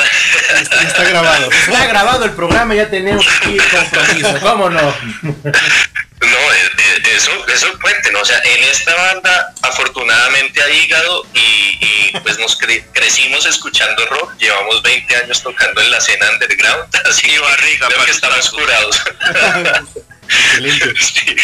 Está 0.84 1.04
grabado. 1.04 1.50
Está 1.52 1.86
grabado 1.88 2.26
el 2.26 2.32
programa, 2.32 2.76
ya 2.76 2.90
tenemos 2.90 3.26
aquí 3.28 3.58
el 3.58 3.68
compromiso, 3.70 4.40
¿cómo 4.42 4.70
no? 4.70 4.82
No, 4.82 6.28
eh, 6.54 6.70
eh, 6.78 7.02
eso, 7.16 7.32
eso 7.48 7.68
cuenten, 7.82 8.16
o 8.16 8.24
sea, 8.24 8.40
en 8.46 8.64
esta 8.66 8.94
banda 8.96 9.54
afortunadamente 9.64 10.62
hay 10.62 10.78
hígado 10.82 11.26
y, 11.34 11.40
y, 11.40 12.12
pues 12.24 12.38
nos 12.38 12.58
cre- 12.60 12.86
crecimos 12.94 13.46
escuchando 13.48 14.06
rock, 14.06 14.38
llevamos 14.38 14.84
20 14.84 15.16
años 15.16 15.42
tocando 15.42 15.82
en 15.82 15.90
la 15.90 15.98
escena 15.98 16.30
underground, 16.32 16.96
así 17.10 17.28
Y 17.28 17.38
barriga 17.40 17.88
creo 17.88 18.06
que 18.06 18.12
estamos 18.12 18.50
curados. 18.52 19.02
Excelente. 20.32 20.94
Sí. 21.02 21.36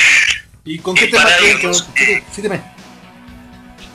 ¿Y 0.65 0.79
con 0.79 0.97
Y 0.97 0.99
qué 0.99 1.07
tema 1.07 1.29
irnos, 1.49 1.87
sí, 1.95 2.19
sí, 2.35 2.41
dime. 2.41 2.61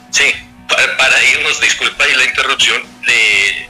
Sí, 0.09 0.23
para, 0.67 0.97
para 0.97 1.23
irnos, 1.25 1.61
disculpa 1.61 2.03
ahí 2.03 2.15
la 2.15 2.25
interrupción, 2.25 2.81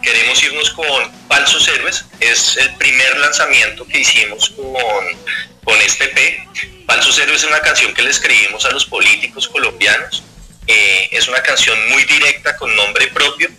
queremos 0.01 0.43
irnos 0.43 0.69
con 0.71 1.11
Falsos 1.27 1.67
Héroes. 1.67 2.05
Es 2.19 2.57
el 2.57 2.73
primer 2.75 3.17
lanzamiento 3.17 3.85
que 3.87 3.99
hicimos 3.99 4.49
con, 4.51 5.05
con 5.63 5.81
este 5.81 6.07
P. 6.09 6.47
Falsos 6.85 7.17
Héroes 7.17 7.43
es 7.43 7.49
una 7.49 7.61
canción 7.61 7.93
que 7.93 8.03
le 8.03 8.09
escribimos 8.09 8.65
a 8.65 8.71
los 8.71 8.85
políticos 8.85 9.47
colombianos. 9.47 10.23
Eh, 10.67 11.09
es 11.11 11.27
una 11.27 11.41
canción 11.41 11.77
muy 11.89 12.03
directa 12.05 12.55
con 12.55 12.73
nombre 12.75 13.07
propio 13.07 13.49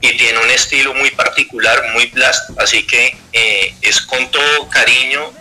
y 0.00 0.16
tiene 0.16 0.38
un 0.38 0.50
estilo 0.50 0.94
muy 0.94 1.10
particular, 1.10 1.90
muy 1.92 2.06
blast. 2.06 2.50
Así 2.58 2.86
que 2.86 3.16
eh, 3.32 3.74
es 3.82 4.00
con 4.00 4.30
todo 4.30 4.68
cariño 4.70 5.32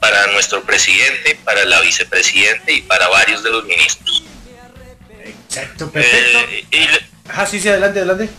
para 0.00 0.26
nuestro 0.28 0.62
presidente, 0.62 1.38
para 1.44 1.64
la 1.64 1.80
vicepresidente 1.80 2.72
y 2.72 2.82
para 2.82 3.08
varios 3.08 3.42
de 3.42 3.50
los 3.50 3.64
ministros. 3.64 4.24
Exacto, 5.24 5.90
perfecto. 5.90 6.38
Eh, 6.50 6.64
y 6.70 6.88
Ajá, 7.28 7.46
sí, 7.46 7.60
sí, 7.60 7.68
adelante, 7.68 8.00
adelante. 8.00 8.30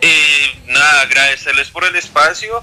Y 0.00 0.70
nada, 0.70 1.02
agradecerles 1.02 1.70
por 1.70 1.84
el 1.84 1.96
espacio, 1.96 2.62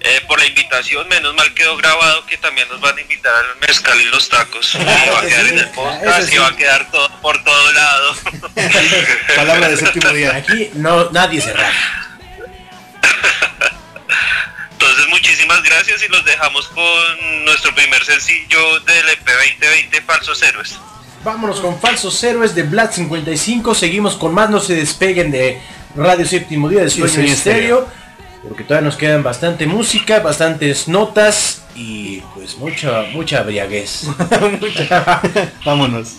eh, 0.00 0.20
por 0.26 0.38
la 0.38 0.46
invitación. 0.46 1.08
Menos 1.08 1.34
mal 1.34 1.54
quedó 1.54 1.76
grabado 1.76 2.26
que 2.26 2.36
también 2.38 2.68
nos 2.68 2.80
van 2.80 2.98
a 2.98 3.00
invitar 3.00 3.32
al 3.34 3.56
mezcal 3.66 4.00
y 4.00 4.04
los 4.04 4.28
tacos. 4.28 4.74
Y 4.78 4.78
Claro 4.78 5.12
va 5.12 5.18
a 5.18 5.22
que 5.22 5.28
quedar 5.28 5.44
sí, 5.44 5.50
en 5.50 5.58
el 5.58 5.68
podcast 5.70 6.28
sí. 6.28 6.34
y 6.34 6.38
va 6.38 6.48
a 6.48 6.56
quedar 6.56 6.90
todo 6.90 7.20
por 7.22 7.42
todo 7.42 7.72
lado. 7.72 8.16
Palabra 9.36 9.68
de 9.68 9.76
séptimo 9.76 10.10
día. 10.10 10.36
Aquí 10.36 10.70
no, 10.74 11.10
nadie 11.10 11.40
se 11.40 11.52
raja. 11.52 12.05
Entonces 14.86 15.08
muchísimas 15.10 15.64
gracias 15.64 16.00
y 16.04 16.08
los 16.12 16.24
dejamos 16.24 16.68
con 16.68 17.44
nuestro 17.44 17.74
primer 17.74 18.04
sencillo 18.04 18.78
del 18.80 19.08
EP 19.08 19.26
2020 19.26 20.00
Falsos 20.02 20.40
Héroes. 20.44 20.78
Vámonos 21.24 21.58
con 21.58 21.80
Falsos 21.80 22.22
Héroes 22.22 22.54
de 22.54 22.62
Black 22.62 22.92
55. 22.92 23.74
Seguimos 23.74 24.14
con 24.14 24.32
más, 24.32 24.48
no 24.48 24.60
se 24.60 24.76
despeguen 24.76 25.32
de 25.32 25.60
Radio 25.96 26.24
Séptimo 26.24 26.68
Día 26.68 26.82
de 26.82 26.90
Sueño 26.90 27.32
Estéreo. 27.32 27.88
Porque 28.46 28.62
todavía 28.62 28.86
nos 28.86 28.96
quedan 28.96 29.24
bastante 29.24 29.66
música, 29.66 30.20
bastantes 30.20 30.86
notas 30.86 31.64
y 31.74 32.20
pues 32.36 32.56
mucha, 32.56 33.06
mucha 33.12 33.42
briaguez. 33.42 34.04
Vámonos. 35.64 36.12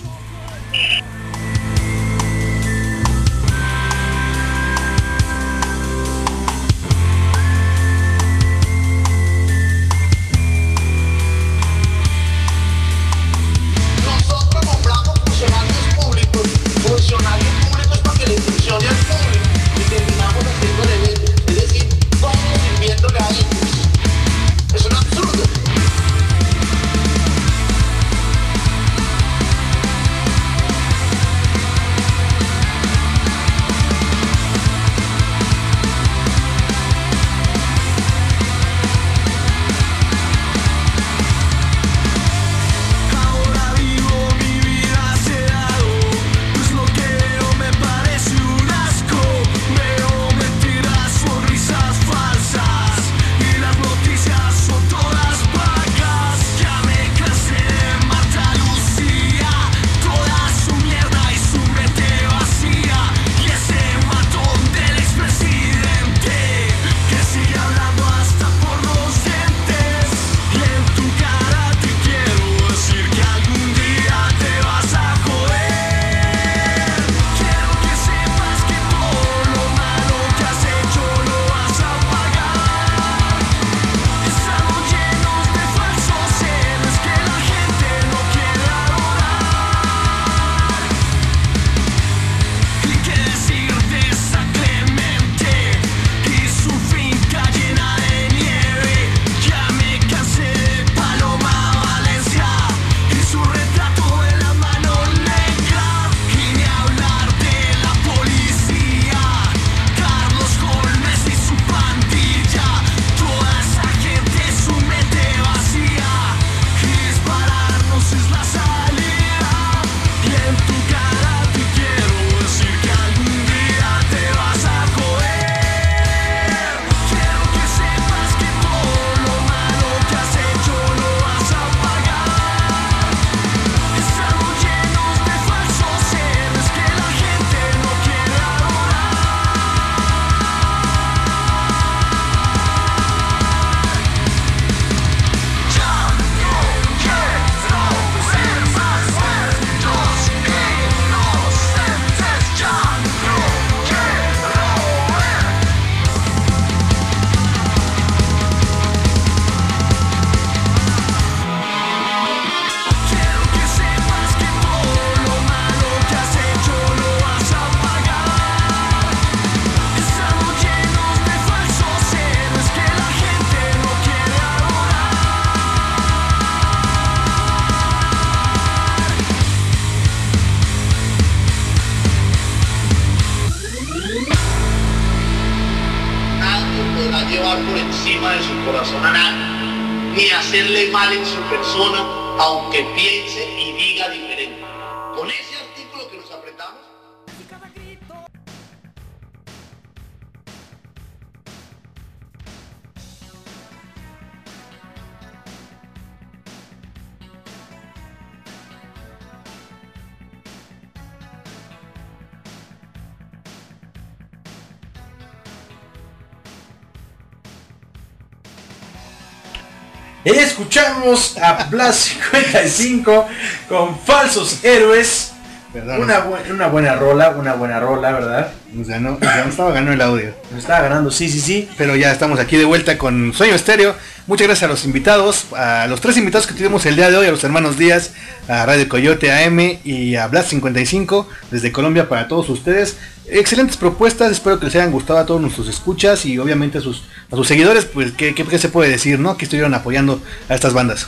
Escuchamos 220.61 221.37
a 221.37 221.65
Blast 221.69 222.07
55 222.31 223.27
con 223.69 223.99
Falsos 223.99 224.63
Héroes. 224.63 225.33
Perdón, 225.71 226.01
Una, 226.01 226.25
bu- 226.25 226.49
una 226.51 226.65
buena 226.65 226.95
rola, 226.95 227.29
una 227.29 227.53
buena 227.53 227.79
rola, 227.79 228.11
¿verdad? 228.11 228.51
nos 228.73 228.87
ganó, 228.87 229.19
nos 229.21 229.47
estaba 229.49 229.69
ganando 229.69 229.91
el 229.93 230.01
audio. 230.01 230.33
Nos 230.49 230.61
estaba 230.61 230.81
ganando, 230.81 231.11
sí, 231.11 231.29
sí, 231.29 231.39
sí. 231.39 231.69
Pero 231.77 231.95
ya 231.95 232.11
estamos 232.11 232.39
aquí 232.39 232.57
de 232.57 232.65
vuelta 232.65 232.97
con 232.97 233.33
Sueño 233.35 233.53
Estéreo. 233.53 233.95
Muchas 234.25 234.47
gracias 234.47 234.67
a 234.67 234.71
los 234.71 234.83
invitados, 234.83 235.45
a 235.55 235.85
los 235.87 236.01
tres 236.01 236.17
invitados 236.17 236.47
que 236.47 236.55
tuvimos 236.55 236.83
el 236.87 236.95
día 236.95 237.11
de 237.11 237.17
hoy, 237.17 237.27
a 237.27 237.31
los 237.31 237.43
hermanos 237.43 237.77
Díaz, 237.77 238.13
a 238.47 238.65
Radio 238.65 238.89
Coyote 238.89 239.31
AM 239.31 239.59
y 239.83 240.15
a 240.15 240.25
Blast 240.25 240.49
55 240.49 241.29
desde 241.51 241.71
Colombia 241.71 242.09
para 242.09 242.27
todos 242.27 242.49
ustedes. 242.49 242.97
Excelentes 243.29 243.75
propuestas, 243.75 244.31
espero 244.31 244.57
que 244.59 244.65
les 244.65 244.75
hayan 244.75 244.91
gustado 244.91 245.19
a 245.19 245.25
todos 245.25 245.41
nuestros 245.41 245.67
escuchas 245.67 246.25
y 246.25 246.37
obviamente 246.39 246.77
a 246.77 246.81
sus, 246.81 247.03
a 247.31 247.35
sus 247.35 247.45
seguidores, 247.47 247.83
pues 247.85 248.13
¿qué, 248.13 248.33
qué, 248.33 248.45
qué 248.45 248.57
se 248.57 248.69
puede 248.69 248.89
decir, 248.89 249.19
¿no? 249.19 249.35
Que 249.37 249.43
estuvieron 249.45 249.73
apoyando 249.73 250.21
a 250.47 250.55
estas 250.55 250.73
bandas. 250.73 251.07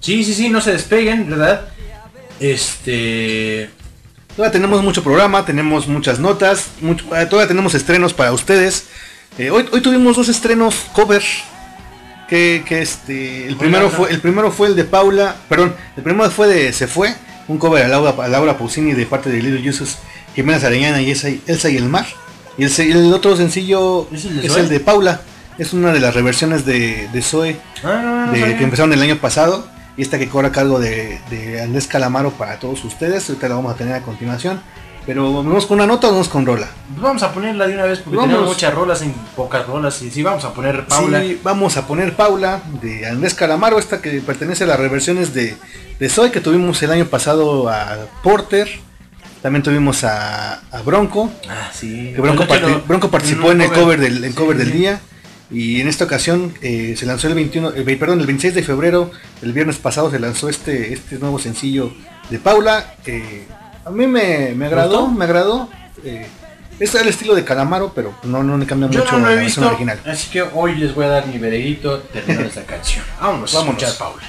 Sí, 0.00 0.24
sí, 0.24 0.34
sí, 0.34 0.50
no 0.50 0.60
se 0.60 0.72
despeguen, 0.72 1.30
¿verdad? 1.30 1.68
Este. 2.38 3.70
Todavía 4.36 4.52
tenemos 4.52 4.82
mucho 4.82 5.02
programa, 5.02 5.46
tenemos 5.46 5.88
muchas 5.88 6.18
notas, 6.20 6.66
mucho- 6.82 7.04
eh, 7.16 7.24
todavía 7.26 7.48
tenemos 7.48 7.74
estrenos 7.74 8.12
para 8.12 8.32
ustedes. 8.32 8.84
Eh, 9.38 9.50
hoy, 9.50 9.66
hoy 9.72 9.80
tuvimos 9.80 10.16
dos 10.16 10.28
estrenos 10.28 10.74
cover. 10.92 11.22
Que, 12.28 12.62
que 12.66 12.82
este. 12.82 13.46
El 13.46 13.56
primero 13.56 13.88
fue. 13.88 14.10
El 14.10 14.20
primero 14.20 14.50
fue 14.50 14.68
el 14.68 14.76
de 14.76 14.84
Paula. 14.84 15.36
Perdón, 15.48 15.74
el 15.96 16.02
primero 16.02 16.30
fue 16.30 16.48
de 16.48 16.72
Se 16.72 16.86
fue. 16.86 17.14
Un 17.48 17.58
cover 17.58 17.84
a 17.84 17.88
Laura, 17.88 18.10
a 18.24 18.28
Laura 18.28 18.58
Pausini 18.58 18.92
de 18.92 19.06
parte 19.06 19.30
de 19.30 19.40
Little 19.40 19.62
Jesus, 19.62 19.98
Jiménez 20.36 20.62
Arellana 20.62 21.02
y 21.02 21.10
Elsa, 21.10 21.28
Elsa 21.48 21.68
y 21.70 21.76
el 21.76 21.88
Mar. 21.88 22.06
Y 22.56 22.64
el, 22.64 23.12
otro 23.12 23.36
sencillo 23.36 24.06
¿Es 24.12 24.24
es 24.24 24.56
el 24.56 24.68
de? 24.68 24.78
Paula. 24.80 25.20
Es 25.58 25.72
una 25.72 25.92
de 25.92 25.98
las 26.00 26.14
reversiones 26.14 26.64
de, 26.64 27.08
de 27.12 27.22
Zoe 27.22 27.56
Ah, 27.82 28.00
no, 28.04 28.26
no, 28.26 28.32
de- 28.32 28.56
que 28.56 28.62
empezaron 28.64 28.92
el 28.92 29.02
año 29.02 29.16
pasado 29.16 29.66
y 29.96 30.02
esta 30.02 30.18
que 30.18 30.28
corre 30.28 30.48
a 30.48 30.52
cargo 30.52 30.78
de, 30.78 31.18
de 31.30 31.60
Andrés 31.62 31.86
Calamaro 31.88 32.30
para 32.30 32.58
todos 32.60 32.84
ustedes. 32.84 33.28
Ahorita 33.28 33.48
la 33.48 33.54
vamos 33.56 33.74
a 33.74 33.76
tener 33.76 33.94
a 33.94 34.02
continuación. 34.02 34.60
Pero 35.06 35.32
vamos 35.32 35.66
con 35.66 35.76
una 35.76 35.86
nota 35.86 36.08
o 36.08 36.10
vamos 36.10 36.28
con 36.28 36.44
rola. 36.44 36.68
Pues 36.88 37.00
vamos 37.00 37.22
a 37.22 37.32
ponerla 37.32 37.66
de 37.68 37.74
una 37.74 37.84
vez 37.84 38.00
porque 38.00 38.16
Vamos. 38.16 38.30
tenemos 38.32 38.48
muchas 38.54 38.74
rolas 38.74 39.02
en 39.02 39.12
pocas 39.36 39.64
rolas. 39.66 40.02
Y 40.02 40.10
sí, 40.10 40.22
vamos 40.22 40.44
a 40.44 40.52
poner 40.52 40.84
Paula. 40.86 41.20
Sí, 41.22 41.40
vamos 41.44 41.76
a 41.76 41.86
poner 41.86 42.16
Paula 42.16 42.60
de 42.82 43.06
Andrés 43.06 43.34
Calamaro, 43.34 43.78
esta 43.78 44.02
que 44.02 44.10
pertenece 44.20 44.64
a 44.64 44.66
las 44.66 44.80
reversiones 44.80 45.32
de, 45.32 45.56
de 46.00 46.08
Zoe 46.08 46.32
que 46.32 46.40
tuvimos 46.40 46.82
el 46.82 46.90
año 46.90 47.06
pasado 47.06 47.68
a 47.68 47.96
Porter. 48.24 48.68
También 49.46 49.62
tuvimos 49.62 50.02
a, 50.02 50.54
a 50.72 50.82
Bronco. 50.82 51.30
Ah, 51.48 51.70
sí. 51.72 52.10
que 52.16 52.20
Bronco, 52.20 53.08
participó 53.08 53.52
en 53.52 53.60
el 53.60 53.70
cover 53.70 54.00
del, 54.00 54.24
el 54.24 54.34
cover 54.34 54.56
del 54.56 54.72
día. 54.72 54.98
Y 55.52 55.80
en 55.80 55.86
esta 55.86 56.02
ocasión 56.04 56.52
eh, 56.62 56.96
se 56.98 57.06
lanzó 57.06 57.28
el 57.28 57.34
21, 57.36 57.74
eh, 57.76 57.96
perdón, 57.96 58.18
el 58.18 58.26
26 58.26 58.56
de 58.56 58.64
febrero, 58.64 59.12
el 59.42 59.52
viernes 59.52 59.76
pasado 59.76 60.10
se 60.10 60.18
lanzó 60.18 60.48
este, 60.48 60.92
este 60.92 61.20
nuevo 61.20 61.38
sencillo 61.38 61.92
de 62.28 62.40
Paula. 62.40 62.94
eh, 63.06 63.46
a 63.84 63.90
mí 63.90 64.08
me, 64.08 64.52
me 64.56 64.66
agradó, 64.66 65.02
¿Gustó? 65.02 65.14
me 65.14 65.24
agradó. 65.26 65.70
eh, 66.04 66.26
es 66.80 66.92
el 66.96 67.06
estilo 67.06 67.36
de 67.36 67.44
Calamaro, 67.44 67.92
pero 67.94 68.14
no, 68.24 68.42
no 68.42 68.58
le 68.58 68.66
cambia 68.66 68.90
Yo 68.90 68.98
mucho 69.04 69.16
no 69.16 69.26
a 69.28 69.30
la 69.30 69.36
versión 69.36 69.64
original. 69.66 70.00
así 70.06 70.28
que 70.28 70.42
hoy 70.42 70.74
les 70.74 70.92
voy 70.92 71.04
a 71.04 71.08
dar 71.10 71.26
mi 71.28 71.38
veredicto 71.38 72.00
terminando 72.12 72.48
esta 72.48 72.64
canción. 72.64 73.04
Vámonos, 73.20 73.54
a 73.54 73.58
Vámonos. 73.60 73.80
escuchar 73.80 73.96
Paula. 74.08 74.24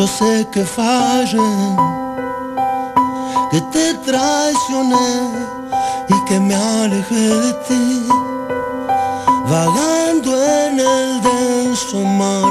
Yo 0.00 0.06
sé 0.06 0.48
que 0.50 0.64
fallé, 0.64 1.50
que 3.50 3.60
te 3.60 3.92
traicioné 4.06 5.10
y 6.08 6.24
que 6.24 6.40
me 6.40 6.54
alejé 6.54 7.28
de 7.44 7.52
ti, 7.68 8.08
vagando 9.46 10.30
en 10.42 10.80
el 10.80 11.20
denso 11.20 11.98
mar 11.98 12.50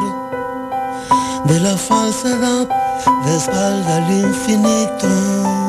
de 1.45 1.59
la 1.59 1.75
falsedad 1.75 2.67
de 3.25 3.95
al 3.95 4.11
infinito. 4.11 5.68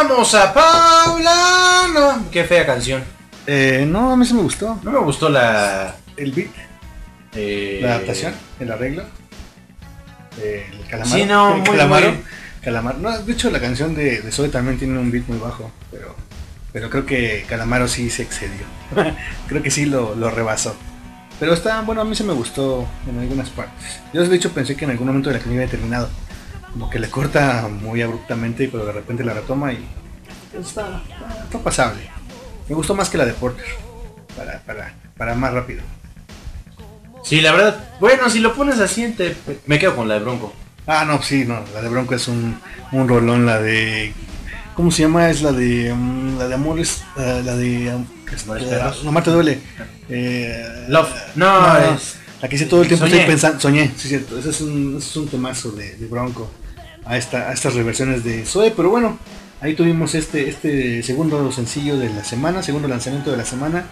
Escuchamos 0.00 0.34
a 0.34 0.52
Paula. 0.54 1.86
No, 1.92 2.30
qué 2.30 2.44
fea 2.44 2.64
canción. 2.66 3.02
Eh, 3.46 3.84
no, 3.88 4.12
a 4.12 4.16
mí 4.16 4.24
sí 4.26 4.34
me 4.34 4.42
gustó. 4.42 4.78
No 4.82 4.92
me 4.92 4.98
gustó 5.00 5.28
la. 5.28 5.96
El 6.16 6.32
beat, 6.32 6.48
eh, 7.34 7.78
la 7.82 7.94
adaptación, 7.94 8.34
el 8.60 8.70
arreglo. 8.72 9.04
el 10.42 10.86
calamaro. 10.88 11.16
Sí, 11.18 11.24
no, 11.24 11.50
el 11.54 11.60
muy, 11.60 11.64
calamaro. 11.70 12.12
muy- 12.12 12.22
Calamaro. 12.62 12.98
No, 12.98 13.18
de 13.18 13.32
hecho, 13.32 13.50
la 13.50 13.60
canción 13.60 13.94
de, 13.94 14.20
de 14.20 14.32
Zoe 14.32 14.48
también 14.48 14.78
tiene 14.78 14.98
un 14.98 15.10
beat 15.12 15.26
muy 15.28 15.38
bajo, 15.38 15.70
pero, 15.92 16.14
pero 16.72 16.90
creo 16.90 17.06
que 17.06 17.44
Calamaro 17.48 17.86
sí 17.88 18.10
se 18.10 18.22
excedió. 18.22 18.66
creo 19.48 19.62
que 19.62 19.70
sí 19.70 19.86
lo, 19.86 20.14
lo 20.16 20.28
rebasó. 20.30 20.74
Pero 21.38 21.54
está, 21.54 21.80
bueno, 21.82 22.00
a 22.00 22.04
mí 22.04 22.16
se 22.16 22.24
me 22.24 22.32
gustó 22.32 22.86
en 23.08 23.18
algunas 23.20 23.48
partes. 23.50 24.00
Yo 24.12 24.24
de 24.26 24.36
hecho 24.36 24.50
pensé 24.52 24.74
que 24.76 24.84
en 24.84 24.90
algún 24.90 25.06
momento 25.06 25.30
de 25.30 25.34
la 25.36 25.38
canción 25.40 25.60
había 25.62 25.70
terminado. 25.70 26.10
Como 26.78 26.90
que 26.90 27.00
le 27.00 27.10
corta 27.10 27.66
muy 27.68 28.00
abruptamente, 28.02 28.68
pero 28.70 28.86
de 28.86 28.92
repente 28.92 29.24
la 29.24 29.34
retoma 29.34 29.72
y 29.72 29.84
está, 30.56 31.02
está, 31.42 31.58
pasable. 31.58 32.08
Me 32.68 32.74
gustó 32.76 32.94
más 32.94 33.10
que 33.10 33.18
la 33.18 33.24
de 33.26 33.32
Porter. 33.32 33.64
Para, 34.36 34.60
para, 34.62 34.94
para 35.16 35.34
más 35.34 35.52
rápido. 35.52 35.82
Sí, 37.24 37.40
la 37.40 37.50
verdad. 37.50 37.84
Bueno, 37.98 38.30
si 38.30 38.38
lo 38.38 38.54
pones 38.54 38.78
así, 38.78 39.08
te- 39.08 39.36
me 39.66 39.80
quedo 39.80 39.96
con 39.96 40.06
la 40.06 40.14
de 40.14 40.20
Bronco. 40.20 40.52
Ah, 40.86 41.04
no, 41.04 41.20
sí, 41.20 41.44
no, 41.44 41.64
la 41.74 41.82
de 41.82 41.88
Bronco 41.88 42.14
es 42.14 42.28
un, 42.28 42.56
un 42.92 43.08
rolón, 43.08 43.44
la 43.44 43.60
de... 43.60 44.12
¿Cómo 44.76 44.92
se 44.92 45.02
llama? 45.02 45.28
Es 45.30 45.42
la 45.42 45.50
de... 45.50 45.92
mm, 45.92 46.38
la 46.38 46.46
de 46.46 46.54
Amores, 46.54 47.02
eh, 47.16 47.42
la 47.44 47.56
de... 47.56 47.92
um, 47.92 48.06
Amores 48.44 48.68
eh, 48.70 48.80
no, 49.02 49.10
Marte 49.10 49.32
duele. 49.32 49.58
Eh, 50.08 50.86
Love. 50.86 51.10
No, 51.34 51.60
no, 51.60 51.72
no, 51.72 51.94
es. 51.96 52.18
La 52.40 52.48
que 52.48 52.54
hice 52.54 52.66
todo 52.66 52.82
el 52.82 52.86
tiempo 52.86 53.04
Soñé. 53.04 53.16
estoy 53.18 53.32
pensando... 53.32 53.58
Soñé, 53.60 53.92
sí, 53.96 54.06
cierto. 54.06 54.38
Ese 54.38 54.50
es 54.50 54.60
un, 54.60 54.98
ese 54.98 55.08
es 55.08 55.16
un 55.16 55.26
temazo 55.28 55.72
de, 55.72 55.96
de 55.96 56.06
Bronco. 56.06 56.48
A, 57.08 57.16
esta, 57.16 57.48
a 57.48 57.52
estas 57.52 57.74
reversiones 57.74 58.22
de 58.22 58.44
Zoe, 58.44 58.70
pero 58.70 58.90
bueno, 58.90 59.18
ahí 59.62 59.74
tuvimos 59.74 60.14
este, 60.14 60.48
este 60.48 61.02
segundo 61.02 61.50
sencillo 61.52 61.96
de 61.96 62.10
la 62.10 62.22
semana, 62.22 62.62
segundo 62.62 62.86
lanzamiento 62.86 63.30
de 63.30 63.38
la 63.38 63.44
semana, 63.46 63.84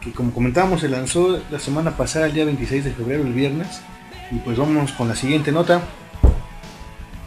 que 0.00 0.12
como 0.12 0.32
comentábamos 0.32 0.80
se 0.80 0.88
lanzó 0.88 1.40
la 1.50 1.58
semana 1.58 1.96
pasada, 1.96 2.26
el 2.26 2.34
día 2.34 2.44
26 2.44 2.84
de 2.84 2.92
febrero, 2.92 3.22
el 3.24 3.32
viernes. 3.32 3.66
Y 4.30 4.36
pues 4.36 4.56
vamos 4.56 4.92
con 4.92 5.08
la 5.08 5.16
siguiente 5.16 5.50
nota. 5.52 5.80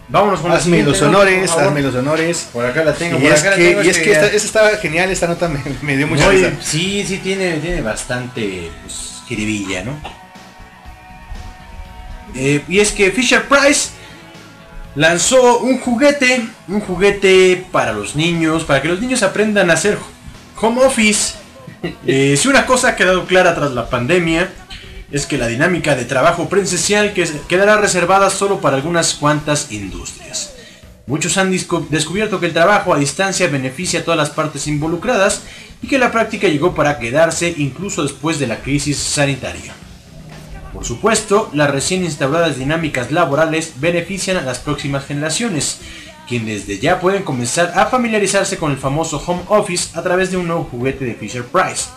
Vámonos 0.08 0.40
con 0.40 0.50
la 0.50 0.56
Hazme 0.58 0.78
siguiente 0.78 0.92
los 0.92 1.02
nota, 1.02 1.10
honores, 1.20 1.50
favor. 1.52 1.64
hazme 1.66 1.82
los 1.82 1.96
honores. 1.96 2.50
Por 2.52 2.66
acá 2.66 2.84
la 2.84 2.94
tengo, 2.94 3.18
Y 3.20 3.22
por 3.22 3.32
es 3.32 3.40
acá 3.42 3.50
la 3.52 3.56
que, 3.58 3.68
tengo. 3.70 3.84
y 3.84 3.90
es 3.90 3.98
que 4.00 4.06
ya- 4.10 4.12
esta, 4.14 4.26
esta 4.28 4.38
estaba 4.48 4.70
genial, 4.78 5.12
esta 5.12 5.28
nota 5.28 5.48
me, 5.50 5.60
me 5.84 5.98
dio 5.98 6.08
mucha 6.08 6.26
No, 6.26 6.32
risa. 6.32 6.52
sí, 6.62 7.04
sí, 7.06 7.18
tiene, 7.20 7.58
tiene 7.58 7.82
bastante 7.82 8.72
pues, 8.84 9.22
jiribilla, 9.28 9.84
¿no? 9.84 9.92
Eh, 12.36 12.64
y 12.68 12.80
es 12.80 12.92
que 12.92 13.12
Fisher 13.12 13.44
Price 13.48 13.90
lanzó 14.96 15.60
un 15.60 15.80
juguete, 15.80 16.46
un 16.68 16.80
juguete 16.82 17.66
para 17.72 17.94
los 17.94 18.16
niños, 18.16 18.64
para 18.64 18.82
que 18.82 18.88
los 18.88 19.00
niños 19.02 19.24
aprendan 19.24 19.70
a 19.70 19.74
hacer 19.74 19.98
home 20.60 20.84
office. 20.84 21.34
Eh, 22.06 22.36
si 22.38 22.50
una 22.50 22.66
cosa 22.66 22.90
ha 22.90 22.96
quedado 22.98 23.26
clara 23.26 23.56
tras 23.56 23.72
la 23.72 23.90
pandemia, 23.90 24.52
es 25.14 25.26
que 25.26 25.38
la 25.38 25.48
dinámica 25.48 25.96
de 25.96 26.04
trabajo 26.04 26.50
presencial 26.50 27.14
que 27.14 27.26
se- 27.26 27.40
quedará 27.48 27.78
reservada 27.78 28.30
solo 28.30 28.60
para 28.60 28.76
algunas 28.76 29.14
cuantas 29.14 29.72
industrias. 29.72 30.54
Muchos 31.08 31.38
han 31.38 31.52
descubierto 31.90 32.42
que 32.42 32.48
el 32.48 32.54
trabajo 32.54 32.94
a 32.94 33.00
distancia 33.00 33.48
beneficia 33.48 34.02
a 34.02 34.04
todas 34.04 34.18
las 34.18 34.30
partes 34.30 34.68
involucradas 34.68 35.44
y 35.82 35.88
que 35.88 35.98
la 36.00 36.12
práctica 36.12 36.50
llegó 36.50 36.76
para 36.76 37.00
quedarse 37.00 37.54
incluso 37.58 38.04
después 38.04 38.40
de 38.40 38.48
la 38.48 38.58
crisis 38.58 38.98
sanitaria. 38.98 39.74
Por 40.74 40.86
supuesto, 40.86 41.50
las 41.54 41.72
recién 41.72 42.04
instauradas 42.04 42.58
dinámicas 42.58 43.12
laborales 43.12 43.74
benefician 43.78 44.38
a 44.38 44.42
las 44.42 44.60
próximas 44.60 45.06
generaciones, 45.06 45.80
quienes 46.28 46.68
desde 46.68 46.82
ya 46.82 47.00
pueden 47.00 47.24
comenzar 47.24 47.74
a 47.76 47.88
familiarizarse 47.88 48.58
con 48.58 48.72
el 48.72 48.78
famoso 48.78 49.22
home 49.26 49.42
office 49.48 49.98
a 49.98 50.04
través 50.04 50.32
de 50.32 50.38
un 50.38 50.48
nuevo 50.48 50.68
juguete 50.70 51.06
de 51.06 51.16
Fisher 51.16 51.44
Price. 51.44 51.90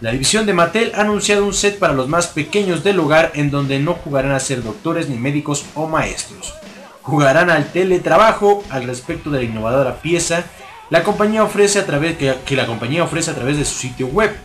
La 0.00 0.12
división 0.12 0.46
de 0.46 0.54
Mattel 0.54 0.92
ha 0.94 1.02
anunciado 1.02 1.44
un 1.44 1.52
set 1.52 1.78
para 1.78 1.92
los 1.92 2.08
más 2.08 2.28
pequeños 2.28 2.82
del 2.82 2.98
hogar 3.00 3.32
en 3.34 3.50
donde 3.50 3.78
no 3.78 3.94
jugarán 3.94 4.32
a 4.32 4.40
ser 4.40 4.62
doctores 4.62 5.10
ni 5.10 5.16
médicos 5.16 5.66
o 5.74 5.86
maestros. 5.86 6.54
Jugarán 7.02 7.50
al 7.50 7.70
teletrabajo 7.70 8.64
al 8.70 8.84
respecto 8.84 9.30
de 9.30 9.40
la 9.40 9.44
innovadora 9.44 10.00
pieza 10.00 10.44
la 10.90 11.04
compañía 11.04 11.44
ofrece 11.44 11.78
a 11.78 11.86
través, 11.86 12.16
que, 12.16 12.34
que 12.44 12.56
la 12.56 12.66
compañía 12.66 13.04
ofrece 13.04 13.30
a 13.30 13.34
través 13.34 13.56
de 13.56 13.64
su 13.64 13.76
sitio 13.76 14.08
web. 14.08 14.36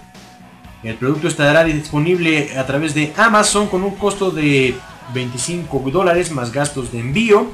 El 0.85 0.95
producto 0.95 1.27
estará 1.27 1.63
disponible 1.63 2.57
a 2.57 2.65
través 2.65 2.93
de 2.93 3.11
Amazon 3.17 3.67
con 3.67 3.83
un 3.83 3.95
costo 3.95 4.29
de 4.29 4.75
25 5.13 5.89
dólares 5.91 6.31
más 6.31 6.51
gastos 6.51 6.91
de 6.91 6.99
envío. 6.99 7.47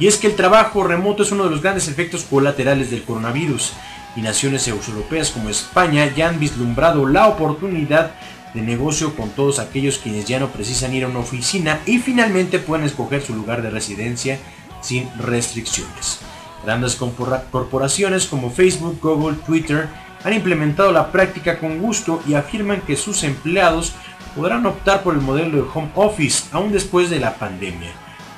Y 0.00 0.08
es 0.08 0.16
que 0.16 0.26
el 0.26 0.34
trabajo 0.34 0.82
remoto 0.82 1.22
es 1.22 1.30
uno 1.30 1.44
de 1.44 1.50
los 1.50 1.62
grandes 1.62 1.86
efectos 1.86 2.24
colaterales 2.24 2.90
del 2.90 3.04
coronavirus 3.04 3.72
y 4.16 4.22
naciones 4.22 4.66
europeas 4.66 5.30
como 5.30 5.48
España 5.50 6.12
ya 6.16 6.28
han 6.28 6.40
vislumbrado 6.40 7.06
la 7.06 7.28
oportunidad 7.28 8.10
de 8.54 8.62
negocio 8.62 9.14
con 9.14 9.30
todos 9.30 9.60
aquellos 9.60 9.98
quienes 9.98 10.24
ya 10.26 10.40
no 10.40 10.48
precisan 10.48 10.94
ir 10.94 11.04
a 11.04 11.08
una 11.08 11.20
oficina 11.20 11.80
y 11.86 11.98
finalmente 11.98 12.58
pueden 12.58 12.86
escoger 12.86 13.22
su 13.22 13.34
lugar 13.34 13.62
de 13.62 13.70
residencia 13.70 14.38
sin 14.80 15.08
restricciones. 15.18 16.18
Grandes 16.64 16.96
corpora- 16.96 17.44
corporaciones 17.50 18.26
como 18.26 18.50
Facebook, 18.50 18.98
Google, 19.00 19.36
Twitter 19.46 19.88
han 20.24 20.32
implementado 20.32 20.90
la 20.90 21.12
práctica 21.12 21.58
con 21.58 21.78
gusto 21.78 22.22
y 22.26 22.34
afirman 22.34 22.80
que 22.80 22.96
sus 22.96 23.22
empleados 23.22 23.94
podrán 24.34 24.66
optar 24.66 25.02
por 25.02 25.14
el 25.14 25.20
modelo 25.20 25.58
de 25.58 25.68
home 25.72 25.90
office 25.94 26.48
aún 26.50 26.72
después 26.72 27.10
de 27.10 27.20
la 27.20 27.34
pandemia. 27.34 27.92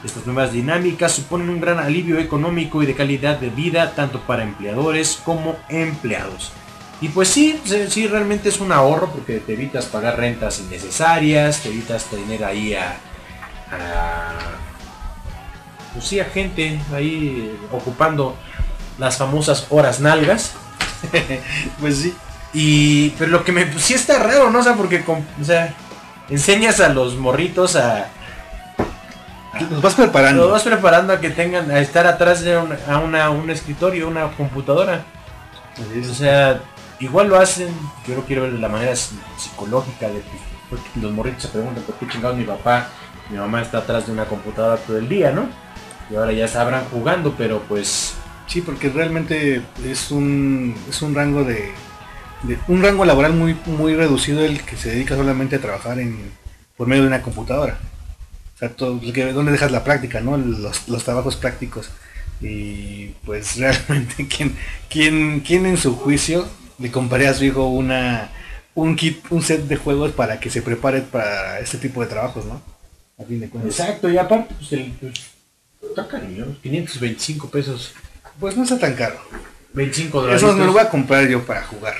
Estas 0.04 0.26
nuevas 0.26 0.52
dinámicas 0.52 1.12
suponen 1.12 1.48
un 1.48 1.60
gran 1.60 1.78
alivio 1.78 2.18
económico 2.18 2.82
y 2.82 2.86
de 2.86 2.94
calidad 2.94 3.38
de 3.38 3.50
vida 3.50 3.92
tanto 3.94 4.20
para 4.20 4.42
empleadores 4.42 5.20
como 5.24 5.56
empleados. 5.68 6.52
Y 7.00 7.08
pues 7.08 7.28
sí, 7.28 7.60
sí, 7.88 8.06
realmente 8.06 8.48
es 8.48 8.60
un 8.60 8.72
ahorro 8.72 9.10
porque 9.10 9.38
te 9.40 9.52
evitas 9.52 9.86
pagar 9.86 10.16
rentas 10.16 10.60
innecesarias, 10.60 11.60
te 11.60 11.68
evitas 11.68 12.04
tener 12.04 12.44
ahí 12.44 12.74
a, 12.74 12.96
pues 15.92 16.06
sí, 16.06 16.20
a 16.20 16.24
gente 16.24 16.80
ahí 16.94 17.58
ocupando 17.72 18.36
las 18.98 19.18
famosas 19.18 19.66
horas 19.70 20.00
nalgas. 20.00 20.54
Pues 21.80 21.98
sí. 21.98 22.14
Y 22.52 23.10
pero 23.10 23.30
lo 23.30 23.44
que 23.44 23.52
me 23.52 23.66
pues 23.66 23.84
sí 23.84 23.94
está 23.94 24.18
raro, 24.18 24.50
¿no? 24.50 24.60
O 24.60 24.62
sea, 24.62 24.74
porque 24.74 25.04
com- 25.04 25.24
o 25.40 25.44
sea, 25.44 25.74
enseñas 26.30 26.80
a 26.80 26.88
los 26.88 27.16
morritos 27.16 27.76
a 27.76 28.06
Los 29.70 29.82
vas 29.82 29.94
preparando. 29.94 30.42
los 30.42 30.52
vas 30.52 30.62
preparando 30.62 31.12
a 31.12 31.20
que 31.20 31.30
tengan 31.30 31.70
a 31.70 31.80
estar 31.80 32.06
atrás 32.06 32.42
de 32.42 32.56
un, 32.58 32.74
a 32.88 32.98
una, 32.98 33.30
un 33.30 33.50
escritorio, 33.50 34.08
una 34.08 34.30
computadora. 34.32 35.04
O 36.10 36.14
sea, 36.14 36.60
igual 37.00 37.28
lo 37.28 37.38
hacen, 37.38 37.68
yo 38.06 38.14
lo 38.14 38.22
quiero 38.24 38.42
ver 38.42 38.52
de 38.52 38.58
la 38.58 38.68
manera 38.68 38.92
psi- 38.92 39.18
psicológica 39.38 40.08
de 40.08 40.22
porque 40.70 40.88
los 41.00 41.12
morritos 41.12 41.42
se 41.42 41.48
preguntan 41.48 41.82
por 41.84 41.94
qué 41.96 42.08
chingados 42.08 42.36
mi 42.36 42.44
papá, 42.44 42.88
mi 43.30 43.36
mamá 43.38 43.62
está 43.62 43.78
atrás 43.78 44.06
de 44.06 44.12
una 44.12 44.24
computadora 44.24 44.76
todo 44.78 44.98
el 44.98 45.08
día, 45.08 45.30
¿no? 45.30 45.48
Y 46.10 46.16
ahora 46.16 46.32
ya 46.32 46.48
sabrán 46.48 46.84
jugando, 46.90 47.34
pero 47.36 47.60
pues 47.68 48.14
Sí, 48.46 48.60
porque 48.60 48.88
realmente 48.90 49.62
es 49.84 50.10
un, 50.10 50.74
es 50.88 51.02
un 51.02 51.14
rango 51.14 51.44
de, 51.44 51.72
un 52.68 52.82
rango 52.82 53.04
laboral 53.04 53.32
muy 53.32 53.56
muy 53.66 53.94
reducido 53.94 54.44
el 54.44 54.62
que 54.62 54.76
se 54.76 54.90
dedica 54.90 55.16
solamente 55.16 55.56
a 55.56 55.60
trabajar 55.60 55.98
en 55.98 56.16
por 56.76 56.86
medio 56.86 57.02
de 57.02 57.08
una 57.08 57.22
computadora. 57.22 57.78
O 58.54 58.58
sea, 58.58 58.70
todo, 58.70 59.00
¿dónde 59.00 59.52
dejas 59.52 59.72
la 59.72 59.84
práctica, 59.84 60.20
no? 60.20 60.36
Los, 60.36 60.88
los 60.88 61.04
trabajos 61.04 61.36
prácticos. 61.36 61.90
Y 62.40 63.08
pues 63.24 63.56
realmente 63.58 64.28
quién 64.28 64.56
quién 64.88 65.40
quién 65.40 65.66
en 65.66 65.76
su 65.76 65.96
juicio 65.96 66.46
le 66.78 66.90
compraría 66.90 67.30
a 67.30 67.34
su 67.34 67.44
hijo 67.44 67.66
una 67.68 68.30
un 68.74 68.94
kit, 68.94 69.24
un 69.30 69.42
set 69.42 69.62
de 69.62 69.76
juegos 69.76 70.12
para 70.12 70.38
que 70.38 70.50
se 70.50 70.62
prepare 70.62 71.00
para 71.00 71.58
este 71.60 71.78
tipo 71.78 72.02
de 72.02 72.08
trabajos, 72.08 72.44
¿no? 72.44 72.60
Exacto, 73.64 74.10
y 74.10 74.18
aparte 74.18 74.54
pues 74.54 74.72
el 74.72 74.92
pues, 75.00 75.14
está 75.88 76.06
cariño, 76.06 76.54
525 76.62 77.50
pesos, 77.50 77.94
Pues 78.40 78.56
no 78.56 78.64
está 78.64 78.78
tan 78.78 78.94
caro. 78.94 79.18
25 79.72 80.20
dólares. 80.20 80.42
Eso 80.42 80.52
me 80.54 80.64
lo 80.64 80.72
voy 80.72 80.82
a 80.82 80.88
comprar 80.88 81.28
yo 81.28 81.44
para 81.44 81.62
jugar. 81.62 81.94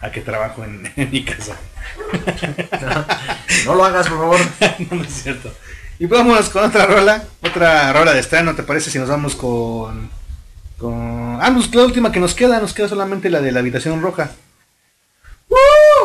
A 0.00 0.10
que 0.10 0.20
trabajo 0.20 0.64
en, 0.64 0.92
en 0.96 1.10
mi 1.10 1.24
casa. 1.24 1.56
No 3.64 3.74
lo 3.74 3.84
hagas, 3.84 4.08
por 4.08 4.18
favor. 4.18 4.40
no, 4.90 4.96
no 4.96 5.04
es 5.04 5.22
cierto. 5.22 5.52
Y 5.98 6.06
pues 6.06 6.20
vámonos 6.20 6.48
con 6.50 6.64
otra 6.64 6.86
rola. 6.86 7.24
Otra 7.42 7.92
rola 7.92 8.12
de 8.12 8.20
estreno, 8.20 8.54
¿te 8.54 8.62
parece 8.62 8.90
si 8.90 8.98
nos 8.98 9.08
vamos 9.08 9.34
con... 9.36 10.10
con... 10.78 11.38
Ah, 11.40 11.50
pues 11.54 11.74
la 11.74 11.84
última 11.84 12.12
que 12.12 12.20
nos 12.20 12.34
queda. 12.34 12.60
Nos 12.60 12.74
queda 12.74 12.88
solamente 12.88 13.30
la 13.30 13.40
de 13.40 13.52
la 13.52 13.60
habitación 13.60 14.02
roja. 14.02 14.30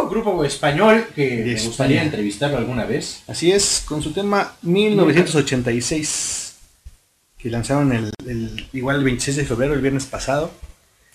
Un 0.01 0.09
grupo 0.09 0.43
español 0.43 1.07
que 1.15 1.43
me 1.45 1.61
gustaría 1.61 2.03
entrevistarlo 2.03 2.57
alguna 2.57 2.85
vez. 2.85 3.23
Así 3.27 3.51
es, 3.51 3.83
con 3.85 4.01
su 4.01 4.11
tema 4.13 4.53
1986. 4.61 6.38
Que 7.39 7.49
lanzaron 7.49 7.91
el, 7.93 8.11
el- 8.27 8.67
igual 8.73 8.97
el 8.97 9.03
26 9.05 9.37
de 9.37 9.45
febrero, 9.45 9.73
el 9.73 9.81
viernes 9.81 10.05
pasado. 10.05 10.51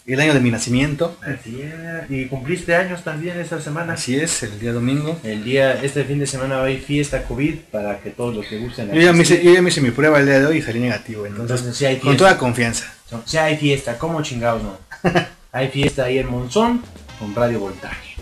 El 0.06 0.20
año 0.20 0.34
de 0.34 0.40
mi 0.40 0.50
nacimiento. 0.50 1.16
Así 1.22 1.62
es, 1.62 2.10
Y 2.10 2.26
cumpliste 2.26 2.74
años 2.76 3.02
también 3.04 3.40
esta 3.40 3.58
semana. 3.62 3.94
Así 3.94 4.16
es, 4.16 4.42
el 4.42 4.58
día 4.60 4.74
domingo. 4.74 5.18
El 5.24 5.44
día, 5.44 5.82
este 5.82 6.04
fin 6.04 6.18
de 6.18 6.26
semana 6.26 6.56
va 6.56 6.60
a 6.60 6.64
haber 6.64 6.80
fiesta 6.80 7.22
COVID 7.22 7.54
para 7.72 8.00
que 8.00 8.10
todos 8.10 8.34
los 8.34 8.44
que 8.44 8.58
gusten 8.58 8.92
Yo 8.92 9.00
ya, 9.00 9.14
me 9.14 9.22
hice, 9.22 9.42
yo 9.42 9.54
ya 9.54 9.62
me 9.62 9.70
hice 9.70 9.80
mi 9.80 9.92
prueba 9.92 10.20
el 10.20 10.26
día 10.26 10.40
de 10.40 10.46
hoy 10.46 10.58
y 10.58 10.62
salí 10.62 10.80
negativo. 10.80 11.24
Entonces, 11.24 11.56
Entonces 11.60 11.76
sí 11.78 11.86
hay 11.86 11.96
con 12.00 12.18
toda 12.18 12.36
confianza. 12.36 12.92
Sea, 13.24 13.44
hay 13.44 13.56
fiesta, 13.56 13.96
como 13.96 14.20
chingados 14.22 14.62
no. 14.62 14.78
hay 15.52 15.68
fiesta 15.68 16.04
ahí 16.04 16.18
en 16.18 16.28
Monzón 16.30 16.82
con 17.18 17.34
Radio 17.34 17.60
Voltaje. 17.60 18.16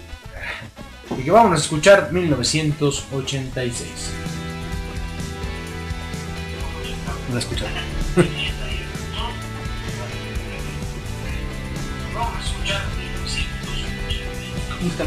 Y 1.19 1.23
que 1.25 1.31
vamos 1.33 1.59
a 1.59 1.63
escuchar 1.63 2.13
1986. 2.13 3.89
No 7.33 7.39
la. 7.39 7.71
¿Cómo 14.77 14.91
está 14.91 15.05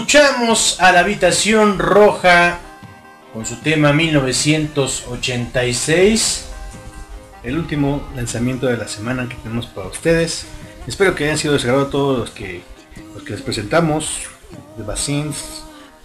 escuchamos 0.00 0.78
a 0.78 0.92
la 0.92 1.00
habitación 1.00 1.78
roja 1.78 2.58
con 3.32 3.46
su 3.46 3.56
tema 3.56 3.94
1986. 3.94 6.44
El 7.42 7.56
último 7.56 8.06
lanzamiento 8.14 8.66
de 8.66 8.76
la 8.76 8.88
semana 8.88 9.26
que 9.26 9.36
tenemos 9.36 9.64
para 9.64 9.88
ustedes. 9.88 10.44
Espero 10.86 11.14
que 11.14 11.24
hayan 11.24 11.38
sido 11.38 11.54
de 11.54 11.60
su 11.60 11.66
agrado 11.68 11.86
todos 11.86 12.18
los 12.18 12.28
que, 12.30 12.62
los 13.14 13.22
que 13.22 13.30
les 13.32 13.40
presentamos. 13.40 14.18
The 14.76 14.82
Basins, 14.82 15.62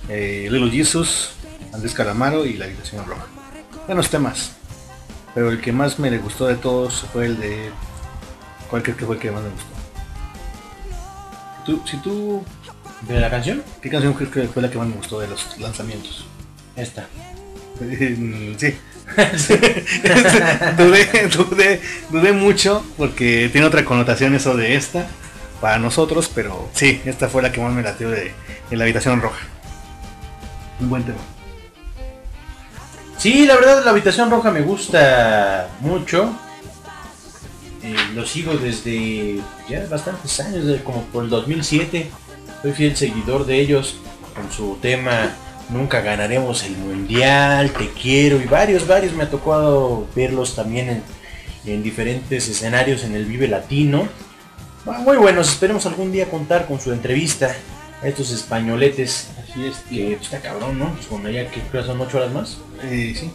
eh, 0.08 0.48
Little 0.50 0.72
Jesus, 0.72 1.32
Andrés 1.74 1.94
Calamaro 1.94 2.46
y 2.46 2.54
La 2.54 2.64
Habitación 2.68 3.06
Roja. 3.06 3.26
Buenos 3.88 4.10
temas. 4.10 4.54
Pero 5.36 5.52
el 5.52 5.60
que 5.60 5.74
más 5.74 6.00
me 6.00 6.10
le 6.10 6.20
gustó 6.20 6.48
de 6.48 6.56
todos 6.56 7.04
fue 7.12 7.26
el 7.26 7.38
de... 7.42 7.72
¿Cuál 8.70 8.84
creo 8.84 8.96
que 8.96 9.06
fue 9.06 9.16
el 9.16 9.22
que 9.22 9.32
más 9.32 9.44
me 9.44 9.50
gustó? 9.50 9.68
Tú- 11.66 11.82
si 11.86 11.98
tú... 11.98 12.42
¿De 13.08 13.20
la 13.20 13.30
canción? 13.30 13.64
¿Qué 13.82 13.90
canción 13.90 14.14
crees 14.14 14.32
que 14.32 14.48
fue 14.48 14.62
la 14.62 14.70
que 14.70 14.78
más 14.78 14.88
me 14.88 14.96
gustó 14.96 15.20
de 15.20 15.28
los 15.28 15.58
lanzamientos? 15.60 16.26
Esta. 16.76 17.08
Sí. 18.58 18.76
dudé, 20.78 21.28
dudé, 21.28 21.82
dudé 22.10 22.32
mucho 22.32 22.86
porque 22.98 23.50
tiene 23.52 23.68
otra 23.68 23.84
connotación 23.84 24.36
eso 24.36 24.56
de 24.56 24.76
esta 24.76 25.06
para 25.60 25.80
nosotros, 25.80 26.32
pero 26.34 26.70
sí, 26.74 27.02
esta 27.06 27.28
fue 27.28 27.42
la 27.42 27.52
que 27.52 27.60
más 27.60 27.74
me 27.74 27.82
latió 27.82 28.10
de, 28.10 28.34
de 28.70 28.78
la 28.78 28.86
habitación 28.86 29.22
roja. 29.22 29.40
Un 30.80 30.90
buen 30.90 31.04
tema. 31.04 31.18
Sí, 33.18 33.46
la 33.46 33.56
verdad 33.56 33.84
la 33.84 33.92
habitación 33.92 34.32
roja 34.32 34.50
me 34.50 34.62
gusta 34.62 35.70
mucho. 35.82 36.34
Eh, 37.84 37.96
lo 38.16 38.26
sigo 38.26 38.54
desde 38.54 39.40
ya 39.70 39.86
bastantes 39.90 40.40
años, 40.40 40.66
desde 40.66 40.84
como 40.84 41.04
por 41.06 41.24
el 41.24 41.30
2007. 41.30 42.10
Soy 42.62 42.72
fiel 42.74 42.96
seguidor 42.96 43.46
de 43.46 43.60
ellos 43.60 43.96
con 44.36 44.52
su 44.52 44.78
tema 44.82 45.36
Nunca 45.72 46.02
ganaremos 46.02 46.64
el 46.66 46.76
mundial, 46.76 47.72
te 47.72 47.90
quiero 47.92 48.42
y 48.42 48.46
varios, 48.46 48.88
varios. 48.88 49.14
Me 49.14 49.24
ha 49.24 49.30
tocado 49.30 50.06
verlos 50.14 50.54
también 50.54 50.90
en, 50.90 51.04
en 51.66 51.82
diferentes 51.82 52.50
escenarios 52.50 53.06
en 53.06 53.16
el 53.16 53.24
Vive 53.26 53.48
Latino. 53.48 54.06
Ah, 54.86 55.00
Muy 55.06 55.16
buenos, 55.16 55.48
esperemos 55.50 55.86
algún 55.86 56.12
día 56.12 56.30
contar 56.30 56.68
con 56.68 56.82
su 56.82 56.92
entrevista 56.92 57.56
a 58.04 58.08
estos 58.08 58.32
españoletes. 58.32 59.30
Así 59.42 59.66
es, 59.66 59.78
Que 59.90 60.18
pues, 60.18 60.24
está 60.34 60.42
cabrón, 60.42 60.78
¿no? 60.78 60.92
Pues 60.94 61.06
con 61.06 61.26
allá 61.26 61.50
que 61.50 61.62
son 61.84 62.02
8 62.02 62.18
horas 62.18 62.32
más. 62.34 62.58
Eh, 62.84 63.16
sí. 63.18 63.32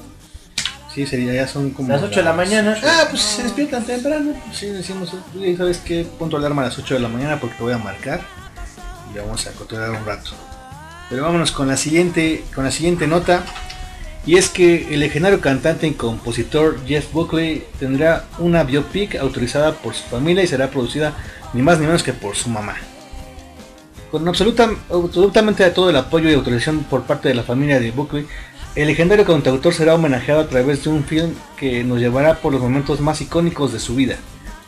Sí, 0.94 1.06
sería, 1.06 1.32
ya 1.32 1.48
son 1.48 1.70
como... 1.70 1.88
Las 1.88 2.02
8 2.02 2.16
de 2.20 2.22
la 2.22 2.32
mañana. 2.34 2.76
Ah, 2.84 3.06
pues 3.08 3.22
se 3.22 3.44
despiertan 3.44 3.84
temprano. 3.84 4.34
Sí, 4.52 4.66
decimos, 4.66 5.10
"Oye, 5.34 5.56
¿sabes 5.56 5.78
qué? 5.78 6.06
Pon 6.18 6.28
tu 6.28 6.36
alarma 6.36 6.62
a 6.62 6.64
las 6.66 6.78
8 6.78 6.94
de 6.94 7.00
la 7.00 7.08
mañana 7.08 7.40
porque 7.40 7.56
te 7.56 7.62
voy 7.62 7.72
a 7.72 7.78
marcar 7.78 8.20
vamos 9.20 9.46
a 9.46 9.52
cotorrear 9.52 9.90
un 9.90 10.04
rato. 10.04 10.30
Pero 11.08 11.22
vámonos 11.22 11.52
con 11.52 11.68
la 11.68 11.76
siguiente, 11.76 12.44
con 12.54 12.64
la 12.64 12.70
siguiente 12.70 13.06
nota. 13.06 13.44
Y 14.24 14.36
es 14.36 14.48
que 14.48 14.92
el 14.92 15.00
legendario 15.00 15.40
cantante 15.40 15.86
y 15.86 15.92
compositor 15.92 16.84
Jeff 16.84 17.12
Buckley 17.12 17.64
tendrá 17.78 18.24
una 18.38 18.64
biopic 18.64 19.14
autorizada 19.14 19.72
por 19.74 19.94
su 19.94 20.02
familia 20.04 20.42
y 20.42 20.48
será 20.48 20.68
producida 20.68 21.14
ni 21.52 21.62
más 21.62 21.78
ni 21.78 21.86
menos 21.86 22.02
que 22.02 22.12
por 22.12 22.34
su 22.34 22.50
mamá. 22.50 22.74
Con 24.10 24.26
absoluta, 24.26 24.68
absolutamente 24.90 25.68
todo 25.70 25.90
el 25.90 25.96
apoyo 25.96 26.28
y 26.28 26.34
autorización 26.34 26.84
por 26.84 27.04
parte 27.04 27.28
de 27.28 27.34
la 27.36 27.44
familia 27.44 27.78
de 27.78 27.92
Buckley, 27.92 28.26
el 28.74 28.88
legendario 28.88 29.24
cantautor 29.24 29.72
será 29.72 29.94
homenajeado 29.94 30.40
a 30.40 30.48
través 30.48 30.84
de 30.84 30.90
un 30.90 31.04
film 31.04 31.34
que 31.56 31.82
nos 31.82 31.98
llevará 31.98 32.34
por 32.34 32.52
los 32.52 32.60
momentos 32.60 33.00
más 33.00 33.20
icónicos 33.20 33.72
de 33.72 33.78
su 33.78 33.94
vida. 33.94 34.16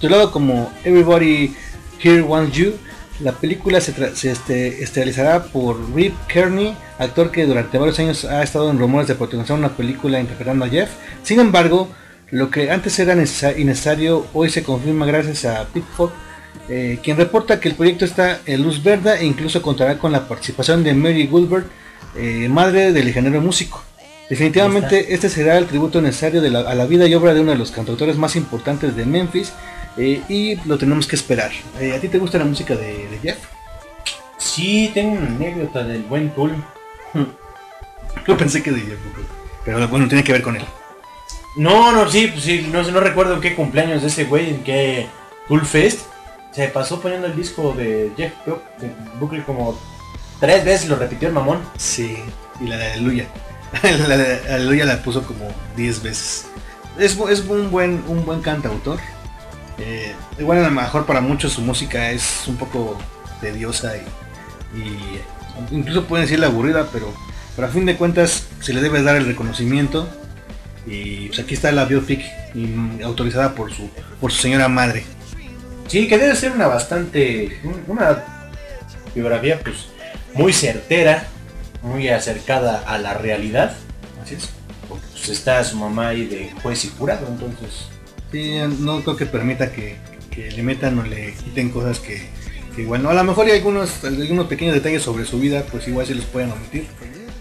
Titulado 0.01 0.31
como 0.33 0.73
Everybody 0.85 1.55
Here 2.01 2.23
Wants 2.23 2.57
You, 2.57 2.75
la 3.21 3.33
película 3.33 3.81
se, 3.81 3.93
se 4.15 4.31
este, 4.31 4.83
estelarizará 4.83 5.45
por 5.45 5.77
Rip 5.95 6.15
Kearney, 6.29 6.77
actor 6.99 7.31
que 7.31 7.47
durante 7.47 7.77
varios 7.79 7.99
años 7.99 8.25
ha 8.25 8.43
estado 8.43 8.71
en 8.71 8.79
rumores 8.79 9.09
de 9.09 9.15
protagonizar 9.17 9.59
una 9.59 9.71
película 9.77 10.21
interpretando 10.21 10.65
a 10.65 10.69
Jeff. 10.69 10.91
Sin 11.23 11.41
embargo, 11.41 11.89
lo 12.31 12.51
que 12.51 12.71
antes 12.71 12.99
era 12.99 13.15
necesa- 13.15 13.59
innecesario 13.59 14.27
hoy 14.35 14.51
se 14.51 14.63
confirma 14.63 15.07
gracias 15.07 15.45
a 15.47 15.65
Pitford, 15.67 16.11
eh, 16.69 16.99
quien 17.03 17.17
reporta 17.17 17.59
que 17.61 17.69
el 17.69 17.75
proyecto 17.75 18.05
está 18.05 18.41
en 18.47 18.63
luz 18.63 18.83
verde 18.83 19.15
e 19.19 19.25
incluso 19.25 19.63
contará 19.63 19.99
con 19.99 20.13
la 20.13 20.29
participación 20.29 20.85
de 20.85 20.95
Mary 20.95 21.27
Goldberg, 21.27 21.65
eh, 22.17 22.49
madre 22.51 22.93
del 22.93 23.07
legendario 23.07 23.41
músico. 23.41 23.83
Definitivamente 24.29 25.15
este 25.15 25.31
será 25.31 25.57
el 25.57 25.65
tributo 25.67 26.03
necesario 26.03 26.43
de 26.43 26.51
la- 26.51 26.61
a 26.61 26.75
la 26.75 26.85
vida 26.85 27.07
y 27.07 27.15
obra 27.15 27.33
de 27.33 27.41
uno 27.41 27.53
de 27.53 27.59
los 27.59 27.71
cantautores 27.71 28.17
más 28.17 28.37
importantes 28.37 28.95
de 28.95 29.07
Memphis 29.07 29.53
eh, 29.99 30.23
y 30.29 30.57
lo 30.67 30.79
tenemos 30.79 31.07
que 31.07 31.17
esperar. 31.17 31.51
Eh, 31.81 31.95
¿A 31.95 32.01
ti 32.01 32.09
te 32.09 32.19
gusta 32.19 32.39
la 32.39 32.45
música 32.45 32.75
de, 32.75 33.09
de 33.09 33.19
Jeff? 33.21 33.39
Sí, 34.39 34.91
tengo 34.95 35.13
una 35.13 35.27
anécdota 35.27 35.83
del 35.83 36.03
buen 36.03 36.31
Tool. 36.31 36.53
Yo 38.27 38.37
pensé 38.37 38.63
que 38.63 38.71
de 38.71 38.81
Jeff, 38.81 38.99
pero 39.65 39.87
bueno, 39.89 40.09
tiene 40.09 40.25
que 40.25 40.33
ver 40.33 40.43
con 40.43 40.57
él. 40.57 40.65
No, 41.57 41.93
no, 41.93 42.09
sí, 42.09 42.29
pues 42.29 42.45
sí, 42.45 42.69
no, 42.73 42.83
no 42.83 43.01
recuerdo 43.01 43.35
en 43.35 43.41
qué 43.41 43.55
cumpleaños 43.55 44.03
de 44.03 44.09
ese 44.09 44.25
güey, 44.25 44.51
en 44.51 44.65
qué 44.65 45.09
Tool 45.49 45.67
Fest. 45.67 46.07
Se 46.53 46.69
pasó 46.69 47.01
poniendo 47.01 47.27
el 47.27 47.37
disco 47.37 47.75
de 47.77 48.13
Jeff 48.17 48.33
de 48.81 48.93
Buckley 49.19 49.43
como 49.43 49.79
tres 50.41 50.65
veces, 50.65 50.89
lo 50.89 50.97
repitió 50.97 51.29
el 51.29 51.35
mamón. 51.35 51.61
Sí, 51.77 52.17
y 52.61 52.67
la 52.67 52.77
de 52.77 52.93
Aleluya. 52.93 53.27
la 53.83 54.17
de 54.17 54.55
Aleluya 54.55 54.85
la 54.85 55.03
puso 55.03 55.23
como 55.25 55.49
10 55.77 56.03
veces. 56.03 56.47
Es, 56.99 57.19
es 57.31 57.41
un 57.41 57.71
buen 57.71 58.03
un 58.09 58.25
buen 58.25 58.41
cantautor. 58.41 58.99
Eh, 59.81 60.15
igual 60.39 60.59
a 60.59 60.69
lo 60.69 60.71
mejor 60.71 61.07
para 61.07 61.21
muchos 61.21 61.53
su 61.53 61.61
música 61.63 62.11
es 62.11 62.43
un 62.49 62.57
poco 62.57 62.99
tediosa 63.41 63.93
y, 63.97 64.79
y 64.79 65.21
incluso 65.77 66.05
pueden 66.07 66.25
decirle 66.27 66.47
aburrida, 66.47 66.89
pero, 66.93 67.15
pero 67.55 67.69
a 67.69 67.71
fin 67.71 67.87
de 67.87 67.97
cuentas 67.97 68.47
se 68.61 68.73
le 68.73 68.81
debe 68.81 69.03
dar 69.03 69.17
el 69.17 69.27
reconocimiento. 69.27 70.09
Y 70.87 71.27
pues 71.29 71.41
aquí 71.41 71.55
está 71.55 71.71
la 71.71 71.85
biopic 71.85 72.23
y, 72.55 73.03
autorizada 73.03 73.55
por 73.55 73.73
su 73.73 73.91
por 74.21 74.33
su 74.33 74.41
señora 74.41 74.69
madre. 74.69 75.05
Sí, 75.87 76.09
que 76.09 76.17
debe 76.19 76.35
ser 76.35 76.53
una 76.53 76.67
bastante, 76.67 77.61
un- 77.63 77.83
una 77.89 78.25
biografía 79.15 79.61
pues 79.61 79.87
muy 80.35 80.53
certera, 80.53 81.27
muy 81.83 82.09
acercada 82.09 82.83
a 82.87 82.99
la 82.99 83.15
realidad. 83.15 83.77
Así 84.23 84.35
es. 84.37 84.49
Porque 84.89 85.05
pues 85.13 85.29
está 85.29 85.63
su 85.63 85.77
mamá 85.77 86.09
ahí 86.09 86.27
de 86.27 86.53
juez 86.63 86.85
y 86.87 86.89
jurado, 86.89 87.27
entonces... 87.29 87.89
Sí, 88.33 88.59
no 88.81 89.03
creo 89.03 89.17
que 89.17 89.27
permita 89.27 89.73
que, 89.73 89.97
que 90.31 90.51
le 90.51 90.63
metan 90.63 90.99
o 90.99 91.03
le 91.03 91.33
quiten 91.35 91.71
cosas 91.71 91.99
que, 91.99 92.29
que 92.75 92.83
igual 92.83 93.03
no. 93.03 93.11
A 93.11 93.15
lo 93.15 93.25
mejor 93.25 93.47
hay 93.47 93.53
algunos, 93.53 94.05
algunos 94.05 94.47
pequeños 94.47 94.75
detalles 94.75 95.03
sobre 95.03 95.25
su 95.25 95.41
vida, 95.41 95.65
pues 95.71 95.89
igual 95.89 96.07
sí 96.07 96.15
los 96.15 96.27
pueden 96.27 96.53
omitir. 96.53 96.87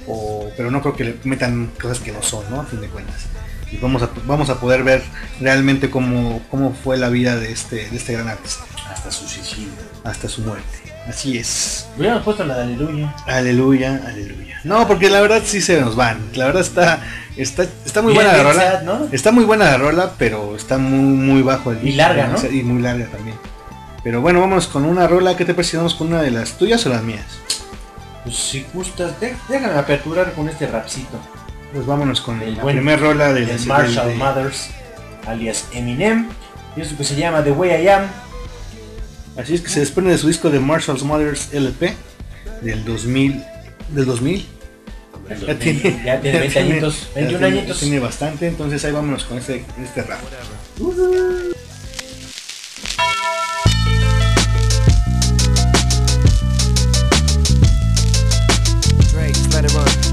O, 0.08 0.50
pero 0.56 0.72
no 0.72 0.82
creo 0.82 0.96
que 0.96 1.04
le 1.04 1.16
metan 1.26 1.72
cosas 1.82 2.00
que 2.00 2.14
no 2.14 2.22
son, 2.22 2.50
¿no? 2.50 2.62
A 2.62 2.66
fin 2.66 2.80
de 2.80 2.88
cuentas. 2.88 3.26
Y 3.72 3.78
vamos 3.78 4.02
a, 4.02 4.10
vamos 4.26 4.50
a 4.50 4.62
poder 4.62 4.84
ver 4.84 5.04
realmente 5.42 5.90
cómo, 5.90 6.42
cómo 6.50 6.74
fue 6.74 6.98
la 6.98 7.10
vida 7.10 7.36
de 7.36 7.52
este, 7.52 7.90
de 7.90 7.98
este 7.98 8.14
gran 8.14 8.30
artista. 8.30 8.64
Hasta 8.90 9.12
su 9.12 9.28
suicidio. 9.28 9.74
Hasta 10.06 10.30
su 10.30 10.42
muerte. 10.42 10.87
Así 11.08 11.38
es. 11.38 11.88
Hubiéramos 11.98 12.24
puesto 12.24 12.44
la 12.44 12.58
de 12.58 12.64
Aleluya. 12.64 13.14
Aleluya, 13.26 14.02
aleluya. 14.06 14.60
No, 14.64 14.88
porque 14.88 15.10
la 15.10 15.22
verdad 15.22 15.42
sí 15.46 15.62
se 15.62 15.80
nos 15.80 15.96
van. 15.96 16.20
La 16.36 16.46
verdad 16.48 16.62
está, 16.62 17.00
está, 17.38 17.64
está 17.86 18.02
muy 18.02 18.12
Bien, 18.14 18.26
buena 18.26 18.38
la 18.44 18.52
rola. 18.52 18.62
sad, 18.72 18.82
¿no? 18.84 19.08
Está 19.12 19.32
muy 19.32 19.46
buena 19.46 19.66
la 19.66 19.78
rola, 19.78 20.12
pero 20.18 20.56
está 20.56 20.78
muy, 20.78 21.00
muy 21.00 21.42
bajo 21.42 21.72
el 21.72 21.88
Y 21.88 21.94
larga, 21.94 22.28
¿no? 22.28 22.50
Y 22.52 22.64
muy 22.64 22.82
larga 22.82 23.06
también. 23.06 23.38
Pero 24.04 24.22
bueno, 24.22 24.42
vámonos 24.42 24.68
con 24.68 24.86
una 24.86 25.08
rola. 25.08 25.36
¿Qué 25.38 25.46
te 25.46 25.54
parece? 25.54 25.78
vamos 25.78 25.96
con 25.96 26.08
una 26.08 26.22
de 26.22 26.32
las 26.32 26.54
tuyas 26.58 26.86
o 26.86 26.90
las 26.90 27.04
mías? 27.04 27.26
Pues 28.24 28.36
si 28.36 28.66
gustas, 28.74 29.14
déjame 29.22 29.74
aperturar 29.80 30.34
con 30.34 30.50
este 30.50 30.68
rapcito. 30.68 31.18
Pues 31.74 31.86
vámonos 31.86 32.20
con 32.22 32.42
El 32.42 32.56
la 32.58 32.64
primera 32.64 32.98
rola 32.98 33.32
de 33.34 33.46
Marshall 33.66 34.10
de- 34.10 34.16
Mothers, 34.16 34.70
alias 35.26 35.66
Eminem. 35.74 36.28
Y 36.76 36.82
esto 36.82 36.96
que 36.98 37.04
se 37.04 37.16
llama 37.16 37.44
The 37.44 37.52
Way 37.52 37.84
I 37.84 37.88
Am. 37.90 38.04
Así 39.38 39.54
es 39.54 39.62
que 39.62 39.70
se 39.70 39.80
desprende 39.82 40.12
de 40.12 40.18
su 40.18 40.28
disco 40.28 40.50
de 40.50 40.60
Marshall's 40.60 41.04
Mothers 41.04 41.54
LP 41.54 41.94
del 42.62 42.84
2000. 42.86 43.44
Del 43.90 44.06
2000. 44.06 44.46
Ya 45.46 45.60
tiene, 45.60 46.02
ya 46.06 46.22
tiene 46.22 46.40
20 46.40 46.60
añitos, 46.60 47.10
21 47.14 47.32
ya 47.32 47.38
tiene- 47.48 47.60
añitos. 47.60 47.80
Tiene 47.80 48.00
bastante, 48.00 48.48
entonces 48.48 48.84
ahí 48.86 48.92
vámonos 48.94 49.26
con 49.26 49.38
este, 49.38 49.64
este 49.84 50.04
rap. 50.04 50.22
Let 59.52 59.66
it 59.66 59.74
run. 59.74 60.07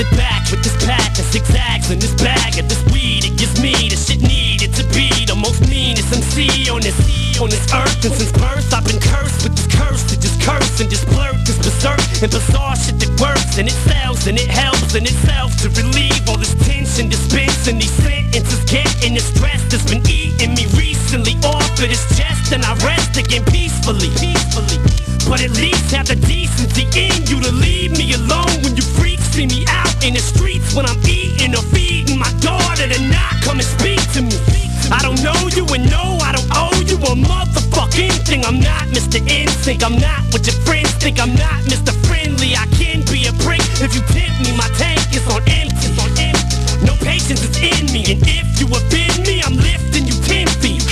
Sit 0.00 0.16
back 0.16 0.50
with 0.50 0.62
this 0.64 0.76
pack 0.86 1.12
of 1.18 1.26
zigzags 1.28 1.90
and 1.90 2.00
this 2.00 2.14
bag 2.14 2.58
of 2.58 2.66
this 2.68 2.80
weed. 2.92 3.24
It 3.28 3.36
gives 3.36 3.60
me 3.60 3.72
the 3.92 3.96
shit 3.96 4.22
needed 4.22 4.72
to 4.80 4.84
be 4.96 5.08
the 5.28 5.36
most 5.36 5.60
meanest 5.68 6.08
MC 6.08 6.70
on 6.70 6.80
this 6.80 6.96
on 7.36 7.50
this 7.50 7.64
earth. 7.72 8.04
And 8.04 8.14
since 8.14 8.32
birth, 8.32 8.72
I've 8.72 8.84
been 8.84 9.00
cursed 9.00 9.44
with 9.44 9.54
this 9.56 9.68
curse 9.68 10.04
to 10.08 10.16
just 10.16 10.40
curse 10.40 10.80
and 10.80 10.88
just 10.88 11.04
blurt 11.12 11.36
this 11.44 11.58
berserk 11.60 12.00
and 12.22 12.32
bizarre 12.32 12.76
shit 12.76 12.96
that 13.00 13.12
works 13.20 13.58
and 13.60 13.68
it 13.68 13.76
sells 13.88 14.26
and 14.26 14.40
it 14.40 14.48
helps 14.48 14.94
in 14.94 15.04
itself 15.04 15.52
to 15.60 15.68
relieve 15.76 16.24
all 16.28 16.38
this 16.38 16.54
tension 16.64 17.08
dispensing 17.08 17.76
these 17.76 17.92
sentences 18.00 18.64
getting 18.64 19.14
the 19.14 19.20
stress 19.20 19.60
that's 19.68 19.84
been 19.84 20.00
eating 20.08 20.54
me 20.56 20.64
recently 20.80 21.36
off 21.44 21.68
of 21.76 21.88
this 21.92 22.04
chest 22.16 22.52
and 22.52 22.64
I 22.64 22.72
rest 22.84 23.16
again 23.20 23.44
peacefully 23.44 24.08
peacefully 24.16 24.89
but 25.28 25.40
at 25.40 25.50
least 25.50 25.90
have 25.90 26.06
the 26.06 26.16
decency 26.16 26.86
in 26.94 27.26
you 27.26 27.40
to 27.40 27.52
leave 27.52 27.92
me 27.96 28.12
alone 28.14 28.54
when 28.62 28.76
you 28.76 28.82
freaks 28.82 29.24
see 29.34 29.46
me 29.46 29.64
out 29.68 29.94
in 30.04 30.14
the 30.14 30.20
streets 30.20 30.74
when 30.74 30.86
I'm 30.86 31.00
eating 31.08 31.54
or 31.54 31.62
feeding 31.74 32.18
my 32.18 32.32
daughter 32.40 32.86
to 32.88 33.00
not 33.08 33.34
come 33.42 33.58
and 33.58 33.68
speak 33.68 34.00
to 34.14 34.22
me 34.22 34.60
I 34.90 34.98
don't 35.02 35.22
know 35.22 35.38
you 35.54 35.62
and 35.70 35.86
no, 35.86 36.18
I 36.18 36.34
don't 36.34 36.50
owe 36.50 36.74
you 36.82 36.98
a 36.98 37.14
motherfucking 37.14 38.26
thing. 38.26 38.44
I'm 38.44 38.58
not 38.58 38.90
Mr. 38.90 39.22
Instinct, 39.22 39.84
I'm 39.84 39.94
not 39.94 40.26
what 40.34 40.42
your 40.46 40.58
friends 40.66 40.90
think. 40.98 41.20
I'm 41.22 41.34
not 41.38 41.62
Mr. 41.70 41.94
Friendly, 42.10 42.58
I 42.58 42.66
can 42.74 43.06
be 43.06 43.30
a 43.30 43.32
prick 43.46 43.62
if 43.78 43.94
you 43.94 44.02
tempt 44.10 44.42
me. 44.42 44.50
My 44.58 44.66
tank 44.74 44.98
is 45.14 45.22
on 45.30 45.46
empty, 45.46 45.94
on 46.02 46.10
empty. 46.18 46.56
No 46.82 46.98
patience 47.06 47.46
is 47.46 47.54
in 47.62 47.86
me, 47.94 48.02
and 48.10 48.18
if 48.26 48.58
you 48.58 48.66
offend 48.66 49.22
me, 49.22 49.42
I'm 49.46 49.54
lifting 49.54 50.10
you 50.10 50.16
ten 50.26 50.50
feet 50.58 50.82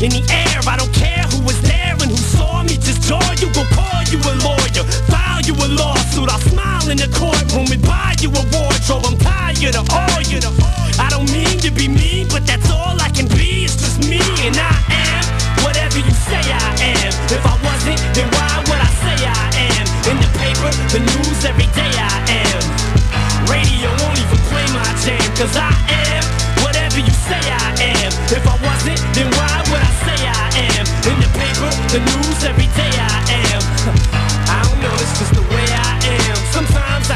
in 0.00 0.16
the 0.16 0.24
air. 0.32 0.64
I 0.64 0.80
don't 0.80 0.81
in 6.92 6.98
the 7.00 7.08
courtroom 7.16 7.64
and 7.72 7.80
buy 7.80 8.12
you 8.20 8.28
a 8.28 8.42
wardrobe. 8.52 9.08
I'm 9.08 9.16
tired 9.16 9.76
of 9.80 9.88
all 9.88 10.20
you. 10.28 10.36
I 11.00 11.08
don't 11.08 11.24
mean 11.32 11.56
to 11.64 11.70
be 11.72 11.88
mean, 11.88 12.28
but 12.28 12.44
that's 12.44 12.68
all 12.68 13.00
I 13.00 13.08
can 13.08 13.24
be. 13.32 13.64
It's 13.64 13.80
just 13.80 14.04
me, 14.04 14.20
and 14.44 14.52
I 14.60 14.76
am 14.92 15.24
whatever 15.64 15.96
you 15.96 16.12
say 16.28 16.44
I 16.44 16.68
am. 16.92 17.12
If 17.32 17.42
I 17.48 17.56
wasn't, 17.64 17.96
then 18.12 18.28
why 18.36 18.60
would 18.68 18.76
I 18.76 18.92
say 19.00 19.16
I 19.24 19.44
am? 19.72 19.86
In 20.12 20.16
the 20.20 20.30
paper, 20.36 20.68
the 20.92 21.00
news, 21.00 21.40
every 21.48 21.68
day 21.72 21.92
I 21.96 22.12
am. 22.44 22.60
Radio 23.48 23.88
won't 24.04 24.20
even 24.20 24.40
play 24.52 24.66
my 24.76 24.84
jam, 25.00 25.24
cause 25.32 25.56
I 25.56 25.72
am 25.72 26.22
whatever 26.60 27.00
you 27.00 27.14
say 27.24 27.40
I 27.40 27.72
am. 28.04 28.12
If 28.36 28.44
I 28.44 28.56
wasn't, 28.60 29.00
then 29.16 29.32
why 29.32 29.64
would 29.72 29.80
I 29.80 29.92
say 30.04 30.18
I 30.28 30.44
am? 30.76 30.84
In 31.08 31.16
the 31.24 31.30
paper, 31.40 31.70
the 31.88 32.00
news, 32.04 32.40
every 32.44 32.68
day 32.76 32.92
I 32.92 33.00
am. 33.00 33.01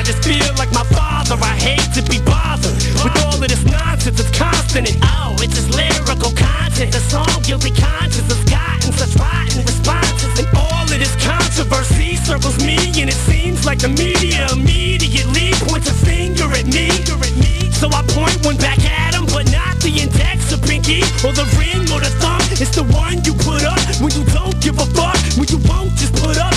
Just 0.07 0.23
feel 0.23 0.55
like 0.55 0.70
my 0.70 0.87
father. 0.95 1.35
I 1.43 1.59
hate 1.59 1.91
to 1.99 2.03
be 2.07 2.23
bothered 2.23 2.78
with 3.03 3.15
all 3.27 3.35
of 3.35 3.43
this 3.43 3.66
nonsense. 3.66 4.20
It's 4.23 4.31
constant 4.31 4.87
and 4.87 5.03
oh, 5.03 5.35
it's 5.43 5.59
just 5.59 5.74
lyrical 5.74 6.31
content. 6.31 6.95
The 6.95 7.03
song 7.03 7.43
guilty 7.43 7.74
conscience 7.74 8.31
has 8.31 8.45
gotten 8.47 8.95
such 8.95 9.19
rotten 9.19 9.66
responses, 9.66 10.39
and 10.39 10.49
all 10.55 10.87
of 10.87 10.95
this 10.95 11.11
controversy 11.19 12.15
circles 12.23 12.62
me, 12.62 12.78
and 13.03 13.11
it 13.11 13.19
seems 13.27 13.66
like 13.66 13.83
the 13.83 13.91
media 13.91 14.47
immediately 14.55 15.51
points 15.66 15.91
a 15.91 15.97
finger 16.07 16.47
at 16.55 16.70
me. 16.70 16.87
Finger 17.03 17.19
at 17.27 17.35
me. 17.35 17.74
So 17.74 17.91
I 17.91 18.07
point 18.15 18.39
one 18.47 18.57
back 18.62 18.78
at 18.87 19.19
him, 19.19 19.27
but 19.35 19.51
not 19.51 19.74
the 19.83 19.91
index 19.91 20.55
or 20.55 20.62
pinky 20.62 21.03
or 21.27 21.35
the 21.35 21.51
ring 21.59 21.83
or 21.91 21.99
the 21.99 22.15
thumb. 22.23 22.39
It's 22.62 22.70
the 22.78 22.87
one 22.95 23.27
you 23.27 23.35
put 23.35 23.66
up 23.66 23.83
when 23.99 24.15
you 24.15 24.23
don't 24.31 24.55
give 24.62 24.78
a 24.78 24.87
fuck. 24.95 25.19
When 25.35 25.51
you 25.51 25.59
won't 25.66 25.99
just 25.99 26.15
put 26.15 26.39
up 26.39 26.56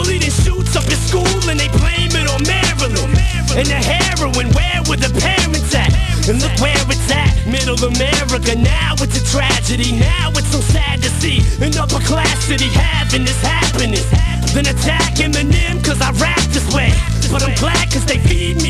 bullied 0.00 0.24
and 0.24 0.32
shoots 0.32 0.76
up 0.76 0.84
his 0.84 1.00
school 1.08 1.36
and 1.48 1.60
they 1.60 1.68
blame 1.76 2.12
it 2.16 2.26
on 2.32 2.40
Maryland. 2.48 3.12
And 3.52 3.66
the 3.68 3.76
heroin, 3.76 4.48
where 4.56 4.80
were 4.88 4.96
the 4.96 5.12
parents 5.20 5.74
at? 5.74 5.92
And 6.28 6.40
look 6.40 6.54
where 6.60 6.84
it's 6.88 7.10
at, 7.10 7.32
middle 7.44 7.76
America. 7.84 8.56
Now 8.56 8.94
it's 9.04 9.20
a 9.20 9.24
tragedy, 9.28 9.92
now 9.92 10.30
it's 10.32 10.48
so 10.48 10.60
sad 10.60 11.02
to 11.02 11.10
see 11.20 11.44
an 11.60 11.76
upper 11.76 12.00
class 12.00 12.38
city 12.44 12.68
having 12.72 13.24
this 13.24 13.40
happiness. 13.42 14.08
Then 14.54 14.66
attack 14.66 15.20
Eminem 15.20 15.84
cause 15.84 16.00
I 16.00 16.10
rap 16.16 16.40
this 16.54 16.66
way. 16.72 16.92
But 17.30 17.42
I'm 17.44 17.54
glad 17.56 17.92
cause 17.92 18.06
they 18.06 18.18
feed 18.18 18.62
me 18.62 18.69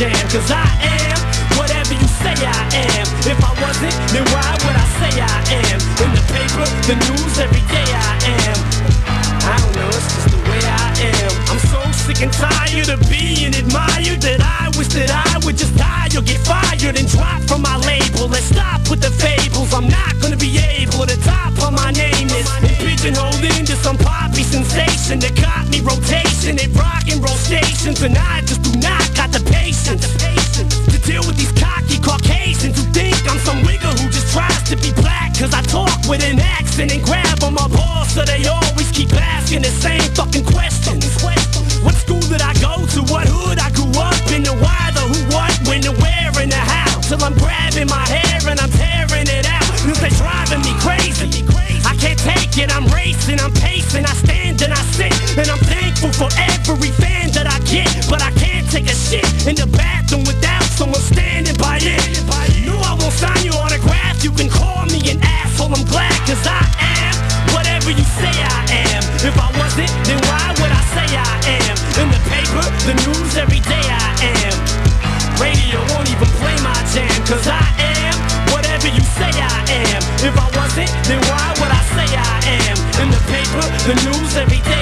jam 0.00 0.16
Cause 0.32 0.48
I 0.48 0.64
am 0.80 1.18
whatever 1.60 1.92
you 1.92 2.08
say 2.24 2.32
I 2.32 2.62
am. 2.88 3.04
If 3.28 3.36
I 3.36 3.52
wasn't, 3.60 3.92
then 4.16 4.24
why 4.32 4.48
would 4.64 4.76
I 4.76 4.86
say 4.96 5.12
I 5.20 5.38
am? 5.60 5.78
In 6.00 6.10
the 6.16 6.24
paper, 6.32 6.64
the 6.88 6.96
news, 7.04 7.36
every 7.36 7.60
day 7.68 7.84
I 7.84 8.12
am. 8.48 8.56
I 9.44 9.54
don't 9.60 9.76
know, 9.76 9.92
it's 9.92 10.08
just 10.08 10.32
the 10.32 10.40
way 10.48 10.62
I 10.64 10.88
am. 11.04 11.32
I'm 11.52 11.60
so 11.68 11.80
sick 11.92 12.24
and 12.24 12.32
tired 12.32 12.88
of 12.88 13.00
being 13.12 13.52
admired 13.52 14.24
That 14.24 14.40
I 14.40 14.72
wish 14.78 14.88
that 14.96 15.12
I 15.12 15.36
would 15.44 15.58
just 15.60 15.76
die 15.76 16.08
or 16.16 16.24
get 16.24 16.40
fired 16.48 16.96
And 16.96 17.08
drop 17.08 17.44
from 17.44 17.60
my 17.60 17.76
label. 17.84 18.32
Let's 18.32 18.48
stop 18.48 18.80
with 18.88 19.04
the 19.04 19.12
fables. 19.12 19.74
I'm 19.76 19.88
not 19.88 20.16
gonna 20.22 20.40
be 20.40 20.56
able 20.80 21.04
to 21.04 21.16
top 21.20 21.60
on 21.60 21.74
my 21.76 21.92
name 21.92 22.32
is. 22.32 22.48
Pigeonholed 22.80 23.44
into 23.52 23.76
some 23.76 23.98
poppy 23.98 24.44
sensation 24.48 25.20
That 25.20 25.36
got 25.36 25.68
me 25.68 25.84
rotation. 25.84 26.56
At 26.56 26.72
rock 26.72 27.04
and 27.12 27.20
roll 27.20 27.36
stations 27.36 28.00
And 28.00 28.16
I 28.16 28.40
just 28.48 28.62
do 28.64 28.72
not 28.80 29.09
got 29.30 29.40
the 29.40 29.50
patience 29.50 30.06
To 30.90 30.98
deal 31.06 31.22
with 31.26 31.36
these 31.36 31.52
cocky 31.52 31.98
Caucasians 31.98 32.76
Who 32.78 32.84
think 32.92 33.16
I'm 33.30 33.38
some 33.38 33.62
wigger 33.62 33.92
who 33.98 34.08
just 34.10 34.32
tries 34.32 34.62
to 34.70 34.76
be 34.76 34.92
black. 35.00 35.36
Cause 35.38 35.54
I 35.54 35.62
talk 35.62 35.90
with 36.08 36.22
an 36.22 36.38
accent 36.38 36.92
and 36.92 37.02
grab 37.02 37.42
on 37.42 37.54
my 37.54 37.68
balls 37.68 38.10
So 38.10 38.24
they 38.24 38.44
always 38.46 38.90
keep 38.90 39.12
asking 39.12 39.62
the 39.62 39.70
same 39.70 40.02
fucking 40.14 40.44
questions. 40.44 41.06
What 41.82 41.94
school 41.94 42.20
did 42.20 42.42
I 42.42 42.52
go 42.60 42.84
to? 42.84 43.00
What 43.12 43.26
hood 43.26 43.58
I 43.58 43.70
grew 43.72 43.90
up 43.96 44.14
in? 44.30 44.42
The 44.42 44.52
why, 44.52 44.92
the 44.92 45.00
who, 45.00 45.18
what, 45.32 45.52
when, 45.66 45.80
the 45.80 45.92
where, 45.96 46.30
and 46.42 46.52
the 46.52 46.60
how? 46.60 47.00
Till 47.00 47.22
I'm 47.24 47.34
grabbing 47.34 47.88
my 47.88 48.04
hair 48.04 48.40
and 48.44 48.60
I'm 48.60 48.70
tearing 48.70 49.28
it 49.28 49.46
out. 49.48 49.64
Cause 49.80 50.00
they 50.00 50.12
driving 50.20 50.60
me 50.60 50.76
crazy. 50.84 51.46
I 51.88 51.96
can't 51.96 52.18
take 52.18 52.52
it, 52.58 52.68
I'm 52.68 52.86
racing, 52.92 53.40
I'm 53.40 53.52
pacing. 53.54 54.04
I 54.04 54.12
stand 54.12 54.60
and 54.60 54.72
I 54.72 54.82
sit 54.92 55.12
And 55.38 55.48
I'm 55.48 55.62
thankful 55.64 56.12
for 56.12 56.28
every 56.36 56.92
fan 57.00 57.30
that 57.32 57.48
I 57.48 57.58
get. 57.64 57.88
But 58.10 58.20
I 58.22 58.30
can't 58.36 58.59
take 58.70 58.86
a 58.86 58.94
shit 58.94 59.26
in 59.50 59.58
the 59.58 59.66
bathroom 59.74 60.22
without 60.22 60.62
someone 60.78 61.02
standing 61.02 61.58
by 61.58 61.82
it. 61.82 61.98
No, 62.62 62.78
I 62.78 62.94
won't 62.94 63.10
sign 63.10 63.42
your 63.42 63.58
autograph 63.58 64.22
You 64.22 64.30
can 64.30 64.48
call 64.48 64.86
me 64.86 65.02
an 65.10 65.18
asshole, 65.26 65.74
I'm 65.74 65.82
glad 65.90 66.14
Cause 66.22 66.46
I 66.46 66.62
am 66.78 67.14
whatever 67.50 67.90
you 67.90 68.06
say 68.22 68.30
I 68.30 68.94
am. 68.94 69.02
If 69.26 69.34
I 69.34 69.50
wasn't, 69.58 69.90
then 70.06 70.22
why 70.30 70.54
would 70.62 70.70
I 70.70 70.82
say 70.94 71.08
I 71.18 71.34
am? 71.50 71.76
In 71.98 72.08
the 72.14 72.22
paper, 72.30 72.62
the 72.86 72.94
news, 73.02 73.34
every 73.34 73.58
day 73.66 73.86
I 73.90 74.38
am. 74.38 74.56
Radio 75.42 75.82
won't 75.90 76.06
even 76.06 76.30
play 76.38 76.54
my 76.62 76.76
jam 76.94 77.10
Cause 77.26 77.50
I 77.50 77.66
am 77.82 78.14
whatever 78.54 78.86
you 78.86 79.02
say 79.18 79.34
I 79.34 79.58
am. 79.66 80.00
If 80.22 80.34
I 80.38 80.46
wasn't, 80.54 80.90
then 81.10 81.18
why 81.26 81.46
would 81.58 81.72
I 81.74 81.82
say 81.90 82.06
I 82.06 82.36
am? 82.70 82.76
In 83.02 83.08
the 83.10 83.22
paper, 83.34 83.64
the 83.90 83.94
news, 84.06 84.36
every 84.38 84.62
day 84.62 84.79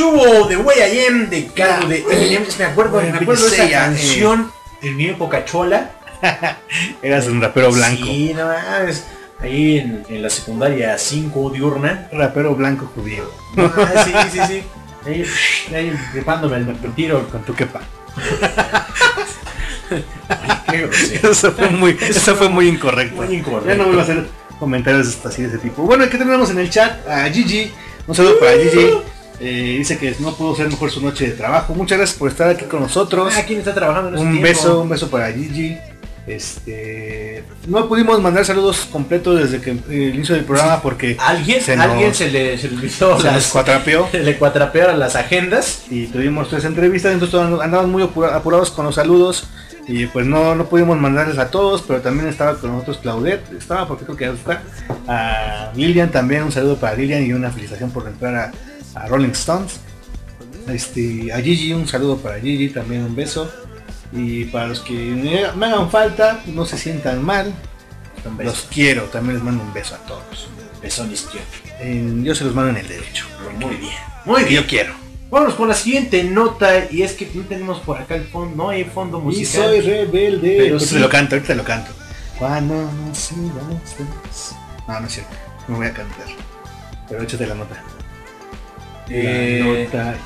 estuvo 0.00 0.48
The 0.48 0.56
Way 0.56 0.78
I 0.78 1.06
Am 1.06 1.28
de 1.28 1.46
Cargo 1.48 1.86
de 1.86 1.98
Eminem. 1.98 2.44
Me 2.58 2.64
acuerdo, 2.64 3.02
me 3.02 3.10
acuerdo 3.10 3.44
de 3.44 3.54
esa 3.54 3.64
Bella, 3.64 3.80
canción 3.80 4.50
en 4.80 4.96
mi 4.96 5.06
época 5.08 5.44
chola. 5.44 5.90
Eras 7.02 7.26
un 7.26 7.42
rapero 7.42 7.70
blanco. 7.70 8.06
Sí, 8.06 8.32
no 8.34 8.46
mames. 8.46 9.04
Ahí 9.40 9.78
en, 9.78 10.02
en 10.08 10.22
la 10.22 10.30
secundaria 10.30 10.96
5 10.96 11.50
diurna. 11.50 12.08
Rapero 12.12 12.54
blanco 12.54 12.90
judío. 12.94 13.30
Ah, 13.58 14.04
sí, 14.04 14.12
sí, 14.32 14.40
sí. 14.46 14.62
Ahí, 15.06 15.24
ahí 15.74 15.92
trepándome 16.12 16.56
el, 16.56 16.94
tiro 16.94 17.28
con 17.28 17.42
tu 17.42 17.54
quepa. 17.54 17.82
Eso 21.22 21.52
fue 21.52 21.68
muy, 21.68 21.98
eso 22.00 22.36
fue 22.36 22.48
muy 22.48 22.68
incorrecto. 22.68 23.16
Muy 23.16 23.34
incorrecto. 23.34 23.68
Ya 23.68 23.74
no 23.74 23.84
vuelvo 23.84 24.00
a 24.00 24.04
hacer 24.04 24.24
comentarios 24.60 25.18
así 25.26 25.42
de 25.42 25.48
ese 25.48 25.58
tipo. 25.58 25.82
Bueno, 25.82 26.08
¿qué 26.08 26.16
tenemos 26.16 26.48
en 26.50 26.60
el 26.60 26.70
chat? 26.70 27.06
A 27.08 27.28
Gigi. 27.28 27.72
Un 28.06 28.14
saludo 28.14 28.38
para 28.38 28.52
Gigi. 28.52 28.92
Eh, 29.40 29.76
dice 29.78 29.96
que 29.98 30.14
no 30.20 30.34
pudo 30.34 30.54
ser 30.54 30.68
mejor 30.68 30.90
su 30.90 31.00
noche 31.00 31.26
de 31.28 31.32
trabajo. 31.32 31.74
Muchas 31.74 31.96
gracias 31.98 32.18
por 32.18 32.28
estar 32.30 32.48
aquí 32.50 32.66
con 32.66 32.80
nosotros. 32.80 33.32
Ah, 33.36 33.42
¿quién 33.46 33.60
está 33.60 33.74
trabajando 33.74 34.10
en 34.10 34.14
Un 34.16 34.30
tiempo? 34.32 34.42
beso, 34.42 34.80
un 34.82 34.88
beso 34.90 35.08
para 35.10 35.32
Gigi. 35.32 35.78
Este, 36.26 37.42
no 37.66 37.88
pudimos 37.88 38.20
mandar 38.20 38.44
saludos 38.44 38.86
completos 38.92 39.40
desde 39.40 39.60
que 39.60 39.70
el 39.70 40.14
inicio 40.14 40.34
del 40.34 40.44
programa 40.44 40.80
porque 40.82 41.16
Alguien, 41.18 41.60
se 41.60 41.74
alguien 41.74 42.14
se 42.14 42.30
le, 42.30 42.56
se 42.58 42.68
olvidó 42.68 43.18
se 43.20 43.26
las- 43.26 43.48
cuatrapeó. 43.50 44.08
se 44.10 44.18
le 44.22 44.36
cuatrapearon 44.36 44.98
las 44.98 45.16
agendas. 45.16 45.82
y 45.90 46.06
tuvimos 46.06 46.48
tres 46.48 46.64
entrevistas, 46.64 47.12
entonces 47.12 47.38
andábamos 47.40 47.88
muy 47.90 48.02
apura- 48.02 48.34
apurados 48.36 48.70
con 48.70 48.84
los 48.86 48.94
saludos 48.94 49.48
y 49.88 50.06
pues 50.06 50.24
no, 50.26 50.54
no 50.54 50.66
pudimos 50.66 50.98
mandarles 50.98 51.38
a 51.38 51.50
todos, 51.50 51.82
pero 51.82 52.00
también 52.00 52.28
estaba 52.28 52.54
con 52.56 52.72
nosotros 52.72 52.98
Claudette, 52.98 53.52
estaba 53.58 53.88
porque 53.88 54.04
creo 54.04 54.16
que 54.16 54.24
ya 54.26 54.32
está, 54.32 54.62
a 55.08 55.72
Lilian 55.74 56.10
también, 56.10 56.42
un 56.44 56.52
saludo 56.52 56.76
para 56.76 56.94
Lilian 56.94 57.24
y 57.26 57.32
una 57.32 57.50
felicitación 57.50 57.90
por 57.90 58.06
entrar 58.06 58.34
a, 58.36 58.52
a 58.94 59.06
Rolling 59.06 59.30
Stones. 59.30 59.80
Este, 60.68 61.32
a 61.32 61.40
Gigi, 61.40 61.72
un 61.72 61.88
saludo 61.88 62.18
para 62.18 62.38
Gigi, 62.40 62.68
también 62.70 63.04
un 63.04 63.14
beso. 63.16 63.50
Y 64.12 64.44
para 64.46 64.66
los 64.68 64.80
que 64.80 64.92
me 64.92 65.44
hagan 65.66 65.90
falta, 65.90 66.42
no 66.46 66.66
se 66.66 66.76
sientan 66.76 67.24
mal, 67.24 67.54
los 68.40 68.62
quiero, 68.62 69.04
también 69.04 69.36
les 69.36 69.44
mando 69.44 69.62
un 69.62 69.72
beso 69.72 69.94
a 69.94 69.98
todos. 69.98 70.48
Besón 70.82 71.12
izquierdo. 71.12 71.46
En- 71.78 72.24
yo 72.24 72.34
se 72.34 72.44
los 72.44 72.54
mando 72.54 72.70
en 72.70 72.78
el 72.78 72.88
derecho. 72.88 73.26
Muy 73.58 73.76
bien. 73.76 73.92
Muy 74.24 74.44
bien. 74.44 74.62
Yo 74.62 74.66
quiero. 74.68 74.94
Vámonos 75.30 75.54
con 75.54 75.68
la 75.68 75.74
siguiente 75.74 76.24
nota 76.24 76.90
y 76.90 77.02
es 77.02 77.12
que 77.12 77.30
no 77.34 77.42
tenemos 77.44 77.78
por 77.80 77.98
acá 77.98 78.16
el 78.16 78.24
fondo, 78.24 78.56
no 78.56 78.70
hay 78.70 78.84
fondo 78.84 79.18
Y 79.20 79.22
musical. 79.22 79.64
soy 79.66 79.80
rebelde. 79.80 80.56
Pero 80.58 80.72
Ahorita 80.74 80.86
sí. 80.88 80.94
te 80.94 81.00
lo 81.00 81.08
canto, 81.08 81.34
ahorita 81.36 81.52
te 81.52 81.54
lo 81.54 81.64
canto. 81.64 81.92
Cuando. 82.38 82.74
No, 82.74 82.92
no 82.92 83.12
es 85.06 85.12
cierto. 85.12 85.36
No 85.68 85.76
voy 85.76 85.86
a 85.86 85.92
cantar. 85.92 86.26
Pero 87.08 87.22
échate 87.22 87.46
la 87.46 87.54
nota. 87.54 87.80
Eh, 89.10 89.88
La 89.92 90.04
nota. 90.04 90.18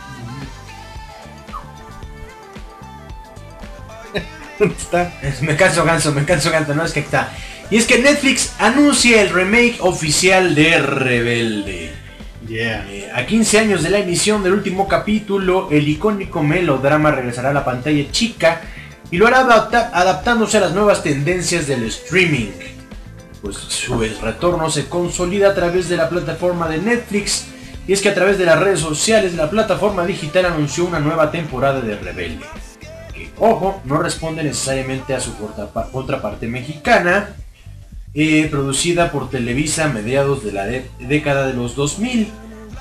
¿Dónde 4.58 4.74
está? 4.76 5.12
Me 5.40 5.56
canso 5.56 5.84
ganso, 5.84 6.12
me 6.12 6.24
canso 6.24 6.50
ganso, 6.50 6.74
no 6.74 6.84
es 6.84 6.92
que 6.92 7.00
está. 7.00 7.32
Y 7.70 7.76
es 7.76 7.86
que 7.86 7.98
Netflix 7.98 8.54
anuncia 8.58 9.20
el 9.22 9.30
remake 9.30 9.76
oficial 9.80 10.54
de 10.54 10.78
Rebelde. 10.80 11.92
Yeah. 12.46 12.86
Eh, 12.90 13.10
a 13.12 13.24
15 13.24 13.58
años 13.58 13.82
de 13.82 13.90
la 13.90 13.98
emisión 13.98 14.42
del 14.42 14.52
último 14.52 14.86
capítulo, 14.86 15.68
el 15.72 15.88
icónico 15.88 16.42
melodrama 16.42 17.10
regresará 17.10 17.50
a 17.50 17.54
la 17.54 17.64
pantalla 17.64 18.04
chica 18.12 18.60
y 19.10 19.16
lo 19.16 19.26
hará 19.26 19.40
adapta- 19.40 19.90
adaptándose 19.94 20.58
a 20.58 20.60
las 20.60 20.72
nuevas 20.72 21.02
tendencias 21.02 21.66
del 21.66 21.84
streaming. 21.84 22.50
Pues 23.40 23.56
su 23.56 23.98
retorno 24.22 24.70
se 24.70 24.86
consolida 24.88 25.50
a 25.50 25.54
través 25.54 25.88
de 25.88 25.96
la 25.96 26.08
plataforma 26.08 26.68
de 26.68 26.78
Netflix 26.78 27.46
y 27.86 27.92
es 27.92 28.00
que 28.00 28.08
a 28.08 28.14
través 28.14 28.38
de 28.38 28.46
las 28.46 28.58
redes 28.58 28.80
sociales 28.80 29.34
la 29.34 29.50
plataforma 29.50 30.04
digital 30.06 30.46
anunció 30.46 30.84
una 30.86 31.00
nueva 31.00 31.30
temporada 31.30 31.80
de 31.80 31.96
Rebelde. 31.96 32.44
Que, 33.12 33.30
ojo, 33.38 33.80
no 33.84 33.98
responde 33.98 34.42
necesariamente 34.42 35.14
a 35.14 35.20
su 35.20 35.32
contrapa- 35.36 35.90
contraparte 35.90 36.46
mexicana, 36.46 37.30
eh, 38.14 38.48
producida 38.50 39.10
por 39.10 39.28
Televisa 39.30 39.84
a 39.86 39.88
mediados 39.88 40.44
de 40.44 40.52
la 40.52 40.66
década 41.00 41.46
de 41.46 41.54
los 41.54 41.74
2000. 41.76 42.28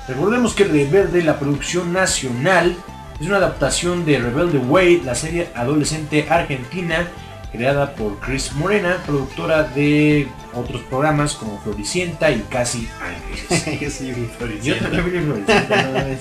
Recordemos 0.08 0.54
que 0.54 0.64
Rebelde, 0.64 1.22
la 1.22 1.38
producción 1.38 1.92
nacional, 1.92 2.76
es 3.20 3.26
una 3.26 3.36
adaptación 3.36 4.04
de 4.04 4.18
Rebelde 4.18 4.58
Way, 4.58 5.02
la 5.04 5.14
serie 5.14 5.48
adolescente 5.54 6.26
argentina 6.28 7.08
creada 7.54 7.94
por 7.94 8.18
Chris 8.18 8.52
Morena, 8.54 9.00
productora 9.06 9.62
de 9.62 10.26
otros 10.54 10.82
programas 10.82 11.34
como 11.34 11.60
Floricienta 11.60 12.30
y 12.30 12.40
Casi 12.50 12.88
Ángeles. 13.00 13.80
Yo 13.80 13.90
soy 13.90 14.10
un 14.10 14.26
Yo 14.26 14.34
floricienta. 14.36 14.90
también 14.90 15.24
Floricienta, 15.24 15.82
no 15.82 15.92
mames. 15.92 16.18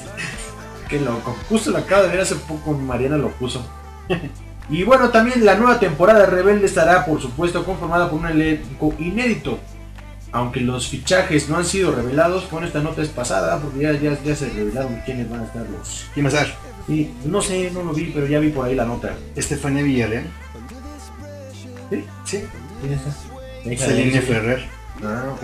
Qué 0.88 1.00
loco. 1.00 1.36
Justo 1.50 1.72
lo 1.72 1.80
acabo 1.80 2.04
de 2.04 2.10
ver 2.10 2.20
hace 2.22 2.36
poco, 2.36 2.74
Mariana 2.74 3.18
lo 3.18 3.30
puso. 3.32 3.66
Y 4.70 4.84
bueno, 4.84 5.10
también 5.10 5.44
la 5.44 5.56
nueva 5.56 5.80
temporada 5.80 6.20
de 6.20 6.26
Rebelde 6.28 6.68
estará, 6.68 7.04
por 7.06 7.20
supuesto, 7.20 7.66
conformada 7.66 8.10
por 8.10 8.20
un 8.20 8.28
elenco 8.28 8.94
inédito. 9.00 9.58
Aunque 10.32 10.62
los 10.62 10.88
fichajes 10.88 11.50
no 11.50 11.58
han 11.58 11.66
sido 11.66 11.92
revelados, 11.94 12.50
bueno, 12.50 12.68
esta 12.68 12.80
nota 12.80 13.02
es 13.02 13.10
pasada, 13.10 13.60
porque 13.60 13.80
ya, 13.80 13.92
ya, 13.94 14.18
ya 14.24 14.36
se 14.36 14.50
revelaron 14.50 15.00
quiénes 15.06 15.30
van 15.30 15.42
a 15.42 15.44
estar 15.46 15.66
los... 15.70 16.06
¿Quién 16.14 16.26
va 16.26 16.30
a 16.30 16.34
estar? 16.34 16.56
Sí, 16.88 17.14
no 17.26 17.42
sé, 17.42 17.72
no 17.72 17.84
lo 17.84 17.94
vi, 17.94 18.12
pero 18.14 18.26
ya 18.28 18.40
vi 18.40 18.50
por 18.50 18.66
ahí 18.66 18.76
la 18.76 18.86
nota. 18.86 19.16
Estefanía 19.36 19.84
Villarreal. 19.84 20.26
¿Sí? 22.26 22.46
Sí. 23.64 23.78
Celine. 23.78 24.22
Ferrer. 24.22 24.66
Ah, 25.04 25.26
ok. 25.34 25.44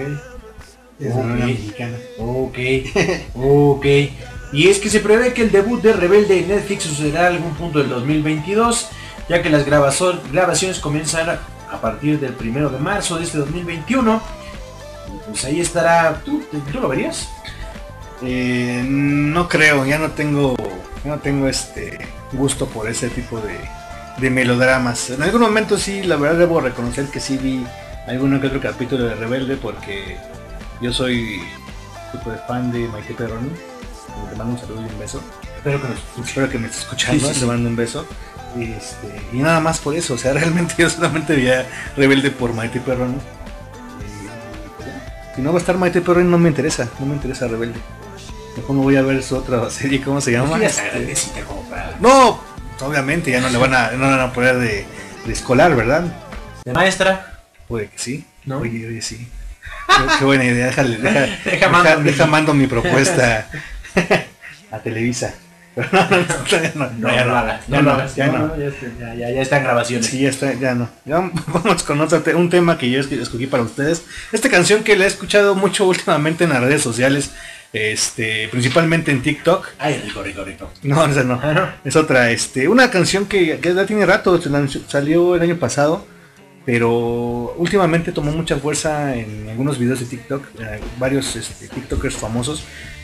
Es 1.00 1.14
una 1.14 1.46
mexicana. 1.46 1.98
Ok, 2.18 2.58
ok. 3.36 3.86
Y 4.52 4.68
es 4.68 4.80
que 4.80 4.90
se 4.90 5.00
prevé 5.00 5.34
que 5.34 5.44
el 5.44 5.52
debut 5.52 5.82
de 5.82 5.94
Rebelde 5.94 6.40
en 6.40 6.50
Netflix 6.50 6.84
sucederá 6.84 7.30
en 7.30 7.38
algún 7.38 7.54
punto 7.54 7.80
del 7.80 7.90
2022, 7.90 8.90
ya 9.30 9.42
que 9.42 9.50
las 9.50 9.66
grabaciones 9.66 10.80
comienzan 10.80 11.30
a 11.30 11.82
partir 11.82 12.20
del 12.20 12.34
primero 12.34 12.70
de 12.70 12.80
marzo 12.80 13.18
de 13.18 13.24
este 13.24 13.38
2021. 13.38 14.22
Y 15.08 15.30
Pues 15.30 15.46
ahí 15.46 15.62
estará. 15.62 16.22
¿Tú, 16.26 16.44
¿tú 16.72 16.80
lo 16.80 16.90
verías? 16.90 17.30
Eh, 18.22 18.84
no 18.86 19.48
creo, 19.48 19.86
ya 19.86 19.98
no 19.98 20.12
tengo, 20.12 20.56
ya 21.06 21.12
no 21.12 21.20
tengo 21.20 21.48
este 21.48 22.00
gusto 22.34 22.68
por 22.68 22.90
ese 22.90 23.10
tipo 23.10 23.40
de, 23.40 23.58
de 24.20 24.30
melodramas. 24.30 25.10
En 25.10 25.22
algún 25.24 25.42
momento 25.42 25.78
sí, 25.78 26.04
la 26.04 26.16
verdad 26.18 26.40
debo 26.40 26.62
reconocer 26.62 27.06
que 27.06 27.20
sí 27.20 27.38
vi 27.38 27.66
alguno 28.08 28.40
que 28.42 28.48
otro 28.48 28.60
capítulo 28.62 29.06
de 29.06 29.16
Rebelde 29.16 29.56
porque 29.58 30.18
yo 30.82 30.92
soy 30.94 31.42
tipo 32.12 32.32
de 32.32 32.38
fan 32.48 32.72
de 32.72 32.88
Maite 32.88 33.14
Perroni. 33.14 33.50
Le 34.32 34.38
mando 34.38 34.54
un 34.54 34.60
saludo 34.60 34.82
y 34.82 34.86
un 34.86 35.00
beso. 35.00 35.22
Espero 35.58 35.82
que 35.82 35.88
nos. 35.88 36.28
Espero 36.28 36.50
que 36.50 36.58
me 36.60 36.68
esté 36.68 36.80
escuchando, 36.80 37.20
Sí, 37.28 37.34
sí, 37.34 37.34
le 37.34 37.40
sí. 37.42 37.46
mando 37.46 37.70
un 37.70 37.76
beso. 37.76 38.06
Y, 38.58 38.64
este, 38.72 39.22
y 39.32 39.38
nada 39.38 39.60
más 39.60 39.80
por 39.80 39.96
eso, 39.96 40.16
o 40.16 40.18
sea, 40.18 40.34
realmente 40.34 40.74
yo 40.78 40.90
solamente 40.90 41.36
veía 41.36 41.68
Rebelde 41.96 42.32
por 42.32 42.54
Maite 42.54 42.80
Perroni. 42.80 43.18
Si 45.36 45.42
no 45.42 45.52
va 45.52 45.58
a 45.58 45.62
estar 45.62 45.78
Maite 45.78 46.02
Perroni 46.02 46.30
no 46.30 46.38
me 46.38 46.50
interesa, 46.50 46.90
no 47.00 47.06
me 47.06 47.14
interesa 47.14 47.48
Rebelde. 47.48 47.80
Mejor 48.58 48.76
me 48.76 48.82
voy 48.82 48.96
a 48.98 49.02
ver 49.04 49.22
su 49.24 49.38
otra 49.38 49.70
serie, 49.70 50.02
¿cómo 50.02 50.20
se 50.20 50.32
llama? 50.32 50.62
Este, 50.64 51.14
no, 52.02 52.42
obviamente 52.82 53.32
ya 53.32 53.42
no 53.42 53.50
le 53.50 53.58
van 53.58 53.74
a, 53.74 53.92
no 53.92 54.06
le 54.10 54.18
van 54.18 54.20
a 54.22 54.34
poner 54.34 54.58
de, 54.58 54.86
de 55.26 55.34
escolar, 55.34 55.76
¿verdad? 55.76 56.04
¿De 56.66 56.74
maestra? 56.74 57.40
Puede 57.68 57.88
que 57.90 57.98
sí. 57.98 58.26
¿No? 58.46 58.60
Oye, 58.60 58.88
oye, 58.88 59.02
sí. 59.02 59.28
Qué, 59.88 60.04
qué 60.20 60.26
buena 60.26 60.44
idea, 60.46 60.68
déjale, 60.68 60.98
deja, 61.46 61.70
mando 61.70 61.98
mi- 62.00 62.04
deja 62.12 62.26
mando 62.26 62.54
mi 62.54 62.68
propuesta 62.68 63.48
a 64.72 64.80
Televisa. 64.80 65.34
Pero 65.76 65.88
no, 66.76 66.90
no, 66.98 67.10
ya 67.10 67.26
no, 67.26 67.48
ya 67.68 67.82
no. 67.82 68.08
Ya 68.16 68.28
no, 68.28 68.58
ya 68.58 68.64
ya, 68.64 68.68
está- 68.68 68.88
ya, 69.00 69.16
ya, 69.16 69.30
ya 69.32 69.42
está 69.42 69.58
en 69.58 69.64
grabaciones. 69.64 70.08
Sí, 70.08 70.22
ya 70.22 70.30
está, 70.30 70.54
ya 70.54 70.74
no. 70.76 70.90
Ya 71.06 71.18
vamos 71.48 71.84
con 71.84 72.02
otro 72.02 72.22
te- 72.22 72.36
un 72.36 72.50
tema 72.50 72.78
que 72.78 72.90
yo 72.90 73.00
esco- 73.00 73.20
escogí 73.22 73.48
para 73.48 73.64
ustedes. 73.64 74.04
Esta 74.32 74.50
canción 74.50 74.84
que 74.84 74.96
la 74.98 75.06
he 75.06 75.08
escuchado 75.08 75.56
mucho 75.56 75.86
últimamente 75.88 76.44
en 76.44 76.50
las 76.52 76.62
redes 76.62 76.82
sociales, 76.82 77.32
este, 77.74 78.48
principalmente 78.50 79.12
en 79.12 79.22
TikTok. 79.22 79.68
Ay, 79.78 80.02
rico, 80.06 80.24
rico, 80.24 80.44
rico. 80.44 80.72
No, 80.84 81.06
esa 81.06 81.24
no. 81.24 81.40
Ah, 81.42 81.54
no. 81.54 81.90
Es 81.90 81.96
otra, 81.96 82.32
este, 82.32 82.68
una 82.68 82.90
canción 82.90 83.26
que, 83.26 83.60
que 83.60 83.74
ya 83.74 83.86
tiene 83.86 84.06
rato, 84.06 84.42
se 84.42 84.50
salió 84.88 85.36
el 85.36 85.42
año 85.42 85.58
pasado, 85.58 86.06
pero 86.66 87.56
últimamente 87.58 88.12
tomó 88.12 88.32
mucha 88.32 88.58
fuerza 88.58 89.16
en 89.16 89.50
algunos 89.50 89.78
videos 89.78 90.00
de 90.00 90.06
TikTok. 90.06 90.44
eh, 90.60 90.80
varios 90.98 91.36
este, 91.36 91.68
TikTokers 91.68 92.16
famosos 92.16 92.64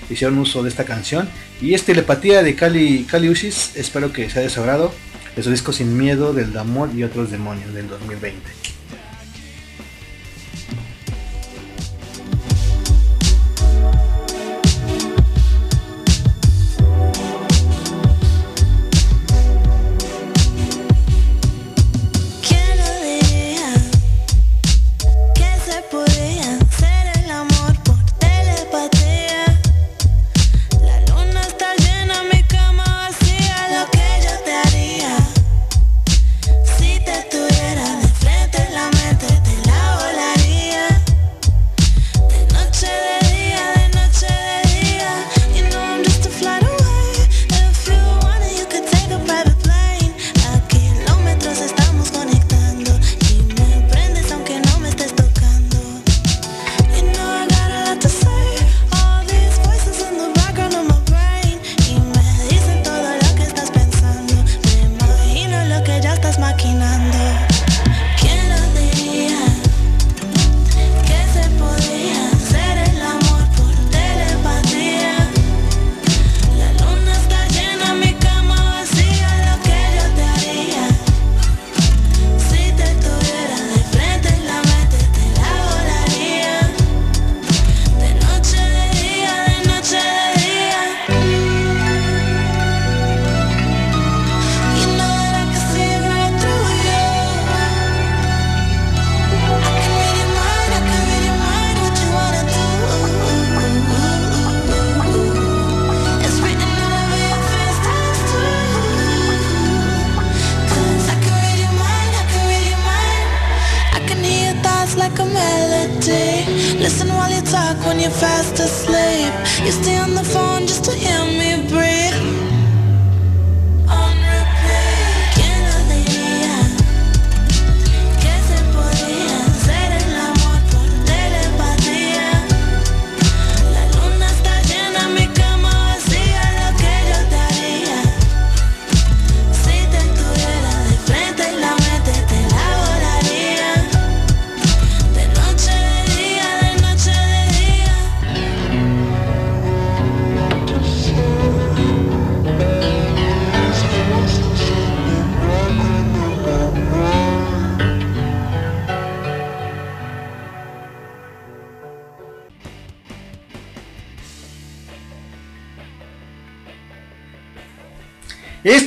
hicieron 0.09 0.37
uso 0.37 0.63
de 0.63 0.69
esta 0.69 0.83
canción. 0.83 1.27
Y 1.61 1.73
es 1.73 1.83
Telepatía 1.83 2.43
de 2.43 2.55
Cali, 2.55 3.05
Cali 3.09 3.29
Uchis, 3.29 3.75
espero 3.75 4.11
que 4.11 4.29
sea 4.29 4.41
de 4.41 4.49
su 4.49 4.59
agrado. 4.59 4.93
De 5.35 5.43
su 5.43 5.51
disco 5.51 5.73
Sin 5.73 5.97
Miedo, 5.97 6.31
del 6.31 6.57
Amor 6.57 6.91
y 6.95 7.03
otros 7.03 7.29
demonios 7.29 7.73
del 7.73 7.89
2020. 7.89 8.39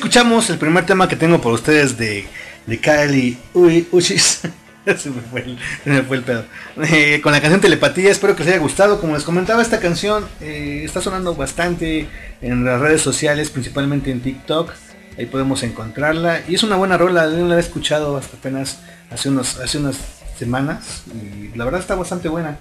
Escuchamos 0.09 0.49
el 0.49 0.57
primer 0.57 0.87
tema 0.87 1.07
que 1.07 1.17
tengo 1.17 1.39
por 1.39 1.53
ustedes 1.53 1.99
de, 1.99 2.25
de 2.67 2.81
Kylie 2.81 3.37
Uy, 3.53 3.87
Uchis. 3.93 4.41
se, 4.97 5.11
me 5.11 5.21
fue 5.21 5.43
el, 5.43 5.59
me 5.85 6.03
fue 6.03 6.17
el 6.17 6.23
pedo. 6.23 6.47
Eh, 6.83 7.21
con 7.23 7.33
la 7.33 7.43
canción 7.43 7.61
Telepatía, 7.61 8.11
espero 8.11 8.35
que 8.35 8.43
les 8.43 8.55
haya 8.55 8.63
gustado. 8.63 9.03
Como 9.03 9.13
les 9.13 9.23
comentaba, 9.25 9.61
esta 9.61 9.81
canción 9.81 10.27
eh, 10.41 10.81
está 10.83 11.03
sonando 11.03 11.35
bastante 11.35 12.09
en 12.41 12.65
las 12.65 12.81
redes 12.81 13.03
sociales, 13.03 13.51
principalmente 13.51 14.11
en 14.11 14.23
TikTok. 14.23 14.73
Ahí 15.19 15.27
podemos 15.27 15.63
encontrarla. 15.63 16.41
Y 16.49 16.55
es 16.55 16.63
una 16.63 16.77
buena 16.77 16.97
rola, 16.97 17.29
yo 17.29 17.47
la 17.47 17.59
he 17.59 17.61
escuchado 17.61 18.17
hasta 18.17 18.39
apenas 18.39 18.81
hace, 19.11 19.29
unos, 19.29 19.59
hace 19.59 19.77
unas 19.77 19.99
semanas. 20.39 21.03
Y 21.13 21.55
la 21.55 21.67
verdad 21.67 21.83
está 21.83 21.97
bastante 21.97 22.31
buena. 22.31 22.59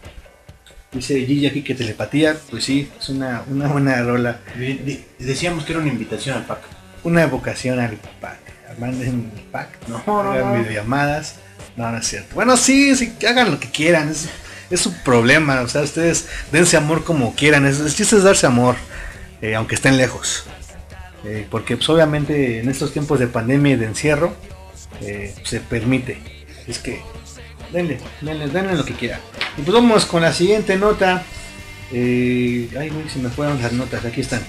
Dice 0.91 1.26
Gigi 1.26 1.48
aquí 1.48 1.61
que 1.61 1.76
telepatía, 1.76 2.36
pues 2.49 2.65
sí, 2.65 2.91
es 2.99 3.07
una, 3.07 3.44
una 3.49 3.69
buena 3.69 4.03
rola. 4.03 4.41
Decíamos 5.18 5.64
que 5.64 5.72
era 5.72 5.82
una 5.82 5.94
invitación 5.94 6.36
al 6.36 6.45
pack. 6.45 6.77
Una 7.03 7.24
evocación 7.24 7.80
al 7.80 7.98
pack. 8.22 8.40
Manden 8.80 9.32
el 9.36 9.41
pack, 9.44 9.69
No, 9.88 10.03
no, 10.06 10.32
hagan 10.32 10.53
no. 10.53 10.60
videollamadas. 10.60 11.36
No, 11.76 11.91
no 11.91 11.98
es 11.98 12.07
cierto. 12.07 12.36
Bueno, 12.36 12.57
sí, 12.57 12.95
sí, 12.95 13.14
hagan 13.28 13.52
lo 13.52 13.60
que 13.60 13.69
quieran. 13.69 14.10
Es, 14.10 14.28
es 14.69 14.80
su 14.82 14.94
problema. 15.03 15.61
O 15.61 15.68
sea, 15.68 15.82
ustedes 15.82 16.28
dense 16.52 16.78
amor 16.78 17.03
como 17.03 17.34
quieran. 17.36 17.65
Es, 17.65 17.80
el 17.80 17.94
chiste 17.94 18.18
es 18.18 18.24
darse 18.24 18.45
amor, 18.45 18.76
eh, 19.41 19.56
aunque 19.56 19.76
estén 19.76 19.98
lejos. 19.98 20.44
Eh, 21.24 21.48
porque 21.49 21.76
pues, 21.78 21.90
obviamente 21.90 22.60
en 22.60 22.69
estos 22.69 22.94
tiempos 22.94 23.19
de 23.19 23.28
pandemia 23.28 23.74
y 23.74 23.76
de 23.78 23.86
encierro 23.86 24.36
eh, 25.02 25.34
se 25.44 25.60
permite. 25.60 26.19
Es 26.68 26.80
que 26.80 27.02
denle, 27.72 27.99
denle, 28.22 28.48
denle 28.48 28.76
lo 28.76 28.86
que 28.86 28.94
quieran. 28.94 29.19
Y 29.57 29.61
pues 29.61 29.74
vamos 29.74 30.06
con 30.06 30.22
la 30.22 30.34
siguiente 30.34 30.76
nota. 30.78 31.24
Eh, 31.91 32.69
ay, 32.78 32.91
se 33.11 33.19
me 33.19 33.30
fueron 33.30 33.61
las 33.61 33.72
notas. 33.74 34.03
Aquí 34.06 34.22
están. 34.22 34.41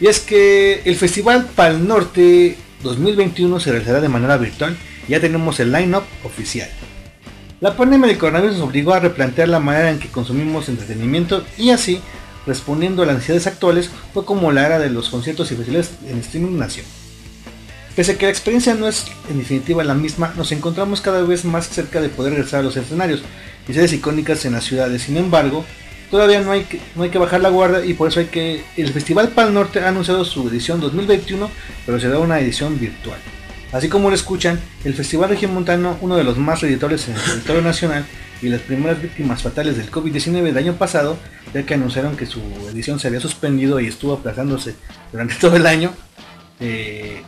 Y 0.00 0.06
es 0.06 0.20
que 0.20 0.82
el 0.84 0.96
Festival 0.96 1.46
Pal 1.56 1.86
Norte 1.86 2.56
2021 2.82 3.58
se 3.60 3.70
realizará 3.70 4.00
de 4.00 4.08
manera 4.08 4.36
virtual. 4.36 4.76
Ya 5.08 5.20
tenemos 5.20 5.58
el 5.60 5.72
line-up 5.72 6.04
oficial. 6.24 6.68
La 7.60 7.76
pandemia 7.76 8.06
del 8.06 8.18
coronavirus 8.18 8.58
nos 8.58 8.68
obligó 8.68 8.94
a 8.94 9.00
replantear 9.00 9.48
la 9.48 9.58
manera 9.58 9.90
en 9.90 9.98
que 9.98 10.08
consumimos 10.08 10.68
entretenimiento 10.68 11.44
y 11.56 11.70
así, 11.70 12.00
respondiendo 12.46 13.02
a 13.02 13.06
las 13.06 13.16
necesidades 13.16 13.48
actuales, 13.48 13.90
fue 14.14 14.24
como 14.24 14.52
la 14.52 14.64
era 14.64 14.78
de 14.78 14.90
los 14.90 15.08
conciertos 15.08 15.50
y 15.50 15.56
festivales 15.56 15.90
en 16.06 16.18
streaming 16.18 16.56
nació. 16.56 16.84
Pese 17.96 18.12
a 18.12 18.18
que 18.18 18.26
la 18.26 18.30
experiencia 18.30 18.74
no 18.74 18.86
es 18.86 19.06
en 19.28 19.38
definitiva 19.38 19.82
la 19.82 19.94
misma, 19.94 20.32
nos 20.36 20.52
encontramos 20.52 21.00
cada 21.00 21.22
vez 21.22 21.44
más 21.44 21.68
cerca 21.68 22.00
de 22.00 22.08
poder 22.08 22.34
regresar 22.34 22.60
a 22.60 22.62
los 22.62 22.76
escenarios 22.76 23.22
y 23.68 23.72
sedes 23.72 23.92
icónicas 23.92 24.44
en 24.44 24.52
las 24.52 24.62
ciudades. 24.62 25.02
Sin 25.02 25.16
embargo, 25.16 25.64
todavía 26.10 26.40
no 26.40 26.52
hay 26.52 26.64
que, 26.64 26.80
no 26.94 27.02
hay 27.02 27.10
que 27.10 27.18
bajar 27.18 27.40
la 27.40 27.48
guardia 27.48 27.84
y 27.84 27.94
por 27.94 28.08
eso 28.08 28.20
hay 28.20 28.26
que... 28.26 28.64
El 28.76 28.92
Festival 28.92 29.28
Pal 29.28 29.52
Norte 29.54 29.80
ha 29.80 29.88
anunciado 29.88 30.24
su 30.24 30.48
edición 30.48 30.80
2021, 30.80 31.50
pero 31.86 32.00
será 32.00 32.18
una 32.18 32.40
edición 32.40 32.78
virtual. 32.78 33.18
Así 33.72 33.88
como 33.88 34.08
lo 34.08 34.14
escuchan, 34.14 34.58
el 34.84 34.94
Festival 34.94 35.30
Regiomontano, 35.30 35.98
uno 36.00 36.16
de 36.16 36.24
los 36.24 36.38
más 36.38 36.60
reditores 36.60 37.06
en 37.08 37.14
el 37.14 37.22
territorio 37.22 37.62
nacional 37.62 38.06
y 38.40 38.48
las 38.48 38.62
primeras 38.62 39.02
víctimas 39.02 39.42
fatales 39.42 39.76
del 39.76 39.90
COVID-19 39.90 40.42
del 40.42 40.56
año 40.56 40.74
pasado, 40.74 41.18
ya 41.52 41.64
que 41.64 41.74
anunciaron 41.74 42.16
que 42.16 42.24
su 42.24 42.40
edición 42.70 42.98
se 42.98 43.08
había 43.08 43.20
suspendido 43.20 43.78
y 43.80 43.86
estuvo 43.86 44.14
aplazándose 44.14 44.74
durante 45.12 45.34
todo 45.40 45.56
el 45.56 45.66
año, 45.66 45.92
eh, 46.60 47.22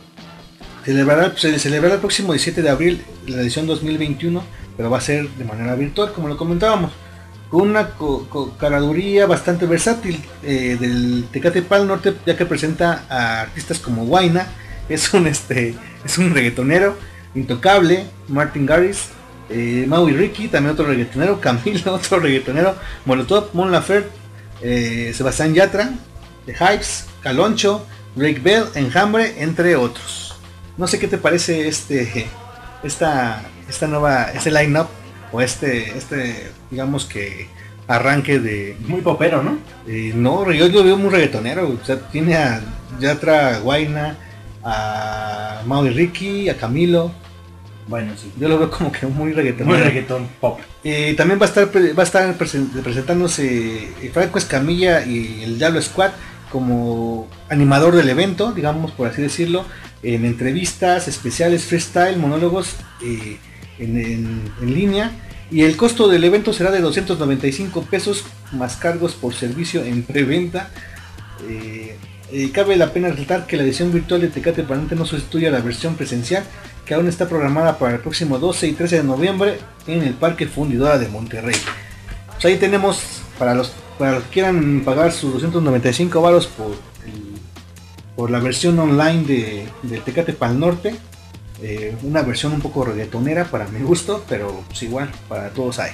celebrará, 0.83 1.37
se 1.37 1.59
celebrará 1.59 1.95
el 1.95 1.99
próximo 1.99 2.33
17 2.33 2.61
de 2.61 2.69
abril 2.69 3.01
la 3.27 3.41
edición 3.41 3.67
2021, 3.67 4.43
pero 4.77 4.89
va 4.89 4.97
a 4.97 5.01
ser 5.01 5.29
de 5.29 5.45
manera 5.45 5.75
virtual, 5.75 6.11
como 6.11 6.27
lo 6.27 6.37
comentábamos, 6.37 6.91
con 7.51 7.69
una 7.69 7.89
co- 7.89 8.55
caraduría 8.57 9.27
bastante 9.27 9.65
versátil 9.65 10.19
eh, 10.41 10.77
del 10.79 11.25
Tecate 11.31 11.61
Pal 11.61 11.85
Norte, 11.85 12.15
ya 12.25 12.35
que 12.37 12.45
presenta 12.45 13.03
a 13.09 13.41
artistas 13.41 13.77
como 13.79 14.05
Guaina, 14.05 14.47
es 14.89 15.13
un 15.13 15.27
este 15.27 15.75
reggaetonero 16.17 16.97
intocable, 17.35 18.05
Martin 18.29 18.65
Garris, 18.65 19.09
eh, 19.49 19.85
Maui 19.87 20.13
Ricky, 20.13 20.47
también 20.47 20.73
otro 20.73 20.85
reggaetonero, 20.85 21.39
Camilo, 21.41 21.93
otro 21.93 22.19
reggaetonero, 22.19 22.75
Molotov, 23.05 23.49
Mon 23.53 23.69
Laferte, 23.71 24.09
eh, 24.61 25.11
Sebastián 25.13 25.53
Yatra, 25.53 25.91
The 26.45 26.53
Hypes, 26.53 27.05
Caloncho, 27.21 27.85
Drake 28.15 28.39
Bell, 28.39 28.65
Enjambre, 28.75 29.41
entre 29.43 29.75
otros. 29.75 30.35
No 30.77 30.87
sé 30.87 30.99
qué 30.99 31.07
te 31.07 31.17
parece 31.17 31.67
este 31.67 32.27
esta 32.83 33.43
esta 33.69 33.87
nueva 33.87 34.31
este 34.33 34.51
line-up 34.51 34.87
o 35.31 35.41
este 35.41 35.97
este 35.97 36.51
digamos 36.69 37.05
que 37.05 37.47
arranque 37.87 38.39
de 38.39 38.77
Muy 38.87 39.01
popero, 39.01 39.43
¿no? 39.43 39.57
eh, 39.87 40.13
no, 40.15 40.49
yo 40.51 40.67
lo 40.69 40.83
veo 40.83 40.97
muy 40.97 41.09
reggaetonero. 41.09 41.67
O 41.81 41.85
sea, 41.85 41.99
tiene 42.09 42.35
a 42.35 42.61
Yatra 42.99 43.59
Guaina, 43.59 44.17
a 44.63 45.61
Maui 45.65 45.89
Ricky, 45.89 46.49
a 46.49 46.55
Camilo. 46.57 47.11
Bueno, 47.87 48.13
sí. 48.15 48.31
Yo 48.39 48.47
lo 48.47 48.59
veo 48.59 48.69
como 48.71 48.91
que 48.91 49.07
muy 49.07 49.33
reggaetonero. 49.33 49.75
Muy 49.77 49.83
reggaetón 49.85 50.27
pop. 50.39 50.59
Eh, 50.83 51.13
también 51.17 51.39
va 51.39 51.45
a 51.45 51.49
estar 51.49 51.67
va 51.67 52.03
a 52.03 52.05
estar 52.05 52.37
presen- 52.37 52.69
presentándose 52.81 53.89
eh, 54.01 54.11
Franco 54.13 54.37
Escamilla 54.37 55.05
y 55.05 55.43
el 55.43 55.57
Diablo 55.57 55.81
Squad 55.81 56.11
como 56.51 57.27
animador 57.49 57.95
del 57.95 58.09
evento, 58.09 58.51
digamos 58.51 58.91
por 58.91 59.07
así 59.07 59.21
decirlo, 59.21 59.65
en 60.03 60.25
entrevistas 60.25 61.07
especiales, 61.07 61.63
freestyle, 61.65 62.17
monólogos 62.17 62.75
eh, 63.03 63.37
en, 63.79 64.51
línea. 64.61 65.11
Y 65.49 65.63
el 65.63 65.75
costo 65.75 66.07
del 66.07 66.23
evento 66.23 66.53
será 66.53 66.71
de 66.71 66.79
295 66.79 67.83
pesos 67.83 68.23
más 68.53 68.77
cargos 68.77 69.13
por 69.13 69.33
servicio 69.33 69.83
en 69.83 70.03
preventa. 70.03 70.69
Eh, 71.49 71.97
eh, 72.31 72.51
cabe 72.53 72.77
la 72.77 72.93
pena 72.93 73.09
resaltar 73.09 73.45
que 73.45 73.57
la 73.57 73.63
edición 73.63 73.91
virtual 73.91 74.21
de 74.21 74.29
Tecate 74.29 74.63
Panante 74.63 74.95
no 74.95 75.05
sustituye 75.05 75.47
a 75.47 75.51
la 75.51 75.59
versión 75.59 75.95
presencial 75.95 76.45
que 76.85 76.93
aún 76.93 77.07
está 77.07 77.27
programada 77.27 77.77
para 77.77 77.95
el 77.95 77.99
próximo 77.99 78.39
12 78.39 78.67
y 78.67 78.73
13 78.73 78.97
de 78.97 79.03
noviembre 79.03 79.59
en 79.87 80.03
el 80.03 80.13
Parque 80.13 80.47
Fundidora 80.47 80.97
de 80.97 81.07
Monterrey. 81.09 81.55
Pues 82.27 82.45
ahí 82.45 82.57
tenemos 82.57 83.21
para 83.37 83.53
los, 83.53 83.73
para 83.99 84.13
los 84.13 84.23
que 84.23 84.29
quieran 84.29 84.81
pagar 84.85 85.11
sus 85.11 85.33
295 85.33 86.21
varos 86.21 86.47
por, 86.47 86.75
por 88.15 88.31
la 88.31 88.39
versión 88.39 88.79
online 88.79 89.23
de, 89.25 89.67
de 89.83 89.97
Tecate 89.99 90.33
Pal 90.33 90.59
Norte. 90.59 90.95
Eh, 91.61 91.95
una 92.03 92.21
versión 92.23 92.53
un 92.53 92.61
poco 92.61 92.83
reggaetonera 92.85 93.45
para 93.45 93.67
mi 93.67 93.81
gusto, 93.81 94.23
pero 94.27 94.63
pues 94.67 94.81
igual, 94.83 95.11
para 95.27 95.49
todos 95.49 95.77
hay. 95.79 95.91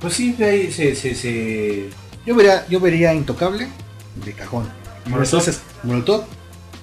Pues 0.00 0.14
sí, 0.14 0.36
ahí 0.42 0.70
se, 0.72 0.94
se, 0.94 1.14
se... 1.14 1.88
Yo 2.24 2.34
vería, 2.36 2.66
yo 2.68 2.78
vería 2.78 3.12
Intocable 3.14 3.66
de 4.24 4.32
cajón. 4.32 4.68
Molotov. 5.06 5.40
Entonces, 5.40 5.60
Molotov, 5.82 6.24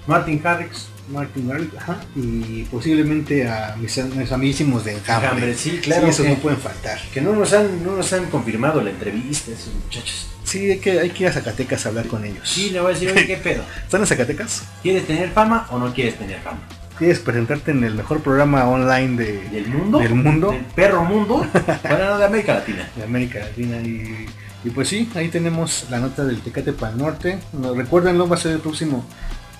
Martin 0.07 0.41
Harrix. 0.45 0.87
Martin 1.07 1.47
Garrix, 1.47 1.77
ajá, 1.77 1.99
y 2.15 2.63
posiblemente 2.63 3.47
a 3.47 3.75
mis, 3.79 3.95
mis 4.15 4.31
amiguísimos 4.31 4.83
de 4.83 4.93
Enjambre. 4.93 5.27
Enjambre, 5.27 5.53
sí, 5.55 5.79
claro 5.83 6.07
esos 6.07 6.25
que- 6.25 6.31
no 6.31 6.37
pueden 6.39 6.59
faltar. 6.59 6.99
Que 7.13 7.21
no 7.21 7.31
nos 7.33 7.53
han, 7.53 7.83
no 7.83 7.95
nos 7.95 8.11
han 8.11 8.25
confirmado 8.25 8.81
la 8.81 8.89
entrevista 8.89 9.51
esos 9.51 9.71
muchachos. 9.83 10.27
Sí, 10.43 10.71
hay 10.71 10.79
que, 10.79 10.99
hay 10.99 11.11
que 11.11 11.23
ir 11.25 11.29
a 11.29 11.33
Zacatecas 11.33 11.85
a 11.85 11.89
hablar 11.89 12.07
con 12.07 12.25
ellos. 12.25 12.49
Sí, 12.49 12.71
le 12.71 12.79
voy 12.79 12.89
a 12.89 12.93
decir, 12.95 13.11
oye, 13.11 13.27
¿qué 13.27 13.37
pedo? 13.37 13.63
¿Están 13.83 14.01
en 14.01 14.07
Zacatecas? 14.07 14.63
¿Quieres 14.81 15.05
tener 15.05 15.29
fama 15.29 15.67
o 15.69 15.77
no 15.77 15.93
quieres 15.93 16.17
tener 16.17 16.39
fama? 16.39 16.67
¿Quieres 16.97 17.19
presentarte 17.19 17.71
en 17.71 17.83
el 17.83 17.93
mejor 17.95 18.21
programa 18.21 18.67
online 18.69 19.17
de, 19.17 19.49
¿Del 19.49 19.67
mundo? 19.67 19.99
del 19.99 20.15
mundo? 20.15 20.51
¿Del 20.51 20.61
perro 20.65 21.03
mundo? 21.03 21.45
Bueno, 21.83 22.05
no, 22.11 22.17
de 22.17 22.25
América 22.25 22.53
Latina. 22.55 22.89
de 22.95 23.03
América 23.03 23.39
Latina 23.39 23.77
y, 23.81 24.25
y 24.63 24.69
pues 24.69 24.87
sí, 24.87 25.09
ahí 25.15 25.27
tenemos 25.27 25.87
la 25.89 25.99
nota 25.99 26.23
del 26.23 26.39
Tecate 26.41 26.71
Pal 26.71 26.97
Norte. 26.97 27.39
No, 27.53 27.73
recuérdenlo, 27.73 28.27
va 28.29 28.35
a 28.35 28.39
ser 28.39 28.53
el 28.53 28.59
próximo 28.59 29.05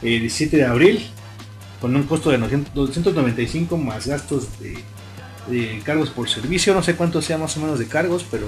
eh, 0.01 0.19
17 0.19 0.55
de 0.57 0.65
abril 0.65 1.05
con 1.81 1.93
un 1.95 2.03
costo 2.03 2.29
de 2.31 2.37
900 2.37 2.73
295 2.73 3.77
más 3.77 4.07
gastos 4.07 4.47
de, 4.59 4.77
de 5.49 5.81
cargos 5.83 6.09
por 6.11 6.29
servicio, 6.29 6.73
no 6.73 6.81
sé 6.81 6.95
cuánto 6.95 7.21
sea 7.21 7.37
más 7.37 7.57
o 7.57 7.59
menos 7.59 7.79
de 7.79 7.87
cargos, 7.87 8.25
pero 8.31 8.47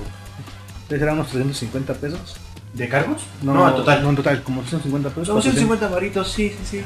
será 0.88 1.12
unos 1.12 1.28
350 1.28 1.94
pesos. 1.96 2.38
¿De 2.74 2.88
cargos? 2.88 3.24
No, 3.42 3.54
No, 3.54 3.68
en 3.70 3.76
total. 3.76 4.04
No, 4.04 4.10
en 4.12 4.16
total, 4.16 4.44
como 4.44 4.62
350 4.62 5.10
pesos. 5.10 5.28
Son 5.28 5.36
400. 5.36 5.60
150 5.68 5.88
varitos, 5.94 6.32
sí, 6.32 6.50
sí, 6.50 6.78
sí. 6.80 6.84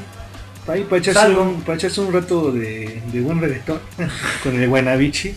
Ahí 0.68 0.84
para 0.84 0.98
echarse, 0.98 1.28
un, 1.34 1.60
para 1.62 1.76
echarse 1.76 2.00
un 2.00 2.12
rato 2.12 2.52
de, 2.52 3.02
de 3.12 3.20
buen 3.20 3.40
reggaetón 3.40 3.80
con 4.42 4.60
el 4.60 4.68
Guaynabichi. 4.68 5.34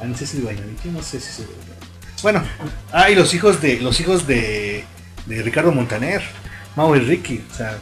ah, 0.00 0.04
no 0.04 0.16
sé 0.16 0.26
si 0.26 0.38
es 0.38 0.42
Guaynabichi, 0.42 0.88
no 0.88 1.02
sé 1.02 1.20
si 1.20 1.42
es 1.42 1.48
Bueno, 2.22 2.42
ah, 2.92 3.10
y 3.10 3.14
los 3.14 3.32
hijos 3.34 3.60
de 3.62 3.80
los 3.80 4.00
hijos 4.00 4.26
de, 4.26 4.84
de 5.26 5.42
Ricardo 5.42 5.70
Montaner, 5.72 6.22
Mau 6.76 6.94
y 6.96 7.00
Ricky, 7.00 7.44
o 7.50 7.54
sea, 7.54 7.78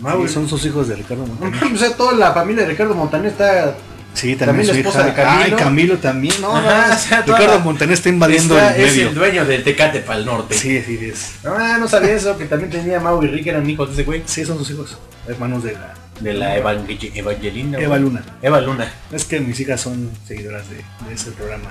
Mau 0.00 0.24
y- 0.24 0.28
sí, 0.28 0.34
son 0.34 0.48
sus 0.48 0.64
hijos 0.66 0.88
de 0.88 0.96
Ricardo 0.96 1.26
Montaner. 1.26 1.72
O 1.72 1.76
sea, 1.78 1.96
toda 1.96 2.12
la 2.12 2.32
familia 2.32 2.62
de 2.64 2.68
Ricardo 2.70 2.94
Montaner 2.94 3.32
está. 3.32 3.74
Sí, 4.14 4.36
También 4.36 4.38
también, 4.38 4.66
la 4.68 4.72
su 4.74 4.78
esposa 4.80 4.98
hija. 5.00 5.06
de 5.08 5.14
Camilo. 5.14 5.44
Ay, 5.56 5.62
Camilo 5.64 5.98
también, 5.98 6.34
no, 6.40 6.54
Ajá, 6.56 6.88
no, 6.88 6.94
o 6.94 6.98
sea, 6.98 7.24
toda 7.24 7.38
Ricardo 7.38 7.58
la- 7.58 7.64
Montaner 7.64 7.94
está 7.94 8.08
invadiendo 8.10 8.56
está- 8.58 8.76
el 8.76 8.84
es 8.84 8.92
medio. 8.92 9.08
el 9.08 9.14
dueño 9.14 9.44
del 9.46 9.64
Tecate 9.64 10.00
para 10.00 10.18
el 10.18 10.26
norte. 10.26 10.54
Sí, 10.54 10.82
sí, 10.86 10.98
es. 11.02 11.32
Ah, 11.46 11.76
no 11.80 11.88
sabía 11.88 12.12
eso, 12.12 12.36
que 12.36 12.44
también 12.44 12.70
tenía 12.70 13.00
Mau 13.00 13.22
y 13.22 13.26
Rick, 13.28 13.46
eran 13.46 13.68
hijos 13.68 13.88
de 13.88 13.94
ese 13.94 14.04
güey. 14.04 14.22
Sí, 14.26 14.44
son 14.44 14.58
sus 14.58 14.70
hijos, 14.70 14.98
hermanos 15.26 15.64
de 15.64 15.72
la 15.72 15.94
De 16.20 16.34
la 16.34 16.56
Evangel- 16.58 17.10
Evangelina. 17.14 17.78
Eva. 17.78 17.96
Luna. 17.98 18.22
Eva 18.42 18.60
Luna. 18.60 18.92
Es 19.10 19.24
que 19.24 19.40
mis 19.40 19.58
hijas 19.60 19.80
son 19.80 20.10
seguidoras 20.28 20.68
de, 20.68 20.76
de 21.08 21.14
ese 21.14 21.30
programa 21.32 21.70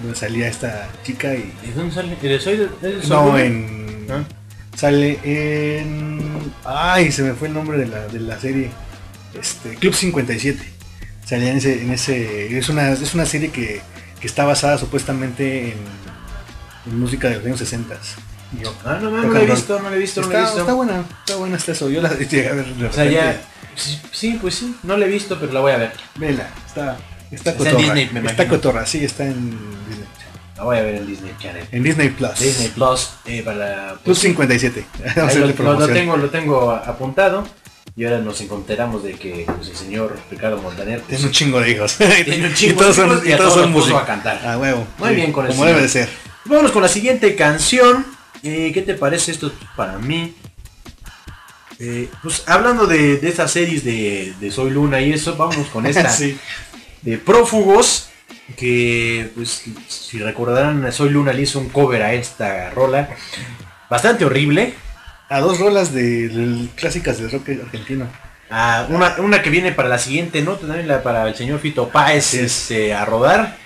donde 0.00 0.16
salía 0.18 0.48
esta 0.48 0.88
chica 1.04 1.34
y 1.34 1.52
¿Y 1.64 1.70
dónde 1.76 1.94
sale? 1.94 2.16
¿De 2.20 2.40
Soy 2.40 2.56
de- 2.56 3.02
Soy 3.02 3.08
no 3.10 3.38
en 3.38 4.06
¿Ah? 4.10 4.24
sale 4.76 5.18
en 5.24 6.20
ay 6.64 7.10
se 7.12 7.22
me 7.22 7.32
fue 7.34 7.48
el 7.48 7.54
nombre 7.54 7.78
de 7.78 7.86
la, 7.86 8.06
de 8.08 8.20
la 8.20 8.38
serie 8.38 8.70
este 9.38 9.74
Club 9.76 9.94
57 9.94 10.58
salía 11.26 11.50
en 11.50 11.58
ese 11.58 11.82
en 11.82 11.92
ese 11.92 12.56
es 12.58 12.68
una 12.70 12.92
es 12.92 13.14
una 13.14 13.26
serie 13.26 13.50
que, 13.50 13.82
que 14.20 14.26
está 14.26 14.44
basada 14.46 14.78
supuestamente 14.78 15.72
en, 15.72 15.78
en 16.86 16.98
música 17.00 17.28
de 17.28 17.36
los 17.36 17.44
años 17.44 17.58
60 17.58 17.94
Ah, 18.86 18.98
no, 19.02 19.10
no, 19.10 19.22
no 19.22 19.28
lo 19.28 19.40
he 19.40 19.44
visto, 19.46 19.78
no 19.82 19.90
lo 19.90 19.96
he 19.96 19.98
visto, 19.98 20.20
no 20.22 20.28
lo 20.28 20.32
he 20.32 20.36
está, 20.36 20.44
visto. 20.46 20.60
está 20.60 20.72
buena 20.72 21.04
está 21.20 21.36
buena 21.36 21.56
está 21.56 21.72
eso 21.72 21.90
yo 21.90 22.00
la 22.00 22.14
llegué 22.16 22.48
a 22.48 22.52
ver 22.54 22.66
O 22.88 22.92
sea, 22.92 23.04
ya. 23.04 23.40
Sí, 24.12 24.38
pues 24.40 24.54
sí, 24.54 24.74
no 24.84 24.96
la 24.96 25.04
he 25.04 25.08
visto, 25.08 25.38
pero 25.38 25.52
la 25.52 25.60
voy 25.60 25.72
a 25.72 25.76
ver. 25.78 25.92
vela 26.14 26.48
está 26.66 26.96
está 27.30 27.50
Está 27.50 27.50
en 27.50 27.56
cotorra 27.56 27.78
Disney, 27.78 28.04
me 28.12 28.20
está 28.20 28.32
imagino. 28.44 28.48
cotorra 28.48 28.86
sí 28.86 29.04
está 29.04 29.24
en 29.26 29.50
Disney 29.50 30.06
La 30.56 30.62
voy 30.62 30.78
a 30.78 30.82
ver 30.82 30.94
en 30.94 31.06
Disney 31.08 31.34
Channel. 31.40 31.66
en 31.72 31.82
Disney 31.82 32.08
Plus 32.10 32.38
Disney 32.38 32.68
Plus, 32.68 33.10
eh, 33.26 33.42
para. 33.44 33.96
Pues, 34.04 34.18
sí. 34.18 34.28
57 34.28 34.86
Vamos 34.98 35.16
a 35.16 35.20
Ahí 35.20 35.26
hacerle 35.26 35.54
lo, 35.58 35.72
lo- 35.74 35.88
tengo, 35.88 36.16
lo 36.16 36.30
tengo 36.30 36.70
apuntado. 36.70 37.46
Y 37.96 38.04
ahora 38.04 38.18
nos 38.18 38.40
encontramos 38.42 39.02
de 39.02 39.14
que 39.14 39.46
pues, 39.56 39.68
el 39.70 39.76
señor 39.76 40.18
Ricardo 40.30 40.60
Montaner 40.60 40.98
pues, 41.00 41.08
Tiene 41.16 41.24
un 41.26 41.32
chingo 41.32 41.60
de 41.60 41.70
hijos. 41.70 41.96
Tiene 41.96 42.46
un 42.48 42.54
chingo 42.54 42.74
y 42.74 42.76
todos 42.76 42.96
de 42.96 43.02
son, 43.02 43.10
hijos 43.12 43.24
y 43.24 43.28
y 43.28 43.32
a 43.32 43.36
todos 43.38 43.52
todos 43.54 43.64
son 43.64 43.72
músicos. 43.72 44.02
a 44.02 44.06
cantar. 44.06 44.46
A 44.46 44.58
huevo. 44.58 44.86
Muy 44.98 45.14
bien 45.14 45.32
con 45.32 45.46
el 45.46 45.52
Como 45.52 45.62
señor. 45.62 45.76
debe 45.76 45.82
de 45.82 45.92
ser. 45.92 46.08
Vámonos 46.44 46.72
con 46.72 46.82
la 46.82 46.88
siguiente 46.88 47.34
canción. 47.34 48.04
Eh, 48.42 48.70
¿Qué 48.74 48.82
te 48.82 48.94
parece 48.94 49.32
esto 49.32 49.50
para 49.76 49.98
mí? 49.98 50.34
Eh, 51.78 52.08
pues 52.22 52.42
hablando 52.46 52.86
de, 52.86 53.16
de 53.18 53.28
estas 53.28 53.50
series 53.50 53.84
de, 53.84 54.34
de 54.40 54.50
Soy 54.50 54.70
Luna 54.70 55.00
y 55.00 55.12
eso, 55.12 55.36
vámonos 55.36 55.66
con 55.68 55.86
esta 55.86 56.08
Sí. 56.10 56.38
de 57.02 57.16
Prófugos. 57.18 58.10
Que 58.56 59.30
pues 59.34 59.64
si 59.88 60.18
recordarán, 60.18 60.92
Soy 60.92 61.10
Luna 61.10 61.32
le 61.32 61.42
hizo 61.42 61.58
un 61.58 61.68
cover 61.70 62.02
a 62.02 62.12
esta 62.14 62.70
rola. 62.70 63.08
Bastante 63.90 64.24
horrible. 64.24 64.74
A 65.28 65.40
dos 65.40 65.58
rolas 65.58 65.92
de, 65.92 66.28
de 66.28 66.68
clásicas 66.76 67.18
del 67.18 67.30
rock 67.30 67.50
argentino. 67.64 68.06
Ah, 68.48 68.86
una, 68.90 69.16
una 69.18 69.42
que 69.42 69.50
viene 69.50 69.72
para 69.72 69.88
la 69.88 69.98
siguiente 69.98 70.40
nota, 70.40 70.66
también 70.66 70.86
la 70.86 71.02
para 71.02 71.26
el 71.26 71.34
señor 71.34 71.58
Fito 71.58 71.88
Páez 71.88 72.34
este, 72.34 72.94
a 72.94 73.04
rodar. 73.04 73.56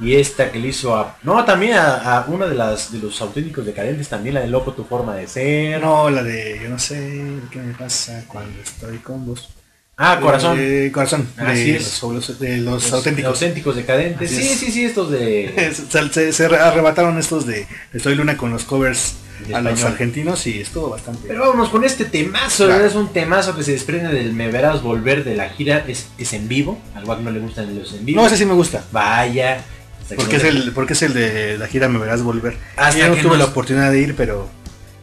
Y 0.00 0.16
esta 0.16 0.50
que 0.50 0.58
le 0.58 0.68
hizo 0.68 0.96
a. 0.96 1.16
No, 1.22 1.44
también 1.44 1.74
a, 1.74 2.16
a 2.16 2.24
una 2.26 2.46
de 2.46 2.54
las 2.54 2.90
de 2.90 2.98
los 2.98 3.20
auténticos 3.20 3.64
decadentes, 3.66 4.08
también 4.08 4.34
la 4.34 4.40
de 4.40 4.48
Loco 4.48 4.72
tu 4.72 4.84
forma 4.84 5.14
de 5.14 5.28
ser. 5.28 5.80
No, 5.80 6.10
la 6.10 6.22
de 6.22 6.60
yo 6.62 6.70
no 6.70 6.78
sé 6.78 7.22
qué 7.50 7.58
me 7.58 7.74
pasa 7.74 8.24
cuando 8.26 8.60
estoy 8.60 8.98
con 8.98 9.26
vos. 9.26 9.50
Ah, 9.96 10.18
corazón. 10.20 10.56
Eh, 10.58 10.90
corazón. 10.92 11.28
Así 11.36 11.72
de, 11.72 11.76
es. 11.76 12.02
Los, 12.02 12.38
de 12.40 12.56
los, 12.58 12.82
Los 12.84 12.92
auténticos. 12.92 13.32
auténticos 13.34 13.76
decadentes. 13.76 14.32
Así 14.32 14.42
Sí, 14.42 14.48
es. 14.52 14.58
sí, 14.58 14.72
sí, 14.72 14.84
estos 14.84 15.10
de. 15.10 15.72
se, 16.32 16.44
arrebataron 16.56 17.18
estos 17.18 17.46
de, 17.46 17.66
Soy 18.02 18.14
Luna 18.14 18.36
con 18.36 18.50
los 18.50 18.64
covers 18.64 19.14
a 19.52 19.60
los 19.60 19.82
argentinos 19.84 20.46
y 20.46 20.60
estuvo 20.60 20.88
bastante. 20.90 21.28
Pero 21.28 21.40
vámonos 21.40 21.68
con 21.68 21.84
este 21.84 22.04
temazo, 22.04 22.70
es 22.72 22.94
un 22.94 23.12
temazo 23.12 23.54
que 23.56 23.62
se 23.64 23.72
desprende 23.72 24.08
del 24.14 24.32
Me 24.32 24.48
Verás 24.50 24.82
Volver 24.82 25.24
de 25.24 25.34
la 25.36 25.48
gira, 25.50 25.84
es, 25.88 26.06
es 26.16 26.32
en 26.32 26.48
vivo, 26.48 26.80
al 26.94 27.04
Wack 27.04 27.20
no 27.20 27.30
le 27.30 27.40
gustan 27.40 27.76
los 27.78 27.92
en 27.92 28.04
vivo. 28.04 28.20
no, 28.20 28.26
ese 28.26 28.36
sí 28.36 28.44
me 28.46 28.54
gusta. 28.54 28.84
Vaya. 28.92 29.62
Porque 30.16 30.36
es, 30.36 30.44
el, 30.44 30.72
porque 30.72 30.92
es 30.94 31.02
el 31.02 31.14
de 31.14 31.56
la 31.58 31.66
gira 31.68 31.88
Me 31.88 31.98
Verás 31.98 32.22
Volver. 32.22 32.56
Hasta 32.76 32.98
Yo 33.00 33.08
no 33.08 33.14
que 33.14 33.22
tuve 33.22 33.30
nos- 33.30 33.38
la 33.38 33.44
oportunidad 33.46 33.90
de 33.90 34.00
ir, 34.00 34.14
pero, 34.16 34.48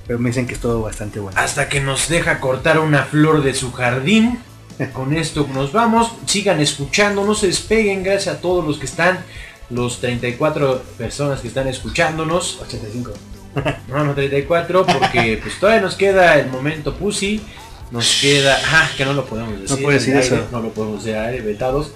pero 0.07 0.19
me 0.19 0.29
dicen 0.29 0.45
que 0.47 0.53
estuvo 0.55 0.81
bastante 0.81 1.19
bueno. 1.19 1.37
hasta 1.39 1.67
que 1.69 1.79
nos 1.81 2.09
deja 2.09 2.39
cortar 2.39 2.79
una 2.79 3.03
flor 3.03 3.43
de 3.43 3.53
su 3.53 3.71
jardín. 3.71 4.39
Con 4.93 5.13
esto 5.13 5.47
nos 5.53 5.71
vamos. 5.73 6.11
Sigan 6.25 6.61
escuchando, 6.61 7.25
no 7.25 7.35
se 7.35 7.47
despeguen. 7.47 8.03
Gracias 8.03 8.35
a 8.35 8.41
todos 8.41 8.65
los 8.65 8.77
que 8.77 8.85
están, 8.85 9.19
los 9.69 9.99
34 9.99 10.81
personas 10.97 11.41
que 11.41 11.49
están 11.49 11.67
escuchándonos. 11.67 12.59
85. 12.61 13.11
No, 13.89 14.05
no 14.05 14.13
34, 14.13 14.85
porque 14.85 15.39
pues 15.43 15.59
todavía 15.59 15.81
nos 15.81 15.95
queda 15.95 16.39
el 16.39 16.49
momento 16.49 16.95
pussy. 16.95 17.41
Nos 17.91 18.19
queda. 18.21 18.57
Ah, 18.71 18.89
que 18.95 19.03
no 19.03 19.13
lo 19.13 19.25
podemos 19.25 19.59
decir. 19.59 19.83
puede 19.83 19.97
decir 19.97 20.15
aire, 20.15 20.25
eso. 20.27 20.47
No 20.51 20.61
lo 20.61 20.69
podemos 20.69 21.03
decir 21.03 21.17
aire, 21.19 21.41
vetados. 21.41 21.91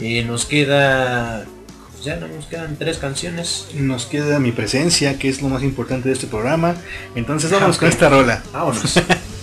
Eh, 0.00 0.24
nos 0.24 0.44
queda. 0.46 1.44
pues, 1.92 2.04
ya 2.04 2.16
no 2.16 2.26
nos 2.26 2.46
quedan 2.46 2.76
tres 2.76 2.98
canciones. 2.98 3.68
Nos 3.74 4.06
queda 4.06 4.40
mi 4.40 4.50
presencia, 4.52 5.18
que 5.18 5.28
es 5.28 5.40
lo 5.40 5.48
más 5.50 5.62
importante 5.62 6.08
de 6.08 6.14
este 6.14 6.26
programa. 6.26 6.74
Entonces 7.14 7.50
vamos 7.50 7.76
Ok. 7.76 7.80
con 7.80 7.88
esta 7.90 8.08
rola. 8.08 8.42
Vámonos. 8.52 8.94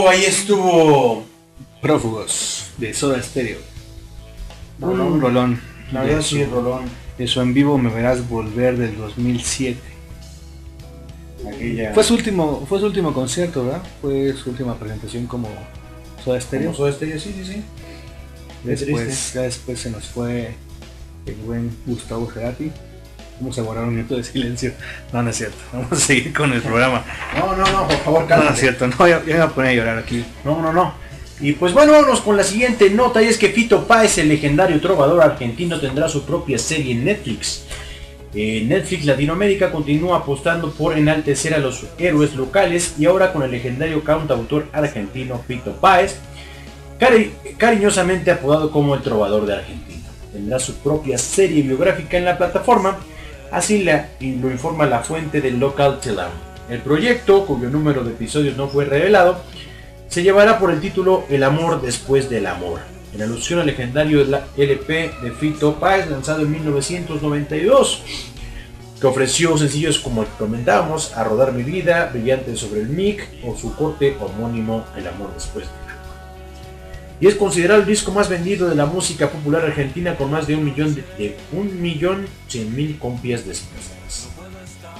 estuvo, 0.00 0.08
ahí 0.08 0.24
estuvo. 0.24 1.24
Prófugos 1.82 2.66
de 2.78 2.92
Soda 2.94 3.22
Stereo. 3.22 3.58
Rolón. 4.80 5.12
Un 5.12 5.20
rolón. 5.20 5.60
La 5.92 6.02
De 6.02 6.08
verdad 6.08 6.22
su- 6.22 6.36
sí, 6.36 6.44
rolón. 6.44 6.84
De 7.18 7.26
su 7.26 7.40
en 7.40 7.52
vivo 7.54 7.76
me 7.78 7.90
verás 7.90 8.28
volver 8.28 8.76
del 8.76 8.96
2007. 8.96 9.78
Aquella- 11.48 11.94
Fue 11.94 12.04
su 12.04 12.14
último, 12.14 12.64
fue 12.68 12.78
su 12.80 12.86
último 12.86 13.12
concierto, 13.14 13.64
¿verdad? 13.64 13.82
Fue 14.00 14.32
su 14.34 14.50
última 14.50 14.78
presentación 14.78 15.26
como 15.26 15.48
Soda 16.24 16.40
Stereo. 16.40 16.66
Como 16.66 16.76
Soda 16.76 16.92
Stereo, 16.92 17.18
sí, 17.18 17.34
sí, 17.36 17.44
sí. 17.44 17.62
Después, 18.64 19.32
ya 19.34 19.42
después 19.42 19.80
se 19.80 19.90
nos 19.90 20.04
fue 20.06 20.54
el 21.26 21.34
buen 21.46 21.70
Gustavo 21.86 22.30
Cerati. 22.30 22.70
Vamos 23.40 23.58
a 23.58 23.62
guardar 23.62 23.84
un 23.86 23.96
minuto 23.96 24.18
de 24.18 24.24
silencio. 24.24 24.74
No, 25.14 25.22
no 25.22 25.30
es 25.30 25.36
cierto. 25.36 25.56
Vamos 25.72 25.92
a 25.92 25.96
seguir 25.96 26.30
con 26.34 26.52
el 26.52 26.60
programa. 26.60 27.02
No, 27.40 27.56
no, 27.56 27.64
no, 27.72 27.88
por 27.88 27.96
favor, 27.98 28.20
No, 28.22 28.26
cálmate. 28.28 28.48
no 28.50 28.54
es 28.54 28.60
cierto. 28.60 28.86
No, 28.86 28.94
me 28.98 29.16
voy 29.18 29.32
a 29.32 29.48
poner 29.48 29.70
a 29.70 29.74
llorar 29.74 29.98
aquí. 29.98 30.24
No, 30.44 30.60
no, 30.60 30.72
no. 30.72 30.94
Y 31.40 31.52
pues 31.52 31.72
bueno, 31.72 31.92
vámonos 31.92 32.20
con 32.20 32.36
la 32.36 32.44
siguiente 32.44 32.90
nota 32.90 33.22
y 33.22 33.26
es 33.28 33.38
que 33.38 33.48
Fito 33.48 33.86
Páez, 33.86 34.18
el 34.18 34.28
legendario 34.28 34.78
trovador 34.80 35.22
argentino, 35.22 35.80
tendrá 35.80 36.08
su 36.08 36.24
propia 36.24 36.58
serie 36.58 36.92
en 36.92 37.04
Netflix. 37.04 37.64
Eh, 38.34 38.62
Netflix 38.66 39.06
Latinoamérica 39.06 39.72
continúa 39.72 40.18
apostando 40.18 40.70
por 40.70 40.96
enaltecer 40.96 41.54
a 41.54 41.58
los 41.58 41.84
héroes 41.98 42.34
locales 42.36 42.94
y 42.98 43.06
ahora 43.06 43.32
con 43.32 43.42
el 43.42 43.50
legendario 43.50 44.04
cantautor 44.04 44.66
argentino 44.72 45.42
Fito 45.48 45.72
Páez, 45.72 46.16
cari- 47.00 47.32
cariñosamente 47.56 48.30
apodado 48.30 48.70
como 48.70 48.94
el 48.94 49.00
trovador 49.02 49.46
de 49.46 49.54
Argentina. 49.54 50.06
Tendrá 50.32 50.58
su 50.60 50.74
propia 50.76 51.16
serie 51.18 51.62
biográfica 51.62 52.18
en 52.18 52.26
la 52.26 52.36
plataforma, 52.38 52.98
así 53.50 53.82
la- 53.82 54.10
lo 54.20 54.50
informa 54.50 54.84
la 54.86 55.00
fuente 55.00 55.40
del 55.40 55.58
Local 55.58 55.98
Telegram. 56.00 56.30
El 56.70 56.82
proyecto, 56.82 57.46
cuyo 57.46 57.68
número 57.68 58.04
de 58.04 58.12
episodios 58.12 58.56
no 58.56 58.68
fue 58.68 58.84
revelado, 58.84 59.42
se 60.08 60.22
llevará 60.22 60.60
por 60.60 60.70
el 60.70 60.80
título 60.80 61.24
El 61.28 61.42
amor 61.42 61.82
después 61.82 62.30
del 62.30 62.46
amor, 62.46 62.78
en 63.12 63.22
alusión 63.22 63.58
al 63.58 63.66
legendario 63.66 64.20
LP 64.56 65.10
de 65.20 65.32
Fito 65.32 65.80
Páez 65.80 66.08
lanzado 66.08 66.42
en 66.42 66.52
1992, 66.52 68.02
que 69.00 69.06
ofreció 69.06 69.58
sencillos 69.58 69.98
como 69.98 70.24
comentábamos, 70.38 71.16
A 71.16 71.24
Rodar 71.24 71.52
Mi 71.52 71.64
Vida, 71.64 72.08
Brillante 72.12 72.56
sobre 72.56 72.82
el 72.82 72.88
Mic 72.88 73.26
o 73.44 73.56
su 73.56 73.74
corte 73.74 74.16
homónimo 74.20 74.84
El 74.96 75.08
amor 75.08 75.34
después 75.34 75.64
del 75.64 75.74
amor. 75.74 75.90
Y 77.20 77.26
es 77.26 77.34
considerado 77.34 77.80
el 77.80 77.86
disco 77.86 78.12
más 78.12 78.28
vendido 78.28 78.68
de 78.68 78.76
la 78.76 78.86
música 78.86 79.28
popular 79.28 79.64
argentina 79.64 80.14
con 80.14 80.30
más 80.30 80.46
de 80.46 80.54
un 80.54 80.64
millón 80.64 80.94
de, 80.94 81.02
de 81.18 81.36
un 81.52 81.82
millón 81.82 82.26
cien 82.46 82.76
mil 82.76 82.96
copias 82.96 83.44
desplazadas. 83.44 83.89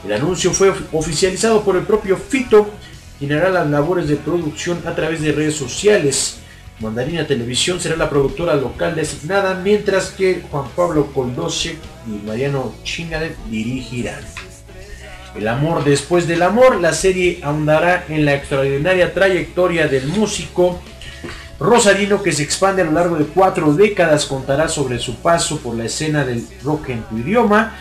El 0.05 0.12
anuncio 0.12 0.53
fue 0.53 0.70
of- 0.70 0.81
oficializado 0.93 1.62
por 1.62 1.77
el 1.77 1.83
propio 1.83 2.17
Fito, 2.17 2.70
quien 3.19 3.33
hará 3.33 3.51
las 3.51 3.69
labores 3.69 4.09
de 4.09 4.17
producción 4.17 4.81
a 4.87 4.95
través 4.95 5.20
de 5.20 5.33
redes 5.33 5.55
sociales. 5.57 6.37
Mandarina 6.81 7.27
Televisión 7.27 7.79
será 7.79 7.97
la 7.97 8.09
productora 8.09 8.55
local 8.55 8.95
designada, 8.95 9.55
mientras 9.62 10.11
que 10.11 10.43
Juan 10.51 10.65
Pablo 10.75 11.09
Coldosche 11.12 11.77
y 12.07 12.27
Mariano 12.27 12.73
Chingadet 12.83 13.37
dirigirán. 13.51 14.20
El 15.37 15.47
amor 15.47 15.85
después 15.85 16.27
del 16.27 16.43
amor, 16.43 16.81
la 16.81 16.93
serie 16.95 17.39
ahondará 17.43 18.07
en 18.09 18.25
la 18.25 18.35
extraordinaria 18.35 19.12
trayectoria 19.12 19.87
del 19.87 20.09
músico 20.09 20.81
Rosarino 21.61 22.23
que 22.23 22.33
se 22.33 22.43
expande 22.43 22.81
a 22.81 22.87
lo 22.87 22.93
largo 22.93 23.17
de 23.17 23.27
cuatro 23.27 23.75
décadas, 23.75 24.25
contará 24.25 24.67
sobre 24.67 24.99
su 24.99 25.17
paso 25.17 25.59
por 25.59 25.77
la 25.77 25.85
escena 25.85 26.25
del 26.25 26.47
rock 26.65 26.89
en 26.89 27.03
tu 27.03 27.19
idioma 27.19 27.77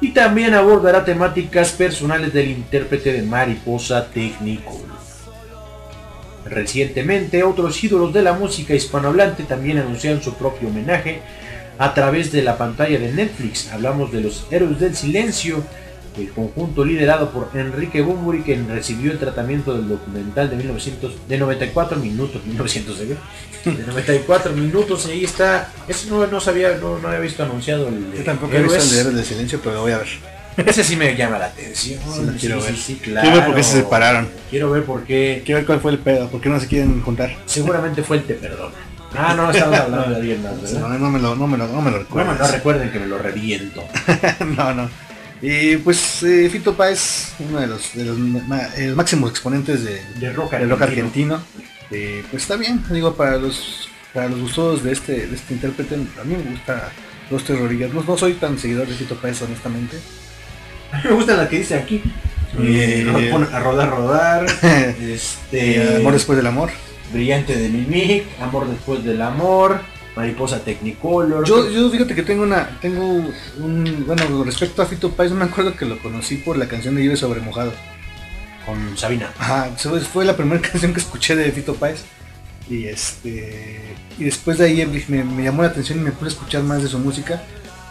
y 0.00 0.10
también 0.10 0.54
abordará 0.54 1.04
temáticas 1.04 1.72
personales 1.72 2.32
del 2.32 2.50
intérprete 2.50 3.12
de 3.12 3.22
Mariposa 3.22 4.06
Technicolor. 4.06 4.98
Recientemente, 6.44 7.42
otros 7.42 7.82
ídolos 7.82 8.12
de 8.12 8.22
la 8.22 8.32
música 8.32 8.74
hispanohablante 8.74 9.42
también 9.44 9.78
anunciaron 9.78 10.22
su 10.22 10.34
propio 10.34 10.68
homenaje 10.68 11.20
a 11.78 11.94
través 11.94 12.32
de 12.32 12.42
la 12.42 12.56
pantalla 12.56 12.98
de 12.98 13.12
Netflix. 13.12 13.70
Hablamos 13.72 14.12
de 14.12 14.20
los 14.20 14.46
Héroes 14.50 14.80
del 14.80 14.96
Silencio, 14.96 15.62
el 16.18 16.30
conjunto 16.30 16.84
liderado 16.84 17.30
por 17.30 17.50
Enrique 17.54 18.02
Bumburi, 18.02 18.42
quien 18.42 18.68
recibió 18.68 19.12
el 19.12 19.18
tratamiento 19.18 19.74
del 19.74 19.88
documental 19.88 20.50
de 20.50 20.56
1900, 20.56 21.28
de 21.28 21.38
94 21.38 21.98
minutos, 21.98 22.44
1900, 22.44 23.00
¿eh? 23.00 23.16
de 23.64 23.86
94 23.86 24.52
minutos, 24.52 25.06
ahí 25.06 25.24
está, 25.24 25.72
eso 25.86 26.08
no, 26.10 26.26
no 26.26 26.40
sabía, 26.40 26.76
no, 26.80 26.98
no 26.98 27.08
había 27.08 27.20
visto 27.20 27.42
anunciado 27.42 27.88
el 27.88 28.12
Yo 28.16 28.24
tampoco 28.24 28.54
he 28.54 28.62
visto 28.62 28.78
el 28.78 28.90
de 28.90 29.00
Héroes 29.00 29.16
del 29.16 29.24
Silencio, 29.24 29.60
pero 29.62 29.76
lo 29.76 29.80
voy 29.82 29.92
a 29.92 29.98
ver. 29.98 30.08
Ese 30.66 30.82
sí 30.82 30.96
me 30.96 31.14
llama 31.14 31.38
la 31.38 31.46
atención. 31.46 32.00
Sí, 32.02 32.36
quiero 32.40 32.60
ver. 32.60 32.76
sí, 32.76 33.00
Quiero 33.00 33.32
ver 33.32 33.46
por 33.46 33.54
qué 33.54 33.62
se 33.62 33.70
claro. 33.70 33.84
separaron. 33.84 34.28
Quiero 34.50 34.70
ver 34.70 34.84
por 34.84 35.04
qué. 35.04 35.42
Quiero 35.44 35.60
ver 35.60 35.66
cuál 35.66 35.80
fue 35.80 35.92
el 35.92 35.98
pedo. 35.98 36.28
¿Por 36.28 36.40
qué 36.40 36.48
no 36.48 36.58
se 36.58 36.66
quieren 36.66 37.00
juntar? 37.02 37.36
Seguramente 37.46 38.02
fue 38.02 38.16
el 38.16 38.24
te 38.24 38.34
perdona. 38.34 38.74
Ah, 39.16 39.34
no, 39.34 39.50
estamos 39.50 39.78
hablando 39.78 40.10
de 40.10 40.16
alguien 40.16 40.42
más, 40.42 40.60
¿verdad? 40.62 40.80
No, 40.80 40.98
no 40.98 41.10
me 41.10 41.18
lo, 41.18 41.34
no 41.34 41.46
me 41.46 41.56
lo, 41.56 41.66
no 41.68 41.80
me 41.80 41.90
lo 41.90 42.04
no 42.08 42.48
recuerden 42.48 42.90
que 42.90 42.98
me 42.98 43.06
lo 43.06 43.18
reviento. 43.18 43.82
no, 44.56 44.74
no. 44.74 44.90
Y 45.40 45.76
pues 45.76 46.22
eh, 46.24 46.48
Fito 46.50 46.74
Páez, 46.74 47.32
uno 47.38 47.60
de 47.60 47.66
los, 47.68 47.94
de 47.94 48.04
los 48.04 48.18
eh, 48.76 48.92
máximos 48.94 49.30
exponentes 49.30 49.84
de, 49.84 50.02
De 50.18 50.32
rock 50.32 50.52
del 50.52 50.68
rock 50.68 50.82
argentino. 50.82 51.36
argentino. 51.36 51.68
Eh, 51.90 52.24
pues 52.30 52.42
está 52.42 52.56
bien, 52.56 52.82
digo, 52.90 53.14
para 53.14 53.36
los 53.36 53.88
para 54.12 54.28
los 54.28 54.40
gustosos 54.40 54.82
de 54.82 54.92
este, 54.92 55.26
de 55.26 55.36
este 55.36 55.54
intérprete, 55.54 55.94
a 55.94 56.24
mí 56.24 56.34
me 56.36 56.50
gusta 56.50 56.90
los 57.30 57.44
terrorillas. 57.44 57.92
No, 57.92 58.02
no 58.02 58.18
soy 58.18 58.34
tan 58.34 58.58
seguidor 58.58 58.88
de 58.88 58.94
Fito 58.94 59.14
Páez, 59.16 59.42
honestamente. 59.42 59.96
A 60.90 60.96
mí 60.96 61.02
me 61.04 61.10
gusta 61.12 61.36
la 61.36 61.48
que 61.48 61.58
dice 61.58 61.74
aquí. 61.76 62.02
Eh, 62.58 63.06
a 63.52 63.60
rodar, 63.60 63.90
rodar. 63.90 64.46
Este, 65.00 65.96
Amor 65.98 66.14
después 66.14 66.36
del 66.36 66.46
amor. 66.46 66.70
Brillante 67.12 67.56
de 67.56 67.68
Mimic. 67.68 68.24
Amor 68.40 68.68
después 68.68 69.04
del 69.04 69.20
amor. 69.22 69.80
Mariposa 70.18 70.58
Technicolor. 70.64 71.46
Yo, 71.46 71.70
yo 71.70 71.88
fíjate 71.90 72.14
que 72.16 72.22
tengo 72.24 72.42
una, 72.42 72.76
tengo 72.80 73.04
un, 73.58 74.04
bueno, 74.04 74.26
con 74.26 74.44
respecto 74.44 74.82
a 74.82 74.86
Fito 74.86 75.10
Páez, 75.12 75.30
no 75.30 75.36
me 75.38 75.44
acuerdo 75.44 75.76
que 75.76 75.84
lo 75.86 75.98
conocí 76.00 76.36
por 76.38 76.56
la 76.58 76.66
canción 76.66 76.96
de 76.96 77.02
Vive 77.02 77.16
sobre 77.16 77.40
mojado. 77.40 77.72
Con 78.66 78.98
Sabina. 78.98 79.30
Ajá, 79.38 79.70
fue- 79.76 80.00
fue 80.00 80.24
la 80.24 80.36
primera 80.36 80.60
canción 80.70 80.92
que 80.92 81.00
escuché 81.00 81.36
de 81.36 81.52
Fito 81.52 81.74
Páez. 81.74 82.02
Y 82.68 82.86
este 82.86 83.80
y 84.18 84.24
después 84.24 84.58
de 84.58 84.66
ahí 84.66 85.04
me, 85.08 85.22
me 85.24 85.42
llamó 85.44 85.62
la 85.62 85.68
atención 85.68 86.00
y 86.00 86.02
me 86.02 86.10
puse 86.10 86.26
a 86.26 86.28
escuchar 86.28 86.62
más 86.64 86.82
de 86.82 86.88
su 86.88 86.98
música. 86.98 87.40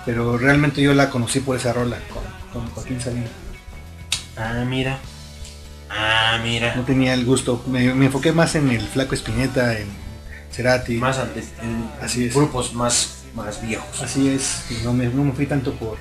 pero 0.05 0.37
realmente 0.37 0.81
yo 0.81 0.93
la 0.93 1.09
conocí 1.09 1.39
por 1.39 1.55
esa 1.55 1.71
rola 1.73 1.97
con, 2.13 2.23
con 2.61 2.69
Joaquín 2.71 2.99
Sabina. 3.01 3.27
Ah, 4.35 4.63
mira. 4.67 4.99
Ah, 5.89 6.39
mira. 6.43 6.75
No 6.75 6.83
tenía 6.83 7.13
el 7.13 7.23
gusto, 7.25 7.63
me, 7.67 7.93
me 7.93 8.05
enfoqué 8.07 8.33
más 8.33 8.53
en 8.55 8.69
el 8.69 8.81
Flaco 8.81 9.15
Espineta, 9.15 9.79
en 9.79 9.87
Cerati. 10.57 10.95
Más 10.95 11.17
antes, 11.19 11.45
en 11.61 11.89
Así 12.03 12.25
es. 12.25 12.33
grupos 12.35 12.73
más, 12.73 13.19
más 13.35 13.61
viejos. 13.61 14.01
Así 14.01 14.27
es, 14.27 14.63
no 14.83 14.91
me, 14.93 15.05
no 15.07 15.23
me 15.23 15.31
fui 15.31 15.45
tanto 15.45 15.71
por, 15.73 15.97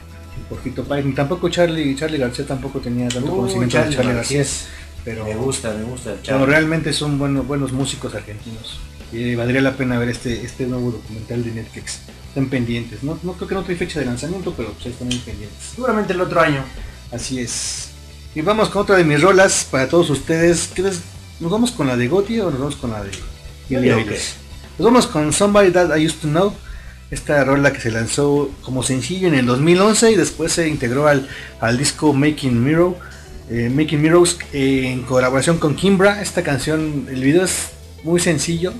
por 0.49 0.60
Fito 0.62 0.83
Páez, 0.83 1.05
ni 1.05 1.12
tampoco 1.12 1.49
Charlie, 1.51 1.94
Charlie 1.94 2.18
García 2.18 2.47
tampoco 2.47 2.81
tenía 2.81 3.09
tanto 3.09 3.33
Uh, 3.33 3.36
conocimiento 3.36 3.76
de 3.76 3.83
Charlie 3.85 3.97
García 3.97 4.15
García. 4.15 4.41
es- 4.41 4.67
Pero, 5.05 5.25
Me 5.25 5.36
gusta, 5.36 5.73
me 5.73 5.85
gusta. 5.85 6.17
Charlie. 6.23 6.47
realmente 6.47 6.93
son 6.93 7.17
buenos, 7.18 7.47
buenos 7.47 7.70
músicos 7.73 8.12
argentinos. 8.15 8.81
Y 9.12 9.36
valdría 9.36 9.60
la 9.60 9.76
pena 9.76 9.99
ver 10.01 10.09
este, 10.09 10.43
este 10.44 10.67
nuevo 10.67 10.91
documental 10.91 11.44
de 11.44 11.52
Netflix. 11.52 12.01
Están 12.28 12.49
pendientes, 12.49 13.05
no, 13.05 13.17
no 13.23 13.35
creo 13.35 13.47
que 13.49 13.55
no 13.55 13.62
trae 13.62 13.76
fecha 13.76 14.01
de 14.01 14.07
lanzamiento, 14.07 14.52
pero 14.57 14.73
pues 14.73 14.86
están 14.86 15.07
muy 15.07 15.18
pendientes. 15.18 15.59
Seguramente 15.75 16.12
el 16.12 16.20
otro 16.20 16.41
año. 16.41 16.65
Así 17.12 17.39
es. 17.39 17.91
Y 18.35 18.41
vamos 18.43 18.68
con 18.68 18.83
otra 18.83 18.97
de 18.97 19.05
mis 19.05 19.20
rolas 19.23 19.67
para 19.70 19.89
todos 19.89 20.10
ustedes. 20.10 20.68
¿Qué 20.75 20.83
les- 20.83 21.01
¿Nos 21.39 21.52
vamos 21.52 21.70
con 21.70 21.86
la 21.86 21.97
de 21.97 22.09
Gotti 22.09 22.41
o 22.41 22.51
nos 22.51 22.59
vamos 22.59 22.76
con 22.76 22.91
la 22.91 23.02
de. 23.05 23.10
Eilish? 23.70 24.35
Nos 24.79 24.85
vamos 24.87 25.07
con 25.07 25.33
Somebody 25.33 25.71
That 25.71 25.97
I 25.97 26.07
Used 26.07 26.21
to 26.21 26.29
Know. 26.29 26.53
Esta 27.11 27.45
rola 27.45 27.73
que 27.73 27.81
se 27.81 27.91
lanzó 27.91 28.51
como 28.63 28.83
sencillo 28.83 29.29
en 29.29 29.35
el 29.35 29.47
2011 29.47 30.13
y 30.13 30.17
después 30.17 30.53
se 30.53 30.69
integró 30.69 31.07
al, 31.07 31.29
al 31.61 31.79
disco 31.79 32.13
Making 32.13 32.63
Mirror. 32.63 32.97
eh, 33.49 33.71
Making 33.73 34.03
Mirrors 34.03 34.39
eh, 34.53 34.89
en 34.93 35.03
colaboración 35.03 35.59
con 35.59 35.77
Kimbra. 35.77 36.21
Esta 36.21 36.43
canción, 36.43 37.07
el 37.09 37.23
video 37.23 37.45
es 37.45 37.71
muy 38.03 38.21
sencillo, 38.21 38.75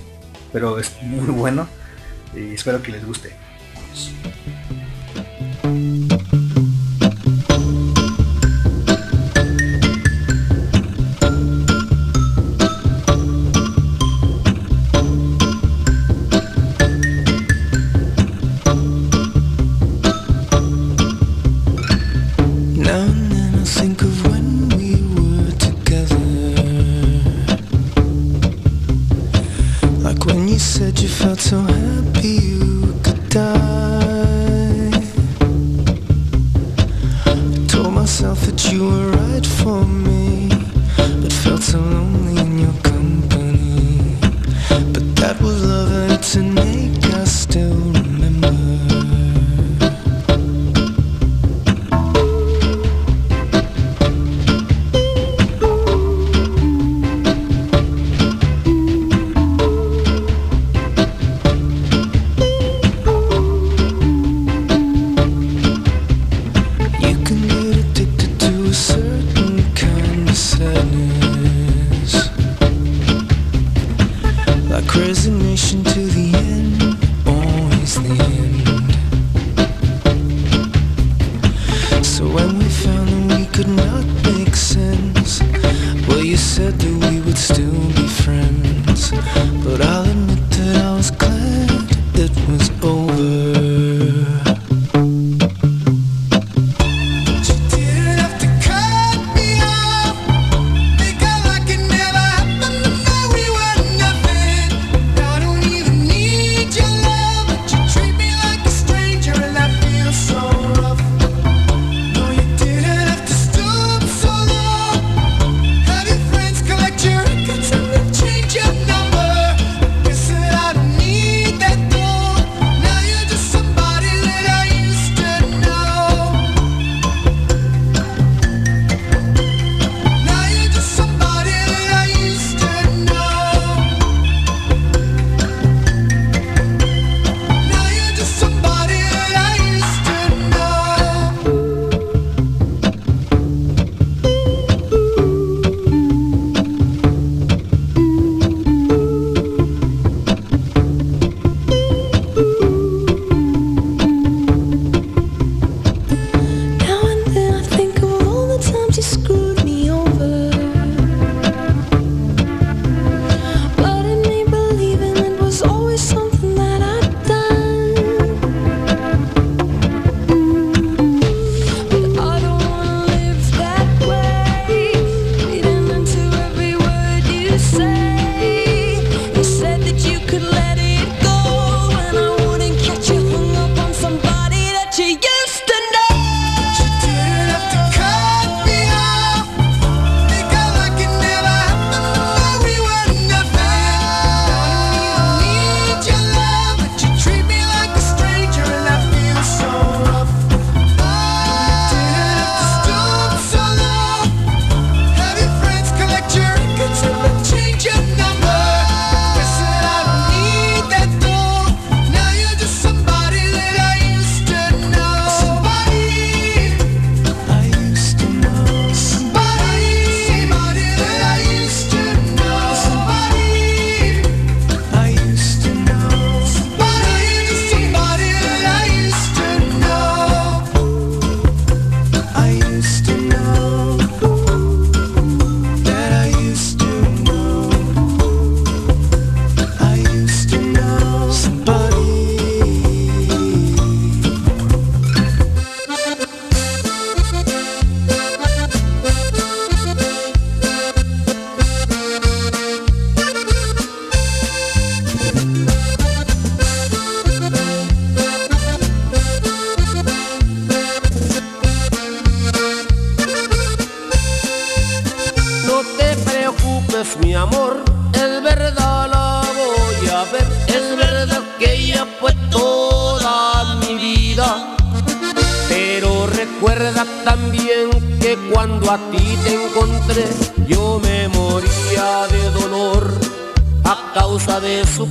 pero 0.53 0.79
es 0.79 0.93
muy 1.03 1.27
bueno. 1.27 1.69
Y 2.35 2.55
espero 2.55 2.83
que 2.83 2.93
les 2.93 3.07
guste. 3.07 3.31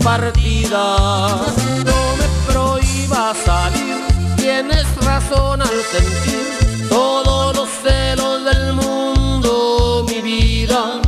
Partida. 0.04 0.98
No 1.86 2.16
me 2.20 2.28
prohíba 2.52 3.34
salir, 3.46 3.96
tienes 4.38 4.86
razón 5.04 5.62
al 5.62 5.82
sentir 5.92 6.88
todos 6.90 7.56
los 7.56 7.70
celos 7.84 8.44
del 8.46 8.74
mundo, 8.74 10.06
mi 10.08 10.22
vida. 10.22 11.02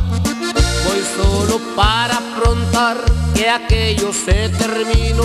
Voy 0.86 1.02
solo 1.16 1.60
para 1.76 2.18
afrontar 2.18 2.98
que 3.34 3.48
aquello 3.48 4.12
se 4.12 4.48
terminó, 4.50 5.24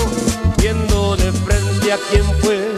viendo 0.58 1.16
de 1.16 1.32
frente 1.32 1.94
a 1.94 1.98
quien 2.10 2.26
fue 2.42 2.74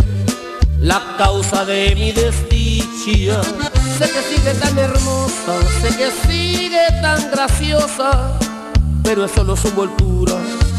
la 0.80 1.02
causa 1.18 1.66
de 1.66 1.96
mi 1.96 2.12
desdicha. 2.12 3.42
Sé 3.98 4.10
que 4.12 4.22
sigue 4.36 4.54
tan 4.56 4.78
hermosa, 4.78 5.54
sé 5.82 5.96
que 5.96 6.12
sigue 6.28 6.86
tan 7.02 7.32
graciosa, 7.32 8.38
pero 9.04 9.26
es 9.26 9.32
solo 9.32 9.56
su. 9.56 9.76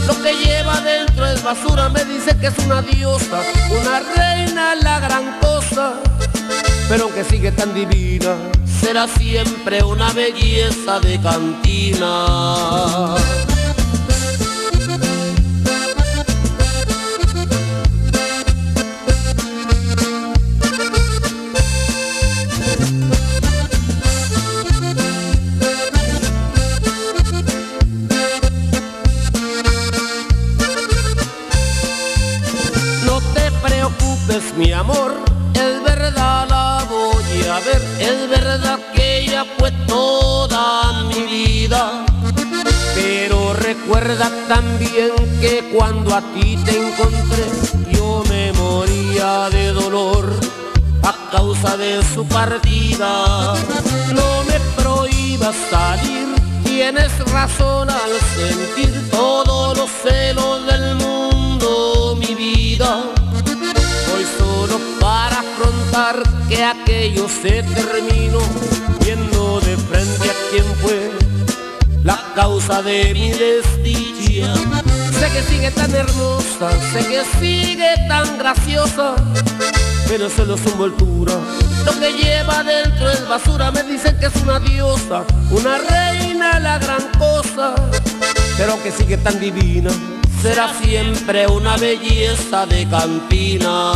Lo 0.07 0.23
que 0.23 0.33
lleva 0.35 0.81
dentro 0.81 1.27
es 1.27 1.43
basura, 1.43 1.89
me 1.89 2.05
dice 2.05 2.37
que 2.39 2.47
es 2.47 2.59
una 2.65 2.81
diosa, 2.83 3.43
una 3.71 4.01
reina, 4.15 4.75
la 4.77 5.01
gran 5.01 5.39
cosa. 5.41 5.95
Pero 6.89 7.05
aunque 7.05 7.25
sigue 7.25 7.51
tan 7.53 7.75
divina, 7.75 8.37
será 8.81 9.09
siempre 9.09 9.83
una 9.83 10.13
belleza 10.13 11.01
de 11.01 11.21
cantina. 11.21 13.17
Recuerda 44.17 44.47
también 44.49 45.13
que 45.41 45.71
cuando 45.75 46.15
a 46.15 46.21
ti 46.33 46.57
te 46.65 46.77
encontré, 46.77 47.45
yo 47.93 48.23
me 48.29 48.53
moría 48.53 49.49
de 49.51 49.73
dolor 49.73 50.33
a 51.03 51.31
causa 51.31 51.77
de 51.77 52.03
su 52.15 52.27
partida. 52.27 53.55
No 54.15 54.45
me 54.45 54.61
prohíbas 54.77 55.55
salir, 55.71 56.27
tienes 56.65 57.13
razón 57.31 57.91
al 57.91 58.13
sentir 58.37 59.11
todos 59.11 59.77
los 59.77 59.91
celos 59.91 60.67
del 60.67 60.95
mundo, 60.97 62.17
mi 62.19 62.35
vida. 62.35 63.03
Hoy 64.15 64.25
solo 64.39 64.79
para 65.01 65.41
afrontar 65.41 66.23
que 66.49 66.65
aquello 66.65 67.29
se 67.29 67.63
terminó, 67.63 68.41
viendo 69.01 69.61
de 69.61 69.77
frente 69.77 70.31
a 70.31 70.51
quien 70.51 70.65
fue 70.81 71.26
la 72.07 72.19
causa 72.37 72.83
de 72.83 73.13
mi 73.13 73.31
desdicha. 73.33 74.55
Sé 75.19 75.29
que 75.33 75.43
sigue 75.43 75.71
tan 75.73 75.93
hermosa, 75.93 76.71
sé 76.93 77.01
que 77.09 77.23
sigue 77.41 77.93
tan 78.07 78.39
graciosa, 78.39 79.17
pero 80.07 80.31
solo 80.31 80.57
su 80.57 80.69
envoltura. 80.69 81.35
Lo 81.85 81.93
que 81.99 82.13
lleva 82.13 82.63
dentro 82.63 83.11
es 83.11 83.27
basura, 83.29 83.73
me 83.73 83.83
dicen 83.83 84.17
que 84.21 84.27
es 84.27 84.37
una 84.37 84.61
diosa, 84.61 85.25
una 85.51 85.79
reina, 85.79 86.61
la 86.61 86.79
gran 86.79 87.11
cosa. 87.19 87.75
Pero 88.57 88.73
aunque 88.73 88.93
sigue 88.93 89.17
tan 89.17 89.41
divina, 89.41 89.91
será 90.41 90.73
siempre 90.81 91.47
una 91.49 91.77
belleza 91.77 92.67
de 92.67 92.89
cantina. 92.89 93.93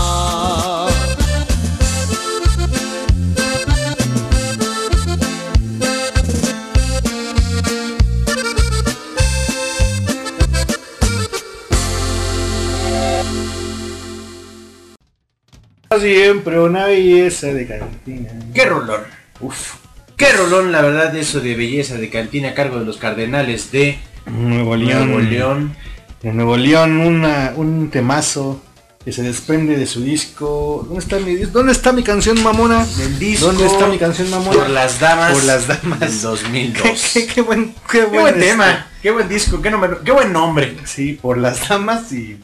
Siempre 15.98 16.60
una 16.60 16.84
belleza 16.86 17.48
de 17.48 17.66
cantina. 17.66 18.30
¡Qué 18.54 18.64
rolón! 18.64 19.00
Uf. 19.40 19.74
¡Qué 20.16 20.30
rolón, 20.32 20.70
la 20.70 20.82
verdad, 20.82 21.16
eso 21.16 21.40
de 21.40 21.56
belleza 21.56 21.96
de 21.96 22.08
cantina 22.08 22.50
a 22.50 22.54
cargo 22.54 22.78
de 22.78 22.84
los 22.84 22.96
cardenales 22.96 23.72
de 23.72 23.98
Nuevo 24.26 24.76
León. 24.76 25.06
Nuevo 25.10 25.20
León. 25.20 25.74
De 26.22 26.32
Nuevo 26.32 26.56
León, 26.56 26.98
una, 26.98 27.54
un 27.56 27.90
temazo 27.90 28.62
que 29.04 29.10
se 29.12 29.22
desprende 29.24 29.76
de 29.76 29.86
su 29.86 30.02
disco. 30.04 30.84
¿Dónde 30.86 31.00
está 31.00 31.18
mi, 31.18 31.34
¿dónde 31.36 31.72
está 31.72 31.92
mi 31.92 32.04
canción 32.04 32.40
mamona? 32.40 32.86
Del 32.86 33.18
disco 33.18 33.46
¿Dónde 33.46 33.66
está 33.66 33.88
mi 33.88 33.98
canción 33.98 34.30
mamona? 34.30 34.58
Por 34.58 34.70
las 34.70 35.00
damas 35.00 35.32
Por 35.32 35.42
las 35.42 35.66
damas. 35.66 35.98
del 35.98 36.20
2002. 36.20 36.82
qué, 37.14 37.26
qué- 37.26 37.34
qué 37.34 37.40
buen, 37.40 37.74
qué 37.90 38.04
buen, 38.04 38.20
buen 38.20 38.34
este, 38.36 38.46
tema, 38.50 38.86
qué 39.02 39.10
buen 39.10 39.28
disco, 39.28 39.60
qué, 39.60 39.70
número- 39.72 40.02
qué 40.04 40.12
buen 40.12 40.32
nombre. 40.32 40.76
Sí, 40.84 41.18
por 41.20 41.36
las 41.36 41.68
damas 41.68 42.12
y 42.12 42.38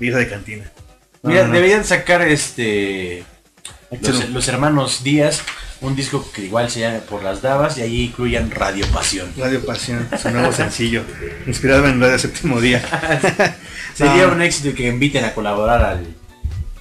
vida 0.00 0.16
de 0.16 0.28
cantina. 0.30 0.64
Mira, 1.26 1.42
no, 1.42 1.48
no. 1.48 1.54
deberían 1.54 1.84
sacar 1.84 2.22
este 2.22 3.24
los, 4.32 4.48
hermanos 4.48 5.04
Díaz, 5.04 5.42
un 5.80 5.94
disco 5.94 6.28
que 6.32 6.44
igual 6.44 6.70
se 6.70 6.80
llama 6.80 6.98
Por 7.00 7.22
las 7.22 7.42
Davas 7.42 7.78
y 7.78 7.82
allí 7.82 8.04
incluyan 8.04 8.50
Radio 8.50 8.86
Pasión. 8.88 9.28
Radio 9.36 9.64
Pasión, 9.64 10.08
su 10.20 10.30
nuevo 10.30 10.52
sencillo, 10.52 11.02
inspirado 11.46 11.86
en 11.86 12.00
Radio 12.00 12.18
Séptimo 12.18 12.60
Día. 12.60 12.82
Sería 13.94 14.28
un 14.28 14.42
éxito 14.42 14.74
que 14.74 14.88
inviten 14.88 15.24
a 15.24 15.34
colaborar 15.34 15.84
al, 15.84 16.06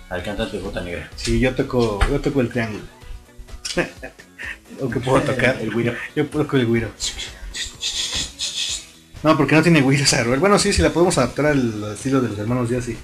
al 0.09 0.23
cantante 0.23 0.57
de 0.57 0.63
Bota 0.63 0.81
Negra. 0.81 1.09
Sí, 1.15 1.39
yo 1.39 1.53
toco, 1.53 1.99
yo 2.09 2.19
toco 2.19 2.41
el 2.41 2.49
triángulo. 2.49 2.83
¿O 4.81 4.89
qué 4.89 4.99
puedo 4.99 5.21
tocar? 5.33 5.57
El 5.61 5.71
güiro. 5.71 5.93
Yo 6.15 6.25
toco 6.25 6.57
el 6.57 6.65
güiro. 6.65 6.89
No, 9.23 9.37
porque 9.37 9.55
no 9.55 9.63
tiene 9.63 9.81
güiro 9.81 10.03
esa. 10.03 10.23
Bueno, 10.23 10.59
sí, 10.59 10.73
si 10.73 10.81
la 10.81 10.89
podemos 10.89 11.17
adaptar 11.17 11.47
al, 11.47 11.83
al 11.83 11.93
estilo 11.93 12.21
de 12.21 12.29
los 12.29 12.39
hermanos 12.39 12.69
Díaz, 12.69 12.85
sí. 12.85 12.97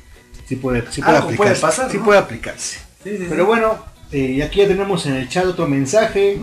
Sí 0.52 0.58
puede, 0.58 0.84
sí 0.92 1.02
puede 1.02 1.18
aplicarse. 1.18 1.62
pasar, 1.62 1.90
Sí 1.90 1.98
¿no? 1.98 2.04
puede 2.04 2.20
aplicarse. 2.20 2.80
Sí, 3.04 3.18
sí, 3.18 3.26
Pero 3.30 3.46
bueno, 3.46 3.86
eh, 4.12 4.34
y 4.36 4.42
aquí 4.42 4.60
ya 4.60 4.68
tenemos 4.68 5.06
en 5.06 5.16
el 5.16 5.30
chat 5.30 5.46
otro 5.46 5.66
mensaje. 5.66 6.38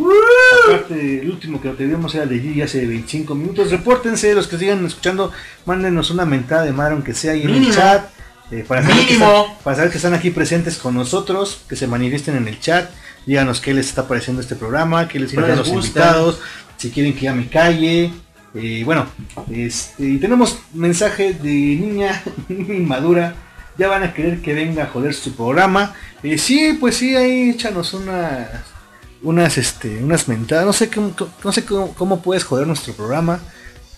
Aparte, 0.67 1.21
el 1.21 1.31
último 1.31 1.61
que 1.61 1.69
teníamos 1.71 2.15
era 2.15 2.25
de 2.25 2.39
Gigi 2.41 2.63
hace 2.63 2.87
25 2.87 3.35
minutos. 3.35 3.71
Repórtense, 3.71 4.35
los 4.35 4.49
que 4.49 4.57
sigan 4.57 4.87
escuchando, 4.87 5.31
mándenos 5.67 6.11
una 6.11 6.25
mentada 6.25 6.63
de 6.65 6.73
madre, 6.73 6.95
aunque 6.95 7.13
sea 7.13 7.33
ahí 7.33 7.43
en 7.43 7.51
el 7.51 7.71
chat. 7.71 8.09
eh, 8.51 8.65
para, 8.67 8.81
saber 8.83 9.07
que 9.07 9.13
están, 9.13 9.45
para 9.63 9.77
saber 9.77 9.91
que 9.91 9.99
están 9.99 10.15
aquí 10.15 10.31
presentes 10.31 10.79
con 10.79 10.95
nosotros, 10.95 11.61
que 11.69 11.77
se 11.77 11.87
manifiesten 11.87 12.35
en 12.37 12.49
el 12.49 12.59
chat. 12.59 12.91
Díganos 13.27 13.61
qué 13.61 13.75
les 13.75 13.89
está 13.89 14.09
pareciendo 14.09 14.41
este 14.41 14.57
programa, 14.57 15.07
qué 15.07 15.21
les 15.21 15.35
no 15.35 15.43
parecen 15.43 15.59
los 15.59 15.69
gusta. 15.69 16.01
invitados, 16.01 16.41
si 16.79 16.89
quieren 16.91 17.13
que 17.15 17.21
ya 17.21 17.35
me 17.35 17.47
calle. 17.49 18.11
Eh, 18.55 18.83
bueno, 18.87 19.05
este, 19.53 20.05
y 20.09 20.17
tenemos 20.17 20.59
mensaje 20.73 21.35
de 21.35 21.51
niña 21.51 22.23
inmadura. 22.49 23.35
Ya 23.79 23.89
van 23.89 24.03
a 24.03 24.13
querer 24.13 24.41
que 24.43 24.55
venga 24.55 24.85
a 24.85 24.87
joder 24.89 25.15
su 25.15 25.35
programa. 25.35 25.95
Eh, 26.23 26.37
sí, 26.37 26.77
pues 26.81 26.97
sí, 26.97 27.15
ahí 27.17 27.51
échanos 27.51 27.95
unas, 27.95 28.49
unas, 29.23 29.57
este, 29.57 29.99
unas 30.03 30.27
mentadas. 30.29 30.67
No 30.67 30.73
sé 30.73 30.91
cómo, 30.91 31.15
no 31.45 31.53
sé 31.53 31.65
cómo, 31.65 31.95
cómo 31.95 32.21
puedes 32.21 32.45
joder 32.45 32.67
nuestro 32.67 32.93
programa. 32.95 33.41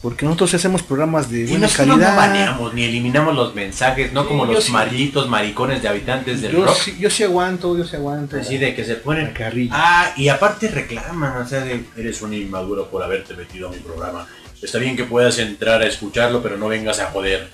Porque 0.02 0.24
nosotros 0.24 0.54
hacemos 0.54 0.82
programas 0.82 1.30
de 1.30 1.40
Y 1.40 1.46
buena 1.46 1.66
nosotros 1.66 1.88
no 1.88 1.92
calidad. 1.98 2.16
baneamos 2.16 2.72
ni 2.72 2.84
eliminamos 2.84 3.34
los 3.34 3.54
mensajes, 3.54 4.14
no 4.14 4.22
Sí, 4.22 4.28
como 4.28 4.46
los 4.46 4.64
sí. 4.64 4.72
malditos 4.72 5.28
maricones 5.28 5.82
de 5.82 5.88
habitantes 5.88 6.40
del 6.40 6.52
yo, 6.52 6.64
rock. 6.64 6.74
sí, 6.74 6.96
yo 6.98 7.10
sí 7.10 7.22
aguanto, 7.22 7.76
yo 7.76 7.84
sí 7.84 7.96
aguanto. 7.96 8.38
Así 8.38 8.56
de 8.56 8.74
que 8.74 8.82
se 8.82 8.94
ponen 8.94 9.24
La 9.26 9.34
carrilla. 9.34 9.72
Ah, 9.74 10.10
y 10.16 10.28
aparte 10.28 10.68
reclaman, 10.68 11.42
o 11.42 11.46
sea, 11.46 11.60
de, 11.60 11.84
eres 11.98 12.22
un 12.22 12.32
inmaduro 12.32 12.88
por 12.90 13.02
haberte 13.02 13.34
metido 13.34 13.68
a 13.68 13.72
mi 13.72 13.76
programa. 13.76 14.26
Está 14.62 14.78
bien 14.78 14.96
que 14.96 15.04
puedas 15.04 15.38
entrar 15.38 15.82
a 15.82 15.86
escucharlo, 15.86 16.42
pero 16.42 16.56
no 16.56 16.68
vengas 16.68 16.98
a 17.00 17.10
joder. 17.10 17.50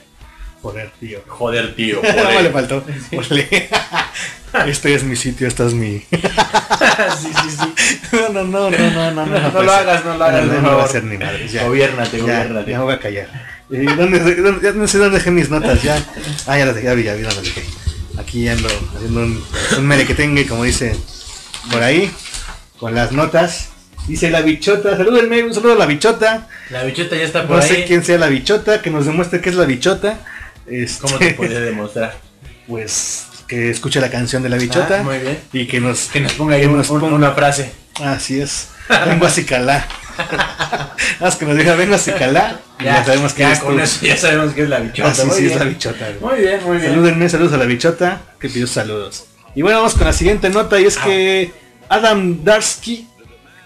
Joder, 0.67 0.91
tío. 0.99 1.21
Joder, 1.29 1.75
tío. 1.77 2.01
No 2.17 2.23
Joder. 2.25 2.43
le 2.43 2.51
faltó. 2.51 2.85
Este 4.67 4.95
es 4.95 5.05
mi 5.05 5.17
sitio, 5.17 5.47
esta 5.47 5.67
es 5.67 5.75
mi. 5.75 5.99
sí, 6.01 6.09
sí, 7.43 7.51
sí. 7.51 7.75
No, 8.13 8.29
no, 8.31 8.45
no, 8.45 8.71
no, 8.71 8.91
no, 8.91 9.11
no, 9.11 9.27
No, 9.27 9.39
no 9.41 9.53
puede 9.53 9.67
lo 9.67 9.73
hagas, 9.73 10.05
no 10.05 10.17
lo 10.17 10.25
hagas, 10.25 10.47
No, 10.47 10.53
por 10.55 10.63
no 10.63 10.77
va 10.79 10.85
a 10.85 10.89
ser 10.89 11.05
ni 11.05 11.19
madre. 11.19 11.47
Ya. 11.49 11.65
Gobiérnate, 11.65 12.17
Ya, 12.17 12.23
gobiérnate. 12.23 12.71
Ya 12.71 12.79
me 12.79 12.85
voy 12.85 12.95
a 12.95 12.99
callar. 12.99 13.29
Eh, 13.71 13.85
¿dónde, 13.97 14.19
dónde- 14.41 14.63
ya 14.63 14.73
no 14.73 14.89
sé 14.89 14.97
dónde 14.99 15.19
dejé 15.19 15.31
mis 15.31 15.51
notas, 15.51 15.83
ya. 15.83 16.03
Ah, 16.47 16.57
ya 16.57 16.65
las 16.67 16.75
dejé, 16.75 16.87
ya 16.87 16.95
vi, 16.95 17.03
ya 17.03 17.15
vi 17.15 17.23
dónde 17.23 17.37
las 17.37 17.45
dejé. 17.45 17.65
Aquí 18.19 18.49
ando 18.49 18.69
haciendo 18.97 19.21
un, 19.21 19.45
un 19.77 19.87
merequetengue, 19.87 20.47
como 20.47 20.65
dice 20.65 20.97
por 21.71 21.83
ahí, 21.83 22.11
con 22.79 22.95
las 22.95 23.13
notas. 23.13 23.69
Dice 24.09 24.31
la 24.31 24.41
bichota, 24.41 24.97
salúdenme, 24.97 25.43
un 25.43 25.53
saludo 25.53 25.73
a 25.73 25.77
la 25.77 25.87
bichota. 25.87 26.49
La 26.71 26.85
bichota 26.85 27.15
ya 27.17 27.25
está 27.25 27.47
por 27.47 27.57
No 27.57 27.63
ahí. 27.63 27.69
sé 27.69 27.85
quién 27.85 28.03
sea 28.05 28.17
la 28.19 28.29
bichota, 28.29 28.81
que 28.81 28.89
nos 28.91 29.05
demuestre 29.05 29.41
qué 29.43 29.51
es 29.51 29.57
la 29.57 29.65
bichota. 29.67 30.21
Este, 30.69 31.01
¿Cómo 31.01 31.19
te 31.19 31.35
puede 31.35 31.61
demostrar? 31.61 32.15
Pues 32.67 33.27
que 33.47 33.71
escuche 33.71 34.01
la 34.01 34.11
canción 34.11 34.43
de 34.43 34.49
la 34.49 34.57
bichota. 34.57 34.99
Ah, 35.01 35.03
muy 35.05 35.19
bien. 35.19 35.39
Y 35.53 35.67
que 35.69 35.79
nos, 35.81 36.09
Que 36.09 36.19
nos 36.21 36.33
ponga 36.33 36.57
ahí 36.57 36.67
un- 36.67 36.77
nos 36.77 36.89
ponga- 36.91 37.13
una 37.15 37.31
frase. 37.31 37.71
Así 38.03 38.41
es. 38.41 38.71
vengo 39.07 39.25
a 39.27 39.31
Cicalá. 39.31 39.87
Más 41.21 41.37
que 41.37 41.45
nos 41.45 41.57
diga 41.57 41.77
vengo 41.77 41.95
a 41.95 41.99
Cicalá. 41.99 42.61
Ya, 42.81 42.85
ya 42.97 43.05
sabemos 43.05 43.33
que 43.35 43.43
ya 43.43 43.49
eres 43.49 43.61
con 43.61 43.79
eso 43.81 44.05
ya 44.05 44.17
sabemos 44.17 44.53
que 44.53 44.63
es 44.65 44.69
la 44.69 44.81
bichota. 44.81 45.09
Ah, 45.11 45.15
sí, 45.15 45.23
es 45.31 45.39
bien. 45.39 45.59
la 45.61 45.65
bichota. 45.65 46.07
güey. 46.21 46.35
Muy 46.35 46.45
bien, 46.45 46.65
muy 46.65 46.77
bien. 46.79 46.91
Salúdenme, 46.91 47.29
saludos 47.29 47.53
a 47.53 47.57
la 47.59 47.65
bichota 47.67 48.21
que 48.41 48.49
pidió 48.49 48.67
saludos. 48.67 49.27
Y 49.55 49.63
bueno, 49.63 49.79
vamos 49.79 49.95
con 49.95 50.07
la 50.07 50.13
siguiente 50.13 50.51
nota 50.51 50.81
y 50.81 50.85
es 50.87 50.99
que 50.99 51.53
Adam 51.89 52.43
Darsky, 52.45 53.07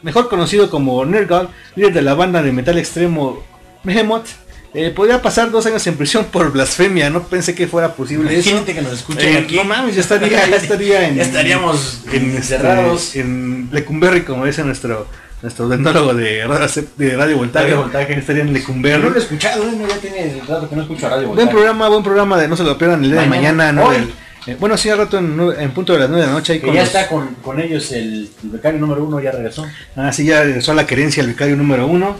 mejor 0.03 0.29
conocido 0.29 0.71
como 0.71 1.03
Nergal, 1.07 1.49
líder 1.75 1.95
de 1.95 2.03
la 2.03 2.13
banda 2.15 2.43
de 2.43 2.53
metal 2.53 2.77
extremo 2.79 3.43
Behemoth, 3.83 4.27
eh, 4.75 4.91
podría 4.91 5.21
pasar 5.21 5.51
dos 5.51 5.67
años 5.67 5.87
en 5.87 5.97
prisión 5.97 6.27
por 6.27 6.53
blasfemia. 6.53 7.11
No 7.11 7.23
pensé 7.25 7.55
que 7.55 7.67
fuera 7.67 7.95
posible 7.95 8.31
eso. 8.37 8.51
Imagínate 8.51 8.75
que 8.75 8.83
nos 8.83 8.93
escuchen 8.93 9.35
Eh, 9.35 9.39
aquí. 9.39 9.57
No 9.57 9.65
mames, 9.65 9.95
ya 9.97 10.01
estaría, 10.03 10.47
ya 10.49 10.57
estaría 10.57 11.09
en, 11.09 11.21
estaríamos 11.21 12.03
en, 12.13 12.37
encerrados. 12.37 13.07
este, 13.09 13.21
en 13.21 13.69
Lecumberri, 13.73 14.23
como 14.23 14.47
dice 14.47 14.63
nuestro 14.65 15.07
nuestro 15.43 15.69
dentólogo 15.71 16.13
de 16.13 16.47
radio, 16.47 16.67
de 16.99 17.17
radio 17.17 17.37
voltaje. 17.39 17.65
Radio 17.69 17.81
Voltaje. 17.83 18.13
Estaría 18.19 18.43
en 18.43 18.53
Lecumberri. 18.53 19.03
No 19.03 19.09
lo 19.11 19.17
he 19.17 19.21
escuchado, 19.21 19.65
¿eh? 19.65 19.73
ya 19.89 19.97
tiene 19.97 20.43
rato 20.47 20.69
que 20.69 20.77
no 20.77 20.83
escucho 20.83 21.09
radio. 21.09 21.29
Buen 21.29 21.37
Voltaje. 21.37 21.51
programa, 21.51 21.89
buen 21.89 22.03
programa 22.03 22.39
de 22.39 22.47
no 22.49 22.57
se 22.57 22.63
lo 22.63 22.77
pierdan 22.77 23.03
el 23.05 23.11
día 23.13 23.21
Mañana. 23.25 23.67
de 23.69 23.73
mañana. 23.73 23.73
¿no? 23.73 23.91
Del- 23.91 24.13
eh, 24.47 24.57
bueno, 24.61 24.77
sí, 24.77 24.89
al 24.89 24.99
rato 24.99 25.19
en, 25.19 25.71
punto 25.73 25.93
de 25.95 25.99
las 25.99 26.09
9 26.09 26.23
de 26.23 26.27
la 26.29 26.33
noche. 26.35 26.55
Ahí 26.55 26.61
Que 26.61 26.67
con 26.67 26.75
ya 26.75 26.81
los- 26.83 26.89
está 26.95 27.09
con, 27.09 27.35
con 27.43 27.61
ellos 27.61 27.91
el, 27.93 28.31
el 28.43 28.49
becario 28.51 28.79
número 28.81 29.05
uno, 29.05 29.19
ya 29.21 29.33
regresó. 29.33 29.67
Ah, 29.97 30.13
sí, 30.13 30.25
ya 30.27 30.43
regresó 30.43 30.73
a 30.73 30.75
la 30.75 30.87
querencia 30.87 31.23
el 31.23 31.29
vicario 31.29 31.57
número 31.57 31.87
uno. 31.87 32.17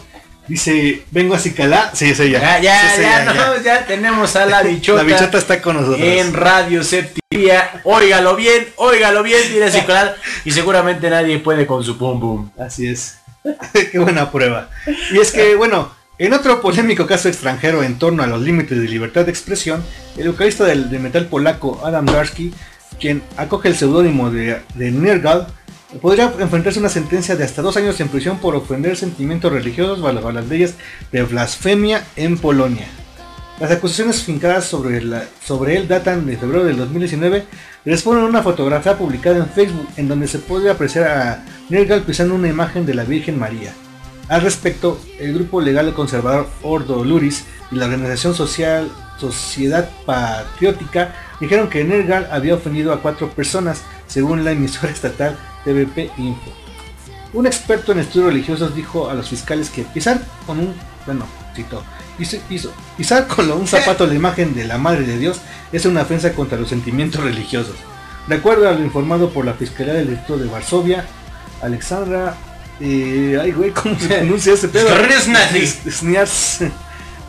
Dice, 0.47 1.03
vengo 1.11 1.35
a 1.35 1.39
Cicalá. 1.39 1.91
Sí, 1.93 2.13
sí, 2.15 2.29
ya. 2.29 2.39
Ya, 2.39 2.59
ya, 2.59 2.81
Sí, 2.81 2.95
sí, 2.97 3.01
ya, 3.03 3.33
no, 3.33 3.61
ya 3.61 3.85
tenemos 3.85 4.35
a 4.35 4.45
la 4.45 4.61
bichota. 4.63 5.03
La 5.03 5.07
bichota 5.07 5.37
está 5.37 5.61
con 5.61 5.77
nosotros. 5.77 6.01
En 6.01 6.33
Radio 6.33 6.83
Septimia. 6.83 7.81
Óigalo 7.83 8.35
bien, 8.35 8.67
óigalo 8.75 9.23
bien, 9.23 9.41
tiene 9.49 9.71
circular. 9.71 10.15
Y 10.45 10.51
seguramente 10.51 11.09
nadie 11.09 11.39
puede 11.39 11.65
con 11.65 11.83
su 11.83 11.97
pum 11.97 12.19
pum. 12.19 12.51
Así 12.59 12.87
es. 12.87 13.19
Qué 13.91 13.99
buena 13.99 14.31
prueba. 14.31 14.69
Y 15.11 15.19
es 15.19 15.31
que, 15.31 15.55
bueno, 15.55 15.91
en 16.17 16.33
otro 16.33 16.61
polémico 16.61 17.07
caso 17.07 17.29
extranjero 17.29 17.83
en 17.83 17.97
torno 17.97 18.21
a 18.23 18.27
los 18.27 18.41
límites 18.41 18.79
de 18.79 18.87
libertad 18.87 19.25
de 19.25 19.31
expresión, 19.31 19.83
el 20.17 20.29
vocalista 20.29 20.65
del, 20.65 20.89
de 20.89 20.99
metal 20.99 21.25
polaco 21.25 21.81
Adam 21.83 22.05
Darsky, 22.05 22.53
quien 22.99 23.23
acoge 23.37 23.69
el 23.69 23.75
seudónimo 23.75 24.29
de, 24.29 24.61
de 24.75 24.91
Nergal, 24.91 25.47
podría 25.99 26.33
enfrentarse 26.39 26.79
a 26.79 26.81
una 26.81 26.89
sentencia 26.89 27.35
de 27.35 27.43
hasta 27.43 27.61
dos 27.61 27.75
años 27.77 27.99
en 27.99 28.07
prisión 28.07 28.37
por 28.37 28.55
ofender 28.55 28.95
sentimientos 28.95 29.51
religiosos 29.51 30.01
bajo 30.01 30.31
las 30.31 30.47
leyes 30.47 30.75
de 31.11 31.23
blasfemia 31.23 32.05
en 32.15 32.37
Polonia. 32.37 32.87
Las 33.59 33.71
acusaciones 33.71 34.23
fincadas 34.23 34.65
sobre, 34.65 34.97
él 34.97 35.87
datan 35.87 36.25
de 36.25 36.37
febrero 36.37 36.63
del 36.63 36.77
2019 36.77 37.45
y 37.85 37.89
responden 37.89 38.25
a 38.25 38.27
una 38.27 38.41
fotografía 38.41 38.97
publicada 38.97 39.37
en 39.37 39.49
Facebook 39.49 39.87
en 39.97 40.07
donde 40.07 40.27
se 40.27 40.39
puede 40.39 40.71
apreciar 40.71 41.07
a 41.07 41.45
Nergal 41.69 42.01
pisando 42.01 42.33
una 42.33 42.47
imagen 42.47 42.87
de 42.87 42.95
la 42.95 43.03
Virgen 43.03 43.37
María. 43.37 43.71
Al 44.29 44.41
respecto, 44.41 44.99
el 45.19 45.33
grupo 45.35 45.61
legal 45.61 45.93
conservador 45.93 46.47
Ordo 46.63 47.03
Luris 47.03 47.43
y 47.71 47.75
la 47.75 47.85
organización 47.85 48.33
social 48.33 48.89
Sociedad 49.19 49.87
Patriótica 50.07 51.13
dijeron 51.39 51.69
que 51.69 51.83
Nergal 51.83 52.29
había 52.31 52.55
ofendido 52.55 52.93
a 52.93 53.01
cuatro 53.01 53.29
personas, 53.29 53.83
según 54.07 54.43
la 54.43 54.53
emisora 54.53 54.91
estatal 54.91 55.37
TVP 55.63 56.11
Info. 56.17 56.51
Un 57.33 57.47
experto 57.47 57.91
en 57.91 57.99
estudios 57.99 58.33
religiosos 58.33 58.75
dijo 58.75 59.09
a 59.09 59.13
los 59.13 59.29
fiscales 59.29 59.69
que 59.69 59.83
pisar 59.83 60.21
con 60.45 60.59
un, 60.59 60.75
bueno, 61.05 61.25
citó, 61.55 61.83
pisar 62.97 63.27
con 63.27 63.49
un 63.51 63.67
zapato 63.67 64.05
la 64.05 64.15
imagen 64.15 64.53
de 64.53 64.65
la 64.65 64.77
Madre 64.77 65.05
de 65.05 65.17
Dios 65.17 65.39
es 65.71 65.85
una 65.85 66.01
ofensa 66.01 66.33
contra 66.33 66.59
los 66.59 66.69
sentimientos 66.69 67.23
religiosos. 67.23 67.75
De 68.27 68.35
acuerdo 68.35 68.67
a 68.69 68.73
lo 68.73 68.83
informado 68.83 69.29
por 69.29 69.45
la 69.45 69.53
Fiscalía 69.53 69.93
del 69.93 70.09
Distrito 70.09 70.37
de 70.37 70.47
Varsovia, 70.47 71.05
Alexandra, 71.61 72.35
eh, 72.79 73.39
ay 73.41 73.51
güey, 73.51 73.71
¿cómo 73.71 73.97
se 73.97 74.07
pronuncia 74.07 74.53
ese 74.53 74.67
pedo? 74.67 74.89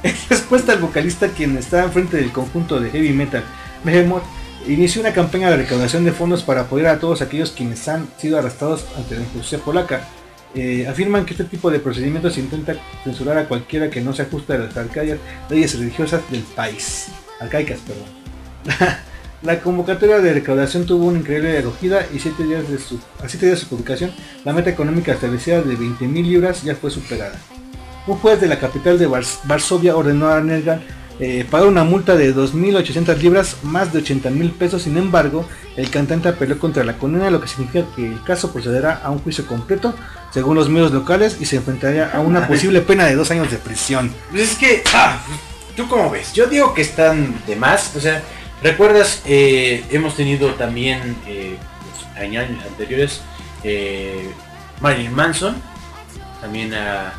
En 0.02 0.16
respuesta 0.28 0.72
al 0.72 0.80
vocalista 0.80 1.28
quien 1.28 1.56
está 1.56 1.84
enfrente 1.84 2.16
del 2.16 2.32
conjunto 2.32 2.80
de 2.80 2.90
heavy 2.90 3.12
metal 3.12 3.44
Behemoth 3.84 4.24
inició 4.68 5.00
una 5.00 5.12
campaña 5.12 5.50
de 5.50 5.56
recaudación 5.56 6.04
de 6.04 6.12
fondos 6.12 6.42
para 6.42 6.62
apoyar 6.62 6.94
a 6.96 6.98
todos 7.00 7.22
aquellos 7.22 7.50
quienes 7.50 7.86
han 7.88 8.08
sido 8.18 8.38
arrestados 8.38 8.84
ante 8.96 9.16
la 9.16 9.24
justicia 9.32 9.58
polaca. 9.58 10.08
Eh, 10.54 10.86
afirman 10.86 11.24
que 11.24 11.32
este 11.32 11.44
tipo 11.44 11.70
de 11.70 11.78
procedimientos 11.80 12.36
intenta 12.36 12.74
censurar 13.04 13.38
a 13.38 13.48
cualquiera 13.48 13.88
que 13.88 14.02
no 14.02 14.12
se 14.12 14.22
ajuste 14.22 14.52
a 14.52 14.58
las 14.58 14.76
arcaicas 14.76 15.18
leyes 15.48 15.78
religiosas 15.78 16.20
del 16.30 16.42
país. 16.42 17.06
Arcaicas, 17.40 17.78
perdón. 17.80 18.96
La 19.42 19.58
convocatoria 19.60 20.18
de 20.20 20.34
recaudación 20.34 20.86
tuvo 20.86 21.06
una 21.06 21.18
increíble 21.18 21.58
acogida 21.58 22.06
y 22.14 22.20
siete 22.20 22.44
días 22.44 22.68
de 22.68 22.78
su, 22.78 23.00
a 23.20 23.28
siete 23.28 23.46
días 23.46 23.58
de 23.58 23.64
su 23.64 23.70
publicación, 23.70 24.12
la 24.44 24.52
meta 24.52 24.70
económica 24.70 25.12
establecida 25.12 25.62
de 25.62 25.76
20.000 25.76 26.22
libras 26.22 26.62
ya 26.62 26.76
fue 26.76 26.92
superada. 26.92 27.34
Un 28.06 28.18
juez 28.18 28.40
de 28.40 28.46
la 28.46 28.60
capital 28.60 29.00
de 29.00 29.08
Vars- 29.08 29.40
Varsovia 29.44 29.96
ordenó 29.96 30.28
a 30.30 30.40
Nergal 30.40 30.82
eh, 31.20 31.46
pagar 31.50 31.68
una 31.68 31.84
multa 31.84 32.16
de 32.16 32.34
2.800 32.34 33.16
libras, 33.18 33.56
más 33.62 33.92
de 33.92 34.02
80.000 34.02 34.52
pesos. 34.52 34.82
Sin 34.82 34.96
embargo, 34.96 35.46
el 35.76 35.88
cantante 35.90 36.28
apeló 36.28 36.58
contra 36.58 36.84
la 36.84 36.98
condena, 36.98 37.30
lo 37.30 37.40
que 37.40 37.48
significa 37.48 37.84
que 37.94 38.06
el 38.06 38.22
caso 38.24 38.52
procederá 38.52 39.00
a 39.04 39.10
un 39.10 39.18
juicio 39.20 39.46
completo, 39.46 39.94
según 40.32 40.56
los 40.56 40.68
medios 40.68 40.90
locales, 40.92 41.36
y 41.40 41.44
se 41.46 41.56
enfrentaría 41.56 42.10
a 42.12 42.20
una 42.20 42.46
posible 42.48 42.80
pena 42.80 43.04
de 43.06 43.14
dos 43.14 43.30
años 43.30 43.50
de 43.50 43.58
prisión. 43.58 44.12
Pues 44.30 44.52
es 44.52 44.56
que, 44.58 44.82
ah, 44.94 45.20
¿tú 45.76 45.86
cómo 45.88 46.10
ves? 46.10 46.32
Yo 46.32 46.46
digo 46.46 46.74
que 46.74 46.82
están 46.82 47.34
de 47.46 47.56
más. 47.56 47.94
O 47.96 48.00
sea, 48.00 48.22
¿recuerdas? 48.62 49.22
Eh, 49.26 49.84
hemos 49.90 50.14
tenido 50.16 50.48
también 50.54 51.16
eh, 51.26 51.56
pues, 52.14 52.24
en 52.24 52.36
años 52.36 52.64
anteriores 52.66 53.20
eh, 53.64 54.28
Marilyn 54.80 55.14
Manson. 55.14 55.54
También 56.40 56.74
ah, 56.74 57.12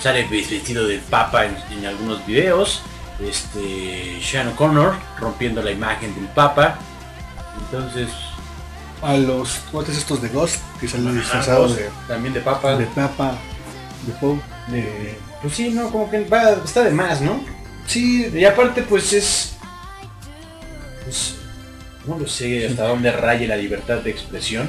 sale 0.00 0.26
ves- 0.30 0.50
vestido 0.50 0.86
del 0.86 1.00
Papa 1.00 1.46
en, 1.46 1.56
en 1.76 1.86
algunos 1.86 2.24
videos. 2.26 2.82
Este, 3.20 4.20
Sean 4.22 4.48
O'Connor 4.48 4.94
rompiendo 5.18 5.62
la 5.62 5.70
imagen 5.72 6.14
del 6.14 6.26
Papa. 6.28 6.78
Entonces, 7.60 8.08
A 9.02 9.16
los 9.16 9.58
cuates 9.70 9.96
estos 9.96 10.20
de 10.22 10.28
Ghost, 10.28 10.60
que 10.80 10.88
salen 10.88 11.16
disfrazados 11.16 11.76
de, 11.76 11.88
también 12.06 12.34
de 12.34 12.40
Papa. 12.40 12.76
de 12.76 12.86
Papa, 12.86 13.36
de 14.06 14.12
Pope, 14.14 14.42
de... 14.68 15.18
Pues 15.40 15.54
sí, 15.54 15.70
no, 15.70 15.90
como 15.90 16.10
que 16.10 16.24
va, 16.24 16.50
está 16.64 16.82
de 16.82 16.90
más, 16.90 17.20
¿no? 17.20 17.40
Sí, 17.86 18.28
y 18.32 18.44
aparte 18.44 18.82
pues 18.82 19.12
es... 19.12 19.52
Pues, 21.04 21.36
no 22.06 22.18
lo 22.18 22.26
sé 22.26 22.66
hasta 22.66 22.88
dónde 22.88 23.12
raye 23.12 23.46
la 23.46 23.56
libertad 23.56 23.98
de 23.98 24.10
expresión. 24.10 24.68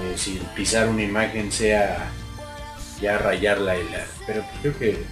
Eh, 0.00 0.14
si 0.16 0.40
pisar 0.56 0.88
una 0.88 1.02
imagen 1.02 1.52
sea 1.52 2.10
ya 3.00 3.18
rayarla 3.18 3.76
y 3.76 3.84
la... 3.90 4.04
Pero 4.26 4.44
creo 4.62 4.78
que... 4.78 5.04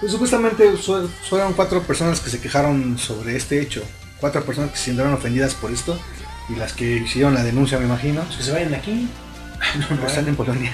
Pues 0.00 0.12
supuestamente 0.12 0.76
su- 0.76 1.08
fueron 1.28 1.52
cuatro 1.54 1.82
personas 1.82 2.20
que 2.20 2.30
se 2.30 2.40
quejaron 2.40 2.98
sobre 2.98 3.36
este 3.36 3.60
hecho. 3.60 3.82
Cuatro 4.20 4.44
personas 4.44 4.70
que 4.70 4.76
se 4.78 4.84
sintieron 4.86 5.12
ofendidas 5.14 5.54
por 5.54 5.70
esto. 5.70 5.98
Y 6.48 6.54
las 6.56 6.72
que 6.72 6.96
hicieron 6.98 7.34
la 7.34 7.42
denuncia, 7.44 7.78
me 7.78 7.84
imagino. 7.86 8.22
Que 8.36 8.42
se 8.42 8.52
vayan 8.52 8.70
de 8.70 8.76
aquí. 8.76 9.08
No, 9.90 10.06
están 10.06 10.28
en 10.28 10.36
Polonia. 10.36 10.70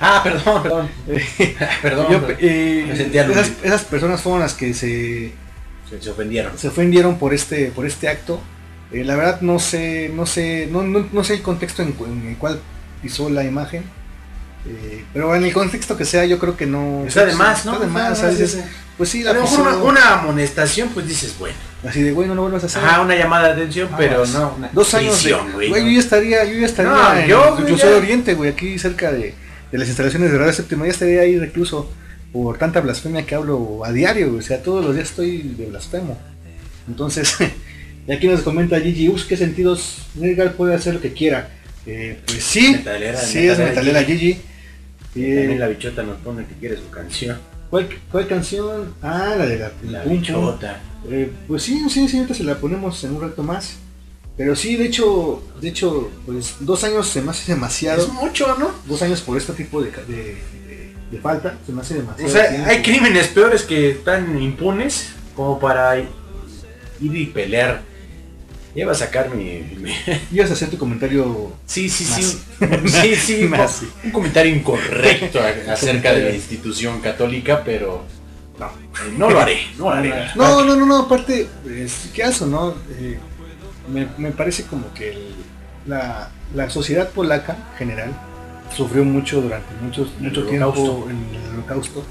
Ah, 0.00 0.20
perdón, 0.22 0.62
perdón. 0.62 0.88
perdón. 1.82 2.06
Yo, 2.12 2.26
pero 2.26 2.38
eh, 2.40 2.84
me 2.88 2.96
sentía 2.96 3.26
esas, 3.64 3.84
personas 3.84 4.20
fueron 4.22 4.40
las 4.40 4.54
que 4.54 4.72
se, 4.72 5.32
se, 5.88 6.00
se 6.00 6.10
ofendieron. 6.10 6.56
se 6.56 6.68
ofendieron 6.68 7.18
por 7.18 7.34
este, 7.34 7.66
por 7.72 7.86
este 7.86 8.08
acto. 8.08 8.40
Eh, 8.92 9.04
la 9.04 9.16
verdad 9.16 9.40
no 9.40 9.58
sé, 9.58 10.10
no 10.14 10.26
sé, 10.26 10.68
no, 10.70 10.82
no, 10.82 11.08
no 11.12 11.24
sé 11.24 11.34
el 11.34 11.42
contexto 11.42 11.82
en, 11.82 11.94
en 12.06 12.28
el 12.28 12.36
cual 12.36 12.60
pisó 13.02 13.28
la 13.30 13.44
imagen. 13.44 13.82
Eh, 14.66 15.04
pero 15.12 15.34
en 15.34 15.44
el 15.44 15.52
contexto 15.52 15.96
que 15.96 16.04
sea, 16.04 16.24
yo 16.26 16.38
creo 16.38 16.56
que 16.56 16.66
no. 16.66 17.04
Está 17.06 17.24
de 17.24 17.34
más, 17.34 17.64
¿no? 17.64 17.72
Está 17.74 17.86
de 17.86 17.90
más, 17.92 18.12
Está 18.12 18.26
de 18.28 18.34
¿sabes? 18.34 18.56
más, 18.56 18.64
sí. 18.64 18.70
Pues 18.98 19.08
sí, 19.08 19.22
A 19.22 19.24
la 19.26 19.32
lo 19.32 19.40
mejor 19.42 19.58
pisó. 19.58 19.70
una, 19.70 19.84
una 19.84 20.12
amonestación 20.20 20.90
pues 20.90 21.08
dices, 21.08 21.34
bueno. 21.38 21.54
Así 21.88 22.02
de, 22.02 22.12
güey, 22.12 22.28
no 22.28 22.34
lo 22.34 22.42
vuelvas 22.42 22.62
a 22.64 22.66
hacer. 22.66 22.84
Ajá, 22.84 23.00
una 23.00 23.16
llamada 23.16 23.48
de 23.48 23.52
atención, 23.62 23.88
Ah, 23.90 23.96
pero 23.96 24.18
pues, 24.18 24.34
no. 24.34 24.54
una 24.58 24.68
Dos 24.74 24.92
años 24.92 25.14
prisión, 25.14 25.46
de, 25.46 25.52
güey. 25.54 25.70
¿no? 25.70 25.76
yo 25.78 25.88
ya 25.92 25.98
estaría, 25.98 26.44
yo 26.44 26.58
ya 26.58 26.66
estaría 26.66 26.90
No, 26.92 27.14
en 27.16 27.26
yo, 27.26 27.40
güey, 27.52 27.60
Recluso 27.62 27.84
ya. 27.84 27.90
de 27.92 27.96
Oriente, 27.96 28.34
güey, 28.34 28.50
aquí 28.50 28.78
cerca 28.78 29.10
de, 29.10 29.34
de 29.72 29.78
las 29.78 29.88
instalaciones 29.88 30.30
de 30.30 30.36
Radio 30.38 30.52
Séptima, 30.52 30.84
ya 30.84 30.90
estaría 30.92 31.22
ahí 31.22 31.38
recluso 31.38 31.90
por 32.34 32.58
tanta 32.58 32.80
blasfemia 32.80 33.24
que 33.24 33.34
hablo 33.34 33.82
a 33.86 33.92
diario, 33.92 34.26
güey, 34.28 34.40
o 34.40 34.42
sea, 34.42 34.62
todos 34.62 34.84
los 34.84 34.94
días 34.94 35.08
estoy 35.08 35.38
de 35.56 35.64
blasfemo. 35.66 36.18
Entonces, 36.86 37.34
y 38.06 38.12
aquí 38.12 38.28
nos 38.28 38.42
comenta 38.42 38.78
Gigi, 38.78 39.08
ups, 39.08 39.24
¿qué 39.24 39.38
sentidos 39.38 40.02
Nergal 40.16 40.52
puede 40.52 40.74
hacer 40.74 40.92
lo 40.94 41.00
que 41.00 41.14
quiera? 41.14 41.48
Eh, 41.86 42.20
pues 42.26 42.44
sí, 42.44 42.72
Metalera, 42.72 43.18
sí 43.18 43.38
es 43.48 43.58
metalera 43.58 44.00
metalera 44.00 44.04
Gigi. 44.04 44.40
Y 45.14 45.22
También 45.34 45.60
la 45.60 45.68
bichota 45.68 46.02
nos 46.02 46.18
pone 46.18 46.46
que 46.46 46.54
quiere 46.54 46.76
su 46.76 46.88
canción. 46.90 47.38
¿cuál, 47.70 47.88
¿Cuál 48.10 48.26
canción? 48.28 48.94
Ah, 49.02 49.34
la 49.36 49.46
de 49.46 49.58
la, 49.58 49.72
La 49.84 50.04
bichota. 50.04 50.80
Eh, 51.08 51.30
pues 51.48 51.62
sí, 51.62 51.82
sí, 51.88 52.08
sí, 52.08 52.16
ahorita 52.18 52.34
se 52.34 52.44
la 52.44 52.56
ponemos 52.56 53.02
en 53.04 53.12
un 53.14 53.22
rato 53.22 53.42
más. 53.42 53.76
Pero 54.36 54.54
sí, 54.56 54.76
de 54.76 54.86
hecho, 54.86 55.42
de 55.60 55.68
hecho, 55.68 56.10
pues 56.24 56.56
dos 56.60 56.82
años 56.84 57.06
se 57.08 57.20
me 57.22 57.30
hace 57.30 57.52
demasiado. 57.52 58.02
Es 58.02 58.08
mucho, 58.12 58.56
¿no? 58.58 58.70
Dos 58.86 59.02
años 59.02 59.20
por 59.20 59.36
este 59.36 59.52
tipo 59.52 59.82
de, 59.82 59.90
de, 59.90 60.14
de- 60.14 60.94
de 61.10 61.18
falta, 61.18 61.58
se 61.66 61.72
me 61.72 61.80
hace 61.80 61.94
demasiado. 61.94 62.30
O 62.30 62.32
sea, 62.32 62.48
tiempo. 62.48 62.70
hay 62.70 62.82
crímenes 62.82 63.26
peores 63.28 63.62
que 63.64 63.90
están 63.90 64.40
impunes 64.40 65.08
como 65.34 65.58
para 65.58 65.98
ir 65.98 66.06
y 67.00 67.26
pelear 67.26 67.82
Iba 68.74 68.92
a 68.92 68.94
sacar 68.94 69.34
mi. 69.34 69.62
mi- 69.78 69.92
Ibas 70.32 70.50
a 70.50 70.52
hacer 70.52 70.70
tu 70.70 70.78
comentario. 70.78 71.52
Sí, 71.66 71.88
sí, 71.88 72.04
más. 72.10 72.20
sí. 72.20 72.88
Sí, 72.88 73.14
sí. 73.16 73.44
Más. 73.44 73.82
Un 74.04 74.10
comentario 74.12 74.54
incorrecto 74.54 75.40
acerca 75.68 76.12
de 76.12 76.22
la 76.24 76.30
institución 76.34 77.00
católica, 77.00 77.62
pero. 77.64 78.04
No, 78.58 78.66
eh, 78.66 79.14
no 79.16 79.30
lo 79.30 79.40
haré. 79.40 79.58
No 79.78 79.84
lo 79.84 79.90
haré. 79.96 80.12
No, 80.36 80.64
no, 80.64 80.76
no, 80.76 80.86
no, 80.86 80.96
aparte, 80.98 81.48
es, 81.68 82.10
¿qué 82.14 82.22
hace, 82.24 82.46
no? 82.46 82.74
Eh, 82.98 83.18
me, 83.92 84.06
me 84.18 84.30
parece 84.32 84.64
como 84.64 84.92
que 84.94 85.10
el- 85.12 85.34
la, 85.86 86.30
la 86.54 86.68
sociedad 86.70 87.08
polaca 87.10 87.56
en 87.72 87.78
general 87.78 88.12
sufrió 88.76 89.02
mucho 89.04 89.40
durante 89.40 89.74
muchos, 89.82 90.10
mucho 90.20 90.44
tiempo 90.46 91.08
en 91.10 91.16
el 91.34 91.54
holocausto. 91.54 92.04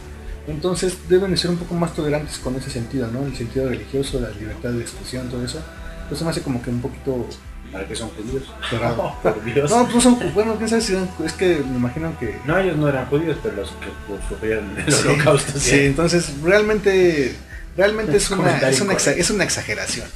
Entonces 0.47 0.97
deben 1.07 1.31
de 1.31 1.37
ser 1.37 1.51
un 1.51 1.57
poco 1.57 1.75
más 1.75 1.93
tolerantes 1.93 2.39
con 2.39 2.55
ese 2.55 2.71
sentido, 2.71 3.07
¿no? 3.07 3.23
El 3.25 3.35
sentido 3.37 3.69
religioso, 3.69 4.19
la 4.19 4.29
libertad 4.31 4.71
de 4.71 4.81
expresión, 4.81 5.29
todo 5.29 5.45
eso. 5.45 5.61
Entonces 6.09 6.25
me 6.25 6.31
hace 6.31 6.41
como 6.41 6.61
que 6.61 6.69
un 6.71 6.81
poquito 6.81 7.27
¿Para 7.71 7.87
qué 7.87 7.95
son 7.95 8.09
judíos? 8.09 8.43
cerrado. 8.67 9.15
por 9.23 9.43
Dios. 9.43 9.69
No, 9.69 9.87
pues 9.87 10.03
son, 10.03 10.17
bueno, 10.33 10.55
quién 10.57 10.67
sabe 10.67 10.81
si 10.81 10.93
eran- 10.93 11.09
es 11.23 11.33
que 11.33 11.57
me 11.57 11.77
imagino 11.77 12.17
que 12.19 12.39
No, 12.45 12.57
ellos 12.57 12.75
no 12.77 12.89
eran 12.89 13.05
judíos, 13.05 13.37
pero 13.43 13.57
los 13.57 13.69
que 13.69 14.27
sufrieron 14.27 14.75
el 14.75 14.91
Sí, 14.91 15.07
holocausto. 15.07 15.59
Sí, 15.59 15.79
entonces 15.85 16.31
realmente, 16.43 17.35
realmente 17.77 18.17
es 18.17 18.23
Es 18.23 18.31
una, 18.31 18.57
es, 18.57 18.81
una 18.81 18.93
es 18.93 19.29
una 19.29 19.43
exageración. 19.43 20.07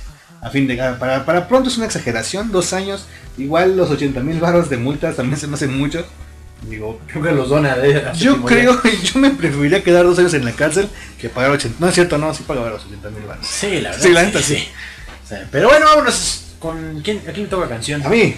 A 0.41 0.49
fin 0.49 0.67
de 0.67 0.75
para, 0.99 1.23
para 1.25 1.47
pronto 1.47 1.69
es 1.69 1.77
una 1.77 1.85
exageración, 1.85 2.51
dos 2.51 2.73
años, 2.73 3.05
igual 3.37 3.77
los 3.77 3.89
80 3.91 4.19
mil 4.21 4.39
baros 4.39 4.69
de 4.69 4.77
multas 4.77 5.15
también 5.15 5.39
se 5.39 5.45
me 5.47 5.53
hacen 5.53 5.77
mucho. 5.77 6.03
Digo, 6.67 6.99
Creo 7.07 7.21
que 7.23 7.31
los 7.33 7.49
dona 7.49 7.75
de 7.75 8.03
yo 8.15 8.41
creo, 8.43 8.81
yo 9.03 9.19
me 9.19 9.29
preferiría 9.31 9.83
quedar 9.83 10.05
dos 10.05 10.17
años 10.17 10.33
en 10.33 10.43
la 10.45 10.53
cárcel 10.53 10.89
que 11.19 11.29
pagar 11.29 11.51
80. 11.51 11.77
No 11.79 11.87
es 11.87 11.93
cierto, 11.93 12.17
no, 12.17 12.33
sí 12.33 12.43
pagaba 12.47 12.69
los 12.69 12.83
80 12.85 13.09
mil 13.11 13.23
baros. 13.23 13.45
Sí, 13.45 13.79
la 13.81 13.91
verdad. 13.91 14.03
Sí, 14.03 14.11
la 14.11 14.23
neta 14.23 14.41
sí. 14.41 14.55
O 14.55 14.92
pero 15.51 15.69
bueno, 15.69 15.85
vámonos. 15.85 16.55
¿Con 16.59 17.01
quién? 17.01 17.19
¿A 17.19 17.31
quién 17.31 17.43
le 17.43 17.47
toca 17.47 17.67
canción? 17.67 18.03
A 18.05 18.09
mí. 18.09 18.35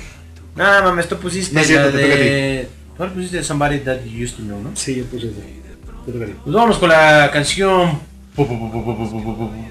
Nada, 0.56 0.82
mames, 0.82 1.08
tú 1.08 1.18
pusiste 1.18 1.54
no 1.54 1.62
es 1.62 1.68
cierto, 1.68 1.88
la 1.88 1.98
te 1.98 2.04
toca 2.04 2.16
de... 2.16 2.70
Tú 2.98 3.14
pusiste 3.14 3.44
Somebody 3.44 3.80
That 3.80 4.06
You 4.06 4.24
Used 4.24 4.38
To 4.38 4.44
Know, 4.44 4.62
¿no? 4.62 4.72
Sí, 4.74 4.96
yo 4.96 5.06
puse 5.06 5.28
Te 5.28 6.12
toca. 6.12 6.26
Pues 6.44 6.56
vámonos 6.56 6.78
con 6.78 6.90
la 6.90 7.30
canción... 7.32 8.00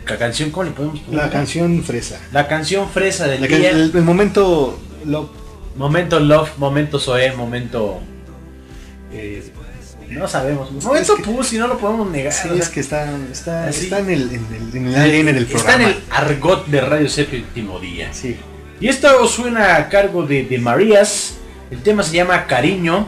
La 0.06 0.16
canción, 0.16 0.50
¿cómo 0.50 0.64
le 0.64 0.70
podemos 0.70 1.00
poner? 1.00 1.22
La 1.22 1.30
canción 1.30 1.82
fresa. 1.82 2.18
La 2.32 2.48
canción 2.48 2.88
fresa 2.88 3.26
del 3.26 3.46
día. 3.46 3.70
El, 3.70 3.92
el, 3.94 4.02
momento 4.02 4.78
love. 5.04 5.28
Momento 5.76 6.20
love, 6.20 6.50
momento 6.58 6.98
soe, 6.98 7.32
momento... 7.32 8.00
Eh, 9.12 9.42
no 10.10 10.28
sabemos. 10.28 10.70
Momento 10.70 11.16
pussy, 11.16 11.58
no 11.58 11.66
lo 11.66 11.78
podemos 11.78 12.10
negar. 12.10 12.32
sí, 12.32 12.48
o 12.48 12.52
sea, 12.54 12.62
es 12.62 12.68
que 12.68 12.80
está, 12.80 13.08
está, 13.32 13.66
así. 13.66 13.84
está 13.84 13.98
en 14.00 14.10
el, 14.10 14.22
en 14.32 14.46
el, 14.54 14.76
en 14.76 14.86
el 14.88 14.94
ADN 14.94 15.26
del 15.34 15.38
Está 15.44 15.58
programa. 15.58 15.82
en 15.84 15.88
el 15.90 15.96
argot 16.10 16.66
de 16.66 16.80
Radio 16.80 17.08
Séptimo 17.08 17.80
Día. 17.80 18.12
Sí. 18.12 18.36
Y 18.80 18.88
esto 18.88 19.26
suena 19.26 19.76
a 19.76 19.88
cargo 19.88 20.24
de, 20.26 20.44
de 20.44 20.58
Marías. 20.58 21.36
El 21.70 21.82
tema 21.82 22.02
se 22.02 22.16
llama 22.16 22.46
Cariño. 22.46 23.06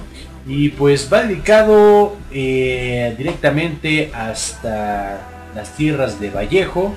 Y 0.49 0.69
pues 0.71 1.09
va 1.13 1.25
dedicado 1.25 2.17
eh, 2.31 3.15
directamente 3.19 4.13
hasta 4.15 5.19
las 5.55 5.77
tierras 5.77 6.21
de 6.21 6.31
Vallejo. 6.31 6.95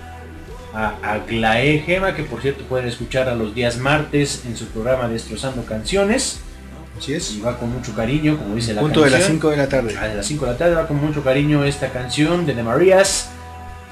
A 0.71 0.97
Aglaé 1.01 1.79
Gema, 1.79 2.15
que 2.15 2.21
por 2.21 2.43
cierto 2.43 2.63
pueden 2.65 2.87
escuchar 2.87 3.27
a 3.27 3.33
los 3.33 3.55
días 3.55 3.77
martes 3.77 4.43
en 4.45 4.55
su 4.55 4.65
programa 4.67 5.07
Destrozando 5.07 5.65
Canciones. 5.65 6.41
Así 6.99 7.13
es. 7.13 7.31
Y 7.31 7.39
va 7.39 7.57
con 7.57 7.71
mucho 7.71 7.95
cariño, 7.95 8.37
como 8.37 8.55
dice 8.55 8.73
la 8.73 8.81
Punto 8.81 9.01
de 9.03 9.09
las 9.09 9.21
canción. 9.21 9.37
5 9.37 9.49
de 9.49 9.57
la 9.57 9.69
tarde. 9.69 9.97
A 9.97 10.07
las 10.15 10.25
5 10.25 10.45
de 10.45 10.51
la 10.51 10.57
tarde 10.57 10.75
va 10.75 10.87
con 10.87 10.97
mucho 10.97 11.23
cariño 11.23 11.63
esta 11.63 11.89
canción 11.89 12.45
de 12.45 12.53
The 12.53 12.63
Marías. 12.63 13.29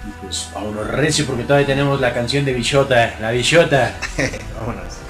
Y 0.06 0.12
pues 0.22 0.50
vámonos 0.54 0.88
recio 0.90 1.26
porque 1.26 1.44
todavía 1.44 1.68
tenemos 1.68 2.00
la 2.00 2.14
canción 2.14 2.46
de 2.46 2.54
Bichota, 2.54 3.16
la 3.20 3.32
Bichota. 3.32 3.96
Vámonos. 4.60 5.07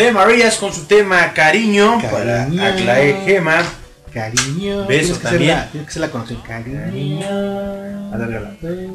The 0.00 0.12
Marías 0.12 0.56
con 0.56 0.72
su 0.72 0.84
tema 0.84 1.30
Cariño, 1.34 1.98
Cariño. 2.00 2.10
para 2.10 2.44
Aglaé 2.44 3.22
Gema. 3.26 3.62
Cariño. 4.10 4.86
Beso 4.86 4.88
Tienes 4.88 5.18
que 5.18 5.24
también. 5.28 5.58
Tienes 5.72 5.92
que 5.92 6.00
la. 6.00 6.08
Cariño. 6.10 7.28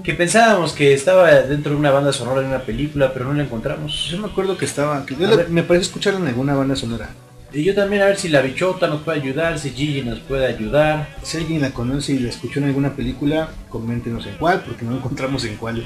Que 0.04 0.16
pensábamos 0.16 0.74
que 0.74 0.96
estaba 0.96 1.30
dentro 1.32 1.74
de 1.74 1.78
una 1.78 1.92
banda 1.92 2.12
sonora 2.12 2.42
de 2.42 2.48
una 2.48 2.64
película, 2.64 3.14
pero 3.14 3.26
no 3.26 3.34
la 3.36 3.44
encontramos. 3.44 4.08
Yo 4.10 4.18
me 4.18 4.26
acuerdo 4.30 4.58
que 4.58 4.66
estaba. 4.66 5.06
que 5.06 5.16
yo 5.16 5.28
la- 5.28 5.46
me 5.48 5.62
parece 5.62 5.86
escucharla 5.86 6.20
en 6.22 6.28
alguna 6.30 6.56
banda 6.56 6.76
sonora. 6.76 7.10
Y 7.54 7.64
yo 7.64 7.76
también 7.76 8.02
a 8.02 8.08
ver 8.08 8.18
si 8.18 8.30
la 8.30 8.42
bichota 8.42 8.88
nos 8.88 9.04
puede 9.04 9.22
ayudar, 9.22 9.60
si 9.60 9.70
Gigi 9.70 10.02
nos 10.02 10.18
puede 10.22 10.48
ayudar. 10.48 11.10
Si 11.22 11.38
alguien 11.38 11.62
la 11.62 11.70
conoce 11.70 12.14
y 12.14 12.20
la 12.20 12.30
escuchó 12.30 12.62
en 12.62 12.66
alguna 12.66 12.96
película, 12.96 13.50
coméntenos 13.70 14.26
en 14.26 14.38
cuál, 14.38 14.62
porque 14.62 14.86
no 14.86 14.96
encontramos 14.96 15.46
en 15.46 15.56
cuál. 15.58 15.86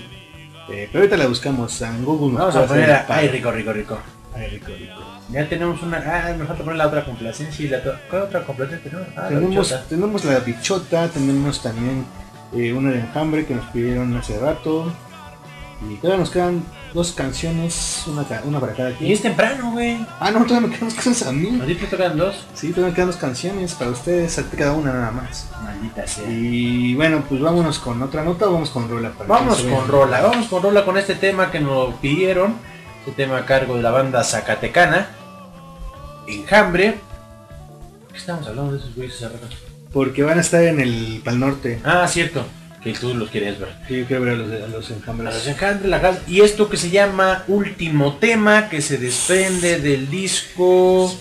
Eh, 0.71 0.87
pero 0.93 0.99
ahorita 1.03 1.17
la 1.17 1.27
buscamos 1.27 1.81
en 1.81 2.05
Google. 2.05 2.37
Vamos 2.37 2.55
a 2.55 2.65
poner 2.65 2.89
a... 2.89 3.05
Ay, 3.09 3.27
rico, 3.27 3.51
rico, 3.51 3.73
rico. 3.73 3.99
Ay, 4.33 4.47
rico, 4.51 4.67
rico. 4.67 5.08
Ya 5.31 5.47
tenemos 5.47 5.81
una... 5.83 5.97
Ah, 5.97 6.33
nos 6.37 6.47
falta 6.47 6.63
poner 6.63 6.77
la 6.77 6.87
otra 6.87 7.05
complacencia 7.05 7.65
y 7.65 7.67
la... 7.69 7.81
¿Cuál 8.09 8.23
otra 8.23 8.43
complacencia 8.43 8.89
tenemos? 8.89 9.07
Ah, 9.15 9.21
la 9.23 9.27
tenemos, 9.29 9.49
bichota. 9.49 9.83
tenemos 9.87 10.25
la 10.25 10.39
bichota, 10.39 11.07
tenemos 11.09 11.61
también 11.61 12.05
eh, 12.53 12.73
una 12.73 12.91
de 12.91 12.99
enjambre 12.99 13.45
que 13.45 13.53
nos 13.53 13.65
pidieron 13.65 14.15
hace 14.17 14.39
rato. 14.39 14.91
Y 15.87 15.95
todavía 15.97 16.19
nos 16.19 16.31
quedan 16.31 16.63
dos 16.93 17.13
canciones, 17.13 18.03
una, 18.07 18.25
una 18.43 18.59
para 18.59 18.73
cada 18.73 18.89
Y 18.89 18.93
quien. 18.95 19.11
es 19.11 19.21
temprano, 19.21 19.71
güey. 19.71 20.05
Ah, 20.19 20.31
no, 20.31 20.43
todavía 20.45 20.67
me 20.67 20.75
quedan 20.75 20.89
dos 20.89 20.95
canciones 20.95 21.25
a 21.25 21.31
mí. 21.31 21.59
¿A 21.61 21.65
ti 21.65 21.75
te 21.75 21.85
tocan 21.87 22.17
dos? 22.17 22.45
Sí, 22.55 22.69
todavía 22.71 22.89
me 22.89 22.95
quedan 22.95 23.07
dos 23.07 23.17
canciones 23.17 23.75
para 23.75 23.91
ustedes, 23.91 24.37
a 24.39 24.43
ti 24.49 24.57
cada 24.57 24.73
una 24.73 24.91
nada 24.91 25.11
más. 25.11 25.47
Maldita 25.63 26.05
sea. 26.07 26.27
Y 26.29 26.95
bueno, 26.95 27.23
pues 27.29 27.39
vámonos 27.39 27.77
con 27.79 28.01
otra 28.01 28.23
nota 28.23 28.49
o 28.49 28.53
vamos 28.53 28.71
con 28.71 28.89
rola. 28.89 29.11
para 29.11 29.29
Vamos 29.29 29.61
con. 29.61 29.87
Rola, 29.87 30.21
vamos 30.21 30.47
con 30.47 30.63
Rola 30.63 30.83
con 30.83 30.97
este 30.97 31.13
tema 31.15 31.51
que 31.51 31.59
nos 31.59 31.93
pidieron. 31.95 32.55
Este 33.05 33.11
tema 33.23 33.37
a 33.37 33.45
cargo 33.45 33.75
de 33.77 33.83
la 33.83 33.91
banda 33.91 34.23
Zacatecana. 34.23 35.07
Enjambre. 36.29 36.95
¿Qué 38.11 38.17
estamos 38.17 38.47
hablando 38.47 38.73
de 38.73 38.79
esos 38.79 38.95
güeyes 38.95 39.15
hace 39.15 39.29
rato? 39.29 39.47
Porque 39.91 40.23
van 40.23 40.37
a 40.37 40.41
estar 40.41 40.63
en 40.63 40.79
el 40.79 41.21
Pal 41.23 41.39
Norte. 41.39 41.79
Ah, 41.83 42.07
cierto. 42.07 42.45
Que 42.83 42.93
tú 42.93 43.13
los 43.13 43.29
quieres 43.29 43.59
ver. 43.59 43.69
Sí, 43.87 43.97
yo 43.99 44.05
quiero 44.05 44.21
ver 44.23 44.33
a 44.33 44.37
los, 44.37 44.63
a 44.63 44.67
los 44.67 44.89
A 44.89 44.93
enjambres. 44.93 45.33
los 45.33 45.47
Enjambre, 45.47 45.89
la 45.89 45.99
gas- 45.99 46.19
Y 46.27 46.41
esto 46.41 46.69
que 46.69 46.77
se 46.77 46.89
llama 46.89 47.43
Último 47.47 48.15
Tema, 48.17 48.69
que 48.69 48.81
se 48.81 48.97
desprende 48.97 49.79
del 49.79 50.09
disco. 50.09 51.13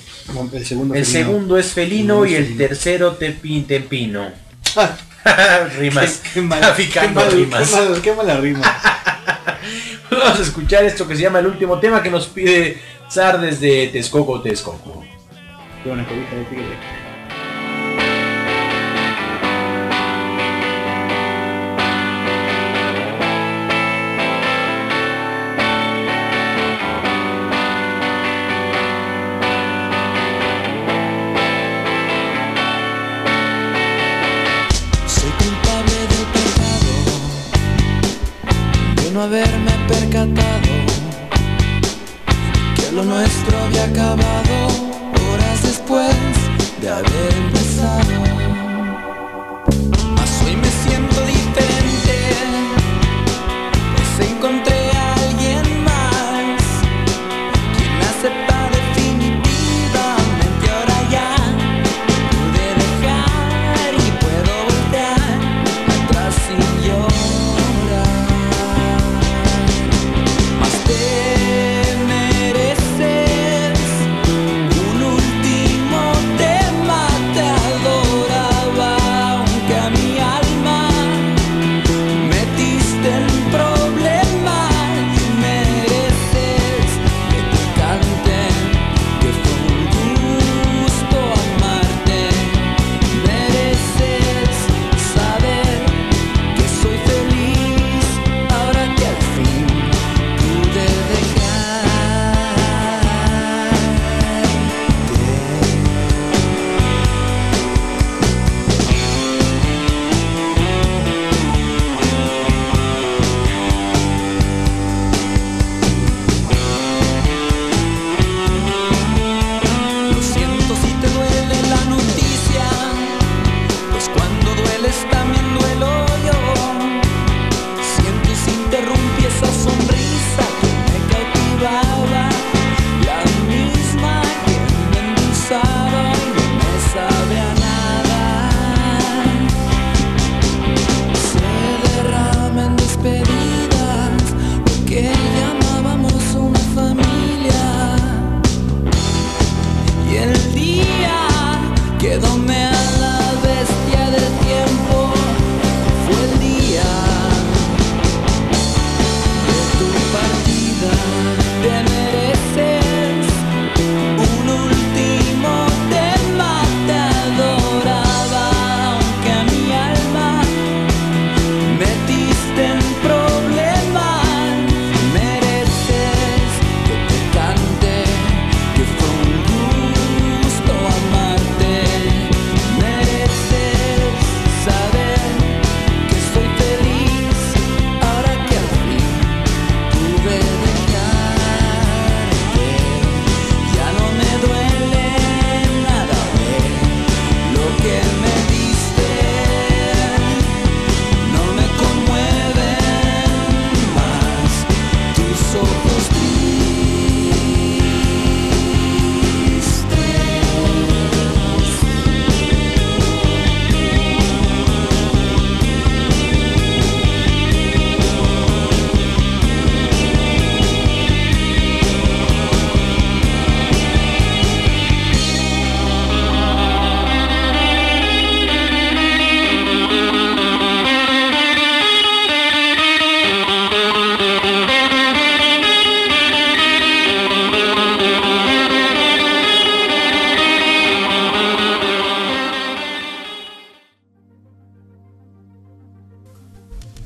El 0.52 0.64
segundo. 0.66 0.94
El 0.94 1.04
felino. 1.04 1.26
segundo 1.26 1.58
es 1.58 1.72
Felino 1.72 2.26
y 2.26 2.34
el 2.34 2.44
Felino. 2.44 2.58
tercero 2.68 3.12
Tepin 3.16 3.66
Tempino. 3.66 4.30
Ah, 4.76 5.66
rimas. 5.78 6.20
Qué, 6.22 6.30
qué 6.34 6.42
mal. 6.42 6.74
Qué, 6.76 7.06
mal- 7.08 8.00
qué 8.02 8.12
mala 8.14 8.36
rima. 8.40 8.62
Vamos 10.10 10.38
a 10.38 10.42
escuchar 10.42 10.84
esto 10.84 11.06
que 11.06 11.14
se 11.16 11.22
llama 11.22 11.40
el 11.40 11.46
último 11.46 11.78
tema 11.78 12.02
que 12.02 12.10
nos 12.10 12.26
pide 12.26 12.78
Zar 13.10 13.40
desde 13.40 13.88
Texcoco, 13.88 14.40
Texcoco. 14.40 15.04
Qué 15.82 15.88
buena 15.88 16.06
cobija 16.06 16.34
de 16.34 16.44
tigre. 16.44 16.64
Soy 39.20 39.77
que 40.10 40.24
lo 42.92 43.04
nuestro 43.04 43.58
había 43.58 43.84
acabado 43.84 44.68
horas 45.30 45.62
después 45.62 46.16
de 46.80 46.88
haber 46.88 47.34
empezado. 47.36 48.37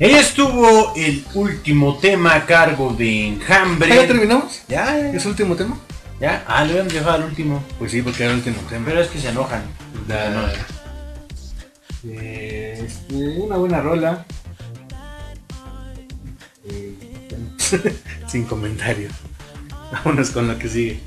Ahí 0.00 0.14
estuvo 0.14 0.92
el 0.96 1.24
último 1.34 1.96
tema 1.98 2.34
a 2.34 2.44
cargo 2.46 2.92
de 2.92 3.28
Enjambre. 3.28 3.94
¿Ya 3.94 4.06
terminamos? 4.06 4.62
Ya, 4.68 4.86
ya, 4.98 5.12
¿Es 5.12 5.24
el 5.24 5.30
último 5.30 5.54
tema? 5.54 5.78
ya. 6.20 6.44
Ah, 6.46 6.64
lo 6.64 6.70
habíamos 6.72 6.92
dejado 6.92 7.12
al 7.14 7.24
último. 7.24 7.62
Pues 7.78 7.92
sí, 7.92 8.02
porque 8.02 8.24
era 8.24 8.32
el 8.32 8.38
último 8.38 8.56
tema. 8.68 8.84
Pero 8.86 9.00
es 9.00 9.08
que 9.08 9.20
se 9.20 9.28
enojan. 9.28 9.62
Da- 10.08 10.30
No. 10.30 10.42
Eh, 12.04 12.84
este, 12.84 13.14
una 13.38 13.56
buena 13.56 13.80
rola. 13.80 14.24
Eh, 16.68 16.94
sin 18.26 18.44
comentarios. 18.44 19.12
Vámonos 19.92 20.30
con 20.30 20.48
lo 20.48 20.58
que 20.58 20.68
sigue. 20.68 21.00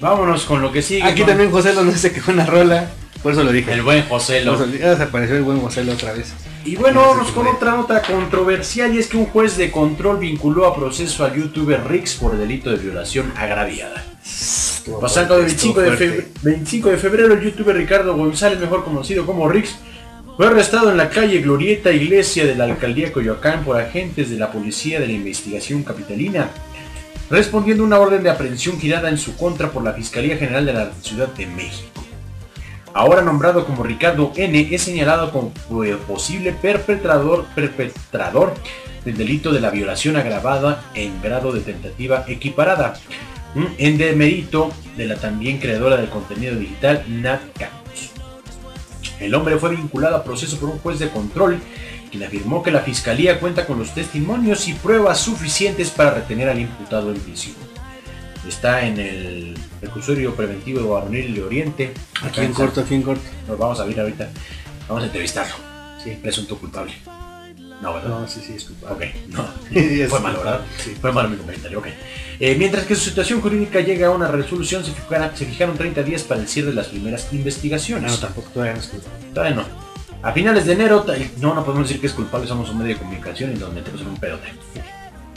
Vámonos 0.00 0.44
con 0.44 0.62
lo 0.62 0.72
que 0.72 0.80
sigue. 0.80 1.02
Aquí 1.02 1.24
también 1.24 1.50
José 1.50 1.74
lo 1.74 1.84
no 1.84 1.92
que 1.92 2.20
fue 2.22 2.32
una 2.32 2.46
rola. 2.46 2.88
Por 3.22 3.32
eso 3.32 3.42
lo 3.44 3.52
dije. 3.52 3.72
El 3.72 3.82
buen 3.82 4.02
José 4.08 4.44
Lo. 4.44 4.56
Desapareció 4.56 5.36
el 5.36 5.42
buen 5.42 5.60
José 5.60 5.82
otra 5.90 6.12
vez. 6.12 6.32
Y 6.68 6.76
bueno, 6.76 7.00
vámonos 7.00 7.30
con 7.30 7.46
otra 7.46 7.76
nota 7.76 8.02
controversial 8.02 8.94
y 8.94 8.98
es 8.98 9.06
que 9.06 9.16
un 9.16 9.24
juez 9.24 9.56
de 9.56 9.70
control 9.70 10.18
vinculó 10.18 10.66
a 10.66 10.76
proceso 10.76 11.24
al 11.24 11.34
youtuber 11.34 11.82
Rix 11.88 12.16
por 12.16 12.36
delito 12.36 12.68
de 12.68 12.76
violación 12.76 13.32
agraviada. 13.38 14.04
Pasando 15.00 15.38
el 15.38 15.46
25 15.46 15.80
de, 15.80 15.96
febrero, 15.96 16.24
25 16.42 16.90
de 16.90 16.96
febrero, 16.98 17.32
el 17.32 17.40
youtuber 17.40 17.74
Ricardo 17.74 18.14
González, 18.14 18.60
mejor 18.60 18.84
conocido 18.84 19.24
como 19.24 19.48
Rix, 19.48 19.76
fue 20.36 20.46
arrestado 20.46 20.90
en 20.90 20.98
la 20.98 21.08
calle 21.08 21.40
Glorieta 21.40 21.90
Iglesia 21.90 22.44
de 22.44 22.54
la 22.54 22.64
alcaldía 22.64 23.14
Coyoacán 23.14 23.64
por 23.64 23.80
agentes 23.80 24.28
de 24.28 24.36
la 24.36 24.52
Policía 24.52 25.00
de 25.00 25.06
la 25.06 25.14
Investigación 25.14 25.84
Capitalina, 25.84 26.50
respondiendo 27.30 27.84
a 27.84 27.86
una 27.86 27.98
orden 27.98 28.22
de 28.22 28.28
aprehensión 28.28 28.78
girada 28.78 29.08
en 29.08 29.16
su 29.16 29.38
contra 29.38 29.70
por 29.70 29.82
la 29.82 29.94
Fiscalía 29.94 30.36
General 30.36 30.66
de 30.66 30.74
la 30.74 30.92
Ciudad 31.00 31.28
de 31.28 31.46
México. 31.46 32.07
Ahora 32.98 33.22
nombrado 33.22 33.64
como 33.64 33.84
Ricardo 33.84 34.32
N, 34.34 34.74
es 34.74 34.82
señalado 34.82 35.30
como 35.30 35.84
eh, 35.84 35.96
posible 36.08 36.52
perpetrador, 36.52 37.46
perpetrador 37.54 38.54
del 39.04 39.16
delito 39.16 39.52
de 39.52 39.60
la 39.60 39.70
violación 39.70 40.16
agravada 40.16 40.82
en 40.94 41.22
grado 41.22 41.52
de 41.52 41.60
tentativa 41.60 42.24
equiparada, 42.26 42.94
en 43.78 43.98
demérito 43.98 44.72
de 44.96 45.06
la 45.06 45.14
también 45.14 45.58
creadora 45.58 45.96
del 45.96 46.08
contenido 46.08 46.56
digital 46.56 47.04
Nat 47.06 47.40
Campos. 47.56 48.10
El 49.20 49.32
hombre 49.36 49.58
fue 49.58 49.76
vinculado 49.76 50.16
a 50.16 50.24
proceso 50.24 50.58
por 50.58 50.68
un 50.68 50.80
juez 50.80 50.98
de 50.98 51.08
control 51.08 51.60
quien 52.10 52.24
afirmó 52.24 52.64
que 52.64 52.72
la 52.72 52.80
fiscalía 52.80 53.38
cuenta 53.38 53.64
con 53.64 53.78
los 53.78 53.94
testimonios 53.94 54.66
y 54.66 54.72
pruebas 54.72 55.20
suficientes 55.20 55.90
para 55.90 56.14
retener 56.14 56.48
al 56.48 56.58
imputado 56.58 57.12
en 57.12 57.20
prisión. 57.20 57.67
Está 58.48 58.86
en 58.86 58.98
el 58.98 59.54
reclusorio 59.82 60.34
preventivo 60.34 60.80
de 60.80 60.88
Varonil 60.88 61.34
de 61.34 61.42
Oriente. 61.42 61.92
Aquí 62.22 62.40
en 62.40 62.52
corto, 62.52 62.80
aquí 62.80 62.94
en 62.94 63.02
corto. 63.02 63.22
Nos 63.46 63.58
vamos 63.58 63.78
a 63.80 63.84
ver 63.84 64.00
ahorita. 64.00 64.28
Vamos 64.88 65.02
a 65.02 65.06
entrevistarlo. 65.06 65.54
Sí, 66.02 66.18
presunto 66.22 66.56
culpable. 66.58 66.92
No, 67.82 67.94
¿verdad? 67.94 68.08
No, 68.08 68.26
sí, 68.28 68.40
sí, 68.44 68.54
es 68.56 68.64
culpable. 68.64 69.12
Ok, 69.28 69.28
no. 69.34 69.46
Sí, 69.72 70.04
Fue 70.08 70.20
malo, 70.20 70.38
¿verdad? 70.38 70.60
Sí. 70.82 70.96
Fue 71.00 71.12
malo 71.12 71.28
mi 71.28 71.36
comentario, 71.36 71.78
ok. 71.78 71.86
Eh, 72.40 72.56
mientras 72.58 72.84
que 72.86 72.94
su 72.94 73.04
situación 73.10 73.40
jurídica 73.40 73.80
llega 73.80 74.08
a 74.08 74.10
una 74.10 74.28
resolución, 74.28 74.84
se, 74.84 74.92
fijaron- 74.92 75.30
se 75.34 75.44
fijaron 75.44 75.76
30 75.76 76.02
días 76.02 76.22
para 76.22 76.40
el 76.40 76.48
cierre 76.48 76.70
de 76.70 76.74
las 76.74 76.86
primeras 76.88 77.28
investigaciones. 77.32 78.10
No, 78.10 78.18
tampoco 78.18 78.48
todavía 78.50 78.74
no 78.74 78.80
es 78.80 78.86
culpable. 78.88 79.18
Todavía 79.34 79.56
no. 79.56 79.64
A 80.22 80.32
finales 80.32 80.66
de 80.66 80.72
enero, 80.72 81.04
no, 81.40 81.54
no 81.54 81.64
podemos 81.64 81.86
decir 81.86 82.00
que 82.00 82.08
es 82.08 82.12
culpable, 82.12 82.48
somos 82.48 82.68
un 82.70 82.78
medio 82.78 82.94
de 82.94 83.00
comunicación 83.00 83.52
y 83.54 83.58
nos 83.58 83.72
metemos 83.72 84.00
en 84.00 84.08
un 84.08 84.16
pedote. 84.16 84.48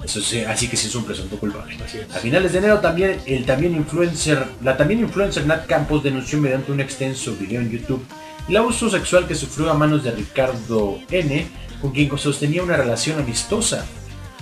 Eso 0.04 0.20
sí, 0.20 0.42
así 0.42 0.68
que 0.68 0.78
sí 0.78 0.88
es 0.88 0.96
un 0.96 1.06
presunto 1.06 1.38
culpable. 1.38 1.78
A 2.14 2.18
finales 2.18 2.54
de 2.54 2.58
enero 2.58 2.80
también 2.80 3.22
el 3.26 3.46
también 3.46 3.76
influencer, 3.76 4.46
la 4.64 4.76
también 4.76 5.02
influencer 5.02 5.46
Nat 5.46 5.68
Campos 5.68 6.04
denunció 6.04 6.40
mediante 6.40 6.72
un 6.72 6.80
extenso 6.80 7.36
video 7.36 7.62
en 7.62 7.70
YouTube 7.70 8.04
el 8.48 8.58
abuso 8.58 8.90
sexual 8.90 9.28
que 9.28 9.36
sufrió 9.36 9.72
a 9.72 9.76
manos 9.76 10.04
de 10.04 10.12
Ricardo 10.12 11.00
N, 11.10 11.48
con 11.80 11.92
quien 11.92 12.18
sostenía 12.18 12.64
una 12.64 12.76
relación 12.76 13.20
amistosa. 13.20 13.86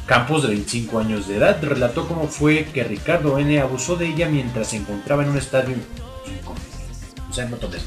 Campos, 0.06 0.42
de 0.42 0.50
25 0.50 1.00
años 1.00 1.28
de 1.28 1.38
edad, 1.38 1.62
relató 1.62 2.08
cómo 2.08 2.28
fue 2.28 2.66
que 2.66 2.84
Ricardo 2.84 3.38
N 3.38 3.60
abusó 3.60 3.96
de 3.96 4.08
ella 4.08 4.28
mientras 4.28 4.70
se 4.70 4.78
encontraba 4.78 5.24
en 5.24 5.30
un 5.30 5.38
estadio. 5.38 5.76
O 7.30 7.34
sea, 7.34 7.46
no 7.46 7.58
tomes. 7.58 7.84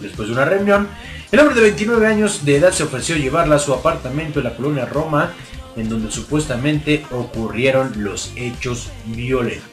Después 0.00 0.28
de 0.28 0.34
una 0.34 0.44
reunión, 0.44 0.88
el 1.32 1.40
hombre 1.40 1.54
de 1.56 1.60
29 1.62 2.06
años 2.06 2.44
de 2.44 2.56
edad 2.56 2.72
se 2.72 2.82
ofreció 2.84 3.16
llevarla 3.16 3.56
a 3.56 3.58
su 3.58 3.72
apartamento 3.74 4.40
en 4.40 4.44
la 4.44 4.56
colonia 4.56 4.86
Roma, 4.86 5.32
en 5.76 5.88
donde 5.88 6.10
supuestamente 6.10 7.04
ocurrieron 7.10 7.92
los 8.02 8.32
hechos 8.36 8.88
violentos. 9.06 9.70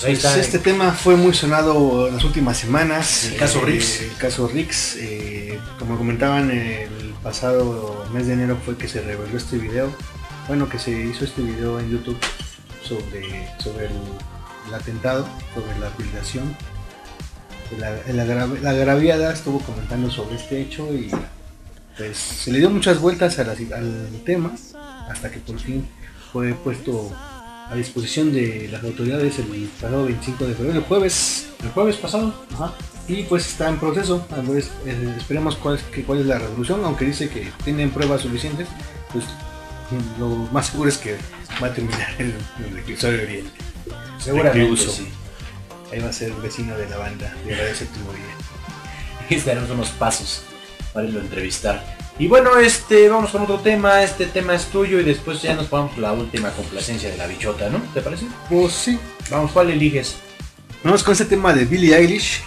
Pues 0.00 0.20
Pues 0.20 0.36
este 0.36 0.58
tema 0.58 0.90
fue 0.92 1.14
muy 1.14 1.32
sonado 1.32 2.08
en 2.08 2.14
las 2.14 2.24
últimas 2.24 2.56
semanas. 2.58 3.24
El 3.26 3.36
caso 3.36 3.60
Eh, 3.60 3.66
Rix. 3.66 4.00
El 4.00 4.16
caso 4.16 4.48
Rix. 4.48 4.96
eh, 4.96 5.60
como 5.78 5.96
comentaban, 5.96 6.50
el 6.50 7.14
pasado 7.22 8.04
mes 8.12 8.26
de 8.26 8.32
enero 8.32 8.58
fue 8.64 8.76
que 8.76 8.88
se 8.88 9.00
reveló 9.00 9.36
este 9.36 9.58
video. 9.58 9.94
Bueno, 10.48 10.68
que 10.68 10.80
se 10.80 10.90
hizo 10.90 11.24
este 11.24 11.40
video 11.42 11.78
en 11.78 11.88
YouTube 11.90 12.18
sobre, 12.82 13.48
sobre 13.62 13.86
el, 13.86 13.92
el 14.66 14.74
atentado, 14.74 15.24
sobre 15.54 15.78
la 15.78 15.88
violación. 15.96 16.56
La, 17.78 17.90
la, 18.12 18.22
agra- 18.22 18.46
la 18.62 18.70
agraviada 18.70 19.32
estuvo 19.32 19.60
comentando 19.60 20.10
sobre 20.10 20.36
este 20.36 20.60
hecho 20.60 20.92
y 20.92 21.10
pues 21.96 22.16
se 22.16 22.50
le 22.52 22.58
dio 22.58 22.70
muchas 22.70 23.00
vueltas 23.00 23.38
a 23.38 23.44
la- 23.44 23.52
al 23.52 24.20
tema 24.24 24.52
hasta 25.08 25.30
que 25.30 25.38
por 25.38 25.58
fin 25.58 25.86
fue 26.32 26.54
puesto 26.54 27.12
a 27.68 27.74
disposición 27.74 28.32
de 28.32 28.68
las 28.70 28.82
autoridades 28.84 29.38
el 29.38 29.46
pasado 29.80 30.04
25 30.04 30.44
de 30.46 30.54
febrero, 30.54 30.78
el 30.78 30.84
jueves, 30.84 31.46
el 31.62 31.70
jueves 31.70 31.96
pasado. 31.96 32.34
Ajá. 32.54 32.74
Y 33.08 33.22
pues 33.24 33.46
está 33.48 33.68
en 33.68 33.78
proceso. 33.78 34.26
A 34.30 34.40
ver, 34.40 34.62
eh, 34.86 35.14
esperemos 35.16 35.56
cuál 35.56 35.76
es, 35.76 35.82
que- 35.84 36.02
cuál 36.04 36.20
es 36.20 36.26
la 36.26 36.38
resolución, 36.38 36.84
aunque 36.84 37.04
dice 37.06 37.28
que 37.28 37.50
tienen 37.64 37.90
pruebas 37.90 38.22
suficientes, 38.22 38.68
pues 39.12 39.24
lo 40.18 40.28
más 40.52 40.66
seguro 40.68 40.88
es 40.88 40.98
que 40.98 41.16
va 41.62 41.66
a 41.68 41.74
terminar 41.74 42.08
en 42.18 42.34
el 42.64 42.74
reclusorio 42.74 43.22
oriente. 43.22 43.50
Seguramente 44.18 44.60
Recluso. 44.60 44.90
sí. 44.92 45.08
Ahí 45.92 46.00
va 46.00 46.08
a 46.08 46.12
ser 46.12 46.32
vecino 46.32 46.76
de 46.76 46.88
la 46.88 46.96
banda 46.96 47.34
de 47.44 47.54
Radio 47.54 47.74
Séptimo 47.74 48.12
Día. 48.12 48.24
Estaremos 49.36 49.68
unos 49.70 49.90
pasos 49.90 50.42
para 50.94 51.06
irlo 51.06 51.20
a 51.20 51.22
entrevistar. 51.22 51.84
Y 52.18 52.28
bueno, 52.28 52.56
este, 52.56 53.08
vamos 53.10 53.30
con 53.30 53.42
otro 53.42 53.60
tema. 53.60 54.02
Este 54.02 54.26
tema 54.26 54.54
es 54.54 54.66
tuyo 54.66 55.00
y 55.00 55.04
después 55.04 55.42
ya 55.42 55.54
nos 55.54 55.66
ponemos 55.66 55.98
la 55.98 56.12
última 56.12 56.50
complacencia 56.50 57.10
de 57.10 57.18
la 57.18 57.26
bichota, 57.26 57.68
¿no? 57.68 57.82
¿Te 57.92 58.00
parece? 58.00 58.26
Pues 58.48 58.72
sí. 58.72 58.98
Vamos, 59.30 59.52
¿cuál 59.52 59.70
eliges? 59.70 60.16
Vamos 60.82 61.02
con 61.02 61.12
este 61.12 61.26
tema 61.26 61.52
de 61.52 61.66
Billie 61.66 61.94
Eilish. 61.94 62.42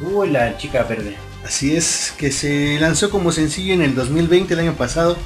Uy, 0.00 0.30
la 0.30 0.56
chica 0.58 0.82
verde. 0.82 1.16
Así 1.46 1.74
es, 1.74 2.12
que 2.18 2.30
se 2.30 2.78
lanzó 2.78 3.10
como 3.10 3.32
sencillo 3.32 3.72
en 3.74 3.82
el 3.82 3.94
2020, 3.94 4.52
el 4.52 4.60
año 4.60 4.74
pasado. 4.74 5.16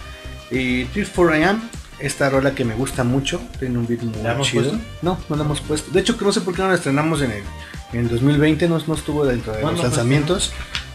Eh, 0.50 0.86
Tears 0.94 1.10
for 1.10 1.36
I 1.36 1.42
Am, 1.42 1.68
esta 1.98 2.28
rola 2.30 2.54
que 2.54 2.64
me 2.64 2.74
gusta 2.74 3.04
mucho, 3.04 3.40
tiene 3.58 3.78
un 3.78 3.86
beat 3.86 4.02
muy 4.02 4.22
¿La 4.22 4.32
hemos 4.32 4.46
chido. 4.48 4.64
puesto? 4.70 4.78
No, 5.02 5.18
no 5.28 5.36
la 5.36 5.44
hemos 5.44 5.60
puesto. 5.60 5.90
De 5.90 6.00
hecho, 6.00 6.16
que 6.18 6.24
no 6.24 6.32
sé 6.32 6.40
por 6.42 6.54
qué 6.54 6.62
no 6.62 6.68
la 6.68 6.74
estrenamos 6.74 7.22
en 7.22 7.30
el, 7.32 7.42
en 7.92 8.00
el 8.00 8.08
2020, 8.08 8.68
no, 8.68 8.78
no 8.86 8.94
estuvo 8.94 9.24
dentro 9.24 9.52
de 9.52 9.58
los 9.58 9.62
¿Cuándo 9.62 9.80
fue 9.80 9.88
lanzamientos. 9.90 10.52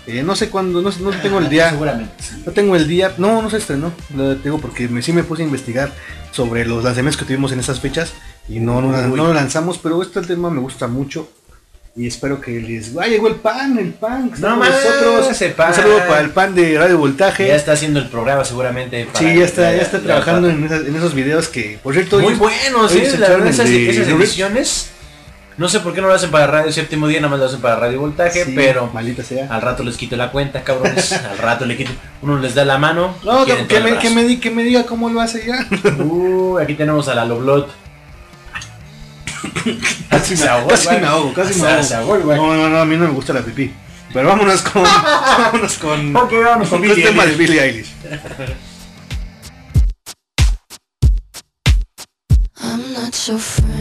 Eh, 0.08 0.24
no 0.24 0.36
sé 0.36 0.50
cuándo, 0.50 0.82
no, 0.82 0.90
no 0.90 1.10
tengo 1.22 1.40
el 1.40 1.50
día. 1.50 1.70
Seguramente. 1.70 2.14
No 2.46 2.52
tengo 2.52 2.76
el 2.76 2.88
día, 2.88 3.14
no, 3.18 3.42
no 3.42 3.50
se 3.50 3.58
estrenó. 3.58 3.92
Lo 4.16 4.36
digo 4.36 4.60
porque 4.60 4.88
me, 4.88 5.02
sí 5.02 5.14
me 5.14 5.24
puse 5.24 5.44
a 5.44 5.46
investigar 5.46 5.92
sobre 6.32 6.66
los 6.66 6.84
lanzamientos 6.84 7.18
que 7.20 7.26
tuvimos 7.26 7.52
en 7.52 7.60
esas 7.60 7.80
fechas 7.80 8.14
y 8.48 8.60
no, 8.60 8.82
no, 8.82 8.92
no 8.92 9.16
lo 9.16 9.34
lanzamos, 9.34 9.78
pero 9.78 10.02
este 10.02 10.22
tema 10.22 10.50
me 10.50 10.62
gusta 10.62 10.88
mucho 10.88 11.30
y 11.96 12.08
espero 12.08 12.40
que 12.40 12.52
les. 12.62 12.96
¡Ah, 12.98 13.08
llegó 13.08 13.28
el 13.28 13.36
pan! 13.36 13.78
El 13.78 13.90
pan. 13.94 14.30
que 14.30 14.36
está 14.36 14.50
No 14.50 14.60
con 14.60 14.68
más, 14.70 14.84
nosotros. 14.84 15.32
ese 15.32 15.50
pan. 15.50 15.70
Un 15.70 15.76
saludo 15.76 15.98
para 16.08 16.22
el 16.22 16.30
pan 16.30 16.56
de 16.56 16.78
Radio 16.78 16.98
Voltaje. 16.98 17.48
Ya 17.48 17.56
está 17.56 17.74
haciendo 17.74 18.00
el 18.00 18.08
programa 18.10 18.46
seguramente. 18.46 19.06
para- 19.06 19.20
Sí, 19.20 19.38
ya 19.38 19.46
está, 19.46 19.76
ya 19.76 19.82
está 19.82 19.98
la- 19.98 20.04
trabajando 20.04 20.48
la- 20.48 20.54
en, 20.54 20.64
esas- 20.64 20.86
en 20.88 20.96
esos 20.96 21.14
videos 21.14 21.48
que, 21.50 21.80
por 21.84 21.94
cierto, 21.94 22.20
Muy 22.20 22.36
buenos, 22.36 22.94
La 23.20 23.30
verdad, 23.30 23.48
esas, 23.48 23.68
de 23.70 23.90
esas 23.90 24.08
ediciones. 24.08 24.88
No 25.58 25.68
sé 25.68 25.82
por 25.82 25.94
qué 25.94 26.02
no 26.02 26.08
lo 26.08 26.14
hacen 26.14 26.32
para 26.32 26.48
Radio 26.48 26.72
Séptimo 26.72 27.08
Día, 27.08 27.20
nada 27.20 27.30
más 27.32 27.40
lo 27.40 27.46
hacen 27.46 27.60
para 27.62 27.76
Radio 27.76 28.00
Voltaje, 28.00 28.46
Sí, 28.46 28.54
pero 28.56 28.90
maldita 28.94 29.22
sea. 29.22 29.48
al 29.54 29.62
rato 29.62 29.84
les 29.84 29.98
quito 29.98 30.16
la 30.16 30.32
cuenta, 30.32 30.64
cabrones. 30.64 31.12
al 31.32 31.38
rato 31.38 31.66
le 31.66 31.76
quito. 31.78 31.92
Uno 32.22 32.40
les 32.40 32.56
da 32.56 32.64
la 32.66 32.78
mano. 32.78 33.16
No, 33.24 33.46
que, 33.46 33.54
me, 34.10 34.40
que 34.40 34.50
me 34.50 34.64
diga 34.64 34.86
cómo 34.86 35.10
lo 35.10 35.20
hace 35.22 35.46
ya. 35.46 35.68
Uh, 36.02 36.58
aquí 36.58 36.74
tenemos 36.76 37.10
a 37.10 37.16
la 37.16 37.26
Loblot. 37.26 37.70
Casi 40.10 40.38
se 40.38 40.48
ahogó, 40.48 40.70
casi 40.70 40.88
me 40.90 41.08
ahogo, 41.08 41.34
casi 41.34 41.60
me 41.60 41.68
ahogo. 41.68 41.84
se. 41.84 42.36
No, 42.36 42.56
no, 42.56 42.70
no, 42.70 42.82
a 42.82 42.86
mí 42.86 42.96
no 42.98 43.06
me 43.06 43.12
gusta 43.12 43.34
la 43.34 43.42
pipí. 43.42 43.74
Pero 44.14 44.28
vámonos 44.28 44.62
con. 44.62 44.84
vámonos 45.38 45.78
con. 45.78 46.16
Ok, 46.16 46.32
vámonos 46.44 46.70
con 46.70 46.84
el 46.84 46.96
tema 46.96 47.26
de 47.26 47.32
Eilish. 47.32 47.38
Billie 47.38 47.62
Eilish. 47.62 47.90
I'm 52.64 52.94
not 52.94 53.28
your 53.28 53.40
friend 53.40 53.81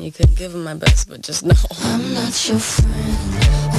you 0.00 0.12
could 0.12 0.36
give 0.36 0.54
it 0.54 0.58
my 0.58 0.74
best, 0.74 1.08
but 1.08 1.22
just 1.22 1.44
know 1.44 1.54
I'm 1.82 2.14
not 2.14 2.48
your 2.48 2.58
friend 2.58 3.69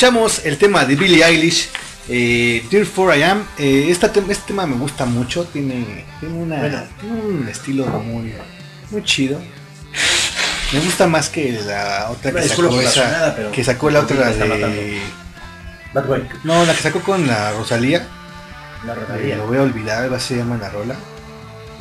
escuchamos 0.00 0.46
el 0.46 0.56
tema 0.56 0.86
de 0.86 0.96
Billie 0.96 1.22
Eilish, 1.22 1.68
eh, 2.08 2.64
Dear 2.70 2.86
For 2.86 3.14
I 3.14 3.22
Am. 3.22 3.44
Eh, 3.58 3.88
esta 3.90 4.06
este 4.06 4.34
tema 4.46 4.64
me 4.64 4.76
gusta 4.76 5.04
mucho, 5.04 5.44
tiene, 5.44 6.06
tiene, 6.20 6.36
una, 6.36 6.56
Bueno. 6.58 6.82
tiene 6.98 7.20
un 7.20 7.46
estilo 7.46 7.84
muy, 7.86 8.32
muy 8.92 9.04
chido. 9.04 9.38
Me 10.72 10.80
gusta 10.80 11.06
más 11.06 11.28
que 11.28 11.52
la 11.52 12.08
otra 12.10 12.32
que 12.32 12.48
sacó, 12.48 12.62
la 12.62 12.82
esa- 12.82 13.34
pero 13.36 13.52
que 13.52 13.62
sacó 13.62 13.90
la 13.90 14.00
otra 14.00 14.30
está 14.30 14.46
de... 14.46 15.02
Bad 15.92 16.06
Boy. 16.06 16.26
No, 16.44 16.64
la 16.64 16.74
que 16.74 16.80
sacó 16.80 17.00
con 17.00 17.26
la 17.26 17.52
Rosalía. 17.52 18.08
La 18.86 18.94
Eh, 19.18 19.34
lo 19.36 19.48
voy 19.48 19.58
a 19.58 19.62
olvidar, 19.62 20.10
así 20.14 20.28
se 20.28 20.36
llama 20.36 20.56
la 20.56 20.70
rola. 20.70 20.94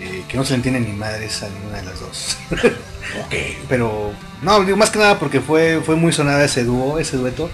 Eh, 0.01 0.25
que 0.27 0.35
no 0.35 0.43
se 0.43 0.49
le 0.49 0.55
entiende 0.57 0.81
ni 0.81 0.91
madres 0.91 1.41
a 1.41 1.47
ninguna 1.47 1.77
de 1.77 1.83
las 1.85 2.01
dos. 2.01 2.35
Ok. 2.51 3.33
Pero, 3.69 4.11
no, 4.41 4.59
digo 4.65 4.75
más 4.75 4.89
que 4.89 4.99
nada 4.99 5.17
porque 5.17 5.39
fue, 5.39 5.79
fue 5.85 5.95
muy 5.95 6.11
sonada 6.11 6.43
ese 6.43 6.65
dúo, 6.65 6.99
ese 6.99 7.15
dueto. 7.15 7.49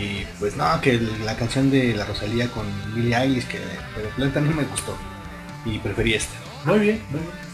Y 0.00 0.24
pues 0.38 0.56
no, 0.56 0.80
que 0.80 0.98
la 1.24 1.36
canción 1.36 1.70
de 1.70 1.94
la 1.94 2.04
Rosalía 2.06 2.48
con 2.48 2.64
Billie 2.94 3.14
Eilish, 3.16 3.46
que 3.46 3.58
pero 4.16 4.40
no 4.40 4.52
me 4.52 4.64
gustó. 4.64 4.96
Y 5.64 5.78
preferí 5.78 6.14
esta. 6.14 6.32
Muy 6.64 6.78
bien, 6.78 7.00
muy 7.10 7.20
bien. 7.20 7.50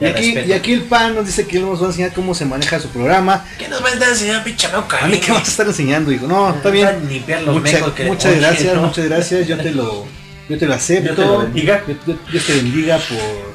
Y 0.00 0.06
aquí, 0.06 0.24
respeto. 0.34 0.48
y 0.48 0.52
aquí 0.54 0.72
el 0.72 0.82
pan 0.82 1.14
nos 1.14 1.26
dice 1.26 1.46
que 1.46 1.58
él 1.58 1.64
nos 1.64 1.80
va 1.82 1.84
a 1.84 1.90
enseñar 1.90 2.12
cómo 2.14 2.34
se 2.34 2.46
maneja 2.46 2.80
su 2.80 2.88
programa. 2.88 3.44
¿Qué 3.58 3.68
nos 3.68 3.82
vas 3.82 4.00
a 4.00 4.08
enseñar, 4.08 4.42
pinche 4.42 4.66
A 4.66 5.06
mí 5.06 5.18
qué 5.18 5.30
vas 5.30 5.46
a 5.46 5.50
estar 5.50 5.66
enseñando, 5.66 6.10
hijo. 6.10 6.26
No, 6.26 6.54
está 6.54 6.70
bien. 6.70 7.06
Limpiar 7.06 7.42
los 7.42 7.56
Mucha- 7.60 7.94
que- 7.94 8.04
muchas 8.04 8.32
Oye, 8.32 8.40
gracias, 8.40 8.74
¿no? 8.74 8.82
muchas 8.86 9.04
gracias. 9.04 9.46
Yo 9.46 9.58
te 9.58 9.72
lo, 9.72 10.06
yo 10.48 10.58
te 10.58 10.66
lo 10.66 10.74
acepto. 10.74 11.02
Dios 11.12 11.16
te 11.16 11.22
lo 11.24 11.38
bendiga. 11.40 11.84
Yo- 11.86 12.16
yo- 12.32 12.40
te 12.42 12.54
bendiga 12.54 12.98
por, 12.98 13.54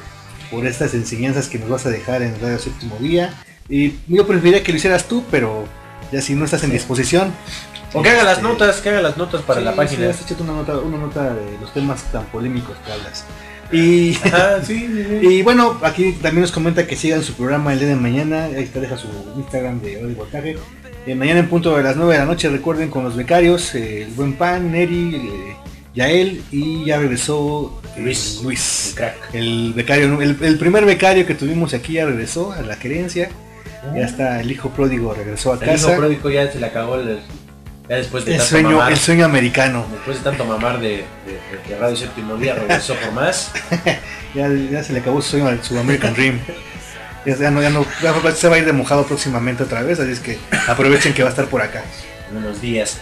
por 0.58 0.66
estas 0.68 0.94
enseñanzas 0.94 1.48
que 1.48 1.58
nos 1.58 1.68
vas 1.68 1.84
a 1.86 1.90
dejar 1.90 2.22
en 2.22 2.40
Radio 2.40 2.60
Séptimo 2.60 2.96
Día. 3.00 3.34
Y 3.68 3.94
yo 4.06 4.24
preferiría 4.24 4.62
que 4.62 4.70
lo 4.70 4.78
hicieras 4.78 5.08
tú, 5.08 5.24
pero 5.32 5.66
ya 6.12 6.20
si 6.22 6.34
no 6.36 6.44
estás 6.44 6.62
en 6.62 6.70
disposición. 6.70 7.34
O 7.92 8.02
que 8.02 8.10
haga 8.10 8.24
las 8.24 8.38
este, 8.38 8.48
notas, 8.48 8.80
que 8.80 8.88
haga 8.90 9.00
las 9.00 9.16
notas 9.16 9.42
para 9.42 9.60
la 9.60 9.74
página. 9.74 10.10
Has 10.10 10.20
hecho 10.22 10.42
una 10.42 10.52
nota, 10.52 10.78
una 10.78 10.98
nota 10.98 11.34
de 11.34 11.58
los 11.60 11.72
temas 11.72 12.02
tan 12.12 12.24
polémicos 12.26 12.76
que 12.84 12.92
hablas. 12.92 13.24
Y, 13.72 14.14
Ajá, 14.16 14.62
sí, 14.64 14.86
sí, 14.86 15.04
sí. 15.20 15.26
y 15.26 15.42
bueno, 15.42 15.78
aquí 15.82 16.12
también 16.12 16.42
nos 16.42 16.52
comenta 16.52 16.86
que 16.86 16.96
sigan 16.96 17.22
su 17.22 17.34
programa 17.34 17.72
el 17.72 17.78
día 17.78 17.88
de 17.88 17.96
mañana. 17.96 18.44
Ahí 18.44 18.64
está, 18.64 18.80
deja 18.80 18.96
su 18.96 19.08
Instagram 19.36 19.80
de 19.80 20.04
Hoy 20.04 20.14
Voltaje. 20.14 20.56
Eh, 21.06 21.14
mañana 21.14 21.40
en 21.40 21.48
punto 21.48 21.76
de 21.76 21.82
las 21.82 21.96
9 21.96 22.12
de 22.12 22.18
la 22.18 22.26
noche, 22.26 22.48
recuerden 22.48 22.90
con 22.90 23.04
los 23.04 23.16
becarios, 23.16 23.74
eh, 23.74 24.02
el 24.02 24.10
buen 24.10 24.34
pan, 24.34 24.72
Neri, 24.72 25.14
eh, 25.14 25.56
Yael 25.94 26.42
y 26.50 26.84
ya 26.84 26.98
regresó 26.98 27.80
eh, 27.96 28.00
Luis. 28.02 28.40
Luis. 28.42 28.88
El 28.90 28.94
crack. 28.96 29.16
El 29.34 29.72
becario, 29.74 30.20
el, 30.20 30.36
el 30.40 30.58
primer 30.58 30.84
becario 30.84 31.24
que 31.26 31.34
tuvimos 31.34 31.74
aquí 31.74 31.94
ya 31.94 32.06
regresó 32.06 32.52
a 32.52 32.62
la 32.62 32.76
querencia. 32.76 33.30
Ya 33.94 34.02
está, 34.04 34.40
el 34.40 34.50
hijo 34.50 34.70
pródigo 34.70 35.14
regresó 35.14 35.52
a 35.52 35.56
El 35.56 35.62
hijo 35.62 35.72
casa. 35.72 35.96
pródigo 35.96 36.28
ya 36.28 36.50
se 36.50 36.58
le 36.58 36.66
acabó 36.66 36.96
el, 36.96 37.20
ya 37.88 37.96
después 37.96 38.24
de 38.24 38.32
El 38.32 38.38
tanto 38.38 38.50
sueño, 38.50 38.70
mamar, 38.70 38.92
el 38.92 38.98
sueño 38.98 39.24
americano. 39.24 39.86
después 39.92 40.18
de 40.18 40.24
tanto 40.24 40.44
mamar 40.44 40.80
de, 40.80 41.04
de, 41.68 41.76
Radio 41.78 41.96
Séptimo 41.96 42.36
Día 42.36 42.54
regresó 42.54 42.94
por 42.94 43.12
más. 43.12 43.52
Ya, 44.34 44.50
ya 44.50 44.84
se 44.84 44.92
le 44.92 44.98
acabó 44.98 45.22
su 45.22 45.30
sueño, 45.30 45.58
su 45.62 45.78
American 45.78 46.12
Dream. 46.12 46.38
Ya, 47.24 47.50
no, 47.50 47.62
ya 47.62 47.70
no, 47.70 47.86
ya 48.02 48.12
se 48.32 48.48
va 48.50 48.56
a 48.56 48.58
ir 48.58 48.66
de 48.66 48.74
mojado 48.74 49.06
próximamente 49.06 49.62
otra 49.62 49.82
vez, 49.82 49.98
así 49.98 50.12
es 50.12 50.20
que 50.20 50.38
aprovechen 50.68 51.14
que 51.14 51.22
va 51.22 51.30
a 51.30 51.30
estar 51.30 51.46
por 51.46 51.62
acá. 51.62 51.82
en 52.30 52.36
unos 52.36 52.60
días. 52.60 53.00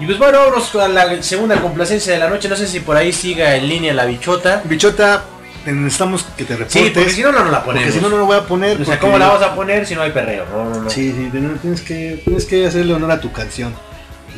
Y 0.00 0.06
pues 0.06 0.18
bueno, 0.18 0.38
vamos 0.38 0.74
a 0.76 0.88
la 0.88 1.22
segunda 1.22 1.60
complacencia 1.60 2.14
de 2.14 2.18
la 2.18 2.30
noche. 2.30 2.48
No 2.48 2.56
sé 2.56 2.66
si 2.66 2.80
por 2.80 2.96
ahí 2.96 3.12
siga 3.12 3.54
en 3.56 3.68
línea 3.68 3.92
la 3.92 4.06
bichota. 4.06 4.62
Bichota, 4.64 5.24
necesitamos 5.66 6.24
que 6.36 6.44
te 6.44 6.56
reportes. 6.56 6.82
Sí, 6.82 6.90
porque 6.94 7.10
si 7.10 7.22
no, 7.22 7.32
no 7.32 7.40
nos 7.40 7.52
la 7.52 7.62
ponemos. 7.62 7.84
Porque 7.84 7.98
si 7.98 8.02
no, 8.02 8.08
no 8.08 8.16
lo 8.16 8.24
voy 8.24 8.38
a 8.38 8.46
poner. 8.46 8.80
O 8.80 8.84
sea, 8.86 8.98
¿cómo 8.98 9.18
la 9.18 9.26
vamos 9.26 9.42
a 9.42 9.54
poner 9.54 9.86
si 9.86 9.94
no 9.94 10.00
hay 10.00 10.10
perreo? 10.10 10.46
No, 10.50 10.70
no, 10.70 10.80
no. 10.80 10.90
Sí, 10.90 11.12
sí, 11.12 11.30
tienes 11.30 11.82
que, 11.82 12.22
tienes 12.24 12.46
que 12.46 12.66
hacerle 12.66 12.94
honor 12.94 13.10
a 13.10 13.20
tu 13.20 13.30
canción. 13.30 13.74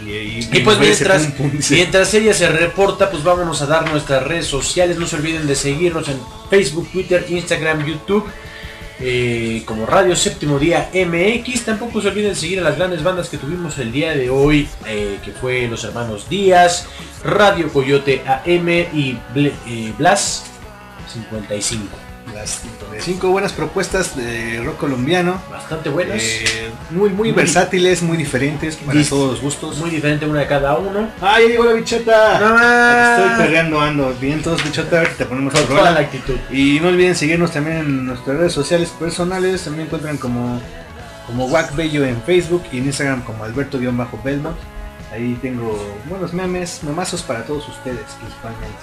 Y, 0.07 0.11
y- 0.11 0.49
Y 0.53 0.61
pues 0.61 0.79
mientras, 0.79 1.29
mientras 1.71 2.15
ella 2.15 2.35
se 2.35 2.49
reporta, 2.49 3.11
pues 3.11 3.23
vámonos 3.23 3.61
a 3.63 3.67
dar 3.67 3.91
nuestras 3.91 4.23
redes 4.27 4.47
sociales. 4.47 4.99
No 4.99 5.07
se 5.07 5.17
olviden 5.17 5.47
de 5.47 5.55
seguirnos 5.55 6.09
en 6.09 6.19
Facebook, 6.51 6.89
Twitter, 6.93 7.27
Instagram, 7.29 7.85
YouTube. 7.87 8.27
eh, 9.05 9.63
como 9.67 9.85
Radio 9.85 10.15
Séptimo 10.15 10.59
Día 10.61 10.89
MX. 10.95 11.65
Tampoco 11.65 12.01
se 12.01 12.09
olviden 12.09 12.37
seguir 12.37 12.61
a 12.61 12.63
las 12.63 12.77
grandes 12.77 13.03
bandas 13.03 13.29
que 13.29 13.37
tuvimos 13.37 13.77
el 13.79 13.91
día 13.91 14.13
de 14.13 14.31
hoy, 14.31 14.69
eh, 14.87 15.19
que 15.25 15.33
fue 15.33 15.67
Los 15.69 15.83
Hermanos 15.83 16.29
Díaz, 16.29 16.87
Radio 17.25 17.69
Coyote 17.73 18.23
AM 18.27 18.69
y 18.69 19.19
eh, 19.35 19.93
Blas 19.99 20.45
55. 21.13 21.85
Las 22.35 22.61
de 22.91 23.01
cinco 23.01 23.31
buenas 23.31 23.53
propuestas 23.53 24.17
de 24.17 24.61
rock 24.65 24.79
colombiano. 24.79 25.41
Bastante 25.51 25.89
buenas. 25.91 26.21
Eh, 26.23 26.71
muy, 26.91 27.11
muy 27.11 27.29
Muy- 27.29 27.33
versátiles, 27.33 28.03
muy 28.03 28.17
diferentes 28.17 28.77
para 28.77 28.99
Dis- 28.99 29.09
todos 29.11 29.33
los 29.33 29.41
gustos. 29.43 29.77
Muy 29.79 29.91
diferente 29.91 30.27
una 30.27 30.41
de 30.41 30.47
cada 30.47 30.77
uno. 30.79 31.09
¡Ah, 31.21 31.39
ya 31.41 31.49
llegó 31.49 31.65
la 31.65 31.73
bichota! 31.75 33.17
Estoy 33.19 33.45
perreando, 33.47 33.81
ando. 33.81 34.15
Bien, 34.21 34.41
todos 34.43 34.63
bichota, 34.65 34.99
ahorita 34.99 35.17
te 35.17 35.27
ponemos 35.27 35.53
toda 35.53 35.67
rola. 35.67 35.91
la 35.93 36.01
actitud. 36.01 36.35
Y 36.51 36.81
no 36.81 36.89
olviden 36.89 37.15
seguirnos 37.15 37.53
también 37.53 37.79
en 37.79 38.07
nuestras 38.07 38.37
redes 38.37 38.53
sociales 38.53 38.89
personales. 38.99 39.63
También 39.63 39.87
encuentran 39.87 40.17
como, 40.17 40.61
como 41.27 41.47
Wack 41.47 41.75
Bello 41.77 42.05
en 42.05 42.21
Facebook 42.23 42.65
y 42.73 42.79
en 42.79 42.87
Instagram 42.87 43.23
como 43.23 43.45
Alberto-Belmont. 43.45 44.57
Ahí 45.13 45.39
tengo 45.43 45.79
buenos 46.09 46.33
memes, 46.33 46.81
memazos 46.83 47.21
para 47.23 47.45
todos 47.45 47.69
ustedes 47.69 48.01
principalmente. 48.19 48.79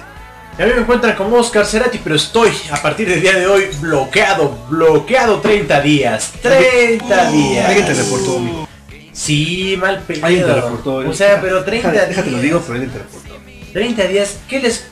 A 0.59 0.65
mí 0.65 0.71
me 0.73 0.81
encuentran 0.81 1.15
como 1.15 1.37
Oscar 1.37 1.65
Cerati, 1.65 1.99
pero 2.03 2.15
estoy 2.15 2.51
a 2.71 2.81
partir 2.81 3.07
del 3.07 3.21
día 3.21 3.37
de 3.37 3.47
hoy 3.47 3.69
bloqueado, 3.79 4.57
bloqueado 4.69 5.39
30 5.39 5.79
días. 5.81 6.33
30 6.41 7.31
días. 7.31 7.65
Alguien 7.65 7.85
te 7.85 7.93
reportó, 7.93 8.37
amigo. 8.37 8.67
Sí, 9.13 9.77
mal 9.79 10.01
pedido. 10.01 10.25
Alguien 10.25 10.45
te 10.45 10.53
reportó. 10.55 10.95
O 10.97 11.13
sea, 11.13 11.39
pero 11.41 11.63
30 11.63 11.87
Déjate, 11.91 11.95
días. 11.95 12.09
déjate 12.09 12.31
lo 12.31 12.41
digo, 12.41 12.59
pero 12.61 12.73
alguien 12.73 12.91
te 12.91 12.97
reportó. 12.99 13.39
30 13.71 14.03
días, 14.07 14.37
¿qué 14.49 14.59
les, 14.59 14.85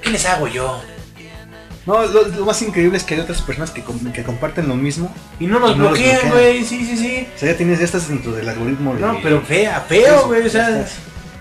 qué 0.00 0.10
les 0.10 0.24
hago 0.24 0.48
yo? 0.48 0.80
No, 1.84 2.02
lo, 2.06 2.26
lo 2.28 2.44
más 2.46 2.62
increíble 2.62 2.96
es 2.96 3.04
que 3.04 3.12
hay 3.12 3.20
otras 3.20 3.42
personas 3.42 3.70
que, 3.70 3.82
com- 3.82 4.10
que 4.10 4.22
comparten 4.22 4.68
lo 4.68 4.74
mismo. 4.74 5.14
Y 5.38 5.46
no 5.46 5.60
nos 5.60 5.76
bloquean, 5.76 6.30
güey, 6.30 6.64
sí, 6.64 6.86
sí, 6.86 6.96
sí. 6.96 7.28
O 7.36 7.38
sea, 7.38 7.50
ya 7.52 7.58
tienes, 7.58 7.78
ya 7.78 7.84
estás 7.84 8.08
dentro 8.08 8.32
del 8.32 8.48
algoritmo. 8.48 8.94
de- 8.94 9.00
No, 9.02 9.18
pero 9.22 9.42
fea, 9.42 9.82
feo, 9.86 10.28
güey, 10.28 10.40
o 10.40 10.44
ya 10.44 10.50
sea. 10.50 10.68
estás- 10.70 10.92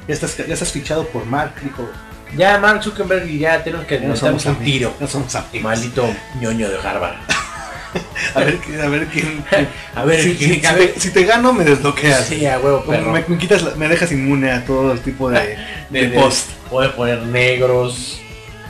Ya 0.05 0.13
estás, 0.13 0.35
ya 0.35 0.53
estás 0.53 0.71
fichado 0.73 1.07
por 1.07 1.25
Mark, 1.25 1.53
dijo. 1.63 1.89
Ya 2.35 2.57
Mark 2.57 2.83
Zuckerberg 2.83 3.29
y 3.29 3.39
ya 3.39 3.63
tenemos 3.63 3.85
que 3.85 3.95
Ya 3.95 4.01
no 4.01 4.07
necesitamos 4.09 4.41
somos 4.41 4.59
un 4.59 4.65
tiro. 4.65 4.93
No 4.99 5.07
somos 5.07 5.35
amigos. 5.35 5.61
Maldito 5.63 6.09
ñoño 6.39 6.69
de 6.69 6.77
Harvard. 6.79 7.15
A 8.35 8.39
ver, 8.39 8.59
a 8.83 8.87
ver 8.87 9.05
quién. 9.07 9.45
A 9.93 10.03
ver, 10.03 10.19
si, 10.23 10.33
¿quién- 10.35 10.59
si- 10.61 10.65
a 10.65 10.71
si 10.73 10.79
ver? 10.79 10.93
te, 10.93 10.99
si 10.99 11.11
te 11.11 11.23
gano, 11.25 11.53
me 11.53 11.63
desbloqueas. 11.63 12.25
Sí, 12.25 12.43
a 12.47 12.57
huevo, 12.57 12.83
perro. 12.83 13.11
Me, 13.11 13.23
me 13.27 13.37
quitas, 13.37 13.61
la- 13.61 13.75
me 13.75 13.87
dejas 13.87 14.11
inmune 14.11 14.51
a 14.51 14.65
todo 14.65 14.91
el 14.93 14.99
tipo 15.01 15.29
de, 15.29 15.39
de, 15.89 16.01
De- 16.01 16.07
de- 16.09 16.19
post. 16.19 16.49
Puede 16.71 16.89
poner 16.89 17.19
negros. 17.21 18.19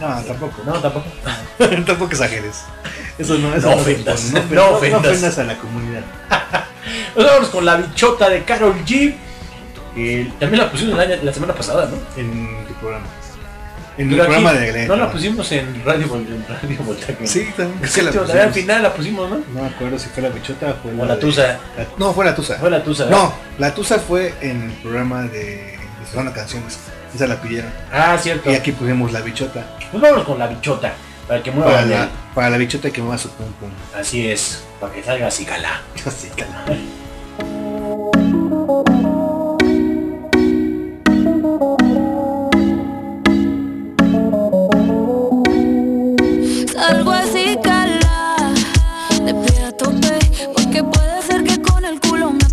No, 0.02 0.22
tampoco. 0.24 0.62
No, 0.66 0.74
tampoco. 0.74 1.06
tampoco 1.86 2.12
exageres. 2.12 2.64
Eso 3.18 3.38
no, 3.38 3.56
eso 3.56 3.70
No 3.70 3.76
ofendas, 3.78 4.32
no 4.32 4.40
No, 4.42 4.46
no, 4.50 4.72
no 4.72 4.78
ofendas. 4.78 5.38
a 5.38 5.44
la 5.46 5.58
comunidad. 5.58 6.02
Nos 7.16 7.26
vamos 7.26 7.50
con 7.50 7.64
la 7.64 7.78
bichota 7.78 8.28
de 8.30 8.44
Carol 8.44 8.76
G. 8.84 9.16
también 10.40 10.60
la 10.98 11.04
año- 11.04 11.16
la 11.24 11.32
semana 11.32 11.54
pasada, 11.54 11.86
¿no? 11.90 11.96
En 12.22 12.66
tu 12.68 12.74
programa. 12.74 13.06
En 13.98 14.10
Pero 14.10 14.24
el 14.24 14.28
programa 14.28 14.54
de 14.54 14.72
Glenn. 14.72 14.88
No 14.88 14.96
la 14.96 15.12
pusimos 15.12 15.52
en 15.52 15.84
Radio, 15.86 16.08
en 16.16 16.46
radio 16.48 16.78
Voltaje. 16.84 17.28
Sí, 17.28 17.48
también. 17.56 17.88
Sí 17.90 18.02
la 18.02 18.10
al 18.10 18.18
pusimos. 18.18 18.54
final 18.54 18.84
la 18.84 18.94
pusimos, 18.94 19.30
¿no? 19.30 19.36
No 19.54 19.62
me 19.62 19.68
acuerdo 19.68 20.00
si 20.00 20.10
fue 20.10 20.24
la 20.24 20.30
bichota 20.30 20.72
o 20.72 20.76
fue 20.82 20.92
O 21.00 21.06
la 21.06 21.16
de- 21.16 21.22
tusa. 21.22 21.42
la- 21.78 21.88
no, 21.98 22.12
fue 22.14 22.26
la 22.26 22.34
tusa. 22.36 22.56
Fue 22.58 22.72
la 22.72 22.84
tusa, 22.84 23.06
¿verdad? 23.06 23.20
No, 23.20 23.34
la 23.60 23.74
tusa 23.76 24.00
fue 24.00 24.34
en 24.42 24.64
el 24.64 24.72
programa 24.78 25.22
de, 25.24 25.40
de 25.40 25.78
Sonando 26.10 26.34
Canciones. 26.34 26.80
Esa 27.14 27.28
la 27.28 27.40
pidieron. 27.40 27.70
Ah, 27.92 28.18
cierto. 28.20 28.52
Y 28.52 28.56
aquí 28.56 28.72
pusimos 28.72 29.12
la 29.12 29.22
bichota. 29.22 29.64
Pues 29.92 30.02
vámonos 30.02 30.26
con 30.26 30.40
la 30.40 30.48
bichota. 30.48 30.94
Para 31.28 31.44
que 31.44 31.52
mueva 31.52 31.72
Para 31.72 31.86
la, 31.86 32.10
para 32.34 32.50
la 32.50 32.58
bichota 32.58 32.90
que 32.90 33.02
mueva 33.02 33.18
su 33.20 33.30
pum 33.30 33.46
pum. 33.60 33.70
Así 33.96 34.28
es. 34.28 34.64
Para 34.82 34.92
que 34.94 35.04
salga 35.04 35.28
así 35.28 35.46
calá. 35.46 35.82
Así, 36.06 36.30
cala. 36.36 36.66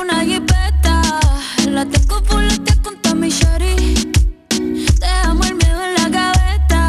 Una 0.00 0.24
jipeta, 0.24 1.02
la 1.68 1.84
tengo 1.84 2.22
fuletea 2.22 2.76
con 2.82 2.96
Tommy 3.02 3.30
Shari. 3.30 4.12
Dejamos 5.00 5.46
el 5.48 5.56
miedo 5.56 5.84
en 5.84 5.94
la 5.94 6.08
gaveta, 6.08 6.86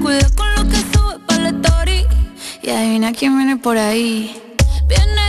cuida 0.00 0.28
con 0.36 0.54
lo 0.54 0.68
que 0.68 0.76
sube 0.76 1.18
para 1.26 1.42
la 1.42 1.48
story. 1.50 2.06
Y 2.62 2.70
adivina 2.70 3.12
quién 3.12 3.36
viene 3.36 3.56
por 3.56 3.76
ahí. 3.76 4.40
Viene 4.88 5.27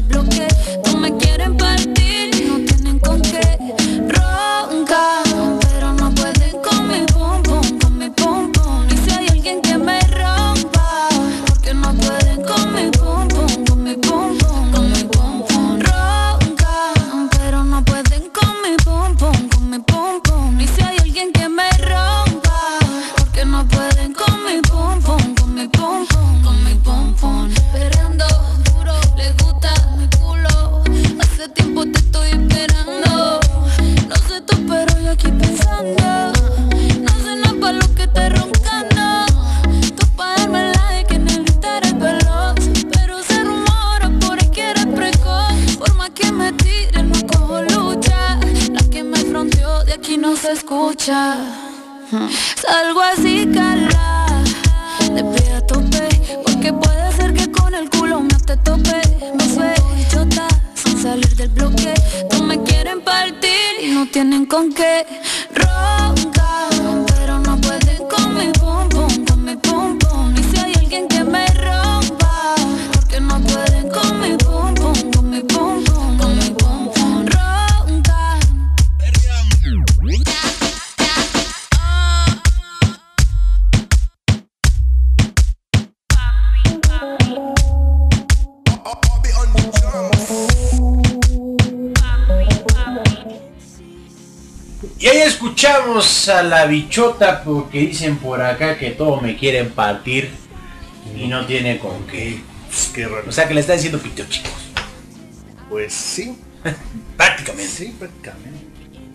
del 0.00 0.08
bloque. 0.08 0.48
Me 1.00 1.29
se 50.50 50.56
escucha. 50.56 51.36
Salgo 52.60 53.00
así 53.00 53.46
cala, 53.54 54.42
de 55.14 55.22
pie 55.22 55.52
a 55.52 55.66
tope, 55.66 56.08
porque 56.44 56.72
puede 56.72 57.12
ser 57.12 57.32
que 57.34 57.50
con 57.52 57.72
el 57.74 57.88
culo 57.88 58.20
no 58.20 58.36
te 58.40 58.56
tope. 58.56 59.00
Me 59.38 59.44
fue 59.44 59.74
bichota 59.94 60.48
sin 60.74 61.00
salir 61.00 61.36
del 61.36 61.50
bloque. 61.50 61.94
No 62.32 62.44
me 62.44 62.60
quieren 62.62 63.00
partir 63.02 63.70
y 63.80 63.90
no 63.90 64.06
tienen 64.06 64.46
con 64.46 64.72
qué. 64.72 65.06
Ronca, 65.54 66.19
a 96.28 96.42
la 96.42 96.66
bichota 96.66 97.42
porque 97.44 97.80
dicen 97.80 98.16
por 98.18 98.40
acá 98.42 98.78
que 98.78 98.90
todos 98.90 99.20
me 99.22 99.36
quieren 99.36 99.70
partir 99.70 100.30
y 101.16 101.26
no 101.26 101.46
tiene 101.46 101.78
con 101.78 102.06
qué. 102.06 102.40
Qué 102.94 103.06
raro. 103.06 103.24
O 103.28 103.32
sea 103.32 103.48
que 103.48 103.54
le 103.54 103.60
está 103.60 103.72
diciendo 103.74 103.98
pito 103.98 104.24
chicos. 104.28 104.70
Pues 105.68 105.92
sí, 105.92 106.36
Prácticamente. 107.16 107.68
sí, 107.70 107.94
prácticamente. 107.98 108.58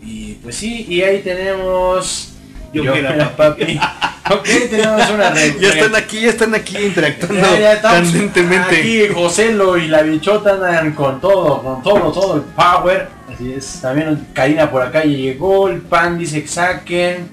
Y 0.02 0.34
pues 0.36 0.56
sí, 0.56 0.86
y 0.88 1.02
ahí 1.02 1.22
tenemos. 1.22 2.35
Yo 2.84 2.96
Yo 2.96 3.36
papi. 3.36 3.80
ok, 4.32 4.48
tenemos 4.70 5.10
una 5.10 5.30
re- 5.32 5.56
Ya 5.60 5.70
están 5.70 5.96
aquí, 5.96 6.22
ya 6.22 6.30
están 6.30 6.56
aquí 6.56 6.78
interactuando 6.78 7.42
Ya, 7.42 7.60
ya 7.76 7.82
candentemente. 7.82 8.78
Aquí 8.80 9.08
Joselo 9.14 9.78
y 9.78 9.88
la 9.88 10.02
bichota 10.02 10.54
andan 10.54 10.94
con 10.94 11.22
todo, 11.22 11.62
con 11.64 11.84
todo, 11.84 12.12
todo 12.12 12.36
el 12.36 12.42
power. 12.42 13.08
Así 13.34 13.54
es. 13.54 13.80
También 13.82 14.28
Karina 14.34 14.70
por 14.70 14.82
acá 14.82 15.04
llegó, 15.04 15.70
el 15.70 15.82
pan 15.82 16.18
dice 16.18 16.42
que 16.42 16.48
saquen. 16.48 17.30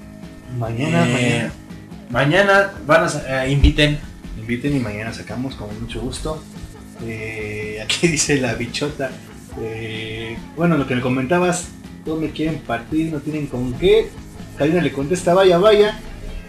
Mañana, 0.57 1.05
Eh, 1.07 1.49
mañana. 2.09 2.43
Mañana 2.45 2.71
van 2.85 3.05
a 3.07 3.45
eh, 3.45 3.51
inviten. 3.51 3.99
Inviten 4.37 4.75
y 4.75 4.79
mañana 4.79 5.11
sacamos 5.13 5.55
con 5.55 5.67
mucho 5.81 5.99
gusto. 6.01 6.43
Eh, 7.05 7.79
aquí 7.83 8.07
dice 8.07 8.37
la 8.39 8.53
bichota. 8.53 9.09
eh, 9.61 10.37
bueno, 10.55 10.77
lo 10.77 10.85
que 10.87 10.95
me 10.95 11.01
comentabas, 11.01 11.67
todos 12.05 12.19
me 12.21 12.29
quieren 12.31 12.59
partir, 12.59 13.11
no 13.11 13.19
tienen 13.19 13.47
con 13.47 13.73
qué. 13.73 14.09
Karina 14.57 14.81
le 14.81 14.91
contesta, 14.91 15.33
vaya, 15.33 15.57
vaya. 15.57 15.99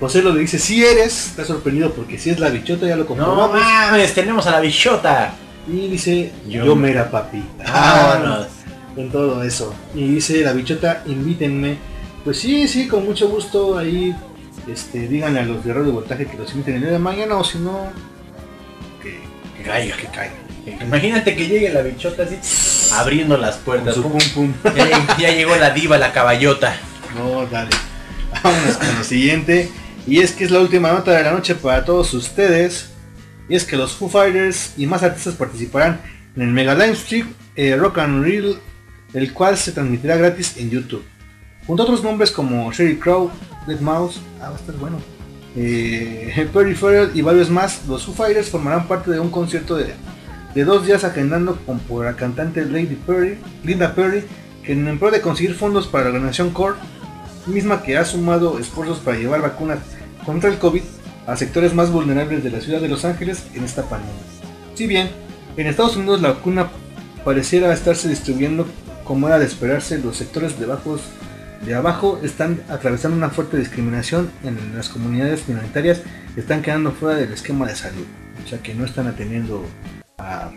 José 0.01 0.23
lo 0.23 0.35
le 0.35 0.41
dice, 0.41 0.59
si 0.59 0.85
eres, 0.85 1.29
está 1.29 1.45
sorprendido 1.45 1.93
porque 1.93 2.19
si 2.19 2.31
es 2.31 2.39
la 2.39 2.51
bichota, 2.51 2.87
ya 2.87 2.97
lo 2.97 3.03
No 3.03 3.09
comprobamos. 3.09 3.53
mames, 3.61 4.13
tenemos 4.15 4.47
a 4.47 4.51
la 4.53 4.61
bichota. 4.61 5.35
Y 5.67 5.89
dice, 5.89 6.31
Yo- 6.47 6.65
yo, 6.67 6.77
mera 6.77 7.11
papi. 7.11 7.43
Vámonos. 7.59 8.49
Con 8.95 9.11
todo 9.11 9.43
eso. 9.43 9.75
Y 9.95 10.15
dice 10.15 10.41
la 10.43 10.53
bichota, 10.53 11.03
invítenme. 11.07 11.77
Pues 12.25 12.39
sí, 12.39 12.69
sí, 12.69 12.87
con 12.89 13.05
mucho 13.05 13.29
gusto 13.29 13.79
ahí. 13.79 14.15
Este, 14.71 15.09
díganle 15.09 15.41
a 15.41 15.45
los 15.45 15.65
guerreros 15.65 15.87
de 15.87 15.93
voltaje 15.93 16.27
que 16.27 16.37
los 16.39 16.51
inviten 16.53 16.77
el 16.77 16.81
día 16.83 16.91
de 16.93 16.99
mañana 16.99 17.37
o 17.37 17.45
si 17.45 17.59
no, 17.59 17.87
que, 19.03 19.21
Que 19.59 19.63
caiga. 19.69 19.97
que 19.97 20.07
caigan. 20.07 20.45
Imagínate 20.87 21.37
que 21.37 21.47
llegue 21.47 21.69
la 21.71 21.83
bichota 21.83 22.23
así, 22.23 22.39
abriendo 22.95 23.37
las 23.37 23.57
puertas. 23.57 23.95
Pum. 23.97 24.13
pum 24.13 24.53
pum. 24.63 24.75
Ya, 24.75 25.17
ya 25.19 25.31
llegó 25.33 25.55
la 25.57 25.71
diva, 25.71 25.99
la 25.99 26.13
caballota. 26.13 26.75
No, 27.15 27.45
dale. 27.47 27.71
Vámonos 28.45 28.77
con 28.77 28.99
lo 28.99 29.05
siguiente. 29.05 29.71
Y 30.07 30.21
es 30.21 30.33
que 30.33 30.45
es 30.45 30.51
la 30.51 30.61
última 30.61 30.93
nota 30.93 31.13
de 31.13 31.23
la 31.23 31.33
noche 31.33 31.55
para 31.55 31.83
todos 31.83 32.13
ustedes. 32.13 32.91
Y 33.49 33.55
es 33.55 33.65
que 33.65 33.75
los 33.77 33.93
Foo 33.93 34.11
Fighters 34.11 34.75
y 34.77 34.87
más 34.87 35.03
artistas 35.03 35.35
participarán 35.35 35.99
en 36.37 36.43
el 36.43 36.49
Mega 36.51 36.75
Live 36.75 36.95
Stream 36.97 37.33
eh, 37.57 37.75
Rock 37.75 37.99
and 37.99 38.23
Reel, 38.23 38.59
el 39.15 39.33
cual 39.33 39.57
se 39.57 39.73
transmitirá 39.73 40.17
gratis 40.17 40.59
en 40.59 40.69
YouTube. 40.69 41.05
Junto 41.67 41.83
a 41.83 41.87
otros 41.87 42.05
nombres 42.05 42.31
como 42.31 42.71
Sherry 42.71 42.99
Crow, 42.99 43.31
Dead 43.67 43.81
Mouse, 43.81 44.21
ah, 44.43 44.51
va 44.51 44.57
a 44.57 44.59
estar 44.59 44.75
bueno. 44.77 44.99
eh, 45.57 46.47
Farrell 46.79 47.13
y 47.15 47.23
varios 47.23 47.49
más, 47.49 47.87
los 47.89 48.05
Foo 48.05 48.15
Fighters 48.15 48.51
formarán 48.51 48.87
parte 48.87 49.11
de 49.11 49.21
un 49.21 49.31
concierto 49.31 49.77
de, 49.77 49.95
de 50.55 50.65
dos 50.65 50.87
días 50.87 51.05
agendando 51.05 51.57
con 51.65 51.79
por 51.79 52.05
la 52.05 52.15
cantante 52.15 52.63
Lady 52.67 52.99
Perry, 53.07 53.39
Linda 53.63 53.95
Perry, 53.95 54.25
que 54.63 54.73
en 54.73 54.99
pro 54.99 55.11
de 55.11 55.23
conseguir 55.23 55.55
fondos 55.55 55.87
para 55.87 56.05
la 56.05 56.11
organización 56.11 56.51
CORE, 56.51 56.77
misma 57.47 57.83
que 57.83 57.97
ha 57.97 58.05
sumado 58.05 58.59
esfuerzos 58.59 58.99
para 58.99 59.19
llevar 59.19 59.43
vacunas 59.43 59.79
contra 60.25 60.51
el 60.51 60.59
COVID 60.59 60.83
a 61.27 61.37
sectores 61.37 61.75
más 61.75 61.91
vulnerables 61.91 62.45
de 62.45 62.51
la 62.51 62.61
ciudad 62.61 62.81
de 62.81 62.89
Los 62.89 63.05
Ángeles 63.05 63.45
en 63.55 63.65
esta 63.65 63.83
pandemia. 63.83 64.15
Si 64.75 64.87
bien 64.87 65.11
en 65.57 65.67
Estados 65.67 65.97
Unidos 65.97 66.21
la 66.21 66.33
vacuna 66.33 66.71
pareciera 67.25 67.73
estarse 67.73 68.09
distribuyendo 68.09 68.67
como 69.05 69.29
era 69.29 69.39
de 69.39 69.47
esperarse, 69.47 69.99
los 69.99 70.17
sectores 70.17 70.59
de, 70.59 70.67
bajos, 70.67 71.03
de 71.65 71.75
abajo 71.75 72.21
están 72.23 72.63
atravesando 72.69 73.17
una 73.17 73.31
fuerte 73.31 73.57
discriminación 73.57 74.31
en 74.43 74.75
las 74.75 74.89
comunidades 74.89 75.49
minoritarias 75.49 76.01
que 76.35 76.41
están 76.41 76.63
quedando 76.63 76.93
fuera 76.93 77.19
del 77.19 77.33
esquema 77.33 77.67
de 77.67 77.77
salud, 77.77 78.07
o 78.45 78.49
sea 78.49 78.59
que 78.63 78.75
no 78.75 78.85
están 78.85 79.07
atendiendo 79.07 79.65
a, 80.19 80.51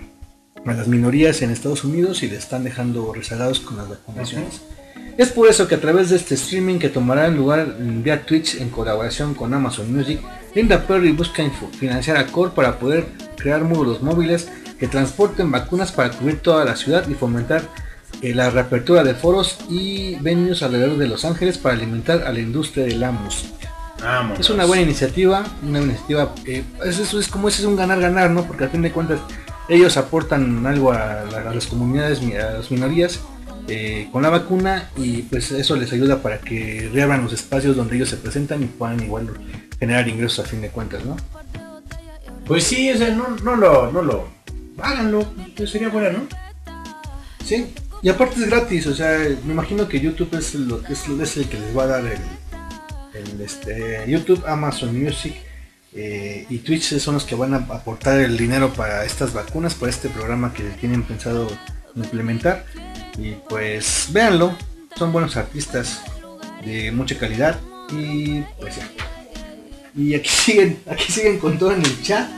a 0.66 0.74
las 0.74 0.88
minorías 0.88 1.42
en 1.42 1.52
Estados 1.52 1.84
Unidos 1.84 2.24
y 2.24 2.30
le 2.30 2.38
están 2.38 2.64
dejando 2.64 3.14
rezagados 3.14 3.60
con 3.60 3.78
las 3.78 3.90
vacunaciones. 3.90 4.62
Es 5.18 5.30
por 5.30 5.50
eso 5.50 5.68
que 5.68 5.74
a 5.74 5.82
través 5.82 6.12
de 6.12 6.16
este 6.16 6.36
streaming 6.36 6.78
que 6.78 6.90
tomará 6.90 7.28
lugar 7.28 7.76
vía 7.80 8.22
Twitch 8.24 8.62
en 8.62 8.70
colaboración 8.70 9.34
con 9.34 9.52
Amazon 9.52 9.92
Music, 9.92 10.20
Linda 10.54 10.86
Perry 10.86 11.12
busca 11.12 11.44
financiar 11.80 12.18
a 12.18 12.28
Core 12.28 12.52
para 12.54 12.78
poder 12.78 13.08
crear 13.36 13.64
módulos 13.64 14.04
móviles 14.04 14.48
que 14.80 14.88
transporten 14.88 15.52
vacunas 15.52 15.92
para 15.92 16.12
cubrir 16.12 16.40
toda 16.40 16.64
la 16.66 16.76
ciudad 16.76 17.08
y 17.10 17.16
fomentar 17.16 17.64
eh, 18.22 18.36
la 18.36 18.52
reapertura 18.52 19.04
de 19.04 19.16
foros 19.16 19.58
y 19.70 20.16
venues 20.18 20.62
alrededor 20.62 20.98
de 20.98 21.08
Los 21.08 21.26
Ángeles 21.26 21.58
para 21.58 21.74
alimentar 21.74 22.22
a 22.22 22.32
la 22.32 22.40
industria 22.40 22.86
de 22.86 22.96
la 22.96 23.12
música. 23.12 23.74
Vámonos. 24.00 24.40
Es 24.40 24.52
una 24.52 24.66
buena 24.66 24.84
iniciativa, 24.84 25.44
una 25.68 25.82
iniciativa. 25.82 26.36
eh, 26.46 26.64
es, 26.86 27.00
es 27.00 27.28
como 27.28 27.48
ese 27.48 27.64
es 27.64 27.68
un 27.68 27.76
ganar-ganar, 27.76 28.30
¿no? 28.30 28.44
Porque 28.44 28.66
a 28.66 28.70
fin 28.70 28.84
de 28.84 28.92
cuentas 28.92 29.20
ellos 29.68 29.98
aportan 29.98 30.64
algo 30.68 30.92
a, 30.92 31.22
a 31.22 31.54
las 31.56 31.66
comunidades, 31.66 32.22
a 32.22 32.58
las 32.58 32.70
minorías 32.70 33.20
eh, 33.68 34.08
con 34.12 34.24
la 34.24 34.30
vacuna 34.30 34.90
y 34.96 35.24
pues 35.24 35.52
eso 35.52 35.76
les 35.76 35.92
ayuda 35.92 36.22
para 36.22 36.40
que 36.40 36.90
reabran 36.94 37.24
los 37.24 37.34
espacios 37.34 37.76
donde 37.76 37.96
ellos 37.96 38.10
se 38.10 38.18
presentan 38.18 38.64
y 38.64 38.66
puedan 38.66 39.02
igual 39.04 39.30
generar 39.80 40.08
ingresos 40.08 40.46
a 40.46 40.48
fin 40.48 40.62
de 40.62 40.70
cuentas, 40.70 41.04
¿no? 41.06 41.18
Pues 42.46 42.64
sí, 42.64 42.90
o 42.92 42.98
sea, 42.98 43.14
no, 43.14 43.30
no 43.44 43.56
lo, 43.56 43.92
no 43.92 44.02
lo. 44.02 44.30
Háganlo, 44.82 45.34
pues 45.56 45.70
sería 45.70 45.90
buena, 45.90 46.12
¿no? 46.12 46.28
Sí, 47.44 47.74
y 48.02 48.10
aparte 48.10 48.40
es 48.40 48.50
gratis, 48.50 48.88
o 48.88 48.96
sea, 48.96 49.20
me 49.46 49.54
imagino 49.54 49.88
que 49.88 50.00
YouTube 50.00 50.38
es 50.38 50.56
lo 50.56 50.82
que 50.82 50.94
es, 50.94 51.08
es 51.08 51.38
el 51.38 51.50
que 51.50 51.60
les 51.60 51.78
va 51.78 51.84
a 51.84 51.88
dar 51.88 52.06
el, 52.06 52.20
el, 53.14 53.42
este, 53.42 54.06
YouTube, 54.08 54.44
Amazon 54.48 54.98
Music 54.98 55.36
eh, 55.94 56.46
y 56.50 56.60
Twitch 56.60 57.00
son 57.00 57.16
los 57.16 57.24
que 57.24 57.36
van 57.36 57.54
a 57.54 57.58
aportar 57.58 58.20
el 58.20 58.38
dinero 58.38 58.72
para 58.72 59.04
estas 59.04 59.34
vacunas, 59.34 59.74
para 59.74 59.90
este 59.90 60.10
programa 60.10 60.54
que 60.54 60.64
tienen 60.80 61.04
pensado 61.04 61.48
implementar. 61.96 62.66
Y 63.18 63.32
pues 63.50 64.08
véanlo, 64.12 64.56
son 64.96 65.12
buenos 65.12 65.38
artistas 65.38 66.02
de 66.66 66.92
mucha 66.92 67.18
calidad 67.18 67.60
y 67.92 68.42
pues 68.60 68.76
ya. 68.76 68.90
Y 69.96 70.14
aquí 70.14 70.30
siguen, 70.46 70.80
aquí 70.90 71.12
siguen 71.12 71.40
con 71.40 71.58
todo 71.58 71.72
en 71.72 71.84
el 71.84 72.02
chat. 72.02 72.30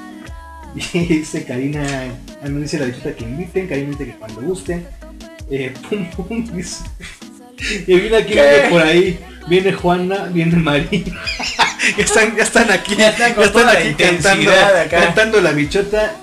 Y 0.75 0.99
dice 0.99 1.45
Karina, 1.45 1.83
ah, 2.43 2.47
no 2.47 2.59
dice 2.59 2.77
la 2.77 2.85
bichota 2.85 3.13
que 3.13 3.23
inviten, 3.23 3.67
Karina 3.67 3.89
dice 3.89 4.05
que 4.05 4.17
cuando 4.17 4.41
gusten. 4.41 4.87
Eh, 5.49 5.73
pum, 5.89 6.09
pum, 6.11 6.45
dice. 6.55 6.83
Y 7.87 7.93
mira 7.95 8.19
aquí 8.19 8.33
viene 8.33 8.69
por 8.69 8.81
ahí, 8.81 9.19
viene 9.47 9.73
Juana, 9.73 10.25
viene 10.25 10.55
María. 10.55 10.89
ya, 11.97 12.03
están, 12.03 12.37
ya 12.37 12.43
están 12.43 12.71
aquí, 12.71 12.95
Ya 12.95 13.09
están 13.09 13.35
ya 13.35 13.71
aquí 13.71 13.93
cantando, 13.95 14.51
acá. 14.51 14.89
cantando 14.89 15.41
la 15.41 15.51
bichota. 15.51 16.15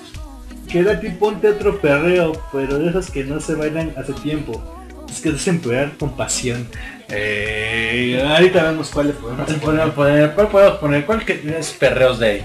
Quédate 0.69 1.07
y 1.07 1.11
ponte 1.11 1.49
otro 1.49 1.79
perreo, 1.79 2.41
pero 2.51 2.77
de 2.77 2.89
esos 2.89 3.09
que 3.09 3.23
no 3.23 3.39
se 3.39 3.55
bailan 3.55 3.93
hace 3.97 4.13
tiempo. 4.13 4.61
Es 5.09 5.21
que 5.21 5.29
es 5.29 5.47
empeorar 5.47 5.93
con 5.97 6.15
pasión. 6.15 6.67
Eh, 7.09 8.21
ahorita 8.27 8.63
vemos 8.63 8.89
cuál 8.89 9.07
le 9.07 9.13
podemos 9.13 9.49
poner. 9.53 9.91
poner, 9.91 10.35
¿Cuál 10.35 10.47
podemos 10.49 10.77
poner? 10.79 11.05
¿Cuál 11.05 11.25
que 11.25 11.55
es 11.57 11.71
perreos 11.71 12.19
de 12.19 12.43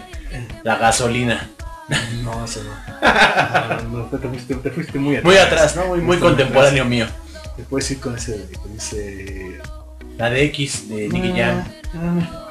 la 0.62 0.76
gasolina? 0.76 1.51
No, 2.23 2.44
eso 2.44 2.62
no. 2.62 2.70
No, 3.92 3.99
no, 3.99 4.05
te, 4.07 4.28
fuiste, 4.28 4.55
te 4.55 4.70
fuiste 4.70 4.99
muy 4.99 5.17
atrás. 5.17 5.25
Muy 5.25 5.36
atrás, 5.36 5.76
¿no? 5.76 5.97
Muy, 5.97 6.18
contemporáneo 6.18 6.84
mío. 6.84 7.07
Te 7.57 7.65
puedes 7.65 7.91
ir 7.91 8.01
con 8.01 8.17
ese 8.17 8.49
que 8.51 8.68
dice. 8.73 9.60
La 10.17 10.31
de 10.31 10.44
X 10.44 10.89
de 10.89 11.09
Nicky 11.09 11.33
Jam. 11.33 11.65
Ah, 11.94 12.41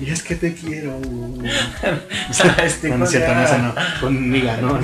Y 0.00 0.10
es 0.10 0.22
que 0.22 0.34
te 0.36 0.54
quiero. 0.54 0.98
Este, 2.64 2.88
no, 2.88 2.98
no 2.98 3.04
es 3.04 3.10
cierto, 3.10 3.34
no, 3.34 3.42
esa 3.42 3.58
no. 3.58 3.74
Con 4.00 4.30
Niga, 4.30 4.56
¿no? 4.58 4.78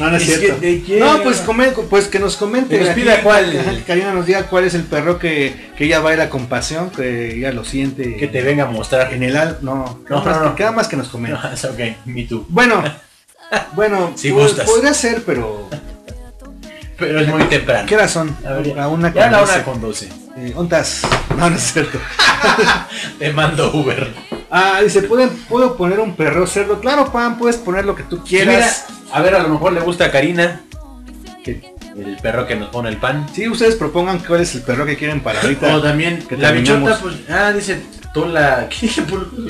No, 0.00 0.10
no 0.10 0.16
es 0.16 0.24
cierto. 0.24 0.60
No, 0.98 1.22
pues, 1.22 1.38
come- 1.40 1.70
pues 1.90 2.06
que 2.06 2.18
nos 2.18 2.36
comente. 2.36 2.78
Nos 2.78 2.90
aquí, 2.90 3.00
pida 3.02 3.22
cuál. 3.22 3.82
Karina 3.86 4.12
nos 4.12 4.26
diga 4.26 4.44
cuál 4.44 4.64
es 4.64 4.74
el 4.74 4.84
perro 4.84 5.18
que, 5.18 5.70
que 5.76 5.84
ella 5.84 6.00
baila 6.00 6.30
con 6.30 6.46
pasión, 6.46 6.90
que 6.90 7.36
ella 7.36 7.52
lo 7.52 7.64
siente. 7.64 8.16
Que 8.16 8.26
te 8.28 8.42
venga 8.42 8.64
a 8.64 8.70
mostrar. 8.70 9.12
En 9.12 9.22
el 9.22 9.36
al. 9.36 9.58
No, 9.62 10.00
No, 10.08 10.16
no, 10.18 10.24
más 10.24 10.36
no, 10.36 10.42
que- 10.42 10.48
no. 10.48 10.54
queda 10.56 10.72
más 10.72 10.88
que 10.88 10.96
nos 10.96 11.08
comente. 11.08 11.38
Ok, 11.68 11.80
me 12.06 12.24
too. 12.24 12.46
Bueno, 12.48 12.82
bueno, 13.74 14.12
Si 14.16 14.30
gustas. 14.30 14.66
podría 14.68 14.94
ser, 14.94 15.22
pero. 15.24 15.68
Pero 16.98 17.20
es 17.20 17.28
muy 17.28 17.44
temprano. 17.44 17.86
¿Qué 17.86 17.94
hora 17.94 18.08
son? 18.08 18.36
A 18.44 18.52
ver, 18.54 18.78
A 18.78 18.88
una 18.88 19.12
ya 19.12 19.30
la 19.30 19.38
doce. 19.40 19.54
una 19.54 19.64
con 19.64 19.80
12. 19.80 20.08
Eh, 20.36 20.52
¿Ontas? 20.56 21.02
No, 21.36 21.48
no 21.50 21.56
es 21.56 21.72
cierto. 21.72 21.98
Te 23.18 23.32
mando 23.32 23.72
Uber. 23.72 24.12
Ah, 24.50 24.80
dice, 24.82 25.02
¿pueden, 25.02 25.30
¿puedo 25.48 25.76
poner 25.76 26.00
un 26.00 26.14
perro 26.16 26.46
cerdo? 26.46 26.80
Claro, 26.80 27.12
Pan, 27.12 27.38
puedes 27.38 27.56
poner 27.56 27.84
lo 27.84 27.94
que 27.94 28.02
tú 28.02 28.24
quieras. 28.24 28.86
Mira, 28.88 29.16
a 29.16 29.22
ver, 29.22 29.34
a 29.34 29.42
lo 29.42 29.48
mejor 29.48 29.72
le 29.72 29.80
gusta 29.80 30.06
a 30.06 30.10
Karina. 30.10 30.62
Que 31.44 31.74
el 31.96 32.16
perro 32.22 32.46
que 32.46 32.56
nos 32.56 32.70
pone 32.70 32.88
el 32.88 32.96
pan. 32.96 33.26
Sí, 33.32 33.48
ustedes 33.48 33.76
propongan 33.76 34.18
cuál 34.20 34.40
es 34.40 34.54
el 34.54 34.62
perro 34.62 34.86
que 34.86 34.96
quieren 34.96 35.20
para 35.20 35.40
ahorita. 35.40 35.76
O 35.76 35.82
también 35.82 36.18
que 36.28 36.36
la 36.36 36.48
terminamos. 36.52 36.88
bichota, 36.90 37.02
pues. 37.02 37.16
Ah, 37.30 37.52
dice 37.52 37.80
Tola. 38.14 38.68
¿Qué 38.80 38.90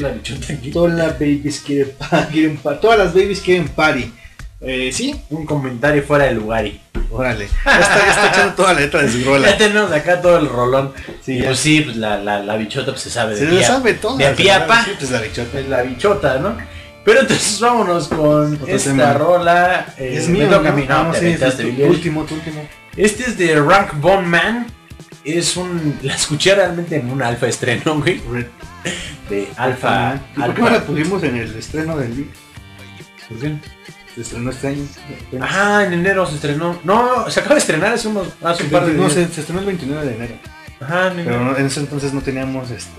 la 0.01 0.09
bichota 0.11 0.53
aquí? 0.53 0.71
Todas 0.71 0.95
las 0.95 1.13
babies 1.13 1.61
quieren, 1.67 1.93
quieren 2.31 2.59
todas 2.81 2.99
las 2.99 3.15
babies 3.15 3.41
quieren 3.41 3.69
party. 3.69 4.13
Eh, 4.61 4.91
sí, 4.93 5.15
Un 5.31 5.47
comentario 5.47 6.03
fuera 6.03 6.25
de 6.25 6.35
lugar 6.35 6.67
y. 6.67 6.81
órale. 7.11 7.49
Ya 7.65 7.79
está, 7.81 8.09
está 8.09 8.29
echando 8.29 8.55
toda 8.55 8.75
la 8.75 8.81
letra 8.81 9.03
de 9.03 9.11
su 9.13 9.25
rola. 9.25 9.51
Ya 9.51 9.59
tenemos 9.59 9.91
acá 9.93 10.21
todo 10.21 10.39
el 10.39 10.49
rolón. 10.49 10.93
Sí, 11.25 11.39
Y 11.39 11.43
pues 11.43 11.59
sí, 11.59 11.81
pues 11.83 11.97
la, 11.97 12.19
la, 12.19 12.41
la 12.41 12.57
bichota 12.57 12.93
pues, 12.93 13.03
se 13.03 13.11
sabe 13.11 13.35
de 13.35 13.41
Se 13.41 13.47
pie 13.47 13.61
lo 13.61 13.67
sabe 13.67 13.95
todo. 13.95 14.17
De 14.17 14.27
a 14.27 14.35
pie 14.35 14.53
a 14.53 14.67
pa. 14.67 14.85
Sí, 14.85 14.91
pues 14.99 15.11
la 15.11 15.21
bichota. 15.21 15.59
Es 15.61 15.69
la 15.69 15.83
bichota, 15.83 16.39
¿no? 16.39 16.57
Pero 17.05 17.21
entonces 17.21 17.59
vámonos 17.61 18.09
con 18.09 18.59
esta 18.67 19.15
rola. 19.15 19.87
eh, 19.97 20.15
es 20.19 20.29
mío, 20.29 20.47
¿no? 20.51 20.61
no, 20.61 20.69
Ah, 20.91 21.13
sí, 21.15 21.27
aventaste, 21.27 21.65
tu, 21.65 21.85
último, 21.85 22.25
tu 22.25 22.35
último. 22.35 22.69
Este 22.97 23.23
es 23.25 23.39
de 23.39 23.55
Rank 23.61 23.95
Bone 24.01 24.27
Man. 24.27 24.67
es 25.25 25.57
un. 25.57 25.99
La 26.03 26.15
escuché 26.15 26.55
realmente 26.55 26.97
en 26.97 27.11
un 27.11 27.23
alfa 27.23 27.47
estreno, 27.47 28.01
güey. 28.01 28.21
De 29.31 29.49
alfa. 29.57 30.17
¿Y 30.37 30.41
por 30.41 30.55
qué 30.55 30.61
no 30.63 30.71
la 30.71 30.81
pusimos 30.83 31.23
en 31.23 31.37
el 31.37 31.57
estreno 31.57 31.97
del 31.97 32.17
día? 32.17 32.27
¿Por 33.29 33.39
qué? 33.39 33.55
Se 34.19 34.23
estrenó 34.23 34.51
este 34.51 34.67
año. 34.67 34.85
Ah, 35.41 35.85
en 35.87 35.93
enero 35.93 36.27
se 36.27 36.35
estrenó. 36.35 36.77
No, 36.83 37.31
se 37.31 37.39
acaba 37.39 37.55
de 37.55 37.61
estrenar 37.61 37.93
hace 37.93 38.09
unos. 38.09 38.27
Hace 38.43 38.65
un 38.65 38.71
par 38.71 38.85
de 38.85 38.95
no, 38.95 39.03
días. 39.03 39.13
se, 39.13 39.29
se 39.29 39.41
estrenó 39.43 39.61
el 39.61 39.67
29 39.67 40.07
de 40.07 40.15
enero. 40.17 40.35
Ajá, 40.81 41.07
en 41.09 41.17
Pero 41.19 41.31
enero. 41.37 41.45
no- 41.53 41.57
en 41.57 41.67
ese 41.67 41.79
entonces 41.81 42.13
no 42.13 42.21
teníamos 42.21 42.69
este. 42.73 42.91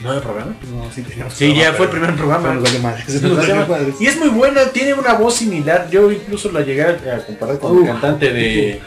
¿No 0.00 0.10
había 0.10 0.22
programa? 0.22 0.56
No, 0.74 0.90
sí 0.92 1.02
teníamos. 1.02 1.32
Sí, 1.34 1.54
ya 1.54 1.72
fue 1.74 1.86
el 1.86 1.92
primer 1.92 2.16
programa. 2.16 2.54
nos 2.54 2.64
vale 2.64 2.78
madre, 2.80 3.04
Sí, 3.06 3.12
nos 3.22 3.22
nos 3.22 3.36
vale 3.36 3.52
vale 3.52 3.66
madre. 3.68 3.82
madre. 3.86 3.94
Y 4.00 4.06
es 4.06 4.18
muy 4.18 4.30
buena, 4.30 4.64
tiene 4.72 4.94
una 4.94 5.12
voz 5.14 5.36
similar. 5.36 5.88
Yo 5.92 6.10
incluso 6.10 6.50
la 6.50 6.62
llegué 6.62 6.82
a 6.82 7.24
comparar 7.24 7.60
con 7.60 7.76
Uh. 7.76 7.80
el 7.82 7.86
cantante 7.86 8.32
de. 8.32 8.80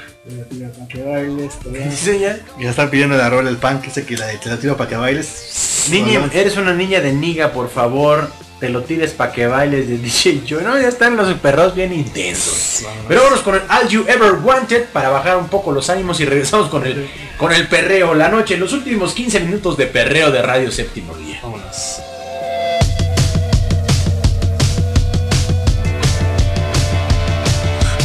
Que 0.90 1.03
bailes. 1.03 1.53
Dice 1.72 2.17
ella. 2.17 2.40
Ya 2.59 2.69
están 2.72 2.90
pidiendo 2.90 3.16
la 3.16 3.30
rola 3.30 3.50
el 3.50 3.58
pan, 3.58 3.82
que 3.82 3.92
sé 3.92 4.06
que 4.06 4.17
la 4.17 4.25
de 4.25 4.38
te 4.40 4.50
la 4.50 4.58
tiro 4.58 4.75
para 4.75 4.90
que 4.90 4.98
bailes. 4.98 5.88
Niña, 5.90 6.30
eres 6.34 6.58
una 6.58 6.74
niña 6.74 7.00
de 7.00 7.14
niga, 7.14 7.53
por 7.53 7.69
favor. 7.69 8.30
Te 8.59 8.69
lo 8.69 8.84
tires 8.84 9.11
para 9.11 9.34
que 9.34 9.48
bailes 9.48 9.88
de 9.90 9.98
DJ 10.01 10.43
Joy. 10.48 10.64
No, 10.64 10.80
ya 10.80 10.88
están 10.88 11.17
los 11.17 11.34
perros 11.35 11.75
bien 11.75 11.92
intensos. 11.93 12.85
Pero 13.08 13.22
vámonos 13.22 13.43
con 13.43 13.56
el 13.56 13.61
All 13.69 13.88
You 13.90 14.06
Ever 14.08 14.34
Wanted 14.43 14.85
para 14.93 15.09
bajar 15.09 15.38
un 15.38 15.48
poco 15.50 15.72
los 15.72 15.90
ánimos 15.90 16.19
y 16.22 16.25
regresamos 16.25 16.69
con 16.69 16.85
el, 16.85 17.09
con 17.38 17.51
el 17.51 17.67
perreo. 17.67 18.14
La 18.14 18.30
noche, 18.30 18.58
los 18.58 18.72
últimos 18.72 19.14
15 19.14 19.42
minutos 19.42 19.75
de 19.77 19.88
perreo 19.88 20.32
de 20.32 20.42
Radio 20.42 20.72
Séptimo 20.72 21.14
Día. 21.16 21.40
Vámonos. 21.43 22.00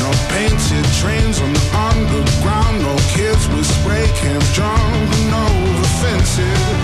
No 0.00 0.10
painted 0.34 0.84
trains 1.00 1.40
on 1.40 1.52
the 1.52 1.60
underground, 1.76 2.82
no 2.82 2.96
kids 3.14 3.46
with 3.54 3.64
spray 3.64 4.06
cans 4.20 4.54
drunk, 4.54 5.10
no 5.30 5.46
offensive. 5.80 6.79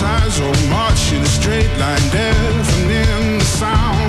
Ties 0.00 0.40
all 0.40 0.68
march 0.68 1.12
in 1.12 1.22
a 1.22 1.26
straight 1.26 1.70
line, 1.78 2.10
deafening 2.10 3.38
the 3.38 3.44
sound 3.44 4.05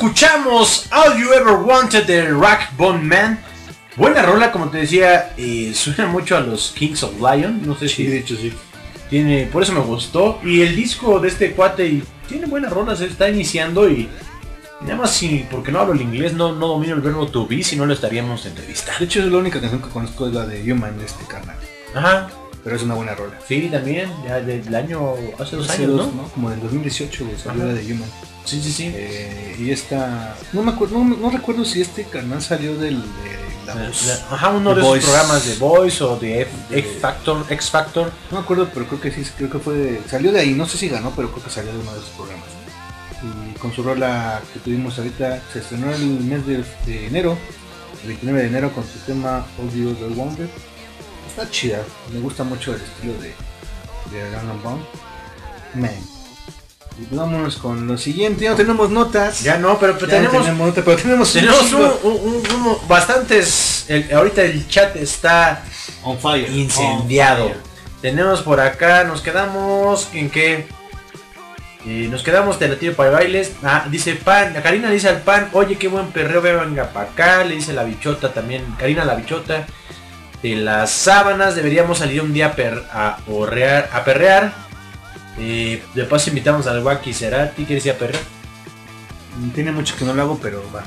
escuchamos 0.00 0.86
All 0.92 1.20
You 1.20 1.30
Ever 1.34 1.56
Wanted 1.56 2.06
de 2.06 2.30
Rack 2.32 2.74
Bone 2.78 3.02
Man. 3.02 3.38
Buena 3.96 4.22
rola, 4.22 4.50
como 4.50 4.70
te 4.70 4.78
decía, 4.78 5.34
eh, 5.36 5.72
suena 5.74 6.06
mucho 6.06 6.38
a 6.38 6.40
los 6.40 6.70
Kings 6.70 7.02
of 7.02 7.16
Lion. 7.16 7.60
No 7.66 7.76
sé 7.76 7.86
si. 7.86 8.06
de 8.06 8.20
hecho 8.20 8.34
sí. 8.34 8.50
Tiene, 9.10 9.44
por 9.52 9.62
eso 9.62 9.74
me 9.74 9.80
gustó. 9.80 10.40
Y 10.42 10.62
el 10.62 10.74
disco 10.74 11.20
de 11.20 11.28
este 11.28 11.52
cuate 11.52 11.86
y 11.86 12.02
tiene 12.26 12.46
buenas 12.46 12.72
rolas, 12.72 13.02
está 13.02 13.28
iniciando 13.28 13.90
y. 13.90 14.08
Nada 14.80 14.96
más 14.96 15.10
si, 15.10 15.46
porque 15.50 15.70
no 15.70 15.80
hablo 15.80 15.92
el 15.92 16.00
inglés, 16.00 16.32
no, 16.32 16.54
no 16.54 16.68
domino 16.68 16.94
el 16.94 17.02
verbo 17.02 17.26
to 17.26 17.46
be, 17.46 17.62
si 17.62 17.76
no 17.76 17.84
lo 17.84 17.92
estaríamos 17.92 18.46
entrevistando. 18.46 19.00
De 19.00 19.04
hecho, 19.04 19.20
es 19.20 19.26
la 19.26 19.36
única 19.36 19.60
canción 19.60 19.82
que 19.82 19.90
conozco 19.90 20.28
es 20.28 20.32
la 20.32 20.46
de 20.46 20.72
Human 20.72 20.98
de 20.98 21.04
este 21.04 21.26
canal. 21.26 21.56
Ajá. 21.94 22.30
Pero 22.62 22.76
es 22.76 22.82
una 22.82 22.94
buena 22.94 23.14
rola. 23.14 23.38
Sí, 23.48 23.68
también, 23.72 24.10
ya 24.24 24.40
del 24.40 24.74
año, 24.74 25.14
hace 25.38 25.56
dos 25.56 25.68
Hace 25.70 25.84
años, 25.84 25.96
dos, 25.96 26.14
¿no? 26.14 26.24
Como 26.28 26.50
del 26.50 26.60
2018 26.60 27.24
güey, 27.24 27.36
salió 27.38 27.64
la 27.64 27.72
de 27.74 27.92
Human. 27.92 28.08
Sí, 28.44 28.60
sí, 28.62 28.72
sí. 28.72 28.92
Eh, 28.94 29.56
y 29.58 29.70
esta. 29.70 30.36
No 30.52 30.62
me 30.62 30.72
acuerdo, 30.72 30.98
no, 31.04 31.16
no 31.16 31.30
recuerdo 31.30 31.64
si 31.64 31.80
este 31.80 32.04
canal 32.04 32.40
salió 32.42 32.76
del 32.76 33.00
de 33.00 33.66
la 33.66 33.74
La- 33.74 33.88
voz. 33.88 34.06
la- 34.06 34.34
ajá, 34.34 34.48
uno 34.50 34.74
The 34.74 34.80
de 34.80 34.86
esos 34.88 35.04
programas 35.04 35.46
de 35.46 35.54
Voice 35.56 36.04
o 36.04 36.16
de 36.18 36.40
F, 36.42 36.50
X 36.70 36.90
Factor, 37.00 37.44
X 37.48 37.70
Factor. 37.70 38.10
No 38.30 38.38
me 38.38 38.42
acuerdo, 38.44 38.68
pero 38.74 38.86
creo 38.86 39.00
que 39.00 39.10
sí, 39.12 39.22
creo 39.36 39.50
que 39.50 39.58
fue 39.58 39.74
de- 39.74 40.00
salió 40.08 40.32
de 40.32 40.40
ahí, 40.40 40.50
no 40.54 40.66
sé 40.66 40.76
si 40.78 40.88
ganó, 40.88 41.12
pero 41.16 41.30
creo 41.30 41.44
que 41.44 41.50
salió 41.50 41.72
de 41.72 41.78
uno 41.78 41.92
de 41.92 41.98
esos 41.98 42.10
programas. 42.10 42.46
Y 43.22 43.58
con 43.58 43.72
su 43.72 43.82
rola 43.82 44.40
que 44.52 44.60
tuvimos 44.60 44.98
ahorita, 44.98 45.42
se 45.52 45.58
estrenó 45.60 45.92
el 45.94 46.00
mes 46.20 46.46
de, 46.46 46.64
de 46.86 47.06
enero, 47.06 47.36
el 48.02 48.08
29 48.08 48.40
de 48.42 48.46
enero, 48.48 48.72
con 48.72 48.84
su 48.84 48.98
tema 49.00 49.46
All 49.58 49.68
Ever 49.78 50.16
Wanted. 50.16 50.48
Está 51.30 51.48
chida, 51.50 51.78
me 52.12 52.20
gusta 52.20 52.44
mucho 52.44 52.74
el 52.74 52.80
estilo 52.80 53.12
de, 53.14 53.28
de 54.10 54.36
Bone. 54.62 54.82
Man. 55.74 55.90
Vámonos 57.12 57.56
con 57.56 57.86
lo 57.86 57.96
siguiente. 57.96 58.44
Ya 58.44 58.50
no 58.50 58.56
tenemos 58.56 58.90
notas. 58.90 59.40
Ya 59.42 59.56
no, 59.56 59.78
pero, 59.78 59.94
pero 59.94 60.06
Ya 60.08 60.16
tenemos, 60.18 60.42
tenemos 60.44 60.68
nota, 60.68 60.82
pero 60.84 60.96
tenemos, 60.98 61.32
tenemos 61.32 61.62
un, 61.62 61.68
chingo. 61.68 62.00
un- 62.02 62.12
un- 62.34 62.66
un- 62.66 62.88
bastantes. 62.88 63.84
el- 63.88 64.12
ahorita 64.12 64.42
el 64.42 64.68
chat 64.68 64.96
está 64.96 65.64
On 66.02 66.18
fire. 66.18 66.50
incendiado. 66.50 67.44
On 67.46 67.50
fire. 67.52 67.62
Tenemos 68.02 68.42
por 68.42 68.60
acá, 68.60 69.04
nos 69.04 69.20
quedamos 69.22 70.08
en 70.12 70.28
qué. 70.30 70.66
Eh, 71.86 72.08
nos 72.10 72.22
quedamos 72.22 72.58
de 72.58 72.68
la 72.68 72.76
tiro 72.76 72.94
para 72.94 73.10
bailes. 73.10 73.52
Ah, 73.62 73.86
dice 73.90 74.14
Pan, 74.16 74.52
la 74.52 74.62
Karina 74.62 74.90
dice 74.90 75.08
al 75.08 75.22
Pan, 75.22 75.48
oye 75.54 75.78
qué 75.78 75.88
buen 75.88 76.08
perreo, 76.10 76.42
venga 76.42 76.92
para 76.92 77.10
acá. 77.10 77.44
Le 77.44 77.54
dice 77.54 77.72
la 77.72 77.84
bichota 77.84 78.34
también, 78.34 78.64
Karina 78.78 79.04
la 79.06 79.14
bichota. 79.14 79.66
De 80.42 80.56
las 80.56 80.90
sábanas 80.90 81.54
deberíamos 81.54 81.98
salir 81.98 82.22
un 82.22 82.32
día 82.32 82.46
a, 82.46 82.52
per- 82.54 82.84
a 82.92 83.18
a 83.92 84.04
perrear. 84.04 84.52
Eh, 85.38 85.82
de 85.94 86.04
paso 86.04 86.28
invitamos 86.30 86.66
al 86.66 86.82
Wacky 86.82 87.12
Cerati, 87.14 87.64
¿quieres 87.64 87.84
ir 87.86 87.92
a 87.92 87.96
perrear? 87.96 88.22
Tiene 89.54 89.72
mucho 89.72 89.96
que 89.96 90.04
no 90.04 90.12
lo 90.12 90.22
hago, 90.22 90.38
pero 90.40 90.62
va. 90.74 90.82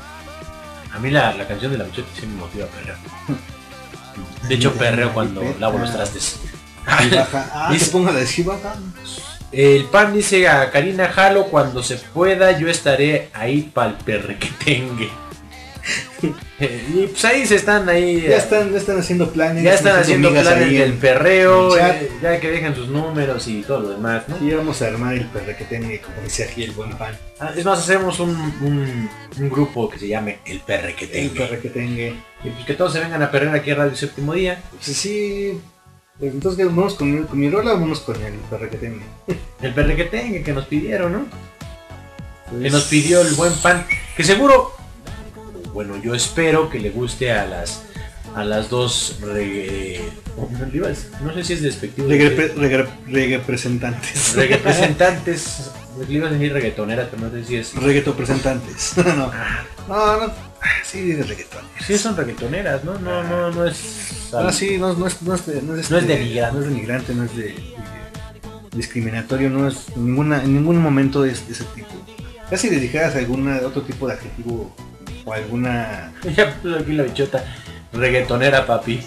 A 0.93 0.99
mí 0.99 1.09
la, 1.09 1.33
la 1.33 1.48
canción 1.48 1.72
de 1.72 1.77
la 1.80 1.85
bichota 1.85 2.07
sí 2.19 2.27
me 2.27 2.35
motiva 2.35 2.65
a 2.65 2.67
perrear. 2.69 2.98
De 4.48 4.56
hecho 4.56 4.73
perreo 4.73 5.11
cuando 5.14 5.41
lavo 5.59 5.80
los 5.80 5.91
trastes. 5.91 6.40
Y 7.06 7.15
baja. 7.15 7.49
Ah, 7.53 7.73
te 7.77 7.85
pongo 7.85 8.11
la 8.11 8.19
de 8.19 8.27
sí, 8.27 8.43
baja. 8.43 8.75
El 9.51 9.85
pan 9.85 10.14
dice 10.14 10.48
a 10.48 10.69
Karina 10.72 11.07
Jalo 11.09 11.45
cuando 11.45 11.82
se 11.83 11.95
pueda 11.98 12.57
yo 12.59 12.67
estaré 12.67 13.30
ahí 13.33 13.61
para 13.73 13.90
el 13.91 13.95
perre 13.95 14.38
que 14.38 14.49
tenga. 14.64 15.06
y 16.59 17.07
pues 17.07 17.25
ahí 17.25 17.45
se 17.45 17.55
están 17.55 17.89
ahí. 17.89 18.21
Ya 18.21 18.37
están, 18.37 18.71
ya 18.71 18.77
están 18.77 18.97
haciendo 18.99 19.31
planes. 19.31 19.63
ya 19.63 19.73
están 19.73 19.97
haciendo 19.99 20.29
planes 20.31 20.59
del 20.71 20.81
en- 20.81 20.97
perreo, 20.99 21.77
en 21.77 21.85
el 21.85 21.91
eh, 21.91 22.11
ya 22.21 22.39
que 22.39 22.49
dejen 22.51 22.73
sus 22.75 22.87
números 22.87 23.47
y 23.47 23.61
todo 23.63 23.81
lo 23.81 23.89
demás, 23.89 24.23
¿no? 24.29 24.37
Sí, 24.39 24.49
vamos 24.53 24.81
a 24.81 24.87
armar 24.87 25.13
el 25.15 25.25
perre 25.27 25.57
que 25.57 25.65
tiene, 25.65 25.99
como 25.99 26.21
dice 26.23 26.45
aquí 26.45 26.63
el 26.63 26.71
buen 26.71 26.91
pan. 26.97 27.17
Ah, 27.39 27.51
Es 27.55 27.65
más, 27.65 27.79
hacemos 27.79 28.19
un, 28.21 28.29
un- 28.29 29.09
un 29.37 29.49
grupo 29.49 29.89
que 29.89 29.99
se 29.99 30.07
llame 30.07 30.39
El 30.45 30.59
Perre 30.61 30.95
que 30.95 31.05
El 31.05 31.11
tenga. 31.31 31.33
perre 31.47 31.59
que 31.59 31.69
tenga. 31.69 32.03
Y 32.43 32.49
pues 32.49 32.65
que 32.65 32.73
todos 32.75 32.93
se 32.93 32.99
vengan 32.99 33.21
a 33.21 33.29
perrear 33.31 33.55
aquí 33.55 33.71
a 33.71 33.75
Radio 33.75 33.95
Séptimo 33.95 34.33
Día. 34.33 34.61
Pues 34.71 34.85
sí. 34.97 35.59
Pues 36.19 36.31
entonces. 36.31 36.65
¿vamos 36.67 36.93
con, 36.93 37.11
mi- 37.11 37.25
con 37.27 37.39
mi 37.39 37.49
rola 37.49 37.73
o 37.73 37.79
vamos 37.79 37.99
con 38.01 38.15
el 38.23 38.33
perre 38.49 38.69
que 38.69 38.77
tenga? 38.77 39.03
El 39.61 39.73
Perre 39.73 39.95
que 39.95 40.03
tenga, 40.05 40.43
que 40.43 40.53
nos 40.53 40.65
pidieron, 40.67 41.11
¿no? 41.11 41.25
Pues- 42.49 42.61
que 42.63 42.69
nos 42.69 42.83
pidió 42.85 43.21
el 43.21 43.33
buen 43.33 43.53
pan, 43.55 43.85
que 44.15 44.23
seguro, 44.23 44.71
bueno, 45.73 46.01
yo 46.01 46.13
espero 46.13 46.69
que 46.69 46.79
le 46.79 46.91
guste 46.91 47.31
a 47.31 47.45
las 47.45 47.83
a 48.35 48.43
las 48.43 48.69
dos 48.69 49.17
reggae, 49.21 50.01
no, 50.37 50.87
a 50.87 51.23
no 51.23 51.33
sé 51.35 51.43
si 51.43 51.53
es 51.53 51.61
despectivo, 51.61 52.07
representantes. 52.07 54.33
reggae 54.35 54.57
representantes, 54.57 55.71
le 56.07 56.13
iba 56.13 56.27
a 56.27 56.31
decir 56.31 56.51
reggaetoneras, 56.51 57.09
pero 57.11 57.23
no 57.23 57.31
sé 57.31 57.43
si 57.43 57.57
es, 57.57 57.75
Reggaeton 57.75 58.15
presentantes. 58.15 58.93
no, 58.97 59.31
no, 59.87 60.27
no. 60.27 60.33
Sí, 60.83 61.11
de 61.11 61.23
reggaeton. 61.23 61.61
sí 61.85 61.97
son 61.97 62.15
reggaetoneras, 62.15 62.83
¿no? 62.83 62.97
No, 62.97 63.23
no, 63.23 63.51
no 63.51 63.65
es, 63.65 64.31
Ah, 64.33 64.51
sí, 64.51 64.77
no, 64.79 64.93
no 64.93 65.05
es, 65.05 65.21
no 65.21 65.35
es, 65.35 65.47
no 65.47 65.53
es, 65.53 65.63
No 65.63 65.75
es 65.75 65.91
este, 65.91 66.05
denigrante. 66.05 66.57
No 66.57 66.63
es 66.63 66.69
denigrante, 66.69 67.13
no 67.13 67.23
es 67.25 67.35
de, 67.35 67.55
discriminatorio, 68.75 69.49
no 69.49 69.67
es 69.67 69.95
ninguna, 69.95 70.43
en 70.43 70.55
ningún 70.55 70.77
momento 70.77 71.25
es 71.25 71.45
de 71.47 71.53
ese 71.53 71.65
tipo. 71.75 71.89
Casi 72.49 72.69
le 72.69 72.79
dijeras 72.79 73.15
alguna 73.15 73.59
otro 73.63 73.83
tipo 73.83 74.07
de 74.07 74.13
adjetivo 74.13 74.75
o 75.25 75.33
alguna. 75.33 76.11
ya 76.35 76.55
aquí 76.79 76.93
la 76.93 77.03
bichota, 77.03 77.43
reggaetonera 77.93 78.65
papi, 78.65 79.01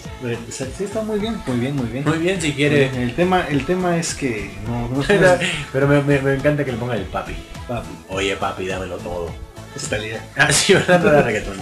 Sí, 0.49 0.83
está 0.83 1.01
muy 1.01 1.19
bien, 1.19 1.41
muy 1.45 1.57
bien, 1.57 1.75
muy 1.75 1.87
bien. 1.87 2.03
muy 2.05 2.17
bien 2.19 2.41
si 2.41 2.53
quiere, 2.53 2.85
El 3.03 3.13
tema, 3.15 3.45
el 3.49 3.65
tema 3.65 3.97
es 3.97 4.13
que 4.13 4.51
no, 4.67 4.87
no, 4.89 5.03
pero, 5.73 5.87
me, 5.87 6.01
me- 6.01 6.21
me 6.21 6.33
encanta 6.35 6.63
que 6.63 6.71
le 6.71 6.77
pongan 6.77 6.97
el 6.97 7.05
papi, 7.05 7.35
papi, 7.67 7.89
oye 8.09 8.35
papi, 8.37 8.65
dámelo 8.67 8.97
todo. 8.97 9.29
es 9.75 9.87
Talía. 9.89 10.23
Ah, 10.37 10.51
sí, 10.51 10.73
¿verdad? 10.73 11.01
No 11.01 11.09
era 11.09 11.21
reggaetón. 11.21 11.57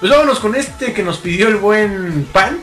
Pues 0.00 0.10
vámonos 0.10 0.40
con 0.40 0.54
este 0.54 0.92
que 0.92 1.02
nos 1.02 1.18
pidió 1.18 1.48
el 1.48 1.56
buen 1.56 2.24
pan, 2.32 2.60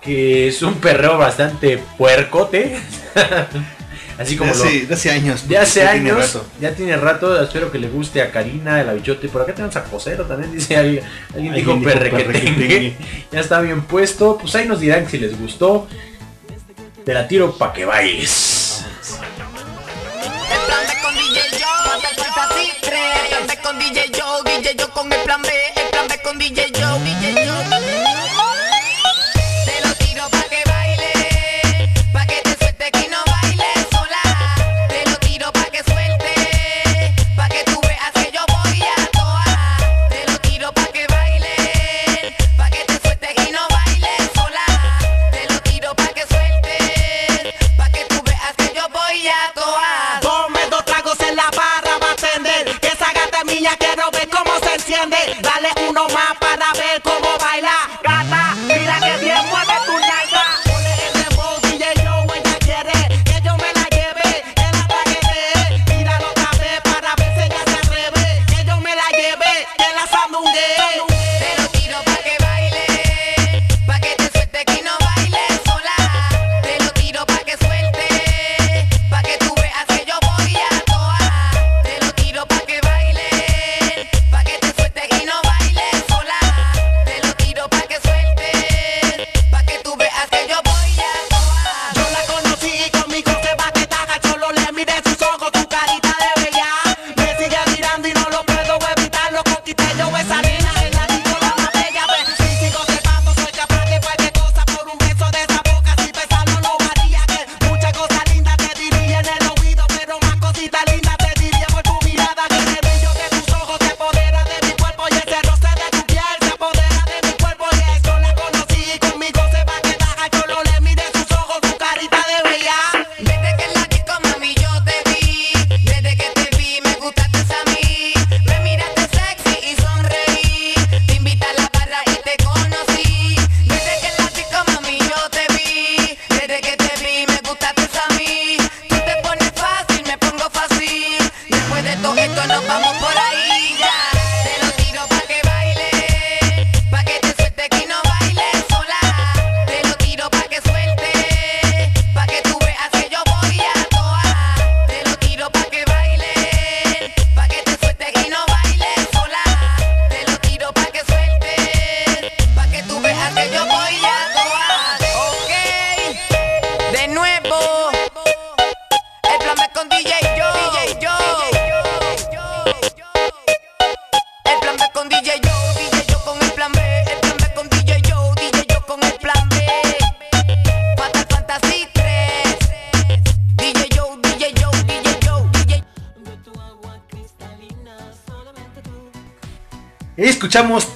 que 0.00 0.48
es 0.48 0.62
un 0.62 0.74
perreo 0.74 1.18
bastante 1.18 1.78
puercote. 1.98 2.76
Así 4.18 4.36
como 4.36 4.52
de, 4.52 4.58
lo, 4.58 4.64
hace, 4.64 4.86
de 4.86 4.94
hace 4.94 5.10
años. 5.10 5.48
de 5.48 5.58
hace 5.58 5.80
porque 5.80 5.86
ya 5.86 5.92
tiene 5.92 6.10
años, 6.10 6.34
rato. 6.34 6.46
ya 6.60 6.74
tiene 6.74 6.96
rato, 6.96 7.42
espero 7.42 7.70
que 7.70 7.78
le 7.78 7.88
guste 7.88 8.20
a 8.20 8.32
Karina, 8.32 8.76
de 8.76 8.84
la 8.84 8.92
bichote. 8.94 9.28
Por 9.28 9.42
acá 9.42 9.54
tenemos 9.54 9.76
a 9.76 9.82
Josero 9.82 10.24
también, 10.24 10.52
dice 10.54 10.76
alguien, 10.76 11.04
alguien 11.32 11.54
Alguien 11.54 11.54
dijo 11.54 11.74
dijo 11.74 11.84
perre 11.84 12.10
que 12.10 12.16
perre 12.16 12.32
que 12.40 12.46
tengue. 12.46 12.66
tengue. 12.68 12.96
Ya 13.32 13.40
está 13.40 13.60
bien 13.60 13.82
puesto, 13.82 14.36
pues 14.38 14.54
ahí 14.56 14.66
nos 14.66 14.80
dirán 14.80 15.08
si 15.08 15.18
les 15.18 15.38
gustó. 15.38 15.86
Te 17.04 17.14
la 17.14 17.26
tiro 17.28 17.56
pa' 17.56 17.72
que 17.72 17.84
bailes. 17.84 18.84
El 25.76 25.87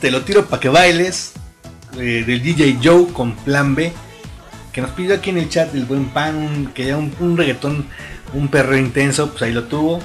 Te 0.00 0.10
lo 0.10 0.22
tiro 0.22 0.46
para 0.46 0.58
que 0.58 0.68
bailes 0.68 1.34
eh, 1.96 2.24
del 2.26 2.42
DJ 2.42 2.78
Joe 2.82 3.12
con 3.12 3.36
Plan 3.36 3.76
B. 3.76 3.92
Que 4.72 4.80
nos 4.80 4.90
pidió 4.90 5.14
aquí 5.14 5.30
en 5.30 5.38
el 5.38 5.48
chat 5.48 5.72
el 5.76 5.84
buen 5.84 6.06
pan, 6.08 6.34
un- 6.36 6.66
que 6.74 6.84
ya 6.86 6.96
un, 6.96 7.14
un 7.20 7.36
reggaetón, 7.36 7.86
un 8.34 8.48
perreo 8.48 8.76
intenso, 8.78 9.30
pues 9.30 9.42
ahí 9.42 9.52
lo 9.52 9.64
tuvo. 9.64 10.00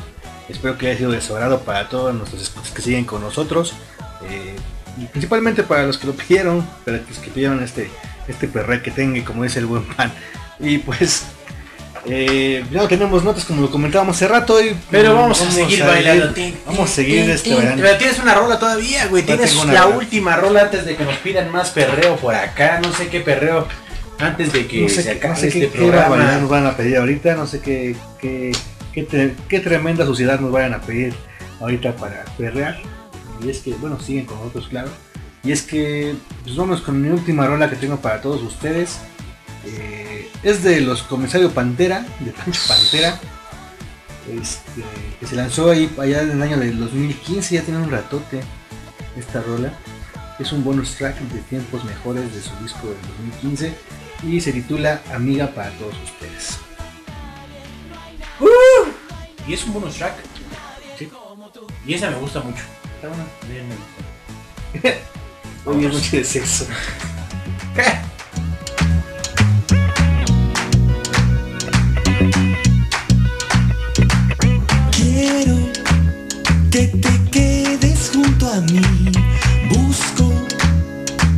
Espero 0.48 0.78
que 0.78 0.88
haya 0.90 0.98
sido 1.00 1.10
de 1.12 1.22
su 1.22 1.34
agrado 1.34 1.62
para 1.62 1.90
todos 1.90 2.14
nuestros 2.14 2.44
escuchas 2.44 2.72
que 2.72 2.84
siguen 2.84 3.06
con 3.06 3.22
nosotros. 3.22 3.74
eh, 4.30 4.56
y 5.02 5.06
principalmente 5.06 5.64
para 5.64 5.88
los 5.88 5.98
que 5.98 6.06
lo 6.06 6.14
pidieron, 6.14 6.64
para 6.86 6.98
los 6.98 7.18
que 7.18 7.32
pidieron 7.32 7.64
este, 7.64 7.90
este 8.28 8.48
perreo 8.48 8.84
que 8.84 8.92
tenga, 8.92 9.26
como 9.26 9.42
dice 9.44 9.58
el 9.58 9.66
buen 9.66 9.86
pan. 9.86 10.12
Y 10.60 10.78
pues 10.80 11.24
eh, 12.10 12.64
ya 12.72 12.82
no 12.82 12.88
tenemos 12.88 13.24
notas 13.24 13.44
como 13.46 13.62
lo 13.62 13.70
comentábamos 13.72 14.16
hace 14.16 14.28
rato. 14.28 14.62
Y, 14.64 14.76
Pero 14.90 15.14
vamos, 15.16 15.42
a 15.42 15.52
seguir 15.52 15.84
bailando. 15.84 16.34
Vamos 16.66 16.90
a 16.90 16.94
seguir 16.94 17.30
este 17.30 17.54
verano. 17.56 17.82
Pero 17.82 17.98
tienes 17.98 18.20
una 18.20 18.34
rola 18.34 18.60
todavía, 18.60 19.08
güey. 19.08 19.24
Tienes 19.24 19.56
la 19.56 19.64
rola. 19.84 19.88
última 19.98 20.36
rola 20.36 20.62
antes 20.64 20.86
de 20.86 20.96
que 20.96 21.04
nos 21.04 21.16
pidan 21.18 21.52
más 21.52 21.70
perreo 21.72 22.16
por 22.18 22.34
acá. 22.36 22.80
No 22.82 22.92
sé 22.94 23.08
qué 23.08 23.20
perreo. 23.22 23.68
Antes 24.20 24.52
de 24.52 24.66
que 24.66 24.82
no 24.82 24.90
sé, 24.90 25.04
se 25.04 25.12
acabe 25.12 25.36
no 25.36 25.40
sé 25.40 25.48
este 25.50 25.60
qué, 25.60 25.70
qué 25.70 25.80
barbaridad 25.92 26.08
programa. 26.08 26.38
nos 26.40 26.50
van 26.50 26.66
a 26.66 26.76
pedir 26.76 26.98
ahorita, 26.98 27.36
no 27.36 27.46
sé 27.46 27.60
qué, 27.60 27.96
qué, 28.20 28.52
qué, 28.92 29.08
tre- 29.08 29.34
qué 29.48 29.60
tremenda 29.60 30.08
suciedad 30.08 30.40
nos 30.40 30.52
vayan 30.52 30.74
a 30.74 30.82
pedir 30.82 31.14
ahorita 31.60 31.96
para 31.98 32.26
perrear. 32.36 32.80
Y 33.44 33.50
es 33.52 33.60
que, 33.60 33.74
bueno, 33.76 34.00
siguen 34.00 34.26
con 34.26 34.40
nosotros, 34.40 34.70
claro. 34.70 34.90
Y 35.44 35.52
es 35.52 35.62
que, 35.62 36.16
pues 36.44 36.56
vamos 36.56 36.82
con 36.82 37.00
mi 37.00 37.10
última 37.10 37.46
rola 37.46 37.70
que 37.70 37.76
tengo 37.76 37.98
para 37.98 38.20
todos 38.20 38.42
ustedes. 38.42 38.98
Es 40.44 40.64
de 40.64 40.82
los 40.82 41.04
comisarios 41.04 41.52
Pantera, 41.54 42.06
de 42.20 42.32
Pancho 42.32 42.62
Pantera. 42.68 43.20
Este, 44.30 44.84
que 45.20 45.26
se 45.26 45.36
lanzó 45.36 45.72
ahí 45.72 45.90
allá 45.98 46.22
en 46.22 46.32
el 46.32 46.42
año 46.42 46.58
del 46.58 46.78
2015, 46.80 47.56
ya 47.56 47.62
tiene 47.62 47.80
un 47.80 47.90
ratote 47.90 48.42
esta 49.18 49.42
rola. 49.42 49.72
Es 50.38 50.52
un 50.52 50.64
bonus 50.64 50.96
track 50.96 51.18
de 51.18 51.40
tiempos 51.42 51.84
mejores 51.86 52.34
de 52.34 52.42
su 52.42 52.56
disco 52.62 52.88
del 52.88 53.02
2015 53.42 53.74
y 54.24 54.42
se 54.42 54.52
titula 54.52 55.02
Amiga 55.14 55.48
para 55.48 55.72
todos 55.72 55.96
ustedes. 56.04 56.60
¡Uh! 58.40 58.90
Y 59.48 59.54
es 59.54 59.64
un 59.66 59.74
bonus 59.74 59.96
track. 59.96 60.16
Y 61.86 61.94
esa 61.94 62.10
me 62.10 62.18
gusta 62.18 62.42
mucho. 62.42 62.64
Está 62.96 63.08
buena, 63.08 63.26
bien. 63.50 64.98
Hoy 65.66 65.86
es 65.86 65.94
noche 65.94 66.18
de 66.18 66.24
sexo. 66.24 66.68
Que 76.78 76.86
te 76.90 77.30
quedes 77.32 78.12
junto 78.14 78.48
a 78.48 78.62
mí. 78.62 78.82
Busco 79.68 80.32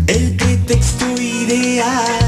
el 0.08 0.35
pretexto 0.35 1.06
ideal. 1.18 2.18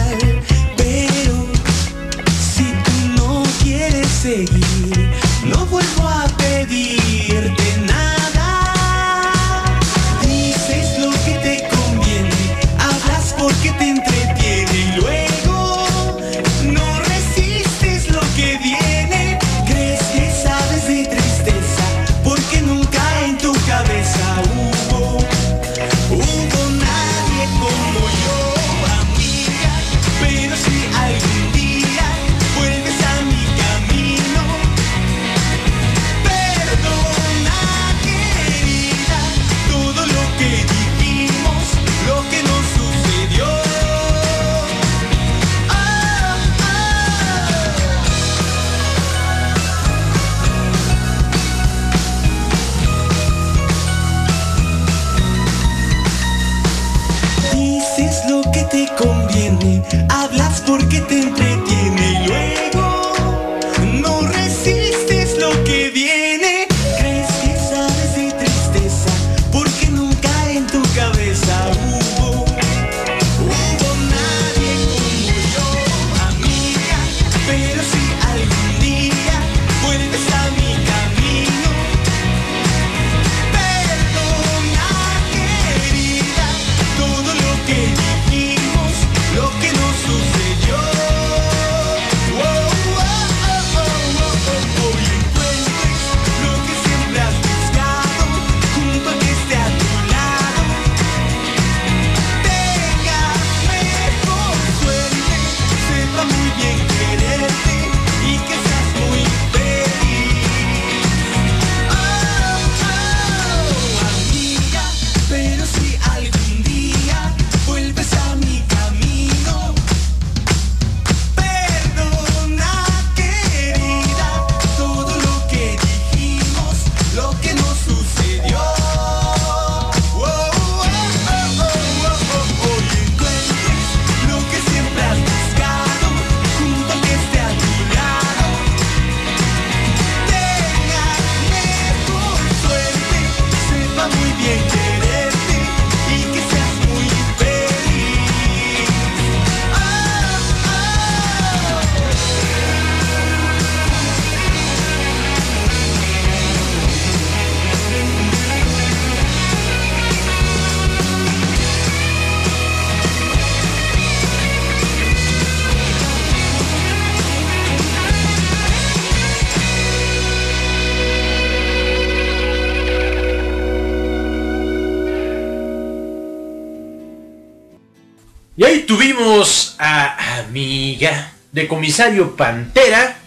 De 181.62 181.68
Comisario 181.68 182.36
Pantera. 182.36 183.18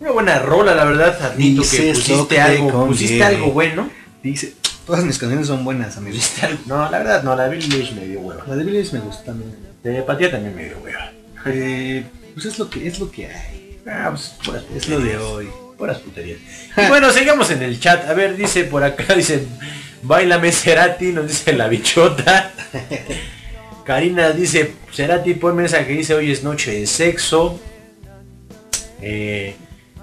Una 0.00 0.10
buena 0.10 0.38
rola, 0.38 0.74
la 0.74 0.84
verdad. 0.84 1.20
Admito 1.22 1.62
que 1.62 1.68
Dices 1.68 1.98
pusiste 1.98 2.40
algo, 2.40 2.86
pusiste 2.86 3.22
algo 3.22 3.52
bueno. 3.52 3.88
Dice, 4.22 4.54
todas 4.86 5.04
mis 5.04 5.18
canciones 5.18 5.46
son 5.46 5.64
buenas, 5.64 5.96
amigos. 5.96 6.18
Pusiste 6.18 6.46
algo- 6.46 6.62
No, 6.66 6.90
la 6.90 6.98
verdad 6.98 7.22
no, 7.22 7.36
la 7.36 7.48
de 7.48 7.56
Billie 7.56 7.92
me 7.92 8.06
dio 8.06 8.20
hueva. 8.20 8.44
La 8.46 8.56
de 8.56 8.64
Billie 8.64 8.84
me 8.92 9.00
gusta 9.00 9.24
también. 9.24 9.54
De 9.82 10.02
también 10.02 10.54
me 10.56 10.64
dio 10.64 10.78
hueva. 10.78 11.12
Eh, 11.46 12.04
pues 12.34 12.46
es 12.46 12.58
lo 12.58 12.70
que 12.70 12.86
es 12.86 12.98
lo 12.98 13.10
que 13.10 13.26
hay. 13.26 13.78
Ah, 13.86 14.10
pues 14.10 14.34
puras 14.44 14.62
Es 14.74 14.88
lo 14.88 15.00
de 15.00 15.18
hoy. 15.18 15.48
Puras 15.76 15.98
puterías. 15.98 16.38
Y 16.76 16.86
bueno, 16.88 17.10
sigamos 17.10 17.50
en 17.50 17.62
el 17.62 17.80
chat. 17.80 18.08
A 18.08 18.14
ver, 18.14 18.36
dice 18.36 18.64
por 18.64 18.84
acá, 18.84 19.14
dice 19.16 19.44
Bailame 20.02 20.52
Cerati, 20.52 21.06
nos 21.12 21.26
dice 21.28 21.52
la 21.52 21.68
bichota. 21.68 22.52
Karina 23.84 24.30
dice, 24.30 24.74
Cerati, 24.92 25.34
ponme 25.34 25.64
esa 25.64 25.84
que 25.84 25.94
dice 25.94 26.14
hoy 26.14 26.30
es 26.30 26.42
noche 26.44 26.70
de 26.72 26.86
sexo. 26.86 27.60
Eh, 29.02 29.56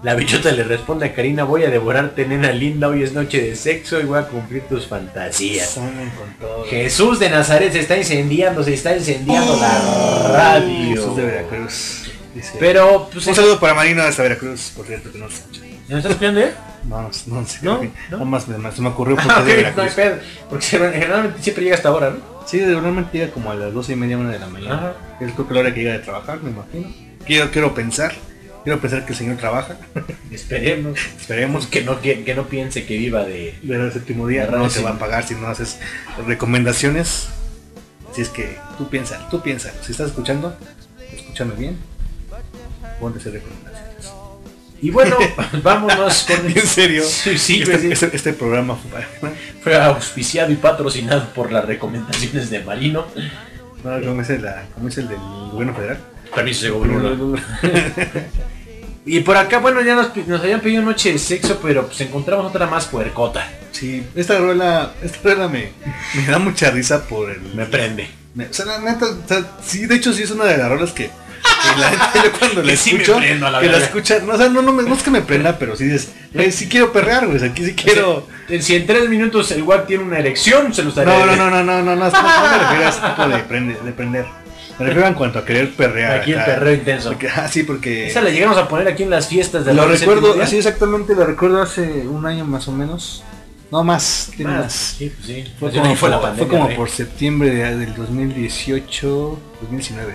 la 0.03 0.15
bichota 0.15 0.51
le 0.51 0.63
responde 0.63 1.07
a 1.07 1.13
Karina, 1.13 1.43
voy 1.43 1.63
a 1.63 1.69
devorarte 1.69 2.25
nena 2.25 2.51
linda, 2.53 2.87
hoy 2.87 3.03
es 3.03 3.11
noche 3.13 3.41
de 3.41 3.55
sexo 3.55 3.99
y 3.99 4.03
voy 4.05 4.19
a 4.19 4.27
cumplir 4.27 4.63
tus 4.63 4.87
fantasías. 4.87 5.71
Salen 5.71 6.09
con 6.11 6.33
todo. 6.39 6.63
Jesús 6.65 7.19
de 7.19 7.29
Nazaret 7.29 7.71
se 7.73 7.79
está 7.81 7.97
incendiando, 7.97 8.63
se 8.63 8.73
está 8.75 8.95
incendiando 8.95 9.57
la 9.57 10.31
radio. 10.31 10.95
Jesús 10.95 11.17
de 11.17 11.23
Veracruz. 11.23 12.11
dice. 12.33 12.53
Pero, 12.59 13.09
pues, 13.11 13.27
un 13.27 13.35
saludo 13.35 13.59
para 13.59 13.73
Marino 13.73 14.01
hasta 14.03 14.23
Veracruz, 14.23 14.71
por 14.75 14.85
cierto, 14.85 15.11
que 15.11 15.17
no 15.17 15.29
se 15.29 15.35
escucha. 15.35 15.61
¿No 15.89 15.97
estás 15.97 16.11
espiando 16.13 16.39
eh? 16.41 16.51
No, 16.87 17.01
no, 17.01 17.09
no 17.27 17.45
sé. 17.47 17.59
¿No? 17.63 17.81
¿No? 17.83 17.91
Nada 18.11 18.25
más 18.25 18.45
se 18.75 18.81
me 18.81 18.89
ocurrió 18.89 19.15
porque 19.17 19.31
Ah, 19.33 19.39
es 19.39 19.45
de 19.47 19.55
Veracruz. 19.55 19.97
no. 19.97 20.49
Porque 20.49 20.65
generalmente 20.65 21.41
siempre 21.41 21.63
llega 21.65 21.75
hasta 21.75 21.89
ahora, 21.89 22.11
¿no? 22.11 22.17
Sí, 22.47 22.59
normalmente 22.59 23.17
llega 23.17 23.31
como 23.31 23.51
a 23.51 23.55
las 23.55 23.73
12 23.73 23.93
y 23.93 23.95
media, 23.97 24.17
una 24.17 24.31
de 24.31 24.39
la 24.39 24.47
mañana. 24.47 24.75
Ajá. 24.75 24.93
Es 25.19 25.33
creo 25.33 25.47
que 25.47 25.53
la 25.53 25.59
hora 25.59 25.73
que 25.73 25.81
llega 25.81 25.93
de 25.93 25.99
trabajar, 25.99 26.39
me 26.41 26.51
imagino. 26.51 26.87
Quiero, 27.25 27.51
quiero 27.51 27.73
pensar. 27.75 28.13
Quiero 28.63 28.79
pensar 28.81 29.05
que 29.05 29.13
el 29.13 29.17
señor 29.17 29.37
trabaja. 29.37 29.77
Esperemos. 30.31 30.99
Esperemos 31.17 31.67
Que 31.67 31.83
no, 31.83 32.01
que, 32.01 32.23
que 32.23 32.35
no 32.35 32.47
piense 32.47 32.85
que 32.85 32.97
viva 32.97 33.23
de... 33.23 33.55
del 33.63 33.91
séptimo 33.91 34.27
día. 34.27 34.45
De 34.47 34.51
No 34.57 34.67
te 34.67 34.81
va 34.81 34.91
a 34.91 34.99
pagar 34.99 35.25
si 35.25 35.35
no 35.35 35.47
haces 35.47 35.77
recomendaciones. 36.27 37.29
Así 38.11 38.21
es 38.21 38.29
que 38.29 38.57
tú 38.77 38.89
piensa, 38.89 39.27
tú 39.29 39.41
piensa. 39.41 39.71
Si 39.83 39.91
estás 39.91 40.07
escuchando, 40.09 40.57
escúchame 41.15 41.53
bien. 41.55 41.77
Ponte 42.99 43.19
hacer 43.19 43.33
recomendaciones. 43.33 44.09
Y 44.81 44.91
bueno, 44.91 45.17
vámonos 45.63 46.23
con... 46.27 46.45
En 46.47 46.65
serio. 46.67 47.03
Sí, 47.03 47.37
sí, 47.37 47.61
este, 47.61 47.79
sí. 47.79 47.91
este- 47.91 48.15
este 48.15 48.33
programa 48.33 48.75
fue- 48.77 49.31
Fue 49.61 49.75
auspiciado 49.81 50.51
y 50.51 50.55
patrocinado 50.55 51.29
por 51.33 51.51
las 51.51 51.65
recomendaciones 51.65 52.49
de 52.49 52.63
Marino. 52.63 53.05
no, 53.83 54.01
¿cómo, 54.05 54.21
es 54.21 54.29
el, 54.29 54.45
cómo 54.73 54.87
es 54.87 54.97
el 54.97 55.07
del 55.07 55.17
gobierno 55.51 55.73
federal? 55.75 55.97
Permiso 56.39 56.65
de 56.65 56.71
gobierno. 56.71 57.35
Y 59.05 59.21
por 59.21 59.37
acá, 59.37 59.57
bueno, 59.57 59.81
ya 59.81 59.95
nos, 59.95 60.15
nos 60.27 60.41
habían 60.41 60.59
pedido 60.59 60.83
noche 60.83 61.11
de 61.13 61.17
sexo, 61.17 61.59
pero 61.63 61.87
pues 61.87 61.99
encontramos 62.01 62.45
otra 62.45 62.67
más 62.67 62.85
puercota. 62.85 63.47
Sí, 63.71 64.03
esta 64.15 64.37
rola, 64.37 64.91
esta 65.01 65.17
rola 65.33 65.47
me, 65.47 65.71
me 66.13 66.25
da 66.27 66.37
mucha 66.37 66.69
risa 66.69 67.05
por 67.07 67.31
el... 67.31 67.41
Me 67.55 67.65
prende. 67.65 68.07
me- 68.35 68.45
o 68.47 68.53
sea, 68.53 68.65
la 68.65 68.79
neta, 68.79 69.05
o 69.05 69.27
sea, 69.27 69.43
sí, 69.65 69.87
de 69.87 69.95
hecho 69.95 70.13
sí 70.13 70.23
es 70.23 70.31
una 70.31 70.43
de 70.45 70.57
las 70.57 70.69
rolas 70.69 70.91
que, 70.91 71.05
que 71.05 71.79
la 71.79 71.89
neta 71.89 72.11
yo 72.23 72.31
cuando 72.37 72.61
la 72.61 72.75
sí 72.75 72.93
me 72.93 72.99
escucho, 73.01 73.17
prendo 73.17 73.47
a 73.47 73.51
la 73.51 73.59
que 73.61 73.65
la 73.65 73.71
verga. 73.71 73.85
escucha, 73.87 74.19
no, 74.19 74.33
o 74.33 74.37
sea, 74.37 74.49
no, 74.49 74.61
no, 74.61 74.73
me- 74.73 74.83
no 74.83 74.93
es 74.93 75.01
que 75.01 75.09
me 75.11 75.21
prenda, 75.21 75.57
pero 75.57 75.75
sí 75.75 75.85
dices, 75.85 76.09
"Güey, 76.33 76.51
sí 76.51 76.67
quiero 76.67 76.91
perrear, 76.91 77.25
güey, 77.25 77.37
o 77.37 77.39
sea, 77.39 77.49
aquí 77.49 77.65
sí 77.65 77.73
quiero... 77.73 78.27
Eh, 78.47 78.61
Si 78.61 78.75
en 78.75 78.85
tres 78.85 79.09
minutos 79.09 79.49
el 79.51 79.63
guap 79.63 79.87
tiene 79.87 80.03
una 80.03 80.19
erección, 80.19 80.71
se 80.71 80.83
lo 80.83 80.89
estaría 80.89 81.17
No, 81.17 81.25
no, 81.25 81.35
no, 81.35 81.49
no, 81.49 81.63
no, 81.63 81.81
no, 81.81 81.95
no, 81.95 81.95
no, 81.95 82.11
no 82.11 82.49
me 82.51 82.57
refiero 82.59 82.85
a 82.85 82.89
ese 82.89 82.99
tipo 83.01 83.27
de, 83.27 83.47
prende- 83.47 83.81
de 83.81 83.91
prender. 83.91 84.25
Me 84.79 84.85
refiero 84.85 85.07
en 85.07 85.13
cuanto 85.13 85.39
a 85.39 85.45
querer 85.45 85.73
perrear. 85.75 86.21
Aquí 86.21 86.31
el 86.31 86.39
acá. 86.39 86.55
perreo 86.55 86.73
intenso. 86.73 87.09
Porque, 87.09 87.27
ah, 87.29 87.47
sí, 87.47 87.63
porque... 87.63 88.07
Esa 88.07 88.21
la 88.21 88.29
llegamos 88.29 88.57
a 88.57 88.67
poner 88.67 88.87
aquí 88.87 89.03
en 89.03 89.09
las 89.09 89.27
fiestas 89.27 89.65
de 89.65 89.73
Lo 89.73 89.85
la 89.85 89.93
recuerdo, 89.93 90.41
así 90.41 90.57
exactamente, 90.57 91.13
lo 91.15 91.25
recuerdo 91.25 91.61
hace 91.61 92.07
un 92.07 92.25
año 92.25 92.45
más 92.45 92.67
o 92.67 92.71
menos. 92.71 93.23
No 93.71 93.83
más, 93.83 94.31
tiene 94.35 94.51
Más, 94.51 94.61
más. 94.63 94.73
sí, 94.97 95.11
pues 95.15 95.27
sí. 95.27 95.53
Fue 95.59 95.69
como, 95.71 95.85
ahí 95.85 95.95
fue 95.95 96.09
la 96.09 96.15
por- 96.19 96.29
pandemia, 96.29 96.49
fue 96.49 96.59
como 96.59 96.75
por 96.75 96.89
septiembre 96.89 97.51
de- 97.51 97.77
del 97.77 97.93
2018, 97.93 99.39
2019. 99.61 100.13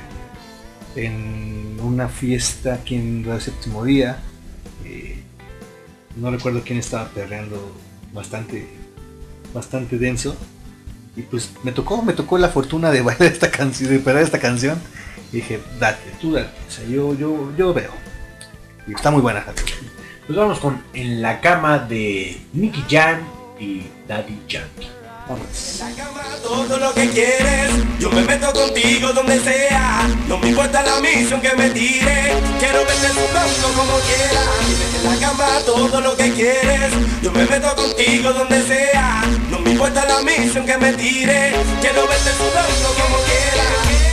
En 0.97 1.77
una 1.83 2.09
fiesta 2.09 2.75
aquí 2.75 2.97
en 2.97 3.25
el 3.29 3.41
séptimo 3.41 3.85
día. 3.85 4.19
eh, 4.85 5.23
no 6.17 6.31
recuerdo 6.31 6.63
quién 6.65 6.79
estaba 6.79 7.09
perreando 7.09 7.75
bastante, 8.13 8.67
bastante 9.53 9.99
denso. 9.99 10.37
Y 11.17 11.23
pues 11.23 11.51
me 11.63 11.73
tocó, 11.73 12.03
me 12.03 12.13
tocó 12.13 12.39
la 12.39 12.49
fortuna 12.49 12.91
de 12.91 13.03
bailar 13.03 13.33
esta 13.33 13.51
canción, 13.51 13.91
de 13.91 13.99
perrear 13.99 14.25
esta 14.25 14.41
canción. 14.41 14.79
Y 15.33 15.37
dije, 15.37 15.61
date, 15.79 16.03
tú 16.21 16.33
date. 16.33 16.51
O 16.67 16.71
sea, 16.71 16.85
yo, 16.87 17.15
yo, 17.15 17.53
yo 17.57 17.75
veo. 17.75 17.91
Y 18.87 18.95
está 18.95 19.11
muy 19.11 19.21
buena. 19.21 19.45
Pues 20.27 20.39
vamos 20.39 20.59
con 20.59 20.83
En 20.93 21.21
la 21.21 21.41
cama 21.41 21.79
de 21.79 22.41
Nicky 22.53 22.85
Jam 22.89 23.21
y 23.59 23.87
Daddy 24.09 24.41
Yankee. 24.49 24.89
Vamos. 25.27 25.47
todo 26.43 26.79
lo 26.79 26.93
que 26.93 27.09
quieres. 27.09 27.71
Yo 27.99 28.11
me 28.11 28.23
meto 28.23 28.53
contigo 28.53 29.13
donde 29.13 29.41
sea. 29.41 30.07
No 30.29 30.39
me 30.39 30.51
importa 30.51 30.83
la 30.83 31.01
misión 31.01 31.41
que 31.41 31.55
me 31.57 31.71
tire. 31.71 32.35
Quiero 32.59 32.85
verte 32.85 33.09
sudando 33.09 33.69
como 33.75 33.99
quieras. 34.01 34.49
En 35.03 35.11
la 35.11 35.27
cama 35.27 35.47
todo 35.65 36.01
lo 36.03 36.15
que 36.17 36.31
quieres. 36.33 36.93
Yo 37.23 37.33
me 37.33 37.47
meto 37.47 37.75
contigo 37.75 38.33
donde 38.35 38.63
sea. 38.67 39.23
No 39.51 39.61
me 39.61 39.71
importa 39.71 40.05
la 40.05 40.21
misión 40.21 40.67
que 40.67 40.77
me 40.77 40.93
tire. 40.93 41.55
Quiero 41.81 42.07
verte 42.07 42.31
sudando 42.37 42.89
como 43.01 43.17
quieras. 43.25 44.04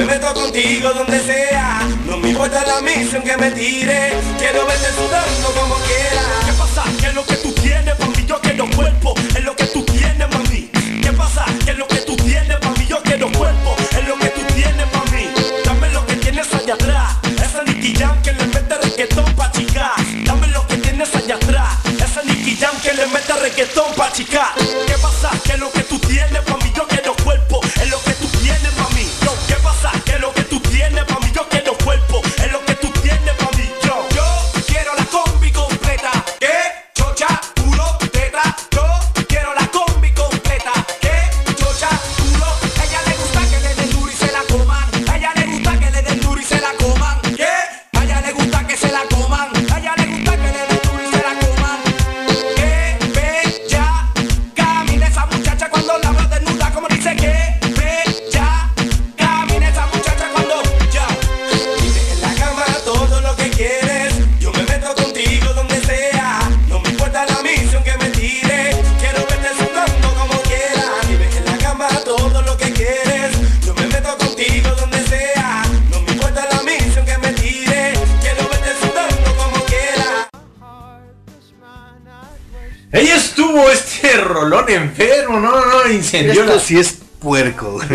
Me 0.00 0.06
meto 0.06 0.32
contigo 0.32 0.92
donde 0.94 1.20
sea. 1.20 1.86
No 2.06 2.16
me 2.16 2.30
importa 2.30 2.64
la 2.66 2.80
misión 2.80 3.22
que 3.22 3.36
me 3.36 3.50
tire. 3.50 4.12
Quiero 4.38 4.66
verte 4.66 4.88
sudando 4.94 5.48
como 5.58 5.74
quieras. 5.76 6.24
¿Qué 6.46 6.52
pasa? 6.52 6.84
¿Qué 7.00 7.06
es 7.08 7.14
lo 7.14 7.24
que 7.24 7.36
tú 7.36 7.52
tienes, 7.52 7.98
mami? 7.98 8.24
Yo 8.24 8.40
quiero 8.40 8.70
cuerpo. 8.70 9.14
Es 9.36 9.44
lo 9.44 9.54
que 9.54 9.66
tú 9.66 9.84
tienes, 9.84 10.28
mami. 10.30 10.70
¿Qué 11.02 11.12
pasa? 11.12 11.44
¿Qué 11.64 11.72
es 11.72 11.78
lo 11.78 11.86
que 11.86 11.96
tú 11.96 12.16
tienes, 12.16 12.56
mami? 12.62 12.86
Yo 12.86 13.02
quiero 13.02 13.30
cuerpo. 13.32 13.76
Es 13.90 14.08
lo 14.08 14.16
que 14.18 14.28
tú 14.28 14.42
tienes, 14.54 14.86
mami. 14.92 15.28
Dame 15.64 15.90
lo 15.90 16.06
que 16.06 16.16
tienes 16.16 16.54
allá 16.54 16.74
atrás. 16.74 17.16
Esa 17.44 17.62
Nicky 17.64 17.94
Jam 17.94 18.22
que 18.22 18.32
le 18.32 18.46
mete 18.46 18.78
reggaetón 18.78 19.34
pa' 19.34 19.52
chicar. 19.52 19.92
Dame 20.24 20.46
lo 20.48 20.66
que 20.66 20.76
tienes 20.78 21.14
allá 21.14 21.34
atrás. 21.34 21.76
Esa 22.02 22.22
Nicky 22.22 22.56
que 22.82 22.94
le 22.94 23.06
mete 23.06 23.32
reggaetón 23.34 23.92
pa' 23.94 24.10
chicar. 24.12 24.59
Incendió 86.00 86.32
Esto 86.42 86.54
la... 86.54 86.60
sí 86.60 86.78
es 86.78 86.98
puerco, 87.20 87.72
güey. 87.72 87.88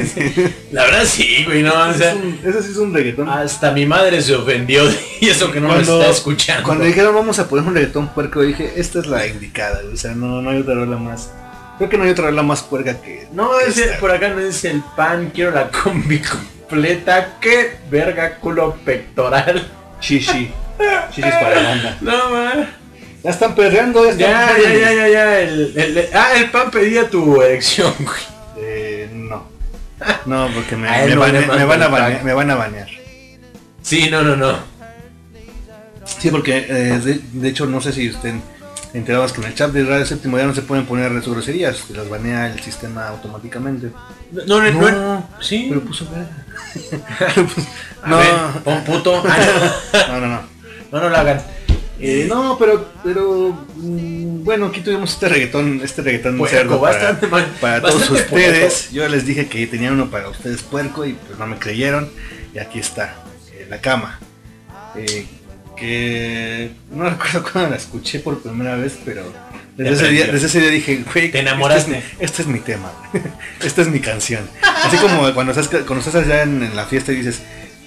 La 0.72 0.84
verdad 0.84 1.04
sí, 1.06 1.44
güey, 1.46 1.64
no, 1.64 1.74
o 1.74 1.94
sea, 1.94 2.14
Eso 2.44 2.62
sí 2.62 2.72
es 2.72 2.78
un 2.78 2.94
reggaetón. 2.94 3.28
hasta 3.28 3.72
mi 3.72 3.86
madre 3.86 4.22
se 4.22 4.36
ofendió 4.36 4.84
y 5.20 5.28
eso 5.30 5.52
que 5.52 5.60
no 5.60 5.70
lo 5.74 5.80
está 5.82 6.10
escuchando. 6.10 6.64
Cuando 6.64 6.84
dijeron 6.86 7.14
vamos 7.16 7.40
a 7.40 7.48
poner 7.48 7.66
un 7.66 7.74
reggaetón 7.74 8.08
puerco, 8.10 8.42
dije, 8.42 8.74
esta 8.78 9.00
es 9.00 9.08
la 9.08 9.26
indicada, 9.26 9.82
güey, 9.82 9.94
o 9.94 9.98
sea, 9.98 10.14
no, 10.14 10.42
no 10.42 10.50
hay 10.52 10.60
otra 10.60 10.76
rola 10.76 10.98
más. 10.98 11.32
Creo 11.78 11.90
que 11.90 11.98
no 11.98 12.04
hay 12.06 12.12
otra 12.12 12.26
rola 12.26 12.44
más 12.44 12.62
puerca 12.64 13.02
que. 13.02 13.28
No, 13.34 13.50
que 13.58 13.70
es 13.72 13.78
el- 13.80 13.98
por 13.98 14.12
acá 14.12 14.30
no 14.30 14.40
dice 14.40 14.70
el 14.72 14.82
pan, 14.96 15.32
quiero 15.34 15.52
la 15.52 15.70
combi 15.70 16.20
completa, 16.20 17.38
qué 17.42 17.78
verga 17.90 18.36
culo 18.38 18.76
pectoral. 18.86 19.68
Chichi. 20.00 20.52
Chichis 21.14 21.34
para 21.34 21.62
la 21.62 21.70
banda. 21.70 21.98
No, 22.02 22.30
man. 22.30 22.70
Ya 23.26 23.32
están 23.32 23.56
perreando, 23.56 24.06
ya 24.06 24.12
están 24.12 24.20
Ya, 24.20 24.48
ya, 24.48 24.56
perreando. 24.56 24.80
ya, 24.80 24.94
ya, 24.94 25.08
ya. 25.10 25.40
El, 25.42 25.74
el- 25.78 26.10
ah, 26.14 26.30
el 26.36 26.52
pan 26.52 26.70
pedía 26.72 27.10
tu 27.10 27.42
erección, 27.42 27.94
güey. 28.00 28.22
Eh, 28.58 29.10
no. 29.14 29.48
No, 30.26 30.48
porque 30.54 30.76
me, 30.76 30.88
A 30.90 31.04
él 31.04 31.10
me 31.10 31.16
no 31.16 31.22
bane- 31.22 31.42
le 31.42 31.48
me 31.48 31.48
manda 31.48 31.66
van 31.66 31.82
a 31.82 31.86
el 31.86 31.92
banear, 31.92 32.14
pack. 32.14 32.24
me 32.24 32.34
van 32.34 32.52
a 32.52 32.56
banear. 32.56 32.88
Sí, 33.82 34.10
no, 34.10 34.22
no, 34.24 34.36
no. 34.36 34.58
Sí, 36.20 36.30
porque 36.30 36.58
eh, 36.70 37.00
de, 37.00 37.20
de 37.34 37.50
hecho 37.50 37.66
no 37.66 37.82
sé 37.82 37.92
si 37.94 38.08
estén 38.08 38.42
enterados 38.94 39.34
que 39.34 39.42
en 39.42 39.48
el 39.48 39.56
chat 39.56 39.72
de 39.72 39.84
Radio 39.84 40.06
Séptimo 40.06 40.38
ya 40.38 40.46
no 40.46 40.54
se 40.54 40.62
pueden 40.62 40.86
poner 40.86 41.12
sus 41.24 41.34
groserías, 41.34 41.90
las 41.90 42.08
banea 42.10 42.48
el 42.48 42.60
sistema 42.62 43.08
automáticamente. 43.08 43.92
No, 44.32 44.62
no, 44.62 44.72
no. 44.72 44.92
no. 44.92 45.30
Sí. 45.42 45.66
Pero 45.70 45.82
puso 45.82 46.08
verga. 46.12 46.46
A 48.04 48.10
no. 48.10 48.18
ver, 48.18 48.30
pon 48.64 48.84
puto. 48.84 49.24
Ah, 49.28 49.38
no, 50.10 50.20
no, 50.22 50.28
no. 50.28 50.42
no, 50.92 51.00
no 51.02 51.10
lo 51.10 51.18
hagan. 51.18 51.42
Eh, 52.08 52.26
no, 52.30 52.58
pero, 52.60 52.88
pero 53.04 53.66
mm, 53.78 54.44
bueno, 54.44 54.68
aquí 54.68 54.82
tuvimos 54.82 55.12
este 55.14 55.28
reggaetón, 55.30 55.82
este 55.84 56.02
reggaetón 56.02 56.38
Puerco, 56.38 56.56
cerdo 56.58 56.82
para, 56.82 56.94
bastante 56.98 57.28
mal- 57.28 57.48
para 57.60 57.82
todos 57.82 58.10
ustedes. 58.10 58.28
puerco. 58.28 58.76
Yo 58.94 59.08
les 59.10 59.26
dije 59.26 59.48
que 59.48 59.66
tenía 59.68 59.92
uno 59.92 60.10
para 60.10 60.30
ustedes 60.30 60.62
puerco 60.62 61.06
y 61.06 61.14
pues 61.14 61.38
no 61.40 61.48
me 61.48 61.58
creyeron. 61.58 62.10
Y 62.54 62.60
aquí 62.60 62.80
está, 62.80 63.16
eh, 63.54 63.66
la 63.70 63.82
cama. 63.82 64.20
Eh, 64.96 65.26
que 65.76 66.72
no 66.92 67.10
recuerdo 67.10 67.44
cuando 67.52 67.72
la 67.72 67.76
escuché 67.78 68.20
por 68.20 68.42
primera 68.42 68.76
vez, 68.76 68.98
pero 69.04 69.24
desde 69.76 69.94
ese, 69.94 70.04
día, 70.04 70.22
prendió. 70.26 70.34
desde 70.34 70.46
ese 70.48 70.60
día 70.62 70.70
dije, 70.70 71.04
güey, 71.14 71.32
Te 71.32 71.40
enamoraste. 71.40 71.98
Este 71.98 72.00
es, 72.00 72.18
mi- 72.20 72.26
este 72.26 72.42
es 72.44 72.48
mi 72.48 72.60
tema, 72.60 72.92
esta 73.64 73.82
es 73.82 73.88
mi 73.90 74.00
canción. 74.00 74.48
Así 74.84 74.96
como 74.98 75.34
cuando 75.34 75.52
estás, 75.52 75.68
cuando 75.68 75.98
estás 76.00 76.16
allá 76.16 76.44
en, 76.44 76.64
en 76.64 76.76
la 76.76 76.86
fiesta 76.86 77.12
y 77.12 77.18
dices, 77.18 77.42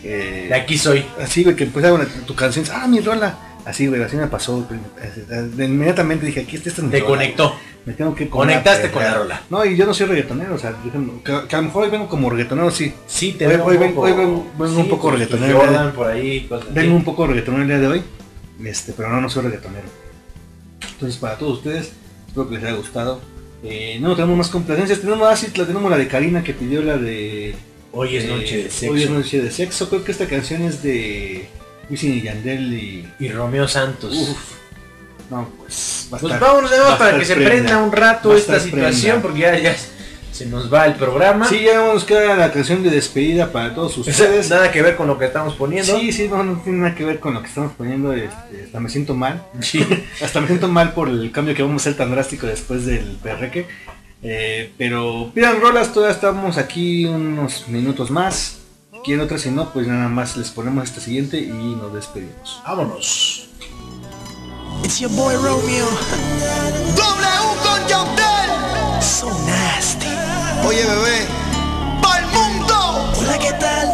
eh, 0.05 0.47
De 0.49 0.55
aquí 0.55 0.77
soy. 0.77 1.05
Así, 1.21 1.45
güey, 1.45 1.57
que 1.57 1.65
empieza 1.65 1.91
tu 2.27 2.35
canción, 2.35 2.67
ah, 2.73 2.87
mi 2.87 3.01
rola. 3.01 3.39
Así, 3.69 3.87
güey, 3.87 4.03
así 4.03 4.17
me 4.17 4.27
pasó. 4.29 4.67
Inmediatamente 5.59 6.25
dije, 6.27 6.41
aquí 6.41 6.57
esta 6.57 6.71
es 6.71 6.79
mi 6.83 6.91
Te 6.91 7.01
rola. 7.01 7.09
conectó. 7.11 7.55
Me 7.85 7.93
tengo 7.93 8.15
que 8.15 8.29
Conectaste 8.29 8.91
con 8.91 9.03
la 9.03 9.15
rola. 9.15 9.43
No, 9.51 9.65
y 9.65 9.77
yo 9.77 9.85
no 9.87 9.93
soy 9.95 10.07
reggaetonero, 10.07 10.55
o 10.55 10.59
sea, 10.59 10.75
que, 10.83 11.49
que 11.49 11.55
a 11.57 11.59
lo 11.59 11.65
mejor 11.65 11.85
hoy 11.85 11.91
vengo 11.91 12.09
como 12.09 12.31
reggaetonero, 12.31 12.71
sí. 12.71 12.93
Sí, 13.07 13.33
te 13.33 13.47
Hoy- 13.47 13.57
veo 13.57 13.65
hoy 13.67 13.77
un 13.77 13.89
poco. 13.95 14.01
hoy 14.03 14.13
vengo- 14.13 14.47
vengo 14.59 14.81
un 14.81 14.89
poco 14.89 15.11
reggaetonero. 15.11 15.59
Jordan 15.59 15.93
por 15.93 16.07
ahí, 16.07 16.47
cosas 16.49 16.67
así. 16.67 16.75
Vengo 16.75 16.97
un 16.97 17.05
poco 17.05 17.27
reggaetonero 17.27 17.63
el 17.63 17.69
día 17.69 17.79
de 17.79 17.87
hoy, 17.89 18.03
este, 18.65 18.93
pero 18.95 19.11
no, 19.11 19.21
no 19.21 19.29
soy 19.31 19.45
reggaetonero. 19.45 19.87
Entonces, 20.93 21.19
para 21.19 21.37
todos 21.39 21.59
ustedes, 21.59 21.93
espero 22.27 22.49
que 22.49 22.55
les 22.57 22.65
haya 22.65 22.77
gustado. 22.77 23.21
Eh, 23.63 23.99
no 24.01 24.15
tenemos 24.15 24.37
más 24.37 24.49
complacencias, 24.49 25.01
tenemos, 25.01 25.27
ah, 25.29 25.37
sí, 25.37 25.49
la, 25.57 25.67
tenemos 25.67 25.91
la 25.91 25.97
de 25.99 26.09
Karina 26.09 26.43
que 26.45 26.55
pidió 26.55 26.81
la 26.83 26.97
de... 26.97 27.55
Hoy 27.93 28.17
es 28.17 28.25
eh, 28.25 28.29
noche 28.29 28.57
de 28.65 28.71
sexo. 28.71 28.93
Hoy 28.95 29.03
es 29.03 29.11
noche 29.11 29.43
de 29.43 29.51
sexo, 29.51 29.89
creo 29.89 30.05
que 30.05 30.13
esta 30.13 30.27
canción 30.27 30.63
es 30.63 30.83
de 30.83 31.49
Wisin 31.91 32.15
y 32.15 32.23
Yandel 32.23 32.73
y... 32.75 33.09
Y 33.19 33.29
Romeo 33.31 33.67
Santos. 33.69 34.15
Uf, 34.15 34.39
no, 35.31 35.49
pues... 35.59 36.09
va 36.13 36.19
Pues 36.19 36.33
estar- 36.33 36.41
vámonos 36.41 36.71
de 36.71 36.79
va 36.79 36.99
para 36.99 37.19
que 37.19 37.25
se 37.25 37.37
prenda, 37.37 37.79
un 37.79 37.93
rato 37.93 38.35
esta 38.37 38.59
situación, 38.61 39.21
prenda. 39.21 39.23
porque 39.23 39.41
ya, 39.41 39.59
ya 39.59 39.77
se 40.33 40.47
nos 40.47 40.73
va 40.73 40.87
el 40.87 40.95
programa. 40.95 41.49
Sí, 41.49 41.63
ya 41.65 41.79
nos 41.85 42.05
queda 42.05 42.37
la 42.37 42.53
canción 42.53 42.83
de 42.83 42.91
despedida 42.91 43.51
para 43.51 43.75
todos 43.75 43.99
ustedes. 43.99 44.49
Nada 44.51 44.71
que 44.71 44.83
ver 44.83 44.95
con 44.95 45.09
lo 45.09 45.19
que 45.19 45.25
estamos 45.25 45.55
poniendo. 45.55 45.99
Sí, 45.99 46.13
sí, 46.13 46.29
no, 46.29 46.45
no 46.45 46.61
tiene 46.61 46.79
nada 46.79 46.95
que 46.95 47.05
ver 47.05 47.19
con 47.19 47.35
lo 47.35 47.41
que 47.43 47.49
estamos 47.49 47.73
poniendo. 47.73 48.13
este, 48.13 48.63
hasta 48.67 48.79
me 48.79 48.89
siento 48.89 49.15
mal. 49.15 49.43
Sí. 49.61 49.85
hasta 50.23 50.41
me 50.41 50.47
siento 50.47 50.69
mal 50.69 50.93
por 50.93 51.09
el 51.09 51.33
cambio 51.33 51.55
que 51.57 51.63
vamos 51.63 51.83
a 51.83 51.91
hacer 51.91 51.97
tan 51.99 52.11
drástico 52.13 52.47
después 52.47 52.87
del 52.87 53.17
perreque. 53.23 53.67
Eh, 54.23 54.73
pero 54.79 55.31
pidan 55.35 55.61
rolas, 55.61 55.93
todavía 55.93 56.15
estamos 56.15 56.57
aquí 56.57 57.05
unos 57.05 57.67
minutos 57.69 58.11
más. 58.11 58.59
Quieren 59.05 59.25
otras, 59.25 59.43
si 59.43 59.51
no, 59.51 59.73
pues 59.73 59.87
nada 59.87 60.09
más 60.09 60.37
les 60.37 60.51
ponemos 60.51 60.85
esta 60.85 61.01
siguiente 61.01 61.39
y 61.39 61.77
nos 61.77 61.93
despedimos. 61.93 62.61
Vámonos. 62.67 63.49
It's 64.85 64.99
your 65.01 65.11
boy 65.11 65.35
Romeo. 65.37 65.87
W 66.97 67.59
con 67.63 67.89
Yandel. 67.89 69.03
So 69.03 69.29
nasty. 69.47 70.07
Oye, 70.67 70.85
bebé. 70.85 71.27
¡Pa'l 72.03 72.25
mundo! 72.27 73.13
Hola, 73.19 73.39
¿qué 73.39 73.53
tal? 73.55 73.93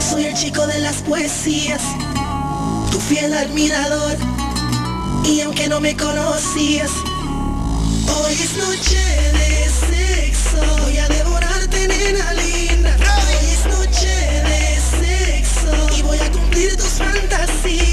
Soy 0.00 0.26
el 0.26 0.34
chico 0.34 0.66
de 0.66 0.78
las 0.80 0.96
poesías, 1.02 1.82
tu 2.90 2.98
fiel 2.98 3.32
admirador. 3.34 4.16
Y 5.24 5.40
aunque 5.40 5.68
no 5.68 5.80
me 5.80 5.96
conocías, 5.96 6.90
hoy 8.16 8.32
es 8.32 8.56
noche 8.56 8.98
de 9.32 9.70
sexo. 9.70 10.58
Voy 10.84 10.98
a 10.98 11.08
voy 16.12 16.20
a 16.20 16.30
cumplir 16.30 16.76
tus 16.76 16.98
fantasías. 16.98 17.91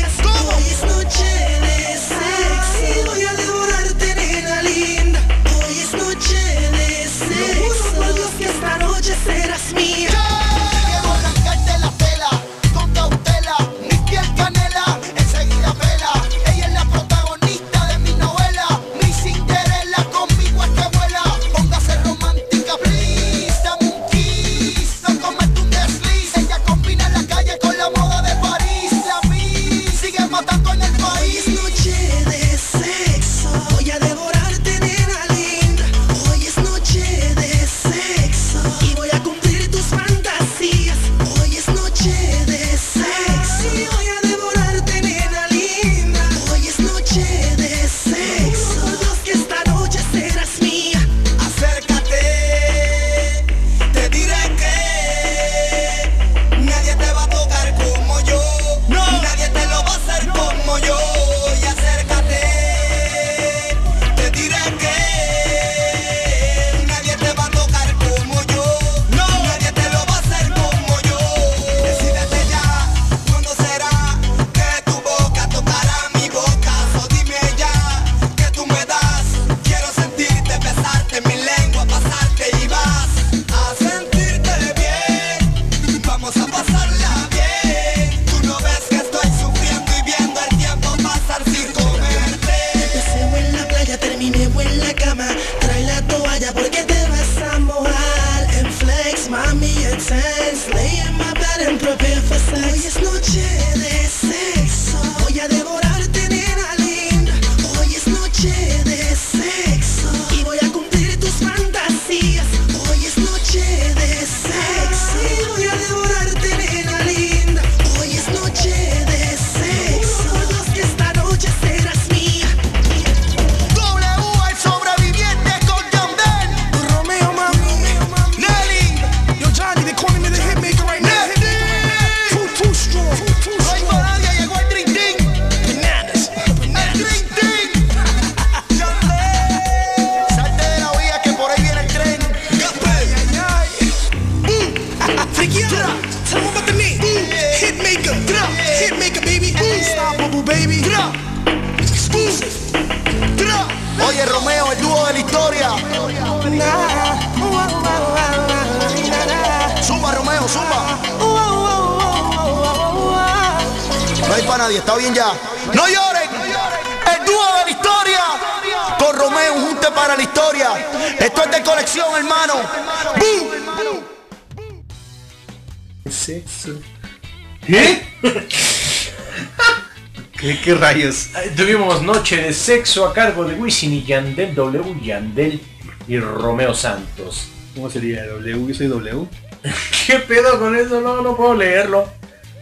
Ahí 181.35 181.49
Tuvimos 181.55 182.01
Noche 182.01 182.37
de 182.37 182.53
Sexo 182.53 183.05
a 183.07 183.13
cargo 183.13 183.43
de 183.45 183.55
Wisin 183.55 183.93
y 183.93 184.03
Yandel, 184.03 184.53
W 184.55 184.95
Yandel 185.01 185.59
y 186.07 186.19
Romeo 186.19 186.73
Santos. 186.73 187.47
¿Cómo 187.75 187.89
sería? 187.89 188.25
¿W? 188.25 188.67
Yo 188.67 188.73
soy 188.73 188.87
W. 188.87 189.25
¿Qué 190.07 190.19
pedo 190.19 190.59
con 190.59 190.75
eso? 190.75 191.01
No, 191.01 191.21
no 191.21 191.35
puedo 191.35 191.55
leerlo. 191.55 192.07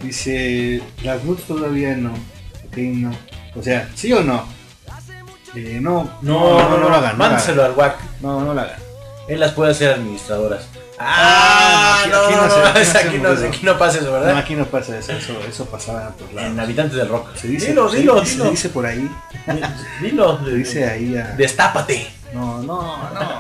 Dice, 0.01 0.81
las 1.03 1.23
nudes 1.23 1.43
todavía 1.45 1.95
no. 1.95 2.11
Ok, 2.67 2.77
no. 2.77 3.11
O 3.55 3.63
sea, 3.63 3.89
¿sí 3.95 4.11
o 4.13 4.23
no? 4.23 4.47
Eh, 5.55 5.79
no, 5.81 6.09
No, 6.21 6.59
no, 6.69 6.77
no, 6.77 6.89
lo 6.89 6.95
hagan. 6.95 7.17
no 7.17 7.23
lo 7.23 7.29
Mándaselo 7.29 7.61
hagan. 7.63 7.71
al 7.73 7.77
WAC. 7.77 7.95
No, 8.21 8.41
no 8.45 8.53
lo 8.53 8.61
hagan. 8.61 8.79
Él 9.27 9.39
las 9.39 9.53
puede 9.53 9.71
hacer 9.71 9.91
administradoras. 9.93 10.67
Aquí- 12.25 12.35
no, 12.35 12.47
no, 12.47 12.73
no 12.73 12.83
se- 12.85 12.97
aquí 12.97 13.17
no 13.17 13.35
se 13.35 13.47
aquí 13.47 13.59
no, 13.65 13.77
pasa 13.77 13.97
eso, 13.99 14.11
¿verdad? 14.11 14.33
No, 14.33 14.37
aquí 14.39 14.55
no 14.55 14.65
pasa 14.65 14.97
eso. 14.97 15.11
Eso, 15.11 15.33
eso 15.47 15.65
pasaba 15.65 16.09
por 16.11 16.33
la. 16.33 16.47
En 16.47 16.59
Habitantes 16.59 16.97
del 16.97 17.09
Rock. 17.09 17.35
Se 17.35 17.47
dice, 17.47 17.67
dilo, 17.67 17.89
se- 17.89 17.97
dilo, 17.97 18.25
se 18.25 18.31
dilo. 18.33 18.49
dice 18.51 18.69
por 18.69 18.85
ahí. 18.85 19.09
Dilo. 20.01 20.43
Se 20.45 20.51
dice 20.53 20.89
ahí 20.89 21.17
a... 21.17 21.27
Destápate. 21.37 22.07
No, 22.33 22.61
no, 22.61 22.97
no. 23.13 23.39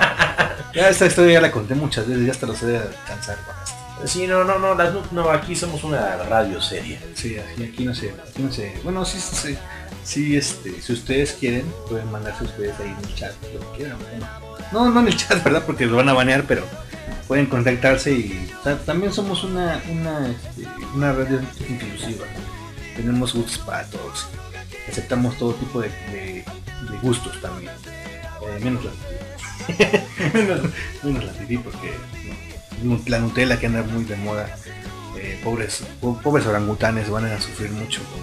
Ya 0.73 0.89
esta 0.89 1.05
historia 1.05 1.33
ya 1.33 1.41
la 1.41 1.51
conté 1.51 1.75
muchas 1.75 2.07
veces, 2.07 2.25
ya 2.25 2.31
hasta 2.31 2.45
lo 2.47 2.55
sé 2.55 2.65
de 2.67 2.79
cansar 3.07 3.37
con 3.45 3.55
esto. 3.63 3.75
Sí, 4.05 4.27
no, 4.27 4.43
no, 4.43 4.59
no, 4.59 4.75
las 4.75 4.93
no, 5.11 5.29
aquí 5.31 5.55
somos 5.55 5.83
una 5.83 6.17
radio 6.17 6.61
seria. 6.61 6.99
Sí, 7.15 7.35
aquí, 7.39 7.63
aquí 7.63 7.83
no 7.83 7.95
sé, 7.95 8.13
aquí 8.29 8.43
no 8.43 8.51
sé. 8.51 8.79
Bueno, 8.83 9.03
sí, 9.03 9.19
sí, 9.19 9.57
sí, 10.03 10.37
este, 10.37 10.79
si 10.81 10.93
ustedes 10.93 11.33
quieren, 11.33 11.65
pueden 11.89 12.11
mandarse 12.11 12.43
ustedes 12.43 12.75
ahí 12.79 12.95
en 12.97 13.09
el 13.09 13.15
chat, 13.15 13.33
lo 13.53 13.71
que 13.71 13.77
quieran. 13.77 13.97
bueno. 13.99 14.27
No, 14.71 14.89
no 14.91 14.99
en 14.99 15.07
el 15.07 15.17
chat, 15.17 15.43
¿verdad? 15.43 15.63
Porque 15.65 15.87
lo 15.87 15.97
van 15.97 16.09
a 16.09 16.13
banear, 16.13 16.43
pero 16.47 16.63
pueden 17.27 17.45
contactarse 17.47 18.11
y 18.11 18.49
o 18.59 18.63
sea, 18.63 18.77
también 18.79 19.11
somos 19.13 19.43
una, 19.43 19.81
una, 19.89 20.27
este, 20.29 20.67
una 20.95 21.11
radio 21.13 21.41
inclusiva. 21.69 22.25
Tenemos 22.95 23.33
gustos 23.33 23.57
para 23.59 23.85
todos. 23.87 24.27
Aceptamos 24.89 25.37
todo 25.37 25.53
tipo 25.55 25.81
de, 25.81 25.89
de- 26.11 26.45
de 26.91 26.97
gustos 27.01 27.39
también. 27.41 27.71
Eh, 27.71 28.59
menos 28.63 28.83
la 28.85 28.91
menos, 30.33 30.61
menos 31.03 31.23
la 31.25 31.31
pipí 31.33 31.57
porque 31.57 31.91
no, 32.83 32.99
la 33.07 33.19
Nutella 33.19 33.59
que 33.59 33.65
anda 33.67 33.83
muy 33.83 34.03
de 34.05 34.15
moda. 34.15 34.55
eh, 35.17 35.39
pobres, 35.43 35.83
po- 35.99 36.17
pobres 36.21 36.45
orangutanes 36.45 37.09
van 37.09 37.25
a 37.25 37.41
sufrir 37.41 37.71
mucho 37.71 38.01
con, 38.03 38.21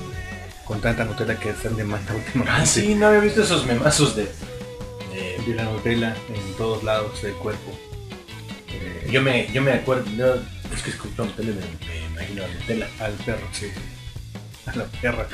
con 0.65 0.81
tanta 0.81 1.05
Nutella 1.05 1.39
que 1.39 1.51
están 1.51 1.77
de 1.77 1.83
demanda 1.83 2.15
últimamente. 2.15 2.61
Ah, 2.63 2.65
sí, 2.67 2.95
no 2.95 3.09
había 3.09 3.21
visto 3.21 3.43
esos 3.43 3.67
memazos 3.67 4.17
de. 4.17 4.23
de 5.47 5.55
la 5.55 5.65
Nutella 5.65 6.17
en 6.35 6.55
todos 6.57 6.83
lados 6.85 7.21
del 7.23 7.35
cuerpo. 7.35 7.71
Eh, 9.15 9.17
Yo 9.17 9.23
me, 9.23 9.47
yo 9.53 9.63
me 9.63 9.73
acuerdo, 9.73 10.05
no, 10.17 10.27
es 10.75 10.83
que 10.83 10.91
escucho 10.91 11.25
me, 11.39 11.45
me 11.45 12.07
imagino 12.13 12.45
a 12.45 12.49
Nutella. 12.49 12.89
Al 12.99 13.13
perro, 13.13 13.47
sí. 13.53 13.67
A 14.67 14.75
la 14.77 14.85
perra. 14.85 15.27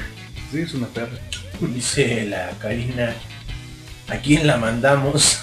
Sí, 0.52 0.60
es 0.60 0.74
una 0.74 0.86
perra. 0.88 1.16
Dice 1.60 2.26
la 2.26 2.50
Karina, 2.60 3.14
¿a 4.08 4.16
quién 4.16 4.46
la 4.46 4.56
mandamos? 4.58 5.42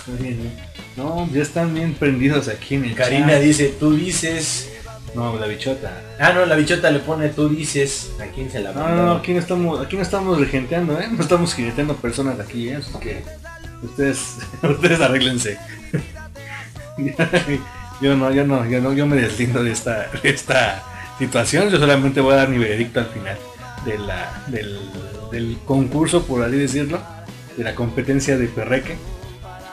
No, 0.96 1.28
ya 1.32 1.42
están 1.42 1.74
bien 1.74 1.94
prendidos 1.94 2.48
aquí 2.48 2.76
en 2.76 2.86
el 2.86 2.96
Karina 2.96 3.28
chat. 3.34 3.42
dice, 3.42 3.76
tú 3.80 3.96
dices. 3.96 4.70
No, 5.16 5.38
la 5.40 5.48
bichota. 5.48 6.02
Ah, 6.20 6.34
no, 6.34 6.46
la 6.46 6.56
bichota 6.56 6.92
le 6.92 7.00
pone, 7.00 7.30
tú 7.30 7.50
dices, 7.50 8.12
¿a 8.22 8.26
quién 8.26 8.52
se 8.52 8.60
la 8.60 8.72
No, 8.74 8.80
mandó? 8.82 8.96
no, 8.98 9.06
no, 9.06 9.12
aquí 9.14 9.34
no 9.34 9.40
estamos, 9.40 9.84
aquí 9.86 9.96
no 9.96 10.02
estamos 10.04 10.40
regenteando, 10.40 11.00
¿eh? 11.00 11.08
No 11.12 11.22
estamos 11.22 11.56
jineteando 11.56 11.96
personas 11.96 12.40
aquí, 12.40 12.70
¿eh? 12.70 12.76
Así 12.76 12.92
que 13.00 13.24
ustedes, 13.84 14.38
ustedes 14.64 15.00
arréglense. 15.02 15.58
yo 18.02 18.16
no, 18.16 18.32
yo 18.32 18.46
no, 18.46 18.66
yo 18.66 18.82
no, 18.82 18.94
yo 18.94 19.06
me 19.06 19.16
deslindo 19.18 19.64
de 19.64 19.72
esta, 19.72 20.10
de 20.24 20.30
esta 20.30 20.84
situación. 21.18 21.70
Yo 21.70 21.80
solamente 21.80 22.22
voy 22.22 22.34
a 22.34 22.38
dar 22.38 22.50
mi 22.50 22.58
veredicto 22.58 23.00
al 23.00 23.08
final 23.08 23.38
de 23.86 23.98
la, 23.98 24.44
del, 24.48 24.80
del 25.32 25.58
concurso, 25.66 26.26
por 26.26 26.44
así 26.44 26.58
decirlo, 26.58 27.00
de 27.56 27.64
la 27.64 27.76
competencia 27.76 28.38
de 28.38 28.48
perreque. 28.48 28.98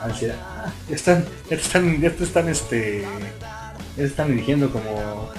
Así, 0.01 0.27
ah, 0.27 0.71
ya 0.89 0.95
están, 0.95 1.25
ya 1.49 1.49
te 1.49 1.55
están, 1.55 2.01
ya 2.01 2.09
están, 2.09 2.49
este, 2.49 3.05
ya 3.97 4.03
están 4.03 4.31
eligiendo 4.31 4.69
como, 4.69 5.31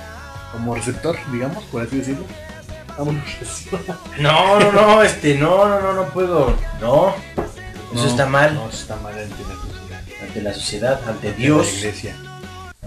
como 0.52 0.74
receptor, 0.74 1.16
digamos, 1.32 1.64
por 1.64 1.82
así 1.82 1.98
decirlo. 1.98 2.24
Vámonos. 2.96 3.22
No, 4.20 4.58
no, 4.58 4.72
no, 4.72 5.02
este, 5.02 5.36
no, 5.36 5.68
no, 5.68 5.80
no, 5.80 5.92
no 5.92 6.04
puedo. 6.06 6.56
No, 6.80 7.14
eso 7.92 8.04
No, 8.04 8.06
está 8.06 8.26
mal. 8.26 8.54
No, 8.54 8.68
eso 8.68 8.78
está 8.78 8.96
mal 8.96 9.12
ante 9.12 9.42
la 9.42 9.54
sociedad. 9.54 10.02
Ante 10.22 10.42
la 10.42 10.54
sociedad, 10.54 11.00
ante 11.06 11.28
Ante 11.28 11.40
Dios, 11.40 11.66
la 11.66 11.78
iglesia. 11.78 12.16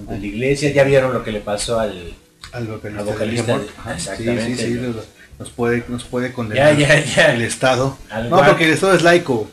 Ante 0.09 0.19
la 0.19 0.25
iglesia. 0.25 0.71
Ya 0.71 0.83
vieron 0.83 1.13
lo 1.13 1.23
que 1.23 1.31
le 1.31 1.39
pasó 1.41 1.79
al, 1.79 2.13
Al 2.51 2.67
vocalista. 2.67 3.01
al 3.01 3.05
vocalista. 3.07 3.57
del 3.57 3.61
de- 3.67 3.71
Ajá, 3.77 3.93
exactamente. 3.95 4.45
Sí, 4.45 4.55
sí, 4.55 4.63
sí, 4.65 4.73
nos- 4.73 4.95
nos 5.39 5.49
puede, 5.51 5.85
nos 5.87 6.03
puede 6.03 6.33
condenar 6.33 6.75
Ya, 6.77 6.87
ya, 6.99 7.05
ya. 7.05 7.33
el 7.33 7.41
Estado. 7.43 7.97
Al 8.09 8.29
no, 8.29 8.35
guac. 8.37 8.49
porque 8.49 8.65
el 8.65 8.71
Estado 8.71 8.93
es 8.93 9.03
laico. 9.03 9.49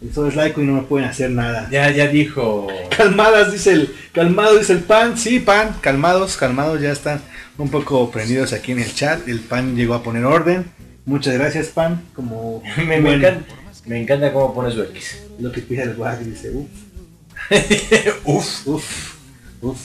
El 0.00 0.08
Estado 0.08 0.28
es 0.28 0.36
laico 0.36 0.60
y 0.62 0.64
no 0.64 0.72
me 0.74 0.82
pueden 0.82 1.08
hacer 1.08 1.30
nada. 1.30 1.68
Ya, 1.70 1.90
ya 1.90 2.06
dijo. 2.08 2.66
Calmadas, 2.96 3.52
dice 3.52 3.72
el, 3.72 3.94
calmado, 4.12 4.56
dice 4.58 4.72
el 4.74 4.80
pan, 4.80 5.18
sí, 5.18 5.38
pan, 5.40 5.74
calmados, 5.80 6.36
calmados, 6.36 6.80
ya 6.80 6.92
están 6.92 7.20
un 7.58 7.70
poco 7.70 8.10
prendidos 8.10 8.52
aquí 8.52 8.72
en 8.72 8.80
el 8.80 8.94
chat. 8.94 9.26
El 9.28 9.40
pan 9.40 9.74
llegó 9.76 9.94
a 9.94 10.02
poner 10.02 10.24
orden. 10.24 10.64
Muchas 11.06 11.34
gracias, 11.34 11.68
pan. 11.68 12.02
Como 12.14 12.62
Me, 12.86 12.96
encanta, 12.96 13.44
me 13.86 14.00
encanta 14.00 14.32
cómo 14.32 14.54
pone 14.54 14.72
su 14.72 14.82
X. 14.82 15.18
lo 15.38 15.50
que 15.52 15.60
pide 15.62 15.82
el 15.82 15.94
guac, 15.94 16.18
dice, 16.20 16.50
uff. 16.50 16.68
Uf. 18.24 18.66
Uf, 18.66 19.15
uf. 19.70 19.78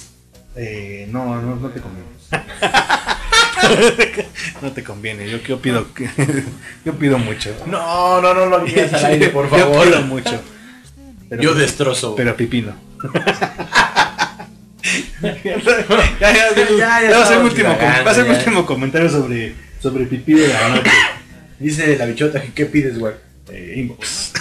Eh, 0.55 1.07
no, 1.11 1.41
no, 1.41 1.55
no 1.55 1.69
te 1.69 1.79
conviene. 1.79 2.09
no 4.61 4.71
te 4.71 4.83
conviene, 4.83 5.29
yo, 5.29 5.37
yo 5.39 5.61
pido 5.61 5.87
yo 6.85 6.93
pido 6.93 7.17
mucho. 7.17 7.55
No, 7.67 8.21
no, 8.21 8.33
no 8.33 8.45
lo 8.47 8.59
digas 8.65 8.93
al 8.93 9.05
aire, 9.05 9.29
por 9.29 9.45
Yo 9.51 9.57
favor. 9.57 9.87
pido 9.87 10.01
mucho. 10.01 10.41
Yo 11.39 11.53
destrozo. 11.53 12.15
Pero 12.15 12.35
pipino. 12.35 12.73
ya, 15.21 15.37
ya, 16.21 16.55
ya, 16.55 17.01
ya 17.09 17.17
va 17.17 17.23
a 17.23 17.27
ser 17.27 17.39
mi 17.39 17.45
último, 17.45 17.69
va 17.69 18.11
a 18.11 18.13
ser 18.13 18.29
último 18.29 18.65
comentario 18.65 19.09
sobre, 19.09 19.55
sobre 19.81 20.05
pipí 20.05 20.33
de 20.33 20.47
la 20.49 20.69
noche. 20.69 20.91
Dice 21.59 21.95
la 21.97 22.05
bichota 22.05 22.41
que 22.41 22.51
qué 22.53 22.65
pides, 22.65 22.97
güey. 22.99 23.13
Eh, 23.51 23.75
inbox. 23.77 24.33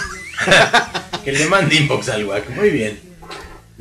que 1.23 1.31
le 1.31 1.45
mande 1.45 1.75
inbox 1.75 2.09
al 2.09 2.25
guac. 2.25 2.49
Muy 2.49 2.69
bien. 2.71 2.99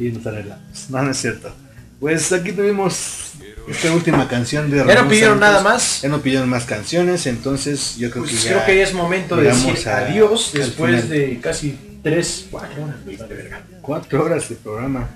Y 0.01 0.11
nos 0.13 0.27
arreglamos. 0.27 0.65
No, 0.89 1.03
no 1.03 1.11
es 1.11 1.17
cierto. 1.19 1.53
Pues 2.01 2.33
aquí 2.33 2.53
tuvimos 2.53 3.33
esta 3.69 3.93
última 3.93 4.27
canción 4.27 4.71
de 4.71 4.79
¿Ya 4.79 4.85
no 4.85 4.91
Ramón 4.95 5.09
pidieron 5.11 5.39
Santos. 5.39 5.51
nada 5.51 5.63
más? 5.63 6.01
Ya 6.03 6.09
no 6.09 6.21
pidieron 6.23 6.49
más 6.49 6.65
canciones, 6.65 7.27
entonces 7.27 7.97
yo 7.99 8.11
creo 8.11 8.25
Pues 8.25 8.37
que 8.37 8.43
ya 8.45 8.51
creo 8.55 8.67
que 8.67 8.77
ya 8.79 8.83
es 8.85 8.95
momento 8.95 9.37
de 9.37 9.43
decir 9.45 9.89
a- 9.89 9.99
adiós 9.99 10.51
después 10.55 11.09
de 11.11 11.39
casi 11.41 11.79
3, 12.03 12.47
4 12.51 12.83
horas. 12.85 12.97
Cuatro 13.83 14.25
horas 14.25 14.49
de 14.49 14.55
programa. 14.57 15.09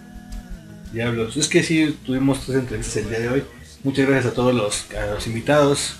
Diablos. 0.93 1.37
Es 1.37 1.49
que 1.49 1.63
sí, 1.63 1.99
tuvimos 2.05 2.45
tres 2.45 2.59
entrevistas 2.59 2.97
el 2.99 3.09
día 3.09 3.19
de 3.21 3.29
hoy. 3.29 3.45
Muchas 3.83 4.07
gracias 4.07 4.33
a 4.33 4.35
todos 4.35 4.55
los, 4.55 4.85
a 4.95 5.07
los 5.15 5.27
invitados, 5.27 5.97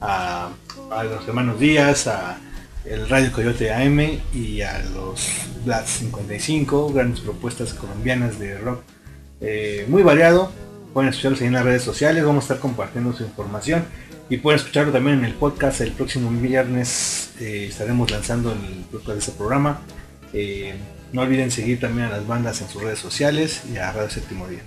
a, 0.00 0.50
a 0.90 1.04
los 1.04 1.26
hermanos 1.28 1.58
Díaz, 1.60 2.06
a 2.06 2.38
el 2.88 3.08
Radio 3.08 3.32
Coyote 3.32 3.72
AM 3.72 4.00
y 4.34 4.62
a 4.62 4.78
los 4.94 5.26
Blast 5.64 5.88
55, 6.00 6.92
grandes 6.92 7.20
propuestas 7.20 7.74
colombianas 7.74 8.38
de 8.38 8.58
rock. 8.58 8.82
eh, 9.40 9.84
muy 9.88 10.02
variado. 10.02 10.50
Pueden 10.92 11.10
escucharlos 11.10 11.40
ahí 11.42 11.48
en 11.48 11.52
las 11.52 11.64
redes 11.64 11.82
sociales, 11.82 12.24
vamos 12.24 12.44
a 12.44 12.46
estar 12.46 12.58
compartiendo 12.58 13.12
su 13.12 13.22
información. 13.24 13.84
Y 14.30 14.38
pueden 14.38 14.58
escucharlo 14.58 14.92
también 14.92 15.18
en 15.18 15.24
el 15.26 15.34
podcast 15.34 15.80
el 15.80 15.92
próximo 15.92 16.30
viernes. 16.30 17.30
eh, 17.40 17.66
estaremos 17.68 18.10
lanzando 18.10 18.52
el 18.52 18.84
podcast 18.90 19.12
de 19.12 19.18
este 19.18 19.32
programa. 19.32 19.80
Eh, 20.32 20.74
no 21.12 21.22
olviden 21.22 21.50
seguir 21.50 21.80
también 21.80 22.08
a 22.08 22.10
las 22.10 22.26
bandas 22.26 22.60
en 22.60 22.68
sus 22.68 22.82
redes 22.82 22.98
sociales 22.98 23.62
y 23.72 23.76
a 23.78 23.92
Radio 23.92 24.10
Séptimo 24.10 24.46
Día. 24.48 24.60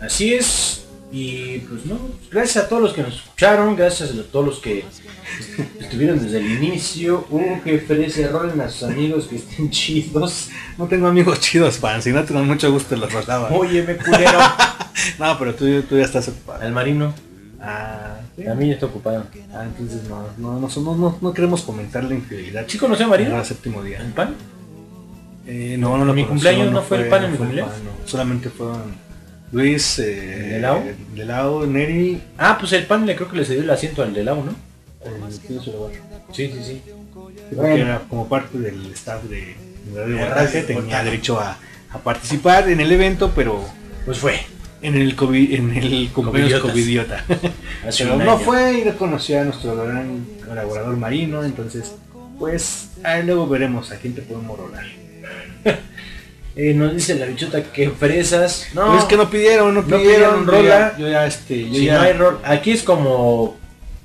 Así 0.00 0.34
es. 0.34 0.84
Y 1.12 1.58
pues 1.60 1.86
no, 1.86 1.98
gracias 2.30 2.64
a 2.64 2.68
todos 2.68 2.82
los 2.82 2.92
que 2.92 3.02
nos 3.02 3.14
escucharon, 3.14 3.76
gracias 3.76 4.10
a 4.10 4.22
todos 4.24 4.44
los 4.44 4.58
que 4.58 4.84
estuvieron 5.80 6.22
desde 6.22 6.38
el 6.38 6.52
inicio. 6.62 7.26
Uh, 7.30 7.60
que 7.62 7.78
feliz 7.78 8.18
rolen 8.30 8.60
a 8.60 8.68
sus 8.68 8.84
amigos 8.84 9.26
que 9.26 9.36
estén 9.36 9.70
chidos. 9.70 10.50
No 10.78 10.86
tengo 10.86 11.06
amigos 11.06 11.40
chidos, 11.40 11.78
pan, 11.78 12.02
si 12.02 12.12
no 12.12 12.24
con 12.24 12.46
mucho 12.46 12.70
gusto 12.72 12.96
los 12.96 13.12
rolaba. 13.12 13.50
Oye, 13.50 13.82
me 13.82 13.96
culero. 13.96 14.38
no, 15.18 15.38
pero 15.38 15.54
tú, 15.54 15.82
tú 15.82 15.96
ya 15.98 16.04
estás 16.04 16.28
ocupado. 16.28 16.62
Al 16.62 16.72
marino. 16.72 17.14
Ah, 17.60 18.18
También 18.44 18.72
está 18.72 18.86
ocupado. 18.86 19.24
Ah, 19.52 19.64
entonces 19.64 20.08
no, 20.08 20.26
no, 20.38 20.60
no, 20.60 20.96
no, 20.96 21.18
no 21.20 21.32
queremos 21.32 21.62
comentar 21.62 22.04
la 22.04 22.14
infidelidad. 22.14 22.64
¿Sí 22.68 22.76
conoció 22.78 23.06
a 23.06 23.08
Marina? 23.08 23.30
Era 23.30 23.38
el 23.40 23.44
séptimo 23.46 23.82
día. 23.82 24.00
¿El 24.00 24.12
pan? 24.12 24.34
Eh, 25.46 25.76
no, 25.78 25.96
no 25.98 26.04
lo 26.04 26.14
¿Mi 26.14 26.24
conoció, 26.24 26.48
cumpleaños 26.50 26.72
no 26.72 26.82
fue 26.82 27.02
el 27.02 27.08
pan 27.08 27.24
en 27.24 27.30
mi 27.30 27.34
el 27.36 27.38
cumpleaños? 27.38 27.72
pan, 27.74 27.84
no. 27.84 28.08
Solamente 28.08 28.48
fueron 28.50 28.94
Luis, 29.52 29.98
eh, 29.98 30.04
¿De 30.52 30.60
Lao? 30.60 30.82
de 31.14 31.24
Lao, 31.24 31.66
Neri, 31.66 32.20
Ah, 32.38 32.56
pues 32.58 32.72
el 32.72 32.84
pan 32.86 33.04
le 33.06 33.14
creo 33.14 33.28
que 33.30 33.36
le 33.36 33.44
cedió 33.44 33.62
el 33.62 33.70
asiento 33.70 34.02
al 34.02 34.12
de 34.14 34.24
lado, 34.24 34.42
¿no? 34.44 34.52
Eh. 35.04 36.00
Sí, 36.32 36.48
sí, 36.52 36.64
sí. 36.64 36.82
Porque 37.54 37.80
era 37.80 38.00
como 38.08 38.28
parte 38.28 38.58
del 38.58 38.92
staff 38.92 39.22
de 39.24 39.54
de 39.92 40.00
Radio 40.26 40.34
Radio 40.34 40.64
tenía 40.66 41.04
derecho 41.04 41.38
a, 41.38 41.58
a 41.92 41.98
participar 41.98 42.68
en 42.70 42.80
el 42.80 42.90
evento, 42.90 43.32
pero 43.34 43.62
Pues 44.06 44.18
fue. 44.18 44.40
en 44.82 44.94
el 44.96 45.14
COVID, 45.14 45.52
en 45.54 45.76
el 45.76 46.10
cumpleaños 46.12 46.60
covidiota. 46.60 47.24
Pero 47.98 48.16
no 48.16 48.38
fue 48.38 48.78
y 48.78 48.84
reconoció 48.84 49.40
a 49.40 49.44
nuestro 49.44 49.76
gran 49.76 50.24
colaborador 50.46 50.96
marino, 50.96 51.44
entonces 51.44 51.92
pues 52.38 52.88
ahí 53.02 53.22
luego 53.24 53.46
veremos 53.46 53.92
a 53.92 53.96
quién 53.96 54.14
te 54.14 54.22
podemos 54.22 54.58
rolar. 54.58 54.84
Eh, 56.56 56.72
nos 56.72 56.94
dice 56.94 57.16
la 57.16 57.26
bichota 57.26 57.64
que 57.64 57.90
fresas. 57.90 58.66
No, 58.74 58.86
Pues 58.86 59.00
es 59.02 59.04
que 59.06 59.16
no 59.16 59.28
pidieron, 59.28 59.74
no 59.74 59.82
no 59.82 59.96
pidieron, 59.98 60.46
rola. 60.46 60.94
Yo 60.96 60.98
ya, 60.98 60.98
yo 60.98 61.08
ya, 61.08 61.26
este, 61.26 61.68
yo 61.68 61.74
si 61.74 61.84
ya 61.86 61.94
no 61.94 62.00
hay 62.02 62.12
rol. 62.12 62.38
Aquí 62.44 62.70
es 62.70 62.84
como, 62.84 63.56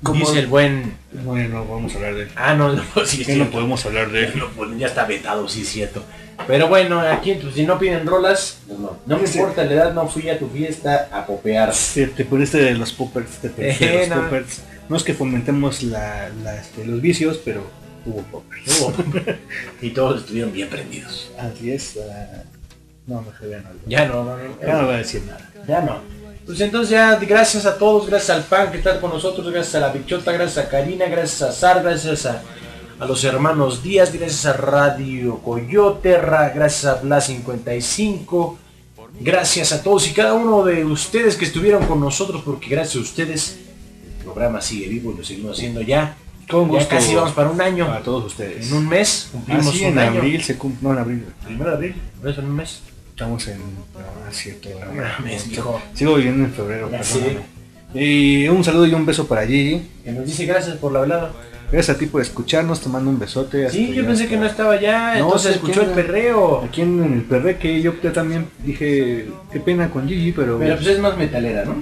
Como- 0.02 0.20
dice 0.20 0.38
el 0.40 0.46
buen. 0.46 0.94
Bueno, 1.24 1.56
no 1.60 1.66
vamos 1.66 1.92
a 1.92 1.96
hablar 1.96 2.14
de 2.14 2.22
él. 2.22 2.28
Ah, 2.36 2.54
no, 2.54 2.72
no, 2.74 2.82
sí, 3.04 3.24
podemos 3.52 3.84
hablar 3.84 4.10
de 4.10 4.24
él. 4.24 4.32
No, 4.36 4.76
ya 4.78 4.86
está 4.86 5.04
vetado, 5.04 5.48
sí, 5.48 5.62
es 5.62 5.68
cierto. 5.68 6.02
Pero 6.46 6.68
bueno, 6.68 7.00
aquí, 7.00 7.34
pues, 7.34 7.54
si 7.54 7.64
no 7.64 7.78
piden 7.78 8.06
rolas, 8.06 8.60
pues 8.66 8.78
no. 8.78 8.96
No 9.06 9.18
me 9.18 9.26
Sí. 9.26 9.38
importa 9.38 9.62
la 9.64 9.72
edad, 9.74 9.92
no 9.92 10.08
fui 10.08 10.28
a 10.30 10.38
tu 10.38 10.48
fiesta 10.48 11.08
a 11.12 11.26
popear. 11.26 11.74
Sí, 11.74 12.06
te 12.06 12.24
poniste 12.24 12.56
de 12.58 12.74
los 12.74 12.92
poppers, 12.92 13.30
te 13.42 13.50
poniste 13.50 13.86
de 13.86 13.98
los 14.08 14.08
no. 14.16 14.22
poppers. 14.22 14.62
No 14.88 14.96
es 14.96 15.02
que 15.02 15.12
fomentemos 15.14 15.82
la, 15.82 16.30
la, 16.42 16.56
este, 16.56 16.84
los 16.86 17.00
vicios, 17.02 17.38
pero 17.44 17.62
hubo 18.06 18.22
poppers. 18.22 18.80
Hubo. 18.80 18.94
y 19.82 19.90
todos 19.90 20.22
estuvieron 20.22 20.52
bien 20.52 20.68
prendidos. 20.70 21.30
Así 21.38 21.70
es. 21.72 21.98
ah, 22.10 22.42
no, 23.06 23.20
mejor 23.22 23.50
ya 23.50 23.58
no. 23.58 23.68
Ya 23.86 24.06
no, 24.06 24.24
no, 24.24 24.36
no. 24.38 24.60
Ya 24.66 24.74
no 24.80 24.86
voy 24.86 24.94
a 24.94 24.98
decir 24.98 25.22
nada. 25.26 25.50
Ya 25.68 25.82
no. 25.82 25.98
Pues 26.50 26.60
entonces 26.62 26.90
ya 26.90 27.14
gracias 27.16 27.64
a 27.64 27.78
todos, 27.78 28.08
gracias 28.08 28.36
al 28.36 28.42
pan 28.42 28.72
que 28.72 28.78
está 28.78 29.00
con 29.00 29.10
nosotros, 29.10 29.52
gracias 29.52 29.76
a 29.76 29.80
la 29.86 29.92
bichota, 29.92 30.32
gracias 30.32 30.66
a 30.66 30.68
Karina, 30.68 31.06
gracias 31.06 31.42
a 31.42 31.52
Sar, 31.52 31.80
gracias 31.82 32.26
a, 32.26 32.42
a 32.98 33.06
los 33.06 33.22
hermanos 33.22 33.84
Díaz, 33.84 34.12
gracias 34.12 34.46
a 34.46 34.54
Radio 34.54 35.38
Coyote, 35.38 36.18
ra- 36.18 36.48
gracias 36.50 36.86
a 36.86 37.00
Blas 37.02 37.26
55, 37.26 38.58
gracias 39.20 39.72
a 39.72 39.80
todos 39.82 40.08
y 40.08 40.12
cada 40.12 40.34
uno 40.34 40.64
de 40.64 40.84
ustedes 40.84 41.36
que 41.36 41.44
estuvieron 41.44 41.86
con 41.86 42.00
nosotros, 42.00 42.42
porque 42.44 42.68
gracias 42.68 42.96
a 42.96 43.00
ustedes 43.00 43.58
el 44.18 44.24
programa 44.24 44.60
sigue 44.60 44.88
vivo 44.88 45.12
y 45.12 45.18
lo 45.18 45.24
seguimos 45.24 45.56
haciendo 45.56 45.82
ya. 45.82 46.16
Con 46.50 46.68
Ya 46.72 46.88
casi 46.88 47.14
vamos 47.14 47.30
para 47.32 47.48
un 47.48 47.60
año. 47.60 47.86
Para 47.86 48.02
todos 48.02 48.24
ustedes. 48.24 48.68
En 48.72 48.76
un 48.78 48.88
mes 48.88 49.28
cumplimos 49.30 49.68
Así 49.68 49.84
un 49.84 49.92
en 49.92 49.98
año. 50.00 50.18
abril 50.18 50.42
se 50.42 50.58
cumple. 50.58 50.80
No, 50.82 50.92
en 50.94 50.98
abril. 50.98 51.26
Primero 51.44 51.70
de 51.70 51.76
abril, 51.76 51.94
en 52.24 52.44
un 52.44 52.56
mes. 52.56 52.80
Estamos 53.20 53.48
en. 53.48 53.58
No, 53.58 54.30
es 54.30 54.36
cierto. 54.38 54.70
no, 54.80 54.94
mames, 54.94 55.44
no, 55.44 55.50
mijo. 55.50 55.82
Sigo 55.92 56.14
viviendo 56.14 56.46
en 56.46 56.52
febrero. 56.54 56.90
Y 57.92 58.48
un 58.48 58.64
saludo 58.64 58.86
y 58.86 58.94
un 58.94 59.04
beso 59.04 59.28
para 59.28 59.46
Gigi. 59.46 59.82
Que 60.02 60.12
nos 60.12 60.24
dice 60.24 60.46
gracias 60.46 60.78
por 60.78 60.90
la 60.90 61.00
velada. 61.00 61.30
Gracias 61.70 61.96
a 61.96 61.98
ti 61.98 62.06
por 62.06 62.22
escucharnos, 62.22 62.80
te 62.80 62.88
mando 62.88 63.10
un 63.10 63.18
besote. 63.18 63.68
Sí, 63.68 63.92
yo 63.92 64.06
pensé 64.06 64.22
hasta- 64.22 64.34
que 64.34 64.40
no 64.40 64.46
estaba 64.46 64.80
ya, 64.80 65.18
No, 65.18 65.24
entonces 65.26 65.56
escuchó 65.56 65.82
el 65.82 65.90
perreo. 65.90 66.64
Aquí 66.64 66.80
en, 66.80 67.04
en 67.04 67.12
el 67.12 67.22
perreque 67.24 67.82
yo 67.82 67.92
ya 68.02 68.10
también 68.10 68.46
dije, 68.64 69.28
qué 69.52 69.60
pena 69.60 69.90
con 69.90 70.08
Gigi, 70.08 70.32
pero... 70.32 70.58
Pero 70.58 70.76
pues 70.76 70.86
es 70.88 70.98
más 70.98 71.14
metalera, 71.18 71.66
¿no? 71.66 71.74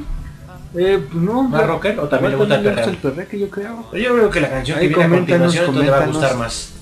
Eh, 0.77 0.99
pues 1.09 1.23
no. 1.23 1.45
¿Más 1.45 1.67
rocker 1.69 2.01
o 2.01 2.09
también 2.09 2.33
le 2.33 2.39
gusta 2.39 2.57
el 2.57 2.63
perreo? 2.65 2.89
el 3.33 3.39
yo 3.39 3.49
creo. 3.49 3.87
Pero 3.93 4.05
yo 4.05 4.15
creo 4.15 4.31
que 4.31 4.41
la 4.41 4.51
canción 4.51 4.79
Ahí 4.81 4.89
que 4.89 4.95
viene 4.97 5.15
a 5.15 5.19
continuación 5.19 5.79
le 5.79 5.89
va 5.89 6.03
a 6.03 6.07
gustar 6.07 6.37
más. 6.37 6.73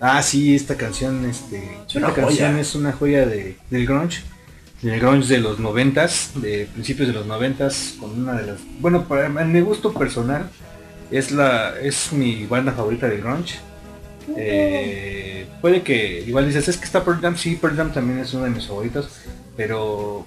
Ah, 0.00 0.22
sí, 0.22 0.54
esta 0.54 0.76
canción, 0.76 1.24
este, 1.28 1.56
Es 1.58 1.96
esta 1.96 2.14
canción 2.14 2.52
joya. 2.52 2.60
es 2.60 2.74
una 2.74 2.92
joya 2.92 3.26
de, 3.26 3.56
del 3.70 3.86
grunge, 3.86 4.22
del 4.82 5.00
grunge 5.00 5.28
de 5.28 5.38
los 5.38 5.58
noventas, 5.58 6.30
de 6.36 6.66
principios 6.72 7.08
de 7.08 7.14
los 7.14 7.26
noventas, 7.26 7.94
con 7.98 8.10
una 8.18 8.34
de 8.34 8.46
las, 8.46 8.60
bueno, 8.80 9.08
para 9.08 9.26
en 9.26 9.52
mi 9.52 9.60
gusto 9.60 9.92
personal, 9.92 10.48
es 11.10 11.32
la, 11.32 11.74
es 11.80 12.12
mi 12.12 12.46
banda 12.46 12.72
favorita 12.72 13.08
de 13.08 13.16
grunge. 13.18 13.58
Eh, 14.36 15.46
puede 15.60 15.82
que 15.82 16.20
igual 16.26 16.46
dices, 16.46 16.68
es 16.68 16.76
que 16.76 16.84
está 16.84 17.04
Pearl 17.04 17.20
Jam, 17.20 17.36
sí, 17.36 17.56
Pearl 17.56 17.76
Jam 17.76 17.92
también 17.92 18.18
es 18.18 18.32
uno 18.34 18.44
de 18.44 18.50
mis 18.50 18.66
favoritos, 18.66 19.08
pero, 19.56 20.26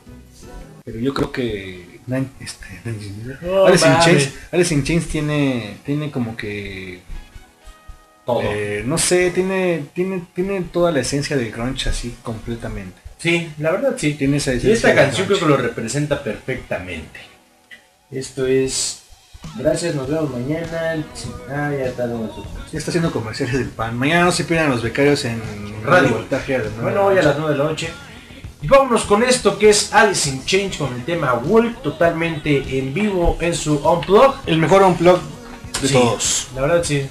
pero 0.84 1.00
yo 1.00 1.14
creo 1.14 1.32
que 1.32 1.92
este, 2.40 2.66
No 3.42 3.66
Alice, 3.66 3.88
in. 3.88 4.00
Chains, 4.00 4.30
Alice 4.52 4.74
in 4.74 4.84
Chains 4.84 5.08
tiene, 5.08 5.78
tiene 5.86 6.12
como 6.12 6.36
que 6.36 7.00
Todo. 8.26 8.42
eh, 8.44 8.84
no 8.86 8.98
sé, 8.98 9.32
tiene, 9.32 9.86
tiene, 9.94 10.24
tiene 10.36 10.62
toda 10.62 10.92
la 10.92 11.00
esencia 11.02 11.36
del 11.38 11.52
grunge 11.52 11.90
así 11.90 12.16
completamente. 12.24 13.00
Sí, 13.18 13.52
la 13.58 13.72
verdad 13.72 13.96
sí. 13.98 14.14
Tiene 14.14 14.38
esa 14.38 14.54
Y 14.54 14.58
esencia 14.58 14.74
esta 14.74 14.88
del 14.90 14.98
canción 14.98 15.28
creo 15.28 15.40
que 15.40 15.46
lo 15.46 15.58
representa 15.58 16.24
perfectamente. 16.24 17.20
Esto 18.12 18.46
es... 18.46 19.00
Gracias, 19.58 19.96
nos 19.96 20.08
vemos 20.08 20.30
mañana. 20.30 21.04
Ah, 21.50 21.72
ya 21.78 21.86
está 21.86 22.06
su- 22.08 22.46
Ya 22.72 22.78
está 22.78 22.92
haciendo 22.92 23.12
comerciales 23.12 23.58
del 23.58 23.70
pan. 23.70 23.98
Mañana 23.98 24.26
no 24.26 24.32
se 24.32 24.44
pierdan 24.44 24.70
los 24.70 24.84
becarios 24.84 25.26
en 25.26 25.42
Radio. 25.84 26.10
Voltaje 26.16 26.62
Bueno, 26.82 27.06
hoy 27.06 27.18
a 27.18 27.22
la 27.24 27.30
las 27.30 27.38
9 27.40 27.54
de 27.54 27.58
la 27.58 27.64
noche. 27.66 27.90
Y 28.62 28.68
vámonos 28.68 29.04
con 29.06 29.24
esto 29.24 29.58
que 29.58 29.70
es 29.72 29.92
Alice 29.94 30.30
in 30.30 30.46
Change 30.46 30.78
con 30.78 30.94
el 30.94 31.04
tema 31.04 31.34
Walk 31.34 31.82
totalmente 31.82 32.78
en 32.78 32.94
vivo 32.94 33.36
en 33.42 33.56
su 33.56 33.78
Unplug. 33.78 34.36
El 34.46 34.60
mejor 34.60 34.84
unplug 34.84 35.20
de 35.82 35.88
Sí, 35.88 35.94
todos. 35.96 36.48
La 36.56 36.62
verdad 36.62 36.84
sí. 36.84 37.08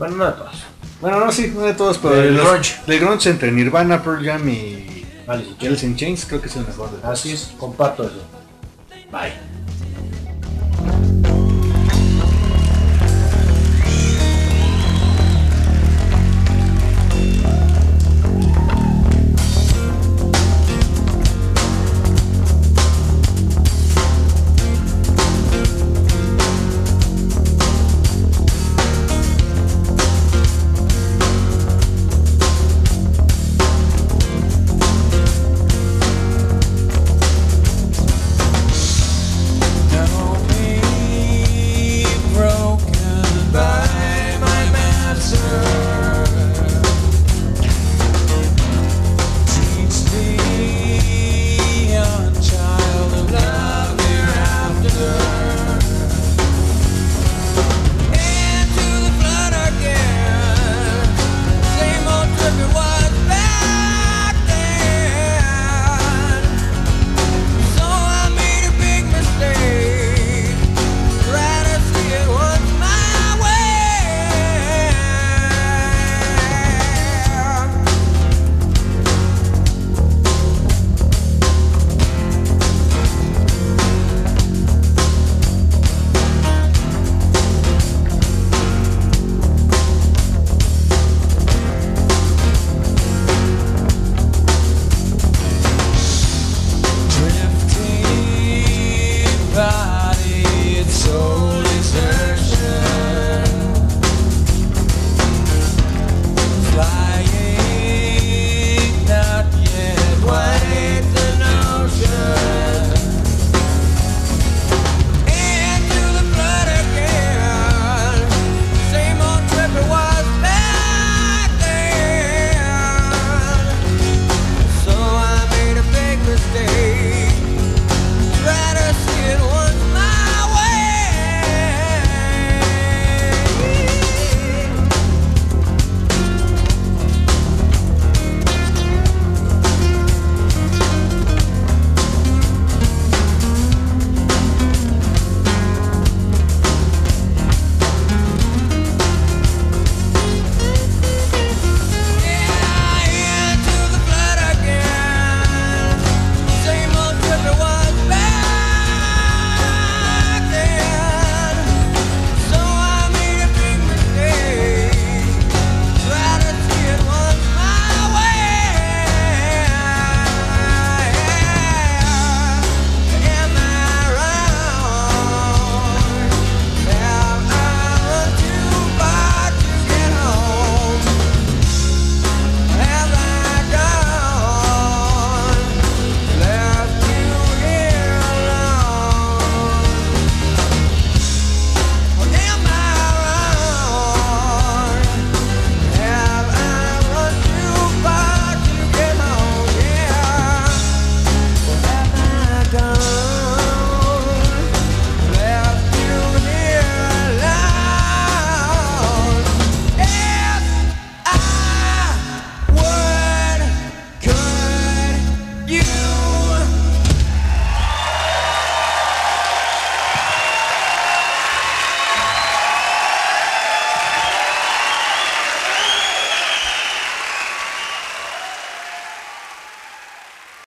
Bueno, 0.00 0.16
no 0.16 0.24
de 0.24 0.32
todos. 0.32 0.64
Bueno, 1.02 1.20
no, 1.20 1.30
sí, 1.30 1.52
no 1.54 1.60
de 1.60 1.74
todos, 1.74 1.98
pero 1.98 2.14
el, 2.22 2.34
grunge. 2.34 2.74
El 2.86 3.00
grunge 3.00 3.28
entre 3.28 3.52
Nirvana, 3.52 4.02
Pearl 4.02 4.24
Jam 4.24 4.48
y 4.48 5.04
Alice 5.26 5.84
in 5.84 5.94
Chains. 5.94 5.96
Chains 5.98 6.24
creo 6.24 6.40
que 6.40 6.48
es 6.48 6.56
el 6.56 6.66
mejor 6.66 6.90
de 6.90 6.96
todos. 6.96 7.12
Así 7.12 7.32
es, 7.32 7.52
comparto 7.58 8.04
eso. 8.04 8.22
Bye. 9.12 9.34